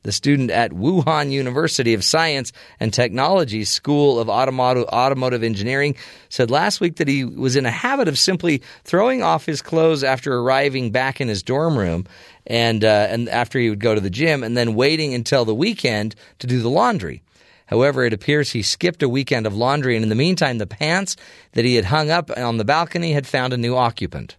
The 0.03 0.13
student 0.13 0.53
at 0.53 0.71
Wuhan 0.71 1.33
University 1.33 1.93
of 1.93 2.05
Science 2.05 2.53
and 2.79 2.95
Technology 2.95 3.65
School 3.65 4.21
of 4.21 4.31
Automotive, 4.31 4.85
Automotive 4.85 5.43
Engineering 5.43 5.97
said 6.29 6.49
last 6.49 6.81
week 6.81 6.97
that 6.97 7.09
he 7.09 7.25
was 7.25 7.57
in 7.57 7.67
a 7.67 7.73
habit 7.73 8.07
of 8.07 8.17
simply 8.17 8.63
throwing 8.85 9.25
off 9.25 9.45
his 9.45 9.63
clothes 9.63 10.05
after 10.05 10.39
arriving 10.39 10.93
back 10.93 11.21
in 11.21 11.27
his 11.27 11.43
dorm 11.43 11.77
room 11.77 12.07
and, 12.47 12.85
uh, 12.85 13.09
and 13.11 13.29
after 13.29 13.59
he 13.59 13.71
would 13.71 13.81
go 13.81 13.95
to 13.95 14.01
the 14.01 14.11
gym 14.11 14.43
and 14.43 14.57
then 14.57 14.75
waiting 14.75 15.15
until 15.15 15.45
the 15.45 15.55
weekend 15.55 16.15
to 16.39 16.47
do 16.47 16.61
the 16.61 16.71
laundry. 16.71 17.23
However, 17.67 18.05
it 18.05 18.13
appears 18.13 18.53
he 18.53 18.63
skipped 18.63 19.03
a 19.03 19.09
weekend 19.09 19.47
of 19.47 19.57
laundry, 19.57 19.97
and 19.97 20.05
in 20.05 20.09
the 20.09 20.15
meantime, 20.15 20.59
the 20.59 20.67
pants 20.67 21.17
that 21.53 21.65
he 21.65 21.75
had 21.75 21.87
hung 21.87 22.11
up 22.11 22.31
on 22.37 22.59
the 22.59 22.65
balcony 22.65 23.13
had 23.13 23.27
found 23.27 23.53
a 23.53 23.57
new 23.57 23.77
occupant. 23.77 24.37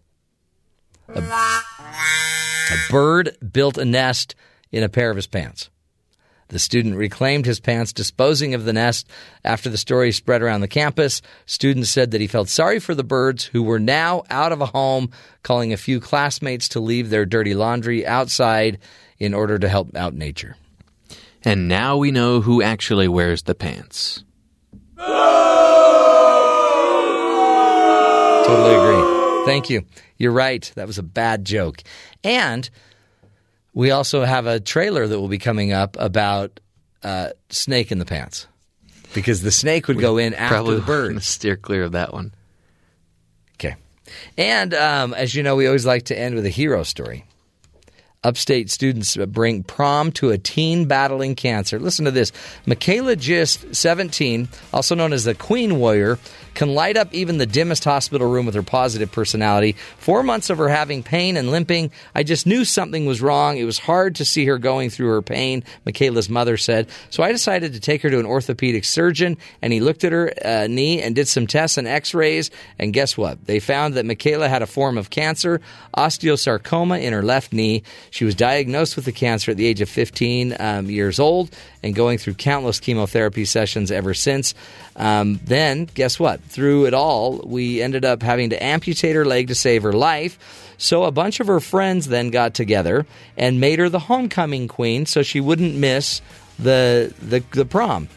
A, 1.14 1.20
a 1.20 2.78
bird 2.90 3.36
built 3.52 3.78
a 3.78 3.86
nest 3.86 4.36
in 4.72 4.84
a 4.84 4.90
pair 4.90 5.10
of 5.10 5.18
his 5.18 5.28
pants. 5.28 5.70
The 6.50 6.60
student 6.60 6.96
reclaimed 6.96 7.46
his 7.46 7.60
pants, 7.60 7.92
disposing 7.92 8.54
of 8.54 8.64
the 8.64 8.74
nest 8.74 9.08
after 9.44 9.70
the 9.70 9.78
story 9.78 10.12
spread 10.12 10.42
around 10.42 10.62
the 10.62 10.68
campus. 10.68 11.22
Students 11.46 11.90
said 11.90 12.12
that 12.12 12.22
he 12.22 12.28
felt 12.28 12.48
sorry 12.48 12.80
for 12.80 12.96
the 12.96 13.04
birds 13.04 13.44
who 13.46 13.64
were 13.64 13.80
now 13.80 14.24
out 14.30 14.52
of 14.52 14.62
a 14.62 14.68
home, 14.68 15.12
calling 15.44 15.74
a 15.74 15.78
few 15.78 16.00
classmates 16.00 16.70
to 16.70 16.80
leave 16.80 17.10
their 17.10 17.26
dirty 17.26 17.54
laundry 17.54 18.06
outside 18.08 18.80
in 19.20 19.34
order 19.34 19.60
to 19.60 19.68
help 19.68 19.96
out 19.96 20.14
nature. 20.14 20.56
And 21.44 21.68
now 21.68 21.98
we 21.98 22.12
know 22.12 22.42
who 22.42 22.62
actually 22.62 23.08
wears 23.08 23.44
the 23.44 23.56
pants. 23.56 24.24
Totally 28.48 28.76
agree. 28.76 29.46
Thank 29.46 29.70
you. 29.70 29.84
You're 30.18 30.32
right. 30.32 30.72
That 30.76 30.88
was 30.88 30.98
a 30.98 31.04
bad 31.04 31.46
joke. 31.46 31.84
And 32.24 32.70
we 33.78 33.92
also 33.92 34.24
have 34.24 34.48
a 34.48 34.60
trailer 34.60 35.06
that 35.06 35.20
will 35.20 35.28
be 35.28 35.38
coming 35.38 35.72
up 35.72 35.98
about 36.00 36.60
uh, 37.04 37.30
snake 37.50 37.92
in 37.92 38.00
the 38.00 38.06
pants. 38.06 38.48
Because 39.14 39.44
the 39.44 39.52
snake 39.52 39.88
would 39.88 40.00
go 40.00 40.18
in 40.18 40.34
after 40.34 40.74
the 40.74 40.82
bird. 40.82 41.22
steer 41.24 41.56
clear 41.56 41.84
of 41.84 41.92
that 41.92 42.12
one. 42.12 42.34
Okay. 43.54 43.76
And 44.36 44.74
um, 44.74 45.14
as 45.14 45.36
you 45.36 45.44
know, 45.44 45.56
we 45.56 45.68
always 45.68 45.86
like 45.86 46.06
to 46.06 46.18
end 46.18 46.34
with 46.34 46.48
a 46.48 46.50
hero 46.50 46.82
story. 46.82 47.27
Upstate 48.24 48.72
students 48.72 49.16
bring 49.16 49.64
prom 49.64 50.12
to 50.14 50.32
a 50.32 50.38
teen 50.38 50.86
battling 50.86 51.36
cancer. 51.36 51.80
Listen 51.80 52.06
to 52.06 52.12
this. 52.12 52.32
Michaela 52.66 53.16
Gist, 53.16 53.76
17, 53.76 54.50
also 54.74 54.96
known 54.96 55.14
as 55.14 55.24
the 55.24 55.36
Queen 55.36 55.78
Warrior, 55.80 56.18
can 56.58 56.74
light 56.74 56.98
up 56.98 57.14
even 57.14 57.38
the 57.38 57.46
dimmest 57.46 57.84
hospital 57.84 58.28
room 58.28 58.48
with 58.48 58.56
her 58.56 58.64
positive 58.64 59.12
personality. 59.12 59.74
Four 60.00 60.24
months 60.24 60.50
of 60.50 60.58
her 60.58 60.68
having 60.68 61.04
pain 61.04 61.38
and 61.38 61.52
limping, 61.52 61.92
I 62.16 62.24
just 62.24 62.48
knew 62.48 62.66
something 62.66 63.06
was 63.06 63.22
wrong. 63.22 63.58
It 63.58 63.66
was 63.66 63.78
hard 63.78 64.16
to 64.16 64.26
see 64.26 64.46
her 64.46 64.58
going 64.58 64.90
through 64.90 65.10
her 65.10 65.22
pain, 65.22 65.64
Michaela's 65.86 66.30
mother 66.30 66.58
said. 66.58 66.90
So 67.12 67.22
I 67.22 67.32
decided 67.32 67.74
to 67.74 67.80
take 67.80 68.02
her 68.02 68.10
to 68.10 68.20
an 68.20 68.26
orthopedic 68.26 68.86
surgeon, 68.86 69.38
and 69.62 69.72
he 69.72 69.80
looked 69.80 70.04
at 70.04 70.12
her 70.12 70.34
uh, 70.44 70.66
knee 70.66 71.00
and 71.00 71.14
did 71.14 71.28
some 71.28 71.46
tests 71.46 71.78
and 71.78 71.88
x 71.88 72.16
rays. 72.16 72.50
And 72.80 72.92
guess 72.92 73.16
what? 73.16 73.46
They 73.46 73.60
found 73.60 73.94
that 73.94 74.08
Michaela 74.08 74.50
had 74.50 74.64
a 74.64 74.68
form 74.68 74.98
of 74.98 75.12
cancer, 75.12 75.62
osteosarcoma 75.96 77.00
in 77.00 77.14
her 77.14 77.22
left 77.22 77.54
knee. 77.54 77.84
She 78.12 78.26
was 78.26 78.36
diagnosed 78.36 78.96
with 78.96 79.06
the 79.06 79.12
cancer 79.12 79.52
at 79.52 79.58
the 79.58 79.66
age 79.66 79.82
of 79.82 79.90
15 79.90 80.56
um, 80.60 80.90
years 80.90 81.20
old 81.20 81.50
and 81.84 81.96
going 81.96 82.18
through 82.18 82.36
countless 82.36 82.80
chemotherapy 82.80 83.46
sessions 83.46 83.92
ever 83.92 84.14
since. 84.14 84.54
Um, 84.96 85.40
then, 85.46 85.90
guess 85.94 86.20
what? 86.20 86.42
Through 86.42 86.86
it 86.86 86.94
all, 86.94 87.38
we 87.46 87.82
ended 87.82 88.06
up 88.06 88.22
having 88.24 88.50
to 88.52 88.64
amputate 88.64 89.16
her 89.16 89.26
leg 89.26 89.48
to 89.48 89.56
save 89.56 89.84
her 89.84 89.94
life. 89.94 90.38
So 90.78 91.04
a 91.04 91.12
bunch 91.12 91.40
of 91.40 91.48
her 91.48 91.60
friends 91.60 92.08
then 92.08 92.30
got 92.30 92.54
together 92.54 93.06
and 93.36 93.60
made 93.60 93.80
her 93.80 93.90
the 93.90 94.00
homecoming 94.00 94.68
queen 94.68 95.06
so 95.06 95.24
she 95.24 95.42
wouldn't 95.42 95.76
miss 95.76 96.22
the 96.60 97.14
the, 97.22 97.44
the 97.52 97.66
prom. 97.66 98.08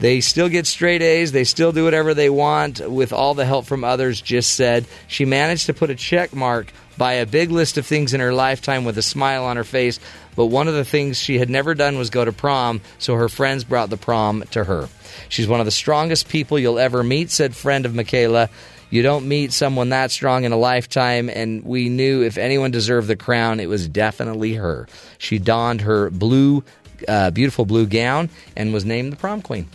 They 0.00 0.20
still 0.20 0.48
get 0.48 0.66
straight 0.66 1.02
A's. 1.02 1.32
They 1.32 1.44
still 1.44 1.72
do 1.72 1.84
whatever 1.84 2.14
they 2.14 2.30
want 2.30 2.80
with 2.80 3.12
all 3.12 3.34
the 3.34 3.46
help 3.46 3.66
from 3.66 3.84
others. 3.84 4.20
Just 4.20 4.54
said 4.54 4.86
she 5.06 5.24
managed 5.24 5.66
to 5.66 5.74
put 5.74 5.90
a 5.90 5.94
check 5.94 6.34
mark 6.34 6.72
by 6.96 7.14
a 7.14 7.26
big 7.26 7.50
list 7.50 7.78
of 7.78 7.86
things 7.86 8.14
in 8.14 8.20
her 8.20 8.32
lifetime 8.32 8.84
with 8.84 8.98
a 8.98 9.02
smile 9.02 9.44
on 9.44 9.56
her 9.56 9.64
face. 9.64 9.98
But 10.36 10.46
one 10.46 10.68
of 10.68 10.74
the 10.74 10.84
things 10.84 11.18
she 11.18 11.38
had 11.38 11.50
never 11.50 11.74
done 11.74 11.96
was 11.96 12.10
go 12.10 12.24
to 12.24 12.32
prom, 12.32 12.80
so 12.98 13.14
her 13.14 13.28
friends 13.28 13.64
brought 13.64 13.90
the 13.90 13.96
prom 13.96 14.44
to 14.50 14.64
her. 14.64 14.88
She's 15.28 15.46
one 15.46 15.60
of 15.60 15.66
the 15.66 15.72
strongest 15.72 16.28
people 16.28 16.58
you'll 16.58 16.78
ever 16.78 17.02
meet, 17.02 17.30
said 17.30 17.54
friend 17.54 17.86
of 17.86 17.94
Michaela. 17.94 18.50
You 18.90 19.02
don't 19.02 19.26
meet 19.26 19.52
someone 19.52 19.88
that 19.88 20.10
strong 20.10 20.44
in 20.44 20.52
a 20.52 20.56
lifetime, 20.56 21.28
and 21.28 21.64
we 21.64 21.88
knew 21.88 22.22
if 22.22 22.38
anyone 22.38 22.70
deserved 22.70 23.08
the 23.08 23.16
crown, 23.16 23.60
it 23.60 23.68
was 23.68 23.88
definitely 23.88 24.54
her. 24.54 24.86
She 25.18 25.38
donned 25.38 25.80
her 25.82 26.10
blue, 26.10 26.62
uh, 27.08 27.30
beautiful 27.30 27.64
blue 27.64 27.86
gown 27.86 28.28
and 28.56 28.72
was 28.72 28.84
named 28.84 29.12
the 29.12 29.16
prom 29.16 29.42
queen. 29.42 29.68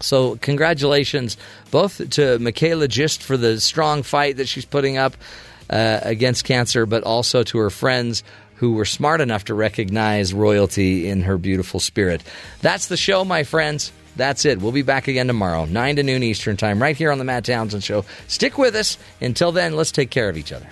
So, 0.00 0.36
congratulations 0.36 1.36
both 1.70 2.10
to 2.10 2.38
Michaela 2.38 2.88
Gist 2.88 3.22
for 3.22 3.36
the 3.36 3.60
strong 3.60 4.02
fight 4.02 4.36
that 4.38 4.48
she's 4.48 4.64
putting 4.64 4.96
up 4.96 5.16
uh, 5.70 6.00
against 6.02 6.44
cancer, 6.44 6.86
but 6.86 7.02
also 7.04 7.42
to 7.44 7.58
her 7.58 7.70
friends 7.70 8.22
who 8.56 8.74
were 8.74 8.84
smart 8.84 9.20
enough 9.20 9.44
to 9.44 9.54
recognize 9.54 10.32
royalty 10.32 11.08
in 11.08 11.22
her 11.22 11.38
beautiful 11.38 11.80
spirit. 11.80 12.22
That's 12.60 12.86
the 12.86 12.96
show, 12.96 13.24
my 13.24 13.44
friends. 13.44 13.92
That's 14.16 14.44
it. 14.44 14.60
We'll 14.60 14.72
be 14.72 14.82
back 14.82 15.08
again 15.08 15.26
tomorrow, 15.26 15.64
9 15.64 15.96
to 15.96 16.02
noon 16.02 16.22
Eastern 16.22 16.56
Time, 16.56 16.80
right 16.80 16.96
here 16.96 17.10
on 17.10 17.18
The 17.18 17.24
Matt 17.24 17.44
Townsend 17.44 17.82
Show. 17.82 18.04
Stick 18.28 18.58
with 18.58 18.76
us. 18.76 18.96
Until 19.20 19.50
then, 19.50 19.74
let's 19.74 19.90
take 19.90 20.10
care 20.10 20.28
of 20.28 20.36
each 20.36 20.52
other. 20.52 20.68